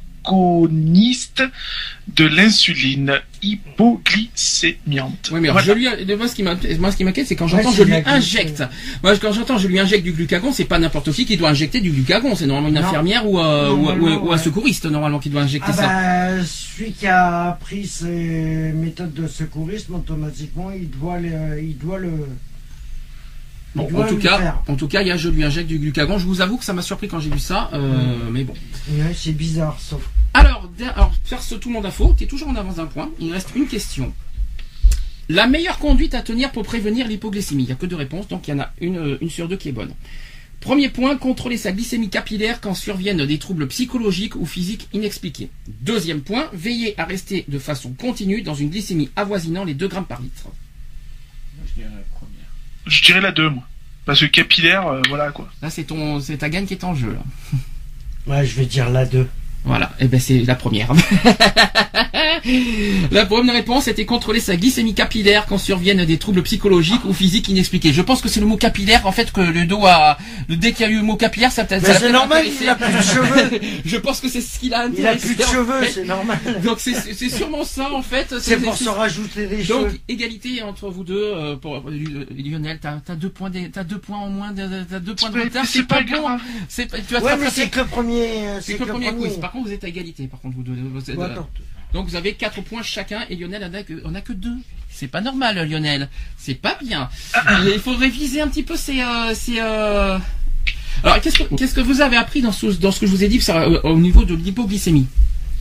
de 2.16 2.26
l'insuline 2.26 3.14
hypoglycémiante. 3.42 5.30
Oui, 5.32 5.40
mais 5.42 5.50
alors, 5.50 5.62
Voilà. 5.64 5.80
je 5.80 6.04
lui, 6.06 6.16
moi, 6.16 6.28
ce 6.28 6.36
qui 6.36 6.44
m'a- 6.44 6.56
moi, 6.80 6.92
ce 6.92 6.98
qui 6.98 7.04
m'inquiète, 7.04 7.28
c'est 7.28 7.36
quand 7.36 7.48
j'entends, 7.48 7.70
Ouais, 7.70 7.76
je 7.78 7.84
lui 7.84 7.94
injecte. 8.06 8.64
Moi, 9.04 9.16
quand 9.18 9.32
j'entends, 9.32 9.58
je 9.58 9.68
lui 9.68 9.80
injecte 9.80 10.04
du 10.04 10.12
glucagon, 10.12 10.52
c'est 10.52 10.66
pas 10.66 10.80
n'importe 10.80 11.12
qui 11.12 11.26
qui 11.26 11.38
doit 11.38 11.50
injecter 11.50 11.82
du 11.82 11.92
glucagon. 11.92 12.36
C'est 12.36 12.46
normalement 12.48 12.70
une 12.70 12.76
Non. 12.76 12.88
infirmière 12.88 13.28
ou, 13.28 13.40
euh, 13.40 13.72
ou, 13.72 13.76
Normalement, 13.78 14.24
ou- 14.24 14.28
ou 14.30 14.32
un 14.34 14.38
secouriste, 14.38 14.86
normalement, 14.86 15.20
qui 15.20 15.30
doit 15.30 15.42
injecter 15.42 15.72
Ah 15.72 15.74
ça. 15.74 15.88
bah, 15.88 16.44
celui 16.46 16.92
qui 16.92 17.08
a 17.08 17.50
appris 17.50 17.86
ces 17.88 18.74
méthodes 18.76 19.14
de 19.14 19.28
secourisme, 19.28 19.96
automatiquement, 19.96 20.72
il 20.72 20.90
doit 20.90 21.20
le... 21.20 21.62
Il 21.62 21.78
doit 21.78 22.00
le 22.00 22.12
Bon, 23.76 23.90
en 23.94 24.08
tout 24.08 24.18
cas, 24.18 24.62
en 24.68 24.76
tout 24.76 24.88
cas, 24.88 25.02
il 25.02 25.08
y 25.10 25.12
a, 25.12 25.18
je 25.18 25.30
lui 25.30 25.44
injecte 25.44 25.68
du 25.68 25.78
glucagon. 25.80 26.18
Je 26.18 26.26
vous 26.26 26.42
avoue 26.42 26.58
que 26.58 26.64
ça 26.64 26.74
m'a 26.74 26.82
surpris 26.82 27.08
quand 27.08 27.20
j'ai 27.20 27.30
vu 27.30 27.40
ça, 27.40 27.70
euh, 27.74 28.30
mais 28.32 28.44
bon. 28.44 28.54
Ouais, 28.90 29.14
c'est 29.14 29.34
bizarre, 29.34 29.78
sauf... 29.80 30.10
Alors, 30.34 30.70
alors, 30.96 31.14
faire 31.24 31.42
ce 31.42 31.56
tout 31.56 31.70
le 31.70 31.74
monde 31.76 31.86
à 31.86 31.92
faux, 31.92 32.14
t'es 32.18 32.26
toujours 32.26 32.50
en 32.50 32.56
avance 32.56 32.76
d'un 32.76 32.86
point. 32.86 33.10
Il 33.20 33.32
reste 33.32 33.50
une 33.56 33.68
question. 33.68 34.14
La 35.28 35.48
meilleure 35.48 35.80
conduite 35.80 36.14
à 36.14 36.22
tenir 36.22 36.52
pour 36.52 36.64
prévenir 36.64 37.08
l'hypoglycémie. 37.08 37.64
Il 37.64 37.66
n'y 37.68 37.72
a 37.72 37.76
que 37.76 37.86
deux 37.86 37.96
réponses, 37.96 38.28
donc 38.28 38.48
il 38.48 38.52
y 38.52 38.54
en 38.54 38.60
a 38.60 38.72
une, 38.80 38.98
euh, 38.98 39.18
une 39.22 39.30
sur 39.30 39.48
deux 39.48 39.58
qui 39.58 39.70
est 39.70 39.74
bonne. 39.74 39.94
Premier 40.62 40.90
point, 40.90 41.16
contrôler 41.18 41.58
sa 41.58 41.72
glycémie 41.72 42.10
capillaire 42.10 42.62
quand 42.62 42.74
surviennent 42.74 43.26
des 43.26 43.38
troubles 43.38 43.68
psychologiques 43.68 44.36
ou 44.36 44.46
physiques 44.46 44.88
inexpliqués. 44.94 45.50
Deuxième 45.68 46.22
point, 46.22 46.50
veiller 46.54 47.00
à 47.00 47.06
rester 47.06 47.46
de 47.48 47.60
façon 47.60 47.94
continue 47.94 48.42
dans 48.42 48.56
une 48.56 48.70
glycémie 48.70 49.10
avoisinant 49.16 49.64
les 49.64 49.74
2 49.74 49.88
grammes 49.88 50.06
par 50.06 50.22
litre. 50.22 50.48
Je 51.68 51.82
dirais. 51.82 52.04
Je 52.86 53.02
dirais 53.04 53.22
la 53.22 53.32
2, 53.32 53.50
moi. 53.50 53.64
Parce 54.06 54.20
que 54.20 54.26
capillaire, 54.26 54.88
euh, 54.88 55.02
voilà 55.10 55.32
quoi. 55.32 55.48
Là, 55.62 55.70
c'est 55.70 55.86
ton, 55.86 56.20
c'est 56.20 56.38
ta 56.38 56.50
gagne 56.50 56.66
qui 56.66 56.74
est 56.74 56.84
en 56.84 56.94
jeu. 56.94 57.14
Là. 57.14 57.20
Ouais, 58.28 58.46
je 58.46 58.56
vais 58.56 58.66
dire 58.66 58.90
la 58.90 59.06
2. 59.06 59.28
Voilà, 59.66 59.92
et 60.00 60.06
ben 60.08 60.20
c'est 60.20 60.40
la 60.46 60.56
première. 60.56 60.92
la 63.12 63.26
bonne 63.26 63.50
réponse 63.50 63.88
était 63.88 64.06
contrôler 64.06 64.40
sa 64.40 64.56
glycémie 64.56 64.94
capillaire 64.94 65.46
quand 65.48 65.58
surviennent 65.58 66.06
des 66.06 66.18
troubles 66.18 66.44
psychologiques 66.44 67.04
ou 67.06 67.14
physiques 67.14 67.50
inexpliqués. 67.50 67.94
Je 67.94 68.02
pense 68.02 68.22
que 68.22 68.30
c'est 68.30 68.40
le 68.40 68.46
mot 68.46 68.58
capillaire 68.58 69.06
en 69.08 69.12
fait 69.12 69.32
que 69.32 69.42
le 69.42 69.66
dos 69.66 69.86
a 69.86 70.18
le 70.48 70.56
dès 70.56 70.72
qu'il 70.72 70.86
y 70.86 70.90
a 70.90 70.92
eu 70.92 70.98
le 70.98 71.04
mot 71.04 71.16
capillaire 71.16 71.52
ça 71.52 71.64
peut-être 71.66 71.86
c'est 72.00 72.12
normal, 72.12 72.40
intéressé. 72.46 72.64
il 72.64 72.70
a 72.70 72.76
plus 72.76 72.94
de 72.94 73.02
cheveux. 73.02 73.60
Je 73.86 73.98
pense 73.98 74.20
que 74.22 74.30
c'est 74.30 74.42
ce 74.42 74.60
qu'il 74.60 74.74
a 74.74 74.86
Il 74.86 75.06
a 75.06 75.12
intéressé. 75.12 75.28
plus 75.28 75.36
de 75.36 75.44
en 75.44 75.48
cheveux, 75.52 75.82
fait. 75.82 75.92
c'est 75.92 76.06
normal. 76.06 76.38
Donc 76.64 76.80
c'est 76.80 76.94
c'est 77.14 77.30
sûrement 77.30 77.64
ça 77.64 77.92
en 77.94 78.02
fait. 78.02 78.36
C'est 78.40 78.58
pour 78.58 78.76
se 78.78 78.90
rajouter 78.90 79.48
des 79.48 79.64
donc 79.64 79.88
cheveux. 79.88 80.00
égalité 80.08 80.62
entre 80.62 80.90
vous 80.90 81.04
deux 81.04 81.16
euh, 81.36 81.56
pour 81.56 81.78
euh, 81.78 82.26
Lionel 82.38 82.80
t'as 82.82 82.98
as 83.08 83.16
deux 83.16 83.30
points 83.30 83.52
t'as 83.74 83.84
deux 83.84 83.98
points 84.00 84.18
en 84.20 84.30
moins 84.30 84.54
t'as 84.54 85.00
deux 85.00 85.16
points 85.16 85.30
de 85.30 85.42
retard 85.42 85.66
c'est 85.66 85.88
pas 85.88 86.02
bon. 86.02 86.38
c'est 86.70 86.86
pas- 86.90 86.98
tu 87.00 87.14
vas 87.14 87.20
te 87.22 87.26
Ouais, 87.26 87.38
mais 87.40 87.50
c'est 87.50 87.70
que 87.70 87.80
le 87.80 87.86
premier... 87.86 88.48
euh, 88.48 88.60
c'est 88.62 88.76
que 88.76 88.84
le 88.84 88.92
premier 88.92 89.12
quiz 89.14 89.38
par 89.42 89.55
contre 89.56 89.68
vous 89.68 89.74
êtes 89.74 89.84
à 89.84 89.88
égalité 89.88 90.28
par 90.28 90.40
contre 90.40 90.56
vous 90.56 90.64
deux 90.64 90.74
vous 90.76 91.10
êtes, 91.10 91.18
euh, 91.18 91.36
donc 91.94 92.08
vous 92.08 92.16
avez 92.16 92.34
4 92.34 92.62
points 92.62 92.84
chacun 92.84 93.22
et 93.30 93.36
Lionel 93.36 93.64
en 93.64 93.74
a 93.74 93.84
que, 93.84 94.16
a 94.16 94.22
que 94.22 94.34
2. 94.34 94.52
C'est 94.90 95.08
pas 95.08 95.22
normal 95.22 95.68
Lionel. 95.70 96.10
C'est 96.38 96.56
pas 96.56 96.78
bien. 96.82 97.10
Il 97.74 97.80
faut 97.80 97.96
réviser 97.96 98.42
un 98.42 98.48
petit 98.48 98.64
peu 98.64 98.76
ces... 98.76 99.02
euh, 99.02 99.34
ces, 99.34 99.60
euh, 99.60 100.18
Alors 101.04 101.20
qu'est-ce 101.22 101.40
que, 101.40 101.56
qu'est-ce 101.56 101.74
que 101.74 101.82
vous 101.82 102.02
avez 102.02 102.18
appris 102.18 102.42
dans 102.42 102.52
ce, 102.52 102.68
dans 102.68 102.92
ce 102.92 103.00
que 103.00 103.06
je 103.06 103.12
vous 103.12 103.24
ai 103.24 103.28
dit 103.28 103.42
ça, 103.42 103.68
au 103.68 103.98
niveau 103.98 104.26
de 104.26 104.36
l'hypoglycémie? 104.36 105.08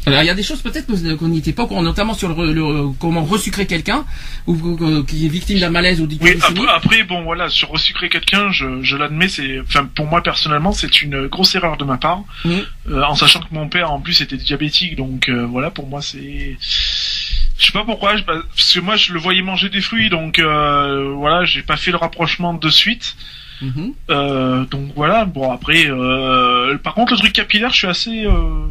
Alors 0.07 0.23
il 0.23 0.27
y 0.27 0.31
a 0.31 0.35
des 0.35 0.43
choses 0.43 0.61
peut-être 0.61 0.87
qu'on 1.17 1.29
n'y 1.29 1.39
était 1.39 1.53
pas 1.53 1.63
au 1.65 1.67
courant, 1.67 1.83
notamment 1.83 2.15
sur 2.15 2.29
le, 2.35 2.53
le- 2.53 2.89
comment 2.99 3.25
resucrer 3.25 3.67
quelqu'un 3.67 4.05
ou 4.47 4.55
euh, 4.83 5.03
qui 5.05 5.25
est 5.25 5.29
victime 5.29 5.59
d'un 5.61 5.71
malaise 5.71 6.01
ou 6.01 6.09
Oui, 6.21 6.31
après, 6.43 6.69
après, 6.69 7.03
bon, 7.05 7.23
voilà, 7.23 7.49
sur 7.49 7.71
resucrer 7.71 8.09
quelqu'un, 8.09 8.51
je, 8.53 8.83
je 8.83 8.97
l'admets, 8.97 9.29
c'est, 9.29 9.61
enfin, 9.61 9.87
pour 9.95 10.07
moi 10.07 10.23
personnellement, 10.23 10.73
c'est 10.73 11.01
une 11.03 11.27
grosse 11.29 11.55
erreur 11.55 11.77
de 11.77 11.85
ma 11.85 11.97
part, 11.97 12.23
Mhm. 12.45 12.63
Euh, 12.91 13.03
en 13.03 13.15
sachant 13.15 13.41
que 13.41 13.47
mon 13.53 13.69
père, 13.69 13.91
en 13.93 14.01
plus, 14.01 14.21
était 14.21 14.37
diabétique, 14.37 14.95
donc 14.97 15.29
euh, 15.31 15.47
voilà, 15.47 15.71
pour 15.71 15.87
moi, 15.89 16.03
c'est, 16.03 16.57
je 16.61 17.67
sais 17.67 17.73
pas 17.73 17.85
pourquoi, 17.85 18.17
je- 18.17 18.23
parce 18.25 18.73
que 18.75 18.81
moi, 18.81 18.97
je 18.97 19.13
le 19.15 19.19
voyais 19.19 19.41
manger 19.43 19.71
des 19.71 19.81
fruits, 19.81 20.11
donc 20.11 20.39
euh, 20.39 21.15
voilà, 21.17 21.45
j'ai 21.47 21.63
pas 21.63 21.77
fait 21.79 21.91
le 21.93 21.97
rapprochement 21.97 22.53
de 22.53 22.69
suite. 22.69 23.17
Mhm. 23.63 23.93
Euh, 24.11 24.65
donc 24.67 24.91
voilà, 24.97 25.25
bon 25.25 25.51
après, 25.51 25.87
euh, 25.87 26.77
par 26.79 26.93
contre, 26.95 27.13
le 27.13 27.19
truc 27.19 27.33
capillaire, 27.33 27.71
je 27.71 27.77
suis 27.79 27.87
assez, 27.87 28.27
euh, 28.27 28.67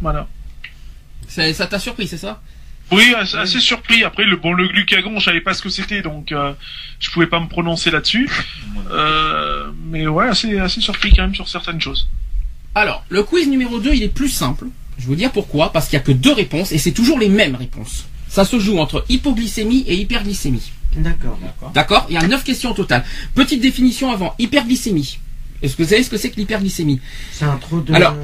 voilà. 0.00 0.26
Ça 1.36 1.52
ça 1.52 1.66
t'a 1.66 1.78
surpris, 1.78 2.08
c'est 2.08 2.16
ça 2.16 2.40
Oui, 2.90 3.14
assez, 3.14 3.36
assez 3.36 3.60
surpris. 3.60 4.04
Après, 4.04 4.24
le 4.24 4.36
bon, 4.36 4.54
le 4.54 4.68
glucagon, 4.68 5.18
je 5.18 5.24
savais 5.26 5.42
pas 5.42 5.52
ce 5.52 5.60
que 5.60 5.68
c'était, 5.68 6.00
donc 6.00 6.32
euh, 6.32 6.54
je 6.98 7.10
pouvais 7.10 7.26
pas 7.26 7.40
me 7.40 7.46
prononcer 7.46 7.90
là-dessus. 7.90 8.28
Euh, 8.88 9.72
mais 9.86 10.06
ouais, 10.06 10.28
assez, 10.28 10.60
assez 10.60 10.80
surpris 10.80 11.10
quand 11.12 11.22
même 11.22 11.34
sur 11.34 11.48
certaines 11.48 11.80
choses. 11.80 12.08
Alors, 12.76 13.04
le 13.08 13.24
quiz 13.24 13.48
numéro 13.48 13.80
2, 13.80 13.94
il 13.94 14.02
est 14.04 14.08
plus 14.08 14.28
simple. 14.28 14.66
Je 14.96 15.02
vais 15.02 15.08
vous 15.08 15.16
dire 15.16 15.32
pourquoi. 15.32 15.72
Parce 15.72 15.88
qu'il 15.88 15.98
n'y 15.98 16.02
a 16.02 16.06
que 16.06 16.12
deux 16.12 16.32
réponses 16.32 16.70
et 16.70 16.78
c'est 16.78 16.92
toujours 16.92 17.18
les 17.18 17.28
mêmes 17.28 17.56
réponses. 17.56 18.06
Ça 18.28 18.44
se 18.44 18.60
joue 18.60 18.78
entre 18.78 19.04
hypoglycémie 19.08 19.84
et 19.88 19.96
hyperglycémie. 19.96 20.70
D'accord. 20.96 21.36
D'accord. 21.42 21.70
D'accord 21.72 22.06
Il 22.10 22.14
y 22.14 22.18
a 22.18 22.26
neuf 22.28 22.44
questions 22.44 22.70
au 22.70 22.74
total. 22.74 23.04
Petite 23.34 23.60
définition 23.60 24.12
avant. 24.12 24.36
Hyperglycémie. 24.38 25.18
Est-ce 25.62 25.74
que 25.74 25.82
vous 25.82 25.88
savez 25.88 26.04
ce 26.04 26.10
que 26.10 26.16
c'est 26.16 26.30
que 26.30 26.36
l'hyperglycémie 26.36 27.00
C'est 27.32 27.44
un 27.44 27.56
trop 27.56 27.80
de... 27.80 27.92
Alors, 27.92 28.14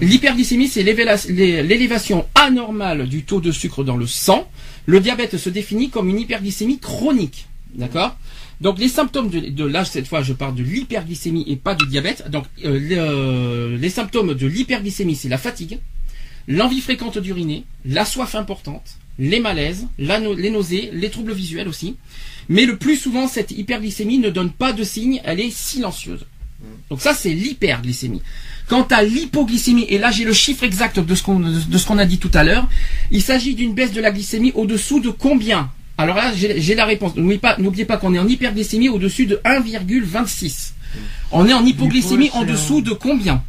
L'hyperglycémie, 0.00 0.68
c'est 0.68 0.82
l'élévation 0.82 2.26
anormale 2.34 3.08
du 3.08 3.22
taux 3.24 3.40
de 3.40 3.50
sucre 3.52 3.84
dans 3.84 3.96
le 3.96 4.06
sang. 4.06 4.48
Le 4.86 5.00
diabète 5.00 5.36
se 5.36 5.50
définit 5.50 5.90
comme 5.90 6.08
une 6.08 6.20
hyperglycémie 6.20 6.78
chronique. 6.78 7.46
D'accord? 7.74 8.16
Donc 8.60 8.78
les 8.78 8.88
symptômes 8.88 9.28
de, 9.28 9.40
de 9.40 9.64
là 9.64 9.84
cette 9.84 10.08
fois 10.08 10.22
je 10.22 10.32
parle 10.32 10.54
de 10.56 10.62
l'hyperglycémie 10.64 11.44
et 11.46 11.56
pas 11.56 11.74
du 11.74 11.86
diabète. 11.86 12.28
Donc 12.30 12.44
euh, 12.64 12.78
le- 12.78 12.96
euh, 12.98 13.76
les 13.76 13.90
symptômes 13.90 14.34
de 14.34 14.46
l'hyperglycémie 14.46 15.14
c'est 15.14 15.28
la 15.28 15.38
fatigue, 15.38 15.78
l'envie 16.48 16.80
fréquente 16.80 17.18
d'uriner, 17.18 17.64
la 17.84 18.04
soif 18.04 18.34
importante, 18.34 18.96
les 19.18 19.38
malaises, 19.38 19.86
la 19.98 20.18
les 20.18 20.50
nausées, 20.50 20.90
les 20.92 21.10
troubles 21.10 21.34
visuels 21.34 21.68
aussi. 21.68 21.96
Mais 22.48 22.64
le 22.66 22.76
plus 22.78 22.96
souvent 22.96 23.28
cette 23.28 23.52
hyperglycémie 23.52 24.18
ne 24.18 24.30
donne 24.30 24.50
pas 24.50 24.72
de 24.72 24.82
signe, 24.82 25.20
elle 25.24 25.38
est 25.40 25.50
silencieuse. 25.52 26.24
Donc 26.90 27.00
ça 27.00 27.14
c'est 27.14 27.34
l'hyperglycémie. 27.34 28.22
Quant 28.68 28.86
à 28.90 29.02
l'hypoglycémie, 29.02 29.86
et 29.88 29.98
là 29.98 30.10
j'ai 30.10 30.24
le 30.24 30.32
chiffre 30.34 30.62
exact 30.62 31.00
de 31.00 31.14
ce 31.14 31.22
qu'on 31.22 31.40
de 31.40 31.78
ce 31.78 31.86
qu'on 31.86 31.98
a 31.98 32.04
dit 32.04 32.18
tout 32.18 32.30
à 32.34 32.44
l'heure, 32.44 32.68
il 33.10 33.22
s'agit 33.22 33.54
d'une 33.54 33.72
baisse 33.72 33.92
de 33.92 34.00
la 34.00 34.10
glycémie 34.10 34.52
au-dessous 34.54 35.00
de 35.00 35.08
combien? 35.10 35.70
Alors 35.96 36.16
là 36.16 36.32
j'ai 36.34 36.74
la 36.74 36.84
réponse. 36.84 37.16
N'oubliez 37.16 37.38
pas, 37.38 37.56
pas 37.56 37.96
qu'on 37.96 38.14
est 38.14 38.18
en 38.18 38.28
hyperglycémie 38.28 38.88
au-dessus 38.88 39.26
de 39.26 39.40
1,26. 39.44 40.72
On 41.32 41.46
est 41.48 41.52
en 41.52 41.64
hypoglycémie 41.64 42.26
Hypo, 42.26 42.36
en 42.36 42.44
dessous 42.44 42.80
de 42.82 42.92
combien? 42.92 43.42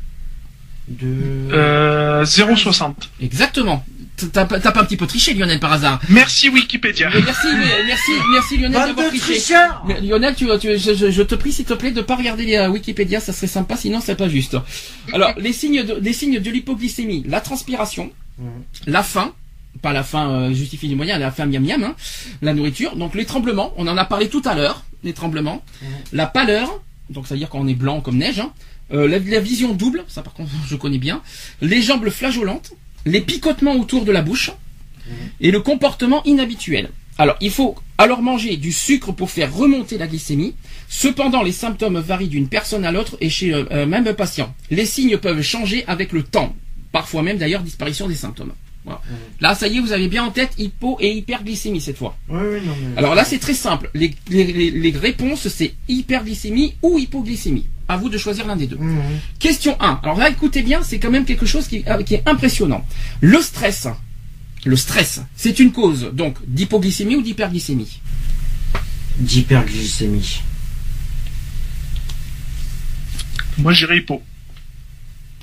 De... 0.88 1.08
Euh, 1.52 2.24
0,60. 2.24 2.94
Exactement. 3.22 3.86
T'as 4.34 4.46
pas 4.46 4.60
t'as 4.60 4.72
pas 4.72 4.82
un 4.82 4.86
petit 4.86 4.98
peu 4.98 5.08
triché 5.08 5.34
Lionel 5.34 5.60
par 5.60 5.74
hasard 5.74 6.00
Merci 6.10 6.50
Wikipédia. 6.50 7.10
Mais 7.14 7.22
Merci, 7.22 7.48
mais- 7.54 7.84
merci, 7.86 8.12
merci 8.32 8.58
Lionel 8.58 8.72
d'avoir 8.88 8.96
de 9.06 9.10
triché. 9.18 9.34
tricheurs 9.34 9.84
Mais 9.88 10.02
Lionel, 10.02 10.36
tu, 10.36 10.46
tu- 10.60 10.78
je, 10.78 10.94
je- 10.94 11.12
je 11.12 11.22
te 11.22 11.36
prie 11.36 11.52
s'il 11.52 11.66
te 11.66 11.74
plaît 11.74 11.92
de 11.92 12.02
pas 12.02 12.16
regarder 12.16 12.46
les 12.46 12.56
euh, 12.58 12.70
Wikipédia, 12.70 13.20
ça 13.20 13.34
serait 13.34 13.48
sympa, 13.48 13.76
sinon 13.78 14.02
c'est 14.02 14.16
pas 14.16 14.30
juste. 14.30 14.58
Alors, 15.14 15.34
les 15.38 15.54
signes 15.54 15.84
de, 15.84 15.96
les 15.96 16.14
signes 16.14 16.40
de 16.40 16.50
l'hypoglycémie, 16.52 17.24
la 17.28 17.42
transpiration, 17.42 18.12
la 18.88 19.04
faim, 19.04 19.34
pas 19.82 19.94
la 19.94 20.04
faim 20.04 20.30
euh, 20.32 20.54
justifie 20.54 20.88
du 20.88 20.96
moyen, 20.96 21.18
la 21.18 21.32
faim 21.32 21.46
miam 21.46 21.64
miam, 21.64 21.84
hein, 21.84 21.96
la 22.42 22.54
nourriture, 22.54 22.96
donc 22.96 23.16
les 23.16 23.26
tremblements, 23.26 23.74
on 23.78 23.88
en 23.88 23.98
a 23.98 24.06
parlé 24.06 24.30
tout 24.30 24.42
à 24.46 24.56
l'heure, 24.56 24.84
les 25.04 25.14
tremblements, 25.14 25.64
la 26.14 26.26
pâleur, 26.26 26.82
donc 27.10 27.28
ça 27.28 27.34
veut 27.36 27.40
dire 27.40 27.50
quand 27.50 27.60
on 27.60 27.68
est 27.68 27.74
blanc 27.76 28.02
comme 28.02 28.18
neige, 28.18 28.40
hein, 28.40 28.52
euh, 28.94 29.08
la, 29.08 29.20
la 29.20 29.40
vision 29.40 29.74
double, 29.74 30.04
ça 30.08 30.22
par 30.24 30.34
contre 30.34 30.50
je 30.68 30.76
connais 30.76 30.98
bien, 30.98 31.22
les 31.62 31.82
jambes 31.82 32.10
flageolantes, 32.10 32.72
les 33.06 33.22
picotements 33.22 33.76
autour 33.76 34.06
de 34.06 34.12
la 34.12 34.22
bouche, 34.22 34.52
et 35.42 35.50
le 35.52 35.60
comportement 35.60 36.24
inhabituel. 36.26 36.90
Alors, 37.18 37.36
il 37.42 37.50
faut 37.52 37.76
alors 37.98 38.22
manger 38.22 38.56
du 38.58 38.72
sucre 38.72 39.12
pour 39.12 39.30
faire 39.32 39.54
remonter 39.54 39.98
la 39.98 40.08
glycémie. 40.08 40.54
Cependant, 40.88 41.42
les 41.44 41.52
symptômes 41.52 42.00
varient 42.00 42.28
d'une 42.30 42.48
personne 42.48 42.86
à 42.86 42.92
l'autre 42.92 43.18
et 43.20 43.30
chez 43.30 43.48
le 43.48 43.68
euh, 43.74 43.86
même 43.86 44.14
patient. 44.14 44.54
Les 44.72 44.86
signes 44.86 45.18
peuvent 45.18 45.42
changer 45.42 45.84
avec 45.88 46.12
le 46.14 46.24
temps. 46.24 46.56
Parfois 46.92 47.24
même 47.24 47.38
d'ailleurs 47.38 47.62
disparition 47.62 48.08
des 48.08 48.16
symptômes. 48.16 48.54
Voilà. 48.86 49.02
Là, 49.42 49.54
ça 49.56 49.68
y 49.68 49.78
est, 49.78 49.82
vous 49.82 49.92
avez 49.92 50.08
bien 50.08 50.24
en 50.24 50.32
tête 50.32 50.52
hypo 50.58 50.98
et 51.02 51.12
hyperglycémie 51.12 51.82
cette 51.82 51.98
fois. 51.98 52.16
Oui, 52.30 52.40
oui, 52.42 52.60
non, 52.66 52.74
mais... 52.80 52.98
Alors 52.98 53.16
là, 53.16 53.26
c'est 53.26 53.40
très 53.40 53.54
simple. 53.54 53.90
Les, 53.94 54.14
les- 54.30 54.46
les- 54.54 54.72
les 54.72 54.92
réponses, 54.92 55.48
c'est 55.50 55.74
hyperglycémie 55.90 56.76
ou 56.82 56.98
hypoglycémie. 56.98 57.66
À 57.90 57.98
vous 57.98 58.08
de 58.10 58.18
choisir 58.20 58.46
l'un 58.46 58.56
des 58.56 58.68
deux. 58.68 58.78
Mhm. 58.78 59.02
Question 59.40 59.76
1. 59.82 60.00
Alors 60.04 60.18
là, 60.20 60.30
écoutez 60.30 60.62
bien, 60.62 60.84
c'est 60.84 61.00
quand 61.00 61.10
même 61.10 61.26
quelque 61.26 61.48
chose 61.48 61.68
qui, 61.68 61.84
euh, 61.88 62.04
qui 62.04 62.14
est 62.14 62.24
impressionnant. 62.30 62.86
Le 63.20 63.42
stress. 63.42 63.88
Le 64.64 64.76
stress, 64.76 65.22
c'est 65.36 65.58
une 65.60 65.72
cause 65.72 66.12
donc 66.14 66.36
d'hypoglycémie 66.46 67.16
ou 67.16 67.22
d'hyperglycémie? 67.24 68.00
D'hyperglycémie. 69.18 70.42
Moi 73.58 73.74
j'irais 73.74 73.98
hypo. 73.98 74.22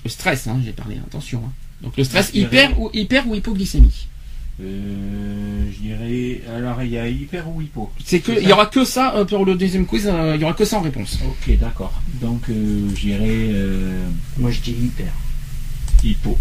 Le 0.04 0.10
stress, 0.10 0.46
hein, 0.46 0.60
j'ai 0.64 0.72
parlé, 0.72 0.98
attention. 1.04 1.42
hein. 1.46 1.52
Donc 1.82 1.96
le 1.96 2.04
stress, 2.04 2.30
hyper 2.34 2.78
ou 2.80 2.90
hyper 2.92 3.26
ou 3.26 3.34
hypoglycémie? 3.34 4.06
Euh, 4.62 5.66
je 5.70 5.78
dirais. 5.82 6.40
Alors, 6.56 6.82
il 6.82 6.90
y 6.90 6.98
a 6.98 7.08
hyper 7.08 7.46
ou 7.48 7.60
hypo. 7.60 7.90
C'est 8.04 8.20
que 8.20 8.32
il 8.32 8.48
y 8.48 8.52
aura 8.52 8.66
que 8.66 8.84
ça 8.84 9.14
euh, 9.16 9.24
pour 9.26 9.44
le 9.44 9.54
deuxième 9.54 9.84
quiz. 9.86 10.06
euh, 10.06 10.32
Il 10.36 10.40
y 10.40 10.44
aura 10.44 10.54
que 10.54 10.64
ça 10.64 10.78
en 10.78 10.82
réponse. 10.82 11.18
Ok, 11.26 11.58
d'accord. 11.58 11.92
Donc, 12.22 12.42
euh, 12.48 12.88
je 12.94 13.00
dirais 13.00 13.18
euh, 13.28 14.06
Moi 14.38 14.50
je 14.50 14.60
dis 14.60 14.72
hyper. 14.72 15.12
hypo. 16.02 16.38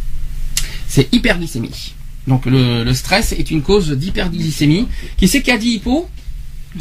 C'est 0.88 1.14
hyperglycémie. 1.14 1.94
Donc 2.28 2.46
le, 2.46 2.84
le 2.84 2.94
stress 2.94 3.34
est 3.34 3.52
une 3.52 3.62
cause 3.62 3.92
d'hyperglycémie. 3.92 4.88
Qui 5.18 5.28
c'est 5.28 5.42
qui 5.42 5.52
a 5.52 5.58
dit 5.58 5.72
hypo 5.76 6.08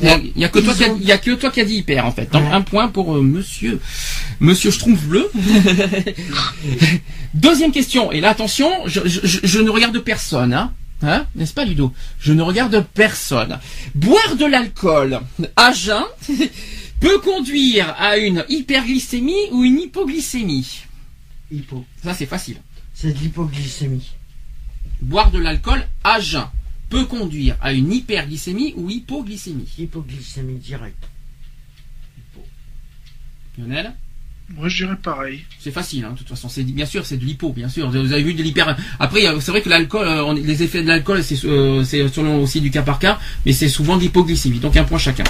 il 0.02 0.04
y, 0.04 0.08
a, 0.08 0.16
il 0.18 0.32
y 0.40 0.44
a 0.44 0.48
que 0.48 0.58
toi 0.58 0.74
qui 0.74 0.82
a, 0.84 0.88
il 0.88 1.04
y 1.06 1.12
a 1.12 1.18
que 1.18 1.30
toi 1.32 1.50
qui 1.52 1.60
a 1.60 1.64
dit 1.64 1.76
hyper 1.76 2.04
en 2.06 2.10
fait. 2.12 2.30
Donc 2.32 2.42
Ouais. 2.44 2.50
un 2.50 2.62
point 2.62 2.88
pour 2.88 3.14
euh, 3.16 3.22
Monsieur 3.22 3.80
Monsieur 4.40 4.70
Schtroumpf 4.72 5.02
bleu. 5.04 5.30
Deuxième 7.34 7.72
question. 7.72 8.12
Et 8.12 8.20
là 8.20 8.30
attention, 8.30 8.68
je, 8.86 9.00
je- 9.04 9.20
je- 9.24 9.40
je 9.42 9.58
ne 9.60 9.70
regarde 9.70 9.98
personne, 10.00 10.52
hein, 10.52 10.72
hein 11.04 11.26
n'est-ce 11.34 11.54
pas 11.54 11.64
Ludo? 11.64 11.92
Je 12.18 12.32
ne 12.32 12.42
regarde 12.42 12.84
personne. 12.94 13.58
Boire 13.94 14.36
de 14.36 14.46
l'alcool 14.46 15.20
à 15.56 15.72
jeun 15.72 16.04
peut 17.00 17.18
conduire 17.20 17.94
à 17.98 18.16
une 18.16 18.44
hyperglycémie 18.48 19.50
ou 19.52 19.64
une 19.64 19.80
hypoglycémie. 19.80 20.84
Hypo. 21.50 21.84
Ça 22.02 22.14
c'est 22.14 22.26
facile. 22.26 22.60
C'est 22.94 23.12
de 23.12 23.18
l'hypoglycémie. 23.18 24.12
Boire 25.00 25.30
de 25.30 25.38
l'alcool 25.38 25.86
à 26.02 26.20
jeun 26.20 26.46
peut 26.88 27.04
conduire 27.04 27.56
à 27.60 27.72
une 27.72 27.92
hyperglycémie 27.92 28.74
ou 28.76 28.90
hypoglycémie. 28.90 29.68
Hypoglycémie 29.78 30.58
direct. 30.58 31.08
Lionel? 33.58 33.94
Moi, 34.50 34.68
je 34.68 34.84
dirais 34.84 34.96
pareil. 35.02 35.42
C'est 35.58 35.70
facile, 35.70 36.04
hein, 36.04 36.12
de 36.12 36.18
toute 36.18 36.28
façon. 36.28 36.48
C'est 36.50 36.62
bien 36.64 36.84
sûr, 36.86 37.06
c'est 37.06 37.16
de 37.16 37.24
l'hypo, 37.24 37.50
bien 37.52 37.68
sûr. 37.68 37.90
Vous 37.90 38.12
avez 38.12 38.22
vu 38.22 38.34
de 38.34 38.42
l'hyper. 38.42 38.76
Après, 39.00 39.22
c'est 39.40 39.50
vrai 39.50 39.62
que 39.62 39.68
l'alcool, 39.70 40.06
euh, 40.06 40.24
on- 40.24 40.32
les 40.34 40.62
effets 40.62 40.82
de 40.82 40.88
l'alcool, 40.88 41.24
c'est 41.24 41.42
euh, 41.46 41.82
c'est 41.82 42.06
selon 42.08 42.42
aussi 42.42 42.60
du 42.60 42.70
cas 42.70 42.82
par 42.82 42.98
cas, 42.98 43.18
mais 43.46 43.52
c'est 43.52 43.68
souvent 43.70 43.96
de 43.96 44.02
l'hypoglycémie. 44.02 44.58
Donc 44.58 44.76
un 44.76 44.84
point 44.84 44.98
chacun. 44.98 45.24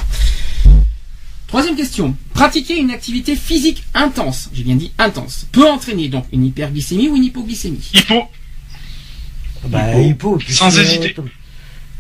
Troisième 1.46 1.76
question. 1.76 2.16
Pratiquer 2.32 2.76
une 2.80 2.90
activité 2.90 3.36
physique 3.36 3.84
intense, 3.94 4.50
j'ai 4.52 4.64
bien 4.64 4.74
dit 4.74 4.90
intense, 4.98 5.46
peut 5.52 5.68
entraîner 5.70 6.08
donc 6.08 6.26
une 6.32 6.44
hyperglycémie 6.46 7.08
ou 7.08 7.14
une 7.16 7.24
hypoglycémie? 7.24 7.78
Hypo. 7.94 8.24
Bah 9.68 10.00
hypo. 10.00 10.36
puisque- 10.36 10.58
Sans 10.58 10.76
hésiter. 10.78 11.14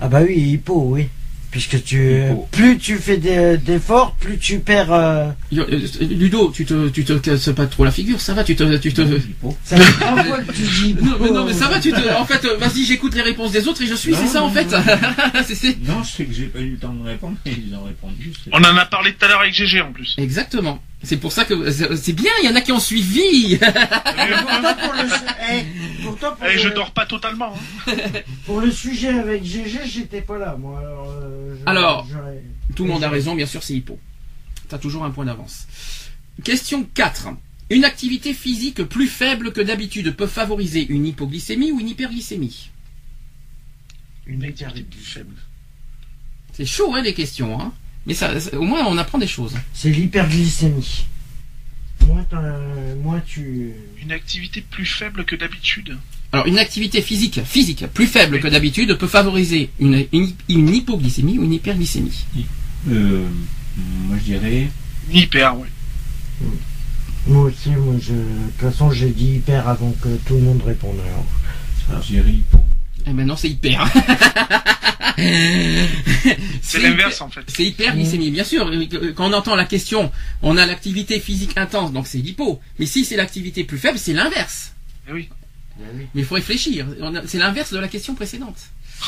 Ah 0.00 0.08
bah 0.08 0.22
oui, 0.26 0.34
hypo, 0.34 0.82
oui. 0.88 1.06
Puisque 1.54 1.84
tu, 1.84 2.20
plus 2.50 2.78
tu 2.78 2.96
fais 2.96 3.16
des- 3.16 3.56
d'efforts, 3.58 4.16
plus 4.16 4.38
tu 4.38 4.58
perds. 4.58 4.92
euh, 4.92 5.28
Yo- 5.52 5.62
euh, 5.62 5.86
Ludo, 6.00 6.50
tu 6.52 6.64
te, 6.66 6.88
tu 6.88 7.04
te 7.04 7.12
casses 7.12 7.50
pas 7.54 7.66
trop 7.66 7.84
la 7.84 7.92
figure, 7.92 8.20
ça 8.20 8.34
va, 8.34 8.42
tu 8.42 8.56
te, 8.56 8.76
tu 8.78 8.92
te. 8.92 9.02
Ça 9.64 9.76
que 9.76 10.52
tu 10.52 10.62
dis. 10.62 10.96
Non, 11.00 11.12
mais, 11.20 11.30
non, 11.30 11.44
mais 11.44 11.52
ça 11.52 11.68
va, 11.68 11.78
tu 11.78 11.92
te. 11.92 12.12
En 12.16 12.24
fait, 12.24 12.44
euh, 12.44 12.56
vas-y, 12.56 12.84
j'écoute 12.84 13.14
les 13.14 13.22
réponses 13.22 13.52
des 13.52 13.68
autres 13.68 13.82
et 13.82 13.86
je 13.86 13.94
suis, 13.94 14.16
c'est 14.16 14.26
ça 14.26 14.42
en 14.42 14.48
non, 14.48 14.52
fait. 14.52 14.64
non. 15.86 16.02
Je 16.02 16.08
sais 16.10 16.24
que 16.24 16.34
j'ai 16.34 16.46
pas 16.46 16.58
eu 16.58 16.70
le 16.70 16.76
temps 16.76 16.92
de 16.92 17.04
répondre, 17.06 17.36
mais 17.46 17.52
ils 17.52 17.72
ont 17.76 17.84
répondu. 17.84 18.32
On 18.50 18.58
en 18.58 18.76
a 18.76 18.84
parlé 18.86 19.12
tout 19.12 19.24
à 19.24 19.28
l'heure 19.28 19.40
avec 19.40 19.54
GG 19.54 19.80
en 19.80 19.92
plus. 19.92 20.16
Exactement. 20.18 20.82
C'est 21.04 21.18
pour 21.18 21.32
ça 21.32 21.44
que 21.44 21.70
c'est 21.70 21.96
c'est 21.96 22.12
bien, 22.12 22.30
il 22.42 22.48
y 22.48 22.52
en 22.52 22.56
a 22.56 22.60
qui 22.60 22.72
ont 22.72 22.80
suivi. 22.80 23.58
Pourtant, 23.58 24.74
pour 24.82 24.94
le, 24.94 25.08
eh, 25.52 25.64
pourtant, 26.02 26.34
pour, 26.34 26.46
Et 26.46 26.58
je 26.58 26.68
dors 26.70 26.92
pas 26.92 27.06
totalement. 27.06 27.54
hein. 27.86 27.92
pour 28.46 28.60
le 28.60 28.70
sujet 28.70 29.08
avec 29.10 29.44
GG, 29.44 29.80
j'étais 29.86 30.22
pas 30.22 30.38
là, 30.38 30.56
moi. 30.58 30.78
Alors, 30.80 31.10
euh, 31.10 31.56
Alors. 31.66 32.08
Tout 32.74 32.84
le 32.84 32.90
monde 32.90 33.04
a 33.04 33.10
raison, 33.10 33.34
bien 33.34 33.46
sûr, 33.46 33.62
c'est 33.62 33.74
hypo. 33.74 33.98
T'as 34.68 34.78
toujours 34.78 35.04
un 35.04 35.10
point 35.10 35.26
d'avance. 35.26 35.66
Question 36.42 36.84
4. 36.94 37.28
Une 37.70 37.84
activité 37.84 38.34
physique 38.34 38.82
plus 38.84 39.06
faible 39.06 39.52
que 39.52 39.60
d'habitude 39.60 40.14
peut 40.16 40.26
favoriser 40.26 40.86
une 40.86 41.06
hypoglycémie 41.06 41.70
ou 41.72 41.80
une 41.80 41.88
hyperglycémie? 41.90 42.70
Une 44.26 44.42
Activité 44.44 44.82
plus 44.82 45.00
faible. 45.00 45.34
C'est 46.52 46.64
chaud, 46.66 46.94
hein, 46.94 47.02
les 47.02 47.14
questions, 47.14 47.60
hein. 47.60 47.72
Mais 48.06 48.14
ça, 48.14 48.32
au 48.52 48.62
moins, 48.62 48.86
on 48.86 48.98
apprend 48.98 49.18
des 49.18 49.26
choses. 49.26 49.54
C'est 49.72 49.90
l'hyperglycémie. 49.90 51.06
Moins, 52.06 52.26
moins 53.02 53.20
tu. 53.26 53.72
Une 54.02 54.12
activité 54.12 54.60
plus 54.60 54.84
faible 54.84 55.24
que 55.24 55.36
d'habitude. 55.36 55.96
Alors, 56.32 56.46
une 56.46 56.58
activité 56.58 57.00
physique, 57.00 57.40
physique 57.44 57.86
plus 57.94 58.06
faible 58.06 58.40
que 58.40 58.48
d'habitude 58.48 58.94
peut 58.98 59.06
favoriser 59.06 59.70
une, 59.78 60.04
une, 60.12 60.32
une 60.48 60.74
hypoglycémie 60.74 61.38
ou 61.38 61.44
une 61.44 61.52
hyperglycémie. 61.52 62.24
Euh, 62.90 63.26
moi, 63.78 64.16
je 64.18 64.24
dirais. 64.24 64.68
Hyper, 65.12 65.58
ouais. 65.58 65.68
Moi 67.26 67.44
aussi, 67.44 67.70
moi, 67.70 67.94
je... 68.00 68.12
de 68.12 68.18
toute 68.58 68.70
façon, 68.70 68.90
j'ai 68.90 69.10
dit 69.10 69.36
hyper 69.36 69.68
avant 69.68 69.92
que 70.02 70.08
tout 70.26 70.34
le 70.34 70.40
monde 70.40 70.62
réponde. 70.66 70.98
Alors. 71.00 72.02
Je 72.02 72.14
dirais 72.14 72.32
hypo. 72.32 72.63
Eh 73.06 73.10
ben 73.12 73.26
non, 73.26 73.36
c'est 73.36 73.48
hyper. 73.50 73.86
C'est 75.16 76.78
hyper- 76.78 76.90
l'inverse 76.90 77.20
en 77.20 77.28
fait. 77.28 77.42
C'est 77.48 77.64
hyperglycémie, 77.64 78.30
bien 78.30 78.44
sûr. 78.44 78.70
Quand 79.14 79.30
on 79.30 79.32
entend 79.32 79.54
la 79.54 79.64
question, 79.64 80.10
on 80.42 80.56
a 80.56 80.66
l'activité 80.66 81.20
physique 81.20 81.56
intense, 81.56 81.92
donc 81.92 82.06
c'est 82.06 82.18
l'hypo. 82.18 82.60
Mais 82.78 82.86
si 82.86 83.04
c'est 83.04 83.16
l'activité 83.16 83.64
plus 83.64 83.78
faible, 83.78 83.98
c'est 83.98 84.12
l'inverse. 84.12 84.72
Eh 85.08 85.12
oui. 85.12 85.28
Mais 85.78 86.22
il 86.22 86.24
faut 86.24 86.34
réfléchir. 86.34 86.86
C'est 87.26 87.38
l'inverse 87.38 87.72
de 87.72 87.78
la 87.78 87.88
question 87.88 88.14
précédente. 88.14 88.56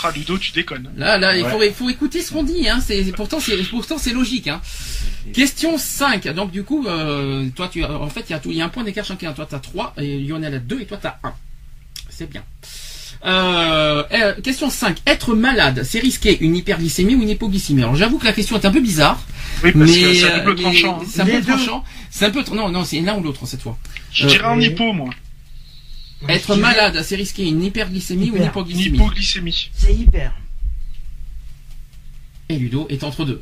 Ah, 0.02 0.10
Ludo, 0.14 0.36
tu 0.36 0.52
déconnes. 0.52 0.90
Là, 0.96 1.16
là, 1.16 1.36
il 1.36 1.44
Ouais. 1.44 1.50
faut, 1.50 1.62
il 1.62 1.72
faut 1.72 1.88
écouter 1.88 2.20
ce 2.20 2.32
qu'on 2.32 2.42
dit. 2.42 2.68
Hein. 2.68 2.80
C'est 2.84 3.02
pourtant, 3.12 3.40
c'est 3.40 3.56
pourtant 3.64 3.98
c'est 3.98 4.12
logique. 4.12 4.48
Hein. 4.48 4.60
Question 5.32 5.78
5. 5.78 6.28
Donc 6.28 6.50
du 6.50 6.64
coup, 6.64 6.86
euh, 6.86 7.48
toi, 7.54 7.68
tu, 7.68 7.82
en 7.84 8.08
fait, 8.10 8.24
il 8.28 8.32
y 8.32 8.34
a 8.34 8.38
tout, 8.38 8.50
il 8.50 8.58
y 8.58 8.60
a 8.60 8.64
un 8.64 8.68
point 8.68 8.84
d'écart 8.84 9.04
chacun. 9.04 9.32
Toi, 9.32 9.46
t'as 9.48 9.58
3 9.60 9.94
et 9.98 10.18
Lionel 10.20 10.54
a 10.54 10.58
2 10.58 10.80
et 10.82 10.86
toi, 10.86 10.98
t'as 11.00 11.16
1 11.22 11.32
C'est 12.10 12.28
bien. 12.30 12.42
Euh, 13.26 14.04
euh, 14.12 14.40
question 14.40 14.70
5. 14.70 14.98
Être 15.06 15.34
malade, 15.34 15.82
c'est 15.84 15.98
risquer 15.98 16.38
une 16.40 16.54
hyperglycémie 16.56 17.16
ou 17.16 17.22
une 17.22 17.30
hypoglycémie 17.30 17.82
Alors 17.82 17.96
j'avoue 17.96 18.18
que 18.18 18.24
la 18.24 18.32
question 18.32 18.56
est 18.56 18.64
un 18.64 18.70
peu 18.70 18.80
bizarre. 18.80 19.18
Oui, 19.64 19.72
parce 19.72 19.74
mais 19.74 19.86
que 19.86 20.14
c'est 20.14 20.24
euh, 20.24 20.34
un 20.34 20.38
double 20.38 20.54
mais 20.56 20.62
tranchant. 20.62 21.00
hein. 21.02 21.06
C'est 21.10 21.20
un 21.22 21.26
peu 21.26 21.40
tranchant. 21.42 21.84
C'est 22.10 22.24
un 22.26 22.30
peu 22.30 22.44
non 22.54 22.68
non 22.68 22.84
c'est 22.84 23.00
l'un 23.00 23.16
ou 23.16 23.22
l'autre 23.22 23.44
cette 23.46 23.62
fois. 23.62 23.76
Je 24.12 24.26
Euh, 24.26 24.28
dirais 24.28 24.44
en 24.44 24.56
oui. 24.58 24.66
hypo, 24.66 24.92
moi. 24.92 25.10
Être 26.28 26.54
Je 26.54 26.58
dirais- 26.60 26.60
malade, 26.60 27.02
c'est 27.02 27.16
risquer 27.16 27.48
une 27.48 27.62
hyperglycémie 27.64 28.30
ou 28.30 28.36
une 28.36 28.42
Hyper. 28.44 28.44
Une 28.44 28.48
hypoglycémie. 28.70 28.96
hypoglycémie. 28.98 29.70
C'est 29.74 29.94
hyper. 29.94 30.32
Et 32.48 32.56
Ludo 32.58 32.86
est 32.88 33.02
entre 33.02 33.24
deux. 33.24 33.40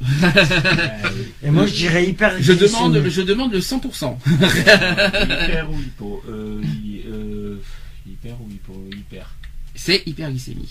Et 1.42 1.50
moi, 1.50 1.66
je 1.66 1.74
dirais 1.74 2.06
hyper. 2.06 2.36
je 2.40 2.54
demande 2.54 3.02
je 3.06 3.20
demande 3.20 3.52
le 3.52 3.60
100%. 3.60 4.16
hyper 4.26 5.70
ou 5.70 5.78
hypo 5.78 6.22
euh, 6.28 6.62
hy- 6.62 7.02
euh, 7.06 7.58
Hyper 8.06 8.34
ou 8.40 8.50
hypo 8.50 8.72
Hyper. 8.92 9.30
C'est 9.84 10.02
hyperglycémie. 10.06 10.68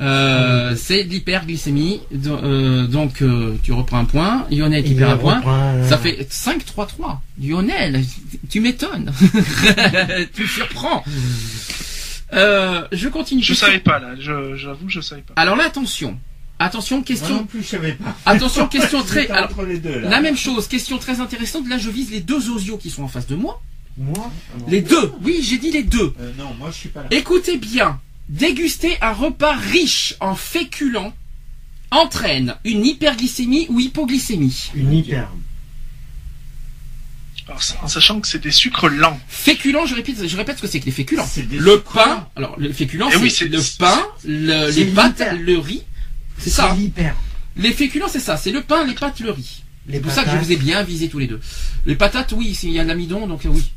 Euh, 0.00 0.74
c'est 0.76 1.04
de 1.04 1.10
l'hyperglycémie. 1.10 2.00
Do- 2.12 2.36
euh, 2.36 2.86
donc 2.86 3.22
euh, 3.22 3.56
tu 3.62 3.72
reprends 3.72 3.98
un 4.00 4.04
point. 4.04 4.46
Lionel 4.50 4.84
qui 4.84 4.94
perd 4.94 5.12
un 5.12 5.16
point. 5.16 5.42
Ça 5.88 5.96
fait 5.96 6.28
5-3-3. 6.30 7.18
Lionel, 7.42 8.04
tu 8.50 8.60
m'étonnes. 8.60 9.10
tu 10.34 10.42
me 10.42 10.46
surprends. 10.46 11.02
Euh, 12.34 12.86
je 12.92 13.08
continue. 13.08 13.42
Je 13.42 13.54
savais 13.54 13.78
pas 13.78 13.98
là. 14.00 14.14
Je- 14.18 14.54
J'avoue, 14.56 14.88
je 14.88 15.00
savais 15.00 15.22
pas. 15.22 15.32
Alors 15.36 15.56
là, 15.56 15.64
attention. 15.64 16.18
Attention, 16.58 16.96
Moi 16.96 17.00
non 17.00 17.04
question. 17.04 17.44
plus, 17.46 17.62
je 17.62 17.68
savais 17.68 17.92
pas. 17.92 18.14
Attention, 18.26 18.68
question 18.68 19.02
très. 19.02 19.28
Alors, 19.30 19.50
entre 19.50 19.64
les 19.64 19.78
deux, 19.78 20.00
là. 20.00 20.08
la 20.10 20.20
même 20.20 20.36
chose, 20.36 20.68
question 20.68 20.98
très 20.98 21.20
intéressante. 21.20 21.68
Là, 21.68 21.78
je 21.78 21.88
vise 21.90 22.10
les 22.10 22.20
deux 22.20 22.50
osios 22.50 22.76
qui 22.78 22.90
sont 22.90 23.02
en 23.02 23.08
face 23.08 23.26
de 23.26 23.34
moi. 23.34 23.62
Moi 23.96 24.30
Les 24.68 24.80
deux. 24.82 25.12
Oui, 25.22 25.38
j'ai 25.42 25.58
dit 25.58 25.70
les 25.70 25.82
deux. 25.84 26.14
Euh, 26.20 26.32
non, 26.38 26.52
moi, 26.54 26.70
je 26.70 26.76
suis 26.76 26.88
pas 26.88 27.02
là. 27.02 27.08
Écoutez 27.10 27.56
bien. 27.58 28.00
Déguster 28.28 28.96
un 29.02 29.12
repas 29.12 29.54
riche 29.54 30.14
en 30.20 30.34
féculents 30.34 31.14
entraîne 31.90 32.56
une 32.64 32.84
hyperglycémie 32.84 33.66
ou 33.68 33.78
hypoglycémie. 33.80 34.70
Une 34.74 34.92
hyper. 34.92 35.28
Alors, 37.46 37.60
en 37.82 37.88
sachant 37.88 38.20
que 38.20 38.26
c'est 38.26 38.42
des 38.42 38.50
sucres 38.50 38.88
lents. 38.88 39.20
Féculents, 39.28 39.84
je 39.84 39.94
répète, 39.94 40.26
je 40.26 40.36
répète 40.36 40.56
ce 40.56 40.62
que 40.62 40.66
c'est 40.68 40.80
que 40.80 40.86
les 40.86 40.92
féculents. 40.92 41.26
C'est 41.30 41.42
des 41.46 41.58
Le 41.58 41.72
sucres 41.72 41.92
pain, 41.92 42.06
lents. 42.14 42.30
alors 42.36 42.58
le 42.58 42.72
féculent, 42.72 43.04
Eh 43.08 43.12
c'est 43.12 43.18
oui, 43.18 43.30
c'est- 43.30 43.48
le 43.48 43.60
pain, 43.78 44.02
le- 44.24 44.70
les 44.70 44.86
pâtes, 44.86 45.22
le 45.38 45.58
riz. 45.58 45.82
C'est 46.38 46.48
ça. 46.50 46.74
l'hyper. 46.74 47.14
Les 47.56 47.72
féculents, 47.72 48.08
c'est 48.08 48.18
ça. 48.20 48.36
C'est 48.38 48.50
le 48.50 48.62
pain, 48.62 48.84
les 48.86 48.94
pâtes, 48.94 49.20
le 49.20 49.30
riz. 49.30 49.62
Les 49.86 49.96
C'est 49.96 50.00
pour 50.00 50.10
ça 50.12 50.22
que 50.22 50.28
je 50.28 50.32
patates. 50.32 50.46
vous 50.46 50.52
ai 50.52 50.56
bien 50.56 50.82
visé 50.82 51.08
tous 51.10 51.18
les 51.18 51.26
deux. 51.26 51.38
Les 51.84 51.94
patates, 51.94 52.32
oui, 52.32 52.58
il 52.62 52.70
y 52.70 52.78
a 52.80 52.82
de 52.82 52.88
l'amidon, 52.88 53.26
donc 53.26 53.44
euh, 53.44 53.50
oui. 53.50 53.70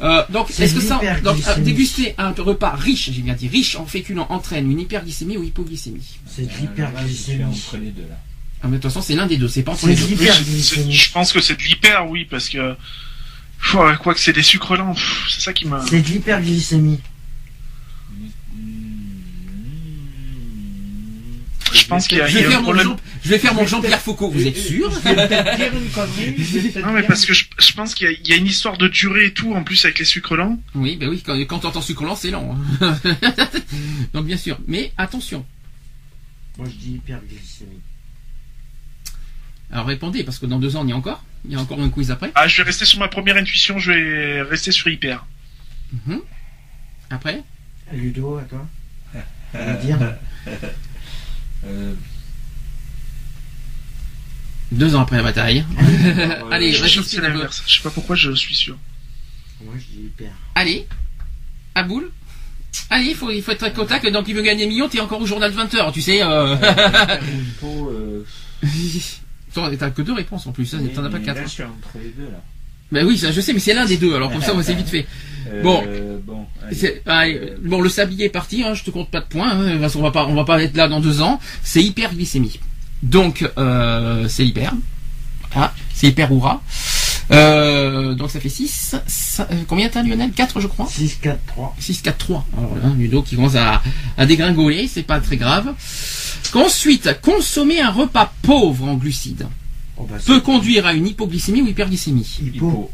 Euh, 0.00 0.24
donc, 0.30 0.50
est-ce 0.58 0.74
que 0.74 0.80
ça, 0.80 1.00
donc, 1.22 1.36
euh, 1.46 1.58
déguster 1.58 2.14
un 2.18 2.32
repas 2.32 2.70
riche, 2.74 3.10
j'ai 3.12 3.22
bien 3.22 3.34
dit 3.34 3.48
riche 3.48 3.76
en 3.76 3.86
féculents, 3.86 4.26
entraîne 4.30 4.70
une 4.70 4.80
hyperglycémie 4.80 5.36
ou 5.36 5.44
hypoglycémie 5.44 6.02
C'est 6.26 6.42
de 6.42 6.50
l'hyperglycémie. 6.60 7.44
entre 7.44 7.76
les 7.76 7.90
deux, 7.90 8.02
là. 8.08 8.16
ah, 8.62 8.68
mais 8.68 8.76
De 8.78 8.82
toute 8.82 8.90
façon, 8.90 9.00
c'est 9.00 9.14
l'un 9.14 9.26
des 9.26 9.36
deux, 9.36 9.48
c'est 9.48 9.62
pas 9.62 9.72
entre 9.72 9.82
C'est 9.82 9.88
les 9.88 9.94
de 9.96 10.00
deux. 10.02 10.06
L'hyperglycémie. 10.14 10.92
je 10.92 11.12
pense 11.12 11.32
que 11.32 11.40
c'est 11.40 11.56
de 11.56 11.62
l'hyper, 11.62 12.08
oui, 12.08 12.26
parce 12.28 12.48
que. 12.48 12.74
Pff, 13.60 13.76
quoi 14.02 14.14
que 14.14 14.20
c'est 14.20 14.32
des 14.32 14.42
sucres 14.42 14.76
lents, 14.76 14.94
c'est 15.28 15.40
ça 15.40 15.52
qui 15.52 15.66
m'a. 15.66 15.84
C'est 15.88 16.00
de 16.02 16.08
l'hyperglycémie. 16.08 16.98
Je 21.72 21.86
pense 21.86 22.06
qu'il 22.08 22.18
y 22.18 22.20
a, 22.20 22.26
Je 22.26 22.38
vais 22.38 22.44
a 22.44 22.48
faire 22.48 22.58
un 22.58 22.60
mon 22.60 22.64
problème. 22.64 22.86
Jean- 22.86 22.96
je 23.24 23.28
vais 23.30 23.38
faire 23.38 23.54
mon 23.54 23.66
Jean-Pierre 23.66 24.00
Foucault, 24.00 24.30
vous 24.30 24.46
êtes 24.46 24.56
sûr 24.56 24.90
Non, 26.84 26.92
mais 26.92 27.02
parce 27.04 27.24
que 27.26 27.32
je, 27.34 27.44
je 27.58 27.72
pense 27.72 27.94
qu'il 27.94 28.06
y, 28.06 28.10
a- 28.10 28.12
il 28.12 28.26
y 28.28 28.32
a 28.32 28.36
une 28.36 28.46
histoire 28.46 28.76
de 28.78 28.88
durée 28.88 29.26
et 29.26 29.32
tout, 29.32 29.54
en 29.54 29.62
plus 29.64 29.84
avec 29.84 29.98
les 29.98 30.04
sucres 30.04 30.36
lents. 30.36 30.58
Oui, 30.74 30.96
ben 30.96 31.08
oui, 31.08 31.22
quand, 31.24 31.36
quand 31.46 31.60
t'entends 31.60 31.82
sucre 31.82 32.04
lent, 32.04 32.16
c'est 32.16 32.30
lent. 32.30 32.56
hein. 32.80 32.94
Donc 34.12 34.26
bien 34.26 34.36
sûr. 34.36 34.58
Mais 34.66 34.92
attention. 34.98 35.44
Moi 36.58 36.66
je 36.70 36.74
dis 36.76 36.92
hyperglycémie. 36.96 37.80
Alors 39.70 39.86
répondez, 39.86 40.22
parce 40.24 40.38
que 40.38 40.46
dans 40.46 40.58
deux 40.58 40.76
ans, 40.76 40.82
on 40.84 40.88
y 40.88 40.90
est 40.90 40.94
encore. 40.94 41.24
Il 41.46 41.52
y 41.52 41.56
a 41.56 41.60
encore 41.60 41.80
un 41.80 41.88
quiz 41.88 42.10
après. 42.10 42.30
Ah, 42.34 42.46
je 42.46 42.58
vais 42.58 42.64
rester 42.64 42.84
sur 42.84 42.98
ma 42.98 43.08
première 43.08 43.36
intuition, 43.36 43.78
je 43.78 43.92
vais 43.92 44.42
rester 44.42 44.70
sur 44.70 44.88
hyper. 44.88 45.24
Mhm. 46.06 46.20
Après? 47.10 47.42
Ludo, 47.92 48.36
à 48.36 48.42
toi 48.42 48.66
Euh, 49.54 49.74
dire 49.82 49.98
euh, 50.00 50.52
Deux 54.72 54.94
ans 54.94 55.02
après 55.02 55.16
la 55.16 55.22
bataille. 55.22 55.64
Allez, 56.50 56.72
je 56.72 56.86
suis 56.86 57.04
sûr 57.04 57.22
l'inverse. 57.22 57.62
Je 57.66 57.76
sais 57.76 57.82
pas 57.82 57.90
pourquoi, 57.90 58.16
je 58.16 58.32
suis 58.32 58.54
sûr. 58.54 58.76
Moi 59.64 59.74
je 59.76 59.84
dis 59.96 60.06
hyper. 60.06 60.32
Allez, 60.54 60.86
à 61.74 61.82
boule. 61.82 62.10
Allez, 62.90 63.10
il 63.10 63.14
faut, 63.14 63.30
il 63.30 63.42
faut 63.42 63.52
être 63.52 63.58
très 63.58 63.72
contact. 63.72 64.06
Donc, 64.08 64.28
il 64.28 64.34
veut 64.34 64.42
gagner 64.42 64.64
un 64.64 64.68
million, 64.68 64.88
t'es 64.88 65.00
encore 65.00 65.20
au 65.20 65.26
journal 65.26 65.52
de 65.52 65.58
20h, 65.58 65.92
tu 65.92 66.00
sais. 66.00 66.22
Euh... 66.22 66.56
euh, 67.64 68.24
T'as 69.54 69.90
que 69.90 70.02
deux 70.02 70.14
réponses 70.14 70.46
en 70.46 70.52
plus, 70.52 70.74
hein, 70.74 70.80
t'en 70.94 71.04
as 71.04 71.10
pas 71.10 71.18
quatre. 71.18 71.36
Là, 71.36 71.44
je 71.44 71.50
suis 71.50 71.62
entre 71.62 71.98
les 72.02 72.10
deux, 72.10 72.30
là. 72.30 72.42
Ben 72.92 73.06
oui, 73.06 73.16
ça, 73.16 73.32
je 73.32 73.40
sais, 73.40 73.52
mais 73.54 73.58
c'est 73.58 73.72
l'un 73.74 73.86
des 73.86 73.96
deux, 73.96 74.14
alors 74.14 74.30
comme 74.30 74.42
ça, 74.42 74.52
moi, 74.52 74.62
c'est 74.62 74.74
vite 74.74 74.88
fait. 74.88 75.06
Euh, 75.50 75.62
Bon. 75.62 75.82
bon, 76.24 76.46
allez. 76.62 77.00
Euh, 77.08 77.56
bon, 77.62 77.80
le 77.80 77.88
sablier 77.88 78.26
est 78.26 78.30
parti, 78.30 78.62
hein, 78.62 78.74
je 78.74 78.84
te 78.84 78.90
compte 78.90 79.10
pas 79.10 79.20
de 79.20 79.26
points, 79.26 79.50
hein, 79.50 79.78
parce 79.80 79.94
qu'on 79.94 80.02
va 80.02 80.10
pas, 80.10 80.26
on 80.26 80.34
va 80.34 80.44
pas 80.44 80.62
être 80.62 80.76
là 80.76 80.88
dans 80.88 81.00
deux 81.00 81.22
ans. 81.22 81.40
C'est 81.62 81.82
hyperglycémie. 81.82 82.60
Donc, 83.02 83.50
euh, 83.58 84.28
c'est 84.28 84.46
hyper. 84.46 84.74
Ah, 85.54 85.72
c'est 85.94 86.08
hyper 86.08 86.32
oura. 86.32 86.62
Euh, 87.30 88.14
donc 88.14 88.30
ça 88.30 88.40
fait 88.40 88.48
6. 88.48 88.96
combien 89.66 89.88
t'as 89.88 90.02
Lionel? 90.02 90.32
4 90.32 90.60
je 90.60 90.66
crois? 90.66 90.86
6, 90.86 91.18
4, 91.22 91.38
3. 91.46 91.74
6, 91.78 92.02
4, 92.02 92.18
3. 92.18 92.46
Alors 92.58 92.74
là, 92.76 92.92
Ludo 92.96 93.22
qui 93.22 93.36
commence 93.36 93.54
à, 93.54 93.82
à 94.18 94.26
dégringoler, 94.26 94.86
c'est 94.86 95.02
pas 95.02 95.18
très 95.20 95.36
grave. 95.36 95.72
Ensuite, 96.54 97.20
consommer 97.22 97.80
un 97.80 97.90
repas 97.90 98.32
pauvre 98.42 98.86
en 98.88 98.94
glucides 98.94 99.46
Oh, 99.96 100.06
bah, 100.10 100.16
peut 100.24 100.40
conduire 100.40 100.86
à 100.86 100.94
une 100.94 101.06
hypoglycémie 101.06 101.62
ou 101.62 101.66
hyperglycémie. 101.68 102.38
Hypo. 102.42 102.90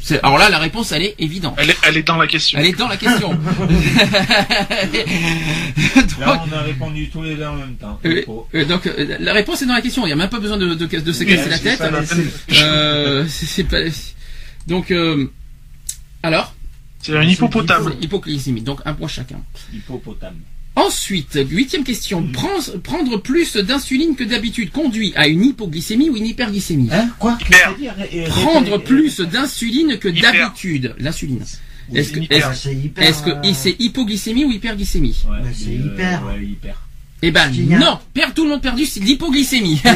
C'est- 0.00 0.18
Alors 0.24 0.36
là, 0.38 0.48
la 0.50 0.58
réponse, 0.58 0.90
elle 0.90 1.02
est 1.02 1.14
évidente. 1.20 1.54
Elle 1.58 1.70
est, 1.70 1.76
elle 1.86 1.96
est 1.96 2.02
dans 2.02 2.16
la 2.16 2.26
question. 2.26 2.58
Elle 2.58 2.66
est 2.66 2.76
dans 2.76 2.88
la 2.88 2.96
question. 2.96 3.32
Là, 6.18 6.44
on 6.46 6.52
a 6.52 6.62
répondu 6.62 7.08
tous 7.08 7.22
les 7.22 7.36
deux 7.36 7.44
en 7.46 7.54
même 7.54 7.76
temps. 7.76 7.98
Euh, 8.04 8.22
euh, 8.54 8.64
donc 8.64 8.86
euh, 8.86 9.16
la 9.20 9.32
réponse 9.32 9.62
est 9.62 9.66
dans 9.66 9.74
la 9.74 9.80
question. 9.80 10.02
Il 10.04 10.08
n'y 10.08 10.12
a 10.12 10.16
même 10.16 10.28
pas 10.28 10.40
besoin 10.40 10.56
de, 10.56 10.74
de, 10.74 10.86
de 10.86 11.12
se 11.12 11.24
casser 11.24 11.48
la 11.48 11.58
c'est 11.58 11.76
tête. 11.76 11.92
Euh, 12.62 13.26
c'est 13.28 13.46
c'est 13.46 13.64
pas. 13.64 13.78
Donc 14.66 14.90
euh, 14.90 15.30
alors. 16.22 16.54
C'est 17.00 17.16
un 17.16 17.22
hippopotame. 17.22 17.92
C'est 17.98 18.04
Hypoglycémie. 18.04 18.62
Donc 18.62 18.80
un 18.84 18.94
point 18.94 19.08
chacun. 19.08 19.40
Hippopotame. 19.72 20.36
Ensuite, 20.74 21.38
huitième 21.50 21.84
question. 21.84 22.26
Prendre, 22.32 22.78
prendre 22.82 23.16
plus 23.18 23.56
d'insuline 23.56 24.16
que 24.16 24.24
d'habitude 24.24 24.70
conduit 24.70 25.12
à 25.16 25.28
une 25.28 25.44
hypoglycémie 25.44 26.08
ou 26.08 26.16
une 26.16 26.26
hyperglycémie 26.26 26.88
Hein 26.92 27.10
Quoi 27.18 27.36
Hyper. 27.42 27.76
Prendre 28.30 28.78
plus 28.78 29.20
d'insuline 29.20 29.98
que 29.98 30.08
d'habitude. 30.08 30.94
L'insuline. 30.98 31.44
Est-ce 31.94 32.12
que 32.12 32.20
c'est 32.54 32.74
hyper. 32.74 33.06
euh, 33.28 33.52
c'est 33.54 33.76
hypoglycémie 33.78 34.44
ou 34.46 34.52
hyperglycémie? 34.52 35.24
Ouais, 35.28 35.38
Bah, 35.42 35.48
c'est 35.52 35.68
euh, 35.70 35.92
hyper. 35.92 36.22
Ouais, 36.26 36.42
hyper. 36.42 36.81
Eh 37.24 37.30
ben 37.30 37.50
non, 37.78 37.98
perd 38.12 38.34
tout 38.34 38.42
le 38.42 38.50
monde 38.50 38.62
perdu, 38.62 38.84
c'est 38.84 38.98
l'hypoglycémie. 39.00 39.80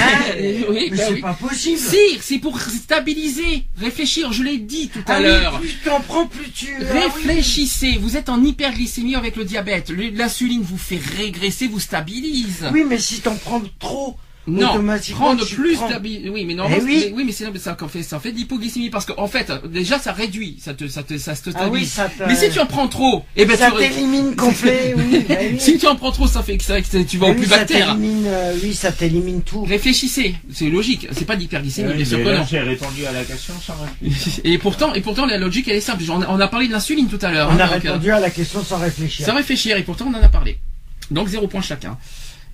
Ah, 0.00 0.32
Oui, 0.68 0.88
mais 0.90 0.96
bah 0.96 1.02
c'est 1.08 1.14
oui. 1.14 1.20
pas 1.20 1.32
possible. 1.32 1.78
Si, 1.78 1.96
c'est 2.20 2.38
pour 2.38 2.60
stabiliser, 2.60 3.64
réfléchir, 3.80 4.32
je 4.32 4.42
l'ai 4.44 4.58
dit 4.58 4.88
tout 4.88 5.00
à 5.08 5.14
Ah 5.14 5.20
l'heure. 5.20 5.58
Plus 5.60 5.74
t'en 5.84 6.00
prends, 6.00 6.26
plus 6.26 6.50
tu. 6.50 6.68
ah 6.78 6.84
oui. 6.92 7.00
Réfléchissez, 7.00 7.98
vous 8.00 8.16
êtes 8.16 8.28
en 8.28 8.42
hyperglycémie 8.44 9.16
avec 9.16 9.34
le 9.36 9.44
diabète. 9.44 9.90
L'insuline 9.90 10.62
vous 10.62 10.78
fait 10.78 11.00
régresser, 11.16 11.66
vous 11.66 11.80
stabilise. 11.80 12.66
Oui, 12.72 12.84
mais 12.88 12.98
si 12.98 13.20
t'en 13.20 13.34
prends 13.34 13.62
trop, 13.80 14.16
non, 14.48 14.96
prendre 15.14 15.44
plus 15.46 15.74
prends- 15.76 15.88
Oui, 16.02 16.44
mais 16.46 16.54
normalement, 16.54 16.82
Eh 16.82 16.84
oui. 16.84 17.00
c'est- 17.04 17.12
oui, 17.12 17.24
mais 17.24 17.32
c'est 17.32 17.44
ça 17.58 17.76
en 17.80 17.88
fait, 17.88 18.02
ça 18.02 18.18
fait 18.20 18.32
de 18.32 18.36
l'hypoglycémie 18.36 18.90
parce 18.90 19.04
qu'en 19.06 19.26
fait, 19.26 19.50
déjà, 19.70 19.98
ça 19.98 20.12
réduit, 20.12 20.56
ça 20.60 20.74
te, 20.74 20.88
ça 20.88 21.02
te, 21.02 21.16
ça 21.18 21.34
te 21.34 21.50
Ah 21.54 21.68
oui, 21.68 21.84
stabilise. 21.86 21.92
ça 21.92 22.08
te. 22.08 22.22
mais 22.28 22.34
si 22.34 22.50
tu 22.50 22.58
en 22.60 22.66
prends 22.66 22.88
trop, 22.88 23.24
eh 23.36 23.44
ben, 23.44 23.56
ça 23.56 23.70
tu, 23.70 23.78
t'élimine 23.78 24.34
complet, 24.36 24.94
oui. 24.96 25.24
bah 25.28 25.34
oui. 25.40 25.56
si 25.60 25.78
tu 25.78 25.86
en 25.86 25.96
prends 25.96 26.10
trop, 26.12 26.26
ça 26.26 26.42
fait 26.42 26.56
que, 26.56 26.64
ça, 26.64 26.80
que 26.80 27.02
tu 27.02 27.18
vas 27.18 27.26
Ah 27.28 27.30
au 27.30 27.34
plus 27.34 27.46
ça 27.46 27.58
bactère. 27.58 27.86
t'élimine, 27.96 28.24
euh, 28.26 28.54
oui, 28.62 28.74
ça 28.74 28.92
t'élimine 28.92 29.42
tout. 29.42 29.64
Réfléchissez, 29.64 30.34
c'est 30.52 30.70
logique, 30.70 31.08
c'est 31.12 31.24
pas 31.26 31.36
d'hyperglycémie, 31.36 31.88
Ouais, 31.90 31.94
bien 31.96 32.04
sûr 32.04 32.18
que 32.18 32.36
non. 32.36 32.44
J'ai 32.48 32.60
répondu 32.60 33.04
à 33.06 33.12
la 33.12 33.24
question 33.24 33.54
sans 33.64 33.74
réfléchir. 34.02 34.40
Et 34.44 34.58
pourtant, 34.58 34.94
et 34.94 35.00
pourtant, 35.00 35.26
la 35.26 35.38
logique, 35.38 35.68
elle 35.68 35.76
est 35.76 35.80
simple. 35.80 36.04
On 36.10 36.22
a, 36.22 36.26
on 36.28 36.40
a 36.40 36.48
parlé 36.48 36.68
de 36.68 36.72
l'insuline 36.72 37.08
tout 37.08 37.18
à 37.22 37.30
l'heure. 37.30 37.48
On 37.50 37.54
hein, 37.54 37.60
a 37.60 37.66
donc, 37.74 37.84
euh, 37.84 37.90
répondu 37.92 38.10
à 38.10 38.20
la 38.20 38.30
question 38.30 38.62
sans 38.64 38.78
réfléchir. 38.78 39.26
Sans 39.26 39.34
réfléchir, 39.34 39.76
et 39.76 39.82
pourtant 39.82 40.06
on 40.12 40.16
en 40.18 40.22
a 40.22 40.28
parlé. 40.28 40.58
Donc 41.10 41.28
zéro 41.28 41.46
point 41.48 41.60
chacun. 41.62 41.96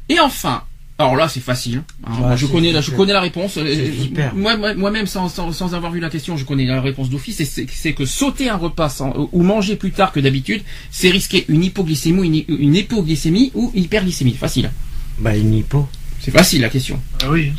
Et 0.08 0.20
enfin, 0.20 0.62
alors 0.98 1.16
là 1.16 1.28
c'est 1.28 1.40
facile. 1.40 1.82
hein, 2.04 2.12
Ouais, 2.12 2.18
moi, 2.20 2.36
je 2.36 2.46
connais, 2.46 2.70
la, 2.72 2.80
je 2.80 2.84
super. 2.86 2.98
connais 2.98 3.12
la 3.12 3.20
réponse. 3.20 3.56
euh. 3.56 3.90
Moi, 4.34 4.56
moi- 4.56 4.74
moi-même, 4.74 5.06
sans, 5.06 5.28
sans, 5.28 5.50
sans 5.52 5.74
avoir 5.74 5.90
vu 5.90 5.98
la 6.00 6.08
question, 6.10 6.36
je 6.36 6.44
connais 6.44 6.66
la 6.66 6.80
réponse 6.80 7.10
d'office. 7.10 7.42
C'est 7.68 7.92
que 7.94 8.04
sauter 8.06 8.48
un 8.48 8.56
repas 8.56 8.88
sans- 8.88 9.28
ou 9.32 9.42
manger 9.42 9.74
plus 9.76 9.90
tard 9.90 10.12
que 10.12 10.20
d'habitude, 10.20 10.62
c'est 10.92 11.10
risquer 11.10 11.44
une 11.48 11.64
hypoglycémie, 11.64 12.18
ou 12.20 12.24
une, 12.24 12.44
une 12.60 12.74
hypoglycémie 12.76 13.50
ou 13.54 13.72
une 13.74 13.82
hyperglycémie. 13.84 14.34
Facile. 14.34 14.70
Bah, 15.18 15.36
une 15.36 15.54
hypo. 15.54 15.88
C'est 16.20 16.30
facile 16.30 16.62
la 16.62 16.68
question. 16.70 16.98
Ah 17.22 17.26
oui. 17.30 17.52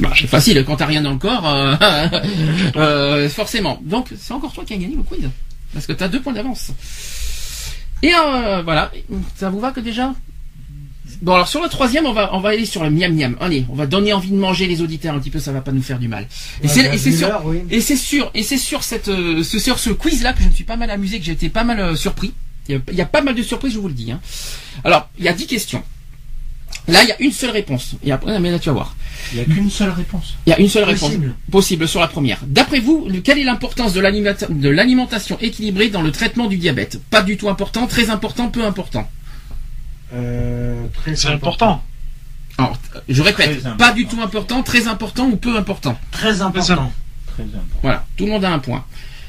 Bah, 0.00 0.12
c'est 0.14 0.26
facile 0.28 0.62
quand 0.64 0.76
t'as 0.76 0.86
rien 0.86 1.02
dans 1.02 1.12
le 1.12 1.18
corps, 1.18 1.48
euh, 1.48 1.74
euh, 2.76 3.28
forcément. 3.28 3.80
Donc 3.84 4.08
c'est 4.16 4.32
encore 4.34 4.52
toi 4.52 4.64
qui 4.64 4.74
as 4.74 4.76
gagné 4.76 4.94
le 4.94 5.02
quiz, 5.02 5.28
parce 5.72 5.86
que 5.86 5.92
t'as 5.92 6.08
deux 6.08 6.20
points 6.20 6.32
d'avance. 6.34 6.70
Et 8.02 8.12
euh, 8.14 8.62
voilà, 8.62 8.92
ça 9.36 9.48
vous 9.50 9.60
va 9.60 9.70
que 9.72 9.80
déjà? 9.80 10.14
Bon 11.22 11.34
alors 11.34 11.46
sur 11.46 11.62
le 11.62 11.68
troisième, 11.68 12.04
on 12.06 12.12
va 12.12 12.34
on 12.34 12.40
va 12.40 12.48
aller 12.50 12.66
sur 12.66 12.82
le 12.82 12.90
miam 12.90 13.14
miam. 13.14 13.36
Allez, 13.40 13.64
on 13.70 13.74
va 13.76 13.86
donner 13.86 14.12
envie 14.12 14.30
de 14.30 14.36
manger 14.36 14.66
les 14.66 14.82
auditeurs 14.82 15.14
un 15.14 15.20
petit 15.20 15.30
peu, 15.30 15.38
ça 15.38 15.52
va 15.52 15.60
pas 15.60 15.70
nous 15.72 15.80
faire 15.82 16.00
du 16.00 16.08
mal. 16.08 16.26
Et 16.62 16.68
c'est 16.68 16.92
et 16.92 16.98
c'est 16.98 17.12
sur 17.12 17.42
Oui. 17.44 17.58
et 17.70 17.80
c'est 17.80 17.96
sûr 17.96 18.30
et 18.34 18.42
c'est 18.42 18.58
sur 18.58 18.82
cette 18.82 19.08
euh, 19.08 19.44
ce- 19.44 19.60
sur 19.60 19.78
ce 19.78 19.90
quiz 19.90 20.22
là 20.22 20.32
que 20.32 20.42
je 20.42 20.48
me 20.48 20.52
suis 20.52 20.64
pas 20.64 20.76
mal 20.76 20.90
amusé, 20.90 21.18
que 21.20 21.24
j'ai 21.24 21.32
été 21.32 21.48
pas 21.48 21.62
mal 21.64 21.78
euh, 21.78 21.94
surpris. 21.96 22.32
Il 22.68 22.74
y, 22.74 22.78
a, 22.78 22.80
il 22.90 22.96
y 22.96 23.00
a 23.00 23.06
pas 23.06 23.22
mal 23.22 23.34
de 23.36 23.42
surprises, 23.42 23.72
je 23.74 23.78
vous 23.78 23.88
le 23.88 23.94
dis. 23.94 24.10
hein. 24.12 24.20
Alors 24.84 25.08
il 25.18 25.24
y 25.24 25.28
a 25.28 25.32
10 25.32 25.46
questions. 25.46 25.82
Là 26.88 27.04
il 27.04 27.08
y 27.08 27.12
a 27.12 27.16
une 27.22 27.30
seule 27.32 27.50
réponse. 27.50 27.94
Et 28.04 28.10
après, 28.10 28.40
mais 28.40 28.50
là 28.50 28.58
tu 28.58 28.68
vas 28.68 28.72
voir. 28.72 28.96
Il 29.32 29.36
n'y 29.38 29.42
a 29.42 29.44
qu'une 29.44 29.70
seule 29.70 29.90
réponse. 29.90 30.34
Il 30.46 30.50
y 30.50 30.52
a 30.52 30.58
une 30.58 30.68
seule 30.68 30.82
réponse 30.84 31.10
Possible. 31.10 31.34
possible 31.52 31.86
sur 31.86 32.00
la 32.00 32.08
première. 32.08 32.40
D'après 32.48 32.80
vous, 32.80 33.06
le- 33.08 33.20
quelle 33.20 33.38
est 33.38 33.44
l'importance 33.44 33.92
de 33.92 34.00
l'alimentation 34.70 35.38
équilibrée 35.40 35.88
dans 35.88 36.02
le 36.02 36.10
traitement 36.10 36.48
du 36.48 36.56
diabète? 36.56 37.00
Pas 37.10 37.22
du 37.22 37.36
tout 37.36 37.48
important, 37.48 37.86
très 37.86 38.10
important, 38.10 38.48
peu 38.48 38.64
important. 38.64 39.08
Euh, 40.12 40.86
très 40.94 41.16
C'est 41.16 41.28
important. 41.28 41.82
Alors, 42.58 42.78
je 43.08 43.22
répète, 43.22 43.46
Très 43.46 43.66
important. 43.66 43.76
pas 43.76 43.92
du 43.92 44.06
tout 44.06 44.20
important, 44.20 44.62
très 44.62 44.86
important 44.86 45.26
ou 45.26 45.36
peu 45.36 45.56
important. 45.56 45.98
Très 46.10 46.42
important. 46.42 46.92
Très 47.26 47.42
important. 47.44 47.66
Voilà, 47.82 48.06
tout 48.16 48.26
le 48.26 48.32
monde 48.32 48.44
a 48.44 48.52
un 48.52 48.58
point. 48.58 48.84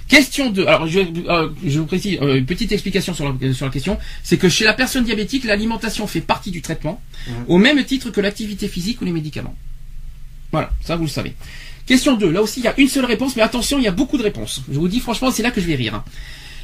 Question 0.10 0.50
2. 0.52 0.68
Alors, 0.68 0.86
je, 0.88 1.00
euh, 1.00 1.50
je 1.66 1.80
vous 1.80 1.86
précise, 1.86 2.20
euh, 2.22 2.36
une 2.36 2.46
petite 2.46 2.72
explication 2.74 3.14
sur 3.14 3.26
la, 3.34 3.54
sur 3.54 3.66
la 3.66 3.72
question. 3.72 3.98
C'est 4.24 4.38
que 4.38 4.50
chez 4.50 4.66
la 4.66 4.74
personne 4.74 5.06
diabétique, 5.06 5.46
l'alimentation 5.46 6.06
fait 6.06 6.22
partie 6.22 6.52
du 6.52 6.62
traitement, 6.62 7.02
au 7.48 7.58
même 7.58 7.84
titre 7.86 8.10
que 8.10 8.20
l'activité 8.20 8.68
physique 8.68 9.02
ou 9.02 9.06
les 9.06 9.14
médicaments. 9.14 9.56
Voilà, 10.52 10.70
ça 10.84 10.98
vous 10.98 11.04
le 11.04 11.10
savez. 11.10 11.34
Question 11.86 12.16
2. 12.16 12.30
Là 12.30 12.42
aussi, 12.42 12.60
il 12.60 12.64
y 12.64 12.68
a 12.68 12.74
une 12.80 12.90
seule 12.90 13.06
réponse, 13.06 13.36
mais 13.36 13.42
attention, 13.42 13.78
il 13.78 13.84
y 13.84 13.88
a 13.88 13.92
beaucoup 13.92 14.18
de 14.18 14.24
réponses. 14.24 14.62
Je 14.72 14.78
vous 14.78 14.88
dis 14.88 15.00
franchement, 15.00 15.32
c'est 15.32 15.44
là 15.44 15.52
que 15.52 15.60
je 15.62 15.66
vais 15.66 15.76
rire. 15.76 16.04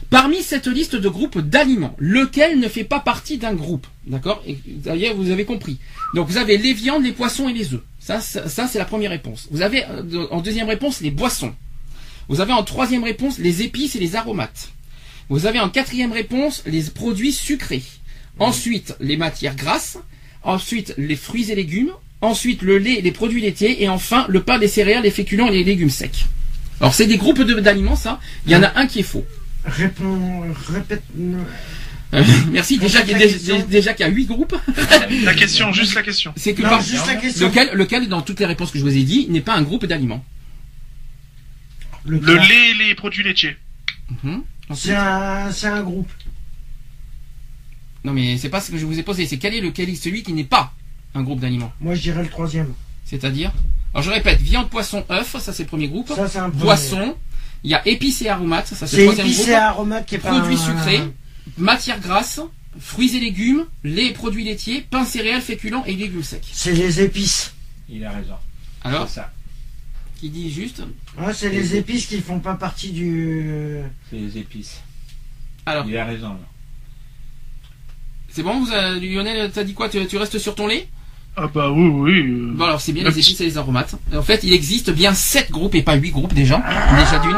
Parmi 0.10 0.42
cette 0.42 0.66
liste 0.66 0.96
de 0.96 1.08
groupes 1.08 1.40
d'aliments, 1.40 1.96
lequel 2.00 2.60
ne 2.60 2.68
fait 2.68 2.84
pas 2.84 3.00
partie 3.00 3.38
d'un 3.38 3.54
groupe? 3.54 3.86
D'accord? 4.08 4.44
D'ailleurs, 4.66 5.16
vous 5.16 5.30
avez 5.30 5.46
compris. 5.46 5.78
Donc, 6.16 6.28
vous 6.28 6.38
avez 6.38 6.58
les 6.58 6.74
viandes, 6.74 7.04
les 7.04 7.12
poissons 7.12 7.48
et 7.48 7.54
les 7.54 7.74
œufs. 7.76 7.84
Ça, 8.00 8.20
ça, 8.20 8.68
c'est 8.68 8.80
la 8.80 8.86
première 8.86 9.12
réponse. 9.12 9.48
Vous 9.52 9.62
avez 9.62 9.86
euh, 9.86 10.26
en 10.32 10.42
deuxième 10.42 10.68
réponse 10.68 11.02
les 11.02 11.12
boissons. 11.12 11.54
Vous 12.28 12.42
avez 12.42 12.54
en 12.54 12.64
troisième 12.64 13.04
réponse 13.04 13.38
les 13.38 13.62
épices 13.62 13.96
et 13.96 14.00
les 14.00 14.16
aromates. 14.16 14.70
Vous 15.30 15.46
avez 15.46 15.60
en 15.60 15.70
quatrième 15.70 16.12
réponse 16.12 16.64
les 16.66 16.82
produits 16.84 17.34
sucrés. 17.34 17.84
Ensuite, 18.40 18.96
les 19.00 19.18
matières 19.18 19.56
grasses. 19.56 20.00
Ensuite, 20.42 20.96
les 20.98 21.16
fruits 21.16 21.52
et 21.52 21.56
légumes. 21.56 21.92
Ensuite, 22.22 22.64
le 22.64 22.80
lait 22.80 23.02
les 23.02 23.12
produits 23.12 23.42
laitiers. 23.42 23.84
Et 23.84 23.90
enfin, 23.90 24.26
le 24.28 24.42
pain, 24.42 24.58
les 24.58 24.68
céréales, 24.68 25.04
les 25.04 25.12
féculents 25.12 25.50
et 25.50 25.52
les 25.52 25.64
légumes 25.64 25.92
secs. 25.92 26.26
Alors, 26.80 26.96
c'est 26.96 27.06
des 27.06 27.18
groupes 27.18 27.42
d'aliments, 27.42 27.96
ça. 27.96 28.20
Il 28.48 28.52
y 28.52 28.56
en 28.56 28.64
a 28.64 28.72
un 28.80 28.88
qui 28.88 29.02
est 29.02 29.04
faux. 29.04 29.26
Réponds, 29.66 30.44
répète. 30.68 31.04
Euh, 32.14 32.24
Merci. 32.52 32.80
Déjà, 32.80 33.02
qu'il 33.02 33.12
y 33.12 33.16
a- 33.16 33.20
la 33.20 33.28
question. 33.28 33.66
déjà 33.70 33.94
qu'il 33.94 34.06
y 34.06 34.10
a 34.10 34.12
huit 34.12 34.26
groupes. 34.26 34.56
La 35.24 35.34
question, 35.34 35.72
juste 35.74 35.94
la 35.96 36.02
question. 36.02 36.34
C'est 36.36 36.54
que 36.54 36.62
Non, 36.64 36.70
par- 36.70 36.82
juste 36.82 37.06
la 37.06 37.16
question. 37.16 37.48
lequel, 37.48 37.70
lequel, 37.74 38.08
dans 38.10 38.22
toutes 38.22 38.40
les 38.40 38.46
réponses 38.46 38.72
que 38.72 38.80
je 38.80 38.84
vous 38.84 38.96
ai 38.96 39.04
dit, 39.04 39.28
n'est 39.30 39.42
pas 39.42 39.54
un 39.56 39.62
groupe 39.62 39.86
d'aliments. 39.86 40.24
Le, 42.06 42.18
lait 42.18 42.72
et 42.72 42.74
les 42.88 42.96
produits 42.96 43.24
laitiers. 43.24 43.58
Mhm. 44.24 44.44
C'est 44.76 44.96
un, 44.96 45.52
c'est 45.52 45.68
un 45.68 45.84
groupe. 45.84 46.10
Non, 48.04 48.14
mais 48.14 48.38
c'est 48.38 48.50
pas 48.50 48.62
ce 48.62 48.72
que 48.72 48.78
je 48.78 48.86
vous 48.86 48.98
ai 48.98 49.04
posé. 49.04 49.26
C'est 49.28 49.38
quel 49.38 49.54
est 49.54 49.62
le 49.62 49.72
quel 49.72 49.90
est 49.90 49.96
celui 49.96 50.24
qui 50.24 50.34
n'est 50.34 50.44
pas 50.46 50.74
un 51.14 51.22
groupe 51.22 51.40
d'aliments 51.42 51.74
Moi, 51.82 51.96
je 51.96 52.02
dirais 52.02 52.24
le 52.24 52.30
troisième. 52.30 52.74
C'est-à-dire 53.04 53.52
Alors, 53.94 54.04
je 54.04 54.10
répète 54.12 54.40
viande, 54.42 54.70
poisson, 54.70 55.06
œuf, 55.12 55.36
ça 55.40 55.52
c'est 55.54 55.64
le 55.64 55.68
premier 55.70 55.88
groupe. 55.90 56.08
Ça, 56.08 56.28
c'est 56.28 56.40
un 56.40 56.50
premier. 56.50 56.64
Poisson. 56.64 57.16
Il 57.64 57.72
y 57.72 57.74
a 57.74 57.86
épices 57.88 58.22
et 58.22 58.30
aromates, 58.30 58.68
ça 58.68 58.88
c'est 58.88 58.96
le 58.98 59.02
C'est 59.02 59.04
troisième 59.06 59.28
épicé 59.28 59.44
groupe. 59.52 59.56
aromate 59.56 60.06
qui 60.06 60.16
est 60.16 60.20
pas 60.20 60.30
Produits 60.40 60.56
un- 60.56 60.58
sucrés, 60.58 61.02
matières 61.58 62.00
grasses, 62.00 62.40
fruits 62.80 63.16
et 63.16 63.20
légumes, 63.20 63.66
lait 63.84 64.08
et 64.08 64.14
produits 64.14 64.44
laitiers, 64.46 64.82
pain 64.90 65.04
céréales, 65.04 65.42
féculents 65.42 65.84
et 65.86 65.94
légumes 65.96 66.24
secs. 66.24 66.42
C'est 66.52 66.72
les 66.74 67.02
épices. 67.02 67.54
Il 67.90 68.06
a 68.06 68.12
raison. 68.12 68.36
Alors, 68.84 69.08
C'est 69.10 69.16
ça. 69.16 69.32
qui 70.20 70.30
dit 70.30 70.52
juste 70.52 70.82
Ouais, 71.18 71.34
c'est 71.34 71.50
les 71.50 71.76
épices 71.76 72.06
qui 72.06 72.22
font 72.22 72.40
pas 72.40 72.56
partie 72.56 72.92
du. 72.92 73.82
C'est 74.10 74.18
les 74.18 74.38
épices. 74.38 74.80
Alors, 75.66 75.86
Il 75.88 75.98
a 75.98 76.06
raison. 76.06 76.30
là. 76.30 76.40
c'est 78.30 78.44
bon, 78.44 78.60
vous, 78.64 78.72
euh, 78.72 79.00
Lionel, 79.00 79.52
t'as 79.52 79.64
dit 79.64 79.74
quoi? 79.74 79.90
Tu, 79.90 80.06
tu 80.08 80.18
restes 80.18 80.38
sur 80.40 80.56
ton 80.56 80.68
lait? 80.68 80.88
Ah 81.36 81.48
bah 81.54 81.72
oui, 81.72 81.88
oui. 81.88 82.20
euh, 82.20 82.52
Bon 82.54 82.66
alors 82.66 82.82
c'est 82.82 82.92
bien 82.92 83.04
le 83.04 83.10
les 83.10 83.20
épices 83.20 83.40
et 83.40 83.46
les 83.46 83.58
aromates. 83.58 83.96
En 84.14 84.22
fait, 84.22 84.44
il 84.44 84.52
existe 84.54 84.90
bien 84.92 85.14
7 85.14 85.52
groupes 85.52 85.74
et 85.76 85.82
pas 85.84 85.96
8 85.96 86.12
groupes 86.12 86.34
déjà. 86.34 86.58
Déjà 86.98 87.20
d'une. 87.20 87.38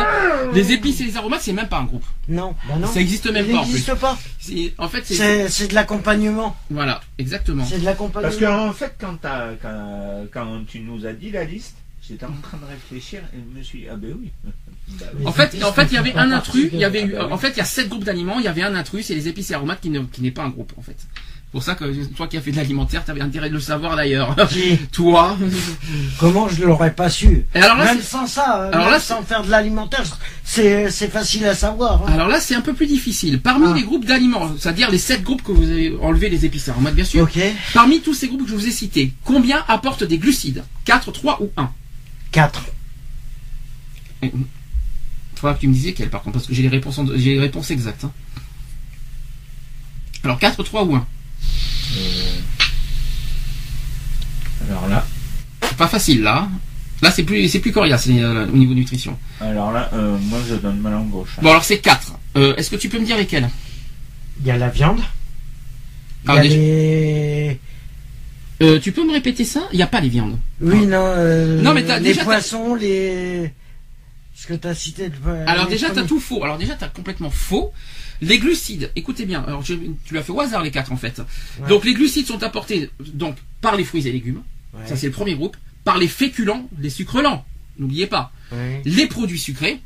Les 0.56 0.72
épices 0.72 1.02
et 1.02 1.04
les 1.06 1.18
aromates, 1.18 1.42
c'est 1.42 1.54
même 1.54 1.68
pas 1.68 1.78
un 1.80 1.84
groupe. 1.86 2.04
Non, 2.28 2.56
bah 2.68 2.76
non. 2.80 2.88
Ça 2.88 3.00
existe 3.00 3.30
même 3.32 3.46
Il 3.48 3.52
pas 3.54 3.60
en 3.60 3.64
plus. 3.64 3.72
n'existe 3.74 3.94
pas. 3.96 4.18
C'est- 4.40 4.74
En 4.80 4.88
fait, 4.90 5.04
c'est 5.06 5.68
de 5.68 5.76
l'accompagnement. 5.76 6.56
voilà, 6.72 7.02
exactement. 7.20 7.64
C'est 7.66 7.80
de 7.80 7.86
l'accompagnement. 7.86 8.30
Parce 8.32 8.42
qu'en 8.42 8.74
fait, 8.74 8.96
quand, 9.00 9.16
t'as- 9.22 9.54
quand, 9.62 10.26
quand 10.34 10.62
tu 10.68 10.80
nous 10.80 11.06
as 11.06 11.14
dit 11.14 11.30
la 11.30 11.44
liste, 11.44 11.76
j'étais 12.08 12.26
en 12.26 12.32
train 12.42 12.58
de 12.58 12.66
réfléchir 12.66 13.22
et 13.36 13.38
je 13.54 13.58
me 13.60 13.64
suis 13.64 13.80
dit, 13.82 13.86
ah 13.92 13.96
ben 13.98 14.16
oui. 14.20 14.32
Bah 15.00 15.06
oui. 15.18 15.26
En 15.26 15.32
fait, 15.32 15.64
en 15.64 15.72
fait, 15.72 15.86
il 15.92 15.94
y 15.94 15.98
avait 15.98 16.10
un 16.16 16.30
partie 16.32 16.34
intrus, 16.34 16.70
il 16.74 16.80
y 16.80 16.84
avait 16.84 17.04
eu, 17.04 17.14
Ah 17.16 17.20
bah 17.20 17.26
oui. 17.28 17.34
en 17.34 17.38
fait, 17.38 17.50
il 17.52 17.58
y 17.58 17.62
a 17.62 17.66
sept 17.66 17.88
groupes 17.88 18.04
d'aliments, 18.04 18.40
il 18.40 18.46
y 18.46 18.48
avait 18.50 18.64
un 18.64 18.76
intrus, 18.76 19.06
c'est 19.06 19.16
les 19.16 19.30
épices 19.30 19.52
et 19.52 19.54
aromates 19.54 19.80
qui 19.80 19.90
ne- 19.90 20.02
qui 20.02 20.22
n'est 20.22 20.32
pas 20.32 20.44
un 20.44 20.50
groupe 20.50 20.74
en 20.78 20.82
fait. 20.82 20.98
Pour 21.52 21.62
ça 21.64 21.76
que 21.76 21.84
toi 22.16 22.28
qui 22.28 22.38
as 22.38 22.42
fait 22.42 22.52
de 22.52 22.56
l'alimentaire, 22.56 23.04
t'avais 23.04 23.20
intérêt 23.20 23.50
de 23.50 23.56
le 23.56 23.60
savoir 23.60 23.98
d'ailleurs. 23.98 24.36
Toi. 24.94 25.38
Comment 26.18 26.48
je 26.48 26.64
l'aurais 26.64 26.94
pas 26.94 27.10
su 27.10 27.46
Et 27.54 27.60
alors 27.60 27.76
là, 27.78 27.86
Même 27.94 28.02
sans 28.02 28.26
ça, 28.26 28.62
euh, 28.62 28.68
Alors 28.72 28.86
même 28.86 28.94
là, 28.94 29.00
sans 29.02 29.22
faire 29.24 29.44
de 29.44 29.50
l'alimentaire, 29.52 30.04
c'est 30.46 30.90
facile 31.10 31.46
à 31.46 31.54
savoir. 31.54 32.04
hein. 32.08 32.14
alors 32.14 32.30
là, 32.30 32.40
c'est 32.40 32.56
un 32.56 32.62
peu 32.62 32.74
plus 32.74 32.88
difficile. 32.88 33.42
Parmi 33.42 33.66
Ah. 33.70 33.74
les 33.76 33.84
groupes 33.84 34.06
d'aliments, 34.06 34.50
c'est-à-dire 34.58 34.90
les 34.90 34.98
sept 34.98 35.24
groupes 35.24 35.44
que 35.44 35.52
vous 35.52 35.70
avez 35.70 35.94
enlevé 36.02 36.30
les 36.30 36.46
épices 36.46 36.70
et 36.70 36.72
aromates 36.72 36.96
bien 36.96 37.04
sûr. 37.04 37.28
Parmi 37.74 38.00
tous 38.00 38.14
ces 38.14 38.30
groupes 38.30 38.44
que 38.46 38.50
je 38.50 38.56
vous 38.56 38.68
ai 38.68 38.72
cités, 38.72 39.12
combien 39.26 39.66
apportent 39.68 40.06
des 40.06 40.18
glucides? 40.20 40.64
4, 40.86 41.12
3 41.12 41.42
ou 41.42 41.50
1 41.58 41.70
4. 42.32 42.64
Il 44.24 44.32
faudra 45.36 45.54
que 45.56 45.60
tu 45.60 45.68
me 45.68 45.74
disiez 45.74 45.94
quel 45.94 46.10
par 46.10 46.22
contre, 46.22 46.36
parce 46.36 46.48
que 46.48 46.54
j'ai 46.54 46.62
les 46.62 46.70
réponses, 46.70 46.98
en- 46.98 47.08
j'ai 47.14 47.34
les 47.34 47.40
réponses 47.42 47.72
exactes. 47.72 48.06
hein. 48.06 48.12
Alors 50.24 50.40
4, 50.40 50.64
3 50.64 50.84
ou 50.86 50.96
1 50.96 51.00
Euh, 51.00 51.02
Alors 54.70 54.88
là, 54.88 55.06
C'est 55.62 55.78
pas 55.78 55.88
facile 55.88 56.22
là. 56.22 56.48
Là 57.02 57.10
c'est 57.12 57.24
plus, 57.24 57.50
c'est 57.50 57.60
plus 57.60 57.72
coriace 57.72 58.08
euh, 58.10 58.48
au 58.48 58.56
niveau 58.56 58.74
nutrition. 58.76 59.18
alors 59.40 59.72
là, 59.72 59.90
euh, 59.94 60.18
moi 60.20 60.40
je 60.48 60.54
donne 60.56 60.80
ma 60.80 60.92
langue 60.92 61.10
gauche. 61.10 61.32
Bon 61.42 61.50
alors 61.50 61.64
c'est 61.64 61.80
4. 61.80 62.14
Euh, 62.38 62.56
Est-ce 62.58 62.70
que 62.70 62.76
tu 62.76 62.90
peux 62.90 63.00
me 63.00 63.06
dire 63.06 63.18
lesquels? 63.18 63.50
Il 64.40 64.46
y 64.46 64.52
a 64.52 64.58
la 64.58 64.70
viande. 64.70 65.00
Il 66.26 66.28
y 66.28 66.32
Ah, 66.32 66.34
a 66.34 66.42
déjà- 66.44 66.56
les... 66.56 67.60
Euh, 68.62 68.80
Tu 68.80 68.92
peux 68.92 69.04
me 69.06 69.12
répéter 69.12 69.44
ça? 69.44 69.62
Il 69.74 69.78
n'y 69.78 69.82
a 69.84 69.88
pas 69.88 70.00
les 70.00 70.10
viandes. 70.10 70.38
Oui, 70.62 70.86
non. 70.86 71.04
euh, 71.04 71.60
Non, 71.64 71.74
mais 71.74 71.84
t'as- 71.84 71.98
les 71.98 72.10
déjà, 72.14 72.24
poissons, 72.24 72.76
les. 72.76 73.52
Ce 74.36 74.46
que 74.46 74.54
tu 74.54 74.68
as 74.68 74.76
cité. 74.76 75.10
le- 75.10 75.50
Alors 75.50 75.66
les 75.66 75.72
déjà 75.72 75.90
t'as 75.90 76.04
tout 76.04 76.20
faux. 76.20 76.44
Alors 76.44 76.60
déjà 76.60 76.76
t'as 76.76 76.88
complètement 76.88 77.32
faux. 77.32 77.74
Les 78.22 78.38
glucides, 78.38 78.92
écoutez 78.96 79.26
bien, 79.26 79.44
alors 79.48 79.64
je- 79.64 79.74
tu 80.06 80.14
l'as 80.14 80.22
fait 80.22 80.32
au 80.32 80.40
hasard 80.40 80.62
les 80.62 80.70
quatre 80.72 80.92
en 80.92 80.98
fait. 80.98 81.20
Ouais. 81.60 81.68
Donc 81.70 81.84
les 81.86 81.94
glucides 81.96 82.28
sont 82.28 82.44
apportés 82.44 82.90
donc 83.16 83.36
par 83.62 83.76
les 83.76 83.84
fruits 83.84 84.08
et 84.08 84.12
légumes. 84.12 84.42
Ouais. 84.74 84.86
Ça 84.88 84.96
c'est 84.96 85.08
le 85.08 85.12
premier 85.14 85.34
groupe. 85.36 85.58
Par 85.84 85.98
les 85.98 86.08
féculents, 86.08 86.70
les 86.80 86.92
sucres 86.92 87.22
lents. 87.24 87.44
N'oubliez 87.80 88.06
pas. 88.06 88.32
Ouais. 88.52 88.82
Les 88.86 89.08
produits 89.08 89.40
sucrés, 89.40 89.80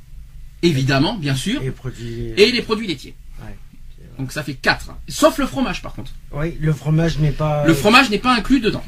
évidemment, 0.61 1.15
bien 1.17 1.35
sûr, 1.35 1.61
Et 1.63 1.71
produits. 1.71 2.33
et 2.35 2.51
les 2.51 2.61
produits 2.61 2.87
laitiers. 2.87 3.15
Ouais. 3.41 3.55
Donc 4.19 4.31
ça 4.33 4.43
fait 4.43 4.55
4. 4.55 4.93
Sauf 5.07 5.37
le 5.37 5.45
fromage 5.47 5.81
par 5.81 5.93
contre. 5.93 6.11
Oui, 6.33 6.57
le 6.59 6.73
fromage 6.73 7.19
n'est 7.19 7.31
pas. 7.31 7.65
Le 7.65 7.73
fromage 7.73 8.09
n'est 8.09 8.19
pas 8.19 8.35
inclus 8.35 8.59
dedans. 8.59 8.83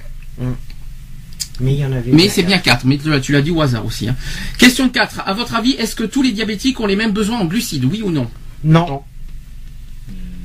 Mais 1.60 1.74
il 1.74 1.80
y 1.80 1.86
en 1.86 1.92
avait. 1.92 2.12
Mais 2.12 2.30
c'est 2.30 2.44
bien 2.44 2.60
4. 2.60 2.86
Mais 2.86 2.98
tu 2.98 3.10
l'as- 3.10 3.20
tu 3.20 3.32
l'as 3.32 3.42
dit 3.42 3.52
au 3.52 3.62
hasard 3.62 3.86
aussi. 3.86 4.08
hein. 4.10 4.16
Question 4.60 4.90
4. 4.90 5.22
À 5.26 5.34
votre 5.34 5.56
avis, 5.56 5.72
est-ce 5.72 5.96
que 5.96 6.04
tous 6.04 6.22
les 6.22 6.32
diabétiques 6.32 6.80
ont 6.80 6.86
les 6.86 6.96
mêmes 6.96 7.12
besoins 7.14 7.40
en 7.40 7.46
glucides 7.46 7.86
Oui 7.86 8.02
ou 8.04 8.12
non 8.12 8.30
Non. 8.64 9.02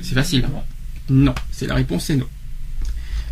C'est 0.03 0.13
facile. 0.15 0.45
hein. 0.45 0.61
Non. 1.09 1.33
C'est 1.51 1.65
la 1.67 1.75
réponse, 1.75 2.05
c'est 2.05 2.15
non. 2.15 2.27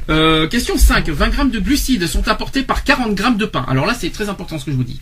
Euh, 0.10 0.48
question 0.48 0.78
5. 0.78 1.10
20 1.10 1.30
grammes 1.30 1.52
de 1.52 1.60
glucides 1.60 2.08
sont 2.08 2.28
apportés 2.28 2.64
par 2.64 2.84
40 2.84 3.14
grammes 3.14 3.38
de 3.38 3.46
pain. 3.46 3.64
Alors 3.68 3.86
là, 3.86 3.94
c'est 3.94 4.10
très 4.10 4.30
important 4.30 4.58
ce 4.58 4.66
que 4.66 4.72
je 4.72 4.76
vous 4.78 4.84
dis. 4.84 5.00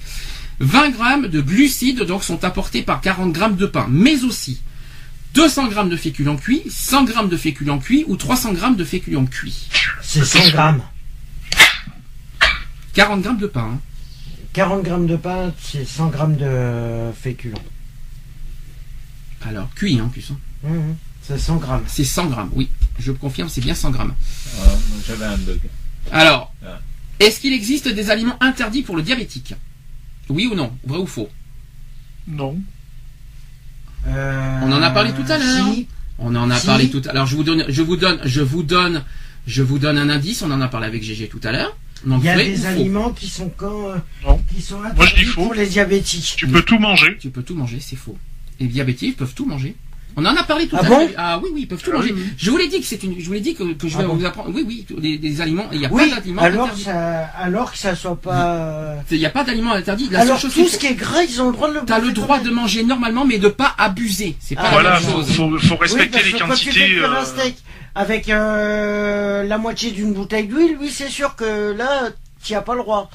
20 0.60 0.90
grammes 0.90 1.28
de 1.28 1.40
glucides 1.42 2.02
donc 2.04 2.24
sont 2.24 2.44
apportés 2.44 2.82
par 2.82 3.00
40 3.02 3.32
grammes 3.32 3.56
de 3.56 3.66
pain, 3.66 3.86
mais 3.90 4.24
aussi 4.26 4.62
200 5.36 5.68
grammes 5.70 5.90
de 5.90 5.96
féculents 5.96 6.36
cuits, 6.36 6.64
100 6.70 7.06
grammes 7.06 7.30
de 7.30 7.38
féculents 7.38 7.80
cuits 7.80 8.04
ou 8.08 8.18
300 8.18 8.54
grammes 8.54 8.76
de 8.76 8.84
féculents 8.84 9.26
cuits. 9.26 9.70
C'est 10.02 10.26
100 10.26 10.50
grammes. 10.50 10.82
40 12.94 13.22
grammes 13.22 13.38
de 13.38 13.48
pain. 13.48 13.70
hein. 13.76 13.80
40 14.54 14.84
grammes 14.84 15.08
de 15.08 15.16
pain, 15.16 15.54
c'est 15.62 15.86
100 15.88 16.08
grammes 16.10 16.36
de 16.36 17.12
féculents. 17.22 17.62
Alors, 19.48 19.70
cuit 19.76 20.00
hein, 20.00 20.06
en 20.06 20.10
plus. 20.10 20.32
hein. 20.32 20.38
Mhm. 20.68 20.96
C'est 21.24 21.38
100 21.38 21.58
grammes. 21.58 21.84
C'est 21.88 22.04
100 22.04 22.26
grammes, 22.28 22.50
oui. 22.54 22.70
Je 22.98 23.12
confirme, 23.12 23.50
c'est 23.50 23.62
bien 23.62 23.76
100 23.76 23.92
grammes. 23.92 24.16
Ah, 24.62 24.70
J'avais 25.08 25.26
un 25.26 25.38
bug. 25.38 25.60
Alors, 26.12 26.54
Ah. 26.66 26.80
est-ce 27.20 27.40
qu'il 27.40 27.54
existe 27.54 27.88
des 27.88 28.10
aliments 28.10 28.38
interdits 28.42 28.82
pour 28.82 28.96
le 28.98 29.04
diabétique? 29.04 29.54
Oui 30.30 30.48
ou 30.52 30.56
non? 30.56 30.72
Vrai 30.86 31.00
ou 31.00 31.06
faux? 31.08 31.30
Non. 32.28 32.58
Euh, 34.08 34.60
On 34.64 34.72
en 34.72 34.82
a 34.82 34.90
parlé 34.92 35.12
tout 35.14 35.30
à 35.32 35.38
l'heure. 35.38 35.74
si. 35.74 35.88
On 36.18 36.36
en 36.36 36.50
a 36.50 36.58
Si. 36.60 36.66
parlé 36.66 36.90
tout 36.90 37.02
à 37.08 37.14
l'heure. 37.14 37.26
Je 37.28 37.36
vous 37.36 37.44
donne, 37.44 37.66
je 37.70 37.82
vous 37.82 37.96
donne, 37.98 38.20
je 38.26 38.42
vous 38.42 38.64
donne, 38.64 39.04
je 39.48 39.62
vous 39.64 39.80
donne 39.80 39.98
un 39.98 40.10
indice. 40.10 40.42
On 40.42 40.52
en 40.52 40.62
a 40.62 40.68
parlé 40.68 40.88
avec 40.88 41.04
GG 41.04 41.28
tout 41.28 41.40
à 41.44 41.52
l'heure. 41.52 41.76
Donc 42.06 42.22
Il 42.24 42.28
y 42.28 42.30
a 42.30 42.38
des 42.38 42.66
aliments 42.66 43.12
qui 43.12 43.28
sont 43.28 43.50
quand, 43.56 43.90
euh, 43.90 43.98
qui 44.54 44.62
sont 44.62 44.80
Moi, 44.80 44.92
je 44.92 44.96
dis 44.96 45.04
interdits 45.06 45.26
faux. 45.26 45.44
pour 45.44 45.54
les 45.54 45.68
diabétiques. 45.68 46.34
Tu 46.38 46.48
peux 46.48 46.62
tout 46.62 46.80
manger. 46.80 47.18
Tu 47.20 47.30
peux 47.30 47.44
tout 47.44 47.56
manger, 47.56 47.80
c'est 47.82 47.98
faux. 47.98 48.18
Les 48.60 48.68
diabétiques 48.68 49.18
peuvent 49.18 49.34
tout 49.34 49.46
manger. 49.46 49.76
On 50.18 50.26
en 50.26 50.36
a 50.36 50.44
parlé 50.44 50.68
tout 50.68 50.76
Ah 50.78 50.86
à 50.86 50.90
bon 50.90 51.00
l'heure. 51.00 51.10
Ah 51.18 51.40
oui, 51.42 51.50
oui, 51.54 51.62
ils 51.62 51.68
peuvent 51.68 51.82
tout 51.82 51.92
Ah 51.94 51.98
manger. 51.98 52.12
oui. 52.14 52.24
Je 52.38 52.52
vous 52.52 52.58
l'ai 52.58 52.68
dit 52.68 52.80
que 52.82 52.86
c'est 52.86 53.02
une, 53.04 53.20
je 53.20 53.26
vous 53.26 53.34
l'ai 53.34 53.40
dit 53.40 53.56
que, 53.56 53.64
que 53.74 53.88
je 53.88 53.96
Ah 53.98 54.02
vais 54.02 54.08
bon 54.08 54.16
vous 54.16 54.26
apprendre. 54.26 54.50
Oui, 54.54 54.64
oui, 54.68 54.86
des, 54.98 55.18
des 55.18 55.42
aliments. 55.42 55.68
Il 55.72 55.80
n'y 55.80 55.86
a 55.86 55.90
Oui, 55.92 56.10
pas 56.10 56.16
d'aliments 56.18 56.42
alors, 56.42 56.64
interdits. 56.66 56.84
ça, 56.84 57.20
alors 57.38 57.72
que 57.72 57.78
ça 57.78 57.96
soit 57.96 58.16
pas. 58.16 58.96
Il 59.12 59.18
n'y 59.20 59.26
a 59.26 59.30
pas 59.30 59.44
d'aliments 59.44 59.74
interdits. 59.74 60.10
La 60.12 60.22
alors 60.22 60.40
seule 60.40 60.52
tout 60.52 60.68
ce 60.68 60.78
qui 60.78 60.88
est 60.88 60.94
gras, 60.96 61.24
ils 61.24 61.42
ont 61.42 61.48
le 61.48 61.54
droit 61.54 61.70
de 61.70 61.76
le 61.76 61.82
T'as 61.86 62.00
le 62.00 62.12
droit 62.12 62.40
de 62.40 62.50
manger 62.50 62.84
normalement, 62.84 63.24
mais 63.26 63.38
de 63.38 63.48
pas 63.48 63.74
abuser. 63.78 64.36
C'est 64.40 64.56
pas 64.56 64.62
Ah, 64.66 64.66
la 64.66 64.72
voilà, 64.72 65.00
même 65.00 65.10
chose. 65.10 65.32
faut, 65.36 65.58
faut 65.60 65.76
respecter 65.78 66.20
les 66.24 66.32
que 66.34 66.40
quand 66.40 66.54
tu 66.56 66.72
fais 66.72 66.80
quantités. 66.80 67.00
euh, 67.00 67.24
steak 67.26 67.56
avec 67.96 68.30
euh, 68.30 69.44
la 69.44 69.58
moitié 69.58 69.92
d'une 69.92 70.14
bouteille 70.14 70.48
d'huile, 70.48 70.78
oui, 70.82 70.90
c'est 70.92 71.10
sûr 71.10 71.36
que 71.36 71.72
là, 71.78 72.10
tu 72.44 72.54
as 72.56 72.62
pas 72.62 72.74
le 72.74 72.80
droit. 72.82 73.10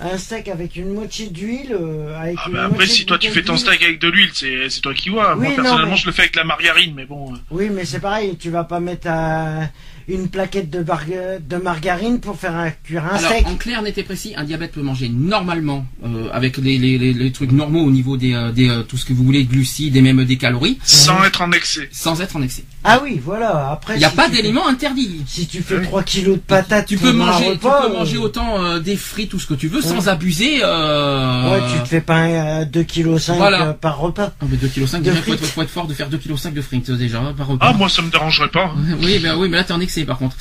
Un 0.00 0.16
steak 0.18 0.48
avec 0.48 0.76
une 0.76 0.92
moitié 0.94 1.28
d'huile, 1.28 1.72
euh, 1.78 2.16
avec 2.20 2.36
Ah 2.38 2.48
une 2.48 2.54
bah 2.54 2.64
après, 2.66 2.86
si 2.86 3.04
toi 3.04 3.18
tu 3.18 3.30
fais 3.30 3.42
ton 3.42 3.56
steak 3.56 3.82
avec 3.82 4.00
de 4.00 4.08
l'huile, 4.08 4.30
c'est 4.32 4.68
c'est 4.70 4.80
toi 4.80 4.94
qui 4.94 5.08
vois. 5.08 5.34
Oui, 5.36 5.40
Moi 5.40 5.48
non, 5.50 5.54
personnellement, 5.62 5.90
mais- 5.92 5.96
je 5.96 6.06
le 6.06 6.12
fais 6.12 6.22
avec 6.22 6.36
la 6.36 6.44
margarine, 6.44 6.94
mais 6.96 7.04
bon. 7.06 7.32
euh, 7.34 7.36
Oui, 7.50 7.68
mais 7.72 7.84
c'est 7.84 8.00
pareil, 8.00 8.36
tu 8.38 8.50
vas 8.50 8.64
pas 8.64 8.78
mettre 8.80 9.08
euh, 9.10 9.64
une 10.06 10.28
plaquette 10.28 10.70
de, 10.70 10.82
barga- 10.82 11.38
de 11.40 11.56
margarine 11.56 12.20
pour 12.20 12.38
faire 12.38 12.54
un, 12.56 12.70
cuire 12.70 13.04
un 13.04 13.16
Alors, 13.16 13.30
steak. 13.30 13.46
en 13.46 13.56
clair, 13.56 13.82
net 13.82 13.98
et 13.98 14.02
précis, 14.04 14.34
un 14.36 14.44
diabète 14.44 14.72
peut 14.72 14.82
manger 14.82 15.08
normalement, 15.10 15.84
euh, 16.04 16.28
avec 16.32 16.56
les, 16.58 16.78
les, 16.78 16.96
les, 16.96 17.12
les 17.12 17.32
trucs 17.32 17.52
normaux 17.52 17.82
au 17.84 17.90
niveau 17.90 18.16
des, 18.16 18.34
euh, 18.34 18.52
des 18.52 18.68
euh, 18.68 18.82
tout 18.82 18.96
ce 18.96 19.04
que 19.04 19.12
vous 19.12 19.24
voulez, 19.24 19.44
glucides 19.44 19.96
et 19.96 20.00
même 20.00 20.24
des 20.24 20.36
calories, 20.38 20.78
Sans 20.84 21.22
être 21.24 21.42
en 21.42 21.50
excès. 21.52 21.88
sans 21.92 22.20
être 22.22 22.36
en 22.36 22.42
excès. 22.42 22.64
Ah 22.90 23.00
oui, 23.02 23.20
voilà, 23.22 23.70
après... 23.72 23.94
Il 23.94 23.98
n'y 23.98 24.04
a 24.04 24.10
si 24.10 24.16
pas 24.16 24.28
d'éléments 24.28 24.66
interdits. 24.66 25.22
Si 25.26 25.46
tu 25.46 25.62
fais 25.62 25.76
Oui. 25.78 25.84
3 25.84 26.02
kilos 26.04 26.36
de 26.36 26.40
patates 26.40 26.86
Tu 26.86 26.96
peux 26.96 27.12
manger, 27.12 27.50
repas, 27.50 27.82
tu 27.82 27.88
peux 27.88 27.94
euh, 27.94 27.98
manger 27.98 28.16
autant 28.18 28.64
euh, 28.64 28.78
des 28.80 28.96
frites, 28.96 29.30
tout 29.30 29.38
ce 29.38 29.46
que 29.46 29.54
tu 29.54 29.68
veux, 29.68 29.82
sans 29.82 30.04
Ouais. 30.06 30.08
abuser. 30.08 30.60
Euh... 30.62 31.50
Ouais, 31.52 31.60
tu 31.74 31.82
te 31.82 31.88
fais 31.88 32.00
pas 32.00 32.16
un 32.16 32.64
2 32.64 32.82
kg 32.84 33.16
Voilà. 33.36 33.74
par 33.74 33.98
repas. 33.98 34.32
Ah, 34.40 34.44
mais 34.48 34.56
2,5 34.56 34.68
kg, 34.68 34.98
De 34.98 35.10
déjà, 35.10 35.16
faut 35.22 35.32
être, 35.32 35.38
frites. 35.40 35.50
faut 35.52 35.62
être 35.62 35.70
fort 35.70 35.86
de 35.86 35.94
faire 35.94 36.08
2,5 36.08 36.18
kg 36.50 36.54
de 36.54 36.62
frites, 36.62 36.90
euh, 36.90 36.96
déjà, 36.96 37.20
par 37.36 37.46
repas. 37.48 37.66
Ah, 37.68 37.72
moi 37.74 37.88
ça 37.88 38.00
me 38.02 38.10
dérangerait 38.10 38.48
pas. 38.48 38.72
hein. 38.74 38.96
Oui, 39.02 39.18
ben, 39.18 39.36
oui, 39.36 39.48
mais 39.50 39.58
là, 39.58 39.64
t'es 39.64 39.72
en 39.74 39.80
excès, 39.80 40.04
par 40.04 40.18
contre. 40.18 40.36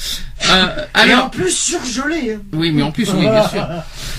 Euh, 0.49 0.65
Et 1.05 1.13
en 1.13 1.13
alors, 1.17 1.31
plus 1.31 1.51
surgelé. 1.51 2.35
hein. 2.35 2.41
oui, 2.53 2.71
mais 2.71 2.81
en 2.83 2.91
plus, 2.91 3.09
oui, 3.13 3.21
bien 3.27 3.47
sûr. 3.49 3.67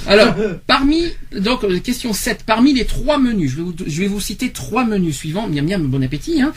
Alors, 0.06 0.34
parmi, 0.66 1.04
donc, 1.38 1.64
euh, 1.64 1.78
question 1.80 2.12
7, 2.12 2.42
parmi 2.44 2.74
les 2.74 2.84
trois 2.84 3.18
menus, 3.18 3.50
je 3.52 3.56
vais 3.56 3.62
vous, 3.62 3.74
je 3.86 4.00
vais 4.00 4.06
vous 4.08 4.20
citer 4.20 4.50
trois 4.50 4.84
menus 4.84 5.16
suivants, 5.16 5.48
miam 5.48 5.66
miam, 5.66 5.82
bon 5.86 6.02
appétit, 6.02 6.40
hein, 6.42 6.52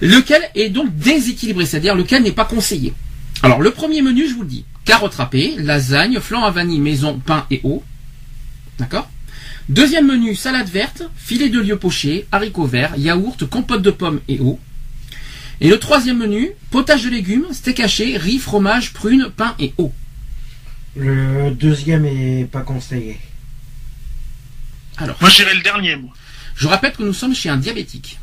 lequel 0.00 0.42
est 0.54 0.68
donc 0.68 0.88
déséquilibré, 1.00 1.66
c'est-à-dire 1.66 1.94
lequel 1.94 2.22
n'est 2.22 2.32
pas 2.32 2.44
conseillé. 2.44 2.92
Alors, 3.42 3.60
le 3.60 3.70
premier 3.70 4.02
menu, 4.02 4.28
je 4.28 4.34
vous 4.34 4.42
le 4.42 4.48
dis, 4.48 4.64
carottes 4.84 5.14
râpées, 5.14 5.54
lasagne, 5.58 6.20
flan 6.20 6.44
à 6.44 6.50
vanille, 6.50 6.80
maison, 6.80 7.18
pain 7.18 7.46
et 7.50 7.60
eau. 7.64 7.82
D'accord 8.78 9.08
Deuxième 9.68 10.06
menu, 10.06 10.34
salade 10.34 10.68
verte, 10.68 11.02
filet 11.16 11.48
de 11.48 11.60
lieu 11.60 11.76
poché, 11.76 12.26
haricots 12.32 12.66
verts, 12.66 12.94
yaourt, 12.96 13.44
compote 13.46 13.82
de 13.82 13.90
pommes 13.90 14.20
et 14.28 14.40
eau. 14.40 14.58
Et 15.60 15.68
le 15.68 15.78
troisième 15.78 16.18
menu, 16.18 16.50
potage 16.70 17.04
de 17.04 17.10
légumes, 17.10 17.46
steak 17.52 17.80
haché, 17.80 18.16
riz, 18.16 18.38
fromage, 18.38 18.92
prunes, 18.92 19.28
pain 19.36 19.54
et 19.58 19.72
eau. 19.78 19.92
Le 20.96 21.50
deuxième 21.52 22.04
est 22.04 22.46
pas 22.50 22.62
conseillé. 22.62 23.18
Alors, 24.96 25.16
Moi, 25.20 25.30
j'irai 25.30 25.54
le 25.54 25.62
dernier, 25.62 25.96
moi. 25.96 26.12
je 26.56 26.66
rappelle 26.66 26.92
que 26.92 27.02
nous 27.02 27.12
sommes 27.14 27.34
chez 27.34 27.48
un 27.48 27.56
diabétique. 27.56 28.18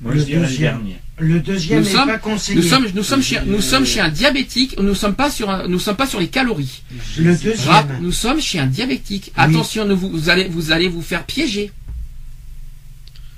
Moi, 0.00 0.14
Le 0.14 0.20
je 0.20 0.24
dirais 0.26 0.40
le 0.42 0.46
deuxième. 0.46 0.74
dernier. 0.76 0.96
Le 1.20 1.40
deuxième 1.40 1.80
Nous 1.80 1.88
est 1.88 1.92
sommes- 1.92 2.08
pas 2.08 2.18
conseillé. 2.18 2.56
Nous 2.60 2.62
sommes, 2.66 2.86
nous 2.94 3.02
sommes 3.02 3.22
chez, 3.22 3.40
nous 3.44 3.60
sommes 3.60 3.84
chez 3.86 4.00
un 4.00 4.08
diabétique. 4.08 4.76
Nous 4.78 4.94
sommes 4.94 5.14
pas 5.16 5.30
sur, 5.30 5.50
un- 5.50 5.66
nous 5.66 5.78
sommes 5.80 5.96
pas 5.96 6.06
sur 6.06 6.20
les 6.20 6.28
calories. 6.28 6.82
Le 7.18 7.30
Rap- 7.32 7.42
deuxième. 7.42 7.98
nous 8.02 8.12
sommes 8.12 8.40
chez 8.40 8.58
un 8.60 8.66
diabétique. 8.66 9.32
Oui. 9.36 9.44
Attention, 9.44 9.84
ne 9.84 9.94
vous, 9.94 10.08
vous 10.10 10.28
allez, 10.30 10.48
vous 10.48 10.70
allez 10.70 10.88
vous 10.88 11.02
faire 11.02 11.24
piéger. 11.24 11.72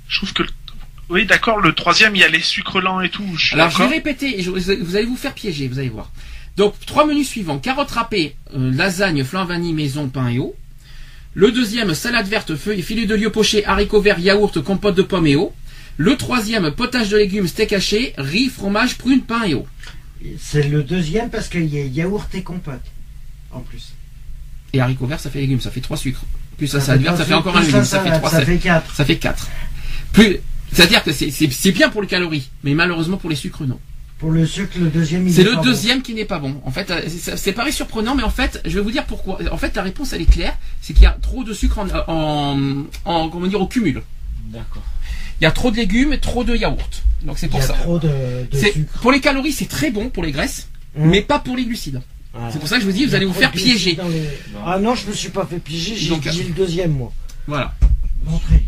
Je 0.08 0.18
trouve 0.18 0.32
que... 0.32 0.42
le- 0.42 0.48
Oui, 1.08 1.24
d'accord, 1.26 1.60
le 1.60 1.72
troisième, 1.72 2.14
il 2.16 2.20
y 2.20 2.24
a 2.24 2.28
les 2.28 2.40
sucres 2.42 2.80
lents 2.80 3.00
et 3.00 3.08
tout. 3.08 3.24
Je 3.36 3.54
Alors, 3.54 3.70
je 3.70 3.78
vais 3.78 3.86
répéter 3.86 4.38
et 4.38 4.42
je- 4.42 4.50
vous 4.50 4.96
allez 4.96 5.06
vous 5.06 5.16
faire 5.16 5.34
piéger, 5.34 5.66
vous 5.68 5.78
allez 5.78 5.88
voir. 5.88 6.10
Donc, 6.56 6.74
trois 6.84 7.06
menus 7.06 7.28
suivants. 7.28 7.58
Carottes 7.58 7.92
râpées, 7.92 8.36
euh, 8.54 8.70
lasagne, 8.74 9.24
flan 9.24 9.44
vanille, 9.46 9.72
maison, 9.72 10.08
pain 10.08 10.28
et 10.28 10.38
eau. 10.38 10.54
Le 11.32 11.52
deuxième, 11.52 11.94
salade 11.94 12.26
verte, 12.26 12.56
feuilles, 12.56 12.82
filet 12.82 13.06
de 13.06 13.14
lieu 13.14 13.30
poché, 13.30 13.64
haricots 13.64 14.00
verts, 14.00 14.18
yaourt, 14.18 14.60
compote 14.60 14.96
de 14.96 15.02
pommes 15.02 15.28
et 15.28 15.36
eau. 15.36 15.54
Le 16.02 16.16
troisième, 16.16 16.70
potage 16.70 17.10
de 17.10 17.18
légumes, 17.18 17.46
steak 17.46 17.74
haché, 17.74 18.14
riz, 18.16 18.48
fromage, 18.48 18.96
prunes, 18.96 19.20
pain 19.20 19.42
et 19.44 19.52
eau. 19.52 19.66
C'est 20.38 20.62
le 20.66 20.82
deuxième 20.82 21.28
parce 21.28 21.48
qu'il 21.48 21.66
y 21.66 21.78
a 21.78 21.84
yaourt 21.84 22.34
et 22.34 22.42
compote. 22.42 22.80
En 23.52 23.60
plus. 23.60 23.92
Et 24.72 24.80
haricots 24.80 25.04
verts, 25.06 25.20
ça 25.20 25.28
fait 25.28 25.40
légumes, 25.40 25.60
ça 25.60 25.70
fait 25.70 25.82
trois 25.82 25.98
sucres. 25.98 26.22
Plus 26.56 26.68
Ça 26.68 26.80
ça 26.80 26.96
trois 26.98 27.16
fait 27.16 27.34
encore 27.34 27.54
un 27.54 27.60
légume, 27.60 27.84
ça 27.84 28.00
fait 28.00 28.12
trois. 28.16 28.30
ça 28.30 28.42
fait 28.46 28.56
quatre. 28.56 28.94
Ça 28.94 29.04
fait 29.04 29.16
quatre. 29.18 29.48
Plus, 30.14 30.38
c'est-à-dire 30.72 31.02
que 31.04 31.12
c'est- 31.12 31.30
c'est 31.30 31.50
c'est 31.52 31.72
bien 31.72 31.90
pour 31.90 32.00
les 32.00 32.08
calories, 32.08 32.48
mais 32.64 32.72
malheureusement 32.72 33.18
pour 33.18 33.28
les 33.28 33.36
sucres, 33.36 33.64
non. 33.66 33.78
Pour 34.18 34.30
le 34.30 34.46
sucre, 34.46 34.78
le 34.78 34.88
deuxième, 34.88 35.26
il 35.28 35.34
C'est 35.34 35.42
est 35.42 35.44
le 35.44 35.52
pas 35.56 35.60
deuxième 35.60 36.00
qui 36.00 36.14
n'est 36.14 36.24
pas 36.24 36.38
bon. 36.38 36.62
En 36.64 36.70
fait, 36.70 36.90
euh, 36.90 37.02
c'est 37.08 37.36
c'est 37.36 37.52
pareil 37.52 37.74
surprenant, 37.74 38.14
mais 38.14 38.22
en 38.22 38.30
fait, 38.30 38.62
je 38.64 38.74
vais 38.76 38.80
vous 38.80 38.90
dire 38.90 39.04
pourquoi. 39.04 39.38
En 39.52 39.58
fait, 39.58 39.76
la 39.76 39.82
réponse 39.82 40.14
elle 40.14 40.22
est 40.22 40.32
claire, 40.32 40.56
c'est 40.80 40.94
qu'il 40.94 41.02
y 41.02 41.06
a 41.06 41.18
trop 41.20 41.44
de 41.44 41.52
sucre 41.52 41.78
en, 41.78 41.86
en, 42.08 42.84
en- 43.04 43.28
comment 43.28 43.46
dire 43.48 43.60
au 43.60 43.66
cumul. 43.66 44.00
D'accord. 44.46 44.82
Il 45.40 45.44
y 45.44 45.46
a 45.46 45.50
trop 45.50 45.70
de 45.70 45.76
légumes 45.76 46.12
et 46.12 46.18
trop 46.18 46.44
de 46.44 46.54
yaourt. 46.54 47.02
Donc 47.22 47.38
c'est 47.38 47.48
pour 47.48 47.60
Il 47.60 47.62
y 47.62 47.64
a 47.64 47.68
ça. 47.68 47.74
trop 47.74 47.98
de, 47.98 48.08
de 48.08 48.48
C'est- 48.52 48.72
sucre. 48.72 48.98
Pour 49.00 49.12
les 49.12 49.20
calories, 49.20 49.52
c'est 49.52 49.68
très 49.68 49.90
bon 49.90 50.08
pour 50.10 50.22
les 50.22 50.32
graisses, 50.32 50.68
Hum. 50.98 51.06
mais 51.08 51.22
pas 51.22 51.38
pour 51.38 51.56
les 51.56 51.64
glucides. 51.64 52.00
Voilà. 52.32 52.50
C'est 52.52 52.58
pour 52.58 52.68
ça 52.68 52.76
que 52.76 52.82
je 52.82 52.86
vous 52.86 52.92
dis, 52.92 53.06
vous 53.06 53.14
allez 53.14 53.26
vous 53.26 53.32
faire 53.32 53.50
piéger. 53.50 53.92
les- 53.92 54.28
Ah 54.64 54.78
non, 54.78 54.94
je 54.94 55.06
me 55.06 55.12
suis 55.12 55.30
pas 55.30 55.46
fait 55.46 55.58
piéger, 55.58 55.96
j'ai 55.96 56.10
Donc, 56.10 56.26
dit 56.28 56.42
le 56.44 56.54
deuxième, 56.54 56.92
moi. 56.92 57.12
Voilà. 57.46 57.74
Montrez. 58.24 58.62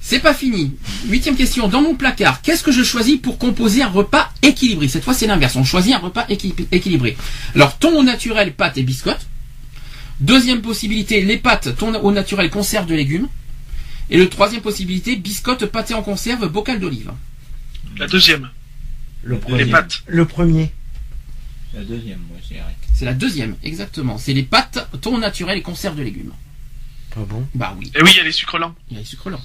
C'est 0.00 0.20
pas 0.20 0.32
fini. 0.34 0.76
Huitième 1.08 1.34
question. 1.36 1.66
Dans 1.66 1.82
mon 1.82 1.94
placard, 1.96 2.40
qu'est-ce 2.40 2.62
que 2.62 2.70
je 2.70 2.84
choisis 2.84 3.16
pour 3.20 3.38
composer 3.38 3.82
un 3.82 3.88
repas 3.88 4.30
équilibré? 4.42 4.86
Cette 4.86 5.02
fois, 5.02 5.14
c'est 5.14 5.26
l'inverse. 5.26 5.56
On 5.56 5.64
choisit 5.64 5.94
un 5.94 5.98
repas 5.98 6.24
équi- 6.28 6.54
équilibré. 6.70 7.16
Alors, 7.56 7.76
thon 7.76 7.90
au 7.98 8.04
naturel, 8.04 8.52
pâtes 8.52 8.78
et 8.78 8.82
biscottes. 8.84 9.26
Deuxième 10.20 10.62
possibilité, 10.62 11.22
les 11.22 11.36
pâtes, 11.36 11.76
thon 11.76 11.92
au 11.96 12.12
naturel, 12.12 12.48
conserve 12.50 12.86
de 12.86 12.94
légumes. 12.94 13.26
Et 14.10 14.18
le 14.18 14.28
troisième 14.28 14.62
possibilité, 14.62 15.16
biscottes, 15.16 15.66
pâté 15.66 15.94
en 15.94 16.02
conserve, 16.02 16.46
bocal 16.48 16.78
d'olive. 16.80 17.12
La 17.98 18.06
deuxième, 18.06 18.48
Le 19.22 19.34
Les 19.34 19.40
premier. 19.40 19.64
les 19.64 19.70
pâtes. 19.70 20.02
Le 20.06 20.24
premier. 20.24 20.72
La 21.74 21.82
deuxième, 21.82 22.20
moi, 22.28 22.38
je 22.42 22.54
dirais. 22.54 22.76
C'est 22.94 23.04
la 23.04 23.14
deuxième, 23.14 23.56
exactement. 23.62 24.16
C'est 24.18 24.32
les 24.32 24.42
pâtes, 24.44 24.88
thon 25.00 25.16
au 25.16 25.18
naturel 25.18 25.58
et 25.58 25.62
conserve 25.62 25.96
de 25.96 26.02
légumes. 26.02 26.32
Ah 27.16 27.20
bon? 27.28 27.46
Bah 27.54 27.74
oui, 27.78 27.90
Et 27.94 28.02
oui, 28.02 28.10
il 28.12 28.16
y 28.18 28.20
a 28.20 28.24
les 28.24 28.32
sucres 28.32 28.58
lents. 28.58 28.74
il 28.90 28.94
y 28.94 28.96
a 28.98 29.00
les 29.00 29.06
sucres 29.06 29.30
lents. 29.30 29.42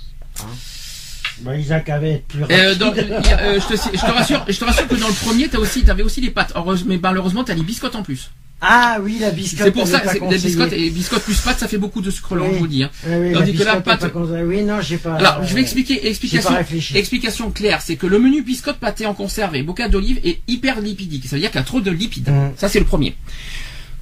Bah, 1.42 1.58
Isaac 1.58 1.90
avait 1.90 2.12
être 2.12 2.28
plus 2.28 2.44
Euh, 2.52 2.76
dans- 2.76 2.92
a- 2.92 2.98
euh, 2.98 3.60
je, 3.60 3.68
te, 3.68 3.74
je 3.98 4.00
te 4.02 4.12
rassure, 4.12 4.46
je 4.48 4.58
te 4.60 4.64
rassure 4.66 4.88
que 4.88 4.96
dans 4.96 5.08
le 5.08 5.14
premier, 5.14 5.48
t'as 5.50 5.58
aussi, 5.58 5.84
t'avais 5.84 6.04
aussi 6.04 6.22
les 6.22 6.30
pâtes. 6.30 6.52
Heureuse- 6.56 6.86
mais 6.86 7.00
malheureusement, 7.02 7.44
t'as 7.44 7.56
les 7.56 7.64
biscottes 7.64 7.96
en 7.96 8.04
plus. 8.04 8.30
Ah 8.64 9.00
oui, 9.02 9.18
la 9.20 9.32
biscotte. 9.32 9.66
C'est 9.66 9.72
pour 9.72 9.88
ça 9.88 10.00
que 10.02 10.20
conseillée. 10.20 10.38
biscottes 10.46 10.74
et 10.74 10.90
biscottes 10.92 11.24
plus 11.24 11.40
pâtes, 11.42 11.58
ça 11.60 11.68
fait 11.68 11.80
beaucoup 11.80 12.02
de 12.02 12.12
sucre 12.12 12.36
lent, 12.36 12.46
Oui. 12.46 12.52
je 12.54 12.60
vous 12.60 12.68
dis. 12.68 12.84
Hein. 12.84 12.92
Oui, 13.08 13.14
oui, 13.20 13.32
la 13.32 13.40
Tandis 13.40 13.54
que 13.54 13.64
la 13.64 13.76
biscotte 13.76 13.80
est 13.80 13.84
pâte- 14.08 14.14
pas. 14.14 14.20
Oui, 14.44 14.62
non, 14.64 14.82
j'ai 14.82 14.98
pas. 14.98 15.16
Alors, 15.16 15.44
je 15.44 15.56
vais 15.56 15.62
expliquer, 15.62 16.08
explication, 16.08 16.52
explication 16.96 17.50
claire, 17.52 17.82
c'est 17.82 17.96
que 17.96 18.06
le 18.06 18.20
menu 18.20 18.44
biscotte 18.44 18.78
pâté 18.78 19.06
en 19.08 19.16
conserve 19.16 19.56
et 19.56 19.64
bocal 19.64 19.90
d'olive 19.90 20.20
est 20.24 20.42
hyper 20.48 20.80
lipidique. 20.80 21.26
Ça 21.26 21.36
veut 21.38 21.40
dire 21.42 21.50
qu'il 21.50 21.60
y 21.60 21.62
a 21.62 21.66
trop 21.66 21.82
de 21.82 21.90
lipides. 21.90 22.30
Mhm. 22.30 22.52
Ça, 22.56 22.70
c'est 22.70 22.80
le 22.80 22.86
premier. 22.86 23.16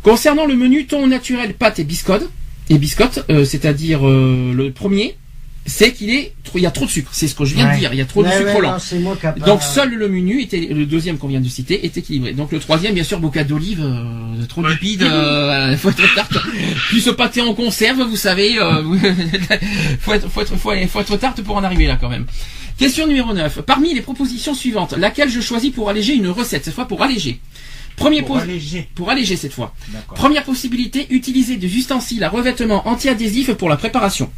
Concernant 0.04 0.46
le 0.46 0.56
menu 0.56 0.86
thon 0.88 1.08
naturel 1.08 1.54
pâte 1.54 1.80
et 1.80 1.84
biscotte, 1.86 2.30
et 2.70 2.78
biscotte, 2.78 3.26
euh, 3.30 3.46
c'est-à-dire 3.46 4.08
euh, 4.08 4.54
le 4.54 4.72
premier, 4.72 5.16
c'est 5.66 5.94
qu'il 5.94 6.10
est, 6.10 6.34
trop- 6.44 6.58
il 6.58 6.64
y 6.64 6.66
a 6.66 6.72
trop 6.72 6.86
de 6.86 6.90
sucre. 6.90 7.10
C'est 7.14 7.28
ce 7.28 7.36
que 7.36 7.46
je 7.46 7.54
viens 7.54 7.68
Ouais. 7.68 7.76
de 7.76 7.80
dire. 7.80 7.94
Il 7.94 7.98
y 8.00 8.02
a 8.02 8.06
trop 8.06 8.24
de 8.24 8.30
sucre 8.30 8.56
ouais, 8.56 8.62
lent. 8.62 8.72
non, 8.74 8.80
c'est 8.80 8.98
moi 9.00 9.16
qui 9.20 9.28
a 9.28 9.34
pas- 9.34 9.46
Donc 9.46 9.62
seul 9.62 9.94
le 9.94 10.08
menu 10.10 10.42
était 10.42 10.60
le 10.72 10.86
deuxième 10.86 11.18
qu'on 11.18 11.28
vient 11.28 11.42
de 11.42 11.48
citer 11.48 11.86
est 11.86 11.96
équilibré. 11.98 12.34
Donc 12.34 12.52
le 12.52 12.60
troisième 12.60 12.94
bien 12.96 13.04
sûr 13.04 13.20
bocal 13.20 13.46
d'olive 13.46 13.82
euh, 13.84 14.46
trop 14.48 14.64
Ouais. 14.64 14.72
lipides 14.72 15.04
euh, 15.04 15.78
faut 15.78 15.90
être 15.92 16.16
tarte. 16.16 16.34
Puis 16.90 17.02
ce 17.02 17.12
pâté 17.12 17.42
en 17.42 17.54
conserve 17.54 18.02
vous 18.02 18.16
savez 18.16 18.58
euh, 18.60 18.82
faut 20.00 20.14
être 20.14 20.30
faut 20.30 20.42
être 20.42 20.56
faut, 20.56 20.72
être- 20.72 20.90
faut 20.90 21.00
être 21.02 21.18
tarte 21.18 21.42
pour 21.42 21.56
en 21.56 21.64
arriver 21.64 21.86
là 21.88 21.98
quand 22.00 22.10
même. 22.10 22.26
Question 22.78 23.06
numéro 23.08 23.34
9. 23.34 23.62
Parmi 23.64 23.94
les 23.94 24.02
propositions 24.02 24.54
suivantes, 24.54 24.94
laquelle 24.98 25.30
je 25.30 25.42
choisis 25.42 25.70
pour 25.72 25.90
alléger 25.90 26.14
une 26.14 26.30
recette 26.30 26.64
cette 26.66 26.74
fois 26.74 26.88
pour 26.88 27.04
alléger? 27.04 27.40
Premier 28.00 28.22
Pour 28.24 28.38
alléger. 28.38 28.90
pour 28.96 29.10
alléger 29.10 29.36
cette 29.38 29.54
fois. 29.54 29.74
Première 30.16 30.44
possibilité, 30.44 31.08
utiliser 31.12 31.58
des 31.58 31.74
ustensiles 31.76 32.24
à 32.24 32.30
revêtement 32.30 32.88
anti-adhésif 32.88 33.52
pour 33.54 33.70
la 33.70 33.78
préparation. 33.78 34.32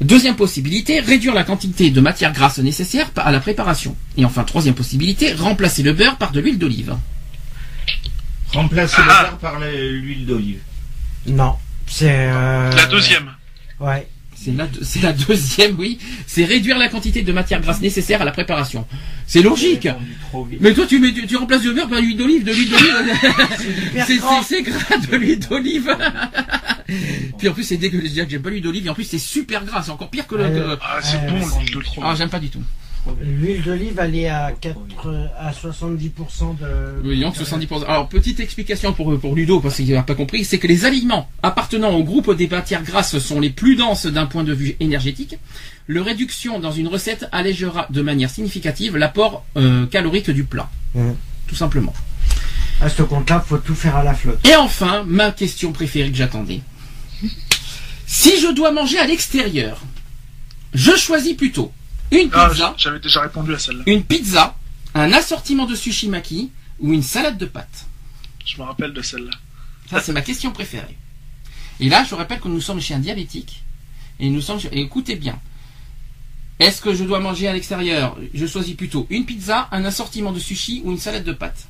Deuxième 0.00 0.36
possibilité, 0.36 1.00
réduire 1.00 1.34
la 1.34 1.42
quantité 1.44 1.90
de 1.90 2.00
matière 2.00 2.32
grasse 2.32 2.58
nécessaire 2.58 3.10
à 3.16 3.32
la 3.32 3.40
préparation. 3.40 3.96
Et 4.16 4.24
enfin, 4.24 4.44
troisième 4.44 4.74
possibilité, 4.74 5.32
remplacer 5.32 5.82
le 5.82 5.92
beurre 5.92 6.16
par 6.16 6.30
de 6.30 6.40
l'huile 6.40 6.58
d'olive. 6.58 6.94
Remplacer 8.52 8.96
Ah. 8.98 9.02
le 9.02 9.28
beurre 9.30 9.38
par 9.38 9.58
l'huile 9.60 10.24
d'olive. 10.26 10.60
Non, 11.26 11.54
c'est. 11.86 12.08
euh, 12.30 12.70
La 12.72 12.86
deuxième. 12.86 13.30
Ouais. 13.80 14.06
C'est 14.34 14.52
la, 14.56 14.66
deux- 14.66 14.80
c'est 14.84 15.02
la 15.02 15.12
deuxième, 15.12 15.74
oui. 15.78 15.98
C'est 16.26 16.44
réduire 16.44 16.78
la 16.78 16.88
quantité 16.88 17.22
de 17.22 17.32
matière 17.32 17.60
grasse 17.60 17.80
nécessaire 17.80 18.22
à 18.22 18.24
la 18.24 18.30
préparation. 18.32 18.86
C'est 19.28 19.42
logique. 19.42 19.86
Mais 20.60 20.72
toi, 20.72 20.86
tu, 20.86 20.98
mets, 20.98 21.12
tu, 21.12 21.26
tu 21.26 21.36
remplaces 21.36 21.62
le 21.62 21.74
beurre 21.74 21.88
par 21.88 22.00
l'huile 22.00 22.16
d'olive, 22.16 22.44
de 22.44 22.50
l'huile 22.52 22.70
d'olive. 22.70 22.94
c'est, 24.06 24.16
gras. 24.16 24.40
c'est, 24.42 24.54
c'est 24.56 24.62
gras 24.62 24.96
de 24.96 25.16
l'huile 25.16 25.38
d'olive. 25.38 25.94
Puis 27.38 27.48
en 27.48 27.52
plus, 27.52 27.64
c'est 27.64 27.76
dégueulasse. 27.76 28.12
J'aime 28.14 28.40
pas 28.42 28.48
l'huile 28.48 28.62
d'olive. 28.62 28.86
Et 28.86 28.90
en 28.90 28.94
plus, 28.94 29.04
c'est 29.04 29.18
super 29.18 29.64
gras. 29.66 29.82
C'est 29.82 29.90
encore 29.90 30.08
pire 30.08 30.26
que 30.26 30.34
le. 30.34 30.44
Que- 30.48 30.78
Ah, 30.80 30.98
c'est 31.02 31.18
bon, 31.26 31.34
ouais, 31.34 31.44
l'huile 31.60 31.72
d'olive. 31.74 31.90
Ah, 32.02 32.14
j'aime 32.16 32.30
pas 32.30 32.40
du 32.40 32.48
tout. 32.48 32.62
L'huile 33.22 33.62
d'olive, 33.62 33.98
elle 34.02 34.16
est 34.16 34.28
à 34.28 34.52
4, 34.60 34.78
à 35.38 35.52
70% 35.52 36.58
de. 36.58 37.06
Oui, 37.08 37.20
donc 37.20 37.36
70%. 37.36 37.84
Alors, 37.86 38.08
petite 38.08 38.40
explication 38.40 38.92
pour, 38.92 39.18
pour 39.18 39.34
Ludo, 39.34 39.60
parce 39.60 39.76
qu'il 39.76 39.92
n'a 39.92 40.02
pas 40.02 40.14
compris, 40.14 40.44
c'est 40.44 40.58
que 40.58 40.66
les 40.66 40.84
aliments 40.84 41.28
appartenant 41.42 41.90
au 41.94 42.02
groupe 42.02 42.34
des 42.34 42.48
matières 42.48 42.82
grasses 42.82 43.18
sont 43.18 43.40
les 43.40 43.50
plus 43.50 43.76
denses 43.76 44.06
d'un 44.06 44.26
point 44.26 44.44
de 44.44 44.52
vue 44.54 44.76
énergétique. 44.80 45.36
Le 45.90 46.02
réduction 46.02 46.60
dans 46.60 46.70
une 46.70 46.86
recette 46.86 47.26
allégera 47.32 47.86
de 47.88 48.02
manière 48.02 48.28
significative 48.28 48.96
l'apport 48.98 49.44
euh, 49.56 49.86
calorique 49.86 50.30
du 50.30 50.44
plat. 50.44 50.68
Mhm. 50.94 51.16
Tout 51.46 51.54
simplement. 51.54 51.94
À 52.82 52.90
ce 52.90 53.02
compte-là, 53.02 53.40
faut 53.40 53.56
tout 53.56 53.74
faire 53.74 53.96
à 53.96 54.04
la 54.04 54.14
flotte. 54.14 54.46
Et 54.46 54.54
enfin, 54.54 55.02
ma 55.06 55.32
question 55.32 55.72
préférée 55.72 56.10
que 56.10 56.16
j'attendais. 56.16 56.60
Si 58.06 58.38
je 58.38 58.52
dois 58.54 58.70
manger 58.70 58.98
à 58.98 59.06
l'extérieur, 59.06 59.80
je 60.74 60.94
choisis 60.94 61.34
plutôt 61.34 61.72
une 62.10 62.28
Ah, 62.34 62.48
pizza, 62.50 62.74
j'avais 62.76 63.00
déjà 63.00 63.22
répondu 63.22 63.54
à 63.54 63.58
celle-là. 63.58 63.82
une 63.86 64.02
pizza, 64.04 64.56
un 64.94 65.10
assortiment 65.14 65.64
de 65.66 65.74
sushi 65.74 66.08
maki 66.08 66.50
ou 66.80 66.92
une 66.92 67.02
salade 67.02 67.38
de 67.38 67.46
pâtes. 67.46 67.86
Je 68.44 68.58
me 68.58 68.62
rappelle 68.66 68.92
de 68.92 69.00
celle-là. 69.02 69.30
Ça, 69.90 70.00
c'est 70.00 70.12
ma 70.12 70.20
question 70.22 70.52
préférée. 70.52 70.96
Et 71.80 71.88
là, 71.88 72.04
je 72.08 72.14
rappelle 72.14 72.40
que 72.40 72.48
nous 72.48 72.60
sommes 72.60 72.80
chez 72.80 72.92
un 72.94 72.98
diabétique. 72.98 73.62
Et 74.20 74.28
nous 74.28 74.40
sommes 74.42 74.60
chez- 74.60 74.68
et 74.72 74.80
écoutez 74.80 75.16
bien. 75.16 75.38
Est-ce 76.58 76.80
que 76.80 76.92
je 76.94 77.04
dois 77.04 77.20
manger 77.20 77.46
à 77.48 77.52
l'extérieur? 77.52 78.16
Je 78.34 78.46
choisis 78.46 78.74
plutôt 78.74 79.06
une 79.10 79.24
pizza, 79.24 79.68
un 79.70 79.84
assortiment 79.84 80.32
de 80.32 80.40
sushi 80.40 80.82
ou 80.84 80.90
une 80.90 80.98
salade 80.98 81.24
de 81.24 81.32
pâtes. 81.32 81.66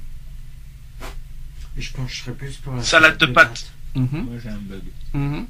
Je 1.76 1.92
pencherais 1.92 2.32
plus 2.32 2.56
pour 2.56 2.74
la 2.74 2.82
Salade 2.82 3.18
de 3.18 3.26
pâtes. 3.26 3.70
Mhm, 3.94 4.08
Moi, 4.12 4.34
j'ai 4.42 4.48
un 4.48 4.56
bug. 4.56 4.80
mhm. 5.14 5.46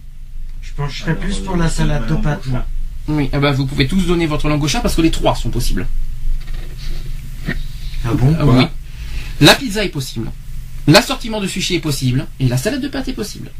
Je 0.60 0.72
pencherais 0.72 1.12
Alors, 1.12 1.22
plus 1.22 1.38
euh, 1.38 1.44
pour 1.44 1.56
la 1.56 1.68
salade 1.70 2.06
de 2.06 2.14
pâtes, 2.16 2.42
un 2.48 2.50
moi. 2.50 2.66
Oui, 3.08 3.30
eh 3.32 3.38
ben, 3.38 3.52
vous 3.52 3.64
pouvez 3.64 3.86
tous 3.88 4.02
donner 4.06 4.26
votre 4.26 4.48
langue 4.48 4.62
au 4.62 4.68
chat 4.68 4.80
parce 4.80 4.94
que 4.94 5.00
les 5.00 5.10
trois 5.10 5.34
sont 5.34 5.48
possibles. 5.50 5.86
Ah 8.04 8.12
bon? 8.14 8.36
Ah 8.38 8.44
oui. 8.46 8.64
La 9.40 9.54
pizza 9.54 9.84
est 9.84 9.88
possible. 9.88 10.30
L'assortiment 10.86 11.40
de 11.40 11.46
sushi 11.46 11.76
est 11.76 11.80
possible. 11.80 12.26
Et 12.40 12.48
la 12.48 12.56
salade 12.58 12.82
de 12.82 12.88
pâtes 12.88 13.08
est 13.08 13.12
possible. 13.14 13.50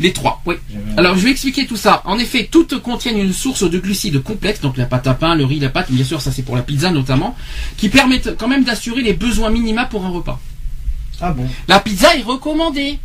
Les 0.00 0.12
trois, 0.12 0.40
oui. 0.46 0.54
Un- 0.74 0.98
Alors 0.98 1.16
je 1.16 1.24
vais 1.24 1.30
expliquer 1.30 1.66
tout 1.66 1.76
ça. 1.76 2.00
En 2.06 2.18
effet, 2.18 2.48
toutes 2.50 2.78
contiennent 2.80 3.18
une 3.18 3.32
source 3.34 3.68
de 3.68 3.78
glucides 3.78 4.22
complexes, 4.22 4.60
donc 4.60 4.76
la 4.78 4.86
pâte 4.86 5.06
à 5.06 5.14
pain, 5.14 5.34
le 5.34 5.44
riz, 5.44 5.60
la 5.60 5.68
pâte, 5.68 5.90
bien 5.92 6.04
sûr 6.04 6.20
ça 6.22 6.32
c'est 6.32 6.42
pour 6.42 6.56
la 6.56 6.62
pizza 6.62 6.90
notamment, 6.90 7.36
qui 7.76 7.88
permettent 7.90 8.36
quand 8.38 8.48
même 8.48 8.64
d'assurer 8.64 9.02
les 9.02 9.12
besoins 9.12 9.50
minima 9.50 9.84
pour 9.84 10.04
un 10.04 10.08
repas. 10.10 10.40
Ah 11.20 11.30
bon? 11.32 11.46
La 11.68 11.80
pizza 11.80 12.16
est 12.16 12.22
recommandée. 12.22 12.98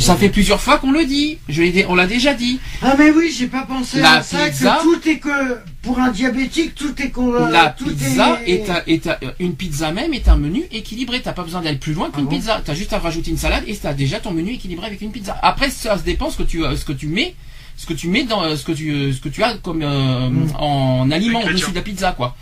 Ça 0.00 0.16
fait 0.16 0.28
plusieurs 0.30 0.60
fois 0.60 0.78
qu'on 0.78 0.92
le 0.92 1.04
dit. 1.04 1.38
Je 1.48 1.62
l'ai 1.62 1.72
dé- 1.72 1.86
on 1.88 1.94
l'a 1.94 2.06
déjà 2.06 2.34
dit. 2.34 2.58
Ah 2.82 2.94
mais 2.98 3.10
oui, 3.10 3.32
j'ai 3.36 3.46
pas 3.48 3.62
pensé 3.62 4.00
La 4.00 4.14
à 4.14 4.22
ça, 4.22 4.46
pizza. 4.46 4.78
que 4.78 4.82
tout 4.82 5.08
est 5.08 5.18
que 5.18 5.58
pour 5.82 5.98
un 6.00 6.10
diabétique, 6.10 6.74
tout 6.74 7.00
est 7.02 7.10
con- 7.10 7.32
La 7.48 7.68
tout 7.70 7.84
pizza 7.86 8.40
est... 8.46 8.50
est, 8.66 8.70
un- 8.70 8.82
est 8.86 9.06
un- 9.06 9.18
une 9.38 9.54
pizza 9.54 9.92
même 9.92 10.14
est 10.14 10.28
un 10.28 10.36
menu 10.36 10.64
équilibré. 10.72 11.20
T'as 11.20 11.32
pas 11.34 11.42
besoin 11.44 11.60
d'aller 11.60 11.76
plus 11.78 11.92
loin 11.92 12.10
qu'une 12.10 12.24
Ah 12.26 12.30
bon 12.30 12.36
pizza. 12.36 12.62
T'as 12.64 12.74
juste 12.74 12.92
à 12.94 12.98
rajouter 12.98 13.30
une 13.30 13.36
salade 13.36 13.64
et 13.66 13.76
t'as 13.76 13.92
déjà 13.92 14.20
ton 14.20 14.32
menu 14.32 14.52
équilibré 14.52 14.86
avec 14.86 15.00
une 15.02 15.12
pizza. 15.12 15.38
Après, 15.42 15.68
ça 15.70 15.98
se 15.98 16.02
dépend 16.02 16.30
ce 16.30 16.38
que 16.38 16.42
tu, 16.44 16.64
euh, 16.64 16.76
ce 16.76 16.84
que 16.86 16.92
tu 16.92 17.06
mets, 17.06 17.34
ce 17.76 17.86
que 17.86 17.92
tu 17.94 18.08
mets 18.08 18.24
dans, 18.24 18.42
euh, 18.42 18.56
ce 18.56 18.64
que 18.64 18.72
tu, 18.72 18.90
euh, 18.90 19.12
ce 19.12 19.20
que 19.20 19.28
tu 19.28 19.42
as 19.42 19.54
comme 19.58 19.82
euh, 19.82 20.30
Mm. 20.30 20.52
en 20.58 21.10
aliment 21.10 21.40
Ingrédients. 21.40 21.50
au-dessus 21.58 21.70
de 21.72 21.76
la 21.76 21.82
pizza, 21.82 22.12
quoi. 22.12 22.36